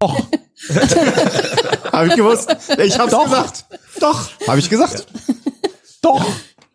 Habe 1.91 2.07
ich 2.07 2.15
gewusst. 2.15 2.55
Ich 2.83 2.97
hab's 2.97 3.11
gesagt. 3.23 3.65
Doch. 3.99 4.29
Habe 4.47 4.59
ich 4.59 4.69
gesagt. 4.69 5.05
Doch. 6.01 6.25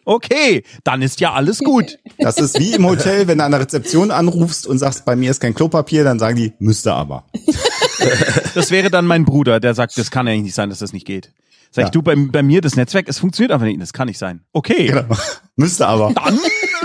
Okay, 0.09 0.63
dann 0.85 1.03
ist 1.03 1.21
ja 1.21 1.33
alles 1.33 1.59
gut. 1.59 1.99
Das 2.19 2.39
ist 2.39 2.59
wie 2.61 2.73
im 2.75 2.87
Hotel, 2.87 3.27
wenn 3.27 3.39
du 3.39 3.45
an 3.45 3.51
der 3.51 3.61
Rezeption 3.61 4.11
anrufst 4.13 4.67
und 4.67 4.79
sagst, 4.79 5.05
bei 5.05 5.17
mir 5.17 5.33
ist 5.33 5.41
kein 5.41 5.53
Klopapier, 5.53 6.05
dann 6.05 6.19
sagen 6.21 6.37
die, 6.37 6.53
müsste 6.61 6.95
aber. 6.95 7.25
Das 8.55 8.71
wäre 8.71 8.89
dann 8.91 9.05
mein 9.07 9.25
Bruder, 9.25 9.59
der 9.59 9.75
sagt, 9.75 9.99
das 9.99 10.11
kann 10.13 10.29
eigentlich 10.29 10.43
nicht 10.45 10.55
sein, 10.55 10.71
dass 10.71 10.79
das 10.79 10.93
nicht 10.93 11.07
geht. 11.07 11.33
Sag 11.73 11.83
ich, 11.83 11.87
Ja. 11.89 11.91
du, 11.91 12.03
bei, 12.03 12.15
bei 12.17 12.43
mir 12.45 12.61
das 12.61 12.77
Netzwerk, 12.77 13.09
es 13.09 13.19
funktioniert 13.19 13.51
einfach 13.51 13.67
nicht, 13.67 13.81
das 13.81 13.93
kann 13.93 14.07
nicht 14.07 14.19
sein. 14.19 14.43
Okay, 14.53 14.87
Genau. 14.87 15.03
müsste 15.57 15.87
aber. 15.89 16.13
dann, 16.15 16.39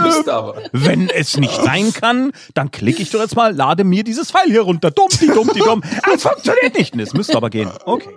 Müsste 0.04 0.34
aber. 0.34 0.56
wenn 0.72 1.08
es 1.10 1.38
nicht 1.38 1.54
sein 1.62 1.94
kann, 1.94 2.32
dann 2.56 2.72
klicke 2.72 3.04
ich 3.04 3.12
doch 3.12 3.20
jetzt 3.22 3.36
mal, 3.36 3.56
lade 3.56 3.84
mir 3.84 4.04
dieses 4.04 4.32
File 4.32 4.50
hier 4.50 4.62
runter. 4.62 4.90
Dumm, 4.90 5.10
die 5.22 5.28
dumm, 5.28 5.50
die 5.54 5.60
dumm. 5.60 5.84
Es 6.14 6.24
funktioniert 6.24 6.76
nicht. 6.76 6.96
Es 6.96 7.14
müsste 7.14 7.38
aber 7.38 7.52
gehen. 7.52 7.70
Okay. 7.86 8.10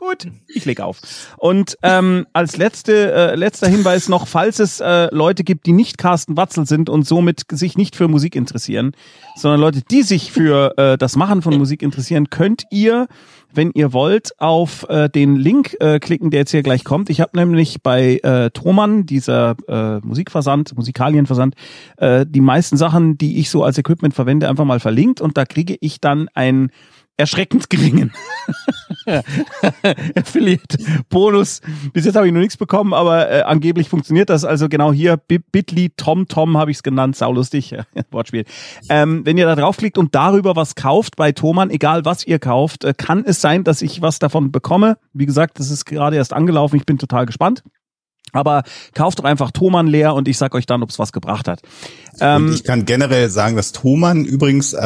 Gut, 0.00 0.28
ich 0.48 0.64
leg 0.64 0.80
auf. 0.80 0.98
Und 1.36 1.76
ähm, 1.82 2.26
als 2.32 2.56
letzte, 2.56 3.12
äh, 3.12 3.34
letzter 3.34 3.68
Hinweis 3.68 4.08
noch, 4.08 4.26
falls 4.26 4.58
es 4.58 4.80
äh, 4.80 5.14
Leute 5.14 5.44
gibt, 5.44 5.66
die 5.66 5.72
nicht 5.72 5.98
Carsten 5.98 6.38
Watzel 6.38 6.64
sind 6.66 6.88
und 6.88 7.06
somit 7.06 7.42
sich 7.52 7.76
nicht 7.76 7.96
für 7.96 8.08
Musik 8.08 8.34
interessieren, 8.34 8.92
sondern 9.36 9.60
Leute, 9.60 9.82
die 9.90 10.02
sich 10.02 10.32
für 10.32 10.72
äh, 10.78 10.96
das 10.96 11.16
Machen 11.16 11.42
von 11.42 11.58
Musik 11.58 11.82
interessieren, 11.82 12.30
könnt 12.30 12.64
ihr, 12.70 13.08
wenn 13.52 13.72
ihr 13.74 13.92
wollt, 13.92 14.40
auf 14.40 14.88
äh, 14.88 15.10
den 15.10 15.36
Link 15.36 15.76
äh, 15.80 15.98
klicken, 15.98 16.30
der 16.30 16.40
jetzt 16.40 16.52
hier 16.52 16.62
gleich 16.62 16.82
kommt. 16.82 17.10
Ich 17.10 17.20
habe 17.20 17.36
nämlich 17.36 17.82
bei 17.82 18.20
äh, 18.22 18.48
Thomann, 18.52 19.04
dieser 19.04 19.54
äh, 19.68 19.98
Musikversand, 19.98 20.74
Musikalienversand, 20.78 21.56
äh, 21.98 22.24
die 22.26 22.40
meisten 22.40 22.78
Sachen, 22.78 23.18
die 23.18 23.38
ich 23.38 23.50
so 23.50 23.64
als 23.64 23.76
Equipment 23.76 24.14
verwende, 24.14 24.48
einfach 24.48 24.64
mal 24.64 24.80
verlinkt 24.80 25.20
und 25.20 25.36
da 25.36 25.44
kriege 25.44 25.76
ich 25.78 26.00
dann 26.00 26.30
ein 26.32 26.70
erschreckend 27.20 27.70
geringen 27.70 28.12
Affiliate-Bonus. 30.16 31.60
Bis 31.92 32.04
jetzt 32.04 32.16
habe 32.16 32.26
ich 32.26 32.32
noch 32.32 32.40
nichts 32.40 32.56
bekommen, 32.56 32.92
aber 32.94 33.30
äh, 33.30 33.42
angeblich 33.42 33.88
funktioniert 33.88 34.30
das. 34.30 34.44
Also 34.44 34.68
genau 34.68 34.92
hier, 34.92 35.16
Bi- 35.16 35.38
Bitly 35.38 35.90
Tom 35.96 36.26
Tom 36.28 36.56
habe 36.56 36.70
ich 36.70 36.78
es 36.78 36.82
genannt, 36.82 37.16
saulustig, 37.16 37.74
Wortspiel. 38.10 38.44
Ähm, 38.88 39.24
wenn 39.24 39.38
ihr 39.38 39.46
da 39.46 39.56
draufklickt 39.56 39.98
und 39.98 40.14
darüber 40.14 40.56
was 40.56 40.74
kauft 40.74 41.16
bei 41.16 41.32
Thomann, 41.32 41.70
egal 41.70 42.04
was 42.04 42.26
ihr 42.26 42.38
kauft, 42.38 42.84
äh, 42.84 42.94
kann 42.96 43.24
es 43.24 43.40
sein, 43.40 43.64
dass 43.64 43.82
ich 43.82 44.02
was 44.02 44.18
davon 44.18 44.52
bekomme. 44.52 44.98
Wie 45.12 45.26
gesagt, 45.26 45.58
das 45.58 45.70
ist 45.70 45.84
gerade 45.84 46.16
erst 46.16 46.32
angelaufen, 46.32 46.76
ich 46.76 46.86
bin 46.86 46.98
total 46.98 47.26
gespannt. 47.26 47.62
Aber 48.32 48.62
kauft 48.94 49.18
doch 49.18 49.24
einfach 49.24 49.50
Thomann 49.50 49.86
leer 49.86 50.14
und 50.14 50.28
ich 50.28 50.38
sag 50.38 50.54
euch 50.54 50.66
dann, 50.66 50.82
ob 50.82 50.90
es 50.90 50.98
was 50.98 51.12
gebracht 51.12 51.48
hat. 51.48 51.60
Ähm, 52.20 52.52
ich 52.52 52.64
kann 52.64 52.84
generell 52.84 53.30
sagen, 53.30 53.56
dass 53.56 53.72
Thomann 53.72 54.24
übrigens 54.24 54.72
äh, 54.72 54.78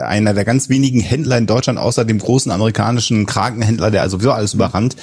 einer 0.00 0.34
der 0.34 0.44
ganz 0.44 0.68
wenigen 0.68 1.00
Händler 1.00 1.38
in 1.38 1.46
Deutschland, 1.46 1.78
außer 1.78 2.04
dem 2.04 2.18
großen 2.18 2.52
amerikanischen 2.52 3.26
Krakenhändler, 3.26 3.90
der 3.90 4.02
also 4.02 4.18
sowieso 4.18 4.32
alles 4.32 4.54
überrannt, 4.54 4.96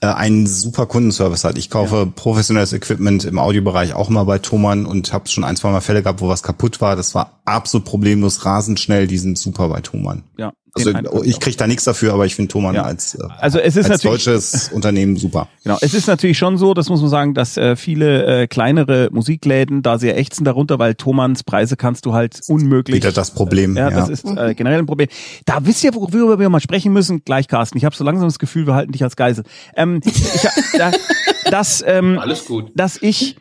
äh, 0.00 0.06
einen 0.06 0.46
super 0.46 0.86
Kundenservice 0.86 1.44
hat. 1.44 1.58
Ich 1.58 1.70
kaufe 1.70 2.06
professionelles 2.06 2.72
Equipment 2.72 3.24
im 3.24 3.38
Audiobereich 3.38 3.94
auch 3.94 4.08
mal 4.08 4.24
bei 4.24 4.38
Thomann 4.38 4.86
und 4.86 5.12
habe 5.12 5.28
schon 5.28 5.44
ein, 5.44 5.56
zwei 5.56 5.70
Mal 5.70 5.80
Fälle 5.80 6.02
gehabt, 6.02 6.20
wo 6.20 6.28
was 6.28 6.42
kaputt 6.42 6.80
war. 6.80 6.96
Das 6.96 7.14
war 7.14 7.40
absolut 7.44 7.84
problemlos, 7.84 8.44
rasend 8.44 8.80
schnell. 8.80 9.06
Die 9.06 9.18
sind 9.18 9.38
super 9.38 9.68
bei 9.68 9.80
Thomann. 9.80 10.24
ja, 10.36 10.52
Also 10.74 10.92
Eindruck 10.92 11.24
ich 11.26 11.36
auch. 11.36 11.40
krieg 11.40 11.56
da 11.56 11.66
nichts 11.66 11.84
dafür, 11.84 12.14
aber 12.14 12.26
ich 12.26 12.34
finde 12.34 12.52
Thomann 12.52 12.74
Ja. 12.74 12.82
als, 12.82 13.14
äh, 13.14 13.22
Also 13.38 13.58
es 13.58 13.76
ist 13.76 13.90
als 13.90 14.02
deutsches 14.02 14.68
Unternehmen 14.72 15.16
super. 15.16 15.48
Genau, 15.64 15.76
es 15.80 15.94
ist 15.94 16.06
natürlich 16.06 16.38
schon 16.38 16.58
so, 16.58 16.74
das 16.74 16.88
muss 16.88 17.00
man 17.00 17.10
sagen, 17.10 17.34
dass 17.34 17.56
äh, 17.56 17.76
viele 17.76 18.42
äh, 18.42 18.46
kleinere 18.46 19.08
Musikläden 19.12 19.82
da 19.82 19.98
sehr 19.98 20.16
ächzen 20.18 20.44
darunter, 20.44 20.78
weil 20.78 20.94
Thomanns 20.94 21.42
Preise 21.44 21.76
kannst 21.76 22.06
du 22.06 22.14
halt 22.14 22.40
unmöglich. 22.48 22.96
Wieder 22.96 23.12
das 23.12 23.30
Problem. 23.32 23.76
Ja, 23.76 23.90
Ja, 23.90 23.96
das 23.96 24.08
ist 24.08 24.24
äh, 24.26 24.54
generell 24.54 24.78
ein 24.78 24.86
Problem. 24.86 25.08
Da 25.46 25.58
wisst 25.66 25.82
ihr, 25.84 25.94
worüber 25.94 26.38
wir 26.38 26.48
mal 26.48 26.60
sprechen 26.60 26.92
müssen, 26.92 27.24
gleich 27.24 27.48
Carsten. 27.48 27.76
Ich 27.78 27.84
habe 27.84 27.94
so 27.96 28.04
langsam 28.04 28.28
das 28.28 28.38
Gefühl, 28.38 28.66
wir 28.66 28.74
halten 28.74 28.92
dich 28.92 29.02
als 29.02 29.16
Geisel. 29.16 29.44
Ähm, 29.76 30.00
ich, 30.04 30.42
da, 30.78 30.90
dass, 31.50 31.82
ähm, 31.86 32.18
Alles 32.18 32.44
gut. 32.44 32.70
dass 32.74 32.96
ich 33.00 33.36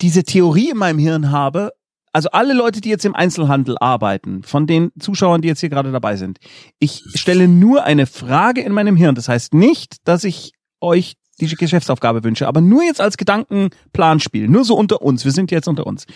diese 0.00 0.24
Theorie 0.24 0.70
in 0.70 0.76
meinem 0.78 0.98
Hirn 0.98 1.30
habe, 1.30 1.72
also 2.12 2.30
alle 2.30 2.54
Leute, 2.54 2.80
die 2.80 2.88
jetzt 2.88 3.04
im 3.04 3.14
Einzelhandel 3.14 3.76
arbeiten, 3.78 4.42
von 4.42 4.66
den 4.66 4.90
Zuschauern, 4.98 5.42
die 5.42 5.48
jetzt 5.48 5.60
hier 5.60 5.68
gerade 5.68 5.92
dabei 5.92 6.16
sind, 6.16 6.38
ich 6.78 7.02
stelle 7.14 7.46
nur 7.46 7.84
eine 7.84 8.06
Frage 8.06 8.62
in 8.62 8.72
meinem 8.72 8.96
Hirn. 8.96 9.14
Das 9.14 9.28
heißt 9.28 9.54
nicht, 9.54 9.96
dass 10.08 10.24
ich 10.24 10.52
euch 10.80 11.14
die 11.40 11.46
Geschäftsaufgabe 11.46 12.24
wünsche, 12.24 12.48
aber 12.48 12.60
nur 12.60 12.82
jetzt 12.82 13.00
als 13.00 13.16
Gedankenplanspiel, 13.16 14.48
nur 14.48 14.64
so 14.64 14.76
unter 14.76 15.02
uns. 15.02 15.24
Wir 15.24 15.32
sind 15.32 15.50
jetzt 15.50 15.68
unter 15.68 15.86
uns. 15.86 16.06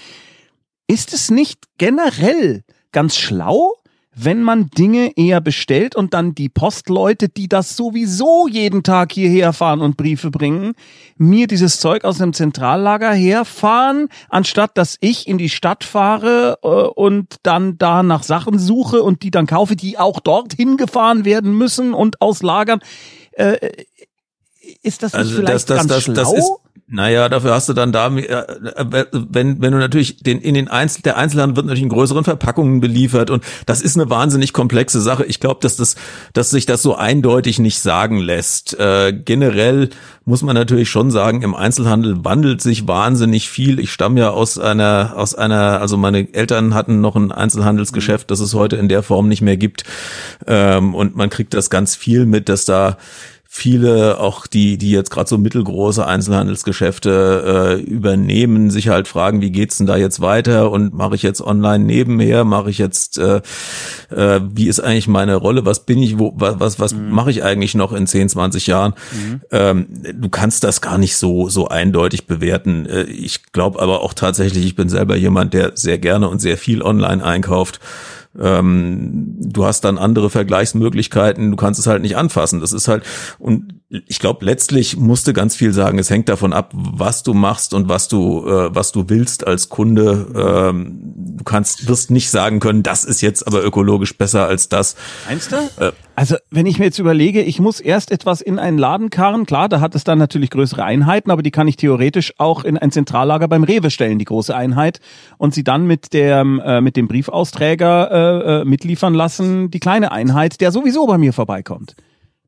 Ist 0.87 1.15
es 1.15 1.31
nicht 1.31 1.65
generell 1.79 2.63
ganz 2.93 3.17
schlau, 3.17 3.73
wenn 4.15 4.43
man 4.43 4.69
Dinge 4.69 5.13
eher 5.17 5.41
bestellt 5.41 5.97
und 5.97 6.15
dann 6.15 6.35
die 6.35 6.49
Postleute, 6.49 7.29
die 7.29 7.49
das 7.49 7.77
sowieso 7.77 8.47
jeden 8.49 8.83
Tag 8.83 9.13
hierher 9.13 9.53
fahren 9.53 9.81
und 9.81 9.97
Briefe 9.97 10.31
bringen, 10.31 10.75
mir 11.17 11.47
dieses 11.47 11.81
Zeug 11.81 12.05
aus 12.05 12.21
einem 12.21 12.33
Zentrallager 12.33 13.13
herfahren, 13.13 14.09
anstatt 14.29 14.77
dass 14.79 14.97
ich 15.01 15.27
in 15.27 15.39
die 15.39 15.49
Stadt 15.49 15.85
fahre 15.85 16.59
äh, 16.63 16.67
und 16.67 17.37
dann 17.43 17.79
da 17.79 18.03
nach 18.03 18.23
Sachen 18.23 18.59
suche 18.59 19.03
und 19.03 19.23
die 19.23 19.31
dann 19.31 19.47
kaufe, 19.47 19.77
die 19.77 19.99
auch 19.99 20.21
dorthin 20.21 20.77
gefahren 20.77 21.25
werden 21.25 21.57
müssen 21.57 21.95
und 21.95 22.21
auslagern. 22.21 22.81
Äh, 23.33 23.85
ist 24.85 25.03
das 25.03 25.15
Also 25.15 25.35
vielleicht 25.35 25.55
das, 25.55 25.65
das, 25.65 25.77
ganz 25.79 25.89
das, 25.89 26.03
schlau? 26.05 26.15
das 26.15 26.33
ist, 26.33 26.51
naja, 26.87 27.31
dafür 27.31 27.55
hast 27.55 27.69
du 27.71 27.73
dann 27.73 27.93
da, 27.93 28.15
äh, 28.15 29.07
wenn, 29.13 29.63
wenn 29.63 29.73
du 29.73 29.79
natürlich 29.79 30.19
den, 30.19 30.41
in 30.41 30.53
den 30.53 30.69
Einzel, 30.69 31.01
der 31.01 31.17
Einzelhandel 31.17 31.57
wird 31.57 31.67
natürlich 31.67 31.83
in 31.83 31.89
größeren 31.89 32.25
Verpackungen 32.25 32.81
beliefert 32.81 33.31
und 33.31 33.43
das 33.65 33.81
ist 33.81 33.97
eine 33.97 34.11
wahnsinnig 34.11 34.53
komplexe 34.53 35.01
Sache. 35.01 35.25
Ich 35.25 35.41
glaube, 35.41 35.61
dass 35.63 35.77
das, 35.77 35.97
dass 36.35 36.51
sich 36.51 36.67
das 36.67 36.83
so 36.83 36.95
eindeutig 36.95 37.59
nicht 37.59 37.79
sagen 37.79 38.19
lässt. 38.19 38.79
Äh, 38.79 39.15
generell 39.15 39.89
muss 40.27 40.43
man 40.43 40.55
natürlich 40.55 40.91
schon 40.91 41.11
sagen, 41.11 41.41
im 41.41 41.55
Einzelhandel 41.55 42.23
wandelt 42.25 42.61
sich 42.61 42.87
wahnsinnig 42.87 43.49
viel. 43.49 43.81
Ich 43.81 43.91
stamme 43.91 44.21
ja 44.21 44.31
aus 44.31 44.59
einer, 44.59 45.15
aus 45.17 45.35
einer, 45.35 45.81
also 45.81 45.97
meine 45.97 46.33
Eltern 46.35 46.75
hatten 46.75 47.01
noch 47.01 47.17
ein 47.17 47.33
Einzelhandelsgeschäft, 47.33 48.31
das 48.31 48.41
es 48.41 48.53
heute 48.53 48.77
in 48.77 48.89
der 48.89 49.03
Form 49.03 49.29
nicht 49.29 49.43
mehr 49.43 49.57
gibt. 49.57 49.85
Ähm, 50.47 50.95
und 50.95 51.17
man 51.17 51.31
kriegt 51.31 51.55
das 51.55 51.71
ganz 51.71 51.97
viel 51.97 52.27
mit, 52.27 52.51
dass 52.51 52.67
da 52.67 52.99
viele, 53.57 54.19
auch 54.19 54.49
die, 54.49 54.79
die 54.79 54.91
jetzt 54.91 55.13
gerade 55.13 55.29
so 55.29 55.39
mittelgroße 55.39 56.05
Einzelhandelsgeschäfte 56.05 57.79
äh, 57.79 57.83
übernehmen, 57.83 58.69
sich 58.69 58.89
halt 58.89 59.07
fragen, 59.07 59.43
wie 59.43 59.53
geht's 59.53 59.79
denn 59.79 59.87
da 59.87 59.97
jetzt 59.97 60.21
weiter 60.21 60.73
und 60.73 60.93
mache 60.93 61.15
ich 61.15 61.23
jetzt 61.23 61.41
online 61.41 61.85
nebenher, 61.85 62.43
mache 62.43 62.69
ich 62.69 62.79
jetzt, 62.79 63.17
äh, 63.17 63.43
äh, 64.11 64.41
wie 64.53 64.67
ist 64.67 64.81
eigentlich 64.81 65.07
meine 65.07 65.37
Rolle, 65.37 65.65
was 65.65 65.87
bin 65.87 66.03
ich, 66.03 66.19
wo, 66.19 66.33
was, 66.35 66.59
was, 66.59 66.81
was 66.81 66.95
mhm. 66.95 67.11
mache 67.11 67.31
ich 67.31 67.45
eigentlich 67.45 67.77
noch 67.77 67.93
in 67.93 68.09
10, 68.09 68.31
20 68.31 68.67
Jahren? 68.67 68.95
Mhm. 69.13 69.41
Ähm, 69.53 69.87
du 70.15 70.29
kannst 70.29 70.65
das 70.65 70.81
gar 70.81 70.99
nicht 70.99 71.17
so, 71.17 71.49
so 71.49 71.69
eindeutig 71.69 72.27
bewerten. 72.27 72.87
Äh, 72.87 73.05
ich 73.05 73.53
glaube 73.53 73.81
aber 73.81 74.03
auch 74.03 74.15
tatsächlich, 74.15 74.67
ich 74.67 74.75
bin 74.75 74.89
selber 74.89 75.15
jemand, 75.15 75.55
der 75.55 75.73
sehr 75.77 75.99
gerne 75.99 76.29
und 76.29 76.41
sehr 76.41 76.59
viel 76.59 76.83
online 76.83 77.25
einkauft. 77.25 77.79
Ähm, 78.41 79.37
du 79.39 79.65
hast 79.65 79.83
dann 79.83 79.99
andere 79.99 80.31
Vergleichsmöglichkeiten, 80.31 81.51
du 81.51 81.57
kannst 81.57 81.81
es 81.81 81.87
halt 81.87 82.03
nicht 82.03 82.17
anfassen. 82.17 82.61
Das 82.61 82.73
ist 82.73 82.89
halt, 82.89 83.05
und 83.39 83.81
ich 83.89 84.19
glaube, 84.19 84.45
letztlich 84.45 84.97
musste 84.97 85.33
ganz 85.33 85.55
viel 85.55 85.73
sagen, 85.73 85.99
es 85.99 86.11
hängt 86.11 86.29
davon 86.29 86.53
ab, 86.53 86.73
was 86.75 87.23
du 87.23 87.35
machst 87.35 87.75
und 87.75 87.89
was 87.89 88.09
du, 88.09 88.47
äh, 88.47 88.75
was 88.75 88.93
du 88.93 89.09
willst 89.09 89.47
als 89.47 89.69
Kunde. 89.69 90.27
Ähm, 90.35 91.15
du 91.37 91.45
kannst, 91.45 91.89
wirst 91.89 92.11
nicht 92.11 92.31
sagen 92.31 92.61
können, 92.61 92.83
das 92.83 93.05
ist 93.05 93.21
jetzt 93.21 93.47
aber 93.47 93.65
ökologisch 93.65 94.17
besser 94.17 94.47
als 94.47 94.69
das. 94.69 94.97
Meinst 95.29 95.53
du? 95.53 95.57
Äh, 95.85 95.93
also, 96.17 96.37
wenn 96.51 96.67
ich 96.67 96.79
mir 96.79 96.87
jetzt 96.87 96.99
überlege, 96.99 97.43
ich 97.43 97.59
muss 97.59 97.81
erst 97.81 98.13
etwas 98.13 98.41
in 98.41 98.59
einen 98.59 98.79
Laden 98.79 99.11
karren, 99.11 99.47
klar, 99.47 99.69
da 99.69 99.81
hat 99.81 99.95
es 99.95 100.05
dann 100.05 100.19
natürlich 100.19 100.51
größere 100.51 100.85
Einheiten, 100.85 101.31
aber 101.31 101.43
die 101.43 101.51
kann 101.51 101.67
ich 101.67 101.77
theoretisch 101.77 102.35
auch 102.39 102.65
in 102.65 102.79
ein 102.79 102.93
Zentrallager 102.93 103.49
beim 103.49 103.65
Rewe 103.65 103.91
stellen, 103.91 104.19
die 104.19 104.25
große 104.25 104.55
Einheit, 104.55 105.01
und 105.39 105.55
sie 105.55 105.65
dann 105.65 105.87
mit 105.87 106.13
dem, 106.13 106.61
äh, 106.61 106.81
mit 106.81 106.97
dem 106.97 107.09
Briefausträger 107.09 108.11
äh, 108.11 108.61
äh, 108.61 108.65
mitliefern 108.65 109.15
lassen, 109.15 109.71
die 109.71 109.81
kleine 109.81 110.13
Einheit, 110.13 110.61
der 110.61 110.71
sowieso 110.71 111.07
bei 111.07 111.19
mir 111.19 111.33
vorbeikommt. 111.33 111.97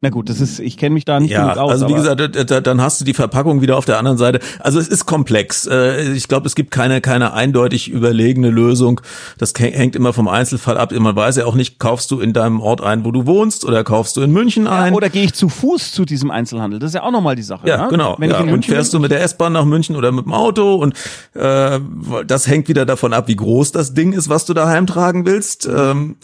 Na 0.06 0.10
gut, 0.10 0.28
das 0.28 0.40
ist, 0.40 0.60
ich 0.60 0.76
kenne 0.76 0.94
mich 0.94 1.04
da 1.04 1.18
nicht 1.18 1.32
ja, 1.32 1.42
genug 1.42 1.56
aus. 1.56 1.72
Also 1.72 1.88
wie 1.88 1.94
gesagt, 1.94 2.48
dann 2.64 2.80
hast 2.80 3.00
du 3.00 3.04
die 3.04 3.12
Verpackung 3.12 3.60
wieder 3.60 3.76
auf 3.76 3.86
der 3.86 3.98
anderen 3.98 4.18
Seite. 4.18 4.38
Also 4.60 4.78
es 4.78 4.86
ist 4.86 5.04
komplex. 5.04 5.66
Äh, 5.66 6.12
ich 6.12 6.28
glaube, 6.28 6.46
es 6.46 6.54
gibt 6.54 6.70
keine 6.70 7.00
keine 7.00 7.32
eindeutig 7.32 7.90
überlegene 7.90 8.50
Lösung. 8.50 9.00
Das 9.36 9.52
hängt 9.58 9.96
immer 9.96 10.12
vom 10.12 10.28
Einzelfall 10.28 10.78
ab. 10.78 10.92
Man 10.92 11.16
weiß 11.16 11.34
ja 11.38 11.46
auch 11.46 11.56
nicht, 11.56 11.80
kaufst 11.80 12.12
du 12.12 12.20
in 12.20 12.32
deinem 12.32 12.60
Ort 12.60 12.82
ein, 12.82 13.04
wo 13.04 13.10
du 13.10 13.26
wohnst, 13.26 13.64
oder 13.64 13.82
kaufst 13.82 14.16
du 14.16 14.20
in 14.20 14.30
München 14.30 14.68
ein? 14.68 14.92
Ja, 14.92 14.96
oder 14.96 15.10
gehe 15.10 15.24
ich 15.24 15.34
zu 15.34 15.48
Fuß 15.48 15.90
zu 15.90 16.04
diesem 16.04 16.30
Einzelhandel? 16.30 16.78
Das 16.78 16.90
ist 16.90 16.94
ja 16.94 17.02
auch 17.02 17.10
nochmal 17.10 17.34
die 17.34 17.42
Sache. 17.42 17.66
Ja, 17.66 17.82
ne? 17.82 17.88
genau. 17.88 18.14
Wenn 18.18 18.30
ja, 18.30 18.38
und 18.42 18.64
fährst 18.64 18.92
bin, 18.92 18.98
du 18.98 19.02
mit 19.02 19.10
der 19.10 19.22
S-Bahn 19.22 19.54
nach 19.54 19.64
München 19.64 19.96
oder 19.96 20.12
mit 20.12 20.24
dem 20.24 20.32
Auto 20.32 20.76
und 20.76 20.94
äh, 21.34 21.80
das 22.28 22.46
hängt 22.46 22.68
wieder 22.68 22.86
davon 22.86 23.12
ab, 23.12 23.26
wie 23.26 23.34
groß 23.34 23.72
das 23.72 23.92
Ding 23.92 24.12
ist, 24.12 24.28
was 24.28 24.44
du 24.44 24.54
daheim 24.54 24.86
tragen 24.86 25.26
willst. 25.26 25.66
Ähm, 25.66 26.14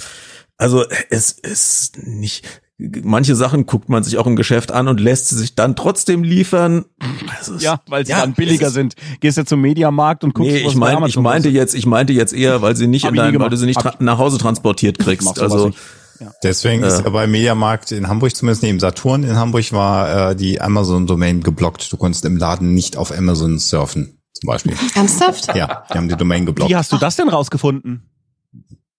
also 0.56 0.84
es 1.10 1.32
ist 1.32 2.06
nicht, 2.06 2.61
manche 2.78 3.34
Sachen 3.34 3.66
guckt 3.66 3.88
man 3.88 4.02
sich 4.02 4.18
auch 4.18 4.26
im 4.26 4.36
Geschäft 4.36 4.72
an 4.72 4.88
und 4.88 5.00
lässt 5.00 5.28
sie 5.28 5.36
sich 5.36 5.54
dann 5.54 5.76
trotzdem 5.76 6.22
liefern. 6.22 6.84
Ist, 7.40 7.62
ja, 7.62 7.80
weil 7.86 8.04
sie 8.04 8.12
ja, 8.12 8.20
dann 8.20 8.34
billiger 8.34 8.70
sind. 8.70 8.94
Gehst 9.20 9.38
du 9.38 9.44
zum 9.44 9.60
Mediamarkt 9.60 10.24
und 10.24 10.34
guckst, 10.34 10.52
nee, 10.52 10.66
ich 10.66 10.74
mein, 10.74 11.02
ich 11.04 11.16
meinte 11.16 11.48
jetzt, 11.48 11.74
ich 11.74 11.86
meinte 11.86 12.12
jetzt 12.12 12.32
eher, 12.32 12.62
weil 12.62 12.76
sie 12.76 12.86
nicht 12.86 13.04
in 13.04 13.14
dein, 13.14 13.38
weil 13.38 13.50
du 13.50 13.56
sie 13.56 13.66
nicht 13.66 13.80
nach 14.00 14.18
Hause 14.18 14.38
transportiert 14.38 14.98
kriegst. 14.98 15.40
Also 15.40 15.72
ja. 16.20 16.30
Deswegen 16.42 16.84
ist 16.84 17.02
ja 17.02 17.10
bei 17.10 17.26
Mediamarkt 17.26 17.90
in 17.90 18.06
Hamburg, 18.06 18.34
zumindest 18.34 18.62
neben 18.62 18.78
Saturn 18.78 19.24
in 19.24 19.34
Hamburg, 19.34 19.72
war 19.72 20.30
äh, 20.30 20.36
die 20.36 20.60
Amazon-Domain 20.60 21.42
geblockt. 21.42 21.92
Du 21.92 21.96
konntest 21.96 22.24
im 22.24 22.36
Laden 22.36 22.74
nicht 22.74 22.96
auf 22.96 23.16
Amazon 23.16 23.58
surfen, 23.58 24.20
zum 24.32 24.46
Beispiel. 24.46 24.74
Ernsthaft? 24.94 25.54
Ja, 25.56 25.84
die 25.92 25.98
haben 25.98 26.08
die 26.08 26.16
Domain 26.16 26.46
geblockt. 26.46 26.70
Wie 26.70 26.76
hast 26.76 26.92
du 26.92 26.96
das 26.96 27.16
denn 27.16 27.28
rausgefunden? 27.28 28.08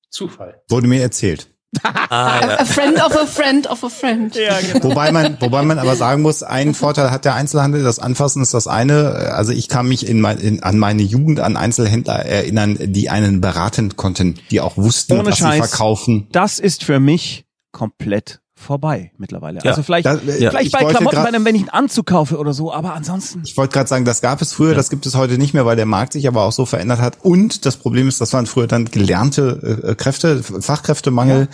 Zufall. 0.09 0.61
Wurde 0.69 0.87
mir 0.87 1.01
erzählt 1.01 1.52
ah, 1.83 2.39
ja. 2.41 2.59
A 2.59 2.65
friend 2.65 3.03
of 3.03 3.15
a 3.15 3.25
friend 3.25 3.69
of 3.69 3.83
a 3.83 3.89
friend. 3.89 4.35
Ja, 4.35 4.59
genau. 4.59 4.83
Wobei 4.83 5.11
man, 5.11 5.37
wobei 5.39 5.63
man 5.63 5.79
aber 5.79 5.95
sagen 5.95 6.21
muss, 6.21 6.43
einen 6.43 6.73
Vorteil 6.73 7.11
hat 7.11 7.25
der 7.25 7.35
Einzelhandel, 7.35 7.83
das 7.83 7.99
Anfassen 7.99 8.41
ist 8.41 8.53
das 8.53 8.67
eine. 8.67 9.31
Also 9.33 9.51
ich 9.51 9.69
kann 9.69 9.87
mich 9.87 10.07
in 10.07 10.21
mein, 10.21 10.37
in, 10.37 10.63
an 10.63 10.77
meine 10.77 11.01
Jugend 11.01 11.39
an 11.39 11.57
Einzelhändler 11.57 12.25
erinnern, 12.25 12.77
die 12.79 13.09
einen 13.09 13.41
beraten 13.41 13.95
konnten, 13.95 14.35
die 14.51 14.61
auch 14.61 14.77
wussten, 14.77 15.13
Ohne 15.13 15.31
was 15.31 15.37
Scheiß, 15.37 15.53
sie 15.53 15.67
verkaufen. 15.67 16.27
Das 16.31 16.59
ist 16.59 16.83
für 16.83 16.99
mich 16.99 17.45
komplett 17.71 18.42
vorbei 18.63 19.11
mittlerweile. 19.17 19.59
Ja. 19.63 19.71
Also 19.71 19.83
vielleicht, 19.83 20.05
das, 20.05 20.19
ja. 20.39 20.49
vielleicht 20.49 20.71
bei 20.71 20.85
Klamotten, 20.85 21.15
grad, 21.15 21.45
wenn 21.45 21.55
ich 21.55 21.61
einen 21.61 21.69
Anzug 21.69 22.07
kaufe 22.07 22.37
oder 22.37 22.53
so, 22.53 22.73
aber 22.73 22.93
ansonsten. 22.93 23.41
Ich 23.45 23.55
wollte 23.57 23.73
gerade 23.73 23.87
sagen, 23.87 24.05
das 24.05 24.21
gab 24.21 24.41
es 24.41 24.53
früher, 24.53 24.69
ja. 24.69 24.75
das 24.75 24.89
gibt 24.89 25.05
es 25.05 25.15
heute 25.15 25.37
nicht 25.37 25.53
mehr, 25.53 25.65
weil 25.65 25.75
der 25.75 25.85
Markt 25.85 26.13
sich 26.13 26.27
aber 26.27 26.43
auch 26.43 26.51
so 26.51 26.65
verändert 26.65 26.99
hat. 26.99 27.17
Und 27.21 27.65
das 27.65 27.77
Problem 27.77 28.07
ist, 28.07 28.21
das 28.21 28.33
waren 28.33 28.45
früher 28.45 28.67
dann 28.67 28.85
gelernte 28.85 29.83
äh, 29.83 29.95
Kräfte, 29.95 30.41
Fachkräftemangel, 30.41 31.47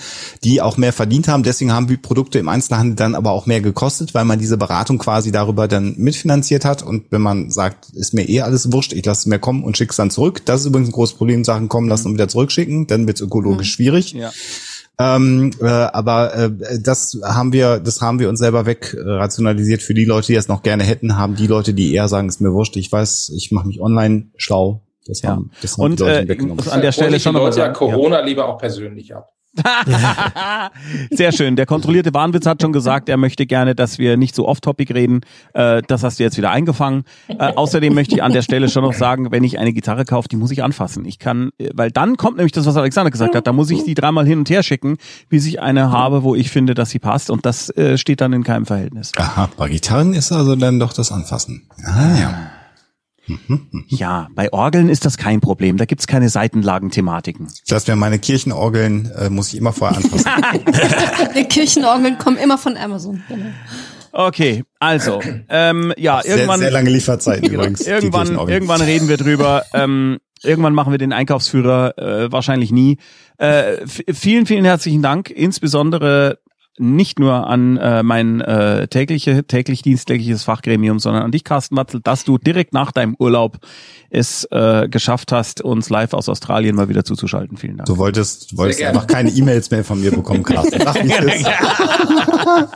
die 0.44 0.62
auch 0.62 0.78
mehr 0.78 0.94
verdient 0.94 1.28
haben. 1.28 1.44
Deswegen 1.44 1.74
haben 1.74 1.88
die 1.88 1.98
Produkte 1.98 2.40
im 2.40 2.48
Einzelhandel 2.48 2.96
dann 2.96 3.16
aber 3.16 3.32
auch 3.32 3.46
mehr 3.46 3.62
gekostet, 3.62 4.14
weil 4.14 4.26
man 4.26 4.40
diese 4.40 4.58
Beratung 4.58 4.98
quasi 4.98 5.32
darüber 5.32 5.68
dann 5.68 5.96
mitfinanziert 5.98 6.66
hat. 6.66 6.84
Und 6.84 7.06
wenn 7.12 7.22
man 7.22 7.52
sagt, 7.52 7.90
ist 7.94 8.14
mir 8.14 8.28
eh 8.30 8.42
alles 8.42 8.72
wurscht, 8.72 8.94
ich 8.94 9.06
lasse 9.06 9.22
es 9.22 9.26
mir 9.26 9.40
kommen 9.40 9.64
und 9.64 9.78
schicke 9.78 9.92
es 9.92 9.98
dann 9.98 10.12
zurück. 10.12 10.46
Das 10.46 10.62
ist 10.62 10.68
übrigens 10.68 10.90
ein 10.90 10.94
großes 10.94 11.16
Problem, 11.16 11.44
Sachen 11.44 11.70
kommen 11.70 11.90
lassen 11.90 12.04
mhm. 12.04 12.12
und 12.12 12.14
wieder 12.16 12.28
zurückschicken, 12.28 12.88
dann 12.88 13.08
wird 13.08 13.18
es 13.18 13.22
ökologisch 13.22 13.68
mhm. 13.68 13.72
schwierig. 13.72 14.14
Ja. 14.14 14.32
Ähm, 15.02 15.52
äh, 15.62 15.66
aber 15.66 16.36
äh, 16.36 16.52
das 16.82 17.18
haben 17.24 17.54
wir, 17.54 17.80
das 17.80 18.02
haben 18.02 18.20
wir 18.20 18.28
uns 18.28 18.40
selber 18.40 18.66
weg 18.66 18.94
äh, 18.94 19.02
rationalisiert. 19.02 19.82
Für 19.82 19.94
die 19.94 20.04
Leute, 20.04 20.28
die 20.28 20.36
es 20.36 20.50
noch 20.50 20.62
gerne 20.62 20.84
hätten, 20.84 21.18
haben 21.18 21.36
die 21.36 21.48
Leute, 21.48 21.74
die 21.74 21.94
eher 21.94 22.10
sagen, 22.10 22.28
ist 22.28 22.42
mir 22.42 22.52
wurscht, 22.52 22.76
ich 22.76 22.92
weiß, 22.92 23.32
ich 23.34 23.52
mache 23.52 23.68
mich 23.68 23.80
online 23.80 24.28
schlau. 24.36 24.82
Das 25.08 25.22
ja. 25.22 25.30
haben, 25.30 25.52
das 25.62 25.78
haben 25.78 25.86
Und 25.86 26.00
die 26.00 26.04
Leute 26.04 26.20
äh, 26.20 26.28
weggenommen. 26.28 26.68
an 26.70 26.82
der 26.82 26.92
Stelle 26.92 27.18
schon 27.20 27.34
die 27.34 27.40
Leute 27.40 27.60
ja 27.60 27.70
Corona 27.70 28.20
ja. 28.20 28.26
lieber 28.26 28.50
auch 28.50 28.58
persönlich 28.58 29.16
ab. 29.16 29.30
Sehr 31.12 31.32
schön. 31.32 31.56
Der 31.56 31.66
kontrollierte 31.66 32.14
Wahnwitz 32.14 32.46
hat 32.46 32.62
schon 32.62 32.72
gesagt, 32.72 33.10
er 33.10 33.18
möchte 33.18 33.46
gerne, 33.46 33.76
dass 33.76 33.98
wir 33.98 34.16
nicht 34.18 34.36
so 34.36 34.48
off-topic 34.48 34.94
reden. 34.94 35.22
Äh, 35.54 35.82
das 35.88 36.04
hast 36.04 36.20
du 36.20 36.24
jetzt 36.24 36.38
wieder 36.38 36.52
eingefangen. 36.52 37.04
Äh, 37.28 37.54
außerdem 37.54 37.94
möchte 37.94 38.16
ich 38.16 38.24
an 38.24 38.32
der 38.32 38.42
Stelle 38.42 38.70
schon 38.70 38.84
noch 38.84 38.94
sagen, 38.94 39.32
wenn 39.32 39.44
ich 39.44 39.60
eine 39.60 39.74
Gitarre 39.74 40.06
kaufe, 40.06 40.30
die 40.30 40.36
muss 40.36 40.52
ich 40.52 40.64
anfassen. 40.64 41.06
Ich 41.06 41.20
kann, 41.20 41.50
äh, 41.58 41.70
weil 41.74 41.92
dann 41.92 42.18
kommt 42.18 42.38
nämlich 42.38 42.52
das, 42.52 42.66
was 42.66 42.78
Alexander 42.78 43.12
gesagt 43.12 43.36
hat. 43.36 43.48
Da 43.48 43.54
muss 43.54 43.72
ich 43.72 43.84
die 43.84 43.96
dreimal 43.96 44.26
hin 44.26 44.40
und 44.40 44.50
her 44.50 44.64
schicken, 44.64 44.98
bis 45.30 45.46
ich 45.46 45.62
eine 45.62 45.92
habe, 45.92 46.24
wo 46.24 46.36
ich 46.36 46.52
finde, 46.52 46.74
dass 46.76 46.92
sie 46.92 47.00
passt. 47.00 47.30
Und 47.30 47.46
das 47.46 47.70
äh, 47.72 47.98
steht 47.98 48.22
dann 48.22 48.34
in 48.34 48.44
keinem 48.44 48.66
Verhältnis. 48.66 49.12
Aha, 49.18 49.50
bei 49.58 49.70
Gitarren 49.70 50.14
ist 50.14 50.32
also 50.32 50.56
dann 50.56 50.80
doch 50.80 50.94
das 50.94 51.12
Anfassen. 51.12 51.68
Ah 51.84 52.20
ja. 52.20 52.52
Ja, 53.88 54.28
bei 54.36 54.52
Orgeln 54.54 54.90
ist 54.90 55.06
das 55.06 55.18
kein 55.18 55.42
Problem. 55.42 55.78
Da 55.78 55.86
gibt's 55.86 56.08
keine 56.08 56.30
Seitenlagenthematiken. 56.30 57.48
Lasse 57.70 57.92
mir 57.92 57.96
meine 57.96 58.20
Kirchenorgeln, 58.20 59.12
äh, 59.18 59.30
muss 59.30 59.50
ich 59.54 59.58
immer 59.58 59.74
vorher 59.74 59.98
anpassen. 59.98 60.26
Die 61.36 61.44
Kirchenorgeln 61.46 62.18
kommen 62.18 62.38
immer 62.38 62.58
von 62.58 62.78
Amazon. 62.78 63.24
Genau. 63.28 63.46
Okay, 64.12 64.64
also, 64.80 65.22
ähm, 65.50 65.94
ja, 65.98 66.22
sehr, 66.22 66.32
irgendwann. 66.32 66.60
Sehr 66.60 66.72
lange 66.72 66.90
Lieferzeiten 66.90 67.50
übrigens. 67.52 67.82
Irgendwann, 67.86 68.36
irgendwann 68.50 68.82
reden 68.82 69.08
wir 69.08 69.18
drüber. 69.18 69.64
Ähm, 69.74 70.18
irgendwann 70.42 70.74
machen 70.74 70.92
wir 70.92 70.98
den 70.98 71.14
Einkaufsführer, 71.14 71.98
äh, 71.98 72.32
wahrscheinlich 72.32 72.72
nie. 72.72 72.98
Äh, 73.38 73.86
vielen, 73.88 74.46
vielen 74.46 74.66
herzlichen 74.66 75.02
Dank, 75.02 75.30
insbesondere 75.30 76.40
nicht 76.80 77.20
nur 77.20 77.48
an 77.48 77.78
äh, 77.78 78.04
mein 78.04 78.42
äh, 78.42 78.88
tägliche, 78.88 79.44
täglich 79.44 79.82
diensttägliches 79.82 80.44
Fachgremium, 80.44 81.00
sondern 81.00 81.24
an 81.24 81.32
dich, 81.32 81.44
Carsten 81.44 81.76
Watzel, 81.76 82.00
dass 82.02 82.24
du 82.24 82.38
direkt 82.38 82.74
nach 82.74 82.92
deinem 82.92 83.16
Urlaub 83.20 83.60
es 84.10 84.46
äh, 84.46 84.88
geschafft 84.90 85.32
hast, 85.32 85.62
uns 85.62 85.90
live 85.90 86.14
aus 86.14 86.30
Australien 86.30 86.76
mal 86.76 86.90
wieder 86.90 87.04
zuzuschalten. 87.04 87.58
Vielen 87.58 87.78
Dank. 87.78 87.88
Du 87.88 87.98
wolltest, 87.98 88.52
du 88.52 88.58
wolltest 88.58 88.82
einfach 88.82 89.08
keine 89.08 89.30
E-Mails 89.30 89.70
mehr 89.72 89.84
von 89.84 90.02
mir 90.02 90.12
bekommen, 90.12 90.44
Carsten. 90.44 90.82
Sag, 90.82 91.04
wie 91.04 91.12
es 91.12 91.46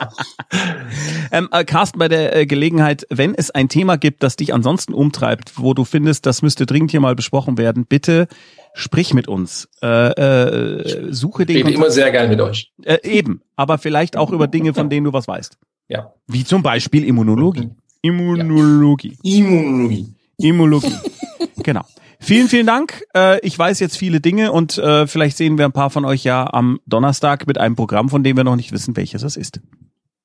ähm, 1.31 1.49
äh, 1.51 1.63
Carsten, 1.63 1.99
bei 1.99 2.07
der 2.07 2.35
äh, 2.35 2.45
Gelegenheit, 2.45 3.07
wenn 3.09 3.33
es 3.33 3.51
ein 3.51 3.69
Thema 3.69 3.97
gibt, 3.97 4.21
das 4.21 4.35
dich 4.35 4.53
ansonsten 4.53 4.93
umtreibt, 4.93 5.53
wo 5.55 5.73
du 5.73 5.85
findest, 5.85 6.25
das 6.25 6.41
müsste 6.41 6.65
dringend 6.65 6.91
hier 6.91 6.99
mal 6.99 7.15
besprochen 7.15 7.57
werden, 7.57 7.85
bitte 7.85 8.27
sprich 8.73 9.13
mit 9.13 9.27
uns. 9.27 9.69
Äh, 9.81 9.87
äh, 9.87 11.13
suche 11.13 11.45
den. 11.45 11.57
Ich 11.57 11.65
rede 11.65 11.75
immer 11.75 11.91
sehr 11.91 12.11
gern 12.11 12.29
mit 12.29 12.41
euch. 12.41 12.71
Äh, 12.83 12.99
eben, 13.03 13.41
aber 13.55 13.77
vielleicht 13.77 14.17
auch 14.17 14.31
über 14.31 14.47
Dinge, 14.47 14.73
von 14.73 14.89
denen 14.89 15.05
du 15.05 15.13
was 15.13 15.27
weißt. 15.27 15.57
Ja. 15.87 16.13
Wie 16.27 16.43
zum 16.43 16.63
Beispiel 16.63 17.03
Immunologie. 17.03 17.69
Immunologie. 18.01 19.17
Ja. 19.21 19.37
Immunologie. 19.37 20.15
Immunologie. 20.37 20.93
genau. 21.63 21.85
Vielen, 22.19 22.47
vielen 22.47 22.65
Dank. 22.65 23.03
Äh, 23.15 23.39
ich 23.45 23.57
weiß 23.57 23.79
jetzt 23.79 23.97
viele 23.97 24.21
Dinge 24.21 24.51
und 24.51 24.77
äh, 24.77 25.07
vielleicht 25.07 25.37
sehen 25.37 25.57
wir 25.57 25.65
ein 25.65 25.73
paar 25.73 25.89
von 25.89 26.05
euch 26.05 26.23
ja 26.23 26.51
am 26.53 26.79
Donnerstag 26.87 27.47
mit 27.47 27.57
einem 27.57 27.75
Programm, 27.75 28.09
von 28.09 28.23
dem 28.23 28.37
wir 28.37 28.43
noch 28.43 28.55
nicht 28.55 28.71
wissen, 28.71 28.95
welches 28.95 29.23
es 29.23 29.35
ist. 29.35 29.59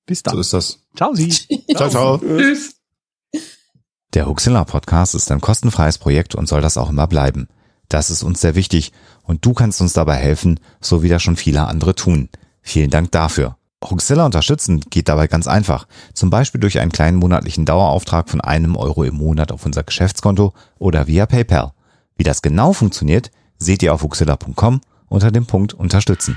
Bis 0.06 0.22
dann. 0.22 0.34
So 0.34 0.40
ist 0.40 0.52
das. 0.52 0.86
Ciao, 0.96 1.14
Sie. 1.14 1.30
ciao, 1.76 1.88
ciao. 1.90 2.18
Tschüss. 2.18 2.76
Der 4.14 4.26
Huxilla 4.26 4.64
Podcast 4.64 5.14
ist 5.14 5.30
ein 5.30 5.40
kostenfreies 5.40 5.98
Projekt 5.98 6.34
und 6.34 6.48
soll 6.48 6.62
das 6.62 6.78
auch 6.78 6.88
immer 6.88 7.06
bleiben. 7.06 7.48
Das 7.88 8.10
ist 8.10 8.22
uns 8.22 8.40
sehr 8.40 8.54
wichtig 8.54 8.92
und 9.22 9.44
du 9.44 9.54
kannst 9.54 9.80
uns 9.80 9.92
dabei 9.92 10.16
helfen, 10.16 10.60
so 10.80 11.02
wie 11.02 11.08
das 11.08 11.22
schon 11.22 11.36
viele 11.36 11.66
andere 11.66 11.94
tun. 11.94 12.28
Vielen 12.60 12.90
Dank 12.90 13.12
dafür. 13.12 13.56
Huxilla 13.82 14.26
unterstützen 14.26 14.80
geht 14.90 15.08
dabei 15.08 15.28
ganz 15.28 15.46
einfach. 15.46 15.86
Zum 16.12 16.30
Beispiel 16.30 16.60
durch 16.60 16.80
einen 16.80 16.92
kleinen 16.92 17.16
monatlichen 17.16 17.64
Dauerauftrag 17.64 18.28
von 18.28 18.40
einem 18.40 18.76
Euro 18.76 19.04
im 19.04 19.14
Monat 19.14 19.52
auf 19.52 19.64
unser 19.64 19.84
Geschäftskonto 19.84 20.52
oder 20.78 21.06
via 21.06 21.26
PayPal. 21.26 21.72
Wie 22.16 22.24
das 22.24 22.42
genau 22.42 22.72
funktioniert, 22.72 23.30
seht 23.58 23.82
ihr 23.82 23.94
auf 23.94 24.02
huxilla.com 24.02 24.80
unter 25.08 25.30
dem 25.30 25.46
Punkt 25.46 25.74
Unterstützen. 25.74 26.36